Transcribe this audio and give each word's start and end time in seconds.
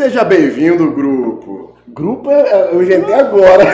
Seja 0.00 0.24
bem-vindo, 0.24 0.90
grupo. 0.92 1.74
Grupo 1.86 2.30
é, 2.30 2.40
é, 2.40 2.70
eu 2.72 2.82
inventei 2.82 3.12
agora. 3.12 3.64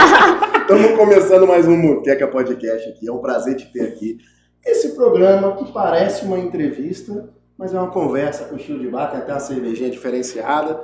Estamos 0.62 0.92
começando 0.92 1.46
mais 1.46 1.68
um 1.68 1.76
Muteca 1.76 2.26
Podcast 2.26 2.88
aqui. 2.88 3.06
É 3.06 3.12
um 3.12 3.18
prazer 3.18 3.54
te 3.54 3.70
ter 3.70 3.82
aqui. 3.82 4.16
Esse 4.64 4.94
programa 4.94 5.56
que 5.56 5.70
parece 5.70 6.24
uma 6.24 6.38
entrevista, 6.38 7.28
mas 7.58 7.74
é 7.74 7.78
uma 7.78 7.90
conversa 7.90 8.44
com 8.44 8.56
estilo 8.56 8.78
de 8.78 8.88
bar, 8.88 9.10
tem 9.10 9.20
até 9.20 9.30
uma 9.30 9.40
cervejinha 9.40 9.90
diferenciada. 9.90 10.80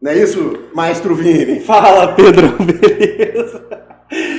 Não 0.00 0.12
é 0.12 0.16
isso, 0.16 0.68
Maestro 0.72 1.16
Vini? 1.16 1.58
Fala, 1.66 2.14
Pedro, 2.14 2.56
beleza? 2.62 3.66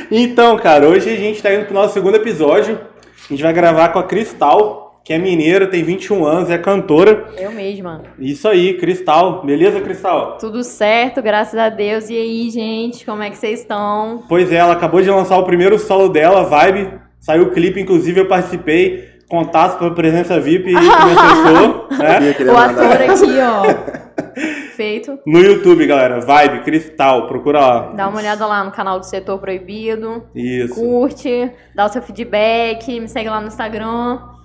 Então, 0.09 0.57
cara, 0.59 0.88
hoje 0.88 1.09
a 1.09 1.18
gente 1.18 1.36
está 1.36 1.54
indo 1.54 1.66
pro 1.66 1.73
nosso 1.73 1.93
segundo 1.93 2.16
episódio. 2.16 2.79
A 3.25 3.34
gente 3.34 3.43
vai 3.43 3.52
gravar 3.52 3.89
com 3.89 4.00
a 4.00 4.04
Cristal, 4.04 4.89
que 5.09 5.13
é 5.13 5.18
mineira, 5.18 5.65
tem 5.65 5.81
21 5.81 6.23
anos, 6.23 6.51
é 6.51 6.57
cantora. 6.59 7.29
Eu 7.36 7.51
mesma. 7.51 8.04
Isso 8.19 8.47
aí, 8.47 8.75
Cristal. 8.75 9.43
Beleza, 9.43 9.81
Cristal? 9.81 10.37
Tudo 10.37 10.63
certo, 10.63 11.19
graças 11.19 11.59
a 11.59 11.67
Deus. 11.67 12.11
E 12.11 12.15
aí, 12.15 12.47
gente, 12.51 13.04
como 13.07 13.23
é 13.23 13.31
que 13.31 13.36
vocês 13.36 13.61
estão? 13.61 14.23
Pois 14.29 14.51
é, 14.51 14.57
ela 14.57 14.73
acabou 14.73 15.01
de 15.01 15.09
lançar 15.09 15.39
o 15.39 15.45
primeiro 15.45 15.79
solo 15.79 16.09
dela, 16.09 16.43
Vibe. 16.43 16.93
Saiu 17.19 17.45
o 17.45 17.50
clipe, 17.50 17.81
inclusive 17.81 18.19
eu 18.19 18.27
participei. 18.27 19.09
Contatos 19.27 19.79
para 19.79 19.89
presença 19.89 20.39
VIP 20.39 20.73
como 20.73 20.86
assessor, 20.86 21.87
né? 21.97 22.53
O 22.53 22.55
ator 22.55 23.01
aqui, 23.01 23.39
ó. 23.41 24.09
Feito. 24.78 25.17
No 25.25 25.39
YouTube, 25.39 25.87
galera. 25.87 26.19
Vibe, 26.19 26.64
Cristal, 26.64 27.28
procura 27.28 27.59
lá. 27.59 27.79
Dá 27.93 28.07
uma 28.07 28.19
olhada 28.19 28.45
lá 28.45 28.64
no 28.64 28.69
canal 28.69 29.00
do 29.00 29.07
Setor 29.07 29.39
Proibido. 29.39 30.23
Isso. 30.36 30.75
Curte, 30.75 31.51
dá 31.73 31.86
o 31.87 31.89
seu 31.89 32.03
feedback, 32.03 33.00
me 33.00 33.08
segue 33.08 33.28
lá 33.28 33.41
no 33.41 33.47
Instagram. 33.47 34.38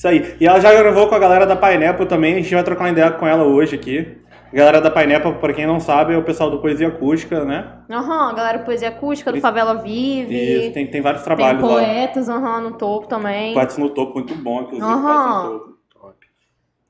Isso 0.00 0.08
aí. 0.08 0.34
E 0.40 0.46
ela 0.46 0.58
já 0.58 0.74
gravou 0.74 1.08
com 1.08 1.14
a 1.14 1.18
galera 1.18 1.44
da 1.44 1.54
Pineapple 1.54 2.06
também. 2.06 2.32
A 2.32 2.36
gente 2.40 2.54
vai 2.54 2.64
trocar 2.64 2.84
uma 2.84 2.90
ideia 2.90 3.10
com 3.10 3.26
ela 3.26 3.44
hoje 3.44 3.74
aqui. 3.74 4.16
A 4.50 4.56
galera 4.56 4.80
da 4.80 4.90
Pineapple, 4.90 5.34
pra 5.34 5.52
quem 5.52 5.66
não 5.66 5.78
sabe, 5.78 6.14
é 6.14 6.16
o 6.16 6.22
pessoal 6.24 6.50
do 6.50 6.58
Poesia 6.58 6.88
Acústica, 6.88 7.44
né? 7.44 7.70
Aham, 7.90 8.30
a 8.30 8.32
galera 8.32 8.58
do 8.60 8.64
Poesia 8.64 8.88
Acústica, 8.88 9.30
do 9.30 9.36
Isso. 9.36 9.46
Favela 9.46 9.74
Vive. 9.74 10.34
Isso, 10.34 10.72
tem, 10.72 10.86
tem 10.86 11.02
vários 11.02 11.22
Tem 11.22 11.36
trabalhos 11.36 11.62
lá. 11.62 11.68
poetas, 11.68 12.30
aham, 12.30 12.62
no 12.62 12.72
topo 12.78 13.08
também. 13.08 13.52
Quads 13.52 13.76
no 13.76 13.90
topo, 13.90 14.14
muito 14.14 14.34
bom, 14.36 14.62
inclusive. 14.62 14.90
No 14.90 15.02
topo. 15.02 15.74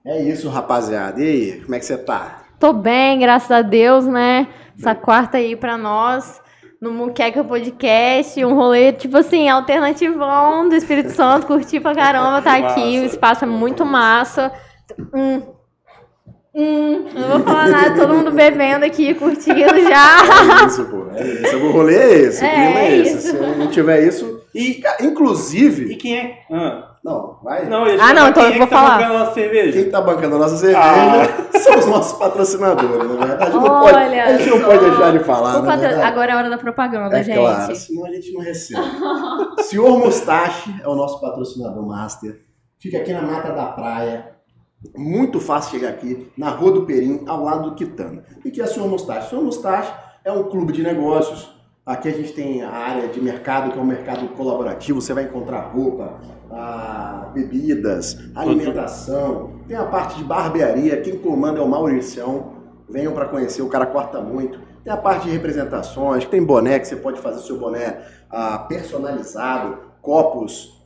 É 0.07 0.23
isso, 0.23 0.49
rapaziada. 0.49 1.21
E 1.21 1.29
aí, 1.29 1.61
como 1.63 1.75
é 1.75 1.81
que 1.81 1.85
você 1.87 1.99
tá? 1.99 2.45
Tô 2.61 2.73
bem, 2.73 3.19
graças 3.19 3.51
a 3.51 3.61
Deus, 3.63 4.07
né? 4.07 4.47
Essa 4.79 4.95
quarta 4.95 5.37
aí 5.39 5.57
pra 5.57 5.77
nós, 5.77 6.41
no 6.81 6.93
Muqueca 6.93 7.45
Podcast, 7.45 8.43
um 8.45 8.55
rolê, 8.55 8.93
tipo 8.93 9.17
assim, 9.19 9.49
alternativão 9.49 10.69
do 10.69 10.75
Espírito 10.75 11.11
Santo, 11.11 11.47
curti 11.47 11.79
pra 11.79 11.95
caramba 11.95 12.41
tá 12.41 12.55
aqui, 12.55 12.81
Massa. 12.97 13.03
o 13.03 13.05
espaço 13.07 13.45
é 13.45 13.49
muito 13.49 13.85
massa. 13.85 14.51
Hum. 15.15 15.43
Hum, 16.53 17.05
não 17.15 17.29
vou 17.29 17.41
falar 17.41 17.69
nada, 17.69 17.95
todo 17.95 18.13
mundo 18.15 18.33
bebendo 18.33 18.85
aqui, 18.85 19.15
curtindo 19.15 19.57
já. 19.89 20.63
É 20.63 20.67
isso, 20.67 20.85
pô. 20.87 21.07
É 21.15 21.25
isso. 21.25 21.57
O 21.59 21.71
rolê 21.71 21.97
é 21.97 22.13
esse, 22.23 22.43
o 22.43 22.47
É, 22.47 22.51
clima 22.55 22.79
é, 22.81 22.85
é 22.93 22.97
esse. 22.97 23.17
isso. 23.19 23.31
Se 23.31 23.57
não 23.57 23.67
tiver 23.69 24.03
isso. 24.03 24.41
E, 24.53 24.83
Inclusive. 25.01 25.93
e 25.93 25.97
quem 25.97 26.19
é? 26.19 26.39
Ah, 26.51 26.90
Não, 27.03 27.39
vai. 27.43 27.67
não, 27.67 27.85
Ah, 27.99 28.13
não, 28.13 28.29
então 28.29 28.43
quem 28.43 28.45
eu 28.45 28.57
é 28.57 28.59
vou 28.59 28.67
que 28.67 28.75
tá 28.75 28.83
falar. 28.83 28.99
bancando 28.99 29.15
a 29.15 29.19
nossa 29.21 29.33
cerveja? 29.35 29.73
Quem 29.83 29.91
tá 29.91 30.01
bancando 30.03 30.37
a 30.37 30.39
nossa 30.39 30.57
cerveja 30.59 30.79
Ah. 30.83 31.23
são 31.59 31.79
os 31.79 31.87
nossos 31.87 32.19
patrocinadores, 32.19 33.09
na 33.09 33.27
verdade. 33.27 33.53
Não 33.55 33.63
pode, 33.63 33.97
a 33.97 34.37
gente 34.39 34.51
não 34.51 34.61
pode 34.61 34.85
deixar 34.85 35.13
de 35.13 35.19
falar, 35.25 35.59
O 35.59 35.63
né? 35.63 35.69
patro-? 35.69 36.03
Agora 36.03 36.31
é 36.31 36.35
a 36.35 36.39
hora 36.39 36.51
da 36.51 36.59
propaganda, 36.59 37.19
É 37.19 37.23
gente. 37.23 37.39
claro, 37.39 37.75
senão 37.75 38.05
a 38.07 38.11
gente 38.13 38.33
não 38.35 38.41
recebe. 38.43 38.83
Senhor 39.65 39.99
Mustache 39.99 40.75
é 40.83 40.89
o 40.89 40.95
nosso 40.95 41.21
patrocinador 41.21 41.87
master. 41.87 42.41
Fica 42.79 42.99
aqui 42.99 43.13
na 43.15 43.23
Mata 43.23 43.51
da 43.53 43.67
Praia. 43.67 44.33
Muito 44.97 45.41
fácil 45.41 45.73
chegar 45.79 45.91
aqui, 45.91 46.31
na 46.37 46.49
Rua 46.51 46.73
do 46.73 46.87
Perim, 46.87 47.23
ao 47.27 47.43
lado 47.45 47.71
do 47.71 47.75
Quitanda. 47.77 48.25
E 48.45 48.51
que 48.51 48.61
é 48.61 48.65
a 48.65 48.67
Senhor 48.67 48.89
Mustache? 48.89 49.29
Senhor 49.31 49.43
Mustache 49.45 49.93
é 50.25 50.33
um 50.33 50.45
clube 50.45 50.73
de 50.73 50.83
negócios. 50.83 51.51
Aqui 51.85 52.09
a 52.09 52.13
gente 52.13 52.33
tem 52.33 52.63
a 52.63 52.71
área 52.71 53.09
de 53.09 53.21
mercado, 53.21 53.73
que 53.73 53.79
é 53.79 53.83
um 53.83 53.85
mercado 53.87 54.27
colaborativo. 54.29 55.01
Você 55.01 55.13
vai 55.13 55.25
encontrar 55.25 55.61
roupa, 55.73 56.21
ah, 56.53 57.29
bebidas, 57.33 58.19
alimentação. 58.35 59.51
Tem 59.69 59.77
a 59.77 59.85
parte 59.85 60.17
de 60.19 60.25
barbearia. 60.25 61.01
Quem 61.01 61.17
comanda 61.19 61.61
é 61.61 61.63
o 61.63 61.69
Mauricião. 61.69 62.59
Venham 62.89 63.13
para 63.13 63.27
conhecer, 63.27 63.63
o 63.63 63.69
cara 63.69 63.87
corta 63.87 64.21
muito. 64.21 64.59
Tem 64.83 64.93
a 64.93 64.97
parte 64.97 65.25
de 65.27 65.31
representações, 65.31 66.25
tem 66.25 66.43
boné 66.43 66.79
que 66.79 66.89
você 66.89 66.97
pode 66.97 67.21
fazer 67.21 67.41
seu 67.41 67.59
boné 67.59 67.99
ah, 68.31 68.59
personalizado, 68.69 69.79
copos. 70.03 70.81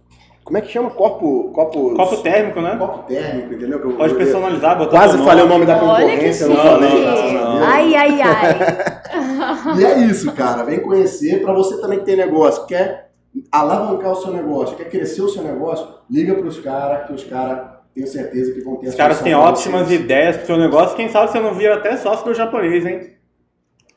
Como 0.44 0.58
é 0.58 0.60
que 0.60 0.70
chama? 0.70 0.90
Copo. 0.90 1.50
Copos, 1.54 1.96
Copo 1.96 2.16
térmico, 2.18 2.60
né? 2.60 2.76
Copo 2.76 3.04
térmico, 3.08 3.54
entendeu? 3.54 3.80
Que 3.80 3.86
eu- 3.86 3.96
Pode 3.96 4.12
eu- 4.12 4.18
personalizar, 4.18 4.76
botar 4.76 4.90
Quase 4.98 5.16
falei 5.24 5.42
o 5.42 5.48
nome. 5.48 5.64
da 5.64 5.82
Olha 5.82 6.04
que 6.04 6.10
concorrência, 6.10 6.46
não 6.48 6.56
falei. 6.56 7.02
Não, 7.02 7.08
a 7.08 7.14
Deus. 7.14 7.62
Ai, 7.62 7.94
ai, 7.94 8.20
ai. 8.20 8.94
E 9.78 9.84
é 9.84 9.98
isso, 10.00 10.30
cara. 10.32 10.62
Vem 10.64 10.80
conhecer. 10.80 11.40
Para 11.40 11.54
você 11.54 11.80
também 11.80 12.00
que 12.00 12.04
tem 12.04 12.16
negócio, 12.16 12.66
quer 12.66 13.03
alavancar 13.50 14.12
o 14.12 14.16
seu 14.16 14.32
negócio, 14.32 14.76
quer 14.76 14.88
crescer 14.88 15.22
o 15.22 15.28
seu 15.28 15.42
negócio, 15.42 15.86
liga 16.10 16.34
para 16.34 16.46
os 16.46 16.58
caras, 16.60 17.06
que 17.06 17.12
os 17.12 17.24
caras 17.24 17.74
tenho 17.94 18.06
certeza 18.06 18.52
que 18.52 18.60
vão 18.60 18.76
ter 18.76 18.86
a 18.86 18.90
Os 18.90 18.94
caras 18.96 19.20
têm 19.20 19.34
ótimas 19.34 19.86
vocês. 19.86 20.00
ideias 20.00 20.36
pro 20.36 20.46
seu 20.46 20.56
negócio. 20.56 20.96
Quem 20.96 21.08
sabe 21.08 21.30
você 21.30 21.38
não 21.38 21.54
vira 21.54 21.76
até 21.76 21.96
sócio 21.96 22.24
do 22.24 22.34
japonês, 22.34 22.84
hein? 22.84 23.14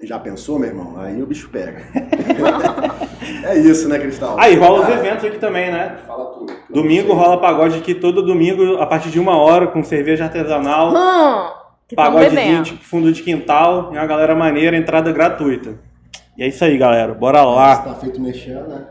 Já 0.02 0.20
pensou, 0.20 0.60
meu 0.60 0.70
irmão? 0.70 0.94
Aí 1.00 1.20
o 1.22 1.26
bicho 1.26 1.50
pega. 1.50 1.82
é 3.44 3.58
isso, 3.58 3.90
né, 3.90 3.98
Cristal? 3.98 4.40
Aí 4.40 4.56
rola 4.56 4.84
os 4.84 4.90
eventos 4.90 5.26
aqui 5.26 5.40
também, 5.40 5.72
né? 5.72 5.98
Fala 6.06 6.26
tudo. 6.26 6.54
Domingo 6.70 7.14
rola 7.14 7.42
pagode 7.42 7.80
aqui 7.80 7.96
todo 7.96 8.22
domingo, 8.22 8.78
a 8.78 8.86
partir 8.86 9.10
de 9.10 9.20
uma 9.20 9.36
hora, 9.36 9.66
com 9.66 9.84
cerveja 9.84 10.26
artesanal. 10.26 10.90
Hum, 10.90 11.50
que 11.88 11.96
tão 11.96 12.06
Pagodezinho, 12.06 12.62
tipo, 12.62 12.84
fundo 12.84 13.12
de 13.12 13.24
quintal, 13.24 13.90
e 13.92 13.98
uma 13.98 14.06
galera 14.06 14.36
maneira, 14.36 14.78
entrada 14.78 15.12
gratuita. 15.12 15.80
E 16.38 16.44
é 16.44 16.48
isso 16.48 16.64
aí, 16.64 16.78
galera. 16.78 17.16
Bora 17.16 17.42
lá. 17.42 17.78
Tá 17.78 17.96
feito 17.96 18.22
mexendo, 18.22 18.68
né? 18.68 18.86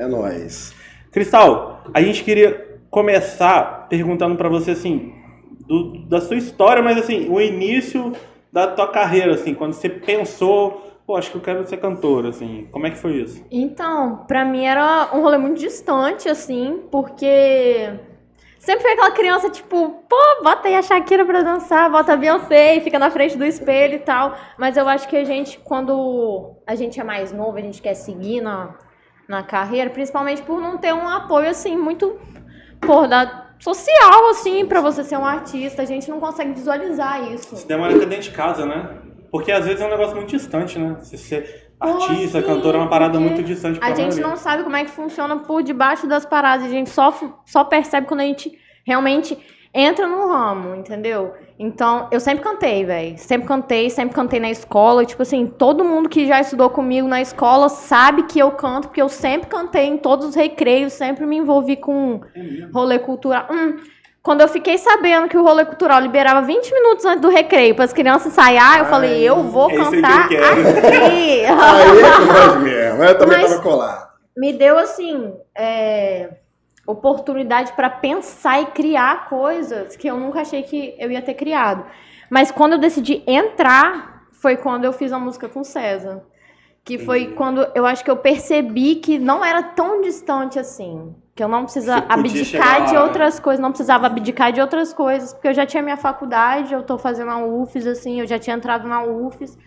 É 0.00 0.06
nóis. 0.06 0.74
Cristal, 1.12 1.84
a 1.92 2.00
gente 2.00 2.24
queria 2.24 2.78
começar 2.90 3.86
perguntando 3.90 4.34
pra 4.34 4.48
você, 4.48 4.70
assim, 4.70 5.12
do- 5.68 5.98
da 6.08 6.22
sua 6.22 6.36
história, 6.36 6.82
mas 6.82 6.96
assim, 6.96 7.28
o 7.28 7.38
início 7.38 8.12
da 8.50 8.66
tua 8.66 8.88
carreira, 8.88 9.34
assim, 9.34 9.52
quando 9.52 9.74
você 9.74 9.90
pensou, 9.90 10.96
pô, 11.06 11.16
acho 11.16 11.30
que 11.30 11.36
eu 11.36 11.42
quero 11.42 11.66
ser 11.66 11.76
cantora, 11.76 12.30
assim, 12.30 12.66
como 12.72 12.86
é 12.86 12.90
que 12.90 12.96
foi 12.96 13.12
isso? 13.16 13.44
Então, 13.50 14.24
pra 14.26 14.42
mim 14.42 14.64
era 14.64 15.10
um 15.12 15.20
rolê 15.20 15.36
muito 15.36 15.58
distante, 15.58 16.30
assim, 16.30 16.80
porque 16.90 17.90
sempre 18.58 18.80
foi 18.80 18.92
aquela 18.92 19.10
criança, 19.10 19.50
tipo, 19.50 20.02
pô, 20.08 20.16
bota 20.42 20.66
aí 20.68 20.76
a 20.76 20.82
Shakira 20.82 21.26
pra 21.26 21.42
dançar, 21.42 21.90
bota 21.90 22.14
a 22.14 22.16
Beyoncé 22.16 22.76
e 22.76 22.80
fica 22.80 22.98
na 22.98 23.10
frente 23.10 23.36
do 23.36 23.44
espelho 23.44 23.96
e 23.96 23.98
tal. 24.00 24.34
Mas 24.58 24.78
eu 24.78 24.88
acho 24.88 25.06
que 25.06 25.16
a 25.16 25.24
gente, 25.24 25.58
quando 25.58 26.54
a 26.66 26.74
gente 26.74 26.98
é 26.98 27.04
mais 27.04 27.32
novo, 27.32 27.58
a 27.58 27.60
gente 27.60 27.82
quer 27.82 27.94
seguir 27.94 28.40
na, 28.40 28.74
na 29.30 29.44
carreira, 29.44 29.88
principalmente 29.88 30.42
por 30.42 30.60
não 30.60 30.76
ter 30.76 30.92
um 30.92 31.08
apoio, 31.08 31.48
assim, 31.48 31.76
muito, 31.76 32.18
por 32.80 33.06
da 33.06 33.46
social, 33.60 34.30
assim, 34.30 34.66
pra 34.66 34.80
você 34.80 35.04
ser 35.04 35.16
um 35.16 35.24
artista, 35.24 35.82
a 35.82 35.84
gente 35.84 36.10
não 36.10 36.18
consegue 36.18 36.52
visualizar 36.52 37.32
isso. 37.32 37.54
Isso 37.54 37.68
demora 37.68 37.94
até 37.94 38.06
dentro 38.06 38.24
de 38.24 38.30
casa, 38.32 38.66
né? 38.66 38.98
Porque 39.30 39.52
às 39.52 39.64
vezes 39.64 39.80
é 39.80 39.86
um 39.86 39.90
negócio 39.90 40.16
muito 40.16 40.30
distante, 40.30 40.80
né? 40.80 40.96
Se 41.02 41.16
ser 41.16 41.70
artista, 41.78 42.40
sim, 42.40 42.46
cantora 42.46 42.76
é 42.76 42.80
uma 42.80 42.90
parada 42.90 43.20
muito 43.20 43.40
distante 43.44 43.78
pra 43.78 43.86
A 43.86 43.90
gente 43.94 44.16
maioria. 44.16 44.26
não 44.26 44.36
sabe 44.36 44.64
como 44.64 44.74
é 44.74 44.84
que 44.84 44.90
funciona 44.90 45.36
por 45.36 45.62
debaixo 45.62 46.08
das 46.08 46.26
paradas. 46.26 46.66
A 46.66 46.68
gente 46.68 46.90
só, 46.90 47.14
só 47.46 47.62
percebe 47.62 48.08
quando 48.08 48.20
a 48.20 48.24
gente 48.24 48.50
realmente 48.84 49.38
entra 49.72 50.06
no 50.06 50.28
ramo, 50.28 50.74
entendeu? 50.74 51.34
Então, 51.58 52.08
eu 52.10 52.18
sempre 52.20 52.42
cantei, 52.42 52.84
velho. 52.84 53.18
Sempre 53.18 53.46
cantei, 53.46 53.90
sempre 53.90 54.14
cantei 54.14 54.40
na 54.40 54.50
escola. 54.50 55.02
E, 55.02 55.06
tipo 55.06 55.22
assim, 55.22 55.46
todo 55.46 55.84
mundo 55.84 56.08
que 56.08 56.26
já 56.26 56.40
estudou 56.40 56.70
comigo 56.70 57.06
na 57.06 57.20
escola 57.20 57.68
sabe 57.68 58.22
que 58.24 58.38
eu 58.38 58.50
canto, 58.52 58.88
porque 58.88 59.02
eu 59.02 59.08
sempre 59.08 59.48
cantei 59.48 59.86
em 59.86 59.98
todos 59.98 60.26
os 60.26 60.34
recreios, 60.34 60.94
sempre 60.94 61.26
me 61.26 61.36
envolvi 61.36 61.76
com 61.76 62.20
É 62.34 62.40
rolê 62.72 62.98
cultural. 62.98 63.46
Hum, 63.50 63.76
quando 64.22 64.40
eu 64.40 64.48
fiquei 64.48 64.76
sabendo 64.78 65.28
que 65.28 65.36
o 65.36 65.42
rolê 65.42 65.64
cultural 65.64 66.00
liberava 66.00 66.42
20 66.42 66.72
minutos 66.74 67.04
antes 67.04 67.20
do 67.20 67.28
recreio 67.28 67.74
para 67.74 67.84
as 67.84 67.92
crianças 67.92 68.32
ensaiar, 68.32 68.78
eu 68.78 68.84
Ai, 68.84 68.90
falei, 68.90 69.22
eu 69.22 69.42
vou 69.44 69.68
que 69.68 69.76
cantar 69.76 70.30
eu 70.32 70.44
aqui. 70.44 71.44
Aí 71.46 72.58
mesmo. 72.62 73.04
Eu 73.04 73.18
também 73.18 73.38
Mas- 73.42 73.50
tava 73.50 73.62
colado. 73.62 74.08
me 74.36 74.52
deu 74.52 74.78
assim 74.78 75.32
é, 75.54 76.28
oportunidade 76.90 77.72
para 77.72 77.88
pensar 77.88 78.60
e 78.60 78.66
criar 78.66 79.28
coisas 79.28 79.96
que 79.96 80.08
eu 80.08 80.16
nunca 80.16 80.40
achei 80.40 80.62
que 80.62 80.94
eu 80.98 81.10
ia 81.10 81.22
ter 81.22 81.34
criado. 81.34 81.84
Mas 82.30 82.50
quando 82.50 82.74
eu 82.74 82.78
decidi 82.78 83.22
entrar, 83.26 84.26
foi 84.32 84.56
quando 84.56 84.84
eu 84.84 84.92
fiz 84.92 85.12
a 85.12 85.18
música 85.18 85.48
com 85.48 85.64
César. 85.64 86.22
Que 86.82 86.98
foi 86.98 87.22
Entendi. 87.22 87.36
quando 87.36 87.66
eu 87.74 87.84
acho 87.84 88.02
que 88.02 88.10
eu 88.10 88.16
percebi 88.16 88.96
que 88.96 89.18
não 89.18 89.44
era 89.44 89.62
tão 89.62 90.00
distante 90.00 90.58
assim. 90.58 91.14
Que 91.34 91.42
eu 91.42 91.48
não 91.48 91.64
precisava 91.64 92.02
chegar 92.02 92.14
abdicar 92.14 92.80
lá, 92.80 92.86
de 92.86 92.92
né? 92.94 93.00
outras 93.00 93.38
coisas, 93.38 93.60
não 93.60 93.70
precisava 93.70 94.06
abdicar 94.06 94.52
de 94.52 94.60
outras 94.60 94.92
coisas, 94.92 95.32
porque 95.32 95.48
eu 95.48 95.54
já 95.54 95.66
tinha 95.66 95.82
minha 95.82 95.96
faculdade, 95.96 96.72
eu 96.72 96.82
tô 96.82 96.96
fazendo 96.96 97.30
a 97.30 97.44
UFES, 97.44 97.86
assim, 97.86 98.20
eu 98.20 98.26
já 98.26 98.38
tinha 98.38 98.56
entrado 98.56 98.88
na 98.88 99.02
UFES. 99.02 99.58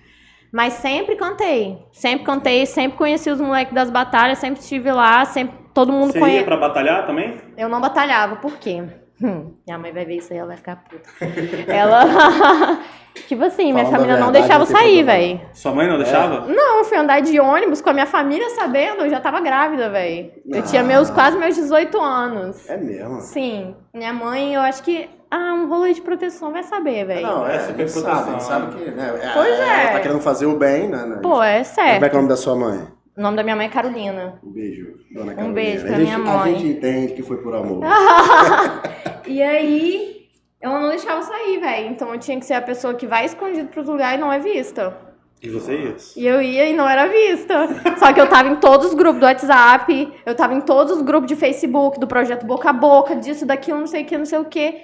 Mas 0.51 0.73
sempre 0.73 1.15
cantei. 1.15 1.83
Sempre 1.91 2.25
cantei, 2.25 2.65
sempre 2.65 2.97
conheci 2.97 3.29
os 3.29 3.41
moleques 3.41 3.73
das 3.73 3.89
batalhas, 3.89 4.37
sempre 4.37 4.59
estive 4.59 4.91
lá, 4.91 5.25
sempre 5.25 5.62
todo 5.73 5.91
mundo 5.91 6.11
Você 6.11 6.19
ia 6.19 6.23
conhece. 6.25 6.45
pra 6.45 6.57
batalhar 6.57 7.05
também? 7.05 7.37
Eu 7.57 7.67
não 7.69 7.79
batalhava, 7.81 8.35
por 8.37 8.57
quê? 8.57 8.83
Hum, 9.21 9.53
minha 9.65 9.77
mãe 9.77 9.93
vai 9.93 10.05
ver 10.05 10.17
isso 10.17 10.33
aí, 10.33 10.39
ela 10.39 10.47
vai 10.49 10.57
ficar 10.57 10.83
puta. 10.83 11.09
ela. 11.71 12.03
tipo 13.27 13.43
assim, 13.43 13.71
minha 13.71 13.85
Falando 13.85 13.93
a 13.93 13.97
família 13.97 14.17
não 14.17 14.31
verdade, 14.31 14.47
deixava 14.47 14.59
não 14.59 14.65
tem 14.65 14.75
sair, 14.75 15.05
problema. 15.05 15.19
velho. 15.19 15.41
Sua 15.53 15.71
mãe 15.73 15.87
não 15.87 15.97
deixava? 15.97 16.39
Não, 16.47 16.77
eu 16.79 16.83
fui 16.83 16.97
andar 16.97 17.21
de 17.21 17.39
ônibus 17.39 17.79
com 17.79 17.89
a 17.91 17.93
minha 17.93 18.05
família 18.07 18.49
sabendo, 18.51 19.03
eu 19.03 19.09
já 19.09 19.19
tava 19.19 19.39
grávida, 19.39 19.89
velho. 19.89 20.31
Eu 20.47 20.61
tinha 20.63 20.81
Ah. 20.81 20.85
meus 20.85 21.09
quase 21.09 21.37
meus 21.37 21.55
18 21.55 22.01
anos. 22.01 22.69
É 22.69 22.75
mesmo. 22.75 23.21
Sim, 23.21 23.75
minha 23.93 24.11
mãe, 24.13 24.53
eu 24.55 24.61
acho 24.61 24.83
que. 24.83 25.09
Ah, 25.29 25.53
um 25.55 25.67
rolê 25.67 25.93
de 25.93 26.01
proteção 26.01 26.51
vai 26.51 26.61
saber, 26.63 27.05
velho. 27.05 27.25
Não, 27.25 27.47
é, 27.47 27.55
É 27.55 27.59
super 27.59 27.87
sabe, 27.89 28.07
a 28.07 28.13
gente 28.13 28.23
proteção, 28.25 28.39
sabe 28.39 28.75
que, 28.75 28.91
né? 28.91 29.13
é, 29.19 29.29
Pois 29.33 29.47
Ela 29.59 29.81
é. 29.81 29.87
tá 29.93 29.99
querendo 29.99 30.21
fazer 30.21 30.45
o 30.45 30.55
bem, 30.57 30.87
né? 30.89 31.05
né? 31.07 31.19
Pô, 31.23 31.41
é 31.41 31.53
Como 31.53 31.59
é 31.59 31.63
certo. 31.63 31.99
que 31.99 32.05
é 32.05 32.11
o 32.11 32.15
nome 32.17 32.29
da 32.29 32.35
sua 32.37 32.55
mãe? 32.55 32.87
O 33.15 33.21
nome 33.21 33.37
da 33.37 33.43
minha 33.43 33.55
mãe 33.55 33.67
é 33.67 33.69
Carolina. 33.69 34.39
Um 34.43 34.51
beijo, 34.51 34.97
dona 35.11 35.33
Um 35.33 35.35
Carolina. 35.35 35.53
beijo 35.53 35.85
pra 35.85 35.95
a 35.95 35.99
gente, 35.99 36.05
minha 36.05 36.17
mãe. 36.19 36.55
A 36.55 36.57
gente 36.57 36.67
entende 36.77 37.13
que 37.13 37.23
foi 37.23 37.37
por 37.37 37.53
amor. 37.55 37.83
E 39.25 39.41
aí, 39.41 40.27
ela 40.59 40.81
não 40.81 40.89
deixava 40.89 41.21
sair, 41.21 41.59
velho. 41.61 41.87
Então 41.87 42.11
eu 42.13 42.19
tinha 42.19 42.37
que 42.37 42.45
ser 42.45 42.55
a 42.55 42.61
pessoa 42.61 42.93
que 42.93 43.07
vai 43.07 43.23
escondido 43.25 43.69
pros 43.69 43.87
lugares 43.87 44.17
e 44.17 44.21
não 44.21 44.31
é 44.31 44.37
vista. 44.37 44.97
E 45.41 45.49
você 45.49 45.73
ia? 45.77 45.95
E 46.17 46.27
eu 46.27 46.41
ia 46.41 46.65
e 46.67 46.73
não 46.73 46.87
era 46.87 47.07
vista. 47.07 47.67
Só 47.97 48.11
que 48.11 48.19
eu 48.19 48.27
tava 48.29 48.49
em 48.49 48.57
todos 48.57 48.87
os 48.87 48.93
grupos 48.93 49.19
do 49.21 49.25
WhatsApp, 49.25 50.11
eu 50.25 50.35
tava 50.35 50.53
em 50.53 50.61
todos 50.61 50.97
os 50.97 51.01
grupos 51.01 51.27
de 51.27 51.35
Facebook, 51.37 51.99
do 51.99 52.07
projeto 52.07 52.45
Boca 52.45 52.69
a 52.69 52.73
Boca, 52.73 53.15
disso, 53.15 53.45
daquilo, 53.45 53.79
não 53.79 53.87
sei 53.87 54.03
o 54.03 54.05
que, 54.05 54.17
não 54.17 54.25
sei 54.25 54.39
o 54.39 54.45
que. 54.45 54.81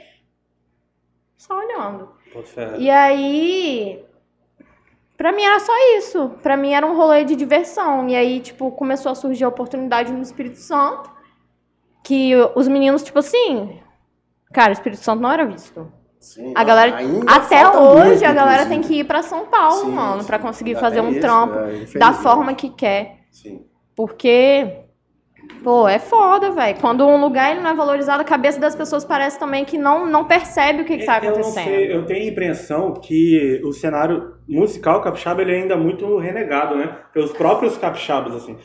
Só 1.37 1.57
olhando. 1.57 2.09
Fé. 2.45 2.75
E 2.77 2.89
aí. 2.89 4.03
Pra 5.19 5.33
mim 5.33 5.43
era 5.43 5.59
só 5.59 5.73
isso. 5.97 6.29
Pra 6.41 6.55
mim 6.55 6.71
era 6.73 6.87
um 6.87 6.95
rolê 6.95 7.25
de 7.25 7.35
diversão. 7.35 8.07
E 8.07 8.15
aí, 8.15 8.39
tipo, 8.39 8.71
começou 8.71 9.11
a 9.11 9.15
surgir 9.15 9.43
a 9.43 9.49
oportunidade 9.49 10.13
no 10.13 10.21
Espírito 10.21 10.55
Santo. 10.59 11.11
Que 12.01 12.31
os 12.55 12.69
meninos, 12.69 13.03
tipo 13.03 13.19
assim. 13.19 13.81
Cara, 14.53 14.69
o 14.69 14.71
Espírito 14.71 15.01
Santo 15.03 15.21
não 15.21 15.29
era 15.29 15.45
visto. 15.45 15.91
Sim, 16.21 16.53
A 16.55 16.63
galera- 16.63 16.97
Até 17.27 17.67
hoje 17.67 18.09
muito, 18.09 18.25
a 18.25 18.33
galera 18.33 18.65
tem 18.65 18.79
que 18.79 18.99
ir 18.99 19.03
pra 19.03 19.21
São 19.21 19.45
Paulo, 19.47 19.81
Sim, 19.87 19.91
mano, 19.91 20.23
pra 20.23 20.39
conseguir 20.39 20.75
fazer 20.75 21.01
um 21.01 21.09
isso, 21.11 21.19
trampo 21.19 21.55
é, 21.59 21.99
da 21.99 22.13
forma 22.13 22.53
que 22.53 22.69
quer. 22.69 23.19
Sim. 23.29 23.65
Porque, 23.93 24.85
pô, 25.63 25.87
é 25.87 25.99
foda, 25.99 26.51
velho. 26.51 26.77
Quando 26.79 27.05
um 27.05 27.19
lugar 27.19 27.51
ele 27.51 27.61
não 27.61 27.69
é 27.71 27.73
valorizado, 27.73 28.21
a 28.21 28.25
cabeça 28.25 28.59
das 28.59 28.75
pessoas 28.75 29.03
parece 29.05 29.37
também 29.39 29.65
que 29.65 29.77
não, 29.77 30.05
não 30.05 30.25
percebe 30.25 30.81
o 30.81 30.85
que, 30.85 30.97
que 30.97 31.05
tá 31.05 31.17
Eu 31.17 31.23
não 31.23 31.31
acontecendo. 31.31 31.63
sei, 31.65 31.93
eu 31.95 32.05
tenho 32.05 32.23
a 32.23 32.31
impressão 32.31 32.93
que 32.93 33.61
o 33.63 33.71
cenário 33.73 34.35
musical 34.47 35.01
capixaba 35.01 35.41
ele 35.41 35.53
é 35.55 35.61
ainda 35.61 35.75
muito 35.77 36.17
renegado, 36.17 36.75
né? 36.75 36.95
Pelos 37.13 37.31
próprios 37.31 37.77
capixabas, 37.77 38.35
assim. 38.35 38.57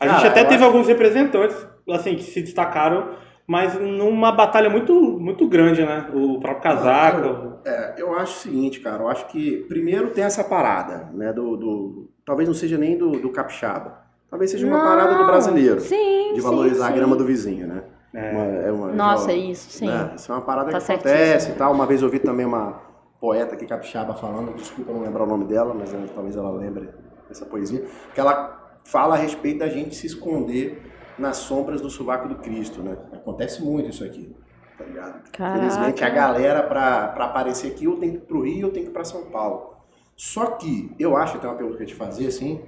A 0.00 0.06
Cara, 0.06 0.18
gente 0.18 0.28
até 0.28 0.40
eu 0.42 0.44
teve 0.44 0.56
acho- 0.56 0.64
alguns 0.64 0.88
representantes, 0.88 1.56
assim, 1.90 2.16
que 2.16 2.22
se 2.24 2.42
destacaram, 2.42 3.10
mas 3.46 3.78
numa 3.80 4.32
batalha 4.32 4.68
muito, 4.68 4.92
muito 5.20 5.46
grande, 5.48 5.82
né? 5.84 6.06
O 6.12 6.38
próprio 6.40 6.62
Casaca. 6.62 7.26
o- 7.28 7.56
É, 7.66 7.94
eu 7.98 8.14
acho 8.16 8.32
o 8.32 8.40
seguinte, 8.42 8.80
cara, 8.80 9.02
eu 9.02 9.08
acho 9.08 9.26
que 9.28 9.64
primeiro 9.68 10.10
tem 10.10 10.24
essa 10.24 10.44
parada, 10.44 11.10
né, 11.14 11.32
do, 11.32 11.56
do- 11.56 12.10
talvez 12.24 12.48
não 12.48 12.54
seja 12.54 12.76
nem 12.78 12.96
do, 12.98 13.12
do 13.12 13.30
capixaba, 13.30 14.05
talvez 14.30 14.50
seja 14.50 14.66
uma 14.66 14.78
Não, 14.78 14.84
parada 14.84 15.14
do 15.16 15.26
brasileiro, 15.26 15.80
Sim, 15.80 16.30
de 16.34 16.40
sim, 16.40 16.40
valorizar 16.40 16.86
a 16.86 16.90
sim. 16.90 16.96
grama 16.96 17.16
do 17.16 17.24
vizinho, 17.24 17.66
né? 17.66 17.82
É. 18.14 18.30
Uma- 18.32 18.44
é 18.44 18.72
uma- 18.72 18.92
Nossa, 18.92 19.24
uma- 19.26 19.32
isso, 19.34 19.70
sim. 19.70 19.86
né, 19.86 20.12
Isso 20.16 20.32
é 20.32 20.34
uma 20.34 20.40
parada 20.42 20.70
Tá 20.70 20.78
que 20.80 20.92
acontece 20.92 21.16
certíssimo. 21.26 21.54
e 21.54 21.58
tal. 21.58 21.72
Uma 21.72 21.86
vez 21.86 22.00
eu 22.00 22.06
ouvi 22.08 22.18
também 22.18 22.46
uma 22.46 22.80
poeta 23.20 23.54
aqui 23.54 23.66
capixaba 23.66 24.14
falando, 24.14 24.54
desculpa 24.54 24.92
não 24.92 25.02
lembrar 25.02 25.24
o 25.24 25.26
nome 25.26 25.44
dela, 25.44 25.74
mas 25.74 25.92
eh, 25.92 25.98
talvez 26.14 26.36
ela 26.36 26.50
lembre 26.50 26.88
dessa 27.28 27.44
poesia, 27.44 27.84
que 28.14 28.20
ela 28.20 28.78
fala 28.84 29.14
a 29.14 29.18
respeito 29.18 29.58
da 29.58 29.68
gente 29.68 29.94
se 29.96 30.06
esconder 30.06 30.80
nas 31.18 31.38
sombras 31.38 31.80
do 31.80 31.90
sovaco 31.90 32.28
do 32.28 32.36
Cristo, 32.36 32.82
né? 32.82 32.96
Acontece 33.12 33.62
muito 33.62 33.90
isso 33.90 34.04
aqui, 34.04 34.34
tá 34.78 34.84
ligado? 34.84 35.30
Caraca. 35.32 35.56
Infelizmente, 35.58 36.04
a 36.04 36.10
galera, 36.10 36.62
pra, 36.62 37.08
pra 37.08 37.24
aparecer 37.26 37.72
aqui, 37.72 37.84
eu 37.86 37.96
tenho 37.96 38.12
que 38.12 38.18
ir 38.18 38.20
pro 38.22 38.42
Rio, 38.42 38.68
eu 38.68 38.72
tenho 38.72 38.84
que 38.86 38.90
ir 38.90 38.94
pra 38.94 39.04
São 39.04 39.24
Paulo. 39.24 39.74
Só 40.14 40.46
que, 40.52 40.94
eu 40.98 41.16
acho, 41.16 41.38
tem 41.38 41.48
uma 41.50 41.56
pergunta 41.56 41.76
que 41.78 41.82
eu 41.82 41.86
ia 41.86 41.92
te 41.92 41.98
fazer, 41.98 42.26
assim, 42.28 42.62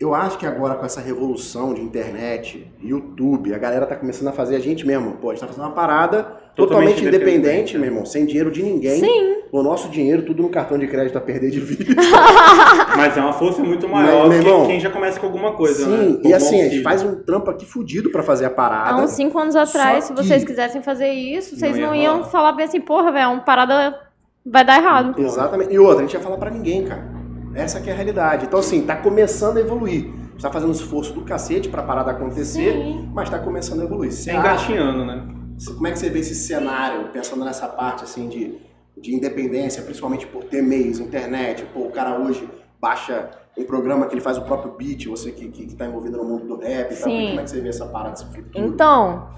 eu 0.00 0.14
acho 0.14 0.38
que 0.38 0.46
agora 0.46 0.76
com 0.76 0.86
essa 0.86 1.00
revolução 1.00 1.74
de 1.74 1.80
internet, 1.80 2.70
YouTube, 2.80 3.52
a 3.52 3.58
galera 3.58 3.84
tá 3.84 3.96
começando 3.96 4.28
a 4.28 4.32
fazer 4.32 4.54
a 4.54 4.60
gente 4.60 4.86
mesmo. 4.86 5.12
Pô, 5.14 5.30
a 5.30 5.32
gente 5.32 5.40
tá 5.40 5.48
fazendo 5.48 5.64
uma 5.64 5.72
parada 5.72 6.22
totalmente, 6.54 6.56
Totalmente 6.56 7.00
independente, 7.04 7.38
independente, 7.38 7.78
meu 7.78 7.86
irmão, 7.86 8.06
sem 8.06 8.24
dinheiro 8.24 8.50
de 8.50 8.62
ninguém. 8.62 9.00
Sim. 9.00 9.38
O 9.50 9.60
nosso 9.62 9.88
dinheiro, 9.88 10.22
tudo 10.22 10.42
no 10.42 10.50
cartão 10.50 10.78
de 10.78 10.86
crédito 10.86 11.18
a 11.18 11.20
perder 11.20 11.50
de 11.50 11.58
vista. 11.58 11.94
Mas 12.96 13.16
é 13.16 13.20
uma 13.20 13.32
força 13.32 13.60
muito 13.62 13.88
Mas, 13.88 14.06
maior 14.06 14.28
meu 14.28 14.40
que 14.40 14.46
irmão, 14.46 14.66
quem 14.66 14.78
já 14.78 14.90
começa 14.90 15.18
com 15.18 15.26
alguma 15.26 15.52
coisa, 15.52 15.84
Sim, 15.84 15.90
né? 15.90 16.20
e 16.22 16.32
Algum 16.32 16.36
assim, 16.36 16.60
a 16.60 16.68
gente 16.68 16.82
faz 16.82 17.02
um 17.02 17.16
trampo 17.16 17.50
aqui 17.50 17.66
fudido 17.66 18.10
pra 18.10 18.22
fazer 18.22 18.44
a 18.44 18.50
parada. 18.50 19.00
Há 19.00 19.02
uns 19.02 19.10
cinco 19.10 19.36
anos 19.36 19.56
atrás, 19.56 20.04
se 20.04 20.12
vocês 20.12 20.44
quisessem 20.44 20.80
fazer 20.80 21.10
isso, 21.10 21.56
vocês 21.56 21.72
Não 21.72 21.80
ia 21.80 21.86
não, 21.86 21.94
iam 21.94 22.24
falar 22.24 22.52
bem 22.52 22.66
assim, 22.66 22.80
porra, 22.80 23.10
velho, 23.10 23.30
uma 23.30 23.40
parada 23.40 23.98
vai 24.46 24.64
dar 24.64 24.78
errado. 24.80 25.20
Exatamente. 25.20 25.72
E 25.72 25.78
outra, 25.78 25.98
a 25.98 26.02
gente 26.02 26.14
ia 26.14 26.20
falar 26.20 26.36
pra 26.36 26.50
ninguém, 26.50 26.84
cara. 26.84 27.17
Essa 27.58 27.80
que 27.80 27.90
é 27.90 27.92
a 27.92 27.96
realidade. 27.96 28.46
Então, 28.46 28.60
assim, 28.60 28.82
tá 28.86 28.96
começando 28.96 29.56
a 29.56 29.60
evoluir. 29.60 30.04
A 30.06 30.30
gente 30.32 30.42
tá 30.42 30.50
fazendo 30.52 30.68
um 30.68 30.72
esforço 30.72 31.12
do 31.12 31.22
cacete 31.22 31.68
pra 31.68 31.82
parada 31.82 32.10
acontecer, 32.12 32.72
Sim. 32.72 33.10
mas 33.12 33.28
tá 33.28 33.38
começando 33.38 33.80
a 33.80 33.84
evoluir. 33.84 34.12
Você 34.12 34.30
É 34.30 34.36
acha- 34.36 34.70
engatinhando, 34.72 35.04
né? 35.04 35.26
Como 35.66 35.86
é 35.86 35.90
que 35.90 35.98
você 35.98 36.08
vê 36.08 36.20
esse 36.20 36.34
cenário, 36.36 37.08
pensando 37.08 37.44
nessa 37.44 37.66
parte, 37.66 38.04
assim, 38.04 38.28
de, 38.28 38.54
de 38.96 39.12
independência, 39.14 39.82
principalmente 39.82 40.24
por 40.26 40.44
ter 40.44 40.62
meios, 40.62 41.00
internet, 41.00 41.64
pô, 41.74 41.80
o 41.80 41.90
cara 41.90 42.16
hoje 42.18 42.48
baixa 42.80 43.28
um 43.56 43.64
programa 43.64 44.06
que 44.06 44.14
ele 44.14 44.20
faz 44.20 44.38
o 44.38 44.42
próprio 44.42 44.74
beat, 44.78 45.06
você 45.08 45.32
que, 45.32 45.48
que, 45.48 45.66
que 45.66 45.74
tá 45.74 45.84
envolvido 45.86 46.16
no 46.18 46.22
mundo 46.24 46.46
do 46.46 46.56
rap 46.60 46.92
e 46.92 46.96
tal. 46.96 47.10
Sim. 47.10 47.26
Como 47.30 47.40
é 47.40 47.42
que 47.42 47.50
você 47.50 47.60
vê 47.60 47.68
essa 47.70 47.86
parada, 47.86 48.14
esse 48.14 48.24
futuro? 48.26 48.64
Então, 48.68 49.30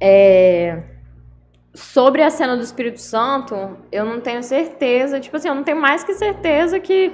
é, 0.00 0.82
sobre 1.74 2.22
a 2.22 2.30
cena 2.30 2.56
do 2.56 2.62
Espírito 2.62 3.00
Santo, 3.00 3.54
eu 3.90 4.06
não 4.06 4.20
tenho 4.20 4.42
certeza. 4.42 5.20
Tipo 5.20 5.36
assim, 5.36 5.48
eu 5.48 5.54
não 5.54 5.64
tenho 5.64 5.78
mais 5.80 6.02
que 6.02 6.14
certeza 6.14 6.80
que. 6.80 7.12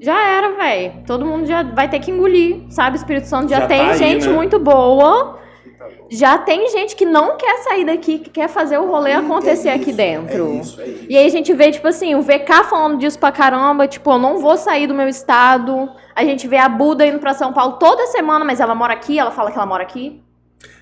Já 0.00 0.18
era, 0.26 0.52
velho. 0.52 0.92
Todo 1.06 1.26
mundo 1.26 1.46
já 1.46 1.62
vai 1.62 1.88
ter 1.88 1.98
que 2.00 2.10
engolir, 2.10 2.62
sabe? 2.70 2.96
O 2.96 2.98
Espírito 2.98 3.26
Santo 3.26 3.50
já, 3.50 3.60
Já 3.60 3.66
tem 3.66 3.78
tá 3.78 3.90
aí, 3.92 3.98
gente 3.98 4.26
né? 4.26 4.34
muito 4.34 4.58
boa. 4.58 5.38
Tá. 5.78 5.88
Já 6.10 6.38
tem 6.38 6.68
gente 6.70 6.96
que 6.96 7.04
não 7.04 7.36
quer 7.36 7.58
sair 7.58 7.84
daqui, 7.84 8.18
que 8.18 8.30
quer 8.30 8.48
fazer 8.48 8.78
o 8.78 8.86
rolê 8.86 9.12
acontecer 9.12 9.68
É 9.68 9.74
aqui 9.74 9.90
isso, 9.90 9.96
dentro. 9.96 10.46
É 10.46 10.60
isso, 10.60 10.80
é 10.80 10.86
isso. 10.86 11.06
E 11.08 11.16
aí 11.16 11.26
a 11.26 11.28
gente 11.28 11.52
vê, 11.52 11.70
tipo 11.70 11.86
assim, 11.86 12.14
o 12.14 12.22
VK 12.22 12.64
falando 12.68 12.98
disso 12.98 13.18
pra 13.18 13.30
caramba, 13.30 13.86
tipo, 13.86 14.10
eu 14.10 14.18
não 14.18 14.38
vou 14.38 14.56
sair 14.56 14.86
do 14.86 14.94
meu 14.94 15.08
estado. 15.08 15.88
A 16.14 16.24
gente 16.24 16.48
vê 16.48 16.56
a 16.56 16.68
Buda 16.68 17.06
indo 17.06 17.18
pra 17.18 17.34
São 17.34 17.52
Paulo 17.52 17.74
toda 17.74 18.06
semana, 18.06 18.44
mas 18.44 18.58
ela 18.58 18.74
mora 18.74 18.94
aqui, 18.94 19.18
ela 19.18 19.30
fala 19.30 19.50
que 19.50 19.56
ela 19.56 19.66
mora 19.66 19.82
aqui. 19.82 20.22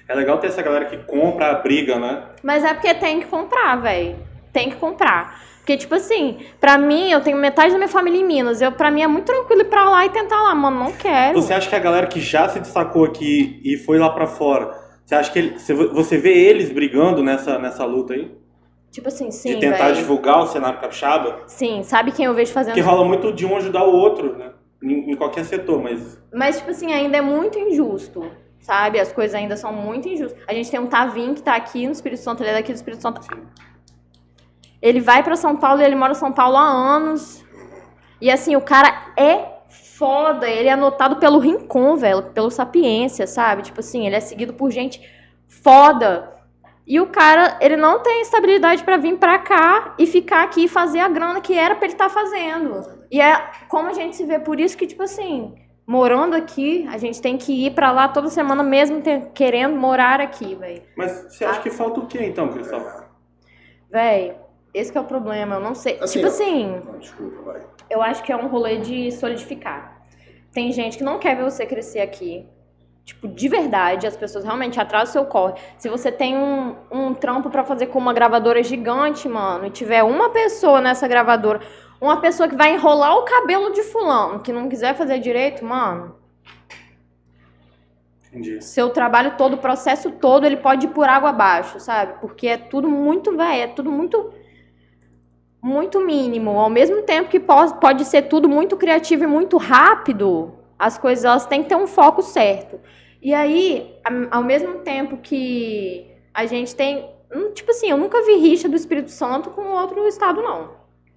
É 0.09 0.15
legal 0.15 0.39
ter 0.39 0.47
essa 0.47 0.63
galera 0.63 0.87
que 0.87 0.97
compra 0.99 1.51
a 1.51 1.55
briga, 1.55 1.99
né? 1.99 2.23
Mas 2.43 2.65
é 2.65 2.73
porque 2.73 2.95
tem 2.95 3.21
que 3.21 3.27
comprar, 3.27 3.77
velho. 3.77 4.17
Tem 4.53 4.71
que 4.71 4.77
comprar. 4.77 5.43
Porque, 5.69 5.77
tipo 5.77 5.95
assim, 5.95 6.39
pra 6.59 6.79
mim, 6.79 7.11
eu 7.11 7.21
tenho 7.21 7.37
metade 7.37 7.73
da 7.73 7.77
minha 7.77 7.91
família 7.91 8.19
em 8.19 8.25
Minas. 8.25 8.63
Eu, 8.63 8.73
pra 8.73 8.91
mim 8.91 9.03
é 9.03 9.07
muito 9.07 9.27
tranquilo 9.27 9.61
ir 9.61 9.65
pra 9.67 9.87
lá 9.91 10.07
e 10.07 10.09
tentar 10.09 10.41
lá, 10.43 10.55
mano. 10.55 10.79
Não 10.79 10.93
quero. 10.93 11.39
Você 11.43 11.53
acha 11.53 11.69
que 11.69 11.77
a 11.77 11.79
galera 11.79 12.07
que 12.07 12.23
já 12.23 12.49
se 12.49 12.59
destacou 12.59 13.05
aqui 13.05 13.61
e 13.63 13.77
foi 13.77 13.99
lá 13.99 14.09
pra 14.09 14.27
fora, 14.27 14.75
você 15.05 15.15
acha 15.15 15.31
que 15.31 15.39
ele- 15.39 15.59
você- 15.93 16.17
vê 16.17 16.31
eles 16.33 16.73
brigando 16.73 17.23
nessa, 17.23 17.59
nessa 17.59 17.85
luta 17.85 18.15
aí? 18.15 18.33
Tipo 18.91 19.09
assim, 19.09 19.31
sim, 19.31 19.57
de 19.57 19.61
tentar 19.61 19.85
velho. 19.89 19.97
divulgar 19.97 20.41
o 20.41 20.47
cenário 20.47 20.81
capixaba? 20.81 21.41
Sim, 21.47 21.83
sabe 21.83 22.13
quem 22.13 22.25
eu 22.25 22.33
vejo 22.33 22.51
fazendo 22.51 22.73
Porque 22.73 22.89
rola 22.89 23.05
muito 23.05 23.31
de 23.35 23.45
um 23.45 23.55
ajudar 23.55 23.85
o 23.85 23.93
outro, 23.95 24.39
né? 24.39 24.53
Em, 24.83 25.13
em 25.13 25.17
qualquer 25.17 25.45
setor, 25.45 25.83
mas 25.83 26.19
Mas, 26.33 26.57
tipo 26.57 26.71
assim, 26.71 26.95
ainda 26.95 27.19
é 27.19 27.21
muito 27.21 27.59
injusto, 27.59 28.25
sabe? 28.59 28.99
As 28.99 29.13
coisas 29.13 29.35
ainda 29.35 29.55
são 29.55 29.71
muito 29.71 30.09
injustas. 30.09 30.41
A 30.49 30.55
gente 30.55 30.71
tem 30.71 30.81
um 30.81 30.87
Tavim 30.87 31.35
que 31.35 31.43
tá 31.43 31.55
aqui 31.57 31.85
no 31.85 31.93
Espírito 31.93 32.23
Santo, 32.23 32.43
ele 32.43 32.53
é 32.53 32.55
daqui 32.55 32.73
do 32.73 32.77
Espírito 32.77 33.03
Santo. 33.03 33.21
Ele 34.81 35.01
vai 35.01 35.23
pra 35.23 35.37
São 35.37 35.57
Paulo 35.57 35.81
e 35.81 35.85
ele 35.85 35.95
mora 35.97 36.13
em 36.13 36.17
São 36.17 36.33
Paulo 36.33 36.57
há 36.57 36.63
anos. 36.65 37.45
E 38.21 38.31
assim, 38.31 38.57
o 38.57 38.61
cara 38.61 39.13
é 39.17 39.59
foda. 39.97 40.49
Ele 40.49 40.69
é 40.69 40.73
anotado 40.73 41.17
pelo 41.17 41.39
Rincon, 41.39 41.97
velho, 41.97 42.23
pelo 42.31 42.51
Sapiência, 42.51 43.27
sabe? 43.27 43.63
Tipo 43.63 43.81
assim, 43.81 44.07
ele 44.07 44.17
é 44.17 44.21
seguido 44.21 44.53
por 44.55 44.71
gente 44.71 45.01
foda. 45.47 46.33
E 46.87 46.99
o 47.01 47.07
cara, 47.09 47.59
ele 47.61 47.77
não 47.77 48.03
tem 48.03 48.23
estabilidade 48.23 48.83
pra 48.83 48.97
vir 48.97 49.19
pra 49.19 49.39
cá 49.39 49.95
e 49.99 50.07
ficar 50.07 50.43
aqui 50.45 50.65
e 50.65 50.69
fazer 50.69 51.01
a 51.01 51.09
grana 51.09 51.41
que 51.41 51.53
era 51.53 51.75
pra 51.75 51.85
ele 51.85 51.93
estar 51.95 52.09
fazendo. 52.09 52.81
E 53.11 53.21
é 53.21 53.51
como 53.69 53.91
a 53.91 53.93
gente 53.93 54.17
se 54.17 54.25
vê, 54.25 54.39
por 54.39 54.59
isso 54.59 54.77
que, 54.77 54.87
tipo 54.87 55.03
assim, 55.03 55.55
morando 55.87 56.35
aqui, 56.35 56.87
a 56.91 56.97
gente 56.97 57.21
tem 57.21 57.37
que 57.37 57.67
ir 57.67 57.73
pra 57.73 57.91
lá 57.93 58.09
toda 58.09 58.31
semana 58.31 58.63
mesmo 58.63 59.03
ter- 59.03 59.31
querendo 59.35 59.77
morar 59.77 60.19
aqui, 60.21 60.55
velho. 60.55 60.83
Mas 60.97 61.27
você 61.29 61.45
acha 61.45 61.61
que 61.61 61.71
falta 61.71 62.01
o 62.01 62.07
quê 62.07 62.25
então, 62.25 62.49
Cristal? 62.49 62.81
Véi, 63.91 64.35
esse 64.79 64.91
que 64.93 64.99
é 64.99 65.01
o 65.01 65.05
problema, 65.05 65.57
eu 65.57 65.61
não 65.61 65.75
sei. 65.75 65.99
Assim, 66.01 66.19
tipo 66.19 66.27
assim, 66.29 66.81
Não, 66.85 66.99
desculpa, 66.99 67.43
vai. 67.43 67.63
eu 67.91 68.01
acho 68.03 68.23
que 68.23 68.33
é 68.33 68.37
um 68.37 68.49
rolê 68.49 68.79
de 68.79 69.11
solidificar. 69.13 70.03
Tem 70.53 70.73
gente 70.73 70.99
que 70.99 71.05
não 71.05 71.19
quer 71.19 71.37
ver 71.37 71.45
você 71.45 71.67
crescer 71.67 72.01
aqui. 72.01 72.47
Tipo, 73.05 73.27
de 73.27 73.49
verdade, 73.49 74.07
as 74.07 74.17
pessoas 74.17 74.45
realmente 74.45 74.79
atrasam 74.79 75.09
o 75.09 75.13
seu 75.13 75.25
corre. 75.25 75.55
Se 75.79 75.89
você 75.89 76.13
tem 76.13 76.37
um, 76.37 76.77
um 76.91 77.15
trampo 77.15 77.49
pra 77.49 77.65
fazer 77.65 77.87
com 77.87 77.99
uma 77.99 78.13
gravadora 78.13 78.63
gigante, 78.63 79.27
mano, 79.29 79.67
e 79.67 79.71
tiver 79.71 80.03
uma 80.03 80.29
pessoa 80.31 80.81
nessa 80.81 81.09
gravadora, 81.09 81.61
uma 82.01 82.21
pessoa 82.21 82.49
que 82.49 82.55
vai 82.55 82.75
enrolar 82.75 83.17
o 83.17 83.23
cabelo 83.25 83.73
de 83.73 83.83
fulano, 83.83 84.41
que 84.41 84.53
não 84.53 84.69
quiser 84.69 84.95
fazer 84.95 85.19
direito, 85.21 85.65
mano, 85.65 86.17
Entendi. 88.29 88.63
seu 88.63 88.91
trabalho 88.91 89.37
todo, 89.39 89.55
o 89.55 89.59
processo 89.59 90.11
todo, 90.13 90.45
ele 90.45 90.59
pode 90.59 90.85
ir 90.87 90.91
por 90.91 91.09
água 91.09 91.31
abaixo, 91.31 91.81
sabe? 91.81 92.21
Porque 92.21 92.47
é 92.47 92.59
tudo 92.59 92.89
muito, 92.91 93.35
velho, 93.35 93.63
é 93.63 93.67
tudo 93.69 93.91
muito 93.91 94.33
muito 95.63 96.01
mínimo. 96.01 96.59
Ao 96.59 96.71
mesmo 96.71 97.03
tempo 97.03 97.29
que 97.29 97.41
pode, 97.41 98.05
ser 98.05 98.23
tudo 98.23 98.49
muito 98.49 98.77
criativo 98.77 99.25
e 99.25 99.27
muito 99.27 99.57
rápido, 99.57 100.55
as 100.79 100.99
coisas 100.99 101.25
elas 101.25 101.47
têm 101.47 101.63
que 101.63 101.69
ter 101.69 101.77
um 101.77 101.87
foco 101.87 102.23
certo. 102.23 102.81
E 103.21 103.35
aí, 103.35 103.95
ao 104.31 104.43
mesmo 104.43 104.79
tempo 104.79 105.17
que 105.17 106.07
a 106.33 106.47
gente 106.47 106.75
tem, 106.75 107.11
hum, 107.35 107.51
tipo 107.53 107.71
assim, 107.71 107.91
eu 107.91 107.97
nunca 107.97 108.23
vi 108.25 108.37
rixa 108.37 108.69
do 108.69 108.77
Espírito 108.77 109.11
Santo 109.11 109.51
com 109.51 109.63
outro 109.73 110.07
estado 110.07 110.41
não. 110.41 110.71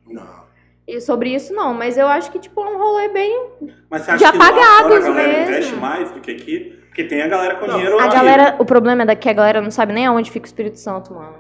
Não. 0.08 0.42
E 0.88 1.00
sobre 1.00 1.34
isso 1.34 1.54
não, 1.54 1.74
mas 1.74 1.98
eu 1.98 2.08
acho 2.08 2.32
que 2.32 2.40
tipo 2.40 2.60
é 2.60 2.66
um 2.66 2.78
rolê 2.78 3.08
bem 3.10 3.50
Mas 3.90 4.02
você 4.02 4.12
acha 4.12 4.26
De 4.26 4.32
que 4.32 4.38
lá 4.38 4.46
fora 4.46 4.96
a 4.96 5.00
galera 5.00 5.28
mesmo. 5.28 5.44
investe 5.44 5.76
mais 5.76 6.12
do 6.12 6.20
que 6.20 6.32
aqui? 6.32 6.82
Porque 6.88 7.04
tem 7.06 7.22
a 7.22 7.28
galera 7.28 7.56
com 7.56 7.68
Não, 7.68 7.76
dinheiro 7.76 8.00
A 8.00 8.08
galera, 8.08 8.56
o 8.60 8.66
problema 8.66 9.04
é 9.04 9.06
daqui 9.06 9.30
a 9.30 9.34
galera 9.34 9.62
não 9.62 9.72
sabe 9.72 9.94
nem 9.94 10.06
aonde 10.06 10.32
fica 10.32 10.46
o 10.46 10.48
Espírito 10.48 10.78
Santo, 10.80 11.14
mano. 11.14 11.38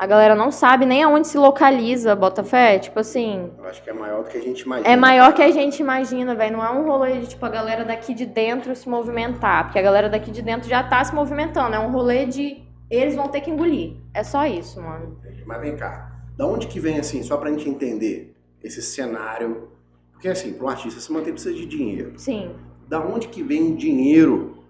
A 0.00 0.06
galera 0.06 0.34
não 0.34 0.50
sabe 0.50 0.86
nem 0.86 1.02
aonde 1.02 1.28
se 1.28 1.36
localiza, 1.36 2.16
Botafé. 2.16 2.78
Tipo 2.78 3.00
assim, 3.00 3.50
Eu 3.58 3.66
acho 3.66 3.82
que 3.82 3.90
é 3.90 3.92
maior 3.92 4.22
do 4.24 4.30
que 4.30 4.38
a 4.38 4.40
gente 4.40 4.62
imagina. 4.62 4.88
é 4.88 4.96
maior 4.96 5.34
que 5.34 5.42
a 5.42 5.50
gente 5.50 5.78
imagina, 5.78 6.34
velho. 6.34 6.56
Não 6.56 6.64
é 6.64 6.70
um 6.70 6.86
rolê 6.86 7.18
de, 7.18 7.26
tipo, 7.26 7.44
a 7.44 7.50
galera 7.50 7.84
daqui 7.84 8.14
de 8.14 8.24
dentro 8.24 8.74
se 8.74 8.88
movimentar. 8.88 9.64
Porque 9.64 9.78
a 9.78 9.82
galera 9.82 10.08
daqui 10.08 10.30
de 10.30 10.40
dentro 10.40 10.66
já 10.66 10.82
tá 10.82 11.04
se 11.04 11.14
movimentando. 11.14 11.74
É 11.74 11.78
um 11.78 11.92
rolê 11.92 12.24
de 12.24 12.62
eles 12.88 13.14
vão 13.14 13.28
ter 13.28 13.42
que 13.42 13.50
engolir. 13.50 13.92
É 14.14 14.24
só 14.24 14.46
isso, 14.46 14.80
mano. 14.80 15.20
Mas 15.44 15.60
vem 15.60 15.76
cá, 15.76 16.10
da 16.34 16.46
onde 16.46 16.66
que 16.66 16.80
vem 16.80 16.98
assim, 16.98 17.22
só 17.22 17.36
pra 17.36 17.50
gente 17.50 17.68
entender 17.68 18.34
esse 18.64 18.80
cenário? 18.80 19.68
Porque 20.12 20.28
assim, 20.30 20.54
para 20.54 20.64
um 20.64 20.68
artista 20.70 20.98
se 20.98 21.12
manter 21.12 21.32
precisa 21.32 21.54
de 21.54 21.66
dinheiro. 21.66 22.14
Sim. 22.16 22.52
Da 22.88 23.00
onde 23.00 23.28
que 23.28 23.42
vem 23.42 23.74
o 23.74 23.76
dinheiro 23.76 24.64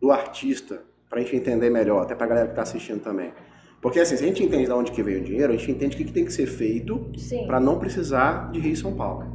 do 0.00 0.10
artista? 0.10 0.84
Pra 1.10 1.20
gente 1.20 1.36
entender 1.36 1.68
melhor, 1.68 2.02
até 2.02 2.14
pra 2.14 2.26
galera 2.26 2.48
que 2.48 2.54
tá 2.54 2.62
assistindo 2.62 3.02
também. 3.02 3.30
Porque 3.80 4.00
assim, 4.00 4.16
se 4.16 4.24
a 4.24 4.26
gente 4.26 4.42
entende 4.42 4.66
da 4.66 4.76
onde 4.76 4.90
que 4.90 5.02
veio 5.02 5.20
o 5.20 5.24
dinheiro, 5.24 5.52
a 5.52 5.56
gente 5.56 5.70
entende 5.70 5.94
o 5.94 5.98
que, 5.98 6.04
que 6.04 6.12
tem 6.12 6.24
que 6.24 6.32
ser 6.32 6.46
feito 6.46 7.10
pra 7.46 7.60
não 7.60 7.78
precisar 7.78 8.50
de 8.50 8.58
Rio 8.58 8.72
e 8.72 8.76
São 8.76 8.94
Paulo. 8.94 9.34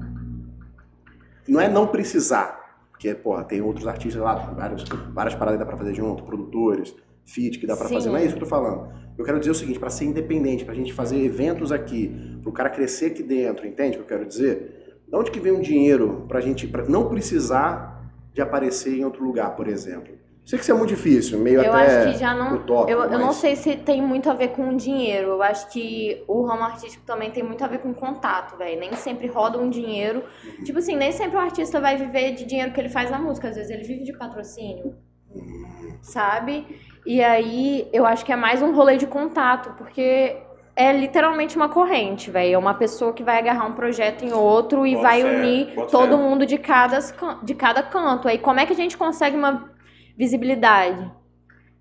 Não 1.48 1.60
é 1.60 1.70
não 1.70 1.88
precisar, 1.88 2.64
porque, 2.92 3.14
porra, 3.14 3.44
tem 3.44 3.62
outros 3.62 3.86
artistas 3.88 4.22
lá, 4.22 4.36
vários, 4.36 4.84
várias 5.14 5.36
paradas 5.36 5.60
que 5.60 5.66
dá 5.66 5.66
pra 5.66 5.78
fazer 5.78 5.94
junto, 5.94 6.24
produtores, 6.24 6.96
feat 7.26 7.60
que 7.60 7.68
dá 7.68 7.76
Sim. 7.76 7.94
fazer. 7.94 8.10
Não 8.10 8.18
é 8.18 8.26
isso 8.26 8.36
que 8.36 8.42
eu 8.42 8.48
tô 8.48 8.50
falando. 8.50 8.92
Eu 9.18 9.24
quero 9.24 9.40
dizer 9.40 9.52
o 9.52 9.56
seguinte, 9.56 9.80
pra 9.80 9.90
ser 9.90 10.06
independente, 10.06 10.66
pra 10.66 10.74
gente 10.74 10.94
fazer 10.94 11.18
eventos 11.24 11.72
aqui, 11.72 12.40
pro 12.42 12.52
cara 12.52 12.70
crescer 12.70 13.08
aqui 13.08 13.24
dentro, 13.24 13.68
entende 13.68 13.98
o 13.98 14.00
que 14.00 14.04
eu 14.14 14.18
quero 14.18 14.28
dizer? 14.28 15.02
Da 15.08 15.20
onde 15.20 15.32
que 15.32 15.40
vem 15.40 15.52
o 15.52 15.62
dinheiro 15.62 16.26
pra 16.28 16.42
gente 16.42 16.68
pra 16.68 16.84
não 16.86 17.08
precisar 17.10 18.12
de 18.34 18.42
aparecer 18.42 18.98
em 18.98 19.06
outro 19.06 19.24
lugar, 19.24 19.56
por 19.56 19.68
exemplo? 19.68 20.14
Sei 20.46 20.58
que 20.60 20.64
isso 20.64 20.72
é 20.74 20.76
muito 20.76 20.90
difícil, 20.90 21.40
meio 21.40 21.62
Eu 21.62 21.74
até 21.74 22.00
acho 22.02 22.12
que 22.12 22.20
já 22.20 22.34
não. 22.34 22.56
utópico, 22.56 22.92
Eu, 22.92 23.04
eu 23.12 23.18
não 23.20 23.32
sei 23.32 23.56
se 23.56 23.78
tem 23.78 24.02
muito 24.02 24.30
a 24.30 24.34
ver 24.34 24.50
com 24.50 24.76
dinheiro. 24.76 25.30
Eu 25.30 25.44
acho 25.44 25.70
que 25.72 26.22
o 26.28 26.44
ramo 26.44 26.64
artístico 26.64 27.06
também 27.06 27.32
tem 27.32 27.42
muito 27.42 27.64
a 27.64 27.68
ver 27.68 27.80
com 27.80 27.94
contato, 27.94 28.58
velho. 28.58 28.78
Nem 28.78 28.92
sempre 28.94 29.28
roda 29.28 29.58
um 29.58 29.70
dinheiro. 29.70 30.22
Uhum. 30.44 30.64
Tipo 30.66 30.80
assim, 30.80 30.98
nem 30.98 31.14
sempre 31.14 31.38
o 31.38 31.40
artista 31.40 31.80
vai 31.80 31.96
viver 31.96 32.34
de 32.34 32.44
dinheiro 32.46 32.74
que 32.74 32.80
ele 32.82 32.90
faz 32.90 33.10
na 33.10 33.18
música. 33.20 33.48
Às 33.48 33.56
vezes 33.56 33.72
ele 33.72 33.84
vive 33.84 34.04
de 34.04 34.12
patrocínio, 34.18 34.96
Hum, 35.36 35.94
sabe? 36.02 36.68
E 37.06 37.24
aí 37.24 37.88
eu 37.94 38.06
acho 38.06 38.24
que 38.26 38.32
é 38.32 38.36
mais 38.36 38.62
um 38.62 38.74
rolê 38.76 38.98
de 38.98 39.08
contato, 39.08 39.72
porque 39.78 40.38
é 40.76 40.92
literalmente 40.92 41.56
uma 41.56 41.70
corrente, 41.70 42.30
velho. 42.30 42.54
É 42.56 42.58
uma 42.58 42.74
pessoa 42.74 43.14
que 43.14 43.24
vai 43.24 43.38
agarrar 43.40 43.66
um 43.66 43.74
projeto 43.74 44.24
em 44.26 44.34
outro 44.34 44.86
e 44.86 44.96
vai 44.96 45.22
fé, 45.22 45.28
unir 45.40 45.76
todo 45.90 46.18
fé. 46.18 46.24
mundo 46.24 46.46
de 46.46 46.58
cada, 46.58 47.00
de 47.42 47.56
cada 47.56 47.82
canto. 47.82 48.28
Aí 48.28 48.38
como 48.38 48.60
é 48.60 48.66
que 48.66 48.74
a 48.74 48.76
gente 48.76 48.98
consegue 48.98 49.36
uma 49.38 49.72
visibilidade? 50.18 51.12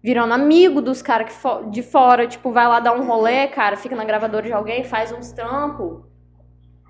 Virando 0.03 0.35
amigo 0.35 0.81
dos 0.83 1.01
caras 1.01 1.29
que 1.29 1.33
fo- 1.33 1.71
de 1.71 1.83
fora, 1.83 2.27
tipo, 2.27 2.51
vai 2.51 2.67
lá 2.67 2.81
dar 2.81 2.93
um 2.95 3.07
rolê, 3.07 3.47
cara, 3.47 3.77
fica 3.77 3.95
na 3.95 4.05
gravadora 4.05 4.45
de 4.47 4.53
alguém, 4.53 4.83
faz 4.85 5.13
uns 5.13 5.31
trampos. 5.33 6.03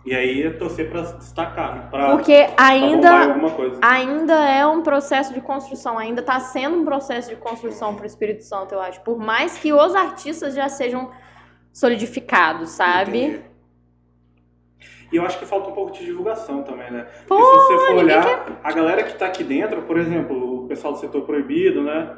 E 0.04 0.14
aí 0.14 0.42
é 0.42 0.50
torcer 0.50 0.90
pra 0.90 1.04
se 1.04 1.16
destacar, 1.18 1.76
né? 1.76 1.88
Pra, 1.90 2.10
Porque 2.10 2.48
ainda, 2.56 3.20
alguma 3.28 3.50
coisa. 3.50 3.78
ainda 3.82 4.34
é 4.48 4.66
um 4.66 4.82
processo 4.82 5.32
de 5.32 5.40
construção, 5.40 5.96
ainda 5.96 6.22
tá 6.22 6.40
sendo 6.40 6.78
um 6.78 6.84
processo 6.84 7.28
de 7.30 7.36
construção 7.36 7.94
pro 7.94 8.04
Espírito 8.06 8.42
Santo, 8.42 8.74
eu 8.74 8.80
acho. 8.80 9.00
Por 9.02 9.16
mais 9.18 9.58
que 9.58 9.72
os 9.72 9.94
artistas 9.94 10.54
já 10.54 10.68
sejam 10.68 11.10
solidificados, 11.72 12.70
sabe? 12.70 13.18
entendi. 13.26 13.51
E 15.12 15.16
eu 15.16 15.24
acho 15.26 15.38
que 15.38 15.44
falta 15.44 15.68
um 15.68 15.72
pouco 15.72 15.92
de 15.92 16.04
divulgação 16.04 16.62
também, 16.62 16.90
né? 16.90 17.06
Pô, 17.28 17.36
Porque 17.36 17.44
se 17.60 17.66
você 17.66 17.86
for 17.86 17.96
olhar, 17.96 18.60
a 18.64 18.72
galera 18.72 19.02
que 19.02 19.14
tá 19.18 19.26
aqui 19.26 19.44
dentro, 19.44 19.82
por 19.82 19.98
exemplo, 19.98 20.64
o 20.64 20.66
pessoal 20.68 20.94
do 20.94 20.98
setor 21.00 21.22
proibido, 21.22 21.82
né? 21.82 22.16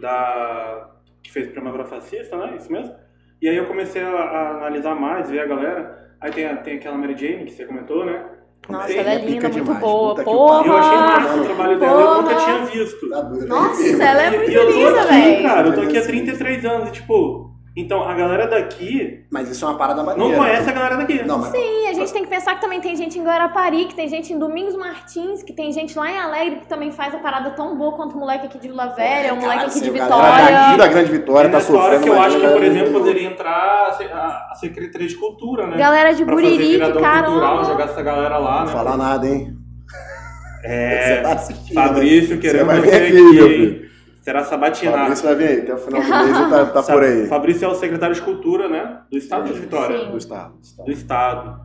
Da... 0.00 0.90
Que 1.22 1.30
fez 1.30 1.48
Primavera 1.48 1.84
Fascista, 1.84 2.36
né? 2.36 2.54
Isso 2.58 2.70
mesmo? 2.72 2.94
E 3.40 3.48
aí 3.48 3.56
eu 3.56 3.66
comecei 3.66 4.02
a, 4.02 4.08
a 4.10 4.50
analisar 4.56 4.94
mais, 4.94 5.30
ver 5.30 5.40
a 5.40 5.46
galera. 5.46 6.14
Aí 6.20 6.30
tem, 6.32 6.46
a- 6.46 6.56
tem 6.56 6.76
aquela 6.76 6.96
Mary 6.98 7.16
Jane, 7.16 7.44
que 7.44 7.52
você 7.52 7.64
comentou, 7.64 8.04
né? 8.04 8.24
Nossa, 8.68 8.92
ela 8.92 9.10
é 9.10 9.18
linda, 9.18 9.48
muito 9.48 9.50
demais. 9.64 9.80
boa. 9.80 10.14
E 10.14 10.22
eu 10.24 10.76
achei 10.76 10.96
Porra! 10.98 11.20
massa 11.20 11.40
o 11.40 11.44
trabalho 11.44 11.78
dela, 11.80 12.00
eu 12.00 12.22
nunca 12.22 12.34
Porra. 12.34 12.44
tinha 12.44 12.64
visto. 12.66 13.08
Tá? 13.08 13.22
Nossa, 13.46 14.02
ela 14.02 14.22
é 14.22 14.30
muito 14.36 14.50
e 14.50 14.54
eu 14.54 14.66
tô 14.66 14.72
linda, 14.72 15.00
aqui, 15.02 15.12
velho. 15.12 15.42
cara, 15.48 15.68
eu 15.68 15.74
tô 15.74 15.80
aqui 15.80 15.98
há 15.98 16.02
33 16.02 16.64
anos, 16.64 16.88
e 16.88 16.92
tipo... 16.92 17.51
Então, 17.74 18.06
a 18.06 18.12
galera 18.12 18.46
daqui 18.46 19.24
Mas 19.30 19.48
isso 19.48 19.64
é 19.64 19.68
uma 19.68 19.78
parada 19.78 20.02
maneira. 20.02 20.30
não 20.30 20.36
conhece 20.38 20.68
a 20.68 20.72
galera 20.74 20.94
daqui. 20.98 21.22
Não, 21.24 21.38
mas 21.38 21.52
Sim, 21.52 21.86
a 21.88 21.94
gente 21.94 22.12
tem 22.12 22.22
que 22.22 22.28
pensar 22.28 22.54
que 22.56 22.60
também 22.60 22.82
tem 22.82 22.94
gente 22.94 23.18
em 23.18 23.24
Guarapari, 23.24 23.86
que 23.86 23.94
tem 23.94 24.06
gente 24.08 24.30
em 24.30 24.38
Domingos 24.38 24.76
Martins, 24.76 25.42
que 25.42 25.54
tem 25.54 25.72
gente 25.72 25.98
lá 25.98 26.10
em 26.10 26.18
Alegre 26.18 26.56
que 26.60 26.66
também 26.68 26.92
faz 26.92 27.14
a 27.14 27.18
parada 27.18 27.50
tão 27.52 27.74
boa 27.74 27.92
quanto 27.96 28.14
o 28.14 28.18
moleque 28.20 28.44
aqui 28.44 28.58
de 28.58 28.68
Vila 28.68 28.88
Velha, 28.88 29.32
o 29.32 29.36
moleque 29.36 29.54
Cara, 29.56 29.68
aqui 29.70 29.78
de 29.80 29.84
se 29.86 29.90
o 29.90 29.92
galera 29.94 30.10
daqui 30.10 30.52
Vitória. 30.52 30.76
da 30.76 30.86
Grande 30.88 31.12
Vitória 31.12 31.48
É 31.48 31.50
tá 31.50 31.60
sofrendo. 31.60 32.02
que 32.02 32.08
eu 32.10 32.20
acho 32.20 32.38
que, 32.38 32.46
por 32.48 32.62
exemplo, 32.62 32.92
poderia 32.92 33.26
entrar 33.28 33.86
a 33.88 33.92
se- 33.94 34.04
a, 34.04 34.48
a 34.50 34.54
Secretaria 34.54 35.08
de 35.08 35.14
Cultura, 35.16 35.66
né? 35.66 35.78
Galera 35.78 36.12
de 36.12 36.26
Pra 36.26 36.34
fazer 36.34 36.46
Buriri, 36.50 36.64
que 36.64 36.72
viradão 36.72 36.92
cultural, 37.00 37.22
caramba. 37.56 37.64
jogar 37.64 37.84
essa 37.84 38.02
galera 38.02 38.36
lá, 38.36 38.58
Não 38.58 38.66
né? 38.66 38.72
falar 38.72 38.96
nada, 38.98 39.26
hein? 39.26 39.56
Você 40.60 40.66
É, 40.68 41.20
tá 41.22 41.32
assistindo. 41.32 41.74
Fabrício, 41.74 42.38
Você 42.40 42.64
vai 42.64 42.80
você 42.82 42.88
aqui, 42.96 43.06
aqui, 43.06 43.12
meu 43.14 43.46
hein? 43.46 43.52
filho. 43.54 43.91
Será 44.22 44.44
sabatinado. 44.44 44.98
Fabrício 44.98 45.24
vai 45.26 45.34
vir 45.34 45.48
aí, 45.48 45.60
até 45.62 45.74
o 45.74 45.78
final 45.78 46.00
do 46.00 46.08
mês 46.08 46.36
ele 46.38 46.50
tá, 46.50 46.66
tá 46.66 46.82
por 46.94 47.02
aí. 47.02 47.26
Fabrício 47.26 47.64
é 47.64 47.68
o 47.68 47.74
secretário 47.74 48.14
de 48.14 48.22
Cultura, 48.22 48.68
né? 48.68 49.00
Do 49.10 49.18
Estado 49.18 49.52
de 49.52 49.60
Vitória. 49.60 49.98
Sim. 49.98 50.10
Do 50.10 50.16
estado. 50.18 50.52
do 50.54 50.60
estado. 50.62 50.84
Do 50.84 50.92
Estado. 50.92 51.60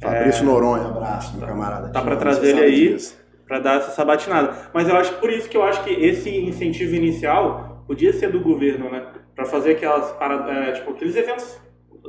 Fabrício 0.00 0.44
Noronha, 0.44 0.86
abraço, 0.86 1.36
meu 1.36 1.46
camarada. 1.46 1.90
Tá 1.90 2.00
amo, 2.00 2.16
trazer 2.16 2.56
ele 2.56 2.60
aí. 2.60 2.88
disso. 2.94 3.20
Pra 3.46 3.58
dar 3.58 3.76
essa 3.76 3.90
sabatinada. 3.90 4.52
Mas 4.72 4.88
eu 4.88 4.96
acho 4.96 5.12
por 5.14 5.30
isso 5.30 5.48
que 5.48 5.56
eu 5.56 5.62
acho 5.62 5.84
que 5.84 5.90
esse 5.90 6.30
incentivo 6.34 6.94
inicial 6.94 7.84
podia 7.86 8.12
ser 8.12 8.32
do 8.32 8.40
governo, 8.40 8.90
né? 8.90 9.04
Pra 9.34 9.44
fazer 9.44 9.72
aquelas 9.72 10.10
paradas, 10.12 10.48
é, 10.48 10.72
tipo, 10.72 10.90
aqueles 10.92 11.14
eventos 11.14 11.60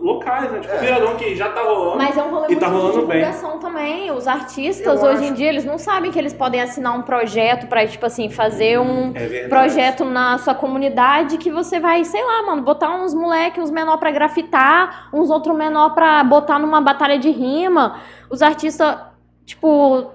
locais, 0.04 0.52
né? 0.52 0.60
Tipo, 0.60 0.74
É. 0.74 0.78
viradão 0.80 1.16
que 1.16 1.36
já 1.36 1.50
tá 1.50 1.62
rolando. 1.62 1.98
Mas 1.98 2.18
é 2.18 2.22
um 2.24 2.30
rolê 2.30 2.48
E 2.50 2.56
tá 2.58 2.68
muito 2.70 2.82
de 2.82 2.88
rolando 2.92 3.08
bem. 3.08 3.18
divulgação 3.22 3.58
também. 3.60 4.12
Os 4.12 4.28
artistas, 4.28 5.02
Eu 5.02 5.10
hoje 5.10 5.24
em 5.24 5.28
acho. 5.28 5.34
dia, 5.36 5.48
eles 5.50 5.64
não 5.66 5.78
sabem 5.78 6.12
que 6.12 6.20
eles 6.20 6.34
podem 6.34 6.62
assinar 6.62 6.98
um 6.98 7.02
projeto 7.02 7.68
pra, 7.68 7.88
tipo 7.88 8.06
assim, 8.06 8.30
fazer 8.30 8.80
um 8.80 9.14
É 9.16 9.48
projeto 9.48 10.04
na 10.04 10.38
sua 10.38 10.54
comunidade 10.54 11.38
que 11.38 11.50
você 11.50 11.80
vai, 11.80 12.04
sei 12.04 12.24
lá, 12.24 12.44
mano, 12.44 12.62
botar 12.62 12.92
uns 12.92 13.14
moleque, 13.14 13.62
uns 13.62 13.72
menor 13.72 13.98
pra 13.98 14.12
grafitar, 14.12 15.08
uns 15.14 15.30
outro 15.30 15.54
menor 15.54 15.94
pra 15.96 16.24
botar 16.24 16.60
numa 16.60 16.82
batalha 16.82 17.18
de 17.18 17.30
rima. 17.30 17.96
Os 18.30 18.42
artistas, 18.42 18.98
tipo, 19.46 20.12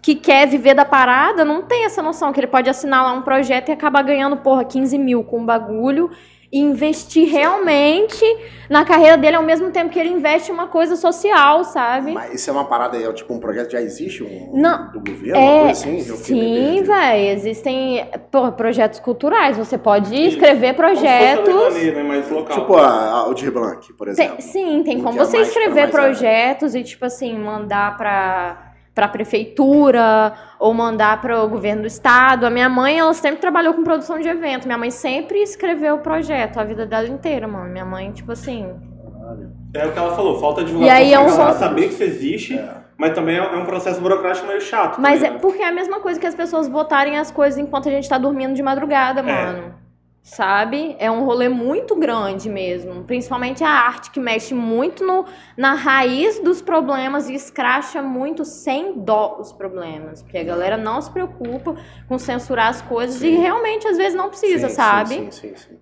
que 0.00 0.14
quer 0.14 0.46
viver 0.46 0.74
da 0.74 0.84
parada, 0.84 1.44
não 1.44 1.60
tem 1.62 1.84
essa 1.84 2.00
noção 2.00 2.32
que 2.32 2.40
ele 2.40 2.46
pode 2.46 2.70
assinar 2.70 3.02
lá 3.04 3.12
um 3.12 3.20
projeto 3.22 3.68
e 3.68 3.72
acabar 3.72 4.02
ganhando, 4.02 4.36
porra, 4.38 4.64
15 4.64 4.96
mil 4.96 5.22
com 5.24 5.40
um 5.40 5.44
bagulho 5.44 6.10
e 6.50 6.58
investir 6.60 7.28
realmente 7.28 8.24
na 8.70 8.84
carreira 8.84 9.16
dele 9.16 9.36
ao 9.36 9.42
mesmo 9.42 9.70
tempo 9.70 9.90
que 9.90 9.98
ele 9.98 10.08
investe 10.08 10.50
uma 10.50 10.66
coisa 10.68 10.96
social, 10.96 11.64
sabe? 11.64 12.12
Mas 12.12 12.34
isso 12.34 12.50
é 12.50 12.52
uma 12.52 12.64
parada, 12.64 12.96
é 12.96 13.12
tipo 13.12 13.32
um 13.34 13.38
projeto 13.40 13.66
que 13.66 13.72
já 13.72 13.80
existe 13.80 14.22
um, 14.22 14.50
Não. 14.54 14.90
do 14.90 15.00
governo, 15.00 15.36
É, 15.36 15.58
coisa 15.58 15.70
assim? 15.72 16.08
Eu 16.08 16.16
fiquei 16.16 16.76
sim, 16.76 16.82
velho. 16.82 17.30
Existem 17.32 18.06
pô, 18.30 18.50
projetos 18.52 19.00
culturais. 19.00 19.56
Você 19.56 19.76
pode 19.76 20.14
escrever 20.14 20.74
Como 20.74 20.88
se 20.88 20.94
projetos. 20.96 21.74
Né? 21.74 22.02
Mais 22.02 22.30
local. 22.30 22.60
Tipo 22.60 22.76
a, 22.76 22.86
a 22.88 23.10
Aldir 23.20 23.52
Blanc, 23.52 23.92
por 23.94 24.08
exemplo. 24.08 24.36
Tem- 24.36 24.40
sim, 24.40 24.82
tem 24.82 25.00
como 25.02 25.20
é 25.20 25.24
você 25.24 25.36
mais 25.38 25.48
escrever 25.48 25.90
projetos 25.90 26.74
e, 26.74 26.82
tipo 26.82 27.04
assim, 27.04 27.38
mandar 27.38 27.96
pra, 27.96 28.67
pra 28.98 29.06
prefeitura 29.06 30.32
ou 30.58 30.74
mandar 30.74 31.20
para 31.20 31.40
o 31.44 31.48
governo 31.48 31.82
do 31.82 31.86
estado. 31.86 32.44
A 32.44 32.50
minha 32.50 32.68
mãe, 32.68 32.98
ela 32.98 33.14
sempre 33.14 33.40
trabalhou 33.40 33.72
com 33.72 33.84
produção 33.84 34.18
de 34.18 34.26
evento. 34.26 34.66
Minha 34.66 34.76
mãe 34.76 34.90
sempre 34.90 35.38
escreveu 35.40 35.94
o 35.94 35.98
projeto, 36.00 36.58
a 36.58 36.64
vida 36.64 36.84
dela 36.84 37.06
inteira, 37.06 37.46
mano. 37.46 37.70
Minha 37.70 37.84
mãe, 37.84 38.10
tipo 38.10 38.32
assim. 38.32 38.68
É 39.72 39.86
o 39.86 39.92
que 39.92 39.98
ela 39.98 40.16
falou, 40.16 40.40
falta 40.40 40.64
divulgação 40.64 40.96
E 40.96 40.98
aí 41.00 41.12
é 41.14 41.20
um 41.20 41.26
ponto- 41.26 41.58
saber 41.58 41.82
que 41.82 41.94
isso 41.94 42.02
existe, 42.02 42.58
É. 42.58 42.74
mas 42.96 43.12
também 43.14 43.36
é 43.36 43.38
é 43.38 43.56
um 43.56 43.64
processo 43.66 44.00
burocrático 44.00 44.48
meio 44.48 44.60
chato. 44.60 45.00
Mas 45.00 45.22
é 45.22 45.26
também, 45.26 45.32
né? 45.34 45.38
porque 45.42 45.62
é 45.62 45.68
a 45.68 45.72
mesma 45.72 46.00
coisa 46.00 46.18
que 46.18 46.26
as 46.26 46.34
pessoas 46.34 46.66
votarem 46.66 47.16
as 47.18 47.30
coisas 47.30 47.56
enquanto 47.56 47.88
a 47.88 47.92
gente 47.92 48.08
tá 48.08 48.18
dormindo 48.18 48.54
de 48.54 48.62
madrugada, 48.64 49.22
mano. 49.22 49.74
Sabe? 50.28 50.94
É 50.98 51.10
um 51.10 51.24
rolê 51.24 51.48
muito 51.48 51.96
grande 51.96 52.50
mesmo. 52.50 53.02
Principalmente 53.04 53.64
a 53.64 53.70
arte 53.70 54.10
que 54.10 54.20
mexe 54.20 54.52
muito 54.54 55.04
no, 55.04 55.24
na 55.56 55.72
raiz 55.74 56.38
dos 56.40 56.60
problemas 56.60 57.28
e 57.28 57.34
escracha 57.34 58.02
muito 58.02 58.44
sem 58.44 58.92
dó 58.98 59.38
os 59.40 59.52
problemas. 59.52 60.22
Porque 60.22 60.36
a 60.36 60.44
galera 60.44 60.76
não 60.76 61.00
se 61.00 61.10
preocupa 61.10 61.76
com 62.06 62.18
censurar 62.18 62.68
as 62.68 62.82
coisas 62.82 63.16
Sim. 63.16 63.28
e 63.28 63.36
realmente 63.38 63.88
às 63.88 63.96
vezes 63.96 64.14
não 64.14 64.28
precisa, 64.28 64.68
Sim, 64.68 64.74
sabe? 64.74 65.14
Sim, 65.14 65.30
sim, 65.30 65.48
sim. 65.48 65.56
sim. 65.56 65.78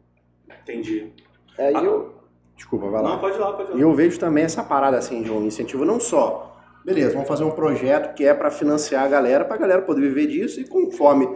Entendi. 0.63 1.13
É, 1.59 1.73
Ah. 1.75 1.83
eu... 1.83 2.15
Desculpa, 2.55 2.89
vai 2.89 3.03
lá. 3.03 3.11
Não, 3.11 3.19
pode 3.19 3.37
ir 3.37 3.39
lá, 3.41 3.53
pode 3.53 3.71
ir 3.71 3.73
lá. 3.75 3.79
E 3.79 3.83
eu 3.83 3.93
vejo 3.95 4.19
também 4.19 4.45
essa 4.45 4.63
parada 4.63 4.97
assim 4.97 5.23
de 5.23 5.31
um 5.31 5.45
incentivo 5.45 5.85
não 5.85 6.01
só, 6.01 6.57
beleza, 6.85 7.13
vamos 7.13 7.29
fazer 7.29 7.45
um 7.45 7.51
projeto 7.51 8.15
que 8.15 8.25
é 8.25 8.33
para 8.33 8.51
financiar 8.51 9.05
a 9.05 9.09
galera, 9.09 9.45
para 9.45 9.57
a 9.57 9.59
galera 9.59 9.83
poder 9.83 10.01
viver 10.01 10.27
disso 10.29 10.59
e 10.61 10.65
conforme 10.67 11.29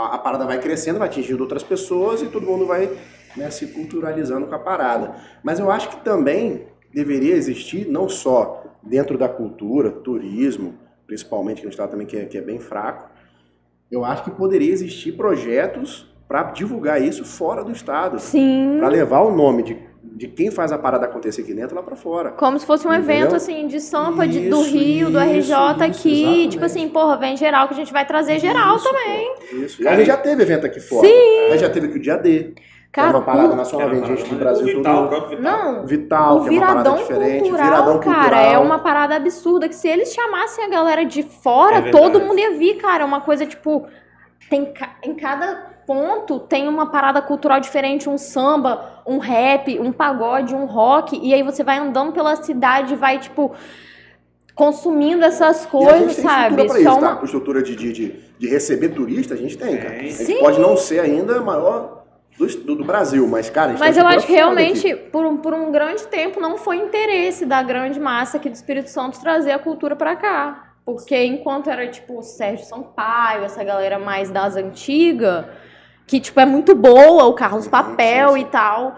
a, 0.00 0.14
a 0.14 0.18
parada 0.18 0.44
vai 0.44 0.60
crescendo, 0.60 0.98
vai 0.98 1.08
atingindo 1.08 1.42
outras 1.42 1.62
pessoas 1.62 2.22
e 2.22 2.26
todo 2.26 2.46
mundo 2.46 2.66
vai 2.66 2.90
né, 3.36 3.50
se 3.50 3.68
culturalizando 3.68 4.46
com 4.46 4.54
a 4.54 4.58
parada. 4.58 5.14
Mas 5.42 5.58
eu 5.58 5.70
acho 5.70 5.88
que 5.90 6.04
também 6.04 6.66
deveria 6.92 7.34
existir 7.34 7.86
não 7.86 8.08
só 8.08 8.64
dentro 8.82 9.16
da 9.16 9.28
cultura, 9.28 9.90
turismo, 9.90 10.74
principalmente 11.06 11.60
que 11.60 11.66
a 11.66 11.70
gente 11.70 11.78
está 11.78 11.86
também 11.86 12.06
que 12.06 12.16
é, 12.16 12.24
que 12.24 12.38
é 12.38 12.40
bem 12.40 12.58
fraco, 12.58 13.10
eu 13.90 14.04
acho 14.04 14.24
que 14.24 14.30
poderia 14.30 14.72
existir 14.72 15.12
projetos 15.12 16.06
para 16.28 16.44
divulgar 16.44 17.02
isso 17.02 17.24
fora 17.24 17.64
do 17.64 17.72
estado, 17.72 18.20
Sim. 18.20 18.76
para 18.78 18.88
levar 18.88 19.20
o 19.22 19.34
nome 19.34 19.64
de 19.64 19.89
de 20.02 20.28
quem 20.28 20.50
faz 20.50 20.72
a 20.72 20.78
parada 20.78 21.04
acontecer 21.06 21.42
aqui 21.42 21.52
dentro 21.54 21.76
lá 21.76 21.82
pra 21.82 21.94
fora. 21.94 22.30
Como 22.30 22.58
se 22.58 22.64
fosse 22.66 22.86
um 22.86 22.92
Entendeu? 22.92 23.16
evento, 23.16 23.36
assim, 23.36 23.66
de 23.66 23.80
sampa 23.80 24.26
de- 24.26 24.48
do 24.48 24.60
Isso, 24.62 24.70
Rio, 24.70 25.10
do 25.10 25.18
isso, 25.20 25.30
RJ 25.30 25.38
isso, 25.38 25.52
aqui. 25.82 26.22
exatamente. 26.22 26.48
Tipo 26.52 26.64
assim, 26.64 26.88
porra, 26.88 27.16
vem 27.18 27.36
geral 27.36 27.68
que 27.68 27.74
a 27.74 27.76
gente 27.76 27.92
vai 27.92 28.06
trazer 28.06 28.38
geral 28.38 28.76
Isso, 28.76 28.84
também. 28.84 29.26
pô, 29.50 29.56
Isso. 29.56 29.82
E 29.82 29.88
a 29.88 29.96
gente 29.96 30.06
já 30.06 30.16
teve 30.16 30.42
evento 30.42 30.66
aqui 30.66 30.80
fora. 30.80 31.06
Sim. 31.06 31.46
A 31.48 31.50
gente 31.52 31.60
já 31.60 31.70
teve 31.70 31.86
aqui 31.88 31.96
o 31.98 32.00
dia 32.02 32.16
D. 32.16 32.54
que 32.54 32.62
Cara, 32.92 33.08
é 33.08 33.10
uma 33.12 33.22
parada 33.22 33.54
nacional, 33.54 33.88
vem 33.90 34.04
gente 34.04 34.24
do 34.28 34.34
O 34.34 34.38
Brasil 34.38 34.66
Vital, 34.66 35.04
o 35.04 35.08
todo. 35.08 35.28
Vital. 35.28 35.42
Não, 35.42 35.86
Vital, 35.86 36.36
o 36.38 36.42
que 36.42 36.48
é 36.48 36.50
uma 36.52 36.60
parada 36.60 36.80
viradão 36.82 36.96
diferente. 36.96 37.40
cultural, 37.42 37.64
viradão 37.70 38.00
cara, 38.00 38.14
cultural. 38.20 38.44
é 38.46 38.58
uma 38.58 38.78
parada 38.80 39.14
absurda 39.16 39.68
que 39.68 39.74
se 39.76 39.86
eles 39.86 40.12
chamassem 40.12 40.64
a 40.64 40.68
galera 40.68 41.04
de 41.04 41.22
fora, 41.22 41.76
É 41.76 41.90
todo 41.92 42.20
mundo 42.20 42.38
ia 42.40 42.50
vir, 42.58 42.78
cara. 42.78 43.02
É 43.04 43.06
uma 43.06 43.20
coisa 43.20 43.46
tipo. 43.46 43.86
Tem, 44.48 44.72
ca- 44.72 44.96
em 45.04 45.14
cada 45.14 45.69
ponto 45.90 46.38
tem 46.38 46.68
uma 46.68 46.86
parada 46.86 47.20
cultural 47.20 47.58
diferente, 47.58 48.08
um 48.08 48.16
samba, 48.16 49.02
um 49.04 49.18
rap, 49.18 49.76
um 49.80 49.90
pagode, 49.90 50.54
um 50.54 50.64
rock, 50.64 51.18
e 51.20 51.34
aí 51.34 51.42
você 51.42 51.64
vai 51.64 51.78
andando 51.78 52.12
pela 52.12 52.36
cidade, 52.36 52.94
e 52.94 52.96
vai, 52.96 53.18
tipo, 53.18 53.52
consumindo 54.54 55.24
essas 55.24 55.66
a 55.66 55.68
coisas, 55.68 55.98
gente 55.98 56.14
tem 56.14 56.24
sabe? 56.24 56.68
Só 56.68 56.78
isso, 56.78 56.90
uma- 56.90 57.16
tá? 57.16 57.24
Estrutura 57.24 57.60
de, 57.60 57.74
de, 57.74 57.92
de, 58.38 58.48
receber 58.48 58.90
turista, 58.90 59.34
a 59.34 59.36
gente 59.36 59.58
tem, 59.58 59.78
cara. 59.78 59.96
A 59.96 59.98
gente 59.98 60.12
Sim. 60.12 60.38
pode 60.38 60.60
não 60.60 60.76
ser 60.76 61.00
ainda 61.00 61.38
a 61.38 61.40
maior 61.40 62.04
do, 62.38 62.46
do, 62.46 62.76
do 62.76 62.84
Brasil, 62.84 63.26
mas, 63.26 63.50
cara, 63.50 63.66
a 63.66 63.70
gente 63.70 63.80
Mas 63.80 63.96
tem 63.96 64.04
eu 64.04 64.08
acho 64.08 64.26
que 64.28 64.32
realmente, 64.32 64.92
aqui. 64.92 65.10
por 65.10 65.26
um, 65.26 65.38
por 65.38 65.52
um 65.52 65.72
grande 65.72 66.06
tempo, 66.06 66.38
não 66.38 66.56
foi 66.56 66.76
interesse 66.76 67.44
da 67.44 67.64
grande 67.64 67.98
massa 67.98 68.36
aqui 68.36 68.48
do 68.48 68.54
Espírito 68.54 68.90
Santo 68.90 69.20
trazer 69.20 69.50
a 69.50 69.58
cultura 69.58 69.96
pra 69.96 70.14
cá. 70.14 70.72
Porque 70.84 71.20
enquanto 71.24 71.68
era, 71.68 71.88
tipo, 71.88 72.20
o 72.20 72.22
Sérgio 72.22 72.64
Sampaio, 72.64 73.42
essa 73.42 73.64
galera 73.64 73.98
mais 73.98 74.30
das 74.30 74.54
antigas, 74.54 75.46
que, 76.10 76.18
tipo, 76.20 76.40
é 76.40 76.44
muito 76.46 76.74
boa, 76.74 77.24
o 77.26 77.32
Carlos 77.34 77.66
Uhum, 77.66 77.70
Papel 77.70 78.28
sim, 78.30 78.34
sim. 78.34 78.40
e 78.40 78.44
tal. 78.46 78.96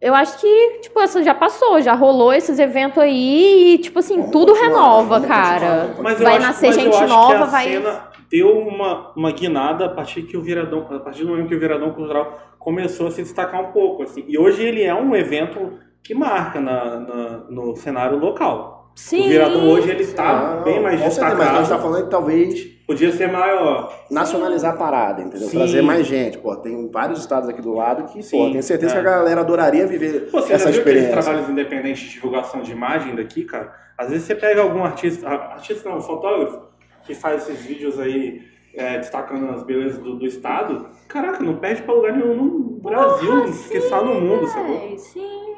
Eu 0.00 0.14
acho 0.14 0.38
que, 0.38 0.78
tipo, 0.82 1.00
essa 1.00 1.22
já 1.22 1.34
passou, 1.34 1.80
já 1.80 1.94
rolou 1.94 2.32
esses 2.32 2.58
eventos 2.58 2.98
aí 3.02 3.74
e, 3.74 3.78
tipo 3.78 3.98
assim, 3.98 4.16
Vamos 4.16 4.30
tudo 4.30 4.52
renova, 4.54 5.20
cara. 5.20 5.94
Vai 5.98 6.14
acho- 6.36 6.42
nascer 6.46 6.72
gente 6.72 7.00
nova, 7.06 7.44
a 7.44 7.46
vai- 7.46 7.64
cena 7.72 8.08
deu 8.30 8.50
uma, 8.60 9.12
uma 9.16 9.32
guinada 9.32 9.86
a 9.86 9.88
partir 9.88 10.22
que 10.22 10.36
o 10.36 10.42
Viradão, 10.42 10.86
a 10.90 11.00
partir 11.00 11.24
do 11.24 11.30
momento 11.30 11.48
que 11.48 11.54
o 11.54 11.60
Viradão 11.60 11.90
Cultural 11.92 12.38
começou 12.58 13.08
a 13.08 13.10
se 13.10 13.22
destacar 13.22 13.60
um 13.60 13.72
pouco, 13.72 14.02
assim. 14.04 14.24
E 14.28 14.38
hoje 14.38 14.62
ele 14.62 14.82
é 14.82 14.94
um 14.94 15.14
evento 15.16 15.72
que 16.02 16.14
marca 16.14 16.60
na, 16.60 17.00
na- 17.00 17.38
no 17.50 17.76
cenário 17.76 18.18
local. 18.18 18.79
Sim. 18.94 19.26
O 19.26 19.28
Viradão 19.28 19.68
hoje 19.68 19.90
ele 19.90 20.06
tá 20.06 20.56
Não, 20.56 20.64
bem 20.64 20.80
mais 20.80 21.00
certeza, 21.00 21.20
destacado. 21.20 21.38
Mas 21.38 21.48
a 21.48 21.58
gente 21.60 21.68
tá 21.68 21.78
falando 21.78 22.04
que 22.04 22.10
talvez 22.10 22.64
Podia 22.86 23.12
ser 23.12 23.30
maior. 23.30 23.92
nacionalizar 24.10 24.74
a 24.74 24.76
parada, 24.76 25.22
entendeu? 25.22 25.48
Sim. 25.48 25.58
Trazer 25.58 25.80
mais 25.82 26.06
gente. 26.06 26.38
Pô, 26.38 26.56
tem 26.56 26.90
vários 26.90 27.20
estados 27.20 27.48
aqui 27.48 27.62
do 27.62 27.72
lado 27.72 28.12
que, 28.12 28.22
Sim, 28.22 28.36
pô, 28.36 28.50
tenho 28.50 28.62
certeza 28.62 28.92
é. 28.94 29.00
que 29.00 29.06
a 29.06 29.10
galera 29.10 29.40
adoraria 29.42 29.86
viver 29.86 30.28
Pô, 30.30 30.40
Você 30.40 30.52
essa 30.52 30.66
já 30.66 30.70
viu 30.72 30.80
aqueles 30.80 31.02
experiência. 31.04 31.22
trabalhos 31.22 31.48
independentes 31.48 32.02
de 32.02 32.10
divulgação 32.10 32.62
de 32.62 32.72
imagem 32.72 33.14
daqui, 33.14 33.44
cara? 33.44 33.72
Às 33.96 34.10
vezes 34.10 34.24
você 34.26 34.34
pega 34.34 34.60
algum 34.62 34.82
artista, 34.82 35.28
ah, 35.28 35.52
artista 35.54 35.88
não, 35.88 36.00
fotógrafo, 36.00 36.62
que 37.04 37.14
faz 37.14 37.48
esses 37.48 37.64
vídeos 37.64 37.98
aí 38.00 38.42
é, 38.74 38.98
destacando 38.98 39.50
as 39.50 39.62
belezas 39.62 39.98
do, 39.98 40.16
do 40.16 40.26
estado. 40.26 40.88
Caraca, 41.08 41.42
não 41.42 41.56
perde 41.56 41.82
pra 41.82 41.94
lugar 41.94 42.12
nenhum 42.12 42.34
no 42.34 42.80
Brasil, 42.80 43.44
que 43.70 43.80
só 43.82 44.04
no 44.04 44.20
mundo, 44.20 44.46
sacou? 44.48 44.90
É, 44.92 44.96
sim. 44.96 45.49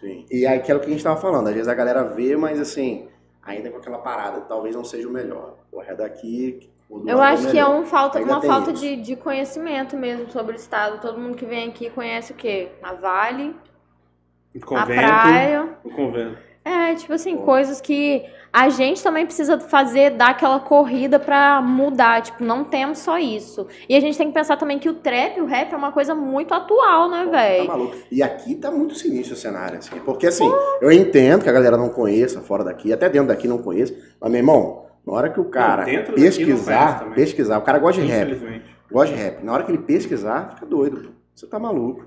Sim. 0.00 0.24
E 0.30 0.44
é 0.46 0.54
aquilo 0.54 0.80
que 0.80 0.86
a 0.86 0.90
gente 0.90 1.04
tava 1.04 1.20
falando, 1.20 1.48
às 1.48 1.54
vezes 1.54 1.68
a 1.68 1.74
galera 1.74 2.02
vê, 2.04 2.36
mas 2.36 2.58
assim, 2.58 3.08
ainda 3.42 3.70
com 3.70 3.76
aquela 3.78 3.98
parada, 3.98 4.40
talvez 4.42 4.74
não 4.74 4.84
seja 4.84 5.06
o 5.08 5.12
melhor. 5.12 5.56
Porra, 5.70 5.88
é 5.88 5.94
daqui. 5.94 6.70
Eu 7.06 7.22
acho 7.22 7.48
que 7.50 7.58
é 7.58 7.68
um 7.68 7.84
falta, 7.86 8.18
Ainda 8.18 8.32
uma 8.32 8.42
falta 8.42 8.72
isso. 8.72 8.80
de, 8.82 8.96
de 8.96 9.14
conhecimento 9.14 9.96
mesmo 9.96 10.28
sobre 10.30 10.54
o 10.54 10.56
estado. 10.56 11.00
Todo 11.00 11.20
mundo 11.20 11.36
que 11.36 11.46
vem 11.46 11.68
aqui 11.68 11.88
conhece 11.90 12.32
o 12.32 12.34
quê? 12.34 12.68
A 12.82 12.94
Vale, 12.94 13.54
O 14.54 14.58
a 14.58 14.66
convento. 14.66 15.00
praia. 15.00 15.68
O 15.84 15.90
convento. 15.90 16.38
É, 16.64 16.94
tipo 16.94 17.12
assim, 17.12 17.36
Pô. 17.36 17.42
coisas 17.44 17.80
que 17.80 18.22
a 18.52 18.68
gente 18.68 19.02
também 19.02 19.24
precisa 19.24 19.58
fazer, 19.60 20.10
dar 20.10 20.30
aquela 20.30 20.58
corrida 20.60 21.18
pra 21.18 21.62
mudar. 21.62 22.20
Tipo, 22.22 22.42
não 22.44 22.64
temos 22.64 22.98
só 22.98 23.18
isso. 23.18 23.66
E 23.88 23.96
a 23.96 24.00
gente 24.00 24.18
tem 24.18 24.26
que 24.28 24.34
pensar 24.34 24.56
também 24.56 24.78
que 24.78 24.88
o 24.88 24.94
trap, 24.94 25.40
o 25.40 25.46
rap 25.46 25.72
é 25.72 25.76
uma 25.76 25.92
coisa 25.92 26.14
muito 26.14 26.52
atual, 26.52 27.08
né, 27.08 27.24
Tá 27.24 27.30
velho? 27.30 27.66
maluco. 27.68 27.96
E 28.10 28.22
aqui 28.22 28.54
tá 28.56 28.70
muito 28.70 28.94
sinistro 28.94 29.34
o 29.34 29.38
cenário, 29.38 29.78
assim. 29.78 29.98
Porque 30.04 30.26
assim, 30.26 30.50
eu 30.82 30.90
entendo 30.92 31.42
que 31.44 31.48
a 31.48 31.52
galera 31.52 31.76
não 31.76 31.88
conheça 31.88 32.40
fora 32.40 32.62
daqui, 32.64 32.92
até 32.92 33.08
dentro 33.08 33.28
daqui 33.28 33.46
não 33.48 33.58
conheça. 33.58 33.94
Mas, 34.20 34.30
meu 34.30 34.40
irmão, 34.40 34.86
na 35.06 35.12
hora 35.14 35.30
que 35.30 35.40
o 35.40 35.44
cara 35.44 35.86
não 35.86 36.14
pesquisar, 36.14 37.10
pesquisar, 37.14 37.58
o 37.58 37.62
cara 37.62 37.78
gosta 37.78 38.02
de 38.02 38.08
rap. 38.08 38.32
Infelizmente. 38.32 38.64
Gosta 38.90 39.14
de 39.14 39.22
rap. 39.22 39.44
Na 39.44 39.52
hora 39.52 39.62
que 39.62 39.70
ele 39.70 39.78
pesquisar, 39.78 40.54
fica 40.56 40.66
doido, 40.66 40.96
pô. 41.04 41.08
Você 41.34 41.46
tá 41.46 41.58
maluco. 41.58 42.04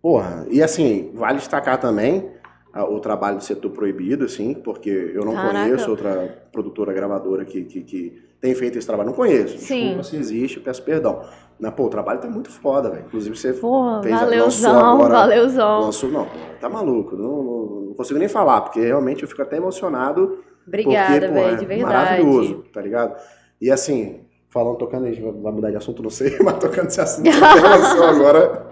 Porra, 0.00 0.46
e 0.50 0.60
assim, 0.62 1.12
vale 1.14 1.38
destacar 1.38 1.78
também 1.78 2.31
o 2.74 2.98
trabalho 3.00 3.36
do 3.36 3.44
setor 3.44 3.70
proibido, 3.70 4.24
assim, 4.24 4.54
porque 4.54 5.12
eu 5.14 5.24
não 5.24 5.34
Caraca. 5.34 5.64
conheço 5.64 5.90
outra 5.90 6.42
produtora 6.50 6.92
gravadora 6.92 7.44
que, 7.44 7.64
que, 7.64 7.82
que 7.82 8.22
tem 8.40 8.54
feito 8.54 8.78
esse 8.78 8.86
trabalho. 8.86 9.10
Não 9.10 9.14
conheço. 9.16 9.58
Sim. 9.58 9.80
Desculpa 9.80 10.02
se 10.04 10.16
existe, 10.16 10.58
peço 10.60 10.82
perdão. 10.82 11.22
Mas, 11.60 11.74
pô, 11.74 11.84
o 11.84 11.88
trabalho 11.90 12.20
tá 12.20 12.28
muito 12.28 12.50
foda, 12.50 12.88
velho. 12.90 13.04
Inclusive, 13.06 13.36
você 13.36 13.52
Porra, 13.52 14.02
fez, 14.02 14.18
valeuzão, 14.18 14.94
agora- 14.94 15.14
valeuzão. 15.14 15.80
lançou, 15.82 16.10
não, 16.10 16.26
tá 16.60 16.68
maluco. 16.68 17.14
Não, 17.14 17.42
não, 17.42 17.80
não 17.88 17.94
consigo 17.94 18.18
nem 18.18 18.28
falar, 18.28 18.62
porque 18.62 18.80
realmente 18.80 19.22
eu 19.22 19.28
fico 19.28 19.42
até 19.42 19.56
emocionado 19.58 20.38
Obrigada, 20.66 21.28
pô, 21.28 21.34
velho, 21.34 21.54
é 21.54 21.54
de 21.56 21.66
verdade. 21.66 21.94
Maravilhoso, 22.22 22.64
tá 22.72 22.80
ligado? 22.80 23.16
E 23.60 23.70
assim, 23.70 24.20
falando, 24.48 24.76
tocando, 24.78 25.04
a 25.06 25.10
gente 25.12 25.20
vai- 25.22 25.52
mudar 25.52 25.70
de 25.70 25.76
assunto, 25.76 26.02
não 26.02 26.10
sei, 26.10 26.36
mas 26.42 26.56
tocando 26.58 26.86
esse 26.88 27.00
assunto, 27.00 27.28
agora 28.08 28.66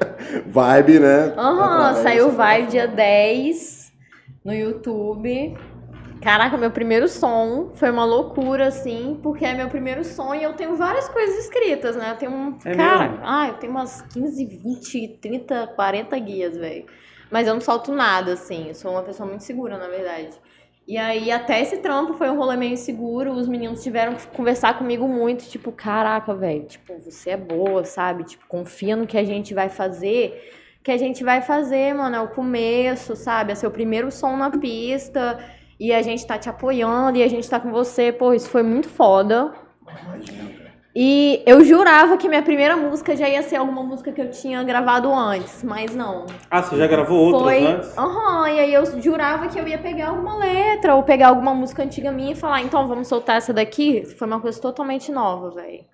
Vibe, 0.46 1.00
né? 1.00 1.34
Aham, 1.36 1.62
Através 1.62 1.98
saiu 1.98 2.30
Vibe 2.30 2.66
dia 2.70 2.82
plataforma. 2.88 2.96
10 2.96 3.79
no 4.44 4.52
YouTube. 4.52 5.56
Caraca, 6.20 6.58
meu 6.58 6.70
primeiro 6.70 7.08
som 7.08 7.70
foi 7.72 7.90
uma 7.90 8.04
loucura, 8.04 8.66
assim, 8.66 9.18
porque 9.22 9.44
é 9.44 9.54
meu 9.54 9.68
primeiro 9.68 10.04
som 10.04 10.34
e 10.34 10.42
eu 10.42 10.52
tenho 10.52 10.76
várias 10.76 11.08
coisas 11.08 11.38
escritas, 11.44 11.96
né? 11.96 12.10
Eu 12.10 12.16
tenho 12.16 12.32
um. 12.32 12.58
É 12.64 12.74
cara, 12.74 13.08
mesmo? 13.08 13.24
ah, 13.24 13.48
eu 13.48 13.54
tenho 13.54 13.72
umas 13.72 14.02
15, 14.02 14.44
20, 14.44 15.08
30, 15.20 15.66
40 15.68 16.18
guias, 16.18 16.56
velho. 16.56 16.84
Mas 17.30 17.46
eu 17.46 17.54
não 17.54 17.60
solto 17.60 17.92
nada, 17.92 18.34
assim. 18.34 18.68
Eu 18.68 18.74
sou 18.74 18.90
uma 18.90 19.02
pessoa 19.02 19.26
muito 19.26 19.44
segura, 19.44 19.78
na 19.78 19.88
verdade. 19.88 20.36
E 20.86 20.98
aí, 20.98 21.30
até 21.30 21.60
esse 21.62 21.78
trampo 21.78 22.14
foi 22.14 22.28
um 22.28 22.36
rolê 22.36 22.56
meio 22.56 22.72
inseguro. 22.72 23.32
Os 23.32 23.48
meninos 23.48 23.82
tiveram 23.82 24.14
que 24.14 24.26
conversar 24.26 24.76
comigo 24.76 25.06
muito. 25.08 25.48
Tipo, 25.48 25.70
caraca, 25.70 26.34
velho. 26.34 26.64
Tipo, 26.64 26.98
você 26.98 27.30
é 27.30 27.36
boa, 27.36 27.84
sabe? 27.84 28.24
Tipo, 28.24 28.46
confia 28.46 28.96
no 28.96 29.06
que 29.06 29.16
a 29.16 29.24
gente 29.24 29.54
vai 29.54 29.68
fazer. 29.68 30.59
Que 30.82 30.90
a 30.92 30.96
gente 30.96 31.22
vai 31.22 31.42
fazer, 31.42 31.94
mano. 31.94 32.16
É 32.16 32.20
o 32.20 32.28
começo, 32.28 33.14
sabe? 33.16 33.52
É 33.52 33.54
seu 33.54 33.70
primeiro 33.70 34.10
som 34.10 34.36
na 34.36 34.50
pista. 34.50 35.38
E 35.78 35.92
a 35.92 36.02
gente 36.02 36.26
tá 36.26 36.38
te 36.38 36.48
apoiando. 36.48 37.18
E 37.18 37.22
a 37.22 37.28
gente 37.28 37.48
tá 37.48 37.60
com 37.60 37.70
você. 37.70 38.12
Pô, 38.12 38.32
isso 38.32 38.48
foi 38.48 38.62
muito 38.62 38.88
foda. 38.88 39.52
Imagina. 39.82 40.60
E 40.94 41.40
eu 41.46 41.64
jurava 41.64 42.16
que 42.16 42.28
minha 42.28 42.42
primeira 42.42 42.76
música 42.76 43.14
já 43.14 43.28
ia 43.28 43.42
ser 43.42 43.56
alguma 43.56 43.82
música 43.82 44.10
que 44.10 44.20
eu 44.20 44.28
tinha 44.30 44.62
gravado 44.64 45.12
antes. 45.12 45.62
Mas 45.62 45.94
não. 45.94 46.26
Ah, 46.50 46.62
você 46.62 46.76
já 46.76 46.86
gravou 46.86 47.26
outras 47.26 47.42
Foi. 47.42 47.66
antes? 47.66 47.96
Aham, 47.96 48.48
e 48.48 48.58
aí 48.58 48.74
eu 48.74 49.00
jurava 49.00 49.46
que 49.46 49.58
eu 49.58 49.68
ia 49.68 49.78
pegar 49.78 50.08
alguma 50.08 50.36
letra 50.36 50.96
ou 50.96 51.02
pegar 51.04 51.28
alguma 51.28 51.54
música 51.54 51.84
antiga 51.84 52.10
minha 52.10 52.32
e 52.32 52.36
falar, 52.36 52.62
então 52.62 52.88
vamos 52.88 53.06
soltar 53.06 53.36
essa 53.36 53.52
daqui. 53.52 54.04
Foi 54.04 54.26
uma 54.26 54.40
coisa 54.40 54.60
totalmente 54.60 55.12
nova, 55.12 55.50
velho. 55.50 55.84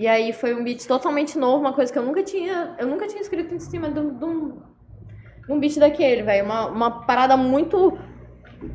E 0.00 0.08
aí 0.08 0.32
foi 0.32 0.54
um 0.54 0.64
beat 0.64 0.86
totalmente 0.86 1.36
novo, 1.36 1.58
uma 1.60 1.74
coisa 1.74 1.92
que 1.92 1.98
eu 1.98 2.02
nunca 2.02 2.22
tinha. 2.22 2.74
Eu 2.78 2.86
nunca 2.86 3.06
tinha 3.06 3.20
escrito 3.20 3.54
em 3.54 3.58
cima 3.60 3.90
de 3.90 4.00
um, 4.00 4.14
de 4.16 4.24
um, 5.52 5.60
beat 5.60 5.78
daquele, 5.78 6.22
velho. 6.22 6.46
Uma, 6.46 6.68
uma 6.68 6.90
parada 7.02 7.36
muito 7.36 7.98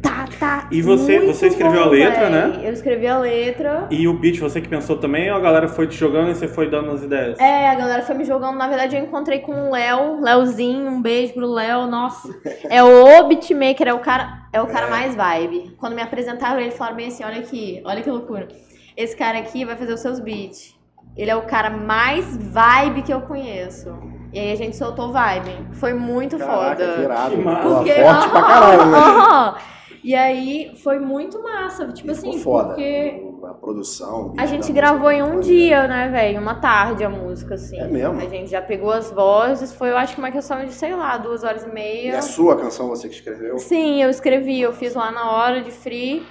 tá, 0.04 0.28
tá. 0.40 0.70
E 0.72 0.84
você- 0.84 1.22
você 1.22 1.48
escreveu 1.48 1.82
a 1.82 1.86
bom, 1.86 1.90
letra, 1.90 2.30
véi. 2.30 2.30
né? 2.30 2.62
Eu 2.64 2.72
escrevi 2.72 3.08
a 3.08 3.18
letra. 3.18 3.88
E 3.90 4.08
o 4.08 4.14
beat, 4.14 4.38
você 4.40 4.62
que 4.62 4.70
pensou 4.70 5.00
também, 5.00 5.32
ou 5.32 5.38
a 5.38 5.40
galera 5.40 5.68
foi 5.68 5.88
te 5.88 5.96
jogando 5.96 6.30
e 6.30 6.36
você 6.36 6.48
foi 6.48 6.70
dando 6.70 6.92
as 6.92 7.02
ideias? 7.02 7.40
É, 7.40 7.70
a 7.70 7.74
galera 7.74 8.04
foi 8.04 8.14
me 8.14 8.24
jogando. 8.24 8.56
Na 8.56 8.68
verdade, 8.68 8.96
eu 8.96 9.02
encontrei 9.04 9.40
com 9.40 9.52
o 9.52 9.72
Léo, 9.72 10.22
Léozinho, 10.22 10.88
um 10.92 11.02
beijo 11.02 11.34
pro 11.34 11.48
Léo. 11.52 11.88
Nossa, 11.88 12.30
é 12.70 12.84
o 12.84 13.28
beatmaker, 13.28 13.88
é 13.88 13.94
o 13.96 14.00
cara, 14.00 14.44
é 14.54 14.62
o 14.62 14.68
cara 14.68 14.92
mais 14.92 15.16
vibe. 15.16 15.76
Quando 15.80 15.96
me 15.96 16.04
apresentaram, 16.04 16.60
ele 16.62 16.70
falaram 16.70 16.98
bem 16.98 17.08
assim: 17.08 17.24
olha 17.24 17.40
aqui, 17.40 17.82
olha 17.84 18.04
que 18.04 18.12
loucura. 18.12 18.48
Esse 18.96 19.18
cara 19.18 19.40
aqui 19.40 19.66
vai 19.66 19.76
fazer 19.76 19.92
os 19.94 20.02
seus 20.02 20.20
beats. 20.20 20.76
Ele 21.16 21.32
é 21.32 21.36
o 21.36 21.44
cara 21.44 21.70
mais 21.70 22.36
vibe 22.38 23.02
que 23.04 23.14
eu 23.14 23.22
conheço. 23.22 23.96
E 24.34 24.40
aí 24.40 24.52
a 24.52 24.56
gente 24.56 24.76
soltou 24.76 25.12
vibe. 25.14 25.52
Foi 25.74 25.94
muito 25.94 26.38
Caraca, 26.38 26.76
que 26.76 26.92
foda. 26.92 27.02
irado. 27.04 27.32
Que 27.32 27.42
massa. 27.42 27.62
Pô, 27.70 27.76
Porque- 27.76 27.94
forte 27.94 28.30
pra 28.30 28.42
caralho, 28.42 28.86
né? 28.92 29.60
E 30.04 30.14
aí 30.14 30.72
foi 30.84 31.00
muito 31.00 31.42
massa. 31.42 31.88
Tipo 31.88 32.14
Ficou 32.14 32.30
assim, 32.32 32.40
foda. 32.44 32.68
porque 32.70 33.24
A 33.44 33.54
produção. 33.54 34.34
a 34.38 34.46
gente 34.46 34.72
gravou 34.74 35.10
em 35.10 35.24
um 35.24 35.40
dia, 35.40 35.88
né, 35.88 36.10
velho? 36.10 36.40
Uma 36.42 36.56
tarde 36.56 37.04
a 37.04 37.10
música, 37.10 37.56
assim. 37.56 37.80
É 37.80 37.88
mesmo? 37.88 38.20
A 38.20 38.26
gente 38.30 38.52
já 38.52 38.62
pegou 38.62 38.92
as 38.92 39.10
vozes, 39.10 39.74
foi, 39.74 39.90
eu 39.92 39.98
acho 39.98 40.14
que 40.14 40.20
uma 40.20 40.32
questão 40.32 40.64
de, 40.66 40.74
sei 40.74 40.94
lá, 40.94 41.18
duas 41.18 41.44
horas 41.44 41.64
e 41.64 41.70
E 41.70 41.74
meia. 41.74 42.18
a 42.20 42.22
sua 42.22 42.56
canção 42.58 42.88
você 42.90 43.08
que 43.08 43.16
escreveu? 43.16 43.58
Sim, 43.58 44.04
eu 44.04 44.10
escrevi, 44.10 44.60
eu 44.62 44.74
fiz 44.74 44.94
lá 44.96 45.12
na 45.12 45.32
hora 45.32 45.62
de 45.62 45.72
free. 45.72 46.24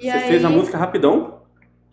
E 0.00 0.04
você 0.04 0.10
aí... 0.10 0.28
fez 0.28 0.44
a 0.44 0.48
música 0.50 0.76
rapidão? 0.78 1.43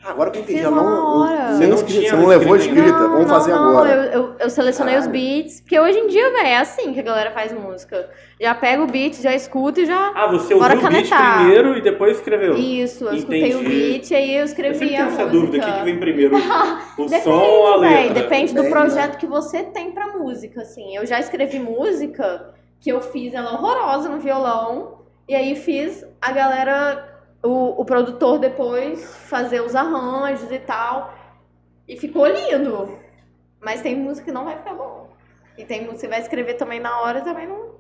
Ah, 0.03 0.09
Agora 0.11 0.31
que 0.31 0.39
eu 0.39 0.41
entendi. 0.43 0.59
Eu 0.61 0.71
não, 0.71 1.21
hora. 1.21 1.53
Você 1.53 1.67
não, 1.67 1.75
escrita, 1.75 1.99
tinha 1.99 2.11
você 2.11 2.17
não 2.17 2.25
levou 2.27 2.55
escrita 2.55 2.79
escrita. 2.79 2.99
Não, 2.99 3.09
Vamos 3.11 3.27
não, 3.27 3.35
fazer 3.35 3.51
não, 3.51 3.69
agora. 3.69 3.89
Eu, 3.91 4.03
eu, 4.23 4.35
eu 4.39 4.49
selecionei 4.49 4.95
os 4.97 5.05
Caralho. 5.05 5.21
beats, 5.21 5.61
porque 5.61 5.79
hoje 5.79 5.99
em 5.99 6.07
dia, 6.07 6.31
velho, 6.31 6.47
é 6.47 6.57
assim 6.57 6.91
que 6.93 6.99
a 6.99 7.03
galera 7.03 7.31
faz 7.31 7.53
música. 7.53 8.09
Já 8.39 8.55
pega 8.55 8.81
o 8.81 8.87
beat, 8.87 9.21
já 9.21 9.35
escuta 9.35 9.81
e 9.81 9.85
já. 9.85 10.11
Ah, 10.15 10.25
você 10.27 10.55
Bora 10.55 10.73
ouviu 10.73 10.87
o 10.87 10.91
beat 10.91 11.07
canetar. 11.09 11.37
primeiro 11.39 11.77
e 11.77 11.81
depois 11.81 12.17
escreveu? 12.17 12.55
Isso, 12.57 13.05
eu 13.05 13.13
escutei 13.13 13.53
o 13.53 13.59
Entendi. 13.61 13.69
beat 13.69 14.09
e 14.11 14.15
aí 14.15 14.31
eu 14.33 14.39
Eu 14.39 14.45
escrevi 14.45 14.79
sempre 14.79 14.95
a 14.95 14.97
tenho 14.97 15.07
essa 15.09 15.25
música. 15.25 15.39
dúvida, 15.45 15.57
o 15.57 15.71
que, 15.71 15.79
que 15.79 15.85
vem 15.85 15.99
primeiro? 15.99 16.35
O 16.97 17.03
Depende, 17.05 17.23
som 17.23 17.31
ou 17.39 17.67
a 17.67 17.75
letra? 17.77 18.13
depende 18.15 18.53
do 18.53 18.63
Depende, 18.63 18.71
projeto 18.73 19.17
que 19.17 19.27
você 19.27 19.63
tem 19.63 19.91
pra 19.91 20.07
música, 20.17 20.61
assim. 20.61 20.95
Eu 20.95 21.05
já 21.05 21.19
escrevi 21.19 21.59
música 21.59 22.53
que 22.79 22.91
eu 22.91 23.01
fiz 23.01 23.33
ela 23.35 23.53
horrorosa 23.53 24.09
no 24.09 24.19
violão, 24.19 24.99
e 25.27 25.35
aí 25.35 25.55
fiz 25.55 26.03
a 26.19 26.31
galera, 26.31 27.10
o, 27.43 27.81
o 27.81 27.85
produtor 27.85 28.39
depois 28.39 29.15
fazer 29.27 29.61
os 29.61 29.75
arranjos 29.75 30.51
e 30.51 30.59
tal, 30.59 31.13
e 31.87 31.97
ficou 31.97 32.27
lindo. 32.27 32.97
Mas 33.59 33.81
tem 33.81 33.95
música 33.95 34.25
que 34.25 34.31
não 34.31 34.45
vai 34.45 34.57
ficar 34.57 34.73
bom. 34.73 35.09
E 35.57 35.65
tem 35.65 35.81
música 35.81 35.93
que 35.95 36.01
você 36.01 36.07
vai 36.07 36.21
escrever 36.21 36.55
também 36.55 36.79
na 36.79 36.99
hora 37.01 37.19
e 37.19 37.23
também 37.23 37.47
não. 37.47 37.71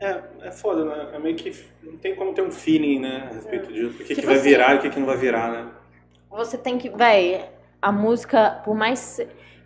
É, 0.00 0.22
é 0.42 0.50
foda, 0.50 0.84
né? 0.84 1.10
É 1.14 1.18
meio 1.18 1.36
que 1.36 1.52
não 1.82 1.96
tem 1.98 2.16
como 2.16 2.34
ter 2.34 2.42
um 2.42 2.50
feeling, 2.50 2.98
né, 3.00 3.28
a 3.30 3.34
respeito 3.34 3.72
disso. 3.72 3.94
O 3.94 3.98
que, 3.98 4.04
que 4.04 4.14
Tipo 4.16 4.26
vai 4.26 4.36
assim- 4.36 4.48
virar 4.48 4.74
e 4.74 4.78
o 4.78 4.80
que, 4.80 4.90
que 4.90 4.98
não 4.98 5.06
vai 5.06 5.16
virar, 5.16 5.50
né? 5.52 5.70
Você 6.30 6.58
tem 6.58 6.76
que, 6.78 6.88
véi, 6.88 7.48
a 7.80 7.92
música, 7.92 8.60
por 8.64 8.74
mais 8.74 9.20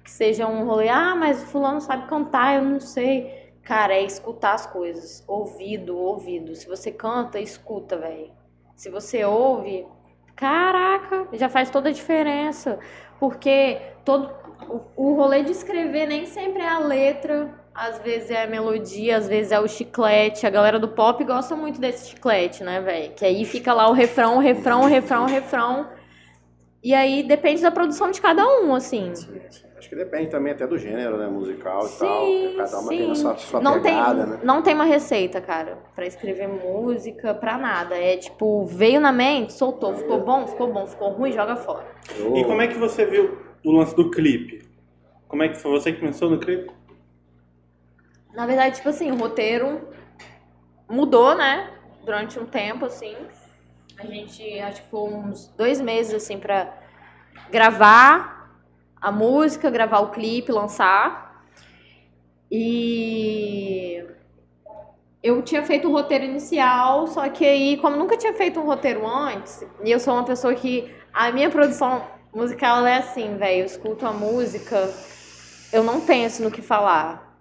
que 0.05 0.11
seja 0.11 0.47
um 0.47 0.64
rolê, 0.67 0.88
ah, 0.91 1.14
mas 1.14 1.43
fulano 1.45 1.81
sabe 1.81 2.07
cantar, 2.09 2.57
eu 2.57 2.62
não 2.62 2.79
sei. 2.81 3.53
Cara, 3.62 3.95
é 3.95 4.03
escutar 4.03 4.53
as 4.55 4.67
coisas. 4.67 5.25
Ouvido, 5.27 5.97
ouvido. 5.97 6.55
Se 6.55 6.67
você 6.69 6.91
canta, 6.91 7.41
escuta, 7.41 7.97
véi. 7.97 8.31
Se 8.79 8.88
você 8.91 9.25
ouve, 9.25 9.85
caraca, 10.37 11.27
já 11.33 11.49
faz 11.49 11.69
toda 11.69 11.88
a 11.88 11.93
diferença. 11.93 12.79
Porque 13.19 13.77
todo 14.05 14.33
o, 14.69 15.09
o 15.11 15.14
rolê 15.14 15.43
de 15.43 15.51
escrever 15.51 16.07
nem 16.07 16.27
sempre 16.27 16.62
é 16.62 16.69
a 16.69 16.79
letra, 16.79 17.53
às 17.75 17.99
vezes 17.99 18.31
é 18.31 18.45
a 18.45 18.47
melodia, 18.47 19.17
às 19.17 19.27
vezes 19.27 19.51
é 19.51 19.59
o 19.59 19.67
chiclete. 19.67 20.47
A 20.47 20.51
galera 20.51 20.79
do 20.79 20.87
pop 20.87 21.25
gosta 21.25 21.57
muito 21.57 21.81
desse 21.81 22.11
chiclete, 22.11 22.62
né, 22.62 22.81
velho? 22.81 23.14
Que 23.14 23.25
aí 23.25 23.45
fica 23.45 23.75
lá 23.75 23.91
o 23.91 23.93
refrão, 23.93 24.37
o 24.37 24.41
refrão, 24.41 24.83
o 24.83 24.87
refrão, 24.87 25.25
o 25.25 25.29
refrão. 25.29 25.91
E 26.81 26.95
aí 26.95 27.25
depende 27.25 27.61
da 27.61 27.73
produção 27.73 28.12
de 28.12 28.21
cada 28.21 28.47
um, 28.47 28.77
assim. 28.77 29.12
Acho 29.79 29.88
que 29.88 29.95
depende 29.95 30.29
também 30.29 30.53
até 30.53 30.67
do 30.67 30.77
gênero, 30.77 31.17
né? 31.17 31.29
Musical 31.29 31.87
e 31.87 31.88
Sim, 31.91 31.99
tal. 32.01 32.67
Cada 32.67 32.79
uma 32.81 32.88
tem 32.88 33.11
a 33.11 33.14
sim. 33.14 33.23
sua, 33.23 33.37
sua 33.37 33.61
Não 33.61 33.81
tem, 33.81 33.93
pegada, 33.95 34.27
né? 34.27 34.41
não 34.43 34.61
tem 34.62 34.75
uma 34.75 34.85
receita, 34.85 35.41
cara, 35.41 35.79
pra 35.95 36.05
escrever 36.05 36.49
música, 36.49 37.33
pra 37.33 37.57
nada. 37.57 37.97
É 37.97 38.17
tipo, 38.17 38.64
veio 38.67 39.01
na 39.01 39.12
mente, 39.12 39.53
soltou, 39.53 39.95
ficou 39.95 40.19
bom, 40.21 40.47
ficou 40.49 40.73
bom, 40.73 40.85
ficou 40.87 41.11
ruim, 41.12 41.31
joga 41.31 41.55
fora. 41.55 41.87
Eu- 42.19 42.37
E 42.37 42.45
como 42.45 42.61
é 42.61 42.67
que 42.67 42.77
você 42.77 43.05
viu 43.07 43.38
o 43.64 43.71
lance 43.71 43.95
do 43.95 44.11
clipe? 44.11 44.67
Como 45.29 45.45
é 45.45 45.49
que 45.49 45.55
foi 45.57 45.71
você 45.71 45.93
que 45.93 46.01
pensou 46.01 46.29
no 46.29 46.41
clipe? 46.41 46.73
Na 48.35 48.47
verdade, 48.47 48.77
tipo 48.77 48.88
assim, 48.88 49.11
o 49.12 49.17
roteiro 49.17 49.81
mudou, 50.91 51.37
né? 51.37 51.71
Durante 52.05 52.38
um 52.38 52.47
tempo, 52.47 52.85
assim. 52.85 53.14
A 53.99 54.07
gente, 54.07 54.59
acho 54.61 54.83
que 54.83 54.88
foi 54.88 55.01
uns 55.11 55.49
dois 55.57 55.81
meses, 55.81 56.14
assim, 56.14 56.38
pra 56.38 56.73
gravar 57.51 58.38
a 59.00 59.11
música, 59.12 59.70
gravar 59.70 60.00
o 60.00 60.11
clipe, 60.11 60.52
lançar. 60.52 61.44
E 62.50 64.04
eu 65.22 65.42
tinha 65.42 65.62
feito 65.62 65.88
o 65.88 65.92
roteiro 65.92 66.24
inicial, 66.24 67.06
só 67.06 67.28
que 67.28 67.44
aí, 67.44 67.76
como 67.76 67.96
nunca 67.96 68.16
tinha 68.16 68.32
feito 68.34 68.58
um 68.61 68.64
roteiro 68.64 69.06
antes, 69.06 69.64
e 69.84 69.90
eu 69.90 70.00
sou 70.00 70.14
uma 70.14 70.24
pessoa 70.24 70.54
que 70.54 70.90
a 71.12 71.30
minha 71.32 71.50
produção 71.50 72.02
musical 72.34 72.87
é 72.87 72.96
assim, 72.96 73.37
velho, 73.37 73.61
eu 73.61 73.66
escuto 73.66 74.06
a 74.06 74.12
música, 74.12 74.88
eu 75.72 75.82
não 75.82 76.00
penso 76.00 76.42
no 76.42 76.50
que 76.50 76.62
falar. 76.62 77.37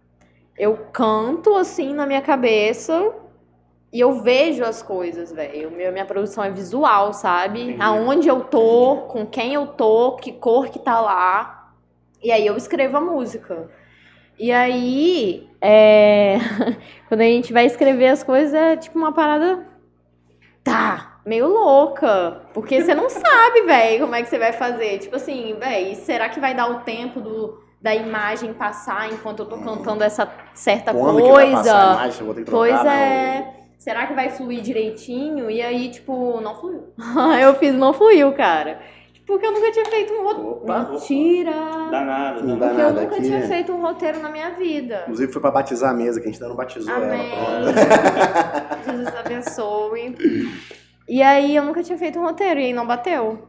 Eu 0.58 0.76
canto 0.92 1.56
assim 1.56 1.94
na 1.94 2.06
minha 2.08 2.22
cabeça 2.22 3.14
e 3.92 4.00
eu 4.00 4.22
vejo 4.22 4.64
as 4.64 4.82
coisas, 4.82 5.32
velho. 5.32 5.72
Minha, 5.72 5.92
minha 5.92 6.06
produção 6.06 6.44
é 6.44 6.50
visual, 6.52 7.14
sabe? 7.14 7.62
Entendi. 7.62 7.82
Aonde 7.82 8.28
eu 8.28 8.42
tô, 8.42 9.06
com 9.08 9.26
quem 9.26 9.54
eu 9.54 9.68
tô, 9.68 10.14
que 10.18 10.32
cor 10.34 10.68
que 10.70 10.80
tá 10.80 11.00
lá. 11.00 11.72
E 12.22 12.32
aí 12.32 12.46
eu 12.46 12.58
escrevo 12.58 12.98
a 12.98 13.02
música. 13.02 13.70
E 14.38 14.52
aí, 14.52 15.50
é... 15.62 16.38
quando 17.08 17.22
a 17.22 17.26
gente 17.26 17.54
vai 17.54 17.66
escrever 17.66 18.08
as 18.10 18.24
coisas, 18.24 18.54
é 18.54 18.76
tipo 18.76 18.98
uma 18.98 19.14
parada. 19.14 19.66
Tá, 20.64 21.20
meio 21.26 21.48
louca. 21.48 22.42
Porque 22.54 22.82
você 22.82 22.94
não 22.94 23.10
sabe, 23.10 23.62
velho, 23.64 24.02
como 24.02 24.16
é 24.16 24.22
que 24.22 24.30
você 24.30 24.38
vai 24.38 24.52
fazer. 24.52 25.00
Tipo 25.00 25.16
assim, 25.16 25.56
velho, 25.56 25.96
será 25.96 26.28
que 26.30 26.40
vai 26.40 26.54
dar 26.54 26.70
o 26.70 26.82
tempo 26.82 27.22
do, 27.22 27.64
da 27.82 27.96
imagem 27.96 28.54
passar 28.54 29.12
enquanto 29.12 29.40
eu 29.44 29.46
tô 29.46 29.58
cantando 29.58 30.04
essa 30.04 30.30
certa 30.54 30.94
Quando 30.94 31.24
que 31.24 31.32
vai 31.32 31.52
passar 31.52 31.72
a 31.72 31.86
coisa? 31.86 31.94
imagem? 31.94 32.20
Eu 32.20 32.26
vou 32.26 32.36
ter 32.36 32.42
que 32.42 32.46
trocar, 32.52 32.58
Pois 32.58 32.84
né? 32.84 33.54
é. 33.54 33.67
Será 33.88 34.06
que 34.06 34.14
vai 34.14 34.30
fluir 34.30 34.60
direitinho? 34.60 35.50
E 35.50 35.62
aí, 35.62 35.88
tipo, 35.88 36.42
não 36.42 36.54
fluiu. 36.54 36.90
eu 37.42 37.56
fiz, 37.56 37.74
não 37.74 37.94
fluiu, 37.94 38.34
cara. 38.34 38.82
Porque 39.26 39.46
eu 39.46 39.54
nunca 39.54 39.72
tinha 39.72 39.86
feito 39.86 40.12
um 40.12 40.24
roteiro. 40.24 40.50
Opa. 40.50 40.80
Mentira! 40.92 41.52
Dá 41.90 42.02
nada, 42.02 42.42
Não 42.42 42.60
dá 42.60 42.68
dá 42.68 42.74
Porque 42.74 42.82
eu 42.82 42.86
nada 42.86 43.02
nunca 43.02 43.16
aqui. 43.16 43.24
tinha 43.24 43.48
feito 43.48 43.72
um 43.72 43.80
roteiro 43.82 44.20
na 44.20 44.30
minha 44.30 44.50
vida. 44.56 45.04
Inclusive 45.04 45.32
foi 45.32 45.42
pra 45.42 45.52
batizar 45.52 45.92
a 45.92 45.94
mesa, 45.94 46.20
que 46.20 46.28
a 46.28 46.30
gente 46.30 46.36
ainda 46.36 46.50
não 46.50 46.58
batizou 46.58 46.94
Amém. 46.94 47.32
ela. 47.32 47.74
Jesus 48.84 49.16
abençoe. 49.16 50.16
E 51.08 51.22
aí 51.24 51.56
eu 51.56 51.64
nunca 51.64 51.82
tinha 51.82 51.98
feito 51.98 52.20
um 52.20 52.24
roteiro 52.24 52.60
e 52.60 52.66
aí 52.66 52.74
não 52.74 52.86
bateu. 52.86 53.48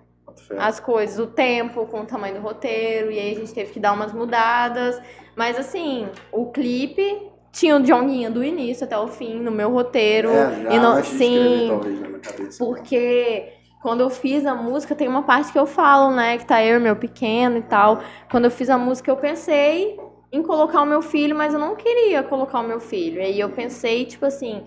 As 0.56 0.78
coisas, 0.78 1.18
o 1.18 1.26
tempo 1.26 1.84
com 1.86 2.02
o 2.02 2.06
tamanho 2.06 2.36
do 2.36 2.40
roteiro, 2.42 3.10
e 3.10 3.18
aí 3.18 3.32
a 3.32 3.34
gente 3.40 3.52
teve 3.52 3.72
que 3.72 3.80
dar 3.80 3.92
umas 3.92 4.12
mudadas. 4.12 5.02
Mas 5.34 5.58
assim, 5.58 6.06
o 6.30 6.52
clipe 6.52 7.28
tinha 7.58 7.76
o 7.76 7.84
Jonguinha 7.84 8.30
do 8.30 8.44
início 8.44 8.84
até 8.84 8.96
o 8.96 9.08
fim 9.08 9.40
no 9.40 9.50
meu 9.50 9.72
roteiro. 9.72 10.30
É, 10.30 10.62
já 10.62 10.74
e 10.74 10.78
não, 10.78 11.02
sim, 11.02 11.66
talvez, 11.68 12.00
na 12.00 12.18
cabeça. 12.20 12.64
porque 12.64 13.52
quando 13.82 14.00
eu 14.00 14.10
fiz 14.10 14.46
a 14.46 14.54
música, 14.54 14.94
tem 14.94 15.08
uma 15.08 15.22
parte 15.24 15.50
que 15.50 15.58
eu 15.58 15.66
falo, 15.66 16.14
né? 16.14 16.38
Que 16.38 16.46
tá 16.46 16.64
eu 16.64 16.78
e 16.78 16.80
meu 16.80 16.94
pequeno 16.94 17.58
e 17.58 17.62
tal. 17.62 18.00
Quando 18.30 18.44
eu 18.44 18.50
fiz 18.50 18.70
a 18.70 18.78
música, 18.78 19.10
eu 19.10 19.16
pensei 19.16 19.98
em 20.30 20.42
colocar 20.42 20.82
o 20.82 20.86
meu 20.86 21.02
filho, 21.02 21.34
mas 21.34 21.52
eu 21.52 21.58
não 21.58 21.74
queria 21.74 22.22
colocar 22.22 22.60
o 22.60 22.62
meu 22.62 22.78
filho. 22.78 23.20
Aí 23.20 23.40
eu 23.40 23.50
pensei, 23.50 24.04
tipo 24.04 24.24
assim, 24.24 24.64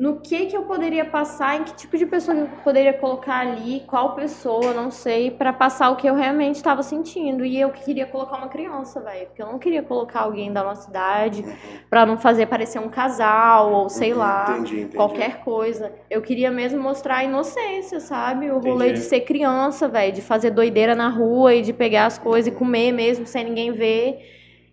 no 0.00 0.20
que 0.20 0.46
que 0.46 0.56
eu 0.56 0.64
poderia 0.64 1.04
passar, 1.04 1.60
em 1.60 1.64
que 1.64 1.74
tipo 1.76 1.98
de 1.98 2.06
pessoa 2.06 2.34
que 2.34 2.42
eu 2.42 2.48
poderia 2.64 2.94
colocar 2.94 3.40
ali, 3.40 3.80
qual 3.86 4.14
pessoa, 4.14 4.72
não 4.72 4.90
sei, 4.90 5.30
pra 5.30 5.52
passar 5.52 5.90
o 5.90 5.96
que 5.96 6.08
eu 6.08 6.14
realmente 6.14 6.56
estava 6.56 6.82
sentindo. 6.82 7.44
E 7.44 7.60
eu 7.60 7.70
queria 7.70 8.06
colocar 8.06 8.36
uma 8.38 8.48
criança, 8.48 9.00
velho, 9.02 9.26
porque 9.26 9.42
eu 9.42 9.46
não 9.46 9.58
queria 9.58 9.82
colocar 9.82 10.20
alguém 10.22 10.52
da 10.52 10.64
nossa 10.64 10.88
idade 10.90 11.44
pra 11.90 12.06
não 12.06 12.16
fazer 12.18 12.46
parecer 12.46 12.78
um 12.80 12.88
casal 12.88 13.72
ou 13.74 13.88
sei 13.90 14.12
Uhum, 14.12 14.18
lá 14.18 14.42
Entendi, 14.42 14.80
entendi. 14.80 14.96
qualquer 14.96 15.40
coisa. 15.44 15.92
Eu 16.08 16.22
queria 16.22 16.50
mesmo 16.50 16.80
mostrar 16.82 17.18
a 17.18 17.24
inocência, 17.24 18.00
sabe? 18.00 18.50
O 18.50 18.58
rolê 18.58 18.86
Entendi. 18.86 19.00
de 19.00 19.00
ser 19.00 19.20
criança, 19.22 19.88
velho, 19.88 20.12
de 20.14 20.22
fazer 20.22 20.50
doideira 20.50 20.94
na 20.94 21.08
rua 21.08 21.54
e 21.54 21.62
de 21.62 21.72
pegar 21.74 22.06
as 22.06 22.18
coisas 22.18 22.52
e 22.52 22.56
comer 22.56 22.92
mesmo 22.92 23.26
sem 23.26 23.44
ninguém 23.44 23.72
ver. 23.72 24.18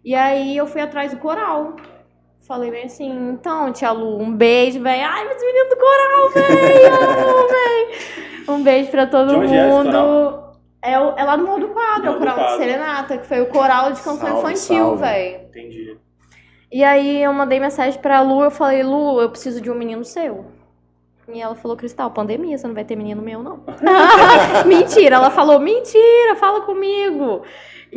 E 0.04 0.16
aí 0.16 0.56
eu 0.56 0.68
fui 0.68 0.82
atrás 0.82 1.12
do 1.12 1.20
coral. 1.20 1.76
Falei 2.48 2.72
bem 2.72 2.86
assim, 2.86 3.12
então, 3.32 3.74
tia 3.74 3.92
Lu, 3.92 4.20
um 4.22 4.32
beijo, 4.32 4.82
velho. 4.82 5.04
Ai, 5.06 5.26
meus 5.28 5.42
meninos 5.42 5.70
do 5.70 5.76
coral, 5.78 6.30
velho! 6.30 8.18
Um 8.50 8.64
beijo 8.64 8.90
pra 8.90 9.06
todo 9.06 9.34
é 9.34 9.38
mundo. 9.46 9.84
coral? 9.92 10.54
É, 10.82 10.98
o- 10.98 11.14
é 11.18 11.24
lá 11.26 11.36
no 11.36 11.46
Morro 11.46 11.60
do 11.60 11.68
Quadro, 11.68 12.08
é 12.08 12.10
o 12.12 12.18
coral 12.18 12.38
de. 12.38 12.56
Serenata, 12.56 13.18
que 13.18 13.28
foi 13.28 13.42
o 13.42 13.48
coral 13.48 13.92
de 13.92 14.02
canção 14.02 14.16
Salve, 14.42 14.54
infantil, 14.54 14.96
velho. 14.96 15.42
Entendi. 15.50 15.98
E 16.72 16.82
aí 16.82 17.22
eu 17.22 17.34
mandei 17.34 17.60
mensagem 17.60 18.00
pra 18.00 18.22
Lu, 18.22 18.42
eu 18.42 18.50
falei, 18.50 18.84
Lu, 18.84 19.20
eu 19.20 19.30
preciso 19.30 19.60
de 19.60 19.70
um 19.70 19.76
menino 19.76 20.06
seu. 20.06 20.46
E 21.28 21.42
ela 21.42 21.56
falou, 21.56 21.76
Cristal, 21.76 22.10
pandemia, 22.12 22.58
você 22.58 22.66
não 22.66 22.74
vai 22.74 22.86
ter 22.86 22.96
menino 22.96 23.22
meu, 23.22 23.44
não. 23.44 23.60
mentira, 24.66 25.18
ela 25.18 25.30
falou, 25.30 25.60
mentira, 25.60 26.38
fala 26.38 26.62
comigo. 26.62 27.42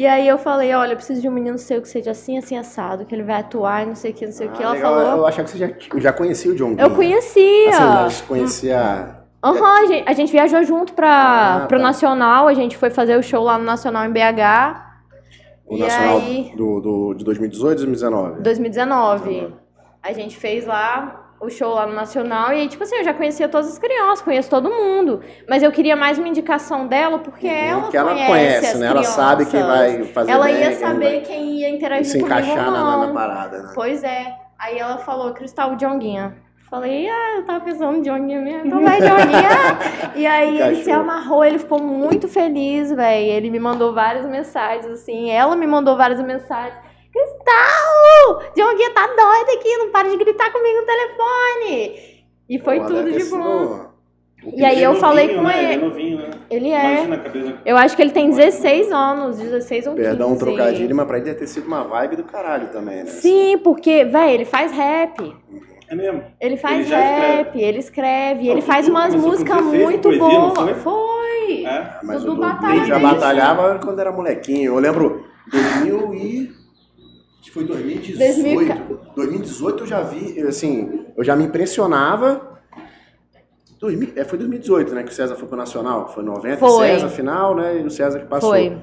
E 0.00 0.06
aí 0.06 0.26
eu 0.26 0.38
falei, 0.38 0.72
olha, 0.72 0.92
eu 0.92 0.96
preciso 0.96 1.20
de 1.20 1.28
um 1.28 1.30
menino 1.30 1.58
seu 1.58 1.82
que 1.82 1.86
seja 1.86 2.12
assim, 2.12 2.38
assim, 2.38 2.56
assado, 2.56 3.04
que 3.04 3.14
ele 3.14 3.22
vai 3.22 3.38
atuar 3.40 3.82
e 3.82 3.86
não 3.86 3.94
sei 3.94 4.12
o 4.12 4.14
que, 4.14 4.24
não 4.24 4.32
sei 4.32 4.46
o 4.46 4.50
que. 4.52 4.62
Ah, 4.62 4.68
Ela 4.68 4.72
legal. 4.72 4.94
falou, 4.94 5.18
Eu 5.18 5.26
achava 5.26 5.44
que 5.44 5.50
você 5.50 5.58
já, 5.58 5.70
já 6.00 6.10
conhecia 6.10 6.50
o 6.50 6.54
John 6.54 6.70
eu 6.70 6.76
Guinho. 6.76 6.94
conhecia. 6.96 8.04
Assim, 8.06 8.24
conhecia... 8.26 9.16
Aham, 9.44 9.82
a, 9.82 9.86
gente, 9.86 10.08
a 10.08 10.12
gente 10.14 10.32
viajou 10.32 10.64
junto 10.64 10.94
pra, 10.94 11.64
Ah, 11.64 11.66
pro 11.66 11.76
tá. 11.76 11.82
Nacional, 11.84 12.48
a 12.48 12.54
gente 12.54 12.78
foi 12.78 12.88
fazer 12.88 13.14
o 13.18 13.22
show 13.22 13.44
lá 13.44 13.58
no 13.58 13.64
Nacional 13.64 14.06
em 14.06 14.10
BH, 14.10 14.86
O 15.66 15.76
E 15.76 15.80
Nacional 15.80 16.16
aí? 16.16 16.52
do, 16.56 16.80
do, 16.80 17.14
de 17.14 17.22
2018 17.22 17.76
2019? 17.84 18.40
2019. 18.40 19.54
A 20.02 20.12
gente 20.14 20.34
fez 20.34 20.64
lá 20.64 21.19
o 21.40 21.48
show 21.48 21.74
lá 21.74 21.86
no 21.86 21.94
Nacional 21.94 22.52
e 22.52 22.60
aí, 22.60 22.68
tipo 22.68 22.82
assim, 22.82 22.96
eu 22.96 23.04
já 23.04 23.14
conhecia 23.14 23.48
todas 23.48 23.68
as 23.68 23.78
crianças, 23.78 24.20
conheço 24.20 24.50
todo 24.50 24.68
mundo. 24.68 25.22
Mas 25.48 25.62
eu 25.62 25.72
queria 25.72 25.96
mais 25.96 26.18
uma 26.18 26.28
indicação 26.28 26.86
dela, 26.86 27.18
porque 27.18 27.48
ela 27.48 27.88
que 27.88 27.96
ela 27.96 28.10
conhece, 28.10 28.30
conhece, 28.30 28.78
né? 28.78 28.86
Ela 28.88 29.02
sabe 29.02 29.46
quem 29.46 29.62
crianças. 29.62 29.96
vai 29.96 30.04
fazer 30.04 30.30
Ela 30.30 30.44
bem, 30.44 30.56
ia 30.56 30.68
quem 30.68 30.76
saber 30.76 31.10
vai 31.10 31.20
quem 31.20 31.60
ia 31.60 31.70
interagir 31.70 32.04
se 32.04 32.18
comigo 32.20 32.26
encaixar 32.26 32.70
na, 32.70 33.06
na, 33.06 33.12
parada, 33.12 33.62
né? 33.62 33.72
Pois 33.74 34.04
é. 34.04 34.36
Aí 34.58 34.78
ela 34.78 34.98
falou, 34.98 35.32
Cristal 35.32 35.74
Dionguinha. 35.76 36.36
Falei, 36.68 37.08
ah, 37.08 37.36
eu 37.38 37.44
tava 37.44 37.64
pensando 37.64 38.00
Dionguinha 38.02 38.40
mesmo. 38.40 38.66
Então 38.66 38.84
vai, 38.84 39.00
Dionguinha. 39.00 39.48
e 40.14 40.26
aí 40.26 40.60
ele 40.60 40.76
se 40.84 40.90
amarrou, 40.92 41.44
ele 41.44 41.58
ficou 41.58 41.82
muito 41.82 42.28
feliz, 42.28 42.92
velho. 42.92 43.26
Ele 43.26 43.50
me 43.50 43.58
mandou 43.58 43.92
várias 43.92 44.24
mensagens, 44.26 44.86
assim. 44.86 45.30
Ela 45.30 45.56
me 45.56 45.66
mandou 45.66 45.96
várias 45.96 46.22
mensagens. 46.22 46.89
Cristal! 47.12 48.52
Dionguinha 48.54 48.90
tá 48.90 49.06
doida 49.06 49.52
aqui, 49.52 49.76
não 49.78 49.90
para 49.90 50.08
de 50.08 50.16
gritar 50.16 50.52
comigo 50.52 50.80
no 50.80 50.86
telefone. 50.86 52.24
E 52.48 52.58
foi 52.58 52.80
Pô, 52.80 52.86
tudo 52.86 53.12
de 53.12 53.24
bom. 53.24 53.90
E 54.56 54.64
aí 54.64 54.76
Ele 54.76 54.84
é 54.84 54.86
eu 54.86 54.94
falei 54.94 55.34
com 55.34 55.42
né? 55.42 55.58
ele. 55.58 55.66
Ele 55.66 55.74
é 55.74 55.76
novinho, 55.86 56.18
né? 56.18 56.30
Ele 56.48 56.70
é. 56.70 57.60
Eu 57.64 57.76
acho 57.76 57.94
que 57.94 58.00
ele 58.02 58.10
tem 58.10 58.30
16 58.30 58.90
anos, 58.90 59.38
16 59.38 59.86
ou 59.88 59.94
15. 59.94 60.08
Perdão, 60.08 60.32
um 60.32 60.38
trocadilho, 60.38 60.96
mas 60.96 61.06
pra 61.06 61.16
ele 61.18 61.26
deve 61.26 61.38
ter 61.40 61.46
sido 61.46 61.66
uma 61.66 61.84
vibe 61.84 62.16
do 62.16 62.24
caralho 62.24 62.68
também, 62.68 63.04
né? 63.04 63.06
Sim, 63.06 63.58
porque, 63.58 64.04
velho, 64.04 64.30
ele 64.32 64.44
faz 64.46 64.72
rap. 64.72 65.36
É 65.88 65.94
mesmo. 65.94 66.22
Ele 66.40 66.56
faz 66.56 66.86
Ele 66.86 66.94
rap, 66.94 67.60
ele 67.60 67.78
escreve, 67.78 68.48
ele 68.48 68.62
faz 68.62 68.88
umas 68.88 69.14
músicas 69.14 69.56
16 69.56 69.82
muito 69.82 70.18
boas. 70.18 70.54
foi? 70.54 70.74
Foi. 70.74 71.64
É. 71.66 71.98
Mas 72.02 72.22
Dudu 72.22 72.32
o 72.32 72.34
Dudu 72.36 72.46
batalha 72.46 72.84
já 72.84 72.98
batalhava 72.98 73.78
quando 73.84 73.98
era 73.98 74.12
molequinho. 74.12 74.72
Eu 74.72 74.78
lembro 74.78 75.26
2000 75.52 76.14
e... 76.14 76.59
Acho 77.40 77.44
que 77.44 77.50
foi 77.50 77.64
2018. 77.64 78.18
2000 78.18 79.00
2018 79.16 79.82
eu 79.84 79.86
já 79.86 80.02
vi, 80.02 80.40
assim, 80.42 81.06
eu 81.16 81.24
já 81.24 81.34
me 81.34 81.44
impressionava. 81.44 82.58
2000, 83.80 84.12
é, 84.14 84.24
foi 84.24 84.38
2018, 84.38 84.94
né, 84.94 85.02
que 85.02 85.10
o 85.10 85.14
César 85.14 85.36
foi 85.36 85.48
pro 85.48 85.56
Nacional. 85.56 86.12
Foi 86.12 86.22
90, 86.22 86.58
Foi. 86.58 86.86
César 86.88 87.08
final, 87.08 87.56
né, 87.56 87.80
e 87.80 87.86
o 87.86 87.90
César 87.90 88.20
que 88.20 88.26
passou. 88.26 88.50
Foi. 88.50 88.76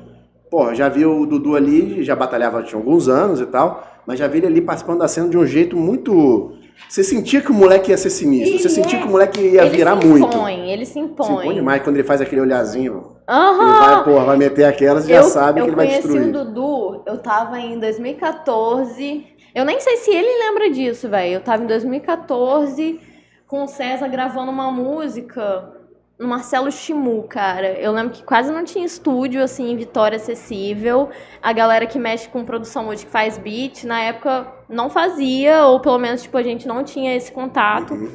Porra, 0.50 0.74
já 0.74 0.90
vi 0.90 1.06
o 1.06 1.26
Dudu 1.26 1.56
ali, 1.56 2.04
já 2.04 2.16
batalhava 2.16 2.64
tinha 2.64 2.80
alguns 2.80 3.08
anos 3.08 3.40
e 3.40 3.46
tal, 3.46 3.86
mas 4.08 4.18
já 4.18 4.28
vi 4.28 4.40
ele 4.40 4.48
ali 4.48 4.62
participando 4.62 5.00
da 5.00 5.08
cena 5.08 5.30
de 5.30 5.38
um 5.38 5.46
jeito 5.46 5.78
muito... 5.78 6.57
Você 6.90 7.04
sentia 7.04 7.42
que 7.42 7.52
o 7.52 7.54
moleque 7.54 7.92
ia 7.92 7.98
ser 7.98 8.10
sinistro, 8.10 8.56
Ele 8.56 8.60
você 8.64 8.70
sentia 8.70 8.98
é. 8.98 9.02
que 9.02 9.08
o 9.08 9.12
moleque 9.12 9.42
ia 9.42 9.62
ele 9.62 9.70
virar 9.76 10.00
se 10.00 10.08
muito. 10.08 10.26
impõe, 10.28 10.72
ele 10.72 10.86
se 10.86 10.94
Se 10.94 11.00
impõe 11.00 11.44
impõe. 11.46 11.56
demais 11.56 11.82
quando 11.84 11.96
ele 11.98 12.08
faz 12.08 12.22
aquele 12.22 12.42
olhazinho. 12.42 13.18
Ele 13.28 13.36
Aham. 13.38 13.80
vai, 13.80 14.04
porra, 14.06 14.26
vai 14.26 14.38
meter 14.38 14.64
aquelas 14.64 15.06
e 15.06 15.10
já 15.10 15.18
eu, 15.18 15.24
sabe 15.24 15.60
eu 15.60 15.66
que 15.66 15.70
ele 15.72 15.76
vai 15.76 15.88
conheci 15.88 16.08
destruir. 16.08 16.30
o 16.30 16.32
Dudu, 16.46 17.04
eu 17.06 17.18
tava 17.18 17.60
em 17.60 17.78
2014. 17.80 19.26
Eu 19.54 19.66
nem 19.66 19.80
sei 19.80 19.98
se 19.98 20.12
ele 20.12 20.46
lembra 20.46 20.70
disso, 20.70 21.10
velho. 21.10 21.34
Eu 21.34 21.42
tava 21.42 21.64
em 21.64 21.68
2014 21.68 23.00
com 23.48 23.64
o 23.64 23.68
César 23.68 24.08
gravando 24.08 24.52
uma 24.52 24.72
música 24.72 25.72
no 26.20 26.28
Marcelo 26.28 26.72
Chimu, 26.72 27.24
cara. 27.24 27.74
Eu 27.80 27.92
lembro 27.92 28.12
que 28.14 28.24
quase 28.24 28.52
não 28.52 28.64
tinha 28.64 28.86
estúdio, 28.86 29.44
assim, 29.44 29.72
em 29.72 29.76
Vitória 29.78 30.16
acessível. 30.16 31.10
A 31.42 31.52
galera 31.54 31.86
que 31.86 32.00
mexe 32.00 32.30
com 32.30 32.46
produção 32.46 32.88
hoje, 32.88 33.06
que 33.06 33.12
faz 33.12 33.38
beat, 33.38 33.84
na 33.84 34.02
época 34.02 34.48
não 34.70 34.90
fazia, 34.90 35.66
ou 35.66 35.80
pelo 35.80 35.98
menos, 35.98 36.24
tipo, 36.24 36.38
a 36.38 36.44
gente 36.44 36.68
não 36.68 36.84
tinha 36.84 37.16
esse 37.16 37.32
contato. 37.32 37.94
Uhum. 37.94 38.12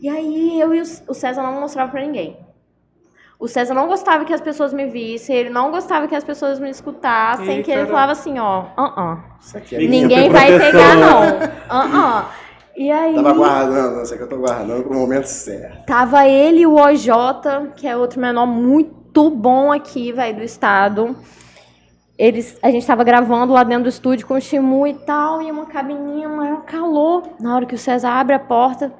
E 0.00 0.08
aí 0.08 0.60
eu 0.60 0.74
e 0.74 0.80
o 0.80 1.14
César 1.14 1.42
não 1.42 1.60
mostrava 1.60 1.90
pra 1.90 2.00
ninguém. 2.00 2.36
O 3.38 3.46
César 3.46 3.74
não 3.74 3.86
gostava 3.86 4.24
que 4.24 4.32
as 4.32 4.40
pessoas 4.40 4.72
me 4.72 4.86
vissem, 4.86 5.36
ele 5.36 5.50
não 5.50 5.70
gostava 5.70 6.08
que 6.08 6.14
as 6.14 6.24
pessoas 6.24 6.58
me 6.58 6.70
escutassem, 6.70 7.62
que 7.62 7.70
ele 7.70 7.86
falava 7.86 8.12
assim, 8.12 8.38
ó, 8.38 8.64
ah, 8.76 9.18
Isso 9.38 9.58
aqui 9.58 9.76
é 9.76 9.78
Ninguém 9.80 10.30
vai 10.30 10.46
proteção, 10.46 10.70
pegar 10.72 10.96
não. 10.96 11.38
Ah, 11.68 12.30
E 12.74 12.90
aí 12.90 13.14
Tava 13.14 13.32
guardando, 13.34 14.02
isso 14.02 14.14
aqui 14.14 14.22
eu 14.22 14.28
tô 14.28 14.38
guardando 14.38 14.82
pro 14.84 14.94
momento 14.94 15.26
certo. 15.26 15.84
tava 15.86 16.26
ele 16.26 16.60
e 16.60 16.66
o 16.66 16.76
OJ, 16.76 17.72
que 17.76 17.86
é 17.86 17.94
outro 17.96 18.20
menor 18.20 18.46
muito 18.46 19.30
bom 19.30 19.70
aqui, 19.70 20.12
velho, 20.12 20.36
do 20.38 20.42
estado. 20.42 21.14
Eles, 22.18 22.58
a 22.62 22.70
gente 22.70 22.86
tava 22.86 23.04
gravando 23.04 23.52
lá 23.52 23.62
dentro 23.62 23.84
do 23.84 23.88
estúdio 23.90 24.26
com 24.26 24.34
o 24.34 24.40
Shimu 24.40 24.86
e 24.86 24.94
tal, 24.94 25.42
e 25.42 25.50
uma 25.50 25.66
cabininha, 25.66 26.28
maior 26.28 26.62
calor. 26.64 27.22
Na 27.38 27.54
hora 27.54 27.66
que 27.66 27.74
o 27.74 27.78
César 27.78 28.10
abre 28.10 28.34
a 28.34 28.38
porta, 28.38 28.90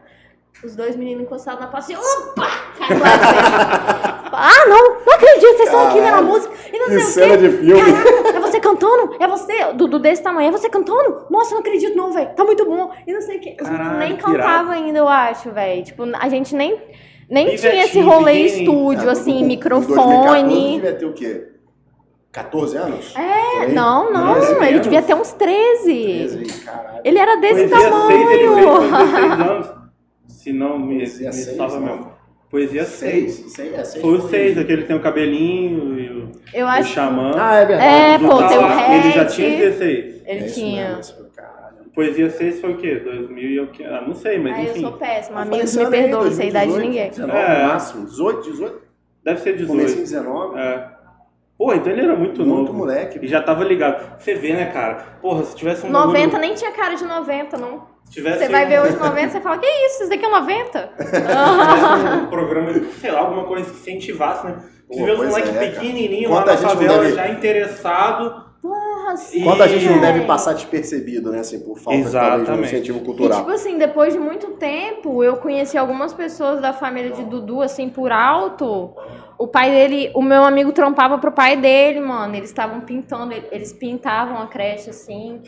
os 0.64 0.74
dois 0.76 0.96
meninos 0.96 1.22
encostados 1.24 1.60
na 1.60 1.66
porta 1.66 1.92
assim, 1.92 1.96
opa! 1.96 2.46
Ah, 4.38 4.66
não, 4.68 4.96
não 5.06 5.14
acredito, 5.14 5.56
vocês 5.56 5.60
estão 5.68 5.88
aqui 5.88 5.98
vendo 5.98 6.14
a 6.14 6.20
música. 6.20 6.52
E 6.70 6.78
não 6.78 6.86
sei 6.88 6.96
o 6.98 7.00
cena 7.00 7.38
quê. 7.38 7.48
de 7.48 7.56
filme. 7.56 7.92
Caraca, 7.92 8.36
é 8.36 8.40
você 8.40 8.60
cantando? 8.60 9.16
É 9.18 9.26
você, 9.26 9.72
Dudu 9.72 9.98
desse 9.98 10.22
tamanho, 10.22 10.48
é 10.48 10.52
você 10.52 10.68
cantando? 10.68 11.24
Nossa, 11.30 11.52
não 11.54 11.60
acredito 11.60 11.96
não, 11.96 12.12
velho. 12.12 12.34
Tá 12.36 12.44
muito 12.44 12.66
bom. 12.66 12.90
E 13.06 13.12
não 13.14 13.22
sei 13.22 13.38
o 13.38 13.40
que. 13.40 13.52
Caralho, 13.52 13.98
nem 13.98 14.16
cantava 14.16 14.72
ainda, 14.72 14.98
eu 14.98 15.08
acho, 15.08 15.50
velho. 15.52 15.82
Tipo, 15.84 16.02
a 16.20 16.28
gente 16.28 16.54
nem, 16.54 16.78
nem 17.30 17.56
tinha 17.56 17.84
esse 17.84 17.98
rolê 18.00 18.40
estúdio, 18.44 19.08
Ah, 19.08 19.12
assim, 19.12 19.38
Em 19.42 19.48
2014 19.56 19.88
microfone. 19.88 20.72
devia 20.74 20.94
ter 20.94 21.06
o 21.06 21.14
quê? 21.14 21.48
14 22.36 22.76
anos? 22.76 23.14
É, 23.16 23.66
não, 23.72 24.12
não, 24.12 24.34
Treze 24.34 24.52
ele 24.52 24.64
anos. 24.68 24.80
devia 24.82 25.02
ter 25.02 25.14
uns 25.14 25.32
13. 25.32 26.28
13, 26.38 26.62
caralho. 26.64 27.00
Ele 27.02 27.18
era 27.18 27.36
desse 27.36 27.68
Poesia 27.68 27.90
6, 27.92 28.10
ele 28.10 28.26
fez 28.54 28.64
com 28.66 28.74
tamanho. 28.90 29.06
16 29.06 29.40
anos. 29.50 29.70
Se 30.28 30.52
não 30.52 30.78
me, 30.78 30.86
me 30.86 30.96
Poesia 30.98 31.32
seis, 31.32 31.56
salva 31.56 31.80
não. 31.80 31.86
mesmo. 31.86 32.12
Poesia 32.50 32.84
6. 32.84 33.34
6. 33.34 33.52
Seis, 33.52 33.72
é, 33.74 33.84
seis 33.84 34.02
Foi 34.02 34.14
o 34.16 34.20
foi- 34.20 34.30
6, 34.30 34.58
aquele 34.58 34.82
que 34.82 34.88
tem 34.88 34.96
o 34.96 35.00
cabelinho 35.02 35.98
e 35.98 36.08
o, 36.10 36.32
Eu 36.54 36.66
o 36.66 36.68
acho 36.68 36.92
xamã. 36.92 37.32
Ah, 37.36 37.54
é 37.56 37.64
verdade. 37.66 37.88
É, 37.88 38.18
pô, 38.28 38.38
tá 38.38 38.48
tem 38.48 38.58
o 38.58 38.60
lá, 38.60 38.94
Ele 38.96 39.10
já 39.12 39.24
tinha 39.24 39.50
16. 39.56 40.22
Ele 40.26 40.44
É 40.44 40.48
tinha. 40.48 40.96
mesmo. 40.96 41.26
Poesia 41.94 42.28
6 42.28 42.60
foi 42.60 42.72
o 42.74 42.76
quê? 42.76 42.96
2000 42.96 43.50
e 43.50 43.60
o 43.60 43.66
quê? 43.68 43.82
Ah, 43.84 44.04
não 44.06 44.14
sei, 44.14 44.38
mas 44.38 44.58
eu 44.58 44.64
enfim. 44.72 44.80
sou 44.82 44.92
péssima. 44.92 45.38
Ah, 45.38 45.42
Amigos, 45.42 45.74
me 45.74 45.84
aí, 45.86 45.90
perdoem, 45.90 46.24
não 46.24 46.30
sei 46.30 46.46
a 46.46 46.48
idade 46.50 46.66
de 46.66 46.72
2018, 46.72 46.86
ninguém. 46.86 47.10
19 47.10 47.38
É. 47.38 47.66
máximo. 47.66 48.04
18, 48.04 48.42
18. 48.50 48.78
Deve 49.24 49.40
ser 49.40 49.52
18. 49.56 49.68
Comecinho 49.68 50.02
19. 50.02 50.58
É. 50.58 50.95
Pô, 51.58 51.72
então 51.72 51.90
ele 51.90 52.02
era 52.02 52.14
muito, 52.14 52.44
Muito 52.44 52.66
novo. 52.66 52.72
moleque. 52.78 53.18
E 53.22 53.26
já 53.28 53.40
tava 53.42 53.64
ligado. 53.64 54.18
Você 54.20 54.34
vê, 54.34 54.52
né, 54.52 54.66
cara? 54.66 55.18
Porra, 55.22 55.42
se 55.44 55.56
tivesse 55.56 55.86
um 55.86 55.90
90 55.90 56.18
bagulho- 56.26 56.40
nem 56.40 56.54
tinha 56.54 56.70
cara 56.72 56.94
de 56.94 57.04
90, 57.04 57.56
não. 57.56 57.94
se 58.04 58.12
tivesse 58.12 58.38
Você 58.40 58.48
vai 58.50 58.66
um- 58.66 58.68
ver 58.68 58.80
hoje 58.82 58.96
90, 58.96 59.30
você 59.30 59.40
fala, 59.40 59.58
que 59.58 59.66
isso? 59.66 60.02
Isso 60.02 60.10
daqui 60.10 60.24
é 60.24 60.28
90? 60.28 60.90
tivesse 61.00 62.14
um 62.22 62.26
programa, 62.26 62.72
sei 63.00 63.10
lá, 63.10 63.20
alguma 63.20 63.44
coisa 63.44 63.64
que 63.70 63.76
incentivasse, 63.76 64.46
né? 64.46 64.56
Você 64.88 65.00
Pô, 65.00 65.04
vê 65.06 65.10
os 65.12 65.16
pois 65.16 65.30
moleques 65.30 65.50
é, 65.50 65.58
Quanta 66.28 66.54
lá 66.54 66.60
na 66.60 66.68
favela 66.68 66.98
deve- 67.02 67.14
já 67.14 67.28
interessado. 67.28 68.46
Porra, 68.62 69.16
sim. 69.16 69.42
Quando 69.44 69.62
a 69.62 69.66
gente 69.68 69.88
não 69.88 70.00
deve 70.00 70.20
passar 70.24 70.52
despercebido, 70.54 71.30
né? 71.30 71.40
Assim, 71.40 71.60
por 71.60 71.78
falta 71.78 71.98
de 71.98 72.04
um 72.04 72.08
Exatamente. 72.08 72.66
incentivo 72.66 72.98
E, 72.98 73.04
cultural. 73.04 73.38
tipo 73.40 73.50
assim, 73.50 73.78
depois 73.78 74.12
de 74.12 74.18
muito 74.18 74.48
tempo, 74.52 75.22
eu 75.24 75.36
conheci 75.36 75.76
algumas 75.78 76.12
pessoas 76.12 76.60
da 76.60 76.72
família 76.72 77.10
de 77.10 77.24
Dudu, 77.24 77.62
assim, 77.62 77.88
por 77.88 78.10
alto. 78.12 78.92
O 79.38 79.46
pai 79.46 79.70
dele, 79.70 80.10
o 80.14 80.22
meu 80.22 80.44
amigo 80.44 80.72
trampava 80.72 81.18
pro 81.18 81.30
pai 81.32 81.56
dele, 81.56 82.00
mano. 82.00 82.34
Eles 82.34 82.48
estavam 82.48 82.80
pintando, 82.80 83.34
eles 83.52 83.72
pintavam 83.72 84.38
a 84.42 84.46
creche, 84.46 84.90
assim. 84.90 85.42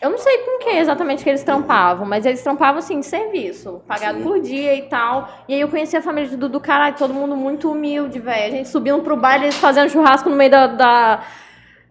Eu 0.00 0.10
não 0.10 0.18
sei 0.18 0.38
com 0.38 0.58
que 0.58 0.68
exatamente 0.70 1.24
que 1.24 1.30
eles 1.30 1.42
trampavam, 1.42 2.06
mas 2.06 2.26
eles 2.26 2.42
trampavam, 2.42 2.78
assim, 2.80 3.00
de 3.00 3.06
serviço, 3.06 3.80
pagado 3.88 4.18
Sim. 4.18 4.24
por 4.24 4.38
dia 4.40 4.74
e 4.74 4.82
tal. 4.82 5.26
E 5.48 5.54
aí 5.54 5.60
eu 5.60 5.68
conheci 5.68 5.96
a 5.96 6.02
família 6.02 6.28
de 6.28 6.36
Dudu, 6.36 6.60
caralho, 6.60 6.96
todo 6.96 7.14
mundo 7.14 7.34
muito 7.34 7.70
humilde, 7.70 8.18
velho. 8.20 8.52
A 8.52 8.56
gente 8.58 8.68
subindo 8.68 9.02
pro 9.02 9.16
baile, 9.16 9.46
eles 9.46 9.56
fazendo 9.56 9.88
churrasco 9.88 10.28
no 10.28 10.36
meio 10.36 10.50
da, 10.50 10.66
da, 10.66 11.20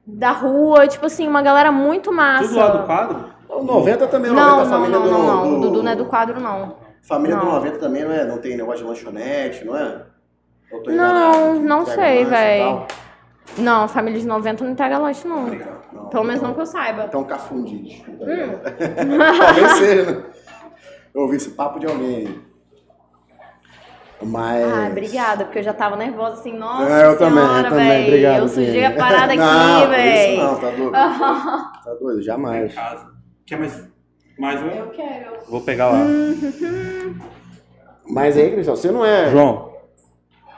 da 0.06 0.32
rua, 0.32 0.88
tipo 0.88 1.08
assim, 1.08 1.28
uma 1.28 1.42
galera 1.42 1.72
muito 1.72 2.12
massa. 2.14 2.48
Tudo 2.48 2.60
lá 2.60 2.68
do 2.68 2.86
quadro? 2.86 3.26
O 3.50 3.64
90 3.64 4.08
também, 4.08 4.30
o 4.30 4.36
Não, 4.36 4.58
90 4.60 4.62
a 4.62 4.66
não, 4.66 4.72
família 4.72 5.00
não, 5.00 5.04
do, 5.06 5.12
não, 5.12 5.26
não. 5.26 5.50
do- 5.50 5.58
O 5.58 5.62
Dudu 5.62 5.84
não 5.84 5.92
é 5.92 5.96
do 5.96 6.06
quadro, 6.06 6.40
não. 6.40 6.76
Família 7.02 7.38
do 7.38 7.46
Não. 7.46 7.54
90 7.54 7.80
também 7.80 8.04
não 8.04 8.12
é, 8.12 8.24
não 8.24 8.38
tem 8.38 8.56
negócio 8.56 8.82
de 8.82 8.90
lanchonete, 8.90 9.66
não 9.66 9.76
é? 9.76 10.04
Não, 10.72 11.54
tipo, 11.56 11.66
não 11.68 11.86
sei, 11.86 12.26
tal. 12.26 12.88
Não, 13.58 13.88
família 13.88 14.20
de 14.20 14.28
90 14.28 14.64
não 14.64 14.72
entrega 14.72 14.98
lanche, 15.00 15.28
não. 15.28 15.48
Não, 15.92 16.06
Pelo 16.10 16.24
menos 16.24 16.38
então- 16.38 16.48
não 16.50 16.54
que 16.56 16.62
eu 16.62 16.66
saiba. 16.66 17.06
Então 17.08 17.24
cafundi, 17.24 17.78
desculpa. 17.80 18.26
Hum. 18.26 18.60
Talvez 19.40 19.72
seja, 19.74 20.12
né? 20.12 20.24
Eu 21.14 21.22
ouvi 21.22 21.38
esse 21.38 21.50
papo 21.52 21.80
de 21.80 21.88
alguém 21.88 22.16
aí. 22.16 22.42
Mas. 24.22 24.64
Ah, 24.66 24.88
obrigada, 24.92 25.46
porque 25.46 25.60
eu 25.60 25.64
já 25.64 25.74
tava 25.74 25.96
nervosa 25.96 26.34
assim, 26.42 26.54
nossa 26.54 26.90
É, 26.92 27.06
eu 27.08 27.18
também, 27.18 27.42
senhora, 27.44 27.68
eu 27.68 27.70
também, 27.72 27.88
véi. 27.88 28.08
obrigado. 28.08 28.38
Eu 28.40 28.48
sujei 28.50 28.86
a 28.86 28.92
parada 28.92 29.34
não, 29.36 29.78
aqui, 29.80 29.88
véi. 29.88 30.34
Isso 30.36 30.44
não, 30.44 30.56
tá 30.60 30.70
doido. 30.72 30.92
tá 30.92 31.94
doido, 32.00 32.20
Em 32.20 32.24
jamais. 32.24 32.76
casa. 32.76 33.08
Quer 33.48 33.58
mais, 33.60 33.88
mais 34.38 34.62
um? 34.62 34.68
Eu 34.68 34.90
quero. 34.90 35.32
Vou 35.50 35.62
pegar 35.62 35.88
lá. 35.90 36.00
Mas 38.08 38.38
aí, 38.38 38.52
Cristal, 38.52 38.76
você 38.76 38.92
não 38.92 39.06
é. 39.06 39.30
João, 39.32 39.69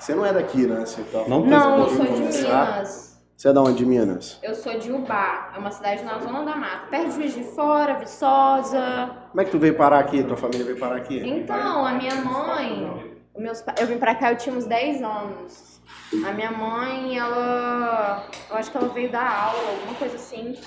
Você 0.02 0.16
não 0.16 0.26
é 0.26 0.34
daqui, 0.34 0.66
né? 0.66 0.80
Você 0.80 1.04
tá 1.04 1.28
Não, 1.28 1.46
Não, 1.46 1.78
eu 1.78 1.90
sou 1.90 2.06
de 2.06 2.12
começar? 2.12 2.72
Minas. 2.72 3.22
Você 3.38 3.48
é 3.50 3.54
da 3.54 3.62
onde, 3.62 3.78
de 3.78 3.86
Minas? 3.86 4.40
Eu 4.42 4.56
sou 4.56 4.78
de 4.80 4.92
Ubá, 4.92 5.52
é 5.56 5.60
uma 5.60 5.70
cidade 5.70 6.04
na 6.04 6.18
zona 6.18 6.44
da 6.44 6.56
mata, 6.56 6.88
perto 6.88 7.10
de 7.10 7.14
Juiz 7.14 7.36
de 7.36 7.44
Fora, 7.44 8.00
Viçosa. 8.00 9.16
Como 9.30 9.42
é 9.42 9.46
que 9.46 9.52
tu 9.52 9.60
veio 9.60 9.76
parar 9.78 10.00
aqui? 10.00 10.24
Tua 10.24 10.38
família 10.38 10.66
veio 10.66 10.80
parar 10.80 10.96
aqui? 10.96 11.20
Então, 11.24 11.86
a 11.86 11.94
minha 11.94 12.16
mãe, 12.16 13.22
meus 13.38 13.64
eu 13.80 13.86
vim 13.86 14.00
pra 14.00 14.16
cá, 14.16 14.32
eu 14.32 14.38
tinha 14.38 14.56
uns 14.56 14.66
10 14.66 15.04
anos. 15.04 15.82
A 16.26 16.32
minha 16.32 16.52
mãe, 16.52 17.18
ela, 17.20 18.28
eu 18.50 18.58
acho 18.58 18.72
que 18.72 18.78
ela 18.78 18.90
veio 18.90 19.12
dar 19.12 19.32
aula, 19.32 19.70
alguma 19.70 19.96
coisa 19.96 20.16
assim. 20.16 20.58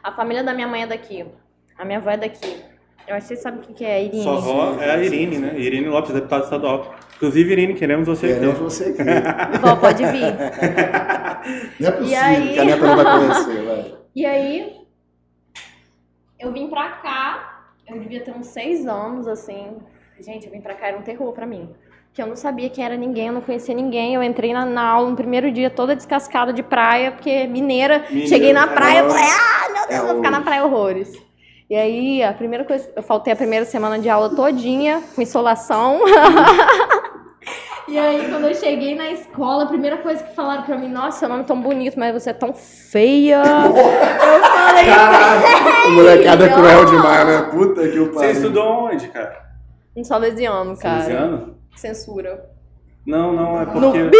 A 0.00 0.12
família 0.12 0.44
da 0.44 0.54
minha 0.54 0.68
mãe 0.68 0.82
é 0.84 0.86
daqui, 0.86 1.26
a 1.76 1.84
minha 1.84 1.98
avó 1.98 2.10
é 2.10 2.16
daqui. 2.16 2.75
Eu 3.06 3.14
acho 3.14 3.22
que 3.28 3.34
vocês 3.34 3.40
sabem 3.42 3.60
o 3.60 3.74
que 3.74 3.84
é 3.84 4.02
Irine. 4.04 4.22
sua 4.22 4.36
avó 4.38 4.76
é 4.82 4.90
a 4.90 4.98
Irine, 5.02 5.38
né? 5.38 5.58
Irine 5.58 5.88
Lopes, 5.88 6.12
deputada 6.12 6.44
estadual. 6.44 6.94
Inclusive, 7.16 7.52
Irine, 7.52 7.74
queremos 7.74 8.06
você 8.08 8.26
Queremos 8.34 8.54
aqui. 8.56 8.62
você 8.64 8.84
aqui. 8.84 9.58
Vó, 9.62 9.76
pode 9.76 10.04
vir. 10.06 10.34
Não 11.80 11.88
é 11.88 11.92
possível 11.92 12.22
aí? 12.24 12.52
que 12.54 12.58
a 12.60 12.64
neta 12.64 12.86
não 12.86 12.96
vai 12.96 13.04
conhecer, 13.04 13.64
vai. 13.64 13.94
E 14.14 14.26
aí, 14.26 14.76
eu 16.40 16.52
vim 16.52 16.68
pra 16.68 16.88
cá, 16.88 17.68
eu 17.88 17.98
devia 18.00 18.20
ter 18.22 18.32
uns 18.32 18.48
seis 18.48 18.86
anos, 18.86 19.28
assim. 19.28 19.76
Gente, 20.20 20.46
eu 20.46 20.52
vim 20.52 20.60
pra 20.60 20.74
cá, 20.74 20.88
era 20.88 20.98
um 20.98 21.02
terror 21.02 21.32
pra 21.32 21.46
mim. 21.46 21.70
Que 22.12 22.20
eu 22.22 22.26
não 22.26 22.34
sabia 22.34 22.68
quem 22.70 22.84
era 22.84 22.96
ninguém, 22.96 23.28
eu 23.28 23.32
não 23.34 23.40
conhecia 23.42 23.74
ninguém. 23.74 24.14
Eu 24.14 24.22
entrei 24.22 24.52
na, 24.52 24.64
na 24.64 24.82
aula 24.88 25.10
no 25.10 25.16
primeiro 25.16 25.52
dia 25.52 25.70
toda 25.70 25.94
descascada 25.94 26.52
de 26.52 26.62
praia, 26.62 27.12
porque 27.12 27.46
mineira. 27.46 28.04
Mineira, 28.08 28.28
cheguei 28.28 28.52
na 28.52 28.64
é 28.64 28.66
praia, 28.66 28.98
eu 29.00 29.04
horror. 29.04 29.16
falei, 29.18 29.30
ah, 29.32 29.72
meu 29.72 29.88
Deus, 29.88 30.00
É 30.00 30.06
vou 30.06 30.16
ficar 30.16 30.30
na 30.30 30.40
praia 30.40 30.64
horrores. 30.64 31.25
E 31.68 31.74
aí, 31.74 32.22
a 32.22 32.32
primeira 32.32 32.64
coisa, 32.64 32.88
eu 32.94 33.02
faltei 33.02 33.32
a 33.32 33.36
primeira 33.36 33.64
semana 33.64 33.98
de 33.98 34.08
aula 34.08 34.30
todinha, 34.34 35.02
com 35.14 35.22
insolação. 35.22 36.00
E 37.88 37.96
aí, 37.96 38.28
quando 38.28 38.48
eu 38.48 38.54
cheguei 38.56 38.96
na 38.96 39.12
escola, 39.12 39.62
a 39.62 39.66
primeira 39.68 39.98
coisa 39.98 40.20
que 40.20 40.34
falaram 40.34 40.64
pra 40.64 40.76
mim, 40.76 40.88
nossa, 40.88 41.20
seu 41.20 41.28
nome 41.28 41.42
é 41.42 41.46
tão 41.46 41.60
bonito, 41.62 41.96
mas 41.96 42.12
você 42.12 42.30
é 42.30 42.32
tão 42.32 42.52
feia. 42.52 43.40
eu 43.44 43.72
falei, 44.42 44.86
Caralho, 44.86 45.92
molecada 45.94 46.44
é 46.46 46.48
Feio. 46.48 46.58
cruel 46.60 46.84
demais, 46.86 47.26
né? 47.28 47.42
Puta 47.42 47.88
que 47.88 47.98
o 48.00 48.06
Você 48.06 48.12
pariu. 48.14 48.30
estudou 48.32 48.66
onde, 48.86 49.06
cara? 49.06 49.40
em 49.94 50.02
Salesiano, 50.02 50.76
cara. 50.76 51.00
Salesiano? 51.02 51.56
Censura. 51.76 52.50
Não, 53.06 53.32
não, 53.32 53.60
é 53.62 53.66
No 53.66 53.72
porque... 53.80 54.02
bip! 54.02 54.16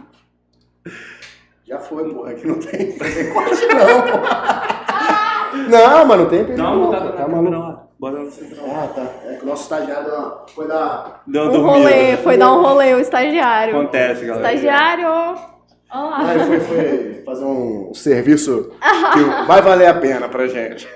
Já 1.68 1.80
foi, 1.80 2.14
porra. 2.14 2.32
Aqui 2.32 2.48
não 2.48 2.60
tem, 2.60 2.90
não 2.92 2.98
tem 2.98 3.34
corte, 3.34 3.66
não. 3.68 5.68
Não, 5.70 6.06
mano, 6.06 6.24
não 6.24 6.30
tem 6.30 6.44
perigo. 6.46 6.58
Dá 6.62 6.72
uma 6.72 6.86
não, 6.86 6.92
na 6.92 7.00
Tá 7.12 7.24
câmera 7.24 7.42
maluco. 7.42 7.60
lá. 7.60 7.84
Bora 8.00 8.20
no 8.20 8.32
central. 8.32 8.66
Ah, 8.70 8.88
tá. 8.94 9.06
É 9.26 9.34
que 9.36 9.44
o 9.44 9.48
nosso 9.48 9.64
estagiário 9.64 10.12
foi 10.54 10.68
dar. 10.68 11.24
Deu 11.26 11.46
Um 11.46 11.52
dormida. 11.52 11.90
rolê, 11.90 12.18
foi 12.18 12.38
dar 12.38 12.54
um 12.54 12.62
rolê, 12.62 12.94
o 12.94 13.00
estagiário. 13.00 13.76
Acontece, 13.76 14.26
galera. 14.26 14.54
Estagiário! 14.54 15.08
Olá. 15.10 16.18
Ah, 16.20 16.34
ele 16.36 16.44
foi, 16.46 16.60
foi 16.60 17.24
fazer 17.26 17.46
um 17.46 17.92
serviço 17.94 18.72
que 19.14 19.46
vai 19.48 19.62
valer 19.62 19.88
a 19.88 19.94
pena 19.96 20.30
pra 20.30 20.48
gente. 20.48 20.88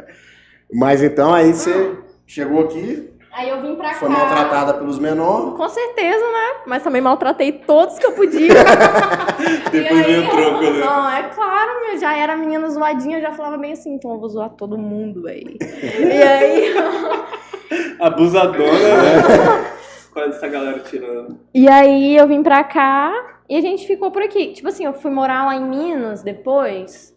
Mas 0.74 1.02
então 1.02 1.32
aí 1.32 1.52
você 1.52 1.96
chegou 2.26 2.64
aqui, 2.64 3.11
Aí 3.34 3.48
eu 3.48 3.60
vim 3.62 3.74
pra 3.76 3.94
foi 3.94 4.08
cá. 4.08 4.14
maltratada 4.14 4.74
pelos 4.74 4.98
menores. 4.98 5.56
Com 5.56 5.68
certeza, 5.68 6.18
né? 6.24 6.60
Mas 6.66 6.82
também 6.82 7.00
maltratei 7.00 7.50
todos 7.52 7.98
que 7.98 8.04
eu 8.04 8.12
podia. 8.12 8.52
Depois 9.72 9.72
E 9.72 9.88
aí- 9.88 10.02
veio 10.04 10.26
o 10.26 10.30
troco, 10.30 10.60
né? 10.62 10.70
Não, 10.84 11.10
é 11.10 11.22
claro, 11.34 11.80
meu. 11.80 11.98
Já 11.98 12.14
era 12.14 12.36
menina 12.36 12.68
zoadinha, 12.68 13.18
eu 13.18 13.22
já 13.22 13.32
falava 13.32 13.56
bem 13.56 13.72
assim, 13.72 13.94
então 13.94 14.12
eu 14.12 14.18
vou 14.20 14.28
zoar 14.28 14.50
todo 14.50 14.76
mundo, 14.76 15.22
véi. 15.22 15.56
E 15.60 16.22
aí. 16.22 16.74
Abusadora, 18.00 18.62
né? 18.72 19.72
Quase 20.12 20.30
essa 20.36 20.48
galera 20.48 20.78
tirando. 20.80 21.38
E 21.54 21.68
aí 21.68 22.14
eu 22.16 22.26
vim 22.28 22.42
pra 22.42 22.62
cá 22.64 23.12
e 23.48 23.56
a 23.56 23.60
gente 23.62 23.86
ficou 23.86 24.10
por 24.10 24.22
aqui. 24.22 24.52
Tipo 24.52 24.68
assim, 24.68 24.84
eu 24.84 24.92
fui 24.92 25.10
morar 25.10 25.46
lá 25.46 25.56
em 25.56 25.64
Minas 25.64 26.22
depois, 26.22 27.11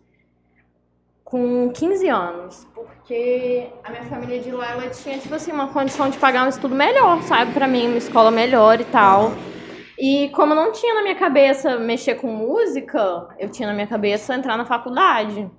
com 1.25 1.69
15 1.71 2.07
anos. 2.07 2.65
Porque 2.73 3.67
a 3.83 3.89
minha 3.89 4.05
família 4.05 4.39
de 4.39 4.51
lá, 4.51 4.71
ela 4.71 4.87
tinha, 4.89 5.17
tipo 5.17 5.33
assim, 5.33 5.51
uma 5.51 5.67
condição 5.67 6.09
de 6.09 6.17
pagar 6.19 6.45
um 6.45 6.49
estudo 6.49 6.75
melhor, 6.75 7.21
sabe? 7.23 7.51
Pra 7.51 7.67
mim, 7.67 7.87
uma 7.87 7.97
escola 7.97 8.29
melhor 8.31 8.79
e 8.79 8.85
tal. 8.85 9.31
E 9.97 10.29
como 10.29 10.53
não 10.53 10.71
tinha 10.71 10.93
na 10.93 11.01
minha 11.01 11.15
cabeça 11.15 11.79
mexer 11.79 12.13
com 12.15 12.27
música, 12.27 13.27
eu 13.39 13.49
tinha 13.49 13.67
na 13.67 13.73
minha 13.73 13.87
cabeça 13.87 14.35
entrar 14.35 14.55
na 14.55 14.65
faculdade. 14.65 15.49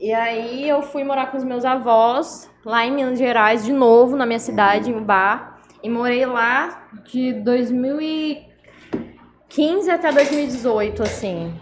E 0.00 0.12
aí 0.12 0.68
eu 0.68 0.82
fui 0.82 1.04
morar 1.04 1.30
com 1.30 1.36
os 1.36 1.44
meus 1.44 1.64
avós, 1.64 2.50
lá 2.64 2.84
em 2.86 2.92
Minas 2.92 3.18
Gerais, 3.18 3.64
de 3.64 3.72
novo, 3.72 4.16
na 4.16 4.26
minha 4.26 4.38
cidade, 4.38 4.90
em 4.90 4.96
Ubá. 4.96 5.58
E 5.82 5.90
morei 5.90 6.24
lá 6.24 6.88
de 7.04 7.34
2015 7.34 9.90
até 9.90 10.10
2018, 10.10 11.02
assim. 11.02 11.52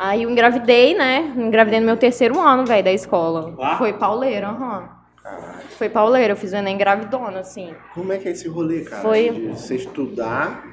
Aí 0.00 0.22
eu 0.22 0.30
engravidei, 0.30 0.94
né? 0.96 1.30
Engravidei 1.36 1.78
no 1.78 1.84
meu 1.84 1.96
terceiro 1.96 2.40
ano, 2.40 2.64
velho, 2.64 2.82
da 2.82 2.90
escola. 2.90 3.54
Lá? 3.54 3.76
Foi 3.76 3.92
pauleira, 3.92 4.48
aham. 4.48 4.88
Foi 5.76 5.90
pauleira, 5.90 6.32
eu 6.32 6.36
fiz 6.38 6.54
o 6.54 6.56
Enem 6.56 6.74
engravidona, 6.74 7.40
assim. 7.40 7.74
Como 7.92 8.10
é 8.10 8.16
que 8.16 8.26
é 8.26 8.30
esse 8.32 8.48
rolê, 8.48 8.80
cara? 8.80 9.02
Foi- 9.02 9.28
De 9.30 9.48
você 9.48 9.76
estudar 9.76 10.64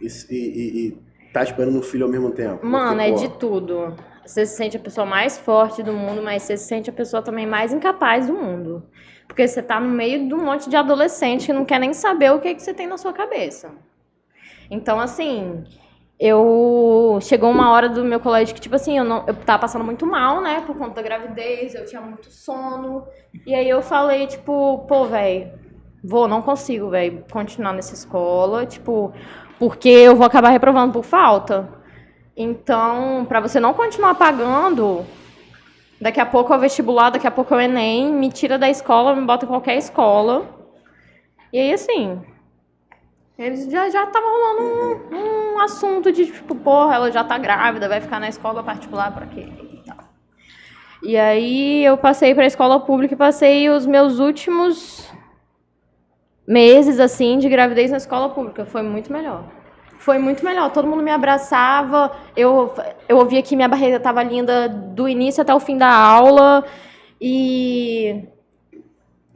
e, 0.00 0.06
e, 0.06 0.36
e, 0.36 0.86
e 0.86 0.98
tá 1.32 1.42
esperando 1.42 1.76
um 1.76 1.82
filho 1.82 2.04
ao 2.06 2.10
mesmo 2.10 2.30
tempo. 2.30 2.64
Mano, 2.64 3.00
é 3.00 3.10
Porque, 3.10 3.26
de 3.26 3.32
pô, 3.32 3.38
tudo. 3.38 3.96
Você 4.24 4.46
se 4.46 4.56
sente 4.56 4.76
a 4.76 4.80
pessoa 4.80 5.04
mais 5.04 5.36
forte 5.36 5.82
do 5.82 5.92
mundo, 5.92 6.22
mas 6.22 6.44
você 6.44 6.56
se 6.56 6.66
sente 6.68 6.88
a 6.88 6.92
pessoa 6.92 7.22
também 7.22 7.46
mais 7.48 7.72
incapaz 7.72 8.28
do 8.28 8.32
mundo. 8.34 8.84
Porque 9.26 9.46
você 9.48 9.60
tá 9.60 9.80
no 9.80 9.88
meio 9.88 10.28
de 10.28 10.34
um 10.34 10.44
monte 10.44 10.70
de 10.70 10.76
adolescente 10.76 11.46
que 11.46 11.52
não 11.52 11.64
quer 11.64 11.80
nem 11.80 11.92
saber 11.92 12.30
o 12.30 12.38
que, 12.38 12.54
que 12.54 12.62
você 12.62 12.72
tem 12.72 12.86
na 12.86 12.96
sua 12.96 13.12
cabeça. 13.12 13.72
Então, 14.70 15.00
assim, 15.00 15.64
eu. 16.18 17.18
Chegou 17.22 17.50
uma 17.50 17.70
hora 17.70 17.88
do 17.88 18.04
meu 18.04 18.20
colégio 18.20 18.54
que, 18.54 18.60
tipo 18.60 18.76
assim, 18.76 18.98
eu, 18.98 19.04
não... 19.04 19.24
eu 19.26 19.34
tava 19.34 19.60
passando 19.60 19.84
muito 19.84 20.06
mal, 20.06 20.40
né? 20.40 20.62
Por 20.66 20.76
conta 20.76 20.96
da 20.96 21.02
gravidez, 21.02 21.74
eu 21.74 21.84
tinha 21.84 22.00
muito 22.00 22.30
sono. 22.30 23.06
E 23.46 23.54
aí 23.54 23.68
eu 23.68 23.82
falei, 23.82 24.26
tipo, 24.26 24.84
pô, 24.88 25.04
velho, 25.04 25.50
vou, 26.02 26.28
não 26.28 26.42
consigo, 26.42 26.90
velho, 26.90 27.24
continuar 27.30 27.72
nessa 27.72 27.94
escola, 27.94 28.64
tipo, 28.66 29.12
porque 29.58 29.88
eu 29.88 30.14
vou 30.16 30.26
acabar 30.26 30.50
reprovando 30.50 30.92
por 30.92 31.04
falta. 31.04 31.68
Então, 32.36 33.24
pra 33.26 33.40
você 33.40 33.58
não 33.58 33.72
continuar 33.72 34.14
pagando, 34.14 35.04
daqui 36.00 36.20
a 36.20 36.26
pouco 36.26 36.52
é 36.52 36.56
o 36.56 36.60
vestibular, 36.60 37.10
daqui 37.10 37.26
a 37.26 37.30
pouco 37.30 37.54
é 37.54 37.56
o 37.56 37.60
Enem, 37.60 38.12
me 38.12 38.30
tira 38.30 38.58
da 38.58 38.68
escola, 38.68 39.14
me 39.14 39.26
bota 39.26 39.46
em 39.46 39.48
qualquer 39.48 39.76
escola. 39.76 40.46
E 41.52 41.58
aí, 41.58 41.72
assim, 41.72 42.20
eles 43.38 43.70
já, 43.70 43.88
já 43.90 44.06
tava 44.06 44.26
rolando 44.26 45.14
um, 45.14 45.54
um 45.54 45.58
assunto 45.60 46.10
de, 46.10 46.26
tipo, 46.26 46.54
porra, 46.54 46.94
ela 46.94 47.12
já 47.12 47.22
tá 47.22 47.36
grávida, 47.36 47.88
vai 47.88 48.00
ficar 48.00 48.18
na 48.18 48.28
escola 48.28 48.62
particular 48.62 49.12
pra 49.12 49.26
quê? 49.26 49.46
E 49.72 49.82
tal. 49.84 49.98
E 51.02 51.16
aí 51.16 51.84
eu 51.84 51.98
passei 51.98 52.34
pra 52.34 52.46
escola 52.46 52.80
pública 52.80 53.14
e 53.14 53.16
passei 53.16 53.68
os 53.68 53.84
meus 53.84 54.18
últimos 54.18 55.10
meses, 56.46 56.98
assim, 56.98 57.38
de 57.38 57.48
gravidez 57.48 57.90
na 57.90 57.98
escola 57.98 58.30
pública. 58.30 58.64
Foi 58.64 58.82
muito 58.82 59.12
melhor. 59.12 59.44
Foi 59.98 60.18
muito 60.18 60.44
melhor. 60.44 60.70
Todo 60.70 60.88
mundo 60.88 61.02
me 61.02 61.10
abraçava. 61.10 62.12
Eu, 62.36 62.72
eu 63.08 63.18
ouvia 63.18 63.42
que 63.42 63.56
minha 63.56 63.68
barriga 63.68 63.96
estava 63.96 64.22
linda 64.22 64.68
do 64.68 65.08
início 65.08 65.42
até 65.42 65.54
o 65.54 65.60
fim 65.60 65.76
da 65.76 65.92
aula. 65.92 66.64
E 67.20 68.24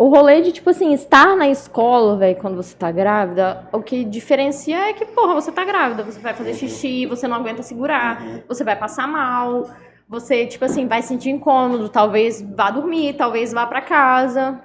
o 0.01 0.09
rolê 0.09 0.41
de, 0.41 0.51
tipo 0.51 0.71
assim, 0.71 0.95
estar 0.95 1.37
na 1.37 1.47
escola, 1.47 2.17
velho, 2.17 2.35
quando 2.41 2.57
você 2.57 2.75
tá 2.75 2.91
grávida, 2.91 3.69
o 3.71 3.83
que 3.83 4.03
diferencia 4.03 4.89
é 4.89 4.95
que, 4.95 5.05
porra, 5.05 5.35
você 5.35 5.53
tá 5.53 5.63
grávida. 5.63 6.03
Você 6.03 6.19
vai 6.19 6.33
fazer 6.33 6.55
xixi, 6.55 7.05
você 7.05 7.29
não 7.29 7.37
aguenta 7.37 7.63
segurar, 7.63 8.19
você 8.49 8.65
vai 8.65 8.75
passar 8.75 9.07
mal. 9.07 9.69
Você, 10.09 10.47
tipo 10.47 10.65
assim, 10.65 10.87
vai 10.87 11.03
sentir 11.03 11.29
incômodo, 11.29 11.91
talvez 11.91 12.41
vá 12.41 12.71
dormir, 12.71 13.13
talvez 13.13 13.53
vá 13.53 13.67
pra 13.67 13.83
casa. 13.83 14.59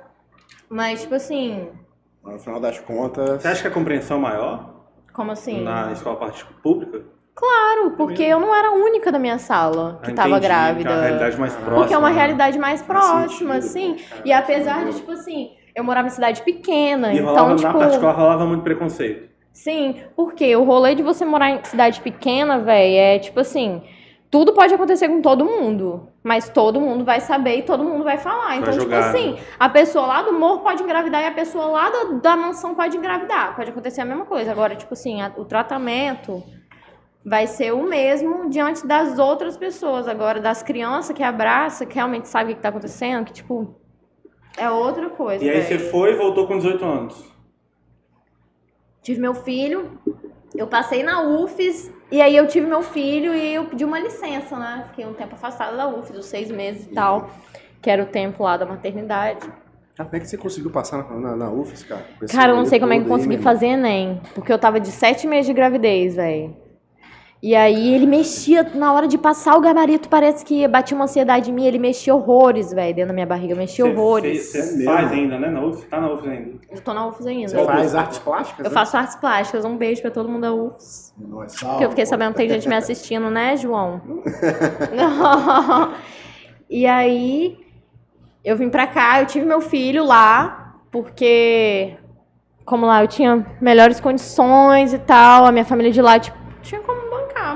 Mas, 0.70 1.02
tipo 1.02 1.16
assim, 1.16 1.68
No 2.24 2.40
final 2.40 2.62
das 2.62 2.80
contas. 2.80 3.42
Você 3.42 3.48
acha 3.50 3.62
que 3.64 3.68
a 3.68 3.72
compreensão 3.72 4.16
é 4.20 4.22
maior 4.22 4.86
como 5.12 5.34
assim? 5.34 5.62
na 5.62 5.92
escola 5.92 6.32
pública? 6.64 7.04
Claro, 7.36 7.92
porque 7.98 8.24
eu 8.24 8.40
não 8.40 8.56
era 8.56 8.70
a 8.70 8.72
única 8.72 9.12
da 9.12 9.20
minha 9.20 9.38
sala 9.38 10.00
que 10.04 10.12
Ah, 10.12 10.16
tava 10.16 10.30
entendi, 10.30 10.48
grávida. 10.48 10.84
Que 10.84 10.88
é 10.88 10.96
uma 10.96 11.02
realidade 11.04 11.38
mais 11.40 11.54
próxima. 11.54 11.76
Porque 11.78 11.94
é 11.94 11.98
uma 11.98 12.10
né? 12.10 12.16
realidade 12.16 12.58
mais 12.60 12.82
próxima, 12.82 13.62
sentido, 13.62 13.98
assim. 13.98 13.98
E 14.24 14.32
apesar 14.32 14.86
de, 14.86 14.96
tipo 14.96 15.12
assim, 15.12 15.50
eu 15.76 15.84
morava 15.84 16.08
em 16.08 16.12
cidade 16.12 16.42
pequena, 16.44 17.12
E 17.14 17.18
então, 17.18 17.28
rolava, 17.36 17.56
tipo. 17.58 17.68
na 17.74 17.80
particular 17.80 18.12
rolava 18.14 18.46
muito 18.46 18.64
preconceito. 18.64 19.30
Sim, 19.52 20.02
porque 20.16 20.56
o 20.56 20.64
rolê 20.64 20.96
de 20.96 21.04
você 21.04 21.26
morar 21.26 21.50
em 21.50 21.64
cidade 21.64 22.00
pequena, 22.02 22.60
velho, 22.60 22.96
é 22.98 23.20
tipo 23.20 23.40
assim. 23.42 23.82
Tudo 24.32 24.52
pode 24.54 24.74
acontecer 24.74 25.08
com 25.08 25.22
todo 25.22 25.46
mundo, 25.46 26.10
mas 26.22 26.50
todo 26.50 26.82
mundo 26.82 27.06
vai 27.06 27.22
saber 27.22 27.60
e 27.60 27.64
todo 27.64 27.84
mundo 27.86 28.04
vai 28.04 28.18
falar. 28.18 28.58
Então, 28.58 28.78
tipo 28.78 28.94
assim, 28.94 29.34
né? 29.34 29.40
a 29.58 29.70
pessoa 29.70 30.06
lá 30.08 30.22
do 30.24 30.34
morro 30.34 30.60
pode 30.60 30.84
engravidar 30.84 31.22
e 31.22 31.28
a 31.28 31.32
pessoa 31.32 31.66
lá 31.68 31.90
da, 31.90 32.04
da 32.22 32.36
mansão 32.36 32.76
pode 32.76 32.98
engravidar. 32.98 33.56
Pode 33.56 33.70
acontecer 33.70 34.02
a 34.02 34.06
mesma 34.06 34.26
coisa. 34.26 34.52
Agora, 34.52 34.76
tipo 34.76 34.94
assim, 34.94 35.22
a- 35.22 35.32
o 35.38 35.46
tratamento 35.46 36.44
vai 37.26 37.48
ser 37.48 37.74
o 37.74 37.84
mesmo 37.84 38.48
diante 38.50 38.86
das 38.86 39.18
outras 39.18 39.58
pessoas. 39.58 40.08
Agora, 40.08 40.40
das 40.40 40.62
crianças 40.62 41.16
que 41.16 41.24
abraça, 41.24 41.86
que 41.86 41.96
realmente 41.96 42.28
sabe 42.28 42.54
o 42.54 42.56
que 42.56 42.62
tá 42.62 42.70
acontecendo, 42.70 43.26
que, 43.26 43.34
tipo, 43.34 43.76
É 44.58 44.70
outra 44.70 45.10
coisa. 45.10 45.44
E 45.44 45.50
aí 45.50 45.64
você 45.64 45.80
foi 45.80 46.14
e 46.14 46.16
voltou 46.16 46.48
com 46.48 46.58
18 46.58 46.86
anos. 46.86 47.36
Tive 49.02 49.20
meu 49.20 49.34
filho, 49.34 50.00
eu 50.56 50.66
passei 50.68 51.04
na 51.04 51.22
UFES, 51.22 51.92
e 52.10 52.22
aí 52.22 52.36
eu 52.36 52.48
tive 52.48 52.66
meu 52.66 52.82
filho 52.82 53.36
e 53.36 53.54
eu 53.54 53.66
pedi 53.66 53.84
uma 53.84 54.00
licença, 54.00 54.58
né? 54.58 54.86
Fiquei 54.90 55.06
um 55.06 55.14
tempo 55.14 55.36
afastada 55.36 55.76
da 55.76 55.88
UFES, 55.88 56.18
uns 56.18 56.26
seis 56.26 56.50
meses 56.50 56.86
e 56.86 56.94
tal, 56.94 57.30
que 57.82 57.90
era 57.90 58.02
o 58.02 58.06
tempo 58.06 58.44
lá 58.44 58.56
da 58.56 58.66
maternidade. 58.66 59.46
Como 59.98 60.10
é 60.14 60.20
que 60.20 60.28
você 60.28 60.38
conseguiu 60.38 60.72
passar 60.72 60.98
na, 60.98 61.20
na, 61.20 61.36
na 61.36 61.52
UFES, 61.52 61.84
cara? 61.84 62.06
Cara, 62.32 62.52
eu 62.54 62.56
não 62.56 62.66
sei 62.66 62.80
como 62.80 62.94
é 62.94 62.96
que 62.96 63.02
eu 63.02 63.06
aí, 63.06 63.12
consegui 63.12 63.36
meu 63.36 63.44
fazer 63.44 63.68
Enem, 63.68 64.22
porque 64.34 64.52
eu 64.52 64.58
tava 64.58 64.80
de 64.80 64.90
sete 64.90 65.28
meses 65.28 65.48
de 65.48 65.54
gravidez, 65.54 66.16
velho. 66.16 66.65
E 67.44 67.56
aí 67.56 67.94
ele 67.94 68.08
mexia, 68.08 68.64
na 68.74 68.92
hora 68.94 69.08
de 69.08 69.18
passar 69.18 69.56
o 69.56 69.62
gabarito, 69.62 70.10
parece 70.10 70.44
que 70.44 70.68
batia 70.68 70.96
uma 70.96 71.04
ansiedade 71.04 71.52
em 71.52 71.54
mim, 71.54 71.66
ele 71.66 71.78
mexia 71.78 72.16
horrores, 72.16 72.74
velho, 72.74 72.96
dentro 72.96 73.10
da 73.10 73.14
minha 73.14 73.26
barriga, 73.26 73.54
mexia 73.54 73.86
Você 73.86 73.92
horrores. 73.92 74.46
Você 74.46 74.82
É 74.82 74.84
faz 74.84 75.12
ainda, 75.12 75.38
né? 75.38 75.50
Na 75.50 75.64
UF? 75.64 75.86
Tá 75.86 76.02
na 76.02 76.12
UF 76.12 76.28
ainda. 76.28 76.52
Eu 76.72 76.82
tô 76.82 76.94
na 76.94 77.08
UFES 77.08 77.28
ainda. 77.28 77.50
Você 77.50 77.66
faz 77.66 77.96
artes 77.96 78.20
plásticas? 78.20 78.66
Eu 78.66 78.72
né? 78.72 78.74
faço 78.74 78.98
artes 78.98 79.16
plásticas, 79.18 79.66
um 79.66 79.78
beijo 79.78 80.02
pra 80.02 80.10
todo 80.10 80.28
mundo 80.28 80.42
da 80.42 80.54
UFES. 80.54 81.14
Não 81.18 81.44
é 81.44 81.46
Porque 81.46 81.86
eu 81.86 81.90
fiquei 81.90 82.06
sabendo 82.06 82.32
que 82.32 82.38
tem 82.38 82.50
gente 82.50 82.68
me 82.68 82.76
assistindo, 82.76 83.30
né, 83.30 83.56
João? 83.58 84.02
e 86.68 86.88
aí, 86.88 87.60
eu 88.44 88.58
vim 88.58 88.70
pra 88.70 88.88
cá, 88.88 89.22
eu 89.22 89.28
tive 89.28 89.46
meu 89.46 89.62
filho 89.62 90.04
lá, 90.04 90.78
porque, 90.92 91.96
como 92.66 92.88
lá 92.88 93.04
eu 93.04 93.08
tinha 93.08 93.46
melhores 93.62 94.00
condições 94.00 94.94
e 94.94 94.98
tal, 94.98 95.46
a 95.46 95.52
minha 95.52 95.66
família 95.66 95.92
de 95.92 96.02
lá, 96.02 96.18
tipo, 96.18 96.38
tinha 96.64 96.82
como 96.82 97.05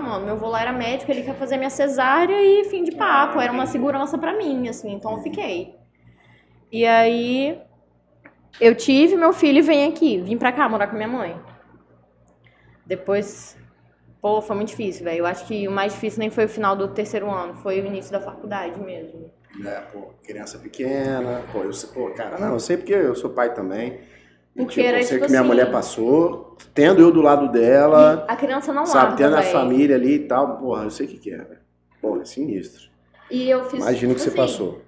mano. 0.10 0.26
Meu 0.26 0.34
avô 0.36 0.47
lá 0.47 0.62
era 0.62 0.74
médico, 0.74 1.12
ele 1.12 1.24
quer 1.24 1.36
fazer 1.36 1.57
minha 1.57 1.70
cesárea 1.70 2.41
e 2.41 2.66
fim 2.66 2.84
de 2.84 2.91
papo, 2.91 3.39
era 3.39 3.51
uma 3.51 3.66
segurança 3.66 4.18
pra 4.18 4.36
mim, 4.36 4.68
assim, 4.68 4.91
então 4.91 5.14
eu 5.14 5.24
fiquei. 5.24 5.76
E 6.72 6.86
aí, 6.86 7.62
eu 8.60 8.76
tive 8.76 9.16
meu 9.16 9.34
filho 9.34 9.60
e 9.60 9.62
vim 9.62 9.88
aqui, 9.88 10.18
vim 10.18 10.38
pra 10.38 10.51
cá 10.51 10.68
morar 10.68 10.88
com 10.88 10.95
minha 10.95 11.07
mãe. 11.07 11.39
Depois, 12.86 13.57
pô, 14.22 14.41
foi 14.41 14.55
muito 14.55 14.70
difícil, 14.70 15.03
velho. 15.03 15.20
Eu 15.20 15.26
acho 15.26 15.45
que 15.45 15.68
o 15.68 15.72
mais 15.72 15.93
difícil 15.93 16.20
nem 16.20 16.30
foi 16.30 16.45
o 16.45 16.49
final 16.49 16.76
do 16.76 16.88
terceiro 16.88 17.30
ano, 17.30 17.55
foi 17.55 17.80
o 17.80 17.86
início 17.86 18.12
da 18.12 18.20
faculdade 18.20 18.80
mesmo. 18.80 19.32
É, 19.66 19.82
pô, 19.82 20.14
criança 20.24 20.57
pequena. 20.57 21.43
Pô, 21.51 21.60
eu 21.60 21.74
sei, 21.74 21.89
pô, 21.89 22.10
cara, 22.12 22.38
não, 22.38 22.53
eu 22.53 22.60
sei 22.60 22.78
porque 22.78 22.93
eu 22.93 23.16
sou 23.16 23.32
pai 23.32 23.53
também. 23.53 23.99
Porque 24.64 24.76
tipo, 24.76 24.88
era, 24.88 24.97
eu 24.97 25.03
sei 25.03 25.18
tipo 25.18 25.26
que 25.26 25.32
minha 25.32 25.41
assim- 25.41 25.47
mulher 25.49 25.72
passou, 25.72 26.57
tendo 26.74 27.01
eu 27.01 27.12
do 27.12 27.22
lado 27.22 27.49
dela, 27.49 28.26
A 28.28 28.36
criança 28.36 28.74
não 28.74 28.86
sabe, 28.86 29.12
larga, 29.12 29.18
tendo 29.18 29.36
a 29.38 29.41
família 29.43 29.95
ali 29.95 30.16
e 30.16 30.20
tal. 30.20 30.57
Porra, 30.57 30.84
eu 30.84 30.89
sei 30.91 31.05
o 31.05 31.10
que 31.10 31.18
que 31.18 31.32
é, 31.32 31.38
velho. 31.38 31.60
Pô, 32.01 32.20
é 32.22 32.26
sinistro. 32.26 32.89
E 33.32 33.49
eu 33.49 33.64
fiz. 33.66 33.80
Imagina 33.82 34.12
o 34.12 34.16
que 34.16 34.22
tipo 34.22 34.36
você 34.36 34.41
assim, 34.41 34.57
passou. 34.57 34.82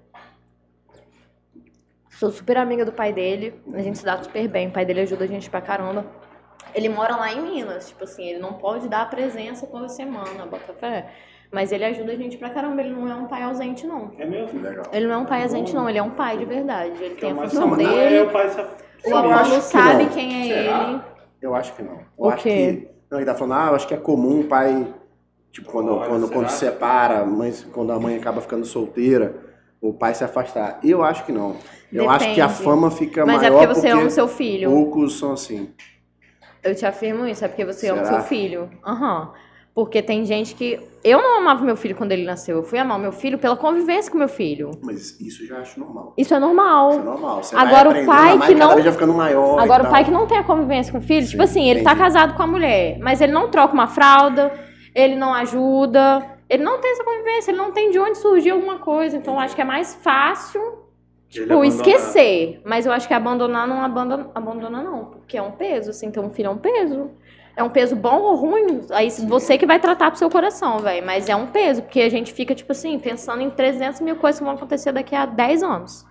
Sou 2.09 2.31
super 2.31 2.57
amiga 2.57 2.85
do 2.85 2.91
pai 2.91 3.11
dele, 3.11 3.53
a 3.73 3.81
gente 3.81 3.97
se 3.97 4.05
dá 4.05 4.21
super 4.21 4.47
bem. 4.47 4.67
O 4.67 4.71
pai 4.71 4.85
dele 4.85 5.01
ajuda 5.01 5.23
a 5.23 5.27
gente 5.27 5.49
pra 5.49 5.61
caramba. 5.61 6.05
Ele 6.75 6.87
mora 6.87 7.15
lá 7.15 7.31
em 7.33 7.41
Minas, 7.41 7.89
tipo 7.89 8.03
assim, 8.03 8.27
ele 8.29 8.39
não 8.39 8.53
pode 8.53 8.87
dar 8.87 9.01
a 9.01 9.05
presença 9.05 9.65
toda 9.67 9.89
semana, 9.89 10.45
bota 10.45 10.73
fé. 10.73 11.09
Mas 11.51 11.71
ele 11.71 11.83
ajuda 11.83 12.13
a 12.13 12.15
gente 12.15 12.37
pra 12.37 12.49
caramba, 12.49 12.81
ele 12.81 12.91
não 12.93 13.09
é 13.09 13.15
um 13.15 13.25
pai 13.25 13.41
ausente, 13.43 13.85
não. 13.85 14.11
É 14.17 14.25
mesmo? 14.25 14.61
Legal. 14.61 14.85
Ele 14.93 15.05
não 15.07 15.15
é 15.15 15.17
um 15.17 15.25
pai 15.25 15.43
ausente, 15.43 15.73
não, 15.75 15.89
ele 15.89 15.97
é 15.97 16.03
um 16.03 16.11
pai 16.11 16.37
de 16.37 16.45
verdade. 16.45 16.91
Ele 17.03 17.15
Que 17.15 17.25
é 17.25 17.29
tem 17.29 17.33
o 17.37 17.41
a 17.41 17.49
função 17.49 17.75
dele. 17.75 18.15
É, 18.17 18.23
o 18.23 18.29
pai. 18.29 18.49
O 19.05 19.15
aluno 19.15 19.55
que 19.55 19.61
sabe 19.61 20.03
não. 20.03 20.09
quem 20.11 20.51
é 20.51 20.63
Será? 20.63 20.83
ele. 20.89 21.01
Eu 21.41 21.55
acho 21.55 21.73
que 21.75 21.81
não. 21.83 21.93
Eu 21.93 22.01
O 22.17 22.29
acho 22.29 22.43
quê? 22.43 22.49
que. 22.87 22.91
Não, 23.09 23.19
ele 23.19 23.25
tá 23.25 23.35
falando, 23.35 23.53
ah, 23.59 23.67
eu 23.69 23.75
acho 23.75 23.87
que 23.87 23.93
é 23.93 23.97
comum 23.97 24.41
o 24.41 24.43
pai. 24.45 24.87
Tipo, 25.51 25.69
quando, 25.71 25.91
Olha, 25.93 26.07
quando, 26.07 26.21
será? 26.27 26.33
quando 26.33 26.49
separa, 26.49 27.25
mãe, 27.25 27.53
quando 27.73 27.91
a 27.91 27.99
mãe 27.99 28.15
acaba 28.15 28.39
ficando 28.39 28.65
solteira, 28.65 29.35
o 29.81 29.91
pai 29.93 30.13
se 30.15 30.23
afastar. 30.23 30.79
Eu 30.83 31.03
acho 31.03 31.25
que 31.25 31.31
não. 31.31 31.57
Eu 31.91 32.09
acho 32.09 32.33
que 32.33 32.39
a 32.39 32.47
Depende. 32.47 32.63
fama 32.63 32.89
fica 32.91 33.25
Mas 33.25 33.43
é 33.43 33.49
maior 33.49 33.67
porque 33.67 33.81
você 33.81 33.89
ama 33.89 34.03
o 34.03 34.09
seu 34.09 34.27
filho. 34.29 34.69
poucos 34.69 35.19
são 35.19 35.33
assim. 35.33 35.73
Eu 36.63 36.73
te 36.75 36.85
afirmo 36.85 37.25
isso, 37.27 37.43
é 37.43 37.47
porque 37.49 37.65
você 37.65 37.89
ama 37.89 38.01
o 38.03 38.05
Será? 38.05 38.19
seu 38.19 38.29
filho. 38.29 38.69
Aham. 38.85 39.33
Porque 39.73 40.01
tem 40.01 40.25
gente 40.25 40.53
que. 40.53 40.79
Eu 41.03 41.21
não 41.21 41.37
amava 41.39 41.63
meu 41.63 41.77
filho 41.77 41.95
quando 41.95 42.11
ele 42.11 42.25
nasceu. 42.25 42.57
Eu 42.57 42.63
fui 42.63 42.77
amar 42.77 42.99
meu 42.99 43.11
filho 43.13 43.37
pela 43.39 43.55
convivência 43.55 44.11
com 44.11 44.17
meu 44.17 44.27
filho. 44.27 44.71
Mas 44.83 45.19
isso 45.19 45.43
eu 45.43 45.47
já 45.47 45.59
acho 45.59 45.79
normal. 45.79 46.13
Isso 46.17 46.33
é 46.33 46.37
Isso 46.37 46.43
é 46.43 46.47
normal. 46.47 46.99
normal. 46.99 47.41
Você 47.43 47.55
Agora, 47.55 47.89
o 47.89 48.05
pai 48.05 48.37
que 48.47 48.53
não- 48.53 48.81
já 48.81 48.91
ficando 48.91 49.13
maior. 49.13 49.57
Agora, 49.59 49.83
o 49.83 49.89
pai 49.89 50.03
que 50.03 50.11
não 50.11 50.27
tem 50.27 50.37
a 50.37 50.43
convivência 50.43 50.91
com 50.91 50.99
o 50.99 51.01
filho, 51.01 51.23
Sim, 51.25 51.31
tipo 51.31 51.43
assim, 51.43 51.69
ele 51.69 51.83
tá 51.83 51.91
entendi. 51.91 52.03
casado 52.03 52.35
com 52.35 52.43
a 52.43 52.47
mulher, 52.47 52.99
mas 52.99 53.21
ele 53.21 53.31
não 53.31 53.49
troca 53.49 53.73
uma 53.73 53.87
fralda, 53.87 54.51
ele 54.93 55.15
não 55.15 55.33
ajuda, 55.33 56.21
ele 56.49 56.63
não 56.63 56.79
tem 56.81 56.91
essa 56.91 57.03
convivência, 57.05 57.51
ele 57.51 57.57
não 57.57 57.71
tem 57.71 57.89
de 57.91 57.97
onde 57.97 58.17
surgir 58.17 58.49
alguma 58.51 58.77
coisa. 58.79 59.15
Então, 59.15 59.35
eu 59.35 59.39
acho 59.39 59.55
que 59.55 59.61
é 59.61 59.65
mais 59.65 59.95
fácil, 59.95 60.61
tipo, 61.29 61.63
esquecer. 61.63 62.61
Mas 62.65 62.85
eu 62.85 62.91
acho 62.91 63.07
que 63.07 63.13
abandonar 63.13 63.65
não 63.67 63.81
abandona, 63.81 64.29
abandona, 64.35 64.83
não. 64.83 65.05
Porque 65.05 65.37
é 65.37 65.41
um 65.41 65.51
peso, 65.51 65.91
assim, 65.91 66.11
ter 66.11 66.19
um 66.19 66.29
filho 66.29 66.47
é 66.47 66.51
um 66.51 66.57
peso. 66.57 67.09
É 67.55 67.61
um 67.63 67.69
peso 67.69 67.95
bom 67.95 68.19
ou 68.21 68.35
ruim, 68.35 68.81
aí 68.91 69.09
você 69.27 69.57
que 69.57 69.65
vai 69.65 69.77
tratar 69.79 70.09
pro 70.09 70.17
seu 70.17 70.29
coração, 70.29 70.79
velho. 70.79 71.05
Mas 71.05 71.27
é 71.27 71.35
um 71.35 71.47
peso, 71.47 71.81
porque 71.81 72.01
a 72.01 72.09
gente 72.09 72.31
fica, 72.33 72.55
tipo 72.55 72.71
assim, 72.71 72.97
pensando 72.97 73.41
em 73.41 73.49
300 73.49 73.99
mil 74.01 74.15
coisas 74.15 74.39
que 74.39 74.45
vão 74.45 74.53
acontecer 74.55 74.91
daqui 74.93 75.13
a 75.15 75.25
10 75.25 75.61
anos. 75.63 76.05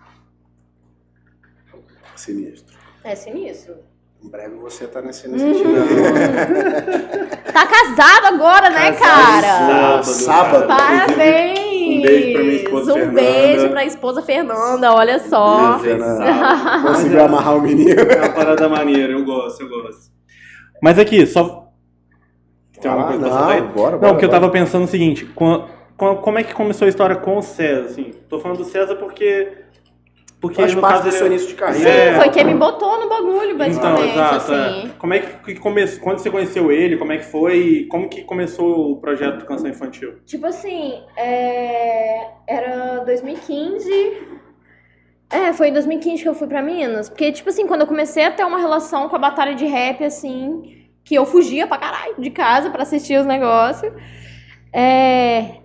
Sinistro. 2.15 2.77
É 3.03 3.15
sinistro. 3.15 3.75
Em 4.23 4.29
breve 4.29 4.55
você 4.57 4.87
tá 4.87 5.01
nesse, 5.01 5.27
Uhum. 5.27 5.33
nesse 5.33 5.61
time. 5.63 5.75
Tá 7.51 7.67
casado 7.67 8.27
agora, 8.35 8.71
né, 8.71 8.93
cara? 8.93 10.03
Sábado, 10.03 10.05
sábado. 10.05 10.67
Parabéns! 10.69 11.59
Um 11.99 12.03
beijo 12.03 12.33
pra 12.35 12.43
minha 12.43 12.55
esposa 12.57 12.93
Um 12.93 12.95
Fernanda. 12.95 13.21
beijo 13.21 13.69
pra 13.71 13.85
esposa 13.85 14.23
Fernanda, 14.23 14.93
olha 14.95 15.19
só. 15.19 15.79
Beijo. 15.79 15.85
Fernanda. 15.85 16.83
Conseguiu 16.87 17.25
amarrar 17.25 17.57
o 17.57 17.63
menino. 17.63 17.99
É 18.01 18.19
uma 18.21 18.33
parada 18.33 18.69
maneira, 18.69 19.13
eu 19.15 19.25
gosto, 19.25 19.63
eu 19.63 19.69
gosto. 19.69 20.11
Mas 20.83 20.99
aqui, 20.99 21.27
só. 21.27 21.69
Tem 22.81 22.91
alguma 22.91 23.09
Ah, 23.09 23.13
coisa 23.13 23.27
pra 23.29 23.37
soltar 23.39 23.55
aí? 23.57 23.61
não, 23.61 23.69
bora, 23.69 23.91
Não, 23.93 23.99
bora, 23.99 24.13
porque 24.13 24.25
eu 24.25 24.29
bora. 24.31 24.41
tava 24.41 24.53
pensando 24.53 24.85
o 24.85 24.89
seguinte, 24.89 25.27
com- 25.27 25.67
com- 25.99 26.17
como 26.17 26.39
é 26.39 26.43
que 26.43 26.55
começou 26.55 26.87
a 26.87 26.89
história 26.89 27.15
com 27.17 27.37
o 27.37 27.43
César, 27.43 27.83
assim? 27.87 28.11
Tô 28.29 28.39
falando 28.39 28.59
do 28.59 28.65
César 28.65 28.97
porque... 28.97 29.59
Porque 30.41 30.57
Faz 30.63 30.75
no 30.75 30.81
parte 30.81 30.95
caso 30.95 31.03
do 31.05 31.09
ele 31.11 31.17
seu 31.19 31.27
é- 31.27 31.29
início 31.29 31.47
de 31.49 31.53
Sim, 31.53 31.59
carreira. 31.59 31.91
É. 31.91 32.15
foi 32.19 32.31
quem 32.31 32.45
me 32.47 32.55
botou 32.55 32.99
no 32.99 33.11
bagulho, 33.11 33.51
Então, 33.51 33.59
basicamente, 33.59 34.13
exato. 34.15 34.37
assim. 34.37 34.87
é. 34.87 34.91
Como 34.99 35.13
é 35.13 35.19
que, 35.19 35.53
que 35.55 35.61
começou? 35.61 36.01
Quando 36.03 36.19
você 36.19 36.31
conheceu 36.31 36.73
ele, 36.73 36.97
como 36.97 37.13
é 37.13 37.19
que 37.19 37.27
foi? 37.27 37.59
E 37.59 37.87
Como 37.89 38.09
que 38.09 38.23
começou 38.25 38.93
o 38.93 38.97
projeto 38.97 39.41
do 39.41 39.45
Canção 39.45 39.69
Infantil? 39.69 40.15
Tipo 40.25 40.47
assim, 40.47 41.03
é, 41.15 42.27
era 42.49 43.01
2015. 43.05 43.91
É, 45.31 45.53
foi 45.53 45.69
em 45.69 45.73
2015 45.73 46.23
que 46.23 46.29
eu 46.29 46.35
fui 46.35 46.49
pra 46.49 46.61
Minas. 46.61 47.09
Porque, 47.09 47.31
tipo 47.31 47.49
assim, 47.49 47.67
quando 47.67 47.83
eu 47.83 47.87
comecei 47.87 48.25
a 48.25 48.31
ter 48.33 48.45
uma 48.45 48.59
relação 48.59 49.09
com 49.09 49.15
a 49.17 49.19
batalha 49.19 49.55
de 49.55 49.65
rap, 49.65 50.03
assim, 50.05 50.87
que 51.05 51.15
eu 51.15 51.25
fugia 51.25 51.67
pra 51.67 51.79
caralho 51.79 52.17
de 52.19 52.31
casa 52.31 52.69
pra 52.71 52.83
assistir 52.83 53.19
os 53.19 53.27
negócios, 53.27 53.93
é, 54.73 55.57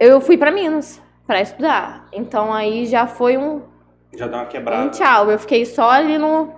eu 0.00 0.20
fui 0.20 0.36
pra 0.38 0.50
Minas 0.50 1.00
pra 1.26 1.40
estudar. 1.42 2.06
Então 2.12 2.52
aí 2.52 2.86
já 2.86 3.06
foi 3.06 3.36
um, 3.36 3.62
Já 4.16 4.26
dá 4.26 4.38
uma 4.38 4.44
um 4.44 4.48
quebrada. 4.48 4.90
tchau. 4.90 5.30
Eu 5.30 5.38
fiquei 5.38 5.64
só 5.66 5.90
ali 5.90 6.16
no, 6.18 6.54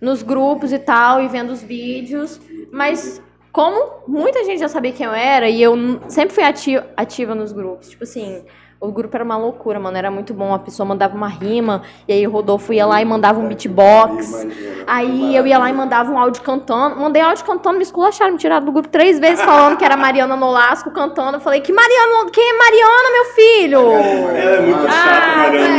nos 0.00 0.22
grupos 0.22 0.72
e 0.72 0.78
tal, 0.78 1.22
e 1.22 1.28
vendo 1.28 1.50
os 1.50 1.62
vídeos. 1.62 2.40
Mas 2.72 3.22
como 3.52 4.02
muita 4.08 4.42
gente 4.44 4.58
já 4.58 4.68
sabia 4.68 4.92
quem 4.92 5.06
eu 5.06 5.12
era, 5.14 5.48
e 5.48 5.62
eu 5.62 5.76
sempre 6.08 6.34
fui 6.34 6.42
ati- 6.42 6.82
ativa 6.96 7.32
nos 7.34 7.52
grupos. 7.52 7.90
Tipo 7.90 8.02
assim, 8.02 8.44
o 8.86 8.92
grupo 8.92 9.16
era 9.16 9.24
uma 9.24 9.36
loucura, 9.36 9.78
mano. 9.80 9.96
Era 9.96 10.10
muito 10.10 10.32
bom. 10.34 10.52
A 10.54 10.58
pessoa 10.58 10.86
mandava 10.86 11.16
uma 11.16 11.28
rima, 11.28 11.82
e 12.06 12.12
aí 12.12 12.26
o 12.26 12.30
Rodolfo 12.30 12.72
ia 12.72 12.86
lá 12.86 13.00
e 13.00 13.04
mandava 13.04 13.40
um 13.40 13.48
beatbox. 13.48 14.46
Aí 14.86 15.34
eu 15.34 15.46
ia 15.46 15.58
lá 15.58 15.70
e 15.70 15.72
mandava 15.72 16.10
um 16.12 16.18
áudio 16.18 16.42
cantando. 16.42 16.96
Mandei 16.96 17.22
áudio 17.22 17.44
cantando, 17.44 17.76
me 17.78 17.82
esculacharam, 17.82 18.32
me 18.32 18.38
tiraram 18.38 18.64
do 18.64 18.72
grupo 18.72 18.88
três 18.88 19.18
vezes 19.18 19.42
falando 19.44 19.76
que 19.76 19.84
era 19.84 19.96
Mariana 19.96 20.36
Nolasco 20.36 20.90
cantando. 20.90 21.36
Eu 21.38 21.40
falei, 21.40 21.60
que 21.60 21.72
Mariana? 21.72 22.30
Quem 22.30 22.48
é 22.50 22.58
Mariana, 22.58 23.10
meu 23.12 23.24
filho? 23.34 23.92
Ela 23.92 24.56
é 24.56 24.60
muito 24.60 24.82
chata, 24.82 25.32
Ah, 25.32 25.36
Mariana. 25.38 25.76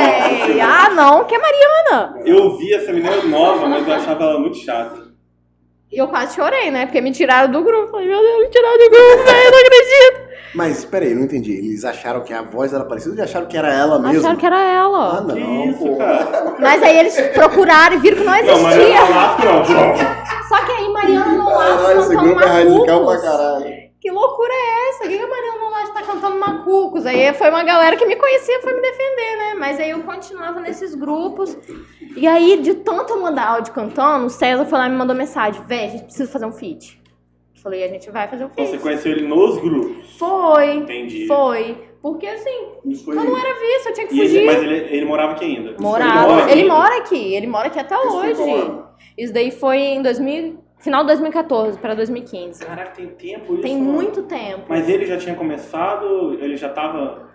véi. 0.47 0.61
ah, 0.61 0.89
não, 0.89 1.23
que 1.25 1.35
é 1.35 1.37
Mariana? 1.39 2.15
Eu 2.25 2.57
vi 2.57 2.73
essa 2.73 2.91
menina 2.91 3.21
nova, 3.23 3.67
mas 3.67 3.87
eu 3.87 3.93
achava 3.93 4.23
ela 4.23 4.39
muito 4.39 4.57
chata. 4.57 5.04
E 5.91 5.97
eu 5.97 6.07
quase 6.07 6.35
chorei, 6.35 6.71
né? 6.71 6.85
Porque 6.85 6.99
me 7.01 7.11
tiraram 7.11 7.51
do 7.51 7.63
grupo. 7.63 7.91
Falei, 7.91 8.07
meu 8.07 8.19
Deus, 8.19 8.39
me 8.43 8.47
tiraram 8.49 8.77
do 8.77 8.89
grupo, 8.89 9.23
velho, 9.23 9.45
eu 9.45 9.51
não 9.51 9.59
acredito. 9.59 10.25
Mas, 10.53 10.85
peraí, 10.85 11.13
não 11.13 11.23
entendi. 11.23 11.51
Eles 11.51 11.83
acharam 11.85 12.21
que 12.21 12.33
a 12.33 12.41
voz 12.41 12.73
era 12.73 12.83
parecida 12.85 13.15
ou 13.17 13.23
acharam 13.23 13.45
que 13.45 13.57
era 13.57 13.73
ela 13.73 13.99
mesmo? 13.99 14.19
Acharam 14.19 14.35
que 14.37 14.45
era 14.45 14.55
Ah, 14.57 14.73
ela. 14.73 15.21
não, 15.21 15.35
Que 15.35 15.41
isso, 15.69 15.79
pô. 15.85 15.95
cara? 15.97 16.55
Mas 16.59 16.81
aí 16.83 16.97
eles 16.99 17.19
procuraram 17.33 17.95
e 17.95 17.99
viram 17.99 18.17
que 18.17 18.23
não 18.23 18.33
Não, 18.33 18.61
mas 18.63 18.75
existia. 18.77 18.99
eu 18.99 19.05
falar 19.07 19.37
não. 19.39 19.65
Só 20.47 20.65
que 20.65 20.71
aí 20.71 20.89
Mariana 20.89 21.33
Nolasco 21.37 21.77
Caralho, 21.81 21.99
esse 21.99 22.09
cantando 22.09 22.25
grupo 22.29 22.41
é 22.41 22.45
radical 22.47 23.05
pra 23.05 23.21
caralho. 23.21 23.84
Que 24.05 24.11
loucura 24.11 24.53
é 24.53 24.89
essa? 24.89 25.05
O 25.05 25.07
que 25.09 25.17
que 25.17 25.23
a 25.23 25.27
Mariana 25.27 25.57
Nolasco 25.57 25.93
tá 25.95 26.03
cantando 26.03 26.39
Macucos? 26.39 27.07
Aí 27.07 27.33
foi 27.33 27.49
uma 27.49 27.63
galera 27.63 27.97
que 27.97 28.05
me 28.05 28.15
conhecia 28.15 28.61
foi 28.61 28.75
me 28.75 28.79
defender, 28.79 29.35
né? 29.35 29.55
Mas 29.57 29.79
aí 29.79 29.89
eu 29.89 30.03
continuava 30.03 30.59
nesses 30.59 30.93
grupos. 30.93 31.57
E 32.15 32.27
aí, 32.27 32.61
de 32.61 32.75
tanto 32.75 33.13
eu 33.13 33.19
mandar 33.19 33.47
áudio 33.47 33.73
cantando, 33.73 34.27
o 34.27 34.29
César 34.29 34.63
foi 34.65 34.77
lá 34.77 34.85
e 34.85 34.91
me 34.91 34.95
mandou 34.95 35.15
mensagem. 35.15 35.59
Véi, 35.65 35.85
a 35.85 35.89
gente 35.89 36.03
precisa 36.03 36.31
fazer 36.31 36.45
um 36.45 36.51
feat. 36.51 37.01
Falei, 37.63 37.83
a 37.83 37.87
gente 37.87 38.11
vai 38.11 38.27
fazer 38.27 38.45
um 38.45 38.49
feat. 38.49 38.69
você 38.69 38.77
conheceu 38.77 39.11
ele 39.11 39.27
nos 39.27 39.57
grupos. 39.57 40.15
Foi. 40.19 40.75
Entendi. 40.75 41.25
Foi. 41.25 41.75
Porque 41.99 42.27
assim, 42.27 42.67
eu 43.07 43.15
não 43.15 43.35
era 43.35 43.53
visto, 43.59 43.87
eu 43.87 43.93
tinha 43.93 44.05
que 44.05 44.13
E 44.13 44.19
ele- 44.19 44.27
fugir. 44.29 44.45
mas 44.45 44.61
ele, 44.61 44.75
ele 44.95 45.05
morava 45.05 45.31
aqui 45.31 45.45
ainda? 45.45 45.75
Morava. 45.79 46.27
mora 46.35 46.51
Ele 46.51 46.61
ainda? 46.61 46.73
mora 46.75 46.97
aqui, 46.99 47.33
ele 47.33 47.47
mora 47.47 47.67
aqui 47.69 47.79
até 47.79 47.95
Isso 47.95 48.15
hoje. 48.17 48.71
Isso 49.17 49.33
daí 49.33 49.49
foi 49.49 49.77
em 49.79 50.03
2000, 50.03 50.59
final 50.77 51.01
de 51.01 51.07
2014 51.07 51.77
pra 51.79 51.93
2015. 51.93 52.65
Caraca, 52.65 52.91
tem 52.91 53.07
tempo 53.07 53.53
isso? 53.53 53.61
Tem 53.61 53.77
mano. 53.77 53.93
muito 53.93 54.23
tempo. 54.23 54.65
Mas 54.67 54.87
ele 54.89 55.05
já 55.05 55.17
tinha 55.17 55.35
começado, 55.35 56.33
ele 56.41 56.55
já 56.55 56.69
tava... 56.69 57.25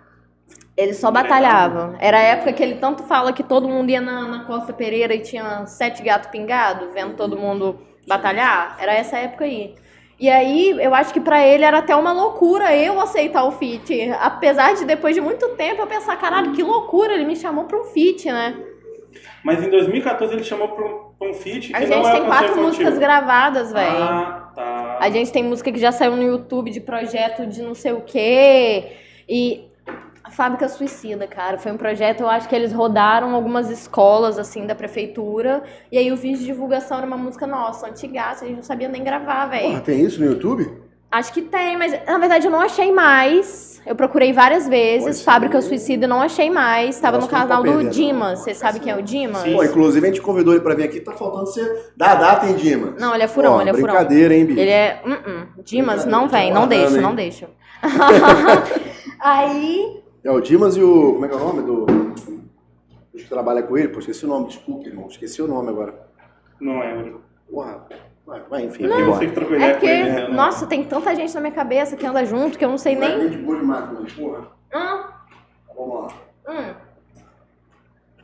Ele 0.75 0.93
só 0.93 1.11
batalhava. 1.11 1.95
Era 1.99 2.17
a 2.17 2.21
época 2.21 2.53
que 2.53 2.63
ele 2.63 2.75
tanto 2.75 3.03
fala 3.03 3.33
que 3.33 3.43
todo 3.43 3.67
mundo 3.67 3.89
ia 3.89 4.01
na, 4.01 4.27
na 4.27 4.45
Costa 4.45 4.73
Pereira 4.73 5.13
e 5.13 5.19
tinha 5.19 5.65
sete 5.65 6.01
gatos 6.01 6.29
pingados, 6.29 6.93
vendo 6.93 7.15
todo 7.15 7.37
mundo 7.37 7.79
batalhar. 8.07 8.77
Era 8.79 8.93
essa 8.93 9.17
época 9.17 9.45
aí. 9.45 9.75
E 10.21 10.29
aí, 10.29 10.69
eu 10.79 10.93
acho 10.93 11.11
que 11.11 11.19
pra 11.19 11.45
ele 11.45 11.63
era 11.63 11.79
até 11.79 11.95
uma 11.95 12.13
loucura 12.13 12.75
eu 12.75 12.99
aceitar 12.99 13.43
o 13.43 13.51
feat. 13.51 14.11
Apesar 14.19 14.75
de 14.75 14.85
depois 14.85 15.15
de 15.15 15.21
muito 15.21 15.49
tempo 15.55 15.81
eu 15.81 15.87
pensar, 15.87 16.15
caralho, 16.15 16.51
que 16.51 16.61
loucura, 16.61 17.13
ele 17.13 17.25
me 17.25 17.35
chamou 17.35 17.65
pra 17.65 17.81
um 17.81 17.85
feat, 17.85 18.31
né? 18.31 18.55
Mas 19.43 19.65
em 19.65 19.69
2014 19.71 20.33
ele 20.33 20.43
chamou 20.43 20.69
pra 20.69 20.85
um, 20.85 21.10
um 21.21 21.31
que 21.33 21.49
A 21.49 21.53
gente 21.53 21.73
é 21.73 21.79
tem 21.79 21.89
canção 21.89 22.25
quatro 22.25 22.45
infantil. 22.45 22.63
músicas 22.63 22.97
gravadas, 22.97 23.71
velho. 23.71 24.03
Ah, 24.03 24.51
tá. 24.55 24.97
A 24.99 25.09
gente 25.09 25.31
tem 25.31 25.43
música 25.43 25.71
que 25.71 25.79
já 25.79 25.91
saiu 25.91 26.15
no 26.15 26.23
YouTube 26.23 26.71
de 26.71 26.79
projeto 26.79 27.45
de 27.45 27.61
não 27.61 27.73
sei 27.75 27.91
o 27.93 28.01
quê. 28.01 28.93
E 29.27 29.67
a 30.23 30.29
Fábrica 30.29 30.67
Suicida, 30.69 31.27
cara, 31.27 31.57
foi 31.57 31.71
um 31.71 31.77
projeto, 31.77 32.21
eu 32.21 32.29
acho 32.29 32.47
que 32.47 32.55
eles 32.55 32.71
rodaram 32.71 33.33
algumas 33.35 33.69
escolas, 33.69 34.37
assim, 34.37 34.65
da 34.65 34.75
prefeitura. 34.75 35.63
E 35.91 35.97
aí 35.97 36.11
o 36.11 36.15
vídeo 36.15 36.39
de 36.39 36.45
divulgação 36.45 36.97
era 36.97 37.07
uma 37.07 37.17
música 37.17 37.45
nossa, 37.47 37.87
antigaça, 37.87 38.45
a 38.45 38.47
gente 38.47 38.57
não 38.57 38.63
sabia 38.63 38.87
nem 38.87 39.03
gravar, 39.03 39.47
velho. 39.47 39.81
Tem 39.81 40.01
isso 40.01 40.19
no 40.19 40.27
YouTube? 40.27 40.71
Acho 41.11 41.33
que 41.33 41.41
tem, 41.41 41.77
mas 41.77 41.91
na 42.05 42.17
verdade 42.17 42.47
eu 42.47 42.51
não 42.51 42.61
achei 42.61 42.91
mais. 42.91 43.81
Eu 43.85 43.95
procurei 43.95 44.31
várias 44.31 44.67
vezes, 44.67 45.03
Pode 45.03 45.15
ser. 45.17 45.23
Fábrica 45.23 45.61
Suicida, 45.61 46.07
não 46.07 46.21
achei 46.21 46.49
mais. 46.49 46.99
Tava 46.99 47.17
no 47.17 47.27
canal 47.27 47.63
do 47.63 47.83
não. 47.83 47.89
Dimas. 47.89 48.39
Você 48.39 48.53
sabe 48.53 48.79
quem 48.79 48.93
é 48.93 48.95
o 48.95 49.01
Dimas? 49.01 49.41
Sim. 49.41 49.55
Pô, 49.55 49.63
inclusive 49.63 50.05
a 50.05 50.09
gente 50.09 50.21
convidou 50.21 50.53
ele 50.53 50.61
pra 50.61 50.73
vir 50.73 50.83
aqui, 50.83 51.01
tá 51.01 51.11
faltando 51.11 51.47
ser 51.47 51.91
da 51.97 52.15
data, 52.15 52.45
hein, 52.45 52.55
Dimas? 52.55 52.99
Não, 52.99 53.13
ele 53.13 53.23
é 53.23 53.27
furão, 53.27 53.55
Ó, 53.55 53.61
ele 53.61 53.71
é 53.71 53.73
furão. 53.73 53.93
Brincadeira, 53.93 54.33
hein, 54.33 54.45
bicho? 54.45 54.59
Ele 54.59 54.69
é. 54.69 55.01
Uh 55.05 55.09
-uh. 55.09 55.63
Dimas, 55.63 56.05
não 56.05 56.29
vem, 56.29 56.53
não 56.53 56.67
deixa, 56.67 56.95
hein? 56.95 57.01
não 57.01 57.15
deixa. 57.15 57.49
Aí. 59.19 60.01
É 60.23 60.31
o 60.31 60.39
Dimas 60.39 60.77
e 60.77 60.81
o. 60.83 61.13
Como 61.13 61.25
é 61.25 61.27
que 61.27 61.33
é 61.33 61.37
o 61.37 61.39
nome 61.39 61.61
do. 61.63 61.85
Os 63.13 63.23
que 63.23 63.27
trabalha 63.29 63.63
com 63.63 63.77
ele? 63.77 63.89
Pô, 63.89 63.99
esqueci 63.99 64.23
o 64.23 64.29
nome, 64.29 64.47
desculpa, 64.47 64.87
irmão. 64.87 65.07
Esqueci 65.07 65.41
o 65.41 65.47
nome 65.47 65.69
agora. 65.69 66.07
Não 66.59 66.79
lembro. 66.79 67.21
Porra. 67.49 67.85
Vai 68.49 68.63
enfim, 68.65 68.87
você 68.87 69.01
embora. 69.01 69.19
que 69.19 69.55
É 69.55 69.71
porque, 69.71 69.85
ele, 69.85 70.09
né? 70.09 70.27
nossa, 70.29 70.65
tem 70.65 70.83
tanta 70.85 71.13
gente 71.15 71.33
na 71.33 71.41
minha 71.41 71.53
cabeça 71.53 71.97
que 71.97 72.05
anda 72.05 72.23
junto 72.25 72.57
que 72.57 72.63
eu 72.63 72.69
não 72.69 72.77
sei 72.77 72.95
nem. 72.95 73.09
Vai, 73.09 73.27
gente 73.29 73.37
boa 73.37 73.57
demais, 73.59 73.85
mano. 73.91 74.07
Porra. 74.15 74.47
Hum, 74.73 75.03
Vamos 75.75 76.13
lá. 76.13 76.13
hum. 76.47 76.73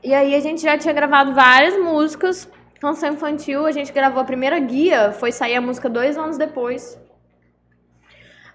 E 0.03 0.14
aí 0.14 0.36
a 0.36 0.39
gente 0.39 0.62
já 0.62 0.78
tinha 0.78 0.93
gravado 0.93 1.34
várias 1.34 1.78
músicas. 1.78 2.49
Canção 2.80 3.14
infantil, 3.14 3.66
a 3.66 3.72
gente 3.72 3.91
gravou 3.91 4.22
a 4.22 4.26
primeira 4.26 4.60
guia, 4.60 5.12
foi 5.12 5.32
sair 5.32 5.55
a 5.55 5.62
música 5.62 5.89
dois 5.89 6.16
anos 6.18 6.38
depois. 6.38 6.97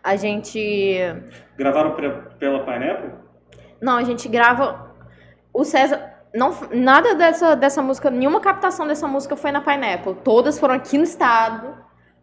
A 0.02 0.16
gente. 0.16 0.98
Gravaram 1.56 1.94
pela 2.38 2.64
Pineapple? 2.64 3.10
Não, 3.80 3.96
a 3.96 4.04
gente 4.04 4.28
grava. 4.28 4.94
O 5.52 5.64
César. 5.64 6.11
Não, 6.34 6.54
nada 6.72 7.14
dessa, 7.14 7.54
dessa 7.54 7.82
música, 7.82 8.10
nenhuma 8.10 8.40
captação 8.40 8.86
dessa 8.86 9.06
música 9.06 9.36
foi 9.36 9.52
na 9.52 9.60
Pineapple. 9.60 10.16
Todas 10.24 10.58
foram 10.58 10.74
aqui 10.74 10.96
no 10.96 11.04
estado, 11.04 11.74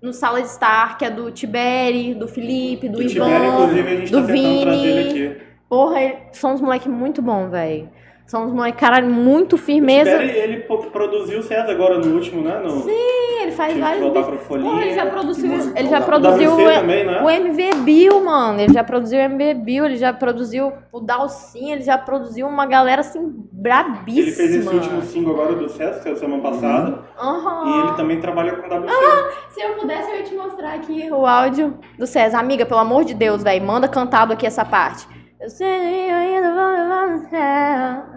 no 0.02 0.14
Sala 0.14 0.42
de 0.42 0.48
Estar, 0.48 0.98
que 0.98 1.06
é 1.06 1.10
do 1.10 1.32
Tiberi, 1.32 2.16
do 2.16 2.28
Felipe, 2.28 2.90
do, 2.90 2.98
Do 2.98 3.04
Ivan, 3.04 3.46
inclusive, 3.46 3.88
a 3.88 3.96
gente 3.96 4.12
do 4.12 4.22
tá 4.22 4.28
tentando 4.28 4.62
trazer 4.62 4.88
ele 4.88 5.04
Vini. 5.14 5.28
aqui. 5.28 5.42
Porra, 5.70 6.00
são 6.32 6.54
uns 6.54 6.62
moleques 6.62 6.88
muito 6.88 7.22
bons, 7.22 7.50
velho. 7.52 7.90
São 8.30 8.46
uns 8.46 8.54
moleques, 8.54 8.80
caralho, 8.80 9.10
muito 9.10 9.58
firmeza. 9.58 10.22
Ele 10.22 10.58
po- 10.60 10.78
produziu 10.92 11.40
o 11.40 11.42
César 11.44 11.72
agora 11.72 11.98
no 11.98 12.14
último, 12.14 12.44
né? 12.44 12.60
No, 12.64 12.82
Sim, 12.84 12.92
ele 13.42 13.52
faz 13.52 13.76
vários 13.76 14.04
voltar 14.04 14.20
vídeos. 14.22 14.38
pra 14.38 14.46
folhinha. 14.48 14.70
Porra, 14.70 14.82
ele 14.84 14.94
já 14.94 15.06
produziu, 15.08 15.52
ele 15.76 15.90
já 15.90 16.00
o 16.00 16.04
produziu 16.04 16.54
o, 16.54 16.58
também, 16.74 17.06
né? 17.08 17.22
o 17.24 17.28
MV 17.30 17.74
Bill, 17.84 18.24
mano. 18.24 18.60
Ele 18.62 18.72
já 18.72 18.84
produziu 18.84 19.18
o 19.18 19.22
MV 19.24 19.54
Bill, 19.56 19.86
ele 19.86 19.98
já 19.98 20.14
produziu 20.14 20.72
o 20.92 21.00
Dalcin, 21.00 21.72
ele 21.72 21.82
já 21.82 21.98
produziu 21.98 22.46
uma 22.48 22.68
galera 22.68 23.02
assim 23.02 23.20
brabíssima. 23.52 24.28
Ele 24.28 24.32
fez 24.32 24.54
esse 24.56 24.76
último 24.76 25.02
single 25.02 25.34
agora 25.34 25.54
do 25.56 25.68
César, 25.68 26.00
que 26.00 26.10
é 26.10 26.12
a 26.12 26.16
semana 26.16 26.44
passada. 26.44 27.00
Aham. 27.20 27.64
E 27.66 27.80
ele 27.88 27.94
também 27.98 28.20
trabalha 28.20 28.52
com 28.58 28.68
WC. 28.68 28.94
Se 29.50 29.60
eu 29.60 29.74
pudesse, 29.74 30.08
eu 30.12 30.18
ia 30.18 30.24
te 30.24 30.36
mostrar 30.36 30.74
aqui 30.76 31.10
o 31.12 31.26
áudio 31.26 31.80
do 31.98 32.06
César. 32.06 32.38
Amiga, 32.38 32.64
pelo 32.64 32.80
amor 32.80 33.04
de 33.06 33.16
Deus, 33.16 33.42
velho, 33.42 33.66
manda 33.66 33.88
cantado 33.88 34.34
aqui 34.34 34.46
essa 34.46 34.64
parte. 34.64 35.08
Eu 35.40 35.50
sei 35.50 36.12
eu 36.12 36.16
ainda 36.16 36.54
vou 36.54 37.08
no 37.08 37.30
céu. 37.30 37.40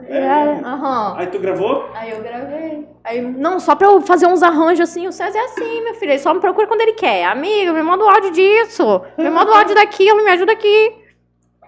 É? 0.09 0.61
Aham. 0.65 1.15
Aí 1.17 1.27
tu 1.29 1.39
gravou? 1.39 1.89
Aí 1.95 2.11
eu 2.11 2.21
gravei. 2.21 2.89
Aí, 3.05 3.21
não, 3.21 3.61
só 3.61 3.77
pra 3.77 3.87
eu 3.87 4.01
fazer 4.01 4.27
uns 4.27 4.43
arranjos 4.43 4.91
assim, 4.91 5.07
o 5.07 5.13
César 5.13 5.39
é 5.39 5.45
assim, 5.45 5.85
meu 5.85 5.95
filho. 5.95 6.11
Ele 6.13 6.19
só 6.19 6.35
me 6.35 6.41
procura 6.41 6.67
quando 6.67 6.81
ele 6.81 6.95
quer. 6.95 7.25
Amiga, 7.27 7.73
me 7.73 7.83
manda 7.83 8.05
o 8.05 8.09
áudio 8.09 8.33
disso. 8.33 9.03
Me 9.17 9.31
manda 9.31 9.53
o 9.53 9.55
áudio 9.55 9.75
daquilo, 9.75 10.25
me 10.25 10.31
ajuda 10.31 10.53
aqui. 10.53 10.97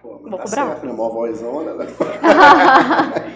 Pô, 0.02 0.18
Vou 0.18 0.38
tá 0.38 0.42
cobrar. 0.42 0.66
certo, 0.66 0.86
né? 0.86 0.92
Mó 0.92 1.08
vozão, 1.08 1.64
né? 1.64 1.86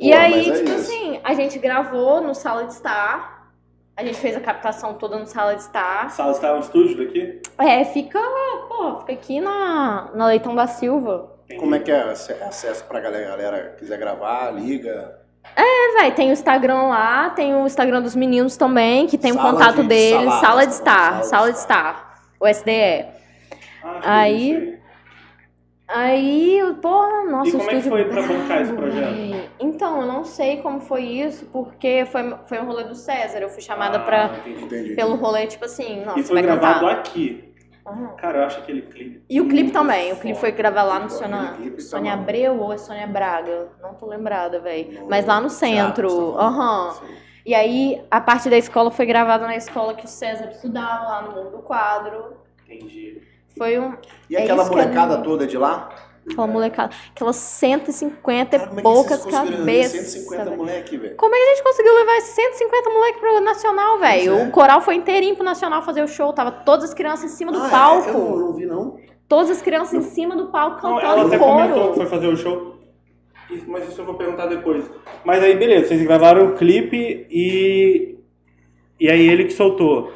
E 0.00 0.12
aí, 0.14 0.48
é 0.48 0.54
tipo 0.54 0.72
assim, 0.72 1.20
a 1.22 1.34
gente 1.34 1.58
gravou 1.58 2.22
no 2.22 2.34
Sala 2.34 2.64
de 2.64 2.72
Estar. 2.72 3.41
A 3.96 4.04
gente 4.04 4.18
fez 4.18 4.36
a 4.36 4.40
captação 4.40 4.94
toda 4.94 5.18
no 5.18 5.26
Sala 5.26 5.54
de 5.54 5.60
Estar. 5.62 6.10
Sala 6.10 6.32
estava 6.32 6.54
no 6.54 6.60
estúdio 6.62 6.96
daqui? 6.96 7.40
É, 7.58 7.84
fica, 7.84 8.18
pô, 8.68 9.00
fica 9.00 9.12
aqui 9.12 9.40
na, 9.40 10.08
na 10.14 10.26
Leitão 10.26 10.54
da 10.54 10.66
Silva. 10.66 11.30
Como 11.58 11.74
é 11.74 11.78
que 11.78 11.90
é 11.92 12.10
ace- 12.12 12.32
acesso 12.42 12.84
pra 12.84 13.00
galera, 13.00 13.28
galera 13.36 13.76
quiser 13.78 13.98
gravar, 13.98 14.50
liga? 14.50 15.20
É, 15.54 16.00
velho, 16.00 16.14
tem 16.14 16.30
o 16.30 16.32
Instagram 16.32 16.84
lá, 16.84 17.28
tem 17.30 17.54
o 17.54 17.66
Instagram 17.66 18.00
dos 18.00 18.16
meninos 18.16 18.56
também, 18.56 19.06
que 19.06 19.18
tem 19.18 19.32
o 19.32 19.34
Sala 19.34 19.50
contato 19.52 19.82
de 19.82 19.88
deles, 19.88 20.24
salada, 20.32 20.40
Sala 20.46 20.66
de 20.66 20.72
Estar, 20.72 21.24
Sala 21.24 21.52
de 21.52 21.58
Estar, 21.58 22.22
o 22.40 22.46
SDE. 22.46 23.04
Ah, 23.84 24.00
Aí- 24.02 24.78
é 24.78 24.81
aí. 25.92 26.60
Porra, 26.80 27.24
nossa, 27.24 27.48
E 27.48 27.52
como 27.52 27.70
é 27.70 27.74
que 27.74 27.82
foi 27.82 28.04
pra 28.04 28.22
bancar 28.22 28.62
esse 28.62 28.72
projeto? 28.74 29.50
Então, 29.60 30.00
eu 30.00 30.06
não 30.06 30.24
sei 30.24 30.58
como 30.58 30.80
foi 30.80 31.02
isso, 31.04 31.46
porque 31.52 32.04
foi, 32.06 32.34
foi 32.46 32.58
um 32.60 32.66
rolê 32.66 32.84
do 32.84 32.94
César. 32.94 33.38
Eu 33.40 33.48
fui 33.48 33.62
chamada 33.62 34.00
pra, 34.00 34.26
Ah, 34.26 34.38
entendi. 34.48 34.64
Entendi. 34.64 34.94
pelo 34.94 35.14
rolê, 35.16 35.46
tipo 35.46 35.64
assim, 35.64 36.04
nossa, 36.04 36.20
E 36.20 36.22
foi 36.22 36.34
vai 36.34 36.42
gravado 36.42 36.80
cantar. 36.80 36.98
aqui. 36.98 37.52
Aham. 37.86 38.14
Cara, 38.16 38.38
eu 38.38 38.44
acho 38.44 38.60
aquele 38.60 38.82
clipe. 38.82 39.24
E 39.28 39.40
o 39.40 39.44
clipe 39.48 39.62
muito 39.64 39.72
também. 39.72 40.12
O 40.12 40.16
clipe 40.16 40.34
foda. 40.36 40.40
foi 40.40 40.52
gravar 40.52 40.82
lá 40.84 41.00
no 41.00 41.10
Sônia, 41.10 41.40
aquele 41.40 41.56
clipe 41.62 41.76
tá 41.78 41.82
Sônia 41.82 42.10
maluco. 42.12 42.22
Abreu 42.30 42.60
ou 42.60 42.72
é 42.72 42.78
Sônia 42.78 43.06
Braga? 43.08 43.68
Não 43.82 43.94
tô 43.94 44.06
lembrada, 44.06 44.60
velho. 44.60 45.06
Mas 45.08 45.26
lá 45.26 45.40
no 45.40 45.50
centro. 45.50 46.36
Aham. 46.38 46.94
E 47.44 47.52
aí, 47.56 48.00
a 48.08 48.20
parte 48.20 48.48
da 48.48 48.56
escola 48.56 48.88
foi 48.92 49.04
gravada 49.04 49.44
na 49.48 49.56
escola 49.56 49.94
que 49.94 50.04
o 50.04 50.08
César 50.08 50.48
estudava, 50.52 51.04
lá 51.08 51.22
no 51.22 51.32
Mundo 51.32 51.50
do 51.56 51.58
Quadro. 51.62 52.36
Entendi. 52.64 53.20
Foi 53.56 53.78
um, 53.78 53.94
E 54.30 54.36
É 54.36 54.42
aquela 54.42 54.64
que 54.64 54.68
é 54.74 54.76
molecada 54.76 55.18
toda 55.18 55.46
de 55.46 55.56
lá? 55.58 55.88
aquela 56.28 56.46
molecada, 56.46 56.94
aquelas 57.14 57.34
150 57.34 58.56
Cara, 58.58 58.70
e 58.74 58.78
é 58.78 58.82
poucas 58.82 59.24
cabeças. 59.26 59.92
150 60.12 60.44
velho. 60.44 60.56
moleque, 60.56 60.96
velho. 60.96 61.16
Como 61.16 61.34
é 61.34 61.38
que 61.38 61.44
a 61.44 61.48
gente 61.54 61.62
conseguiu 61.64 61.94
levar 61.94 62.16
esses 62.18 62.34
150 62.34 62.90
moleques 62.90 63.20
pro 63.20 63.40
Nacional, 63.40 63.98
velho? 63.98 64.38
É. 64.38 64.44
O 64.44 64.50
coral 64.52 64.80
foi 64.80 64.94
inteirinho 64.94 65.34
pro 65.34 65.44
Nacional 65.44 65.82
fazer 65.82 66.02
o 66.02 66.08
show. 66.08 66.32
Tava 66.32 66.52
todas 66.52 66.84
as 66.90 66.94
crianças 66.94 67.24
em 67.32 67.34
cima 67.36 67.50
do 67.52 67.60
Ah, 67.60 67.66
é? 67.66 67.70
palco. 67.70 68.08
Eu 68.10 68.38
não, 68.38 68.52
vi, 68.52 68.66
não. 68.66 68.96
Todas 69.28 69.50
as 69.50 69.62
crianças 69.62 69.94
em 69.94 70.02
cima 70.02 70.36
do 70.36 70.46
palco 70.48 70.76
Não, 70.86 70.96
cantando 70.96 71.06
ela 71.12 71.22
em 71.24 71.26
até 71.26 71.38
comentou 71.38 71.74
que 71.74 71.80
coro. 71.80 71.94
foi 71.94 72.06
fazer 72.06 72.26
o 72.28 72.36
show. 72.36 72.76
Mas 73.66 73.88
isso 73.88 74.00
eu 74.00 74.04
vou 74.04 74.14
perguntar 74.14 74.46
depois. 74.46 74.84
Mas 75.24 75.42
aí, 75.42 75.56
beleza, 75.56 75.88
vocês 75.88 76.02
gravaram 76.02 76.46
o 76.48 76.54
clipe 76.54 77.26
e. 77.30 78.16
E 79.00 79.10
aí 79.10 79.26
ele 79.28 79.44
que 79.44 79.52
soltou. 79.52 80.12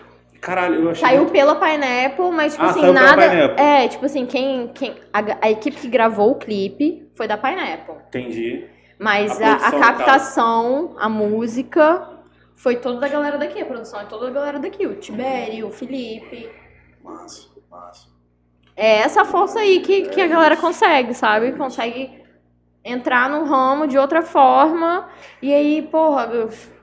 Caralho, 0.47 0.81
eu 0.85 0.91
achei. 0.91 1.05
Saiu 1.09 1.23
muito- 1.23 1.33
pela 1.33 1.57
Pineapple, 1.57 2.31
mas, 2.31 2.53
tipo 2.53 2.65
Ah, 2.65 2.71
assim, 2.71 2.93
nada. 2.93 3.29
Pineapple. 3.29 3.61
É, 3.65 3.89
tipo 3.89 4.07
assim, 4.07 4.25
quem. 4.27 4.69
quem 4.69 4.95
a, 5.13 5.47
a 5.47 5.51
equipe 5.51 5.77
que 5.77 5.89
gravou 5.89 6.31
o 6.31 6.35
clipe 6.37 7.11
foi 7.17 7.27
da 7.27 7.37
Pineapple. 7.37 7.97
Entendi. 8.07 8.65
Mas 8.97 9.43
A 9.43 9.55
a, 9.55 9.69
a 9.69 9.73
captação, 9.73 10.95
a 11.01 11.09
música, 11.09 12.09
foi 12.55 12.77
toda 12.77 13.01
da 13.01 13.09
galera 13.09 13.37
daqui. 13.39 13.61
A 13.61 13.67
produção 13.67 14.01
é 14.01 14.05
toda 14.05 14.27
da 14.27 14.31
galera 14.33 14.59
daqui. 14.61 14.87
O 14.87 14.95
Tibério, 14.95 15.67
o 15.67 15.71
Felipe. 15.73 16.49
Massa, 17.03 17.49
massa. 17.69 18.07
É 18.77 18.99
essa 18.99 19.25
força 19.25 19.59
aí 19.59 19.81
que, 19.81 20.03
que 20.11 20.21
a 20.21 20.29
galera 20.29 20.57
consegue, 20.57 21.13
sabe? 21.13 21.53
Consegue 21.53 22.23
entrar 22.85 23.29
no 23.29 23.45
ramo 23.45 23.89
de 23.89 23.99
outra 23.99 24.23
forma. 24.23 25.09
E 25.43 25.53
aí, 25.53 25.83
porra, 25.83 26.31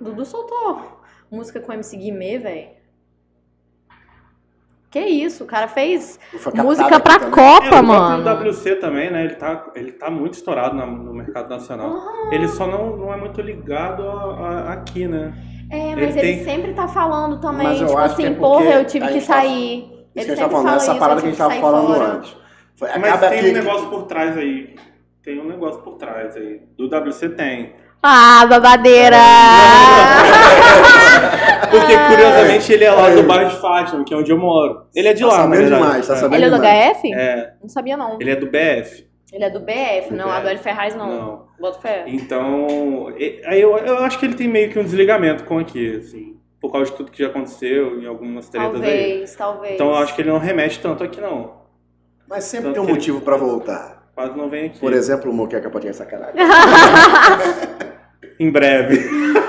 o 0.01 0.03
Dudu 0.03 0.25
soltou 0.25 1.01
música 1.31 1.61
com 1.61 1.71
MC 1.71 1.95
Guimê, 1.95 2.37
velho. 2.37 2.82
Que 4.93 4.99
isso, 4.99 5.43
o 5.43 5.47
cara 5.47 5.67
fez 5.67 6.19
música 6.53 6.97
aqui 6.97 7.03
pra 7.03 7.17
também. 7.17 7.31
Copa, 7.31 7.65
é, 7.65 7.81
o 7.81 7.83
mano. 7.83 8.21
próprio 8.23 8.51
WC 8.51 8.75
também, 8.75 9.09
né? 9.11 9.23
Ele 9.25 9.33
tá, 9.33 9.65
ele 9.73 9.91
tá 9.91 10.11
muito 10.11 10.35
estourado 10.35 10.75
na- 10.75 10.85
no 10.85 11.11
mercado 11.15 11.49
nacional. 11.49 11.99
Ele 12.31 12.47
só 12.47 12.67
não, 12.67 12.95
não 12.95 13.11
é 13.11 13.17
muito 13.17 13.41
ligado 13.41 14.07
a- 14.07 14.67
a- 14.69 14.73
aqui, 14.73 15.07
né? 15.07 15.33
É, 15.71 15.93
Ele 15.93 16.05
mas 16.05 16.15
ele, 16.15 16.35
tem- 16.35 16.43
sempre 16.43 16.73
tá 16.75 16.87
falando 16.87 17.41
também, 17.41 17.75
tipo 17.75 17.97
assim, 17.97 18.27
é 18.27 18.31
porra, 18.35 18.65
eu 18.65 18.85
tive 18.85 19.07
que 19.07 19.13
tá- 19.19 19.21
sair. 19.21 19.79
Isso 19.79 19.93
Ele 20.15 20.25
que 20.25 20.31
a 20.31 20.35
gente 20.35 20.43
tá 20.43 20.49
falando, 20.49 20.65
fala 20.65 20.75
essa 20.77 20.91
isso, 20.91 20.99
parada 20.99 21.21
que 21.21 21.27
a 21.27 21.29
gente 21.31 21.37
tava 21.39 21.55
falando 21.55 21.87
fora. 21.95 22.05
antes. 22.13 22.37
Foi- 22.75 22.89
Mas 22.99 23.19
tem 23.19 23.39
que- 23.39 23.49
um 23.49 23.53
negócio 23.53 23.87
por 23.89 24.03
trás 24.03 24.37
aí. 24.37 24.75
Tem 25.23 25.41
um 25.41 25.47
negócio 25.47 25.81
por 25.81 25.95
trás 25.95 26.37
aí. 26.37 26.61
Do 26.77 26.87
WC 26.87 27.29
tem. 27.29 27.73
Ah, 28.03 28.45
babadeira! 28.47 29.17
Porque, 31.69 31.97
curiosamente, 32.09 32.71
ele 32.73 32.83
é 32.83 32.91
lá 32.91 33.09
do 33.09 33.23
bairro 33.23 33.49
de 33.49 33.55
Fátima, 33.61 34.03
que 34.03 34.13
é 34.13 34.17
onde 34.17 34.31
eu 34.31 34.37
moro. 34.37 34.85
Ele 34.95 35.07
é 35.07 35.13
de 35.13 35.21
Tá 35.21 35.27
lá, 35.27 35.33
sabendo 35.37 35.65
demais, 35.65 36.07
tá 36.07 36.13
É. 36.13 36.17
sabendo 36.17 36.35
Ele 36.35 36.45
é 36.45 36.49
do 36.49 36.55
demais. 36.55 36.97
HF? 36.97 37.13
É, 37.13 37.53
Não 37.61 37.69
sabia, 37.69 37.97
não. 37.97 38.17
ele 38.19 38.31
é 38.31 38.35
do 38.35 38.45
BF. 38.47 39.07
Ele 39.31 39.43
é 39.43 39.49
do 39.49 39.59
BF, 39.59 40.09
Do 40.11 40.15
não 40.15 40.31
é 40.31 40.37
do 40.37 40.43
BF. 40.43 40.49
L 40.51 40.57
Ferraz, 40.59 40.95
não. 40.95 41.07
Não. 41.09 41.43
Bota 41.59 41.79
fé. 41.79 42.03
Então, 42.07 43.07
aí 43.45 43.59
eu, 43.61 43.77
eu 43.77 43.97
acho 43.99 44.19
que 44.19 44.25
ele 44.25 44.35
tem 44.35 44.47
meio 44.47 44.69
que 44.69 44.77
um 44.77 44.83
desligamento 44.83 45.43
com 45.45 45.57
aqui, 45.59 45.97
assim. 45.97 46.35
Por 46.61 46.71
causa 46.71 46.91
de 46.91 46.97
tudo 46.97 47.11
que 47.11 47.21
já 47.21 47.29
aconteceu 47.29 47.99
em 47.99 48.05
algumas 48.05 48.47
tretas 48.49 48.75
aí. 48.75 48.81
Talvez, 48.81 49.35
talvez. 49.35 49.73
Então 49.73 49.89
eu 49.89 49.95
acho 49.95 50.13
que 50.15 50.21
ele 50.21 50.29
não 50.29 50.37
remete 50.37 50.79
tanto 50.79 51.03
aqui, 51.03 51.19
não. 51.19 51.63
Mas 52.29 52.43
sempre 52.45 52.67
Tanto 52.67 52.73
tem 52.75 52.81
um 52.83 52.85
que 52.85 52.91
ele- 52.91 52.99
motivo 52.99 53.21
pra 53.21 53.35
voltar. 53.37 54.03
Quase 54.15 54.37
não 54.37 54.49
vem 54.49 54.67
aqui. 54.67 54.79
Por 54.79 54.93
exemplo, 54.93 55.31
o 55.31 55.33
Moqueca 55.33 55.69
pode 55.69 55.87
ter 55.87 55.93
sacanagem. 55.93 56.35
Em 58.39 58.51
breve. 58.51 58.99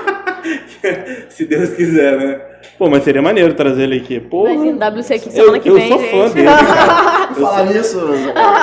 Se 1.29 1.45
Deus 1.45 1.69
quiser, 1.71 2.17
né? 2.17 2.41
Pô, 2.77 2.89
mas 2.89 3.03
seria 3.03 3.21
maneiro 3.21 3.53
trazer 3.53 3.83
ele 3.83 3.97
aqui. 3.97 4.19
Pô, 4.19 4.47
Imagina, 4.47 4.89
WC 4.91 5.13
aqui 5.13 5.27
Eu- 5.27 5.31
semana 5.31 5.59
que 5.59 5.69
eu 5.69 5.75
vem, 5.75 5.87
sou 5.87 5.99
gente. 5.99 6.11
fã 6.11 6.29
dele, 6.33 6.47
cara. 6.47 7.27
Por 7.27 7.35
falar 7.35 7.65
nisso, 7.65 7.99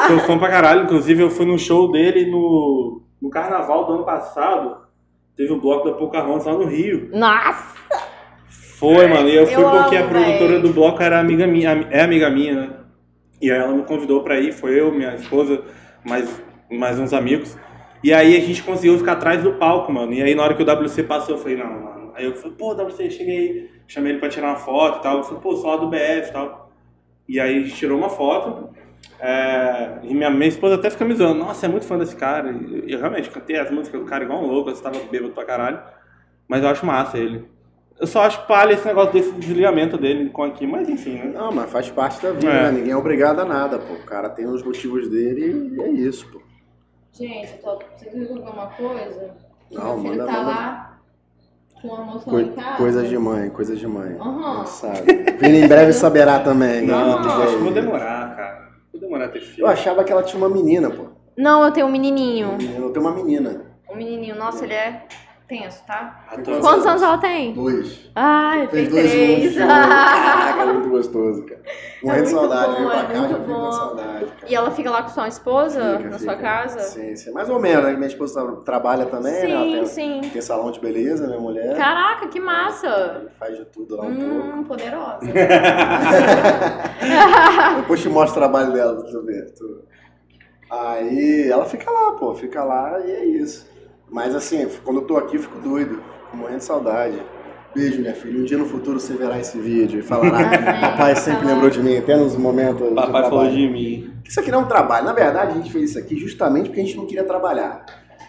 Sou 0.08 0.18
fã 0.20 0.38
pra 0.38 0.48
caralho. 0.48 0.82
Inclusive, 0.84 1.22
eu 1.22 1.30
fui 1.30 1.46
no 1.46 1.58
show 1.58 1.90
dele 1.90 2.30
no, 2.30 3.02
no 3.20 3.30
carnaval 3.30 3.86
do 3.86 3.92
ano 3.94 4.04
passado. 4.04 4.76
Teve 5.36 5.52
o 5.52 5.60
bloco 5.60 5.88
da 5.88 5.94
Pocahontas 5.96 6.44
lá 6.46 6.52
no 6.52 6.66
Rio. 6.66 7.08
Nossa! 7.12 7.74
Foi, 8.78 9.06
mano. 9.06 9.28
E 9.28 9.36
eu 9.36 9.46
fui 9.46 9.62
Eu 9.62 9.70
porque 9.70 9.96
a 9.96 10.00
amo, 10.00 10.08
produtora 10.10 10.52
véi. 10.52 10.60
do 10.62 10.68
bloco 10.72 11.02
era 11.02 11.18
amiga 11.20 11.46
minha, 11.46 11.86
é 11.90 12.02
amiga 12.02 12.28
minha, 12.28 12.54
né? 12.54 12.70
E 13.40 13.50
aí 13.50 13.58
ela 13.58 13.72
me 13.72 13.82
convidou 13.82 14.22
pra 14.22 14.38
ir, 14.38 14.52
foi 14.52 14.78
eu, 14.78 14.92
minha 14.92 15.14
esposa, 15.14 15.62
mais, 16.04 16.28
mais 16.70 16.98
uns 16.98 17.12
amigos. 17.12 17.56
E 18.04 18.12
aí 18.12 18.36
a 18.36 18.40
gente 18.40 18.62
conseguiu 18.62 18.98
ficar 18.98 19.12
atrás 19.12 19.42
do 19.42 19.52
palco, 19.52 19.92
mano. 19.92 20.12
E 20.12 20.22
aí 20.22 20.34
na 20.34 20.42
hora 20.42 20.54
que 20.54 20.62
o 20.62 20.66
WC 20.66 21.04
passou, 21.04 21.36
eu 21.36 21.40
falei, 21.40 21.56
não, 21.56 21.66
mano. 21.66 22.01
Aí 22.14 22.24
eu 22.24 22.34
falei, 22.36 22.56
pô, 22.56 22.72
WC, 22.74 23.10
cheguei, 23.10 23.70
chamei 23.86 24.12
ele 24.12 24.20
pra 24.20 24.28
tirar 24.28 24.48
uma 24.48 24.56
foto 24.56 24.98
e 24.98 25.02
tal. 25.02 25.18
Eu 25.18 25.24
falei, 25.24 25.40
pô, 25.40 25.56
sou 25.56 25.70
lá 25.70 25.76
do 25.76 25.88
BF 25.88 26.28
e 26.28 26.32
tal. 26.32 26.70
E 27.28 27.40
aí 27.40 27.58
a 27.58 27.62
gente 27.62 27.74
tirou 27.76 27.98
uma 27.98 28.08
foto. 28.10 28.70
é, 29.20 29.98
e 30.02 30.14
minha, 30.14 30.30
minha 30.30 30.48
esposa 30.48 30.74
até 30.74 30.90
fica 30.90 31.04
me 31.04 31.14
zoando, 31.14 31.38
nossa, 31.38 31.66
é 31.66 31.68
muito 31.68 31.86
fã 31.86 31.96
desse 31.98 32.16
cara. 32.16 32.50
E 32.52 32.92
eu, 32.92 32.98
realmente 32.98 33.30
cantei 33.30 33.56
as 33.58 33.70
músicas 33.70 34.00
do 34.00 34.06
cara 34.06 34.24
igual 34.24 34.42
um 34.42 34.46
louco, 34.46 34.70
eu 34.70 34.74
estava 34.74 34.98
bêbado 35.10 35.32
pra 35.32 35.44
caralho. 35.44 35.80
Mas 36.48 36.62
eu 36.62 36.68
acho 36.68 36.84
massa 36.84 37.18
ele. 37.18 37.48
Eu 38.00 38.06
só 38.06 38.22
acho 38.22 38.46
palha 38.46 38.72
esse 38.72 38.84
negócio 38.86 39.12
desse 39.12 39.30
desligamento 39.32 39.96
dele 39.96 40.28
com 40.30 40.42
aqui, 40.42 40.66
mas 40.66 40.88
enfim, 40.88 41.14
né? 41.14 41.26
Não, 41.34 41.52
mas 41.52 41.70
faz 41.70 41.88
parte 41.90 42.20
da 42.20 42.32
vida, 42.32 42.48
É. 42.50 42.62
né? 42.64 42.72
Ninguém 42.72 42.92
é 42.92 42.96
obrigado 42.96 43.38
a 43.40 43.44
nada, 43.44 43.78
pô. 43.78 43.92
O 43.94 44.04
cara 44.04 44.28
tem 44.28 44.46
os 44.46 44.62
motivos 44.62 45.08
dele 45.08 45.74
e 45.76 45.80
é 45.80 45.88
isso, 45.88 46.26
pô. 46.32 46.40
Gente, 47.12 47.52
eu 47.52 47.58
tô, 47.62 47.76
preciso 47.76 48.16
resolver 48.16 48.50
uma 48.50 48.66
coisa. 48.68 49.36
Não, 49.70 49.84
Meu 49.94 50.02
filho 50.02 50.18
manda- 50.18 50.26
tá 50.26 50.32
manda. 50.32 50.50
lá 50.50 50.91
com 51.82 52.36
a 52.36 52.44
casa. 52.44 52.76
coisas 52.76 53.08
de 53.08 53.18
mãe, 53.18 53.50
coisas 53.50 53.78
de 53.78 53.86
mãe. 53.86 54.16
Aham. 54.18 54.58
Não 54.58 54.66
sabe. 54.66 55.00
Vini 55.40 55.62
em 55.62 55.68
breve 55.68 55.92
saberá 55.92 56.40
também. 56.40 56.86
Não, 56.86 57.20
né? 57.20 57.28
acho 57.28 57.56
que 57.56 57.62
vou 57.62 57.72
demorar, 57.72 58.36
cara. 58.36 58.68
Vou 58.92 59.00
demorar 59.00 59.24
a 59.26 59.28
ter 59.28 59.40
filho. 59.40 59.64
Eu 59.64 59.66
achava 59.66 60.04
que 60.04 60.12
ela 60.12 60.22
tinha 60.22 60.38
uma 60.38 60.48
menina, 60.54 60.90
pô. 60.90 61.06
Não, 61.36 61.64
eu 61.64 61.72
tenho 61.72 61.86
um 61.86 61.90
menininho. 61.90 62.56
Eu 62.60 62.90
tenho 62.90 63.04
uma 63.04 63.14
menina. 63.14 63.62
Um 63.90 63.96
menininho. 63.96 64.36
Nossa, 64.36 64.64
ele 64.64 64.74
é 64.74 65.06
tenso, 65.52 65.82
tá? 65.86 66.24
Tô- 66.42 66.60
Quantos 66.60 66.86
anos 66.86 67.02
ela 67.02 67.18
tem? 67.18 67.52
Dois. 67.52 68.10
Ai, 68.14 68.66
tem 68.68 68.88
dois 68.88 69.10
três. 69.10 69.52
juntos. 69.52 69.68
Caraca, 69.68 70.66
muito 70.72 70.88
gostoso, 70.88 71.44
cara. 71.44 71.60
Morrendo 72.02 72.26
de 72.26 72.34
muito 72.34 72.48
saudade. 72.48 72.72
bom, 72.72 72.78
Vem 72.78 72.88
pra 72.88 72.98
é 72.98 73.02
cá, 73.04 73.12
já 73.12 73.18
muito 73.20 73.34
fico 73.34 73.46
com 73.46 73.52
bom. 73.60 73.72
saudade, 73.72 74.24
cara. 74.26 74.46
E 74.48 74.54
ela 74.54 74.70
fica 74.70 74.90
lá 74.90 75.02
com 75.02 75.08
sua 75.10 75.28
esposa 75.28 75.80
Fica, 75.98 76.10
na 76.10 76.18
fica. 76.18 76.18
sua 76.18 76.36
casa? 76.36 76.78
Sim, 76.80 77.16
sim. 77.16 77.32
Mais 77.32 77.48
ou 77.50 77.58
menos, 77.60 77.84
né? 77.84 77.92
Minha 77.92 78.06
esposa 78.06 78.52
trabalha 78.64 79.04
também, 79.06 79.32
né? 79.32 79.50
Ela 79.50 79.64
sim. 79.64 79.72
tem, 79.72 79.86
sim. 80.22 80.30
tem 80.30 80.42
salão 80.42 80.70
de 80.70 80.80
beleza, 80.80 81.26
minha 81.26 81.40
mulher. 81.40 81.76
Caraca, 81.76 82.28
que 82.28 82.40
massa! 82.40 83.26
Faz 83.38 83.56
de 83.58 83.64
tudo 83.66 83.96
lá 83.96 84.04
um 84.04 84.16
pouco. 84.16 84.34
Hum, 84.58 84.64
poderosa. 84.64 85.18
Depois 87.76 88.00
te 88.00 88.08
mostro 88.08 88.36
o 88.36 88.40
trabalho 88.40 88.72
dela 88.72 89.02
tu 89.04 89.22
ver. 89.22 89.52
tu- 89.52 89.82
Aí 90.70 91.50
ela 91.50 91.66
fica 91.66 91.90
lá, 91.90 92.12
pô, 92.12 92.34
fica 92.34 92.64
lá 92.64 92.98
e 93.04 93.10
é 93.10 93.24
isso. 93.26 93.70
Mas 94.12 94.34
assim, 94.34 94.68
quando 94.84 95.00
eu 95.00 95.06
tô 95.06 95.16
aqui, 95.16 95.36
eu 95.36 95.42
fico 95.42 95.58
doido, 95.58 96.02
fico 96.24 96.36
morrendo 96.36 96.58
de 96.58 96.64
saudade. 96.64 97.14
Beijo, 97.74 98.00
minha 98.02 98.14
filha. 98.14 98.38
Um 98.38 98.44
dia 98.44 98.58
no 98.58 98.66
futuro 98.66 99.00
você 99.00 99.14
verá 99.14 99.38
esse 99.38 99.58
vídeo 99.58 100.00
e 100.00 100.02
falará: 100.02 100.50
Papai 100.80 101.16
sempre 101.16 101.46
lembrou 101.46 101.70
de 101.70 101.82
mim, 101.82 101.96
até 101.96 102.14
nos 102.16 102.36
momentos. 102.36 102.86
de 102.88 102.94
Papai 102.94 103.12
falou 103.22 103.28
trabalho." 103.40 103.50
de 103.50 103.68
mim. 103.68 104.12
Isso 104.28 104.38
aqui 104.38 104.50
não 104.50 104.60
é 104.60 104.62
um 104.62 104.68
trabalho. 104.68 105.06
Na 105.06 105.12
verdade, 105.14 105.52
a 105.52 105.54
gente 105.54 105.72
fez 105.72 105.90
isso 105.90 105.98
aqui 105.98 106.16
justamente 106.18 106.66
porque 106.68 106.80
a 106.80 106.84
gente 106.84 106.96
não 106.96 107.06
queria 107.06 107.24
trabalhar. 107.24 107.84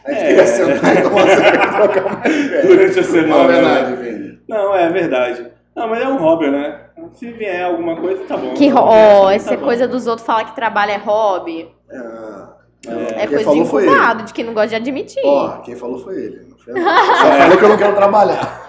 A 0.06 0.12
gente 0.12 0.22
É. 0.24 0.28
queria 0.28 0.48
sentar 0.48 0.96
e 0.98 1.02
tomar. 1.02 1.26
Durante 2.66 3.00
a 3.00 3.02
Não 3.02 3.10
semana. 3.10 3.44
é 3.44 3.48
né? 3.48 3.62
verdade, 3.62 3.96
Vini. 4.02 4.40
Não, 4.48 4.76
é 4.76 4.90
verdade. 4.90 5.48
Não, 5.76 5.88
mas 5.90 6.02
é 6.02 6.08
um 6.08 6.18
hobby, 6.18 6.50
né? 6.50 6.80
Se 7.14 7.32
vier 7.32 7.64
alguma 7.66 7.96
coisa, 7.98 8.24
tá 8.26 8.38
bom. 8.38 8.54
Que 8.54 8.70
não 8.70 8.78
ó, 8.82 9.26
tá 9.28 9.34
essa 9.34 9.58
bom. 9.58 9.64
coisa 9.66 9.88
dos 9.88 10.08
outros 10.08 10.26
falar 10.26 10.46
que 10.46 10.56
trabalho 10.56 10.92
é 10.92 10.98
hobby. 10.98 11.70
Ah, 11.92 12.33
É 12.88 13.28
quem 13.28 13.28
coisa 13.28 13.38
de 13.38 13.44
falou 13.46 13.66
foi 13.66 13.84
ele. 13.84 13.92
incubado, 13.92 14.24
de 14.24 14.34
quem 14.34 14.46
não 14.46 14.54
gosta 14.54 14.70
de 14.70 14.76
admitir. 14.76 15.22
Ó, 15.26 15.58
quem 15.62 15.76
falou 15.76 16.00
foi 16.00 16.16
ele. 16.16 16.48
Não 16.50 16.58
foi 16.58 16.74
eu. 16.74 16.84
Só 16.84 17.32
falou 17.38 17.58
que 17.58 17.64
eu 17.64 17.70
não 17.70 17.78
quero 17.78 17.96
trabalhar. 17.96 18.62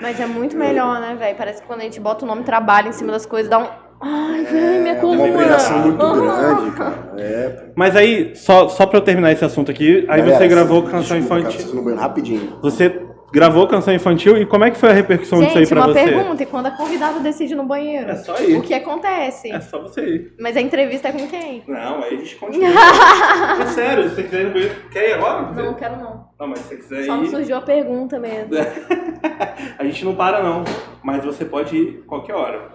Mas 0.00 0.18
é 0.20 0.26
muito 0.26 0.56
melhor, 0.56 1.00
né, 1.00 1.14
velho? 1.18 1.36
Parece 1.36 1.60
que 1.60 1.66
quando 1.66 1.80
a 1.80 1.84
gente 1.84 2.00
bota 2.00 2.24
o 2.24 2.28
nome 2.28 2.42
trabalho 2.42 2.88
em 2.88 2.92
cima 2.92 3.12
das 3.12 3.26
coisas, 3.26 3.50
dá 3.50 3.58
um. 3.58 3.66
Ai, 4.02 4.44
velho, 4.44 4.82
minha 4.82 4.94
É 4.94 5.02
uma 5.04 5.16
coluna. 5.16 5.34
obrigação 5.34 5.78
muito 5.80 6.02
Ah. 6.02 6.14
grande, 6.14 6.70
cara. 6.76 6.94
É. 7.18 7.64
Mas 7.74 7.94
aí, 7.96 8.34
só, 8.34 8.68
só 8.68 8.86
pra 8.86 8.96
eu 8.98 9.02
terminar 9.02 9.30
esse 9.32 9.44
assunto 9.44 9.70
aqui, 9.70 10.06
aí 10.08 10.20
Galera, 10.22 10.38
você 10.38 10.48
gravou 10.48 10.82
canção 10.84 11.18
infantil. 11.18 11.94
rapidinho. 11.96 12.56
Você 12.62 12.88
gravou 13.32 13.66
canção 13.66 13.94
infantil 13.94 14.36
e 14.36 14.46
como 14.46 14.64
é 14.64 14.70
que 14.70 14.78
foi 14.78 14.90
a 14.90 14.92
repercussão 14.92 15.40
disso 15.40 15.58
aí 15.58 15.64
Gente, 15.64 15.68
pra 15.74 15.86
uma 15.86 15.92
você? 15.92 16.04
pergunta: 16.04 16.42
e 16.42 16.46
quando 16.46 16.66
a 16.66 16.70
convidada 16.70 17.20
decide 17.20 17.54
no 17.54 17.64
banheiro? 17.64 18.10
É 18.10 18.16
só 18.16 18.38
ir. 18.40 18.56
O 18.56 18.62
que 18.62 18.74
acontece? 18.74 19.50
É 19.50 19.60
só 19.60 19.80
você 19.80 20.00
ir. 20.02 20.34
Mas 20.38 20.56
a 20.56 20.60
entrevista 20.60 21.08
é 21.08 21.12
com 21.12 21.26
quem? 21.28 21.62
Não, 21.66 22.02
aí 22.02 22.14
a 22.14 22.18
gente 22.18 22.36
continua. 22.36 22.68
é 23.62 23.66
sério, 23.66 24.08
se 24.08 24.14
você 24.16 24.22
quiser 24.24 24.40
ir 24.40 24.44
no 24.44 24.52
banheiro, 24.52 24.74
quer 24.90 25.08
ir 25.08 25.12
agora? 25.14 25.52
Não, 25.52 25.64
não 25.64 25.74
quero 25.74 25.96
não. 25.96 26.30
Não, 26.38 26.46
mas 26.48 26.58
se 26.60 26.68
você 26.68 26.76
quiser 26.76 27.04
Só 27.04 27.16
me 27.16 27.26
ir, 27.26 27.30
surgiu 27.30 27.56
a 27.56 27.62
pergunta 27.62 28.18
mesmo. 28.18 28.52
a 29.78 29.84
gente 29.84 30.04
não 30.04 30.14
para 30.14 30.42
não. 30.42 30.64
Mas 31.02 31.24
você 31.24 31.44
pode 31.44 31.76
ir 31.76 32.04
qualquer 32.06 32.34
hora. 32.34 32.68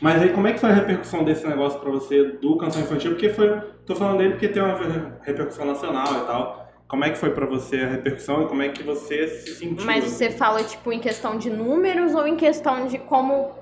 Mas 0.00 0.22
aí 0.22 0.28
como 0.30 0.46
é 0.46 0.52
que 0.52 0.60
foi 0.60 0.70
a 0.70 0.74
repercussão 0.74 1.24
desse 1.24 1.46
negócio 1.46 1.80
pra 1.80 1.90
você 1.90 2.22
do 2.24 2.56
canção 2.56 2.82
infantil? 2.82 3.12
Porque 3.12 3.30
foi. 3.30 3.60
Tô 3.84 3.94
falando 3.94 4.18
dele 4.18 4.30
porque 4.30 4.48
tem 4.48 4.62
uma 4.62 4.76
repercussão 5.22 5.66
nacional 5.66 6.06
e 6.22 6.26
tal. 6.26 6.67
Como 6.88 7.04
é 7.04 7.10
que 7.10 7.18
foi 7.18 7.30
pra 7.30 7.44
você 7.44 7.76
a 7.82 7.86
repercussão 7.88 8.44
e 8.44 8.46
como 8.48 8.62
é 8.62 8.70
que 8.70 8.82
você 8.82 9.28
se 9.28 9.54
sentiu? 9.56 9.84
Mas 9.84 10.04
você 10.04 10.30
fala, 10.30 10.62
tipo, 10.64 10.90
em 10.90 10.98
questão 10.98 11.36
de 11.36 11.50
números 11.50 12.14
ou 12.14 12.26
em 12.26 12.34
questão 12.34 12.86
de 12.86 12.96
como 12.98 13.52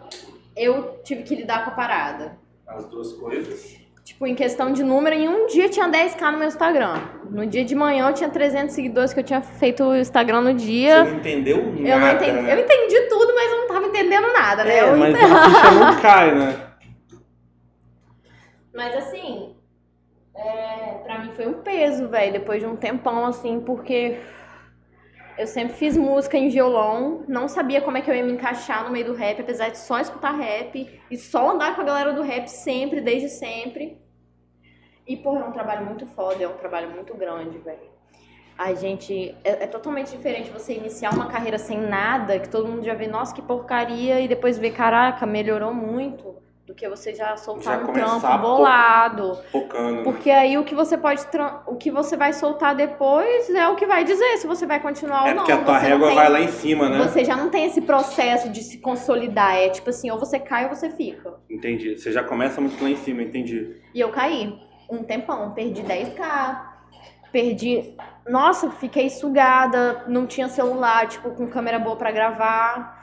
eu 0.56 1.00
tive 1.04 1.24
que 1.24 1.34
lidar 1.34 1.64
com 1.64 1.70
a 1.72 1.74
parada? 1.74 2.38
As 2.66 2.86
duas 2.86 3.12
coisas. 3.14 3.76
Tipo, 4.04 4.24
em 4.28 4.36
questão 4.36 4.72
de 4.72 4.84
número, 4.84 5.16
em 5.16 5.28
um 5.28 5.48
dia 5.48 5.68
tinha 5.68 5.88
10k 5.90 6.30
no 6.30 6.38
meu 6.38 6.46
Instagram. 6.46 6.94
No 7.28 7.44
dia 7.44 7.64
de 7.64 7.74
manhã 7.74 8.06
eu 8.08 8.14
tinha 8.14 8.30
300 8.30 8.72
seguidores 8.72 9.12
que 9.12 9.18
eu 9.18 9.24
tinha 9.24 9.42
feito 9.42 9.82
o 9.82 9.96
Instagram 9.96 10.42
no 10.42 10.52
Você 10.52 10.64
dia. 10.64 11.02
não 11.04 11.16
entendeu 11.16 11.56
nada, 11.72 11.88
Eu 11.88 11.98
não 11.98 12.12
entendi, 12.12 12.42
né? 12.42 12.54
eu 12.54 12.60
entendi 12.60 13.00
tudo, 13.08 13.34
mas 13.34 13.50
eu 13.50 13.56
não 13.58 13.66
tava 13.66 13.86
entendendo 13.86 14.32
nada, 14.32 14.62
né? 14.64 14.76
É, 14.78 14.82
Eu 14.88 14.96
mas 14.96 15.12
ente- 15.12 15.24
a 15.24 15.50
ficha 15.50 15.70
não 15.72 16.00
cai, 16.00 16.32
né? 16.36 16.56
Mas 18.72 18.94
assim, 18.94 19.55
é, 20.36 20.94
pra 21.02 21.18
mim 21.18 21.32
foi 21.32 21.46
um 21.46 21.62
peso, 21.62 22.08
velho, 22.08 22.32
depois 22.32 22.60
de 22.60 22.66
um 22.66 22.76
tempão, 22.76 23.24
assim, 23.24 23.60
porque 23.60 24.18
eu 25.38 25.46
sempre 25.46 25.74
fiz 25.74 25.96
música 25.96 26.36
em 26.36 26.48
violão, 26.48 27.24
não 27.28 27.48
sabia 27.48 27.80
como 27.80 27.96
é 27.96 28.00
que 28.00 28.10
eu 28.10 28.14
ia 28.14 28.24
me 28.24 28.32
encaixar 28.32 28.84
no 28.84 28.90
meio 28.90 29.06
do 29.06 29.14
rap, 29.14 29.40
apesar 29.40 29.70
de 29.70 29.78
só 29.78 29.98
escutar 29.98 30.32
rap 30.32 31.00
e 31.10 31.16
só 31.16 31.50
andar 31.50 31.74
com 31.74 31.82
a 31.82 31.84
galera 31.84 32.12
do 32.12 32.22
rap 32.22 32.48
sempre, 32.48 33.00
desde 33.00 33.28
sempre. 33.28 33.98
E, 35.06 35.16
porra, 35.16 35.40
é 35.40 35.44
um 35.44 35.52
trabalho 35.52 35.86
muito 35.86 36.06
foda, 36.06 36.42
é 36.42 36.48
um 36.48 36.56
trabalho 36.56 36.90
muito 36.90 37.14
grande, 37.14 37.58
velho. 37.58 37.96
A 38.58 38.74
gente. 38.74 39.34
É, 39.44 39.64
é 39.64 39.66
totalmente 39.66 40.10
diferente 40.10 40.50
você 40.50 40.72
iniciar 40.74 41.12
uma 41.12 41.26
carreira 41.26 41.58
sem 41.58 41.78
nada, 41.78 42.38
que 42.38 42.48
todo 42.48 42.66
mundo 42.66 42.82
já 42.82 42.94
vê, 42.94 43.06
nossa, 43.06 43.34
que 43.34 43.42
porcaria, 43.42 44.20
e 44.20 44.26
depois 44.26 44.58
ver, 44.58 44.72
caraca, 44.72 45.26
melhorou 45.26 45.72
muito, 45.72 46.34
do 46.66 46.74
que 46.74 46.88
você 46.88 47.14
já 47.14 47.36
soltar 47.36 47.78
Já 47.78 47.84
um 47.84 47.92
trampo 47.92 48.38
bolado. 48.38 49.38
Focando. 49.52 49.98
né? 49.98 50.02
Porque 50.02 50.28
aí 50.30 50.58
o 50.58 50.64
que 50.64 50.74
você 50.74 50.98
pode. 50.98 51.22
O 51.66 51.76
que 51.76 51.92
você 51.92 52.16
vai 52.16 52.32
soltar 52.32 52.74
depois 52.74 53.48
é 53.50 53.68
o 53.68 53.76
que 53.76 53.86
vai 53.86 54.02
dizer 54.02 54.36
se 54.38 54.46
você 54.48 54.66
vai 54.66 54.80
continuar 54.80 55.26
É 55.26 55.30
ou 55.30 55.36
não. 55.36 55.36
porque 55.36 55.52
a 55.52 55.62
tua 55.64 55.78
régua 55.78 56.08
tem- 56.08 56.16
vai 56.16 56.28
lá 56.28 56.40
em 56.40 56.48
cima, 56.48 56.88
né? 56.88 56.98
Você 56.98 57.24
já 57.24 57.36
não 57.36 57.50
tem 57.50 57.66
esse 57.66 57.80
processo 57.82 58.48
de 58.50 58.62
se 58.64 58.78
consolidar. 58.78 59.54
É 59.54 59.68
tipo 59.68 59.90
assim, 59.90 60.10
ou 60.10 60.18
você 60.18 60.40
cai 60.40 60.64
ou 60.64 60.74
você 60.74 60.90
fica. 60.90 61.34
Entendi. 61.48 61.96
Você 61.96 62.10
já 62.10 62.24
começa 62.24 62.60
muito 62.60 62.82
lá 62.82 62.90
em 62.90 62.96
cima, 62.96 63.22
entendi. 63.22 63.76
E 63.94 64.00
eu 64.00 64.10
caí. 64.10 64.58
Um 64.90 65.04
tempão. 65.04 65.52
Perdi 65.52 65.82
10k. 65.82 66.74
Perdi. 67.30 67.94
Nossa, 68.28 68.70
fiquei 68.72 69.08
sugada. 69.08 70.02
Não 70.08 70.26
tinha 70.26 70.48
celular, 70.48 71.06
tipo, 71.06 71.30
com 71.30 71.46
câmera 71.46 71.78
boa 71.78 71.94
pra 71.96 72.10
gravar. 72.10 72.95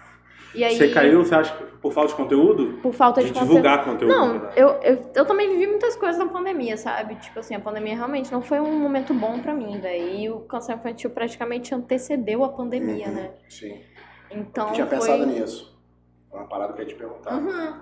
Aí, 0.56 0.76
Você 0.78 0.90
caiu, 0.90 1.24
você 1.24 1.34
acha, 1.34 1.54
por 1.82 1.92
falta 1.94 2.10
de 2.10 2.16
conteúdo? 2.16 2.80
por 2.82 2.94
falta 2.94 3.22
De 3.22 3.28
de, 3.28 3.34
conteúdo. 3.34 3.50
divulgar 3.50 3.84
conteúdo. 3.86 4.14
Não, 4.14 4.32
verdade. 4.34 4.54
eu, 4.60 4.68
eu, 4.84 5.12
eu 5.16 5.26
também 5.26 5.50
vivi 5.50 5.68
muitas 5.68 5.96
coisas 5.96 6.18
na 6.20 6.28
pandemia, 6.28 6.78
sabe? 6.78 7.16
Tipo 7.16 7.40
assim, 7.40 7.56
a 7.56 7.60
pandemia 7.60 7.96
realmente 7.96 8.32
não 8.32 8.42
foi 8.42 8.60
um 8.60 8.78
momento 8.80 9.14
bom 9.14 9.40
pra 9.40 9.54
mim. 9.54 9.82
E 10.20 10.30
o 10.30 10.42
câncer 10.42 10.74
infantil 10.76 11.10
praticamente 11.10 11.74
antecedeu 11.74 12.44
a 12.44 12.50
pandemia, 12.50 13.08
Uhum. 13.08 13.14
né? 13.14 13.32
Sim. 13.50 13.82
Então 14.32 14.68
Eu 14.70 14.74
tinha 14.74 14.88
foi... 14.88 14.98
pensado 14.98 15.26
nisso. 15.26 15.74
Foi 16.30 16.40
uma 16.40 16.48
parada 16.48 16.74
que 16.74 16.82
eu 16.82 16.84
ia 16.86 16.90
te 16.90 16.96
perguntar. 16.96 17.34
Uhum. 17.36 17.74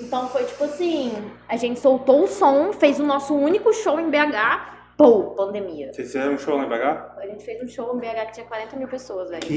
Então 0.00 0.28
foi 0.28 0.44
tipo 0.44 0.64
assim, 0.64 1.12
a 1.48 1.56
gente 1.56 1.80
soltou 1.80 2.24
o 2.24 2.26
som, 2.26 2.72
fez 2.72 3.00
o 3.00 3.04
nosso 3.06 3.34
único 3.34 3.72
show 3.72 3.98
em 3.98 4.10
BH, 4.10 4.75
pô, 4.96 5.34
pandemia. 5.36 5.92
Vocês 5.92 6.08
fizeram 6.08 6.34
um 6.34 6.38
show 6.38 6.56
lá 6.56 6.64
em 6.64 6.68
BH? 6.68 7.18
A 7.18 7.26
gente 7.26 7.44
fez 7.44 7.62
um 7.62 7.66
show 7.68 7.94
em 7.96 7.98
BH 8.00 8.26
que 8.26 8.32
tinha 8.34 8.46
40 8.46 8.76
mil 8.76 8.88
pessoas, 8.88 9.28
velho. 9.30 9.42
Que 9.42 9.54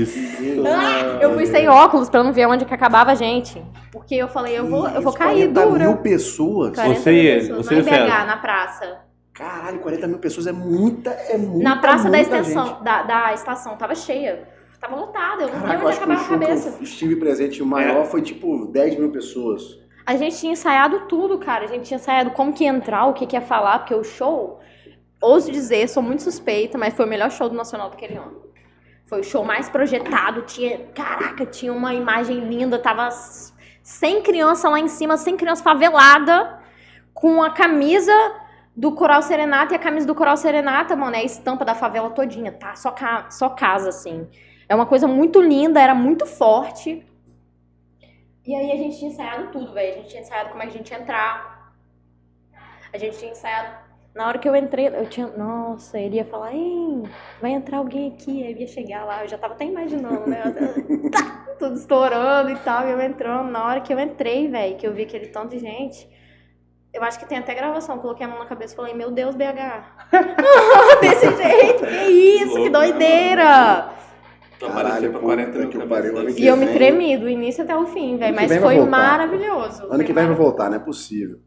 isso. 0.00 0.18
Ah, 0.66 1.18
eu 1.20 1.34
fui 1.34 1.46
sem 1.46 1.68
óculos 1.68 2.08
pra 2.10 2.22
não 2.22 2.32
ver 2.32 2.46
onde 2.46 2.64
que 2.64 2.74
acabava 2.74 3.12
a 3.12 3.14
gente. 3.14 3.64
Porque 3.90 4.14
eu 4.14 4.28
falei, 4.28 4.58
eu 4.58 4.66
vou, 4.66 4.88
eu 4.88 5.00
vou 5.02 5.12
cair 5.12 5.50
40 5.52 5.66
dura. 5.66 5.84
mil 5.84 5.96
pessoas? 5.98 6.74
40 6.74 7.00
Você 7.00 7.10
e 7.10 7.14
mil 7.14 7.24
ele, 7.24 7.40
pessoas, 7.40 7.66
você 7.66 7.74
e 7.74 7.78
em. 7.78 7.82
BH, 7.82 8.26
na 8.26 8.36
praça. 8.36 8.98
Caralho, 9.32 9.80
40 9.80 10.06
mil 10.06 10.18
pessoas 10.18 10.46
é 10.46 10.52
muita, 10.52 11.10
é 11.10 11.36
muita, 11.36 11.64
na 11.64 11.76
praça 11.76 12.04
da 12.08 12.16
muita 12.18 12.20
extensão, 12.38 12.66
gente. 12.68 12.84
da, 12.84 13.02
da 13.02 13.34
estação, 13.34 13.76
tava 13.76 13.94
cheia. 13.94 14.46
Tava 14.80 14.96
lotada, 14.96 15.42
eu 15.42 15.48
não 15.48 15.60
Caraca, 15.60 15.78
vi 15.78 15.86
onde 15.86 15.96
acabava 15.96 16.20
a 16.20 16.24
que 16.24 16.30
cabeça. 16.30 16.68
eu 16.78 16.82
estive 16.82 17.16
presente, 17.16 17.62
o 17.62 17.66
maior 17.66 18.04
foi 18.04 18.20
tipo 18.20 18.66
10 18.66 18.98
mil 18.98 19.10
pessoas. 19.10 19.80
A 20.06 20.16
gente 20.16 20.38
tinha 20.38 20.52
ensaiado 20.52 21.00
tudo, 21.08 21.38
cara. 21.38 21.64
A 21.64 21.68
gente 21.68 21.84
tinha 21.84 21.96
ensaiado 21.96 22.30
como 22.32 22.52
que 22.52 22.64
entrar, 22.64 23.06
o 23.06 23.14
que, 23.14 23.26
que 23.26 23.36
ia 23.36 23.40
falar, 23.40 23.80
porque 23.80 23.94
o 23.94 24.04
show, 24.04 24.60
ouso 25.20 25.50
dizer, 25.50 25.88
sou 25.88 26.02
muito 26.02 26.22
suspeita, 26.22 26.76
mas 26.76 26.94
foi 26.94 27.06
o 27.06 27.08
melhor 27.08 27.30
show 27.30 27.48
do 27.48 27.54
Nacional 27.54 27.90
daquele 27.90 28.16
ano. 28.16 28.42
Foi 29.06 29.20
o 29.20 29.24
show 29.24 29.44
mais 29.44 29.68
projetado, 29.68 30.42
tinha, 30.42 30.78
caraca, 30.94 31.44
tinha 31.46 31.72
uma 31.72 31.94
imagem 31.94 32.40
linda, 32.40 32.78
tava 32.78 33.08
sem 33.82 34.22
criança 34.22 34.68
lá 34.68 34.80
em 34.80 34.88
cima, 34.88 35.16
sem 35.16 35.36
criança 35.36 35.62
favelada, 35.62 36.58
com 37.12 37.42
a 37.42 37.50
camisa 37.50 38.12
do 38.76 38.92
Coral 38.92 39.22
Serenata 39.22 39.74
e 39.74 39.76
a 39.76 39.78
camisa 39.78 40.06
do 40.06 40.14
Coral 40.14 40.36
Serenata, 40.36 40.96
mano, 40.96 41.14
é 41.16 41.20
a 41.20 41.24
estampa 41.24 41.64
da 41.64 41.74
favela 41.74 42.10
todinha, 42.10 42.50
tá? 42.50 42.74
Só, 42.74 42.90
ca 42.90 43.30
só 43.30 43.50
casa, 43.50 43.90
assim. 43.90 44.26
É 44.68 44.74
uma 44.74 44.86
coisa 44.86 45.06
muito 45.06 45.40
linda, 45.40 45.80
era 45.80 45.94
muito 45.94 46.26
forte. 46.26 47.06
E 48.46 48.54
aí 48.54 48.72
a 48.72 48.76
gente 48.76 48.98
tinha 48.98 49.10
ensaiado 49.10 49.50
tudo, 49.50 49.72
velho. 49.72 49.92
A 49.92 49.96
gente 49.96 50.08
tinha 50.08 50.22
ensaiado 50.22 50.50
como 50.50 50.62
é 50.62 50.66
que 50.66 50.72
a 50.74 50.76
gente 50.76 50.90
ia 50.90 50.98
entrar. 50.98 51.72
A 52.92 52.98
gente 52.98 53.18
tinha 53.18 53.32
ensaiado. 53.32 53.84
Na 54.14 54.28
hora 54.28 54.38
que 54.38 54.48
eu 54.48 54.54
entrei, 54.54 54.86
eu 54.88 55.08
tinha. 55.08 55.26
Nossa, 55.28 55.98
ele 55.98 56.16
ia 56.16 56.24
falar, 56.24 56.54
Ei, 56.54 57.02
vai 57.40 57.52
entrar 57.52 57.78
alguém 57.78 58.12
aqui. 58.12 58.44
Aí 58.44 58.52
eu 58.52 58.58
ia 58.58 58.66
chegar 58.66 59.04
lá, 59.04 59.24
eu 59.24 59.28
já 59.28 59.38
tava 59.38 59.54
até 59.54 59.64
imaginando, 59.64 60.28
né? 60.28 60.42
Tá, 61.10 61.54
tudo 61.58 61.76
estourando 61.76 62.50
e 62.50 62.56
tal, 62.56 62.86
e 62.86 62.90
eu 62.90 63.00
entrando. 63.00 63.50
Na 63.50 63.66
hora 63.66 63.80
que 63.80 63.92
eu 63.92 63.98
entrei, 63.98 64.48
velho, 64.48 64.76
que 64.76 64.86
eu 64.86 64.92
vi 64.92 65.02
aquele 65.02 65.28
tanto 65.28 65.50
de 65.50 65.58
gente. 65.58 66.08
Eu 66.92 67.02
acho 67.02 67.18
que 67.18 67.26
tem 67.26 67.38
até 67.38 67.54
gravação. 67.54 67.98
Coloquei 67.98 68.24
a 68.24 68.28
mão 68.28 68.38
na 68.38 68.46
cabeça 68.46 68.74
e 68.74 68.76
falei, 68.76 68.94
meu 68.94 69.10
Deus, 69.10 69.34
BH. 69.34 69.40
Desse 71.00 71.36
jeito, 71.36 71.84
que 71.84 72.04
isso, 72.04 72.54
que 72.54 72.70
doideira. 72.70 74.03
Pra 74.64 74.74
Caralho, 74.74 74.88
aparecer 74.88 75.10
pra 75.10 75.20
pô, 75.20 75.26
40 75.26 75.46
puta 75.46 75.58
mil 75.58 75.68
que 75.70 75.78
cabeças. 75.78 76.02
pariu, 76.02 76.16
olha 76.18 76.34
que 76.34 76.42
E 76.42 76.46
eu 76.46 76.56
me 76.56 76.66
tremi 76.72 77.16
do 77.18 77.28
início 77.28 77.64
até 77.64 77.76
o 77.76 77.86
fim, 77.86 78.16
velho. 78.16 78.34
Mas 78.34 78.56
foi 78.56 78.76
voltar. 78.76 78.90
maravilhoso. 78.90 79.82
Ano 79.84 79.94
Foi 79.96 80.04
que 80.04 80.12
vem 80.12 80.26
vai 80.26 80.34
voltar, 80.34 80.68
não 80.70 80.76
é 80.76 80.80
possível. 80.80 81.40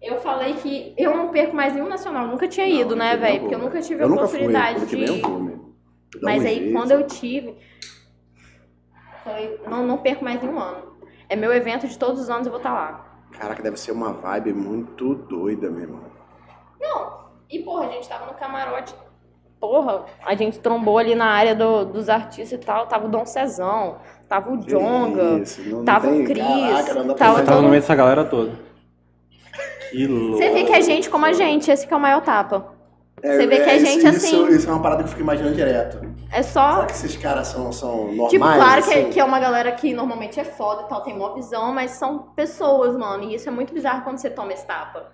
Eu 0.00 0.18
falei 0.20 0.54
que 0.54 0.94
eu 0.98 1.16
não 1.16 1.30
perco 1.30 1.56
mais 1.56 1.72
nenhum 1.72 1.88
nacional. 1.88 2.26
Nunca 2.26 2.46
tinha 2.46 2.66
Não, 2.68 2.74
ido, 2.74 2.94
né, 2.94 3.16
velho? 3.16 3.40
Porque 3.40 3.54
eu 3.54 3.58
nunca 3.58 3.80
tive 3.80 4.02
Eu 4.02 4.06
a 4.06 4.08
nunca 4.10 4.26
fui, 4.28 4.38
oportunidade 4.40 4.86
que 4.86 4.96
de 4.96 5.04
eu 5.06 5.18
vou 5.20 5.60
Mas 6.22 6.42
um 6.42 6.46
aí, 6.46 6.54
jeito. 6.56 6.72
quando 6.72 6.90
eu 6.90 7.06
tive, 7.06 7.56
falei, 9.24 9.60
não, 9.66 9.86
não 9.86 9.98
perco 9.98 10.22
mais 10.24 10.40
nenhum 10.42 10.58
ano. 10.58 10.94
É 11.28 11.36
meu 11.36 11.52
evento 11.52 11.88
de 11.88 11.98
todos 11.98 12.20
os 12.20 12.28
anos, 12.30 12.46
eu 12.46 12.50
vou 12.52 12.58
estar 12.58 12.72
lá. 12.72 13.18
Caraca, 13.32 13.62
deve 13.62 13.78
ser 13.78 13.92
uma 13.92 14.12
vibe 14.12 14.52
muito 14.52 15.14
doida 15.14 15.70
mesmo. 15.70 16.00
Não, 16.78 17.30
e 17.50 17.60
porra, 17.60 17.86
a 17.88 17.90
gente 17.92 18.08
tava 18.08 18.26
no 18.26 18.34
camarote. 18.34 18.94
Porra, 19.68 20.04
a 20.24 20.34
gente 20.34 20.58
trombou 20.58 20.98
ali 20.98 21.14
na 21.14 21.26
área 21.26 21.54
do- 21.54 21.86
dos 21.86 22.08
artistas 22.08 22.52
e 22.52 22.58
tal. 22.64 22.86
Tava 22.86 23.06
o 23.06 23.08
Dom 23.08 23.24
Cezão, 23.24 23.96
tava 24.28 24.52
o 24.52 24.58
Jonga. 24.58 25.40
Isso, 25.42 25.82
tava 25.84 26.08
o 26.08 26.24
Cris, 26.24 26.38
Caraca, 26.38 26.94
tava 26.94 27.14
tava 27.14 27.40
no 27.40 27.46
todo- 27.46 27.62
meio 27.68 27.80
dessa 27.80 27.94
galera 27.94 28.24
toda. 28.24 28.52
Que 29.90 30.06
louco. 30.06 30.36
Você 30.36 30.50
vê 30.50 30.64
que 30.64 30.72
é 30.72 30.80
gente 30.82 31.08
como 31.08 31.24
a 31.24 31.32
gente, 31.32 31.70
esse 31.70 31.86
que 31.86 31.94
é 31.94 31.96
o 31.96 32.00
maior 32.00 32.20
tapa. 32.20 32.72
É, 33.22 33.36
Você 33.36 33.46
vê 33.46 33.56
que 33.60 33.70
a 33.70 33.76
isso- 33.76 33.86
gente, 33.86 33.98
isso, 33.98 34.08
assim- 34.08 34.48
Isso 34.48 34.68
é 34.68 34.72
uma 34.72 34.82
parada 34.82 35.02
que 35.02 35.06
eu 35.08 35.10
fico 35.10 35.22
imaginando 35.22 35.54
direto. 35.54 35.98
É 36.30 36.42
só. 36.42 36.74
Será 36.74 36.86
que 36.86 36.92
esses 36.92 37.16
caras 37.16 37.46
são, 37.46 37.72
são 37.72 38.08
normais? 38.08 38.30
Tipo, 38.30 38.44
claro 38.44 38.82
que, 38.82 38.90
assim? 38.94 39.10
que 39.10 39.20
é 39.20 39.24
uma 39.24 39.40
galera 39.40 39.72
que 39.72 39.94
normalmente 39.94 40.38
é 40.38 40.44
foda 40.44 40.82
e 40.82 40.88
tal, 40.88 41.00
tem 41.00 41.16
mó 41.16 41.32
visão, 41.32 41.72
mas 41.72 41.92
são 41.92 42.18
pessoas, 42.36 42.94
mano. 42.96 43.24
E 43.24 43.34
isso 43.36 43.48
é 43.48 43.52
muito 43.52 43.72
bizarro 43.72 44.02
quando 44.02 44.18
você 44.18 44.28
toma 44.28 44.52
esse 44.52 44.66
tapa. 44.66 45.12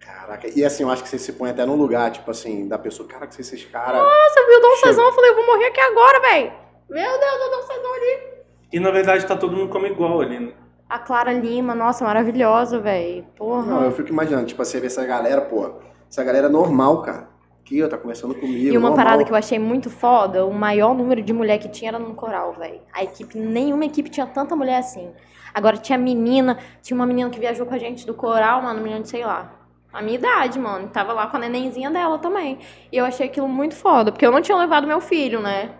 Caraca, 0.00 0.48
e 0.48 0.64
assim, 0.64 0.82
eu 0.82 0.90
acho 0.90 1.02
que 1.02 1.08
você 1.08 1.18
se 1.18 1.32
põe 1.34 1.50
até 1.50 1.64
num 1.66 1.76
lugar, 1.76 2.10
tipo 2.10 2.30
assim, 2.30 2.66
da 2.66 2.78
pessoa, 2.78 3.06
cara, 3.06 3.26
que 3.26 3.38
esses 3.40 3.64
caras. 3.66 4.00
Nossa, 4.00 4.40
eu 4.40 4.46
vi 4.46 4.54
o 4.56 4.60
Dom. 4.60 4.76
Cezão, 4.76 5.04
eu 5.04 5.12
falei, 5.12 5.30
eu 5.30 5.36
vou 5.36 5.46
morrer 5.46 5.66
aqui 5.66 5.80
agora, 5.80 6.20
velho. 6.20 6.52
Meu 6.88 7.18
Deus, 7.18 7.34
o 7.34 7.50
Dom 7.50 7.62
Cezão 7.62 7.94
ali. 7.94 8.30
E 8.72 8.80
na 8.80 8.90
verdade 8.90 9.26
tá 9.26 9.36
todo 9.36 9.56
mundo 9.56 9.68
como 9.68 9.86
igual 9.86 10.20
ali, 10.20 10.38
né? 10.38 10.52
A 10.88 10.98
Clara 10.98 11.32
Lima, 11.32 11.74
nossa, 11.74 12.04
maravilhosa, 12.04 12.80
velho. 12.80 13.24
Porra. 13.36 13.66
Não, 13.66 13.84
eu 13.84 13.92
fico 13.92 14.08
imaginando, 14.08 14.46
tipo, 14.46 14.64
você 14.64 14.80
vê 14.80 14.86
essa 14.86 15.04
galera, 15.04 15.40
pô, 15.42 15.74
essa 16.08 16.24
galera 16.24 16.46
é 16.46 16.50
normal, 16.50 17.02
cara. 17.02 17.28
Aqui, 17.60 17.82
ó, 17.82 17.88
tá 17.88 17.96
conversando 17.96 18.34
comigo. 18.34 18.72
E 18.72 18.76
uma 18.76 18.88
normal. 18.88 18.96
parada 18.96 19.24
que 19.24 19.30
eu 19.30 19.36
achei 19.36 19.58
muito 19.58 19.90
foda, 19.90 20.44
o 20.44 20.52
maior 20.52 20.94
número 20.94 21.22
de 21.22 21.32
mulher 21.32 21.58
que 21.58 21.68
tinha 21.68 21.90
era 21.90 21.98
no 21.98 22.14
coral, 22.14 22.54
velho. 22.54 22.80
A 22.92 23.04
equipe, 23.04 23.38
nenhuma 23.38 23.84
equipe 23.84 24.10
tinha 24.10 24.26
tanta 24.26 24.56
mulher 24.56 24.78
assim. 24.78 25.12
Agora 25.54 25.76
tinha 25.76 25.98
menina, 25.98 26.58
tinha 26.82 26.96
uma 26.96 27.06
menina 27.06 27.28
que 27.30 27.38
viajou 27.38 27.66
com 27.66 27.74
a 27.74 27.78
gente 27.78 28.06
do 28.06 28.14
coral, 28.14 28.62
mano, 28.62 28.80
menina 28.80 29.00
de 29.00 29.08
sei 29.08 29.24
lá. 29.24 29.59
A 29.92 30.02
minha 30.02 30.16
idade, 30.16 30.58
mano. 30.58 30.88
Tava 30.88 31.12
lá 31.12 31.26
com 31.26 31.36
a 31.36 31.40
nenenzinha 31.40 31.90
dela 31.90 32.18
também. 32.18 32.58
E 32.92 32.96
eu 32.96 33.04
achei 33.04 33.26
aquilo 33.26 33.48
muito 33.48 33.74
foda, 33.74 34.12
porque 34.12 34.24
eu 34.24 34.32
não 34.32 34.40
tinha 34.40 34.56
levado 34.56 34.86
meu 34.86 35.00
filho, 35.00 35.40
né? 35.40 35.74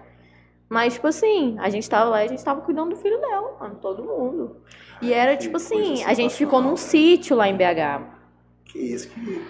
Mas, 0.69 0.95
tipo 0.95 1.09
assim, 1.09 1.57
a 1.59 1.69
gente 1.69 1.91
tava 1.91 2.11
lá 2.11 2.23
e 2.23 2.27
a 2.27 2.29
gente 2.29 2.45
tava 2.45 2.61
cuidando 2.61 2.91
do 2.91 2.97
filho 2.97 3.21
dela, 3.21 3.57
mano, 3.59 3.75
todo 3.81 4.05
mundo. 4.05 4.63
E 5.03 5.13
era, 5.13 5.37
Que 5.37 5.45
tipo 5.45 5.57
assim, 5.57 6.05
a 6.05 6.15
gente 6.15 6.35
ficou 6.35 6.61
num 6.61 6.77
sítio 6.77 7.35
lá 7.35 7.49
em 7.49 7.57
BH. 7.57 8.21
Que 8.67 8.79
isso, 8.79 9.11
que. 9.11 9.45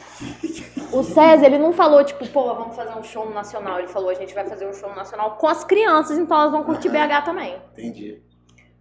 O 0.92 1.02
César, 1.02 1.44
ele 1.44 1.58
não 1.58 1.72
falou, 1.74 2.02
tipo, 2.02 2.26
pô, 2.28 2.54
vamos 2.54 2.74
fazer 2.74 2.98
um 2.98 3.02
show 3.02 3.28
Nacional. 3.28 3.78
Ele 3.78 3.88
falou, 3.88 4.08
a 4.08 4.14
gente 4.14 4.34
vai 4.34 4.46
fazer 4.46 4.66
um 4.66 4.72
show 4.72 4.94
Nacional 4.94 5.36
com 5.36 5.46
as 5.46 5.62
crianças, 5.62 6.16
então 6.16 6.38
elas 6.38 6.52
vão 6.52 6.64
curtir 6.64 6.88
BH 6.88 7.22
também. 7.24 7.60
Entendi. 7.72 8.22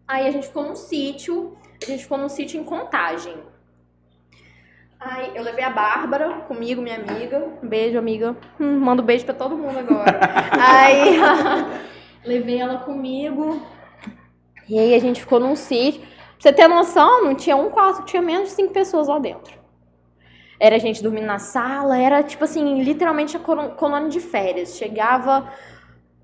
Aí 0.07 0.25
a 0.25 0.32
gente 0.32 0.47
ficou 0.47 0.63
num 0.63 0.75
sítio, 0.75 1.57
a 1.82 1.86
gente 1.86 2.03
ficou 2.03 2.17
num 2.17 2.30
sítio 2.30 2.59
em 2.59 2.63
Contagem. 2.63 3.36
Aí 5.00 5.32
eu 5.34 5.43
levei 5.43 5.64
a 5.64 5.70
Bárbara 5.70 6.30
comigo, 6.47 6.82
minha 6.82 6.97
amiga. 6.97 7.47
Um 7.64 7.68
beijo, 7.68 7.97
amiga. 7.97 8.36
Hum, 8.60 8.80
mando 8.80 9.02
beijo 9.02 9.24
pra 9.24 9.34
todo 9.34 9.56
mundo 9.56 9.80
agora. 9.80 10.20
aí 10.60 11.18
levei 12.26 12.60
ela 12.60 12.80
comigo. 12.80 13.62
E 14.68 14.78
aí 14.78 14.93
a 14.93 15.00
gente 15.00 15.22
ficou 15.22 15.39
num 15.39 15.56
sítio. 15.56 16.02
Pra 16.02 16.10
você 16.39 16.54
ter 16.54 16.68
noção, 16.68 17.24
não 17.24 17.34
tinha 17.34 17.56
um 17.56 17.70
quarto, 17.70 18.04
tinha 18.04 18.22
menos 18.22 18.50
de 18.50 18.56
cinco 18.56 18.74
pessoas 18.74 19.08
lá 19.08 19.20
dentro. 19.20 19.58
Era 20.60 20.76
a 20.76 20.80
gente 20.80 21.02
dormindo 21.02 21.26
na 21.26 21.39
sala, 21.39 21.97
era 21.97 22.22
tipo 22.22 22.43
assim, 22.43 22.84
literalmente 22.84 23.38
a 23.38 23.39
colônia 23.39 24.10
de 24.10 24.20
férias. 24.20 24.76
Chegava 24.76 25.50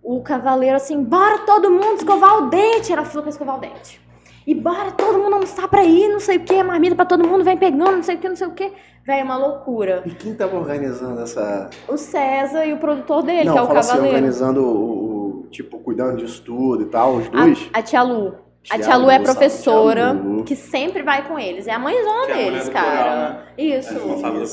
o 0.03 0.21
cavaleiro 0.21 0.76
assim, 0.76 1.01
bora 1.01 1.39
todo 1.39 1.71
mundo 1.71 1.95
escovar 1.95 2.39
o 2.39 2.49
dente. 2.49 2.91
Era 2.91 3.03
a 3.03 3.05
fila 3.05 3.23
pra 3.23 3.30
escovar 3.30 3.55
o 3.55 3.59
dente. 3.59 4.04
E 4.47 4.53
bora 4.53 4.91
todo 4.91 5.17
mundo 5.17 5.33
almoçar 5.33 5.67
pra 5.67 5.83
ir, 5.83 6.07
não 6.07 6.19
sei 6.19 6.37
o 6.37 6.41
que, 6.41 6.61
marmita 6.61 6.95
pra 6.95 7.05
todo 7.05 7.27
mundo, 7.27 7.43
vem 7.43 7.57
pegando, 7.57 7.95
não 7.95 8.03
sei 8.03 8.15
o 8.15 8.19
que, 8.19 8.29
não 8.29 8.35
sei 8.35 8.47
o 8.47 8.51
que. 8.51 8.71
Véi, 9.05 9.23
uma 9.23 9.37
loucura. 9.37 10.03
E 10.05 10.11
quem 10.11 10.33
tava 10.35 10.55
organizando 10.57 11.21
essa. 11.21 11.69
O 11.87 11.97
César 11.97 12.65
e 12.65 12.73
o 12.73 12.77
produtor 12.77 13.23
dele, 13.23 13.45
não, 13.45 13.53
que 13.53 13.59
é 13.59 13.61
o 13.63 13.65
fala 13.67 13.79
assim, 13.79 13.89
cavaleiro. 13.89 14.15
organizando 14.17 14.61
o, 14.61 15.41
o- 15.41 15.47
Tipo, 15.51 15.79
cuidando 15.79 16.17
disso 16.17 16.41
tudo 16.43 16.83
e 16.83 16.85
tal, 16.87 17.15
os 17.15 17.29
dois. 17.29 17.69
a, 17.73 17.79
a 17.79 17.81
tia 17.81 18.01
Lu. 18.03 18.35
A 18.69 18.79
Tia 18.79 18.97
Lu 18.97 19.11
é 19.11 19.19
professora, 19.19 20.11
Lu. 20.11 20.43
que 20.43 20.55
sempre 20.55 21.03
vai 21.03 21.27
com 21.27 21.37
eles. 21.37 21.67
É 21.67 21.71
a 21.71 21.77
mãezona 21.77 22.25
Que 22.25 22.31
é 22.31 22.33
a 22.33 22.37
deles, 22.37 22.65
do 22.65 22.71
cara. 22.71 22.97
coral, 22.97 23.15
né? 23.17 23.39
Isso. 23.59 23.93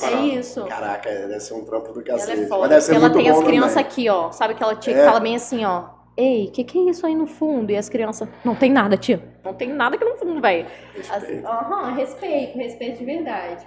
É 0.05 0.15
Isso. 0.27 0.61
É. 0.61 0.69
Caraca, 0.69 1.09
deve 1.11 1.41
ser 1.41 1.55
um 1.55 1.65
trampo 1.65 1.93
do 1.95 2.01
Ela 2.07 2.19
cacete. 2.19 2.43
é 2.43 2.47
foda. 2.47 2.61
Mas 2.61 2.69
deve 2.69 2.81
ser 2.83 2.93
porque 2.93 3.05
ela 3.07 3.15
muito 3.15 3.25
tem 3.25 3.33
as 3.33 3.43
crianças 3.43 3.77
aqui, 3.79 4.09
ó. 4.11 4.31
Sabe 4.31 4.53
aquela 4.53 4.77
tia 4.77 4.93
que 4.93 5.01
É. 5.01 5.05
fala 5.07 5.19
bem 5.19 5.35
assim, 5.35 5.65
ó. 5.65 5.85
Ei, 6.17 6.49
que 6.49 6.63
que 6.63 6.79
é 6.79 6.91
isso 6.91 7.07
aí 7.07 7.15
no 7.15 7.27
fundo? 7.27 7.73
E 7.73 7.77
as 7.77 7.89
crianças, 7.89 8.29
não 8.45 8.55
tem 8.55 8.71
nada, 8.71 8.97
tia. 8.97 9.23
Não 9.45 9.55
tem 9.55 9.69
nada 9.71 9.97
aqui 9.97 10.05
no 10.05 10.17
fundo, 10.17 10.41
velho. 10.41 10.67
Respeito. 10.95 11.47
Aham, 11.47 11.95
respeito, 11.95 12.59
respeito 12.59 12.99
de 12.99 13.05
verdade. 13.05 13.67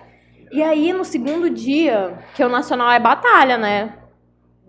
E 0.51 0.61
aí, 0.61 0.93
no 0.93 1.03
segundo 1.03 1.49
dia, 1.49 2.19
que 2.35 2.43
o 2.43 2.49
Nacional 2.49 2.91
é 2.91 2.99
batalha, 2.99 3.57
né? 3.57 3.93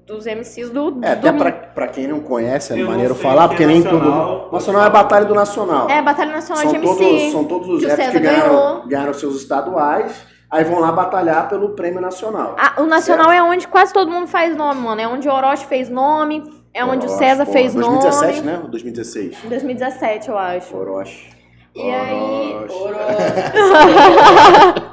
Dos 0.06 0.24
MCs 0.24 0.70
do. 0.70 1.00
É, 1.02 1.16
do... 1.16 1.28
até 1.28 1.32
pra, 1.32 1.52
pra 1.52 1.88
quem 1.88 2.06
não 2.06 2.20
conhece, 2.20 2.72
é 2.72 2.80
Eu 2.80 2.86
maneiro 2.86 3.14
falar, 3.14 3.42
que 3.42 3.48
porque 3.48 3.64
é 3.64 3.66
nem 3.66 3.82
todo. 3.82 4.50
Nacional 4.52 4.82
é 4.82 4.86
a 4.86 4.90
batalha 4.90 5.26
do 5.26 5.34
Nacional. 5.34 5.90
É, 5.90 6.00
Batalha 6.00 6.32
Nacional 6.32 6.62
são, 6.62 6.72
de 6.72 6.78
MC. 6.78 6.96
todos, 6.96 7.32
são 7.32 7.44
todos 7.44 7.68
os 7.68 7.82
que 7.82 7.90
rappers 7.90 8.10
que 8.10 8.20
ganharam, 8.20 8.88
ganharam 8.88 9.12
seus 9.12 9.36
estaduais, 9.36 10.24
aí 10.50 10.64
vão 10.64 10.78
lá 10.78 10.92
batalhar 10.92 11.48
pelo 11.48 11.70
prêmio 11.70 12.00
nacional. 12.00 12.56
Ah, 12.58 12.80
o 12.80 12.86
Nacional 12.86 13.32
é 13.32 13.42
onde 13.42 13.66
quase 13.66 13.92
todo 13.92 14.10
mundo 14.10 14.28
faz 14.28 14.56
nome, 14.56 14.80
mano. 14.80 15.00
É 15.00 15.08
onde 15.08 15.28
o 15.28 15.32
Orochi 15.32 15.66
fez 15.66 15.90
nome, 15.90 16.42
É 16.76 16.84
onde 16.84 17.06
o 17.06 17.08
Orochi, 17.08 17.24
César 17.24 17.46
porra. 17.46 17.58
fez 17.58 17.74
2017, 17.74 18.36
nome. 18.36 18.46
né? 18.46 18.60
Ou 18.62 18.68
2016? 18.68 19.44
Em 19.44 19.48
2017, 19.48 20.28
eu 20.28 20.36
acho. 20.36 20.76
Orochi. 20.76 21.30
E 21.74 21.80
aí. 21.90 22.54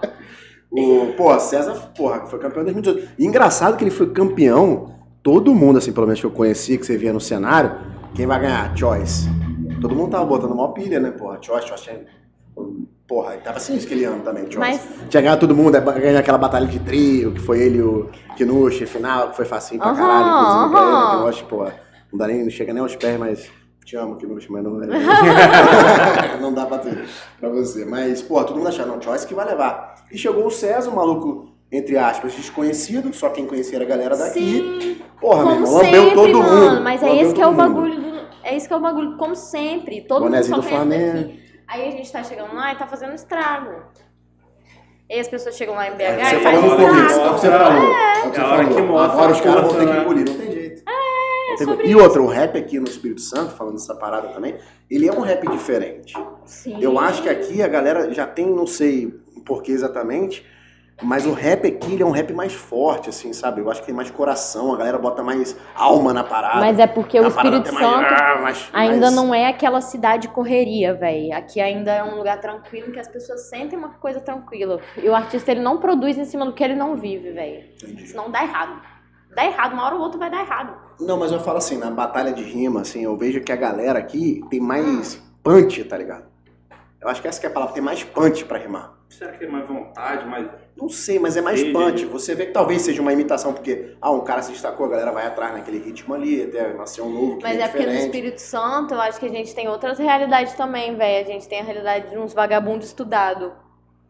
O, 0.76 1.14
pô, 1.16 1.40
César, 1.40 1.92
porra, 1.96 2.26
foi 2.26 2.40
campeão 2.40 2.62
em 2.64 2.72
2018. 2.72 3.12
E 3.20 3.26
engraçado 3.28 3.78
que 3.78 3.84
ele 3.84 3.92
foi 3.92 4.10
campeão, 4.12 4.96
todo 5.22 5.54
mundo, 5.54 5.78
assim, 5.78 5.94
pelo 5.94 6.08
menos 6.08 6.20
que 6.20 6.26
eu 6.26 6.32
conheci, 6.32 6.80
que 6.80 6.86
você 6.86 6.98
via 6.98 7.14
no 7.14 7.22
cenário, 7.22 7.76
quem 8.16 8.26
vai 8.26 8.40
ganhar? 8.40 8.76
Choice. 8.76 9.30
Todo 9.80 9.94
mundo 9.96 10.10
tava 10.10 10.26
botando 10.26 10.56
mó 10.56 10.70
pilha, 10.70 11.00
né, 11.00 11.12
porra? 11.12 11.38
Choice, 11.40 11.68
Choice. 11.68 11.92
Porra, 13.08 13.34
tava 13.44 13.58
assim 13.58 13.78
aquele 13.78 14.06
ano 14.06 14.24
também, 14.24 14.44
Choice. 14.44 14.58
Mas- 14.60 14.82
Tinha 15.10 15.22
ganhado 15.22 15.42
todo 15.42 15.56
mundo, 15.56 15.76
aí 15.76 15.82
ganhou 15.82 16.20
aquela 16.20 16.38
batalha 16.38 16.66
de 16.66 16.80
trio, 16.80 17.34
que 17.34 17.40
foi 17.40 17.60
ele 17.60 17.80
e 17.80 17.82
o 17.82 18.10
Kinushi, 18.38 18.86
final, 18.86 19.30
que 19.30 19.36
foi 19.36 19.46
facinho 19.46 19.80
pra 19.82 19.90
Aham, 19.92 19.98
caralho, 19.98 20.30
inclusive, 20.30 20.72
pra 20.72 20.82
ele, 20.82 20.92
né, 20.92 20.98
aham. 20.98 21.20
Kinushi, 21.20 21.44
porra. 21.46 21.74
Não 22.12 22.18
dá 22.20 22.28
nem, 22.28 22.44
não 22.44 22.50
chega 22.50 22.74
nem 22.74 22.82
aos 22.82 22.96
pés, 22.96 23.20
mas 23.20 23.50
te 23.86 23.96
amo, 23.98 24.16
Kinushi, 24.16 24.50
mas 24.52 24.64
não, 24.64 24.72
não 26.42 26.54
dá 26.54 26.66
pra 26.66 26.78
ter 26.78 27.04
pra 27.40 27.50
você. 27.50 27.86
Mas, 27.86 28.22
porra, 28.22 28.46
todo 28.46 28.58
mundo 28.58 28.68
achava, 28.70 28.90
não, 28.90 29.02
Choice 29.02 29.28
que 29.28 29.34
vai 29.34 29.46
levar. 29.46 29.96
E 30.12 30.18
chegou 30.18 30.46
o 30.48 30.52
César, 30.52 30.90
um 30.90 30.96
maluco, 30.96 31.50
entre 31.72 31.98
aspas, 31.98 32.34
desconhecido, 32.34 33.14
só 33.14 33.30
quem 33.30 33.46
conhecia 33.46 33.76
era 33.78 33.86
a 33.86 33.88
galera 33.88 34.16
daqui. 34.16 34.40
Sim, 34.40 34.98
Porra, 35.20 35.44
meu 35.46 35.56
irmão, 35.56 35.74
lambeu 35.76 36.14
todo 36.14 36.40
mano. 36.40 36.70
mundo. 36.72 36.82
Mas 36.84 37.04
é 37.04 37.16
esse 37.22 37.34
que 37.34 37.42
é 37.42 37.46
o 37.48 37.52
mundo. 37.52 37.58
bagulho 37.58 37.96
do. 38.02 38.14
É 38.44 38.58
isso 38.58 38.68
que 38.68 38.74
é 38.74 38.78
o 38.78 38.82
bagulho, 38.82 39.18
como 39.18 39.36
sempre. 39.36 40.02
Todo 40.02 40.24
Bonezinho 40.24 40.58
mundo 40.58 40.66
do 40.66 40.70
só 40.70 40.76
conhece 40.78 41.00
Flamengo. 41.00 41.28
daqui. 41.28 41.43
Aí 41.74 41.88
a 41.88 41.92
gente 41.92 42.12
tá 42.12 42.24
chegando 42.24 42.54
lá 42.54 42.72
e 42.72 42.76
tá 42.78 42.86
fazendo 42.86 43.16
estrago. 43.16 43.82
E 45.10 45.20
as 45.20 45.28
pessoas 45.28 45.56
chegam 45.56 45.74
lá 45.74 45.88
em 45.88 45.94
BH 45.96 46.02
É, 46.02 46.20
e 46.22 46.24
você 46.26 46.40
faz 46.42 46.60
falou 46.60 46.78
no 46.80 46.88
começo, 46.88 47.20
é 47.20 47.30
o 47.30 47.34
que 47.34 47.40
você 47.40 47.50
falou. 47.50 47.84
É, 47.84 48.20
o 48.28 48.32
que 48.32 48.36
você 48.36 48.42
É 48.42 48.44
a 48.44 48.48
hora 48.48 48.64
falou. 48.64 48.76
que 48.76 48.82
mostra 48.84 49.14
Agora 49.14 49.32
os 49.32 49.42
caras 49.42 49.62
vão 49.64 49.74
ter 49.74 49.80
que 49.80 49.86
né? 49.94 50.02
engolir, 50.02 50.26
não 50.30 50.38
tem 50.38 50.52
jeito. 50.52 50.84
É, 50.88 51.58
sobre 51.58 51.88
E 51.88 51.96
outra, 51.96 52.22
o 52.22 52.28
rap 52.28 52.58
aqui 52.58 52.80
no 52.80 52.88
Espírito 52.88 53.22
Santo, 53.22 53.56
falando 53.56 53.74
dessa 53.74 53.96
parada 53.96 54.28
também, 54.30 54.56
ele 54.90 55.08
é 55.08 55.12
um 55.12 55.22
rap 55.22 55.48
diferente. 55.48 56.14
Sim. 56.46 56.78
Eu 56.80 57.00
acho 57.00 57.24
que 57.24 57.30
aqui 57.30 57.62
a 57.64 57.68
galera 57.68 58.12
já 58.14 58.28
tem, 58.28 58.46
não 58.48 58.68
sei 58.68 59.08
por 59.46 59.64
que 59.64 59.72
exatamente, 59.72 60.46
mas 61.02 61.26
o 61.26 61.34
rap 61.34 61.68
aqui 61.68 61.94
ele 61.94 62.04
é 62.04 62.06
um 62.06 62.12
rap 62.12 62.32
mais 62.34 62.54
forte, 62.54 63.10
assim, 63.10 63.34
sabe? 63.34 63.60
Eu 63.62 63.70
acho 63.70 63.82
que 63.82 63.88
tem 63.88 63.96
mais 63.96 64.10
coração, 64.12 64.74
a 64.74 64.78
galera 64.78 64.98
bota 64.98 65.24
mais 65.24 65.56
alma 65.76 66.14
na 66.14 66.24
parada. 66.24 66.60
Mas 66.60 66.80
é 66.80 66.88
porque 66.88 67.20
o 67.20 67.28
Espírito 67.28 67.74
mais- 67.74 67.86
Santo 67.86 68.14
ah, 68.14 68.40
mais- 68.42 68.70
ainda 68.72 69.00
mais- 69.08 69.16
não 69.16 69.34
é 69.34 69.48
aquela 69.48 69.82
cidade 69.82 70.28
correria, 70.28 70.94
velho. 70.94 71.34
Aqui 71.36 71.60
ainda 71.60 71.92
é 71.92 72.04
um 72.04 72.18
lugar 72.18 72.40
tranquilo 72.40 72.92
que 72.92 73.00
as 73.00 73.08
pessoas 73.08 73.50
sentem 73.50 73.78
uma 73.78 73.90
coisa 73.90 74.20
tranquila. 74.22 74.80
E 74.98 75.10
o 75.10 75.16
artista 75.16 75.52
ele 75.52 75.62
não 75.62 75.78
produz 75.78 76.18
em 76.18 76.26
cima 76.26 76.46
do 76.46 76.54
que 76.54 76.64
ele 76.64 76.76
não 76.76 76.96
vive, 76.96 77.32
velho. 77.32 77.64
Senão 78.06 78.30
dá 78.30 78.44
errado. 78.44 78.82
Dá 79.36 79.44
errado, 79.46 79.74
uma 79.74 79.86
hora 79.86 79.96
ou 79.96 80.02
outra 80.02 80.20
vai 80.20 80.30
dar 80.30 80.42
errado. 80.42 80.78
Não, 81.00 81.18
mas 81.18 81.32
eu 81.32 81.40
falo 81.40 81.58
assim, 81.58 81.76
na 81.78 81.90
batalha 81.90 82.32
de 82.32 82.44
rima, 82.44 82.82
assim, 82.82 83.04
eu 83.04 83.18
vejo 83.18 83.42
que 83.42 83.52
a 83.52 83.56
galera 83.56 83.98
aqui 83.98 84.44
tem 84.50 84.60
mais 84.60 85.20
punch, 85.44 85.84
tá 85.86 85.98
ligado? 85.98 86.26
Eu 87.02 87.10
acho 87.10 87.20
que 87.22 87.28
essa 87.28 87.40
que 87.40 87.48
é 87.48 87.50
a 87.50 87.52
palavra, 87.52 87.74
tem 87.74 87.84
mais 87.84 88.04
punch 88.04 88.46
pra 88.46 88.60
rimar. 88.60 88.94
Será 89.18 89.32
que 89.34 89.44
é 89.46 89.48
mais 89.48 89.68
vontade, 89.68 90.26
mais. 90.26 90.48
Não 90.76 90.90
sei, 90.90 91.20
mas 91.20 91.38
é 91.38 91.42
mais 91.42 91.60
Sei, 91.60 91.72
punch. 91.72 92.06
Você 92.06 92.34
vê 92.36 92.48
que 92.48 92.52
talvez 92.52 92.82
seja 92.82 93.02
uma 93.02 93.14
imitação, 93.14 93.54
porque, 93.54 93.96
ah, 94.02 94.12
um 94.12 94.22
cara 94.24 94.42
se 94.42 94.52
destacou, 94.52 94.86
a 94.88 94.90
galera 94.90 95.12
vai 95.12 95.26
atrás 95.28 95.54
naquele 95.54 95.78
ritmo 95.80 96.14
ali, 96.16 96.42
até 96.44 96.74
nascer 96.74 97.02
um 97.02 97.10
novo 97.10 97.38
que 97.38 97.44
Mas 97.44 97.58
é 97.60 97.62
é 97.62 97.68
porque 97.68 97.86
no. 97.86 97.94
Espírito 97.94 98.40
Santo 98.40 98.94
eu 98.94 99.02
acho 99.02 99.20
que 99.20 99.26
a 99.26 99.30
gente 99.30 99.54
tem 99.54 99.68
outras 99.68 100.00
realidades 100.00 100.54
também, 100.56 100.96
velho. 100.96 101.26
A 101.28 101.32
gente 101.32 101.48
tem 101.48 101.60
a 101.62 101.64
realidade 101.64 102.10
de 102.10 102.18
uns 102.18 102.34
vagabundos 102.34 102.88
estudados, 102.88 103.52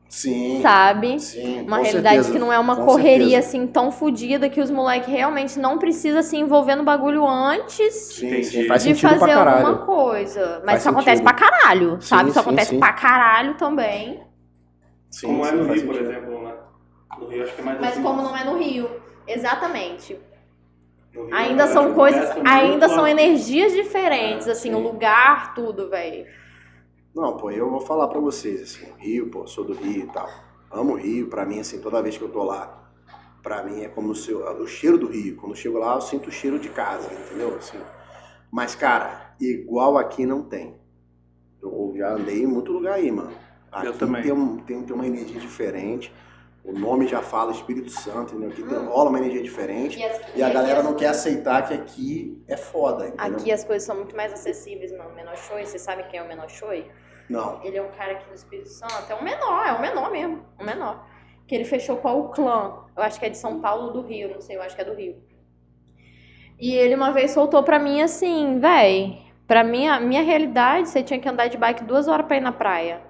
Sim, 0.08 0.62
sabe? 0.62 1.20
sim, 1.20 1.62
Uma 1.62 1.80
com 1.80 1.84
realidade 1.84 2.26
certeza, 2.26 2.32
que 2.32 2.38
não 2.40 2.54
é 2.54 2.60
uma 2.60 2.76
com 2.76 2.86
correria 2.86 3.42
certeza. 3.42 3.48
assim 3.48 3.68
tão 3.68 3.92
fodida 3.92 4.50
que 4.50 4.62
os 4.62 4.70
moleques 4.70 5.10
realmente 5.10 5.60
não 5.60 5.78
precisam 5.80 6.22
se 6.22 6.38
envolver 6.38 6.76
no 6.76 6.84
bagulho 6.84 7.28
antes 7.28 7.94
Sim, 7.94 8.28
Entendi. 8.28 8.44
sim, 8.44 8.64
faz 8.66 8.84
de 8.84 8.94
fazer 8.96 9.32
alguma 9.32 9.80
coisa. 9.86 10.62
Mas 10.66 10.80
Faz 10.80 10.82
isso 10.82 10.90
acontece 10.90 11.22
sentido. 11.22 11.24
pra 11.24 11.34
caralho, 11.34 12.02
sabe? 12.02 12.32
Sim, 12.32 12.32
Isso 12.32 12.40
sim, 12.40 12.40
acontece 12.40 12.70
sim. 12.70 12.80
pra 12.80 12.94
caralho 12.94 13.56
também. 13.58 14.24
Sim, 15.14 15.28
como 15.28 15.46
é 15.46 15.52
no 15.52 15.64
Rio, 15.72 15.86
por 15.86 15.96
sentido. 15.96 16.12
exemplo, 16.12 16.42
né? 16.44 16.56
No 17.20 17.28
Rio 17.28 17.44
acho 17.44 17.56
que 17.56 17.62
é 17.62 17.64
mais 17.64 17.80
Mas 17.80 17.92
assim. 17.94 18.04
como 18.04 18.22
não 18.24 18.36
é 18.36 18.44
no 18.44 18.58
Rio. 18.58 18.90
Exatamente. 19.28 20.20
No 21.14 21.26
Rio, 21.26 21.36
Ainda 21.36 21.68
são 21.68 21.94
coisas, 21.94 22.30
ainda 22.44 22.90
são 22.90 23.08
energias 23.08 23.72
diferentes, 23.74 24.48
É, 24.48 24.52
assim, 24.52 24.70
sim. 24.70 24.76
o 24.76 24.80
lugar, 24.80 25.54
tudo, 25.54 25.90
velho. 25.90 26.26
Não, 27.16 27.38
pô, 27.38 27.52
eu 27.52 27.70
vou 27.70 27.80
falar 27.80 28.08
pra 28.08 28.20
vocês, 28.20 28.60
assim, 28.64 28.92
o 28.92 28.96
Rio, 28.96 29.30
pô, 29.30 29.46
sou 29.46 29.64
do 29.64 29.74
Rio 29.74 30.06
e 30.06 30.08
tal. 30.08 30.28
Amo 30.72 30.94
o 30.94 30.98
Rio, 30.98 31.28
pra 31.28 31.46
mim, 31.46 31.60
assim, 31.60 31.80
toda 31.80 32.02
vez 32.02 32.18
que 32.18 32.24
eu 32.24 32.30
tô 32.30 32.44
lá, 32.44 32.92
pra 33.44 33.62
mim 33.62 33.84
é 33.84 33.88
como 33.90 34.16
se 34.16 34.32
eu, 34.32 34.40
o 34.60 34.66
cheiro 34.68 34.98
do 34.98 35.06
Rio. 35.08 35.36
Quando 35.36 35.52
eu 35.52 35.56
chego 35.56 35.78
lá, 35.78 35.94
eu 35.94 36.02
sinto 36.02 36.30
o 36.30 36.32
cheiro 36.32 36.58
de 36.58 36.70
casa, 36.70 37.14
entendeu? 37.14 37.56
Assim, 37.56 37.78
mas, 38.52 38.74
cara, 38.74 39.36
igual 39.40 39.96
aqui 40.00 40.26
não 40.26 40.42
tem. 40.42 40.76
Eu 41.62 41.94
já 41.96 42.10
andei 42.14 42.42
em 42.42 42.48
muito 42.48 42.72
lugar 42.72 42.96
aí, 42.96 43.12
mano. 43.12 43.32
Aqui 43.74 43.88
Eu 43.88 43.98
também. 43.98 44.22
Tem, 44.24 44.32
um- 44.32 44.58
tem, 44.58 44.84
tem 44.84 44.96
uma 44.96 45.06
energia 45.08 45.40
diferente. 45.40 46.14
O 46.64 46.72
nome 46.72 47.08
já 47.08 47.22
fala 47.22 47.52
Espírito 47.52 47.90
Santo, 47.92 48.34
entendeu? 48.36 48.50
Aqui 48.50 48.64
tem- 48.64 48.78
Hum. 48.78 48.88
rola 48.90 49.10
uma 49.10 49.20
energia 49.20 49.44
diferente. 49.44 50.00
E, 50.00 50.04
as- 50.06 50.22
E 50.36 50.42
a 50.44 50.50
galera 50.50 50.80
as- 50.80 50.86
não 50.86 50.94
quer 50.96 51.08
aceitar 51.08 51.68
que 51.68 51.74
aqui 51.74 52.42
é 52.48 52.56
foda, 52.56 53.08
entendeu? 53.08 53.38
Aqui 53.38 53.52
as 53.52 53.64
coisas 53.66 53.84
são 53.86 53.96
muito 53.98 54.16
mais 54.16 54.32
acessíveis, 54.32 54.92
mano. 54.94 55.10
O 55.10 55.16
Menor 55.16 55.36
Choi, 55.36 55.66
você 55.66 55.78
sabe 55.78 56.04
quem 56.04 56.20
é 56.20 56.24
o 56.24 56.28
Menor 56.28 56.50
Choi? 56.50 56.90
Não. 57.30 57.62
Ele 57.64 57.78
é 57.78 57.82
um 57.82 57.90
cara 57.92 58.14
aqui 58.14 58.30
do 58.30 58.36
Espírito 58.36 58.70
Santo, 58.70 59.06
é 59.10 59.16
um 59.16 59.24
menor, 59.24 59.66
é 59.66 59.74
um 59.74 59.82
menor 59.82 60.12
mesmo, 60.12 60.42
um 60.60 60.64
menor. 60.64 61.06
Que 61.48 61.56
ele 61.56 61.66
fechou 61.66 61.98
com 61.98 62.20
o 62.20 62.30
clã. 62.30 62.76
Eu 62.96 63.04
acho 63.04 63.20
que 63.20 63.26
é 63.26 63.30
de 63.30 63.38
São 63.38 63.60
Paulo 63.60 63.92
do 63.92 64.02
Rio, 64.02 64.30
não 64.34 64.40
sei, 64.42 64.56
eu 64.56 64.62
acho 64.62 64.76
que 64.76 64.82
é 64.82 64.86
do 64.86 64.94
Rio. 64.94 65.16
E 66.60 66.74
ele 66.74 66.96
uma 66.96 67.12
vez 67.12 67.32
soltou 67.32 67.64
pra 67.64 67.80
mim 67.80 68.02
assim, 68.02 68.60
véi, 68.60 69.22
pra 69.48 69.64
minha, 69.64 70.00
minha 70.00 70.22
realidade, 70.22 70.88
você 70.90 71.04
tinha 71.04 71.20
que 71.20 71.28
andar 71.28 71.48
de 71.48 71.58
bike 71.58 71.84
duas 71.84 72.08
horas 72.08 72.26
pra 72.26 72.38
ir 72.38 72.42
na 72.42 72.52
praia. 72.52 73.02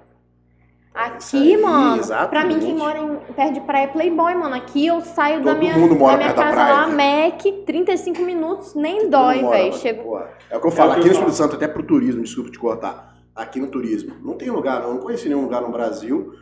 Isso 1.17 1.35
Aqui, 1.35 1.55
aí, 1.55 1.57
mano, 1.61 1.97
exatamente. 2.01 2.29
pra 2.29 2.45
mim 2.45 2.59
quem 2.59 2.75
mora 2.75 2.99
em, 2.99 3.15
perto 3.33 3.53
de 3.55 3.61
praia 3.61 3.83
é 3.85 3.87
Playboy, 3.87 4.35
mano. 4.35 4.53
Aqui 4.53 4.85
eu 4.85 5.01
saio 5.01 5.41
da 5.43 5.51
Todo 5.53 5.59
minha, 5.59 5.75
mundo 5.75 5.95
mora 5.95 6.17
da 6.17 6.23
minha 6.23 6.33
perto 6.33 6.37
da 6.37 6.43
casa 6.43 6.55
praia, 6.55 6.73
lá, 6.73 6.87
né? 6.87 7.31
Mac, 7.31 7.41
35 7.65 8.21
minutos, 8.21 8.75
nem 8.75 8.99
Todo 9.01 9.09
dói, 9.09 9.39
velho. 9.43 9.73
Chego 9.73 10.19
É 10.51 10.55
o 10.57 10.61
que 10.61 10.67
eu 10.67 10.71
falo, 10.71 10.91
É 10.91 10.93
que 10.95 10.99
aqui 10.99 11.09
eu 11.09 11.13
no. 11.13 11.19
Espírito 11.19 11.35
Santo, 11.35 11.55
até 11.55 11.67
pro 11.67 11.81
turismo, 11.81 12.21
desculpa 12.21 12.51
te 12.51 12.59
cortar. 12.59 13.15
Aqui 13.35 13.59
no 13.59 13.67
turismo, 13.67 14.13
não 14.23 14.35
tem 14.35 14.51
lugar, 14.51 14.81
não, 14.81 14.89
eu 14.89 14.93
não 14.95 15.01
conheci 15.01 15.27
nenhum 15.27 15.41
lugar 15.41 15.63
no 15.63 15.69
Brasil 15.71 16.33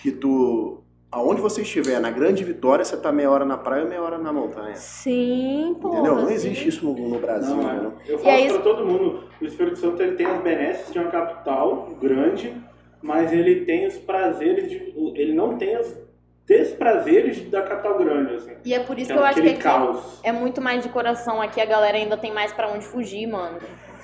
que 0.00 0.10
tu, 0.10 0.82
aonde 1.12 1.42
você 1.42 1.60
estiver, 1.60 2.00
na 2.00 2.10
Grande 2.10 2.42
Vitória, 2.42 2.82
você 2.82 2.96
tá 2.96 3.12
meia 3.12 3.30
hora 3.30 3.44
na 3.44 3.58
praia 3.58 3.82
e 3.82 3.88
meia 3.88 4.00
hora 4.02 4.16
na 4.16 4.32
montanha. 4.32 4.74
Sim, 4.74 5.76
pô. 5.82 5.88
Entendeu? 5.92 6.14
Não 6.14 6.30
existe 6.30 6.66
isso 6.68 6.86
no, 6.86 6.94
no 7.10 7.18
Brasil, 7.18 7.54
Não, 7.54 7.70
é. 7.70 7.90
Eu 8.06 8.14
E 8.16 8.22
falo 8.22 8.34
aí- 8.34 8.48
pra 8.50 8.58
todo 8.62 8.86
mundo, 8.86 9.24
o 9.38 9.44
Espírito 9.44 9.78
Santo 9.78 10.02
ele 10.02 10.16
tem 10.16 10.24
as 10.24 10.40
benesses 10.40 10.90
de 10.90 10.98
uma 10.98 11.10
capital 11.10 11.88
grande, 12.00 12.54
mas 13.02 13.32
ele 13.32 13.64
tem 13.64 13.86
os 13.86 13.96
prazeres 13.98 14.68
de. 14.70 14.76
Ele 15.14 15.32
não 15.32 15.56
tem 15.56 15.76
os 15.78 15.94
desprazeres 16.46 17.42
da 17.50 17.62
capital 17.62 17.98
grande, 17.98 18.34
assim. 18.34 18.52
E 18.64 18.72
é 18.74 18.80
por 18.80 18.98
isso 18.98 19.08
Que 19.08 19.14
que 19.14 19.18
eu 19.20 19.24
é 19.26 19.28
acho 19.28 19.42
que 19.42 19.54
caos. 19.54 20.20
é 20.22 20.32
muito 20.32 20.60
mais 20.60 20.82
de 20.82 20.88
coração. 20.88 21.42
Aqui 21.42 21.60
a 21.60 21.66
galera 21.66 21.96
ainda 21.96 22.16
tem 22.16 22.32
mais 22.32 22.52
pra 22.52 22.68
onde 22.68 22.84
fugir, 22.86 23.26
mano. 23.26 23.58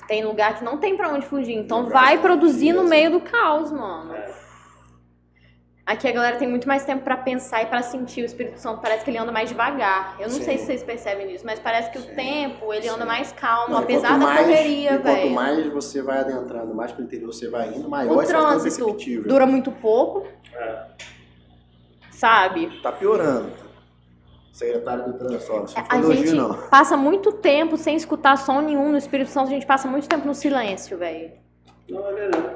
Tem 0.07 0.22
lugar 0.22 0.59
que 0.59 0.64
não 0.64 0.76
tem 0.76 0.97
pra 0.97 1.09
onde 1.09 1.24
fugir. 1.26 1.55
Então 1.55 1.86
vai 1.86 2.18
produzir 2.20 2.72
no 2.74 2.80
assim. 2.80 2.90
meio 2.90 3.11
do 3.11 3.20
caos, 3.20 3.72
mano. 3.72 4.14
É. 4.14 4.43
Aqui 5.87 6.09
a 6.09 6.12
galera 6.12 6.39
tem 6.39 6.49
muito 6.49 6.66
mais 6.66 6.82
tempo 6.82 7.05
pra 7.05 7.14
pensar 7.18 7.62
e 7.62 7.66
pra 7.66 7.82
sentir. 7.82 8.22
O 8.22 8.24
Espírito 8.24 8.59
Santo 8.59 8.80
parece 8.80 9.05
que 9.05 9.11
ele 9.11 9.18
anda 9.18 9.30
mais 9.30 9.51
devagar. 9.51 10.16
Eu 10.18 10.28
não 10.28 10.37
Sim. 10.37 10.43
sei 10.43 10.57
se 10.57 10.64
vocês 10.64 10.82
percebem 10.82 11.30
isso, 11.35 11.45
mas 11.45 11.61
parece 11.61 11.91
que 11.91 11.99
Sim. 11.99 12.11
o 12.11 12.14
tempo 12.14 12.72
ele 12.72 12.89
anda 12.89 13.03
Sim. 13.03 13.07
mais 13.07 13.32
calmo, 13.32 13.74
Não, 13.74 13.82
apesar 13.82 14.12
da 14.12 14.16
mais- 14.16 14.47
correria, 14.47 14.95
e 14.95 14.99
Quanto 14.99 15.03
velho. 15.05 15.35
mais 15.35 15.66
você 15.72 16.01
vai 16.01 16.20
adentrando, 16.20 16.74
mais 16.74 16.91
pro 16.91 17.03
interior 17.05 17.30
você 17.30 17.51
vai 17.51 17.68
indo, 17.68 17.87
maior 17.87 18.16
O 18.16 18.26
trânsito 18.26 18.97
dura 19.26 19.45
muito 19.45 19.70
pouco, 19.70 20.26
É. 20.57 20.85
sabe? 22.11 22.80
Tá 22.82 22.91
piorando. 22.91 23.53
Secretário 24.55 25.05
do 25.05 25.18
Trânsito, 25.18 25.53
ó, 25.53 25.59
não 25.61 25.66
sou 25.66 25.82
A 25.91 26.01
gente 26.14 26.30
não. 26.32 26.55
passa 26.68 26.97
muito 26.97 27.32
tempo 27.32 27.76
sem 27.76 27.97
escutar 27.97 28.39
som 28.39 28.61
nenhum 28.62 28.91
no 28.93 28.97
Espírito 28.97 29.28
Santo, 29.28 29.49
a 29.49 29.51
gente 29.51 29.66
passa 29.66 29.87
muito 29.89 30.09
tempo 30.09 30.24
no 30.26 30.35
silêncio, 30.35 30.97
velho. 30.97 31.32
Não, 31.91 32.09
é 32.09 32.12
verdade. 32.14 32.55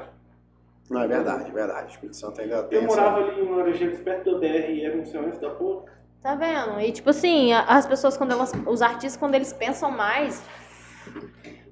Não, 0.89 1.01
é 1.03 1.07
verdade, 1.07 1.49
é 1.49 1.53
verdade. 1.53 1.85
O 1.85 1.89
Espírito 1.91 2.15
Santo 2.17 2.41
ainda 2.41 2.63
tem 2.63 2.79
Eu 2.79 2.85
essa- 2.85 2.95
morava 3.01 3.17
ali 3.29 3.41
em 3.41 3.49
Laranjeiras, 3.55 3.99
perto 4.01 4.31
da 4.33 4.37
BR, 4.39 4.71
e 4.73 4.85
era 4.85 4.97
um 4.97 5.05
silêncio 5.05 5.39
da 5.41 5.49
porra. 5.51 5.85
Tá 6.21 6.35
vendo? 6.35 6.79
E 6.81 6.91
tipo 6.91 7.09
assim, 7.11 7.53
as 7.53 7.85
pessoas 7.85 8.17
quando 8.17 8.31
elas, 8.31 8.51
os 8.65 8.81
artistas 8.81 9.15
quando 9.15 9.35
eles 9.35 9.53
pensam 9.53 9.89
mais, 9.91 10.43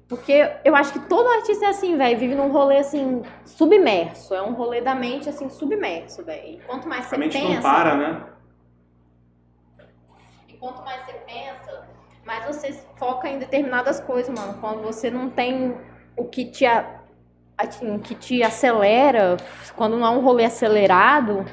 porque 0.08 0.50
eu 0.64 0.74
acho 0.74 0.92
que 0.92 1.00
todo 1.00 1.28
artista 1.28 1.66
é 1.66 1.68
assim, 1.68 1.96
velho, 1.98 2.18
vive 2.18 2.34
num 2.34 2.50
rolê 2.50 2.78
assim 2.78 3.22
submerso, 3.44 4.34
é 4.34 4.40
um 4.40 4.52
rolê 4.54 4.80
da 4.80 4.94
mente 4.94 5.28
assim 5.28 5.50
submerso, 5.50 6.24
velho. 6.24 6.54
E 6.54 6.60
quanto 6.66 6.88
mais 6.88 7.04
você 7.06 7.16
A 7.16 7.18
mente 7.18 7.38
pensa, 7.38 7.54
não 7.54 7.60
para, 7.62 7.94
né? 7.96 8.22
e 10.48 10.54
quanto 10.54 10.82
mais 10.82 11.04
você 11.04 11.12
pensa, 11.12 11.86
mais 12.24 12.46
você 12.46 12.72
foca 12.96 13.28
em 13.28 13.38
determinadas 13.38 14.00
coisas, 14.00 14.34
mano. 14.38 14.58
Quando 14.60 14.80
você 14.82 15.10
não 15.10 15.28
tem 15.28 15.76
o 16.16 16.24
que 16.24 16.46
te 16.50 16.64
a- 16.64 16.97
assim, 17.58 17.98
que 17.98 18.14
te 18.14 18.42
acelera, 18.42 19.36
quando 19.76 19.98
não 19.98 20.06
é 20.06 20.10
um 20.10 20.20
rolê 20.20 20.44
acelerado, 20.44 21.44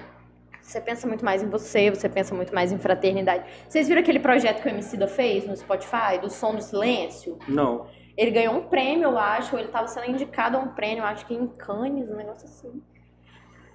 Você 0.66 0.82
pensa 0.82 1.08
muito 1.08 1.24
mais 1.24 1.44
em 1.44 1.48
você, 1.48 1.92
você 1.92 2.10
pensa 2.10 2.34
muito 2.34 2.54
mais 2.54 2.72
em 2.72 2.80
fraternidade. 2.80 3.46
Vocês 3.70 3.88
viram 3.88 4.02
aquele 4.02 4.20
projeto 4.20 4.62
que 4.64 4.68
o 4.68 4.72
Emicida 4.72 5.08
fez 5.08 5.46
no 5.46 5.56
Spotify, 5.56 6.18
do 6.20 6.30
Som 6.30 6.56
do 6.56 6.62
Silêncio? 6.62 7.38
Não. 7.48 7.86
Ele 8.18 8.32
ganhou 8.32 8.56
um 8.56 8.62
prêmio, 8.64 9.04
eu 9.04 9.18
acho, 9.18 9.54
ou 9.54 9.60
ele 9.60 9.68
estava 9.68 9.88
sendo 9.88 10.10
indicado 10.10 10.58
a 10.58 10.60
um 10.60 10.70
prêmio, 10.70 11.04
acho 11.04 11.26
que 11.28 11.36
em 11.36 11.48
Cannes, 11.48 12.10
um 12.10 12.16
negócio 12.16 12.46
assim. 12.46 12.82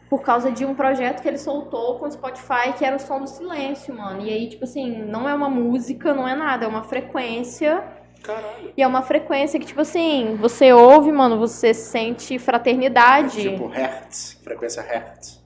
Por 0.08 0.22
causa 0.22 0.50
de 0.50 0.64
um 0.64 0.74
projeto 0.74 1.22
que 1.22 1.28
ele 1.28 1.38
soltou 1.38 1.96
com 2.00 2.06
o 2.06 2.10
Spotify, 2.10 2.72
que 2.76 2.84
era 2.84 2.96
o 2.96 2.98
Som 2.98 3.20
do 3.20 3.28
Silêncio, 3.28 3.94
mano. 3.94 4.22
E 4.22 4.30
aí, 4.30 4.48
tipo 4.48 4.64
assim, 4.64 5.04
não 5.04 5.28
é 5.28 5.34
uma 5.34 5.48
música, 5.48 6.12
não 6.12 6.26
é 6.26 6.34
nada, 6.34 6.64
é 6.64 6.68
uma 6.68 6.82
frequência 6.82 7.84
Caralho. 8.22 8.72
e 8.76 8.82
é 8.82 8.86
uma 8.86 9.02
frequência 9.02 9.58
que, 9.58 9.66
tipo 9.66 9.80
assim, 9.80 10.36
você 10.40 10.72
ouve, 10.72 11.10
mano, 11.10 11.38
você 11.38 11.72
sente 11.74 12.38
fraternidade. 12.38 13.42
Tipo 13.50 13.66
Hertz, 13.66 14.38
frequência 14.44 14.82
Hertz. 14.82 15.40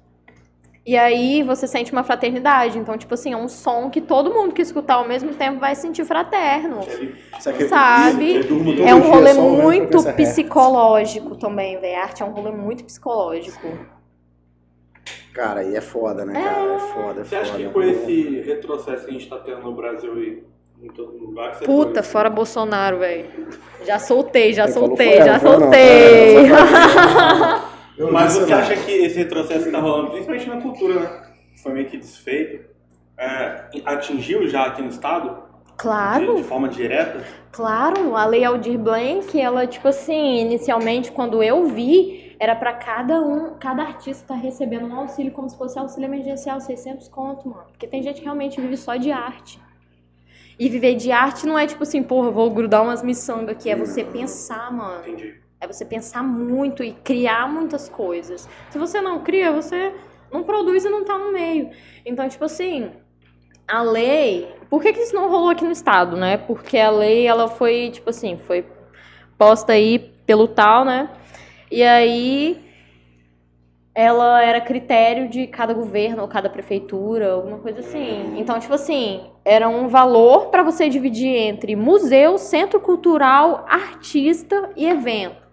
E 0.86 0.98
aí 0.98 1.42
você 1.42 1.66
sente 1.66 1.90
uma 1.92 2.04
fraternidade. 2.04 2.78
Então, 2.78 2.98
tipo 2.98 3.14
assim, 3.14 3.32
é 3.32 3.36
um 3.36 3.48
som 3.48 3.88
que 3.88 4.02
todo 4.02 4.30
mundo 4.34 4.52
que 4.52 4.60
escutar 4.60 4.96
ao 4.96 5.08
mesmo 5.08 5.32
tempo 5.34 5.58
vai 5.58 5.74
sentir 5.74 6.04
fraterno. 6.04 6.80
Isso 7.38 7.48
aqui- 7.48 7.68
Sabe? 7.68 8.36
É 8.86 8.94
um 8.94 9.00
dia 9.00 9.10
rolê 9.10 9.32
ouvindo 9.32 9.62
muito 9.62 10.02
frequência 10.02 10.10
Hertz. 10.10 10.32
psicológico 10.34 11.36
também, 11.36 11.80
velho. 11.80 11.96
A 11.98 12.02
arte 12.02 12.22
é 12.22 12.26
um 12.26 12.32
rolê 12.32 12.50
muito 12.50 12.84
psicológico. 12.84 13.66
Cara, 15.32 15.60
aí 15.60 15.74
é 15.74 15.80
foda, 15.80 16.24
né, 16.24 16.32
cara? 16.34 16.74
É 16.74 16.78
foda, 16.78 17.20
é 17.20 17.24
Você 17.24 17.36
acha 17.36 17.56
que 17.56 17.62
foda. 17.64 17.72
com 17.74 17.82
esse 17.82 18.40
retrocesso 18.42 19.04
que 19.04 19.10
a 19.10 19.12
gente 19.14 19.28
tá 19.28 19.38
tendo 19.38 19.62
no 19.62 19.72
Brasil 19.74 20.22
e 20.22 20.44
em 20.80 20.88
todo 20.88 21.16
lugar 21.18 21.52
que 21.52 21.58
você 21.58 21.64
Puta, 21.64 22.02
fora 22.02 22.28
Bolsonaro, 22.30 22.98
velho. 22.98 23.48
Já 23.86 23.98
soltei, 23.98 24.52
já 24.52 24.64
Ele 24.64 24.72
soltei, 24.72 25.22
já 25.22 25.38
não, 25.38 25.58
não, 25.60 25.72
soltei. 25.72 26.46
é, 26.46 26.48
só 26.48 26.54
Eu 27.96 28.12
Mas 28.12 28.32
você 28.34 28.50
nada. 28.50 28.62
acha 28.62 28.76
que 28.76 28.90
esse 28.90 29.16
retrocesso 29.18 29.66
que 29.66 29.70
tá 29.70 29.78
rolando, 29.78 30.10
principalmente 30.10 30.48
na 30.48 30.60
cultura, 30.60 31.00
né? 31.00 31.22
Foi 31.62 31.72
meio 31.72 31.86
que 31.88 31.96
desfeito. 31.96 32.68
é, 33.16 33.70
atingiu 33.84 34.48
já 34.48 34.64
aqui 34.66 34.82
no 34.82 34.88
estado? 34.88 35.42
De, 35.68 35.76
Claro, 35.76 36.34
de 36.34 36.42
forma 36.44 36.68
direta? 36.68 37.24
claro. 37.52 38.16
A 38.16 38.24
Lei 38.26 38.44
Aldir 38.44 38.78
Blanc, 38.78 39.38
ela, 39.40 39.66
tipo 39.66 39.88
assim, 39.88 40.38
inicialmente, 40.40 41.10
quando 41.12 41.42
eu 41.42 41.66
vi, 41.66 42.36
era 42.40 42.54
pra 42.56 42.72
cada 42.74 43.20
um, 43.20 43.54
cada 43.58 43.82
artista 43.82 44.24
tá 44.28 44.34
recebendo 44.34 44.86
um 44.86 44.96
auxílio 44.96 45.32
como 45.32 45.48
se 45.48 45.56
fosse 45.56 45.78
auxílio 45.78 46.06
emergencial, 46.08 46.60
600 46.60 47.08
conto, 47.08 47.48
mano. 47.48 47.66
Porque 47.70 47.86
tem 47.86 48.02
gente 48.02 48.18
que 48.18 48.24
realmente 48.24 48.60
vive 48.60 48.76
só 48.76 48.96
de 48.96 49.10
arte. 49.12 49.60
E 50.58 50.68
viver 50.68 50.94
de 50.94 51.10
arte 51.10 51.46
não 51.46 51.58
é 51.58 51.66
tipo 51.66 51.82
assim, 51.82 52.02
porra, 52.02 52.30
vou 52.30 52.50
grudar 52.50 52.82
umas 52.82 53.02
miçangas 53.02 53.56
aqui. 53.56 53.70
É 53.70 53.76
você 53.76 54.04
pensar, 54.04 54.72
mano. 54.72 55.00
Entendi. 55.00 55.40
É 55.60 55.66
você 55.66 55.84
pensar 55.84 56.22
muito 56.22 56.84
e 56.84 56.92
criar 56.92 57.50
muitas 57.50 57.88
coisas. 57.88 58.48
Se 58.70 58.78
você 58.78 59.00
não 59.00 59.22
cria, 59.22 59.50
você 59.50 59.94
não 60.30 60.42
produz 60.42 60.84
e 60.84 60.90
não 60.90 61.04
tá 61.04 61.16
no 61.18 61.32
meio. 61.32 61.70
Então, 62.04 62.28
tipo 62.28 62.44
assim, 62.44 62.90
a 63.66 63.82
lei. 63.82 64.48
Por 64.68 64.82
que, 64.82 64.92
que 64.92 65.00
isso 65.00 65.14
não 65.14 65.28
rolou 65.28 65.50
aqui 65.50 65.64
no 65.64 65.72
estado, 65.72 66.16
né? 66.16 66.36
Porque 66.36 66.78
a 66.78 66.90
lei, 66.90 67.26
ela 67.26 67.48
foi, 67.48 67.90
tipo 67.90 68.10
assim, 68.10 68.36
foi 68.36 68.66
posta 69.38 69.72
aí 69.72 69.98
pelo 70.26 70.46
tal, 70.46 70.84
né? 70.84 71.08
E 71.70 71.82
aí 71.82 72.63
ela 73.94 74.42
era 74.42 74.60
critério 74.60 75.28
de 75.28 75.46
cada 75.46 75.72
governo 75.72 76.22
ou 76.22 76.28
cada 76.28 76.50
prefeitura, 76.50 77.32
alguma 77.32 77.58
coisa 77.58 77.78
assim. 77.78 78.34
Então, 78.38 78.58
tipo 78.58 78.74
assim, 78.74 79.30
era 79.44 79.68
um 79.68 79.86
valor 79.86 80.46
para 80.48 80.62
você 80.64 80.88
dividir 80.88 81.28
entre 81.36 81.76
museu, 81.76 82.36
centro 82.36 82.80
cultural, 82.80 83.64
artista 83.68 84.70
e 84.76 84.86
evento. 84.86 85.44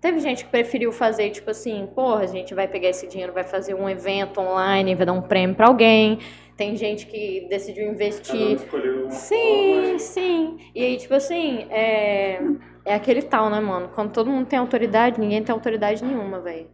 Teve 0.00 0.20
gente 0.20 0.44
que 0.44 0.50
preferiu 0.50 0.92
fazer, 0.92 1.30
tipo 1.30 1.50
assim, 1.50 1.88
porra, 1.94 2.22
a 2.22 2.26
gente 2.26 2.54
vai 2.54 2.68
pegar 2.68 2.88
esse 2.88 3.06
dinheiro, 3.08 3.32
vai 3.32 3.44
fazer 3.44 3.74
um 3.74 3.88
evento 3.88 4.40
online, 4.40 4.94
vai 4.94 5.06
dar 5.06 5.12
um 5.12 5.22
prêmio 5.22 5.56
para 5.56 5.66
alguém. 5.66 6.18
Tem 6.56 6.76
gente 6.76 7.06
que 7.06 7.46
decidiu 7.48 7.88
investir 7.88 8.52
escolheu 8.56 9.02
uma 9.04 9.10
Sim, 9.10 9.82
forma. 9.82 9.98
sim. 10.00 10.56
E 10.74 10.82
aí, 10.84 10.96
tipo 10.96 11.14
assim, 11.14 11.66
é, 11.70 12.40
é 12.84 12.94
aquele 12.94 13.22
tal, 13.22 13.48
né, 13.50 13.60
mano? 13.60 13.90
Quando 13.94 14.12
todo 14.12 14.30
mundo 14.30 14.46
tem 14.46 14.58
autoridade, 14.58 15.20
ninguém 15.20 15.42
tem 15.42 15.52
autoridade 15.52 16.04
nenhuma, 16.04 16.40
velho. 16.40 16.68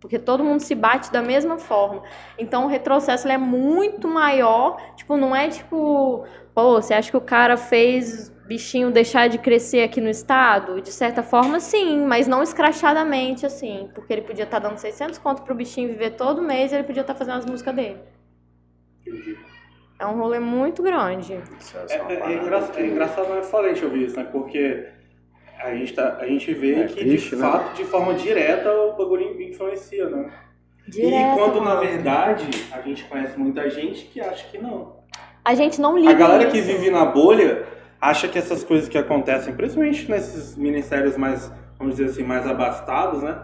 Porque 0.00 0.18
todo 0.18 0.44
mundo 0.44 0.60
se 0.60 0.74
bate 0.74 1.10
da 1.12 1.20
mesma 1.20 1.58
forma. 1.58 2.02
Então 2.38 2.64
o 2.64 2.68
retrocesso 2.68 3.26
é 3.28 3.36
muito 3.36 4.06
maior. 4.06 4.76
Tipo, 4.96 5.16
não 5.16 5.34
é 5.34 5.48
tipo, 5.48 6.24
pô, 6.54 6.80
você 6.80 6.94
acha 6.94 7.10
que 7.10 7.16
o 7.16 7.20
cara 7.20 7.56
fez 7.56 8.28
bichinho 8.46 8.90
deixar 8.90 9.28
de 9.28 9.38
crescer 9.38 9.82
aqui 9.82 10.00
no 10.00 10.08
estado? 10.08 10.80
De 10.80 10.90
certa 10.92 11.22
forma, 11.22 11.58
sim, 11.60 12.04
mas 12.06 12.28
não 12.28 12.42
escrachadamente, 12.42 13.44
assim. 13.44 13.90
Porque 13.94 14.12
ele 14.12 14.22
podia 14.22 14.44
estar 14.44 14.58
dando 14.60 14.78
600 14.78 15.18
conto 15.18 15.42
pro 15.42 15.54
bichinho 15.54 15.88
viver 15.88 16.10
todo 16.12 16.40
mês 16.42 16.70
e 16.70 16.76
ele 16.76 16.84
podia 16.84 17.00
estar 17.02 17.14
fazendo 17.14 17.38
as 17.38 17.46
músicas 17.46 17.74
dele. 17.74 17.98
Entendi. 19.06 19.36
É 19.98 20.06
um 20.06 20.16
rolê 20.16 20.38
muito 20.38 20.80
grande. 20.80 21.32
É 21.34 21.36
É, 21.36 21.96
é- 21.96 22.16
parada 22.18 22.32
engra- 22.34 22.62
que- 22.68 22.80
é 22.80 22.86
engraçado, 22.86 23.26
mas 23.30 23.38
é 23.38 23.42
foda 23.50 23.66
a 23.66 23.74
gente 23.74 23.84
ouvir 23.84 24.04
isso, 24.06 24.16
né? 24.16 24.28
Porque 24.30 24.86
a 25.60 25.74
gente, 25.74 25.92
tá, 25.94 26.18
a 26.20 26.26
gente 26.26 26.52
vê 26.54 26.74
É 26.80 26.84
que, 26.86 26.94
triste, 27.04 27.30
de 27.30 27.36
né? 27.36 27.42
fato, 27.42 27.76
de 27.76 27.84
forma 27.84 28.14
direta, 28.14 28.70
o 28.72 28.96
bagulho 28.96 29.40
influencia, 29.42 30.08
né? 30.08 30.30
Direto, 30.86 31.32
e 31.32 31.38
quando, 31.38 31.60
na 31.60 31.74
verdade, 31.76 32.48
a 32.72 32.80
gente 32.80 33.04
conhece 33.04 33.38
muita 33.38 33.68
gente 33.68 34.06
que 34.06 34.20
acha 34.20 34.46
que 34.48 34.56
não. 34.58 34.96
A 35.44 35.54
gente 35.54 35.80
não 35.80 35.96
liga. 35.98 36.10
A 36.10 36.14
galera 36.14 36.50
que 36.50 36.58
isso. 36.58 36.66
vive 36.68 36.90
na 36.90 37.04
bolha 37.04 37.64
acha 38.00 38.26
que 38.28 38.38
essas 38.38 38.64
coisas 38.64 38.88
que 38.88 38.96
acontecem, 38.96 39.54
principalmente 39.54 40.10
nesses 40.10 40.56
ministérios 40.56 41.16
mais, 41.16 41.52
vamos 41.78 41.96
dizer 41.96 42.10
assim, 42.10 42.22
mais 42.22 42.46
abastados, 42.46 43.22
né? 43.22 43.38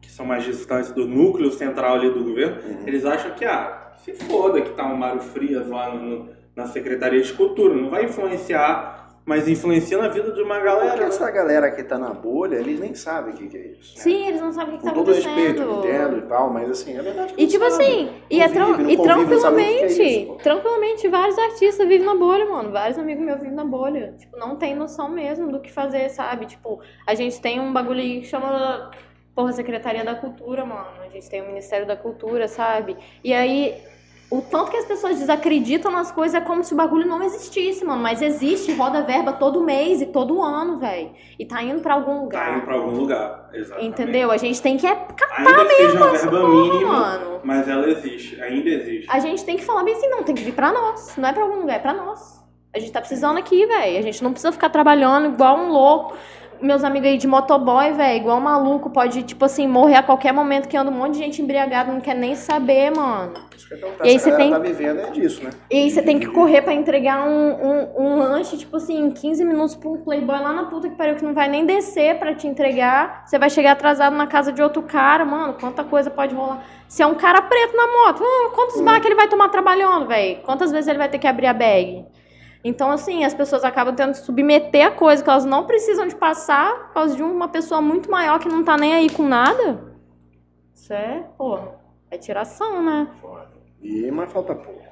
Que 0.00 0.10
são 0.10 0.24
mais 0.26 0.44
distantes 0.44 0.92
do 0.92 1.06
núcleo 1.06 1.50
central 1.50 1.94
ali 1.96 2.10
do 2.12 2.22
governo, 2.22 2.56
Uhum. 2.62 2.82
eles 2.86 3.04
acham 3.04 3.32
que, 3.32 3.44
ah, 3.44 3.92
se 3.96 4.12
foda 4.14 4.60
que 4.60 4.70
tá 4.70 4.84
um 4.86 4.96
Mário 4.96 5.20
Frias 5.20 5.68
lá 5.68 5.92
no- 5.94 6.00
no- 6.02 6.28
na 6.54 6.66
Secretaria 6.66 7.20
de 7.22 7.32
Cultura, 7.32 7.74
não 7.74 7.90
vai 7.90 8.04
influenciar, 8.04 8.97
mas 9.28 9.46
influencia 9.46 9.98
na 9.98 10.08
vida 10.08 10.32
de 10.32 10.40
uma 10.40 10.54
Porque 10.54 10.66
galera. 10.66 11.00
né? 11.02 11.06
essa 11.06 11.30
galera 11.30 11.70
que 11.70 11.82
tá 11.82 11.98
na 11.98 12.14
bolha, 12.14 12.56
eles 12.56 12.80
nem 12.80 12.94
sabem 12.94 13.34
o 13.34 13.36
que, 13.36 13.46
que 13.46 13.56
é 13.58 13.66
isso. 13.78 13.94
né? 13.96 14.02
Sim, 14.02 14.26
eles 14.26 14.40
não 14.40 14.50
sabem 14.50 14.74
o 14.74 14.78
que 14.78 14.82
Com 14.82 14.88
tá 14.88 14.94
todo 14.94 15.10
acontecendo. 15.10 15.34
respeito, 15.34 15.62
eu 15.62 15.78
entendo 15.80 16.18
e 16.18 16.22
tal, 16.22 16.50
mas 16.50 16.70
assim, 16.70 16.96
é 16.96 17.02
verdade 17.02 17.34
que 17.34 17.42
E 17.42 17.46
tipo 17.46 17.70
sabe. 17.70 17.84
assim, 17.84 18.10
e, 18.30 18.40
é 18.40 18.46
Não 18.48 18.54
tran- 18.54 18.66
vive, 18.68 18.82
não 18.84 18.90
e 18.90 18.96
convive, 18.96 19.30
não 19.34 19.40
sabe 19.40 19.56
nem 19.56 19.66
o 19.66 19.68
que 19.68 19.84
é 19.84 19.86
tranquilamente, 19.86 20.22
isso, 20.24 20.34
tranquilamente, 20.42 21.08
vários 21.08 21.38
artistas 21.38 21.86
vivem 21.86 22.06
na 22.06 22.14
bolha, 22.14 22.46
mano. 22.46 22.72
Vários 22.72 22.98
amigos 22.98 23.22
meus 23.24 23.38
vivem 23.38 23.54
na 23.54 23.64
bolha. 23.66 24.14
Tipo, 24.18 24.38
não 24.38 24.56
tem 24.56 24.74
noção 24.74 25.10
mesmo 25.10 25.52
do 25.52 25.60
que 25.60 25.70
fazer, 25.70 26.08
sabe? 26.08 26.46
Tipo, 26.46 26.80
a 27.06 27.14
gente 27.14 27.38
tem 27.40 27.60
um 27.60 27.70
bagulho 27.70 28.00
aí 28.00 28.20
que 28.22 28.26
chama, 28.26 28.90
porra, 29.34 29.52
Secretaria 29.52 30.04
da 30.04 30.14
Cultura, 30.14 30.64
mano. 30.64 30.88
A 31.04 31.08
gente 31.10 31.28
tem 31.28 31.42
o 31.42 31.46
Ministério 31.46 31.86
da 31.86 31.96
Cultura, 31.96 32.48
sabe? 32.48 32.96
E 33.22 33.32
aí, 33.34 33.74
o 34.30 34.42
tanto 34.42 34.70
que 34.70 34.76
as 34.76 34.84
pessoas 34.84 35.18
desacreditam 35.18 35.90
nas 35.90 36.12
coisas 36.12 36.34
é 36.34 36.40
como 36.44 36.62
se 36.62 36.74
o 36.74 36.76
bagulho 36.76 37.06
não 37.06 37.22
existisse, 37.22 37.82
mano. 37.84 38.02
Mas 38.02 38.20
existe, 38.20 38.72
roda 38.72 39.02
verba 39.02 39.32
todo 39.32 39.62
mês 39.62 40.02
e 40.02 40.06
todo 40.06 40.42
ano, 40.42 40.78
velho. 40.78 41.10
E 41.38 41.46
tá 41.46 41.62
indo 41.62 41.80
pra 41.80 41.94
algum 41.94 42.20
lugar. 42.24 42.44
Tá 42.44 42.56
indo 42.56 42.64
pra 42.66 42.74
algum 42.74 42.90
lugar. 42.98 43.48
Exatamente. 43.54 43.88
Entendeu? 43.88 44.30
A 44.30 44.36
gente 44.36 44.60
tem 44.60 44.76
que 44.76 44.86
é 44.86 45.06
Ainda 45.38 45.64
que 45.64 45.74
seja 45.76 45.96
uma 45.96 46.08
verba 46.12 46.48
mínima, 46.48 46.92
mano. 46.92 47.40
mas 47.42 47.66
ela 47.68 47.88
existe, 47.88 48.40
ainda 48.42 48.68
existe. 48.68 49.06
A 49.10 49.18
gente 49.18 49.44
tem 49.44 49.56
que 49.56 49.64
falar 49.64 49.82
bem 49.82 49.94
assim, 49.94 50.08
não, 50.08 50.22
tem 50.22 50.34
que 50.34 50.42
vir 50.44 50.52
pra 50.54 50.72
nós. 50.72 51.16
Não 51.16 51.28
é 51.28 51.32
pra 51.32 51.42
algum 51.44 51.60
lugar, 51.60 51.76
é 51.76 51.78
pra 51.78 51.94
nós. 51.94 52.38
A 52.74 52.78
gente 52.78 52.92
tá 52.92 53.00
precisando 53.00 53.38
aqui, 53.38 53.64
velho. 53.64 53.98
A 53.98 54.02
gente 54.02 54.22
não 54.22 54.32
precisa 54.32 54.52
ficar 54.52 54.68
trabalhando 54.68 55.28
igual 55.32 55.56
um 55.58 55.70
louco. 55.70 56.14
Meus 56.60 56.82
amigos 56.82 57.08
aí 57.08 57.16
de 57.18 57.26
motoboy, 57.26 57.92
velho, 57.92 58.16
igual 58.16 58.40
maluco, 58.40 58.90
pode, 58.90 59.22
tipo 59.22 59.44
assim, 59.44 59.66
morrer 59.68 59.96
a 59.96 60.02
qualquer 60.02 60.32
momento 60.32 60.68
que 60.68 60.76
anda 60.76 60.90
um 60.90 60.94
monte 60.94 61.12
de 61.12 61.18
gente 61.18 61.40
embriagada, 61.40 61.92
não 61.92 62.00
quer 62.00 62.14
nem 62.14 62.34
saber, 62.34 62.90
mano. 62.90 63.34
E 64.02 64.08
aí 64.08 64.18
você 64.18 64.32
tem- 64.32 64.50
tá 64.50 64.58
vivendo 64.58 65.00
é 65.00 65.10
disso, 65.10 65.44
né? 65.44 65.50
E 65.70 65.76
aí 65.76 65.90
você 65.90 66.02
tem 66.02 66.18
que 66.18 66.26
correr 66.26 66.62
pra 66.62 66.72
entregar 66.72 67.26
um, 67.28 67.50
um, 67.52 68.02
um 68.02 68.18
lanche, 68.18 68.56
tipo 68.56 68.76
assim, 68.76 68.98
em 68.98 69.10
15 69.10 69.44
minutos 69.44 69.76
pra 69.76 69.88
um 69.88 69.98
playboy 69.98 70.38
lá 70.40 70.52
na 70.52 70.64
puta 70.64 70.88
que 70.88 70.96
pariu, 70.96 71.16
que 71.16 71.24
não 71.24 71.34
vai 71.34 71.48
nem 71.48 71.66
descer 71.66 72.18
pra 72.18 72.34
te 72.34 72.46
entregar. 72.46 73.24
Você 73.26 73.38
vai 73.38 73.50
chegar 73.50 73.72
atrasado 73.72 74.16
na 74.16 74.26
casa 74.26 74.52
de 74.52 74.62
outro 74.62 74.82
cara, 74.82 75.24
mano, 75.24 75.54
quanta 75.60 75.84
coisa 75.84 76.10
pode 76.10 76.34
rolar. 76.34 76.64
Se 76.88 77.02
é 77.02 77.06
um 77.06 77.14
cara 77.14 77.42
preto 77.42 77.76
na 77.76 77.86
moto, 77.86 78.22
hum, 78.22 78.50
quantos 78.54 79.00
que 79.00 79.06
ele 79.08 79.14
vai 79.14 79.28
tomar 79.28 79.48
trabalhando, 79.50 80.06
velho? 80.06 80.38
Quantas 80.42 80.72
vezes 80.72 80.88
ele 80.88 80.98
vai 80.98 81.08
ter 81.08 81.18
que 81.18 81.26
abrir 81.26 81.46
a 81.46 81.52
bag? 81.52 82.04
Então, 82.64 82.90
assim, 82.90 83.24
as 83.24 83.32
pessoas 83.34 83.64
acabam 83.64 83.94
tendo 83.94 84.12
que 84.12 84.18
submeter 84.18 84.86
a 84.86 84.90
coisa 84.90 85.22
que 85.22 85.30
elas 85.30 85.44
não 85.44 85.64
precisam 85.64 86.06
de 86.08 86.16
passar 86.16 86.88
por 86.88 86.94
causa 86.94 87.16
de 87.16 87.22
uma 87.22 87.48
pessoa 87.48 87.80
muito 87.80 88.10
maior 88.10 88.38
que 88.38 88.48
não 88.48 88.64
tá 88.64 88.76
nem 88.76 88.94
aí 88.94 89.08
com 89.10 89.22
nada. 89.28 89.80
Isso 90.74 90.92
é, 90.92 91.24
pô, 91.36 91.58
é 92.10 92.18
tiração, 92.18 92.82
né? 92.82 93.08
Foda. 93.20 93.48
E, 93.80 94.10
mas 94.10 94.32
falta 94.32 94.54
pouco. 94.54 94.82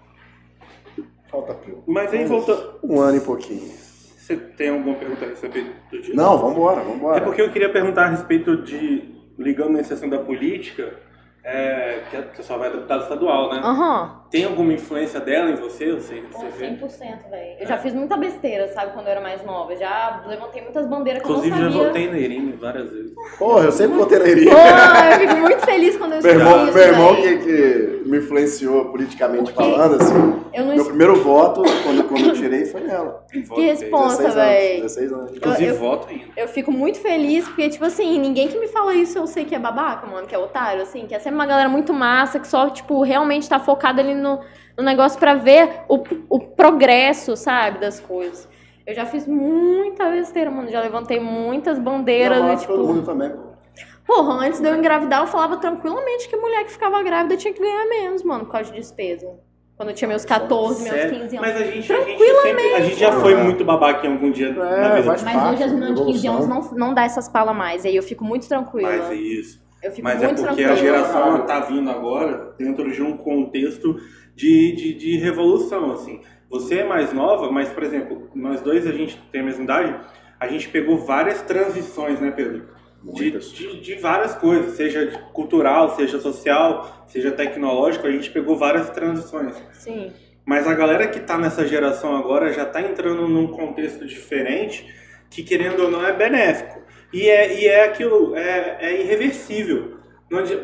Falta 1.29 1.55
pouco. 1.55 1.83
Mas 1.91 2.13
aí, 2.13 2.25
voltando. 2.25 2.79
Um 2.85 3.01
ano 3.01 3.17
e 3.19 3.21
pouquinho. 3.21 3.69
Você 3.69 4.37
tem 4.37 4.71
alguma 4.71 4.95
pergunta 4.97 5.25
a 5.25 5.29
respeito 5.29 5.71
do 5.91 6.01
dia? 6.03 6.15
Não, 6.15 6.39
vambora, 6.39 6.81
vambora. 6.83 7.19
É 7.19 7.21
porque 7.21 7.43
eu 7.43 7.51
queria 7.53 7.71
perguntar 7.73 8.05
a 8.07 8.09
respeito 8.09 8.63
de, 8.63 9.15
ligando 9.39 9.71
nesse 9.73 9.93
assunto 9.93 10.11
da 10.17 10.19
política, 10.23 10.99
é, 11.45 12.03
que 12.11 12.17
a- 12.17 12.43
só 12.43 12.59
vai 12.59 12.71
deputado 12.71 13.03
estadual, 13.03 13.51
né? 13.53 13.61
Aham. 13.63 14.25
Tem 14.31 14.45
alguma 14.45 14.73
influência 14.73 15.21
dela 15.21 15.51
em 15.51 15.55
você? 15.57 15.93
Você, 15.93 16.23
Pô, 16.33 16.39
você 16.39 16.47
vê? 16.59 16.67
100%, 16.71 17.31
velho. 17.31 17.57
Eu 17.61 17.67
já 17.67 17.79
fiz 17.79 17.95
muita 17.95 18.17
besteira, 18.17 18.69
sabe, 18.69 18.93
quando 18.93 19.07
eu 19.07 19.13
era 19.13 19.21
mais 19.21 19.45
nova. 19.45 19.73
Eu 19.73 19.79
já 19.79 20.23
levantei 20.27 20.63
muitas 20.63 20.87
bandeiras 20.87 21.23
que 21.23 21.29
eu 21.29 21.33
Inclusive, 21.37 21.57
não 21.57 21.65
já 21.65 21.71
sabia. 21.73 21.87
votei 21.89 22.11
na 22.11 22.19
Irine 22.19 22.53
várias 22.53 22.91
vezes. 22.91 23.13
Porra, 23.39 23.65
eu 23.65 23.73
sempre 23.73 23.97
votei 23.97 24.19
na 24.19 24.29
Iria. 24.29 24.51
Pô, 24.51 24.57
eu 24.57 25.19
fico 25.29 25.41
muito 25.41 25.61
feliz 25.65 25.97
quando 25.97 26.13
eu 26.15 26.23
Meu 26.23 26.31
escuto 26.33 26.49
irmão, 26.49 26.65
isso, 26.65 26.75
meu 26.75 26.83
irmão 26.87 27.17
que, 27.17 27.39
que 27.39 28.03
me 28.09 28.19
influenciou 28.19 28.85
politicamente 28.87 29.53
Por 29.53 29.63
quê? 29.65 29.71
falando, 29.71 30.03
assim, 30.03 30.43
Eu 30.53 30.65
não 30.65 30.75
meu 30.77 30.85
primeiro 30.85 31.17
voto, 31.23 31.63
quando, 31.83 32.05
quando 32.09 32.27
eu 32.29 32.33
tirei, 32.35 32.65
foi 32.67 32.81
nela. 32.83 33.25
Votei. 33.47 33.67
responsa. 33.67 34.23
16 34.23 34.35
véi. 34.35 34.71
anos. 34.81 34.83
16 34.95 35.13
anos. 35.13 35.37
Inclusive, 35.37 35.65
Eu- 35.67 35.75
eu- 35.75 35.81
voto 35.81 36.09
ainda. 36.09 36.25
Eu 36.37 36.49
fico 36.49 36.71
muito 36.73 36.99
feliz, 37.01 37.47
porque, 37.47 37.69
tipo 37.69 37.85
assim, 37.85 38.19
ninguém 38.19 38.49
que 38.49 38.59
me 38.59 38.69
fala 38.69 38.95
isso 38.95 39.19
eu 39.19 39.27
sei 39.27 39.45
que 39.45 39.55
é 39.55 39.59
babaca, 39.59 40.07
mano, 40.07 40.27
que 40.27 40.35
é 40.35 40.39
otário, 40.39 40.83
assim, 40.83 41.07
que 41.07 41.15
é 41.15 41.19
sempre 41.19 41.35
uma 41.37 41.47
galera 41.47 41.69
muito 41.69 41.93
massa, 41.93 42.39
que 42.39 42.47
só, 42.49 42.69
tipo, 42.71 43.03
realmente 43.03 43.49
tá 43.49 43.59
focada 43.59 44.01
ali 44.01 44.15
no, 44.17 44.41
no 44.77 44.83
negócio 44.85 45.19
pra 45.19 45.35
ver 45.35 45.69
o, 45.89 46.03
o 46.29 46.41
progresso, 46.41 47.37
sabe, 47.37 47.79
das 47.81 48.01
coisas. 48.01 48.49
Eu 48.87 48.95
já 48.95 49.05
fiz 49.05 49.27
muita 49.27 50.09
besteira, 50.11 50.51
mano, 50.51 50.71
já 50.71 50.81
levantei 50.81 51.19
muitas 51.19 51.79
bandeiras, 51.79 52.39
Não, 52.39 52.49
e, 52.49 52.53
acho 52.53 52.61
que 52.63 52.67
todo 52.69 52.81
tipo, 52.83 52.93
mundo 52.95 53.05
também, 53.05 53.31
pô. 53.31 53.39
porra, 54.07 54.47
antes 54.47 54.61
de 54.61 54.69
eu 54.69 54.77
engravidar, 54.77 55.23
eu 55.23 55.27
falava 55.27 55.57
tranquilamente 55.57 56.29
que 56.29 56.37
mulher 56.37 56.65
que 56.65 56.71
ficava 56.73 57.03
grávida 57.03 57.37
tinha 57.37 57.53
que 57.53 57.61
ganhar 57.61 57.89
menos, 57.89 58.23
mano, 58.23 58.45
por 58.45 58.53
causa 58.53 58.71
de 58.71 58.79
despesa. 58.79 59.29
Quando 59.77 59.91
eu 59.91 59.95
tinha 59.95 60.09
meus 60.09 60.25
14, 60.25 60.83
meus 60.85 60.95
Sério? 60.95 61.21
15 61.21 61.37
anos. 61.37 61.49
Mas 61.51 61.61
a 61.61 61.65
gente, 61.65 61.93
a 61.93 62.01
gente 62.01 62.25
sempre. 62.41 62.75
A 62.75 62.81
gente 62.81 62.97
já 62.99 63.13
foi 63.13 63.35
muito 63.35 63.63
babaca 63.63 64.07
em 64.07 64.13
algum 64.13 64.31
dia 64.31 64.51
na 64.55 64.71
É, 64.71 64.89
vida. 64.97 65.03
faz 65.03 65.23
Mas 65.23 65.35
parte, 65.37 65.53
hoje 65.55 65.63
as 65.65 65.73
meninas 65.73 65.95
de 66.01 66.05
15 66.07 66.27
anos 66.29 66.49
não, 66.49 66.61
não 66.73 66.95
dá 66.95 67.05
essas 67.05 67.29
palas 67.29 67.55
mais, 67.55 67.85
aí 67.85 67.95
eu 67.95 68.03
fico 68.03 68.25
muito 68.25 68.49
tranquila. 68.49 68.89
Mas 68.89 69.11
é 69.11 69.15
isso. 69.17 69.66
Eu 69.87 69.93
fico 69.93 70.03
Mas 70.03 70.21
é 70.21 70.27
muito 70.27 70.43
porque 70.43 70.65
tranquila. 70.65 70.73
a 70.73 70.77
geração 70.77 71.29
ela 71.29 71.39
tá 71.43 71.61
vindo 71.61 71.89
agora 71.89 72.55
dentro 72.59 72.91
de 72.91 73.01
um 73.03 73.17
contexto 73.17 73.97
de, 74.35 74.73
de, 74.73 74.95
de 74.95 75.17
revolução, 75.19 75.93
assim. 75.93 76.21
Você 76.51 76.79
é 76.79 76.85
mais 76.85 77.13
nova, 77.13 77.51
mas, 77.53 77.69
por 77.69 77.85
exemplo, 77.85 78.29
nós 78.35 78.61
dois, 78.61 78.85
a 78.87 78.93
gente 78.93 79.17
tem 79.31 79.43
a 79.43 79.45
mesma 79.45 79.63
idade, 79.63 79.97
a 80.41 80.49
gente 80.49 80.69
pegou 80.69 80.99
várias 80.99 81.41
transições, 81.43 82.21
né, 82.21 82.33
Pedro? 82.33 82.69
De, 83.03 83.31
de, 83.31 83.81
de 83.81 83.95
várias 83.95 84.35
coisas, 84.35 84.75
seja 84.75 85.07
de 85.07 85.19
cultural, 85.33 85.95
seja 85.95 86.19
social, 86.19 87.05
seja 87.07 87.31
tecnológico, 87.31 88.07
a 88.07 88.11
gente 88.11 88.29
pegou 88.31 88.57
várias 88.57 88.91
transições. 88.91 89.55
Sim. 89.73 90.13
Mas 90.45 90.67
a 90.67 90.75
galera 90.75 91.07
que 91.07 91.21
tá 91.21 91.39
nessa 91.39 91.65
geração 91.67 92.17
agora 92.17 92.53
já 92.53 92.65
tá 92.65 92.81
entrando 92.81 93.29
num 93.29 93.47
contexto 93.49 94.05
diferente 94.05 94.85
que, 95.31 95.45
querendo 95.45 95.85
ou 95.85 95.91
não, 95.91 96.05
é 96.05 96.13
benéfico. 96.13 96.81
E 97.17 97.29
é, 97.31 97.61
e 97.61 97.67
é 97.67 97.85
aquilo, 97.87 98.35
é, 98.37 98.77
é 98.81 99.01
irreversível. 99.01 99.97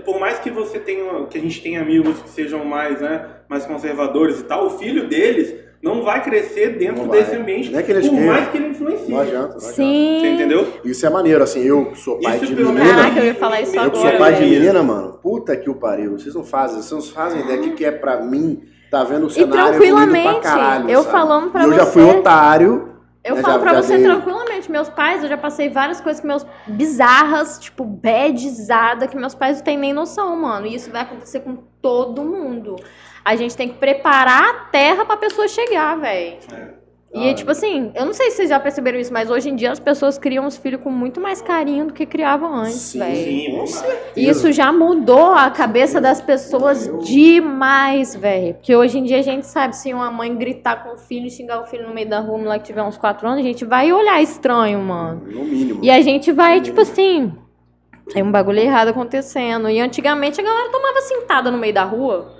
Por 0.04 0.18
mais 0.20 0.38
que 0.40 0.50
você 0.50 0.78
tenha, 0.78 1.24
que 1.30 1.38
a 1.38 1.40
gente 1.40 1.62
tenha 1.62 1.80
amigos 1.80 2.18
que 2.20 2.28
sejam 2.28 2.64
mais, 2.64 3.00
né, 3.00 3.24
mais 3.48 3.64
conservadores 3.64 4.40
e 4.40 4.44
tal, 4.44 4.66
o 4.66 4.70
filho 4.70 5.06
deles 5.08 5.54
não 5.82 6.02
vai 6.02 6.22
crescer 6.22 6.76
dentro 6.78 7.04
vai. 7.06 7.20
desse 7.20 7.34
ambiente, 7.36 7.70
Não 7.70 7.78
é 7.78 7.82
que 7.82 7.90
eles 7.92 8.06
por 8.08 8.14
queiram. 8.16 8.32
mais 8.34 8.48
que 8.50 8.56
ele 8.58 8.66
influencie. 8.68 9.10
Não 9.12 9.20
adianta, 9.20 9.38
não 9.48 9.56
adianta. 9.56 9.60
Sim. 9.74 10.18
Você 10.20 10.28
entendeu? 10.28 10.66
Isso 10.84 11.06
é 11.06 11.10
maneiro, 11.10 11.42
assim, 11.42 11.62
eu 11.62 11.92
sou 11.94 12.20
pai 12.20 12.36
Isso 12.36 12.46
de 12.46 12.54
pelo 12.54 12.72
menina. 12.72 12.94
Caraca, 12.96 13.18
eu 13.20 13.24
ia 13.24 13.34
falar 13.34 13.60
isso 13.62 13.76
Eu 13.76 13.90
que 13.90 13.96
agora, 13.98 14.10
sou 14.10 14.18
pai 14.18 14.34
de 14.34 14.44
menina, 14.44 14.82
mano, 14.82 15.12
puta 15.22 15.56
que 15.56 15.70
o 15.70 15.74
pariu. 15.74 16.12
Vocês 16.18 16.34
não 16.34 16.44
fazem, 16.44 16.82
vocês 16.82 16.92
não 16.92 17.14
fazem 17.14 17.40
ideia 17.40 17.58
do 17.58 17.62
que 17.64 17.70
que 17.76 17.84
é 17.84 17.90
pra 17.92 18.20
mim 18.20 18.62
tá 18.90 19.02
vendo 19.04 19.24
o 19.24 19.28
E 19.28 19.32
cenário 19.32 19.74
evoluindo 19.74 19.78
tranquilamente, 19.80 20.40
pra 20.40 20.50
caralho, 20.50 20.90
eu 20.90 21.00
sabe? 21.02 21.12
falando 21.12 21.50
pra 21.50 21.62
E 21.62 21.64
eu 21.64 21.70
você. 21.70 21.76
já 21.78 21.86
fui 21.86 22.02
otário. 22.02 22.88
Eu 23.24 23.36
falo 23.36 23.54
já- 23.54 23.58
pra 23.60 23.74
já 23.74 23.82
você 23.82 23.96
dei- 23.98 24.04
tranquilamente, 24.04 24.70
meus 24.70 24.88
pais, 24.88 25.22
eu 25.22 25.28
já 25.28 25.36
passei 25.38 25.68
várias 25.68 26.00
coisas 26.00 26.20
que 26.20 26.26
meus 26.26 26.44
bizarras, 26.66 27.58
tipo, 27.60 27.84
badizada, 27.84 29.06
que 29.06 29.16
meus 29.16 29.34
pais 29.34 29.58
não 29.58 29.64
têm 29.64 29.78
nem 29.78 29.92
noção, 29.92 30.34
mano. 30.36 30.66
E 30.66 30.74
isso 30.74 30.90
vai 30.90 31.02
acontecer 31.02 31.40
com 31.40 31.56
todo 31.80 32.22
mundo. 32.24 32.76
A 33.24 33.36
gente 33.36 33.56
tem 33.56 33.68
que 33.68 33.78
preparar 33.78 34.42
a 34.42 34.54
terra 34.70 35.04
pra 35.04 35.16
pessoa 35.16 35.46
chegar, 35.46 35.96
velho. 35.98 36.38
E, 37.14 37.28
Ah, 37.28 37.34
tipo 37.34 37.50
assim, 37.50 37.92
eu 37.94 38.06
não 38.06 38.14
sei 38.14 38.30
se 38.30 38.36
vocês 38.38 38.48
já 38.48 38.58
perceberam 38.58 38.98
isso, 38.98 39.12
mas 39.12 39.28
hoje 39.30 39.50
em 39.50 39.54
dia 39.54 39.70
as 39.70 39.78
pessoas 39.78 40.16
criam 40.16 40.46
os 40.46 40.56
filhos 40.56 40.80
com 40.80 40.88
muito 40.90 41.20
mais 41.20 41.42
carinho 41.42 41.86
do 41.88 41.92
que 41.92 42.06
criavam 42.06 42.54
antes, 42.54 42.94
velho. 42.94 43.16
Sim, 43.16 43.50
com 43.50 43.60
lá. 43.60 43.66
certeza. 43.66 44.30
Isso 44.30 44.50
já 44.52 44.72
mudou 44.72 45.32
a 45.32 45.50
cabeça 45.50 46.00
das 46.00 46.22
pessoas 46.22 46.90
demais, 47.04 48.16
velho. 48.16 48.54
Porque 48.54 48.74
hoje 48.74 48.98
em 48.98 49.04
dia 49.04 49.18
a 49.18 49.22
gente 49.22 49.46
sabe 49.46 49.76
se 49.76 49.92
uma 49.92 50.10
mãe 50.10 50.34
gritar 50.34 50.82
com 50.82 50.94
o 50.94 50.96
filho, 50.98 51.30
xingar 51.30 51.60
o 51.60 51.66
filho 51.66 51.86
no 51.86 51.92
meio 51.94 52.08
da 52.08 52.18
rua, 52.20 52.38
o 52.38 52.42
moleque 52.42 52.64
tiver 52.64 52.82
uns 52.82 52.96
4 52.96 53.28
anos, 53.28 53.40
a 53.40 53.42
gente 53.42 53.64
vai 53.66 53.92
olhar 53.92 54.22
estranho, 54.22 54.78
mano. 54.80 55.20
No 55.26 55.44
mínimo. 55.44 55.80
E 55.84 55.90
a 55.90 56.00
gente 56.00 56.32
vai, 56.32 56.62
tipo 56.62 56.80
assim, 56.80 57.30
tem 58.12 58.22
um 58.22 58.32
bagulho 58.32 58.58
errado 58.58 58.88
acontecendo. 58.88 59.68
E 59.68 59.78
antigamente 59.80 60.40
a 60.40 60.44
galera 60.44 60.70
tomava 60.70 61.00
sentada 61.02 61.50
no 61.50 61.58
meio 61.58 61.74
da 61.74 61.84
rua. 61.84 62.32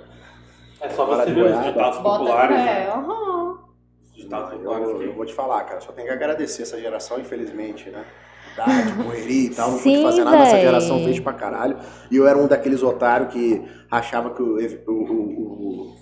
É 0.81 0.89
só 0.89 1.05
você 1.05 1.27
de 1.27 1.33
ver 1.33 1.55
os 1.55 1.63
ditados 1.63 1.99
populares. 1.99 2.57
fé, 2.57 2.63
né? 2.63 2.91
aham. 2.93 3.42
Eu, 4.31 4.71
eu 4.73 4.99
que- 4.99 5.07
vou 5.15 5.25
te 5.25 5.33
falar, 5.33 5.63
cara, 5.63 5.79
só 5.81 5.91
tem 5.91 6.05
que 6.05 6.11
agradecer 6.11 6.63
essa 6.63 6.79
geração, 6.79 7.19
infelizmente, 7.19 7.89
né? 7.89 8.03
Idade, 8.53 8.93
correria 9.03 9.47
e 9.47 9.49
tal, 9.49 9.71
não 9.71 9.77
Sim, 9.79 9.91
pude 9.93 10.03
fazer 10.03 10.23
nada, 10.23 10.37
essa 10.37 10.51
véi. 10.53 10.61
geração 10.61 11.03
fez 11.03 11.19
pra 11.19 11.33
caralho. 11.33 11.77
E 12.11 12.15
eu 12.17 12.27
era 12.27 12.37
um 12.37 12.47
daqueles 12.47 12.83
otários 12.83 13.31
que 13.33 13.61
achava 13.89 14.29
que 14.31 14.41
o, 14.41 14.57
o- 14.57 14.91
o- 14.91 15.93
o 15.93 15.95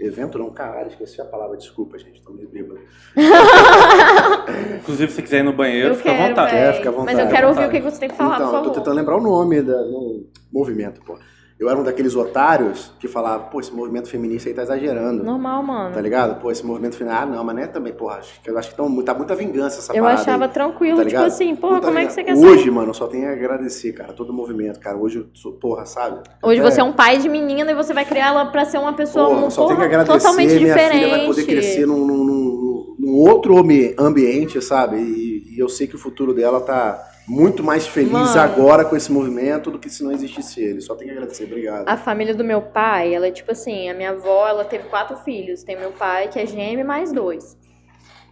evento, 0.00 0.38
não, 0.38 0.48
caralho, 0.50 0.88
esqueci 0.88 1.20
a 1.20 1.24
palavra, 1.24 1.56
desculpa, 1.56 1.98
gente, 1.98 2.22
tô 2.22 2.32
meio 2.32 2.48
bêbado. 2.48 2.78
Inclusive, 4.80 5.12
se 5.12 5.22
quiser 5.22 5.40
ir 5.40 5.42
no 5.42 5.52
banheiro, 5.52 5.88
Eu 5.90 5.94
fica 5.96 6.10
à 6.10 6.14
quero, 6.14 6.28
vontade. 6.28 6.52
véi. 6.52 6.60
É, 6.68 6.72
fica 6.72 6.88
à 6.88 6.92
vontade, 6.92 7.16
Mas 7.16 7.24
eu 7.26 7.30
quero 7.32 7.46
à 7.46 7.50
ouvir 7.50 7.60
o 7.60 7.64
vontade. 7.66 7.82
que 7.84 7.90
você 7.90 8.00
tem 8.00 8.08
que 8.08 8.16
falar, 8.16 8.34
então, 8.36 8.46
por 8.48 8.54
eu 8.54 8.58
tô 8.60 8.64
favor. 8.68 8.74
tentando 8.78 8.94
lembrar 8.96 9.16
o 9.16 9.20
nome 9.20 9.60
do 9.62 10.26
movimento, 10.52 11.00
pô. 11.04 11.18
Eu 11.58 11.68
era 11.68 11.76
um 11.76 11.82
daqueles 11.82 12.14
otários 12.14 12.92
que 13.00 13.08
falava, 13.08 13.42
pô, 13.44 13.58
esse 13.58 13.72
movimento 13.74 14.08
feminista 14.08 14.48
aí 14.48 14.54
tá 14.54 14.62
exagerando. 14.62 15.24
Normal, 15.24 15.60
mano. 15.60 15.92
Tá 15.92 16.00
ligado? 16.00 16.40
Pô, 16.40 16.52
esse 16.52 16.64
movimento 16.64 16.96
feminista, 16.96 17.24
ah, 17.24 17.26
não, 17.26 17.42
mas 17.42 17.56
não 17.56 17.62
é 17.64 17.66
também, 17.66 17.92
porra, 17.92 18.18
acho 18.18 18.40
que, 18.40 18.48
eu 18.48 18.56
acho 18.56 18.70
que 18.70 18.76
tão, 18.76 19.02
tá 19.02 19.12
muita 19.12 19.34
vingança 19.34 19.80
essa 19.80 19.92
Eu 19.92 20.04
parada 20.04 20.20
achava 20.22 20.44
aí. 20.44 20.50
tranquilo, 20.52 20.98
tá 20.98 21.04
tipo 21.06 21.20
assim, 21.20 21.56
porra, 21.56 21.74
Puta 21.76 21.86
como 21.88 21.98
é 21.98 22.06
que 22.06 22.12
você 22.12 22.22
quer 22.22 22.36
Hoje, 22.36 22.70
mano, 22.70 22.90
eu 22.90 22.94
só 22.94 23.08
tenho 23.08 23.28
a 23.28 23.32
agradecer, 23.32 23.92
cara, 23.92 24.12
todo 24.12 24.30
o 24.30 24.32
movimento, 24.32 24.78
cara. 24.78 24.96
Hoje 24.96 25.18
eu 25.18 25.26
sou, 25.34 25.50
porra, 25.54 25.84
sabe? 25.84 26.20
Hoje 26.40 26.60
você 26.60 26.80
é 26.80 26.84
um 26.84 26.92
pai 26.92 27.18
de 27.18 27.28
menina 27.28 27.72
e 27.72 27.74
você 27.74 27.92
vai 27.92 28.04
criar 28.04 28.28
ela 28.28 28.46
pra 28.46 28.64
ser 28.64 28.78
uma 28.78 28.92
pessoa 28.92 29.26
Porra, 29.26 29.40
mu- 29.40 29.50
só 29.50 29.62
tenho 29.66 29.80
que 29.80 29.84
porra, 29.84 29.86
agradecer. 30.00 30.18
totalmente 30.18 30.54
minha 30.54 30.74
diferente. 30.74 30.92
filha 30.92 31.08
vai 31.08 31.26
poder 31.26 31.44
crescer 31.44 31.86
num, 31.86 32.06
num- 32.06 32.24
num- 32.24 32.96
num 33.00 33.14
outro 33.16 33.58
ambi- 33.58 33.96
ambiente, 33.98 34.62
sabe? 34.62 34.96
E, 34.98 35.56
e 35.56 35.58
eu 35.58 35.68
sei 35.68 35.88
que 35.88 35.96
o 35.96 35.98
futuro 35.98 36.32
dela 36.32 36.60
tá 36.60 37.04
muito 37.28 37.62
mais 37.62 37.86
feliz 37.86 38.10
Mano. 38.10 38.40
agora 38.40 38.84
com 38.84 38.96
esse 38.96 39.12
movimento 39.12 39.70
do 39.70 39.78
que 39.78 39.90
se 39.90 40.02
não 40.02 40.10
existisse 40.10 40.60
ele. 40.62 40.80
Só 40.80 40.94
tenho 40.94 41.10
que 41.10 41.16
agradecer, 41.16 41.44
obrigado. 41.44 41.86
A 41.86 41.96
família 41.96 42.34
do 42.34 42.42
meu 42.42 42.62
pai, 42.62 43.14
ela 43.14 43.26
é 43.26 43.30
tipo 43.30 43.52
assim, 43.52 43.88
a 43.90 43.94
minha 43.94 44.10
avó, 44.10 44.48
ela 44.48 44.64
teve 44.64 44.88
quatro 44.88 45.16
filhos. 45.18 45.62
Tem 45.62 45.76
meu 45.76 45.92
pai, 45.92 46.28
que 46.28 46.38
é 46.38 46.46
gêmeo, 46.46 46.86
mais 46.86 47.12
dois. 47.12 47.56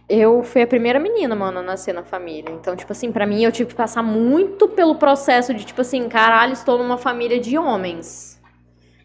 Eu 0.09 0.41
fui 0.41 0.61
a 0.61 0.67
primeira 0.67 0.99
menina, 0.99 1.35
mano, 1.35 1.59
a 1.59 1.61
nascer 1.61 1.93
na 1.93 2.03
família. 2.03 2.49
Então, 2.51 2.75
tipo 2.75 2.91
assim, 2.91 3.11
pra 3.11 3.27
mim 3.27 3.43
eu 3.43 3.51
tive 3.51 3.69
que 3.69 3.75
passar 3.75 4.01
muito 4.01 4.67
pelo 4.69 4.95
processo 4.95 5.53
de, 5.53 5.65
tipo 5.65 5.81
assim, 5.81 6.09
caralho, 6.09 6.53
estou 6.53 6.77
numa 6.77 6.97
família 6.97 7.39
de 7.39 7.57
homens. 7.57 8.41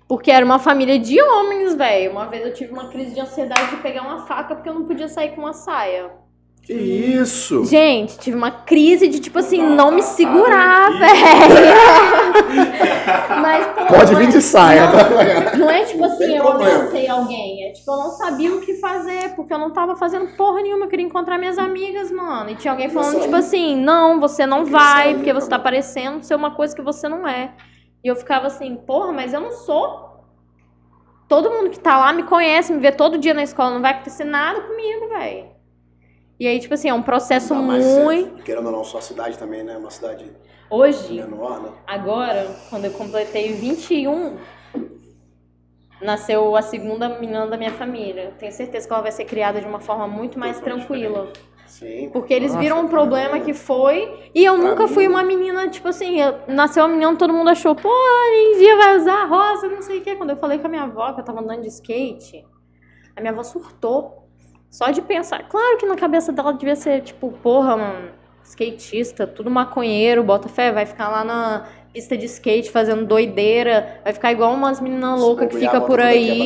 Porque 0.08 0.30
era 0.30 0.44
uma 0.44 0.58
família 0.58 0.98
de 0.98 1.20
homens, 1.20 1.74
velho. 1.74 2.12
Uma 2.12 2.26
vez 2.26 2.46
eu 2.46 2.54
tive 2.54 2.72
uma 2.72 2.88
crise 2.88 3.14
de 3.14 3.20
ansiedade 3.20 3.70
de 3.70 3.82
pegar 3.82 4.02
uma 4.02 4.26
faca 4.26 4.54
porque 4.54 4.68
eu 4.68 4.74
não 4.74 4.84
podia 4.84 5.08
sair 5.08 5.34
com 5.34 5.40
uma 5.40 5.52
saia. 5.52 6.21
Que 6.62 6.72
isso? 6.74 7.64
Gente, 7.64 8.18
tive 8.20 8.36
uma 8.36 8.52
crise 8.52 9.08
de, 9.08 9.18
tipo 9.18 9.36
assim, 9.36 9.60
não 9.60 9.90
me 9.90 10.00
segurar, 10.00 10.92
que- 10.92 10.98
velho. 10.98 11.74
Mas, 13.42 13.66
pô, 13.66 13.86
Pode 13.86 14.12
não 14.12 14.18
vir 14.20 14.28
é- 14.28 14.30
de 14.30 14.40
saia. 14.40 14.82
Não, 14.86 15.58
não 15.58 15.70
é 15.70 15.84
tipo 15.84 16.04
assim, 16.04 16.18
tem 16.18 16.36
eu 16.36 16.48
ameacei 16.48 17.08
alguém. 17.08 17.64
É 17.68 17.72
tipo, 17.72 17.90
eu 17.90 17.96
não 17.96 18.10
sabia 18.10 18.54
o 18.54 18.60
que 18.60 18.74
fazer, 18.74 19.34
porque 19.34 19.52
eu 19.52 19.58
não 19.58 19.72
tava 19.72 19.96
fazendo 19.96 20.36
porra 20.36 20.62
nenhuma. 20.62 20.84
Eu 20.84 20.88
queria 20.88 21.04
encontrar 21.04 21.36
minhas 21.36 21.58
amigas, 21.58 22.12
mano. 22.12 22.50
E 22.50 22.54
tinha 22.54 22.70
alguém 22.70 22.88
falando, 22.88 23.20
tipo 23.20 23.34
assim, 23.34 23.76
não, 23.76 24.20
você 24.20 24.46
não 24.46 24.64
vai, 24.64 25.02
sair, 25.04 25.14
porque 25.16 25.32
você 25.32 25.48
tá 25.48 25.58
parecendo 25.58 26.24
ser 26.24 26.36
uma 26.36 26.52
coisa 26.52 26.76
que 26.76 26.82
você 26.82 27.08
não 27.08 27.26
é. 27.26 27.54
E 28.04 28.08
eu 28.08 28.14
ficava 28.14 28.46
assim, 28.46 28.76
porra, 28.76 29.10
mas 29.12 29.34
eu 29.34 29.40
não 29.40 29.50
sou. 29.50 30.12
Todo 31.28 31.50
mundo 31.50 31.70
que 31.70 31.80
tá 31.80 31.98
lá 31.98 32.12
me 32.12 32.22
conhece, 32.22 32.72
me 32.72 32.78
vê 32.78 32.92
todo 32.92 33.18
dia 33.18 33.34
na 33.34 33.42
escola, 33.42 33.70
não 33.74 33.80
vai 33.82 33.92
acontecer 33.92 34.24
nada 34.24 34.60
comigo, 34.60 35.08
velho. 35.08 35.51
E 36.42 36.46
aí, 36.48 36.58
tipo 36.58 36.74
assim, 36.74 36.88
é 36.88 36.94
um 36.94 37.02
processo 37.04 37.54
mais, 37.54 37.86
muito. 37.86 38.40
é, 38.40 38.42
Querendo 38.42 38.66
ou 38.66 38.72
não, 38.72 38.82
sua 38.82 39.00
cidade 39.00 39.38
também, 39.38 39.62
né? 39.62 39.76
Uma 39.76 39.90
cidade 39.92 40.28
Hoje, 40.68 41.14
menor, 41.14 41.62
né? 41.62 41.70
Agora, 41.86 42.50
quando 42.68 42.84
eu 42.84 42.90
completei 42.90 43.52
21, 43.52 44.38
nasceu 46.00 46.56
a 46.56 46.62
segunda 46.62 47.08
menina 47.08 47.46
da 47.46 47.56
minha 47.56 47.70
família. 47.70 48.34
Tenho 48.40 48.50
certeza 48.50 48.88
que 48.88 48.92
ela 48.92 49.02
vai 49.02 49.12
ser 49.12 49.24
criada 49.24 49.60
de 49.60 49.68
uma 49.68 49.78
forma 49.78 50.08
muito 50.08 50.36
mais 50.36 50.58
Totalmente 50.58 50.86
tranquila. 50.88 51.32
Sim. 51.64 52.10
Porque 52.12 52.34
eles 52.34 52.50
Nossa, 52.50 52.60
viram 52.60 52.80
um 52.80 52.88
problema 52.88 53.36
é. 53.36 53.40
que 53.40 53.54
foi. 53.54 54.28
E 54.34 54.44
eu 54.44 54.56
Pra 54.56 54.64
nunca 54.64 54.82
mim- 54.88 54.92
fui 54.94 55.06
uma 55.06 55.22
menina, 55.22 55.68
tipo 55.68 55.86
assim, 55.86 56.20
eu- 56.20 56.40
nasceu 56.48 56.82
uma 56.82 56.88
menina, 56.88 57.14
todo 57.14 57.32
mundo 57.32 57.50
achou, 57.50 57.76
pô, 57.76 57.88
a 57.88 58.58
dia 58.58 58.76
vai 58.78 58.96
usar 58.96 59.26
rosa, 59.26 59.68
não 59.68 59.80
sei 59.80 60.00
o 60.00 60.02
quê. 60.02 60.16
Quando 60.16 60.30
eu 60.30 60.36
falei 60.38 60.58
com 60.58 60.66
a 60.66 60.70
minha 60.70 60.82
avó 60.82 61.12
que 61.12 61.20
eu 61.20 61.24
tava 61.24 61.40
andando 61.40 61.60
de 61.62 61.68
skate, 61.68 62.44
a 63.14 63.20
minha 63.20 63.32
avó 63.32 63.44
surtou. 63.44 64.21
Só 64.72 64.90
de 64.90 65.02
pensar. 65.02 65.46
Claro 65.50 65.76
que 65.76 65.84
na 65.84 65.96
cabeça 65.96 66.32
dela 66.32 66.54
devia 66.54 66.74
ser, 66.74 67.02
tipo, 67.02 67.30
porra, 67.30 67.76
mano, 67.76 68.08
skatista, 68.42 69.26
tudo 69.26 69.50
maconheiro, 69.50 70.24
bota 70.24 70.48
fé, 70.48 70.72
vai 70.72 70.86
ficar 70.86 71.10
lá 71.10 71.22
na 71.22 71.68
pista 71.92 72.16
de 72.16 72.24
skate 72.24 72.70
fazendo 72.70 73.04
doideira, 73.04 74.00
vai 74.02 74.14
ficar 74.14 74.32
igual 74.32 74.54
umas 74.54 74.80
meninas 74.80 75.20
loucas 75.20 75.50
que 75.50 75.58
fica 75.58 75.78
por 75.78 76.00
aí. 76.00 76.40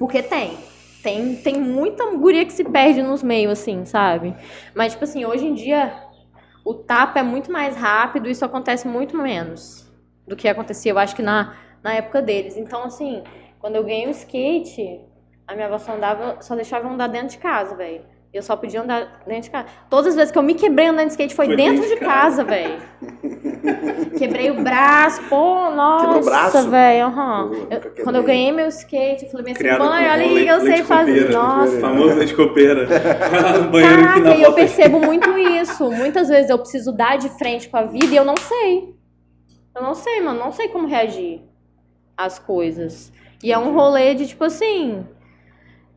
Porque 0.00 0.20
tem. 0.20 0.58
Tem, 1.00 1.36
tem 1.36 1.60
muita 1.60 2.04
guria 2.16 2.44
que 2.44 2.52
se 2.52 2.64
perde 2.64 3.04
nos 3.04 3.22
meios, 3.22 3.52
assim, 3.52 3.84
sabe? 3.84 4.34
Mas, 4.74 4.92
tipo 4.94 5.04
assim, 5.04 5.24
hoje 5.24 5.46
em 5.46 5.54
dia, 5.54 5.94
o 6.64 6.74
tapa 6.74 7.20
é 7.20 7.22
muito 7.22 7.52
mais 7.52 7.76
rápido, 7.76 8.28
isso 8.28 8.44
acontece 8.44 8.88
muito 8.88 9.16
menos 9.16 9.88
do 10.26 10.34
que 10.34 10.48
acontecia, 10.48 10.90
eu 10.90 10.98
acho 10.98 11.14
que 11.14 11.22
na, 11.22 11.54
na 11.84 11.94
época 11.94 12.20
deles. 12.20 12.56
Então, 12.56 12.82
assim, 12.82 13.22
quando 13.60 13.76
eu 13.76 13.84
ganhei 13.84 14.08
o 14.08 14.10
skate, 14.10 15.00
a 15.48 15.54
minha 15.54 15.66
avó 15.66 15.78
só, 15.78 15.94
andava, 15.94 16.36
só 16.40 16.54
deixava 16.54 16.86
eu 16.86 16.92
andar 16.92 17.08
dentro 17.08 17.28
de 17.28 17.38
casa, 17.38 17.74
velho. 17.74 18.02
Eu 18.30 18.42
só 18.42 18.54
podia 18.54 18.82
andar 18.82 19.22
dentro 19.26 19.44
de 19.44 19.50
casa. 19.50 19.66
Todas 19.88 20.08
as 20.08 20.14
vezes 20.16 20.30
que 20.30 20.36
eu 20.36 20.42
me 20.42 20.54
quebrei 20.54 20.86
andando 20.88 21.06
de 21.06 21.12
skate 21.12 21.34
foi, 21.34 21.46
Foi 21.46 21.56
dentro, 21.56 21.80
dentro 21.80 21.88
de 21.88 21.94
de 21.94 22.00
casa, 22.06 22.44
velho. 22.44 22.76
Quebrei 24.18 24.50
o 24.50 24.62
braço, 24.62 25.22
pô, 25.30 25.70
nossa, 25.70 26.62
velho. 26.68 27.06
Eu- 27.70 27.80
quebrei. 27.80 28.04
Quando 28.04 28.16
eu 28.16 28.22
ganhei 28.22 28.52
meu 28.52 28.68
skate, 28.68 29.24
eu 29.24 29.30
falei 29.30 29.52
assim, 29.54 29.64
mãe, 29.78 30.10
olha 30.10 30.12
aí, 30.12 30.46
eu 30.46 30.60
sei 30.60 30.82
fazer. 30.82 31.12
copeira. 31.22 31.32
Nossa. 31.42 31.80
Famoso 31.80 32.14
leite 32.16 32.34
copeira. 32.34 32.86
Caraca, 33.72 34.34
e 34.34 34.42
eu 34.42 34.52
percebo 34.52 35.00
muito 35.00 35.30
isso. 35.38 35.90
Muitas 35.90 36.28
vezes 36.28 36.50
eu 36.50 36.58
preciso 36.58 36.92
dar 36.92 37.16
de 37.16 37.30
frente 37.30 37.68
com 37.68 37.78
a 37.78 37.84
vida 37.84 38.06
e 38.12 38.16
eu 38.16 38.24
não 38.26 38.36
sei. 38.36 38.94
Eu 39.74 39.82
não 39.82 39.94
sei, 39.94 40.20
mano. 40.20 40.38
Não 40.38 40.52
sei 40.52 40.68
como 40.68 40.86
reagir 40.86 41.40
às 42.16 42.38
coisas. 42.38 43.10
E 43.42 43.52
é 43.52 43.58
um 43.58 43.72
rolê 43.72 44.14
de 44.14 44.26
tipo 44.26 44.44
assim. 44.44 45.06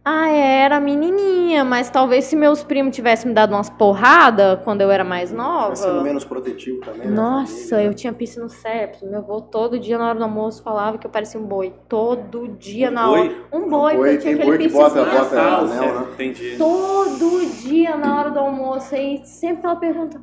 Ah, 0.03 0.29
era 0.29 0.79
menininha, 0.79 1.63
mas 1.63 1.87
talvez 1.91 2.25
se 2.25 2.35
meus 2.35 2.63
primos 2.63 2.95
tivessem 2.95 3.29
me 3.29 3.35
dado 3.35 3.53
umas 3.53 3.69
porradas 3.69 4.59
quando 4.63 4.81
eu 4.81 4.89
era 4.89 5.03
mais 5.03 5.31
Vai 5.31 5.75
sendo 5.75 5.91
nova. 5.93 6.03
menos 6.03 6.25
protetivo 6.25 6.81
também. 6.83 7.07
né, 7.07 7.13
Nossa, 7.15 7.69
família, 7.69 7.87
eu 7.87 7.93
tinha 7.93 8.11
piercing 8.11 8.39
no 8.39 8.49
septo. 8.49 9.05
Meu 9.05 9.19
avô 9.19 9.41
todo 9.41 9.77
dia 9.77 9.99
na 9.99 10.09
hora 10.09 10.17
do 10.17 10.23
almoço 10.23 10.63
falava 10.63 10.97
que 10.97 11.05
eu 11.05 11.11
parecia 11.11 11.39
um 11.39 11.43
boi. 11.45 11.71
Todo 11.87 12.47
dia 12.47 12.89
Um 12.89 12.93
na 12.93 13.07
boi? 13.07 13.19
hora. 13.19 13.35
Um 13.53 13.69
boi, 13.69 13.69
boi, 13.69 13.93
porque 13.95 14.09
eu 14.09 14.19
tinha 14.21 14.33
aquele 14.33 14.49
boi 14.49 14.57
que 14.57 14.69
bota- 14.69 15.05
bota 15.05 15.39
anel, 15.39 15.67
certo, 15.67 15.99
né? 15.99 16.07
Entendi. 16.13 16.57
Todo 16.57 17.45
dia 17.61 17.95
na 17.95 18.17
hora 18.19 18.31
do 18.31 18.39
almoço. 18.39 18.95
Aí 18.95 19.21
sempre 19.23 19.67
ela 19.67 19.75
pergunta: 19.75 20.19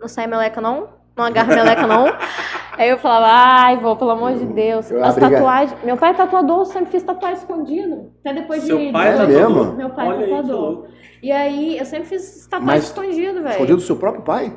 Não 0.00 0.08
sai 0.08 0.26
meleca, 0.26 0.60
não? 0.60 0.88
Não 1.16 1.24
agarra 1.24 1.54
meleca, 1.54 1.86
não? 1.86 2.06
Aí 2.80 2.88
eu 2.88 2.96
falava: 2.98 3.26
Ai, 3.28 3.76
vô, 3.76 3.94
pelo 3.94 4.10
amor 4.12 4.32
de 4.32 4.46
Deus. 4.46 4.90
Eu 4.90 5.04
As 5.04 5.16
abri- 5.18 5.34
tatuagens. 5.34 5.76
Meu 5.84 5.96
pai 5.98 6.10
é 6.10 6.14
tatuador, 6.14 6.60
eu 6.60 6.64
sempre 6.64 6.90
fiz 6.90 7.02
tatuagem 7.02 7.38
escondido. 7.38 8.10
Até 8.20 8.32
depois 8.40 8.62
Seu 8.62 8.78
de. 8.78 8.90
pai 8.90 9.08
é 9.08 9.10
É 9.10 9.16
tatuador? 9.18 9.50
mesmo? 9.50 9.72
Meu 9.74 9.90
pai 9.90 10.06
é 10.06 10.08
Olha 10.08 10.18
aí, 10.18 10.24
que 10.24 10.30
tatuador. 10.30 10.60
louco. 10.70 10.88
E 11.22 11.30
aí 11.30 11.78
eu 11.78 11.84
sempre 11.84 12.08
fiz 12.08 12.46
tatuagem 12.46 12.66
Mas- 12.66 12.84
escondido, 12.84 13.34
velho. 13.42 13.50
Escondido 13.50 13.76
do 13.76 13.82
seu 13.82 13.96
próprio 13.96 14.22
pai? 14.24 14.56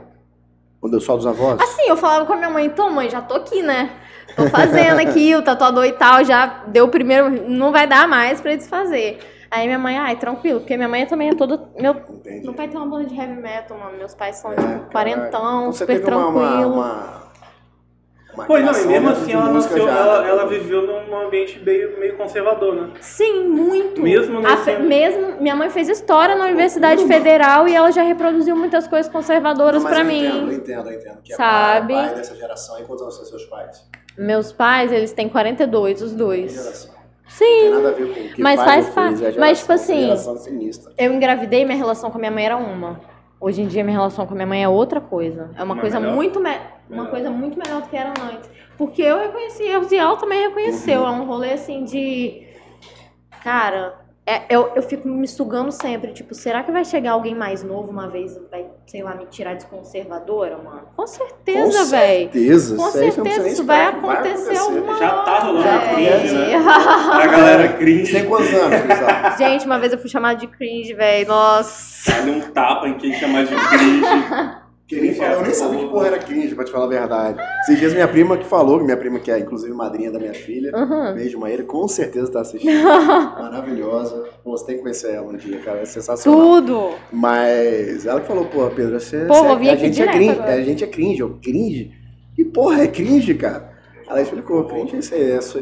Ou 0.82 0.90
do 0.90 1.02
só 1.02 1.16
dos 1.18 1.28
avós? 1.28 1.60
Assim, 1.62 1.84
eu 1.88 1.98
falava 1.98 2.26
com 2.26 2.34
a 2.34 2.38
minha 2.38 2.50
mãe, 2.50 2.66
então, 2.66 2.90
mãe, 2.90 3.10
já 3.10 3.22
tô 3.22 3.36
aqui, 3.36 3.62
né? 3.62 3.90
Tô 4.38 4.48
fazendo 4.48 5.00
aqui 5.02 5.36
o 5.36 5.42
tatuador 5.42 5.86
e 5.86 5.92
tal, 5.94 6.24
já 6.24 6.64
deu 6.68 6.86
o 6.86 6.90
primeiro, 6.90 7.30
não 7.50 7.72
vai 7.72 7.86
dar 7.88 8.08
mais 8.08 8.40
pra 8.42 8.54
eles 8.54 8.68
fazer. 8.70 9.20
Aí 9.52 9.68
minha 9.68 9.78
mãe, 9.78 9.98
ai, 9.98 10.16
tranquilo, 10.16 10.60
porque 10.62 10.76
minha 10.76 10.90
mãe 10.90 11.06
também 11.06 11.30
é 11.30 11.36
toda. 11.36 11.62
Meu, 11.80 11.94
Entendi. 12.10 12.44
meu 12.46 12.54
pai 12.54 12.68
tem 12.68 12.78
uma 12.78 12.88
banda 12.88 13.06
de 13.06 13.16
heavy 13.20 13.34
metal, 13.42 13.78
mano. 13.78 13.98
Meus 13.98 14.16
pais 14.16 14.38
são, 14.38 14.52
É, 14.52 14.56
tipo, 14.56 14.92
quarentão, 14.92 15.28
Então 15.28 15.72
você 15.72 15.80
super 15.80 16.00
teve 16.02 16.10
uma- 16.16 16.28
uma- 16.30 16.40
tranquilo. 16.48 16.74
uma- 16.74 17.23
uma 18.34 18.46
Pô, 18.46 18.58
não, 18.58 18.74
e 18.74 18.86
mesmo 18.88 19.10
assim 19.10 19.26
de 19.28 19.32
ela, 19.34 19.52
nasceu, 19.52 19.86
já, 19.86 19.92
ela, 19.92 20.28
ela 20.28 20.46
viveu 20.48 20.82
num 20.82 21.18
ambiente 21.28 21.60
meio, 21.60 22.00
meio 22.00 22.18
conservador, 22.18 22.76
né? 22.76 22.90
Sim, 23.00 23.48
muito. 23.48 24.02
Mesmo 24.02 24.40
nesse- 24.40 24.64
fe- 24.64 24.78
mesmo 24.80 25.42
minha 25.42 25.56
mãe 25.56 25.70
fez 25.70 25.88
história 25.90 26.36
na 26.36 26.46
Universidade 26.46 27.06
Federal 27.06 27.68
e 27.68 27.76
ela 27.76 27.92
já 27.92 28.02
reproduziu 28.02 28.56
muitas 28.56 28.88
coisas 28.88 29.12
conservadoras 29.12 29.84
eu 29.84 30.04
mim. 30.04 30.26
Entendo, 30.26 30.52
eu 30.52 30.58
entendo, 30.58 30.90
eu 30.90 31.00
entendo. 31.00 31.18
Que 31.24 31.36
Sabe? 31.36 31.94
É 31.94 31.98
pai, 32.08 32.16
dessa 32.16 32.36
geração. 32.36 32.80
E 32.80 32.84
quantos 32.84 33.02
anos 33.04 33.16
são 33.18 33.26
seus 33.26 33.46
pais? 33.46 33.88
Meus 34.18 34.52
pais, 34.52 34.92
eles 34.92 35.12
têm 35.12 35.28
42, 35.30 36.02
os 36.02 36.12
Que 36.12 36.18
dois. 36.18 36.52
geração? 36.54 36.94
Não 36.94 37.30
Sim. 37.30 37.46
tem 37.46 37.70
nada 37.72 37.90
a 37.90 37.92
ver 37.94 38.14
com 38.14 38.20
o 38.20 38.34
que 38.34 38.42
Mas 38.42 38.62
faz 38.62 38.90
parte. 38.90 39.26
é 39.26 39.32
Mas, 39.40 39.60
tipo 39.60 39.78
geração, 39.78 40.34
assim. 40.36 40.70
Eu 40.98 41.14
engravidei, 41.14 41.66
minha 41.66 41.78
relação 41.78 42.12
com 42.12 42.18
a 42.18 42.20
minha 42.20 42.32
mãe 42.32 42.46
era 42.46 42.58
uma. 42.58 43.00
Hoje 43.44 43.62
em 43.62 43.68
dia 43.68 43.84
minha 43.84 43.98
relação 43.98 44.26
com 44.26 44.32
a 44.32 44.36
minha 44.36 44.48
mãe 44.48 44.64
é 44.64 44.70
outra 44.70 45.02
coisa. 45.02 45.50
É 45.58 45.62
uma 45.64 45.76
coisa 45.76 46.00
melhor? 46.00 46.16
muito 46.16 46.40
me... 46.40 46.50
uma 46.50 46.60
Melhor. 46.90 47.10
coisa 47.10 47.30
muito 47.30 47.60
melhor 47.60 47.82
do 47.82 47.90
que 47.90 47.98
era 47.98 48.12
antes. 48.12 48.50
Porque 48.78 49.02
eu 49.02 49.20
reconheci 49.20 49.64
erros 49.64 49.92
e 49.92 49.98
ela 49.98 50.16
também 50.16 50.48
reconheceu. 50.48 51.02
Uhum. 51.02 51.08
É 51.08 51.12
um 51.12 51.26
rolê 51.26 51.52
assim 51.52 51.84
de 51.84 52.48
cara, 53.44 53.96
é- 54.26 54.44
eu, 54.50 54.72
eu 54.76 54.82
fico 54.82 55.08
me 55.08 55.28
sugando 55.28 55.72
sempre, 55.72 56.14
tipo, 56.14 56.34
será 56.34 56.64
que 56.64 56.72
vai 56.72 56.86
chegar 56.86 57.12
alguém 57.12 57.36
mais 57.36 57.62
novo 57.64 57.92
uma 57.92 58.08
vez 58.08 58.36
e 58.36 58.40
vai, 58.50 58.66
sei 58.88 59.04
lá, 59.04 59.14
me 59.16 59.26
tirar 59.26 59.56
de 59.56 59.66
conservadora, 59.66 60.58
mano? 60.58 60.84
Com 60.96 61.06
certeza, 61.06 61.80
Com 61.80 61.86
velho. 61.90 62.32
certeza. 62.32 62.76
Com 62.78 62.92
certeza 62.92 63.22
precisa 63.22 63.44
nem 63.44 63.54
isso 63.54 63.64
vai 63.66 63.86
esperar 63.86 64.02
que 64.02 64.10
acontecer 64.30 64.58
alguma 64.58 64.98
Já 64.98 65.10
tá 65.24 65.40
rolando 65.40 65.94
cringe, 65.94 66.34
né? 66.36 66.56
A 67.14 67.28
galera 67.28 67.74
cringe. 67.74 68.12
Tem 68.14 68.26
quantos 68.26 68.54
anos? 68.54 68.80
Gente, 69.38 69.66
uma 69.66 69.78
vez 69.80 69.92
eu 69.92 70.00
fui 70.00 70.10
chamada 70.10 70.40
de 70.40 70.48
cringe, 70.48 70.94
velho. 70.94 71.28
Nossa. 71.28 72.12
Dá-lhe 72.12 72.32
um 72.32 72.42
tapa 72.52 72.88
em 72.88 72.94
quem 72.98 73.14
chamar 73.14 73.44
de 73.46 73.54
cringe. 73.56 74.04
Que 74.86 75.00
nem 75.00 75.16
eu 75.16 75.42
nem 75.42 75.54
sabia 75.54 75.80
que 75.80 75.88
porra 75.88 76.08
era 76.08 76.20
cringe, 76.20 76.54
pra 76.54 76.66
te 76.66 76.72
falar 76.72 76.86
a 76.86 76.90
verdade. 76.90 77.40
Esses 77.62 77.80
dias 77.80 77.94
minha 77.94 78.08
prima 78.08 78.38
que 78.38 78.46
falou, 78.46 78.84
minha 78.84 78.98
prima 78.98 79.18
que 79.18 79.32
é 79.32 79.40
inclusive 79.40 79.74
madrinha 79.74 80.12
da 80.12 80.20
minha 80.20 80.34
filha, 80.34 80.72
Uhum. 80.76 81.14
beijo 81.16 81.40
Maíra, 81.40 81.64
com 81.64 81.88
certeza 81.88 82.30
tá 82.32 82.42
assistindo. 82.42 82.84
Maravilhosa. 83.40 84.26
Pô, 84.44 84.52
você 84.52 84.66
tem 84.66 84.76
que 84.76 84.82
conhecer 84.82 85.14
ela 85.14 85.28
um 85.28 85.36
dia, 85.38 85.58
cara, 85.60 85.80
é 85.80 85.86
sensacional. 85.86 86.40
Tudo. 86.62 86.92
Mas 87.12 88.06
ela 88.06 88.20
que 88.22 88.28
falou, 88.28 88.46
pô, 88.46 88.70
Pedro, 88.70 89.00
você, 89.00 89.26
Pô, 89.26 89.34
você 89.36 89.48
vou 89.48 89.58
vir 89.58 89.70
a 89.70 89.74
aqui 89.74 89.86
gente 89.86 90.02
é 90.02 90.08
cringe, 90.12 90.32
agora. 90.32 90.54
a 90.54 90.62
gente 90.62 90.84
é 90.84 90.88
cringe, 90.88 91.20
eu 91.22 91.40
cringe? 91.42 91.92
Que 92.36 92.44
porra 92.46 92.84
é 92.84 92.88
cringe, 92.88 93.34
cara? 93.36 93.73
Ela 94.08 94.22
explicou, 94.22 94.66
cringe 94.66 94.96
é 94.96 95.00
isso 95.00 95.14
aí, 95.16 95.32
é 95.32 95.36
você 95.42 95.62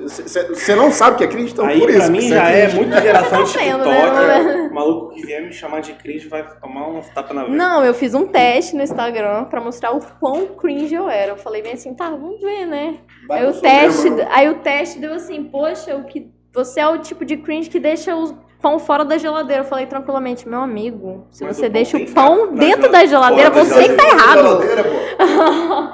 você 0.49 0.75
não 0.75 0.91
sabe 0.91 1.15
o 1.15 1.17
que 1.17 1.23
é 1.23 1.27
cringe, 1.27 1.53
então 1.53 1.65
Aí 1.65 1.79
por 1.79 1.87
pra 1.89 1.97
isso. 1.97 2.11
mim 2.11 2.17
que 2.19 2.23
você 2.29 2.33
já 2.35 2.49
é 2.49 2.61
cringe. 2.61 2.75
muito 2.77 3.01
geração 3.01 3.45
Você 3.45 3.57
tá 3.59 3.63
TikTok. 3.65 3.85
né? 3.85 4.67
O 4.71 4.73
maluco 4.73 5.13
que 5.13 5.25
vier 5.25 5.41
me 5.43 5.53
chamar 5.53 5.81
de 5.81 5.93
cringe 5.93 6.27
vai 6.27 6.45
tomar 6.59 6.87
uns 6.89 7.07
tapas 7.09 7.35
na 7.35 7.43
veia. 7.43 7.55
Não, 7.55 7.83
eu 7.83 7.93
fiz 7.93 8.13
um 8.13 8.25
teste 8.25 8.75
no 8.75 8.81
Instagram 8.83 9.45
pra 9.45 9.61
mostrar 9.61 9.91
o 9.95 9.99
quão 10.19 10.47
cringe 10.47 10.93
eu 10.95 11.09
era. 11.09 11.31
Eu 11.33 11.37
falei 11.37 11.61
bem 11.61 11.73
assim, 11.73 11.93
tá, 11.93 12.09
vamos 12.09 12.39
ver, 12.41 12.65
né? 12.65 12.95
Aí 13.29 13.45
o, 13.47 13.53
teste, 13.53 14.09
membro. 14.09 14.27
aí 14.31 14.49
o 14.49 14.55
teste 14.55 14.99
deu 14.99 15.13
assim, 15.13 15.43
poxa, 15.43 15.95
o 15.95 16.03
que 16.05 16.29
você 16.53 16.79
é 16.81 16.87
o 16.87 16.97
tipo 16.97 17.23
de 17.23 17.37
cringe 17.37 17.69
que 17.69 17.79
deixa 17.79 18.15
o 18.15 18.33
pão 18.61 18.77
fora 18.79 19.05
da 19.05 19.17
geladeira. 19.17 19.61
Eu 19.63 19.67
falei 19.67 19.85
tranquilamente, 19.85 20.47
meu 20.47 20.59
amigo, 20.61 21.27
se 21.31 21.43
Mas 21.43 21.57
você 21.57 21.67
o 21.67 21.69
deixa 21.69 21.97
o 21.97 22.11
pão 22.11 22.53
dentro 22.53 22.91
da 22.91 23.05
geladeira, 23.05 23.49
da 23.49 23.63
você 23.63 23.87
que 23.89 23.95
tá 23.95 24.03
errado. 24.07 24.61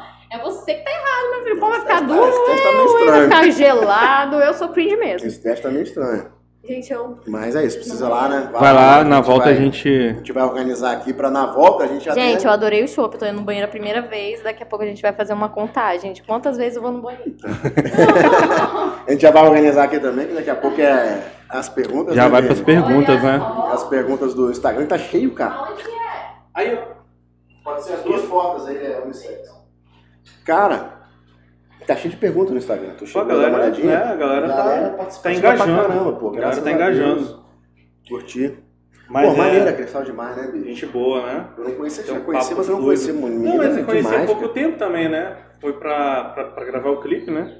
É 0.38 0.44
você 0.44 0.74
que 0.76 0.84
tá 0.84 0.92
errado, 0.92 1.32
meu 1.32 1.44
filho. 1.44 1.56
O 1.58 1.60
pão 1.60 1.70
vai 1.70 1.80
ficar 1.82 1.96
Esse 1.96 2.06
duro, 2.06 2.46
teste 2.46 2.64
tá 2.64 2.72
meio 2.72 2.88
vai 2.94 3.02
estranho. 3.02 3.24
ficar 3.24 3.50
gelado. 3.52 4.36
Eu 4.38 4.54
sou 4.54 4.70
cringe 4.70 4.96
mesmo. 4.98 5.28
Esse 5.28 5.42
teste 5.42 5.64
tá 5.64 5.70
meio 5.70 5.84
estranho. 5.84 6.38
Gente, 6.64 6.92
eu... 6.92 7.16
Mas 7.28 7.56
é 7.56 7.64
isso, 7.64 7.78
precisa 7.78 8.10
lá, 8.10 8.28
né? 8.28 8.50
Vai 8.52 8.74
lá, 8.74 9.02
na 9.02 9.22
volta 9.22 9.46
vai- 9.46 9.54
a 9.54 9.56
gente. 9.56 9.88
A 9.88 10.14
gente 10.18 10.34
vai 10.34 10.44
organizar 10.44 10.92
aqui 10.92 11.14
pra 11.14 11.32
na 11.32 11.46
volta 11.46 11.86
a 11.86 11.88
gente 11.88 12.04
já 12.04 12.14
Gente, 12.14 12.40
tem... 12.40 12.46
eu 12.46 12.52
adorei 12.52 12.84
o 12.84 12.88
chopp. 12.90 13.14
Eu 13.14 13.20
tô 13.20 13.26
indo 13.26 13.38
no 13.38 13.42
banheiro 13.44 13.66
a 13.68 13.72
primeira 13.72 14.02
vez. 14.02 14.44
Daqui 14.44 14.64
a 14.64 14.66
pouco 14.66 14.84
a 14.84 14.88
gente 14.88 15.02
vai 15.02 15.14
fazer 15.14 15.32
uma 15.32 15.48
contagem 15.48 16.12
de 16.12 16.22
quantas 16.24 16.58
vezes 16.58 16.76
eu 16.76 16.82
vou 16.82 16.92
no 16.92 17.02
banheiro. 17.02 17.38
A 19.08 19.12
gente 19.12 19.22
já 19.22 19.32
vai 19.32 19.44
organizar 19.48 19.84
aqui 19.86 19.98
também, 20.00 20.28
que 20.28 20.34
daqui 20.34 20.50
a 20.50 20.56
pouco 20.56 20.82
é 20.82 21.24
as 21.48 21.70
perguntas. 21.70 22.14
Já 22.14 22.26
né, 22.26 22.30
vai 22.30 22.42
pras 22.44 22.60
perguntas, 22.60 23.24
né? 23.24 23.40
As 23.72 23.84
perguntas 23.86 24.34
do 24.34 24.52
Instagram 24.52 24.86
tá 24.88 24.98
cheio, 24.98 25.34
cara. 25.34 25.70
Aí, 26.54 26.78
ó. 26.78 26.98
Pode 27.64 27.84
ser 27.86 27.94
as 27.94 28.02
duas 28.04 28.24
fotos 28.26 28.68
aí, 28.68 28.78
é 28.78 29.02
unissex. 29.06 29.57
Cara, 30.46 30.98
tá 31.86 31.96
cheio 31.96 32.12
de 32.12 32.18
perguntas 32.18 32.52
no 32.52 32.58
Instagram. 32.58 32.92
Pô, 32.98 33.04
a 33.04 33.08
chegou 33.08 33.22
a 33.22 33.26
dar 33.26 33.34
uma 33.34 33.42
galera, 33.44 33.64
olhadinha? 33.64 34.00
né, 34.00 34.12
a 34.12 34.16
galera 34.16 34.48
tá, 34.48 34.94
participa 34.98 35.24
tá 35.24 35.30
pra 35.30 35.34
engajando. 35.34 35.82
caramba, 35.82 36.14
pô. 36.14 36.30
A 36.30 36.36
galera 36.36 36.62
tá 36.62 36.72
engajando. 36.72 37.44
Curti. 38.08 38.58
Mas 39.10 39.26
pô, 39.26 39.34
é 39.34 39.38
maneira, 39.38 40.04
demais, 40.04 40.36
né, 40.36 40.52
bicho? 40.52 40.66
gente 40.66 40.86
boa, 40.88 41.26
né? 41.26 41.48
Eu 41.58 41.64
não 41.64 41.72
conhecia, 41.72 42.04
já 42.04 42.20
conhecia, 42.20 42.50
papo 42.50 42.58
mas 42.58 42.70
eu 42.70 42.76
não 42.76 42.84
conhecia 42.84 43.14
muito. 43.14 43.38
Não, 43.38 43.58
mas 43.58 43.78
eu 43.78 43.86
conheci 43.86 44.16
há 44.16 44.26
pouco 44.26 44.42
cara. 44.42 44.54
tempo 44.54 44.78
também, 44.78 45.08
né? 45.08 45.38
Foi 45.62 45.74
pra, 45.74 46.26
pra, 46.26 46.44
pra 46.46 46.66
gravar 46.66 46.90
o 46.90 47.02
clipe, 47.02 47.32
né? 47.32 47.58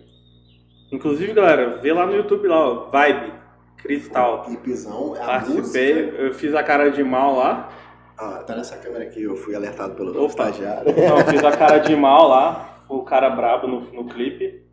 Inclusive, 0.92 1.34
galera, 1.34 1.78
vê 1.78 1.94
lá 1.94 2.06
no 2.06 2.16
YouTube 2.16 2.48
lá, 2.48 2.60
ó, 2.60 2.90
Vibe, 2.90 3.34
Cristal. 3.78 4.44
Clipezão, 4.44 5.16
a 5.16 5.26
Participei, 5.26 6.06
música... 6.06 6.22
eu 6.22 6.34
fiz 6.34 6.54
a 6.54 6.64
cara 6.64 6.90
de 6.92 7.04
mal 7.04 7.36
lá. 7.36 7.70
Ah, 8.18 8.44
tá 8.46 8.56
nessa 8.56 8.78
câmera 8.78 9.04
aqui, 9.04 9.22
eu 9.22 9.36
fui 9.36 9.56
alertado 9.56 9.94
pelo 9.94 10.12
Opa. 10.12 10.50
estagiário. 10.50 10.94
Não, 11.08 11.18
fiz 11.32 11.44
a 11.44 11.56
cara 11.56 11.78
de 11.78 11.94
mal 11.96 12.28
lá, 12.28 12.84
o 12.90 13.04
cara 13.04 13.30
brabo 13.30 13.68
no, 13.68 13.82
no 13.92 14.06
clipe. 14.06 14.66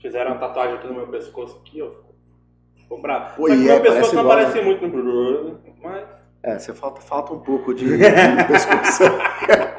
Fizeram 0.00 0.32
uma 0.32 0.40
tatuagem 0.40 0.76
aqui 0.76 0.86
no 0.86 0.94
meu 0.94 1.06
pescoço 1.08 1.60
aqui, 1.60 1.82
ó. 1.82 1.90
Ficou 2.76 3.00
brabo. 3.00 3.36
Pô, 3.36 3.48
Só 3.48 3.54
que 3.54 3.60
e 3.60 3.64
meu 3.64 3.74
é, 3.74 3.80
pescoço 3.80 4.14
não 4.14 4.22
igual, 4.22 4.38
aparece 4.38 4.62
muito 4.62 4.86
no 4.86 5.60
mas 5.82 6.08
É, 6.42 6.58
você 6.58 6.72
falta, 6.74 7.00
falta 7.00 7.32
um 7.32 7.40
pouco 7.40 7.74
de, 7.74 7.84
de 7.86 7.98
pescoço. 8.46 9.04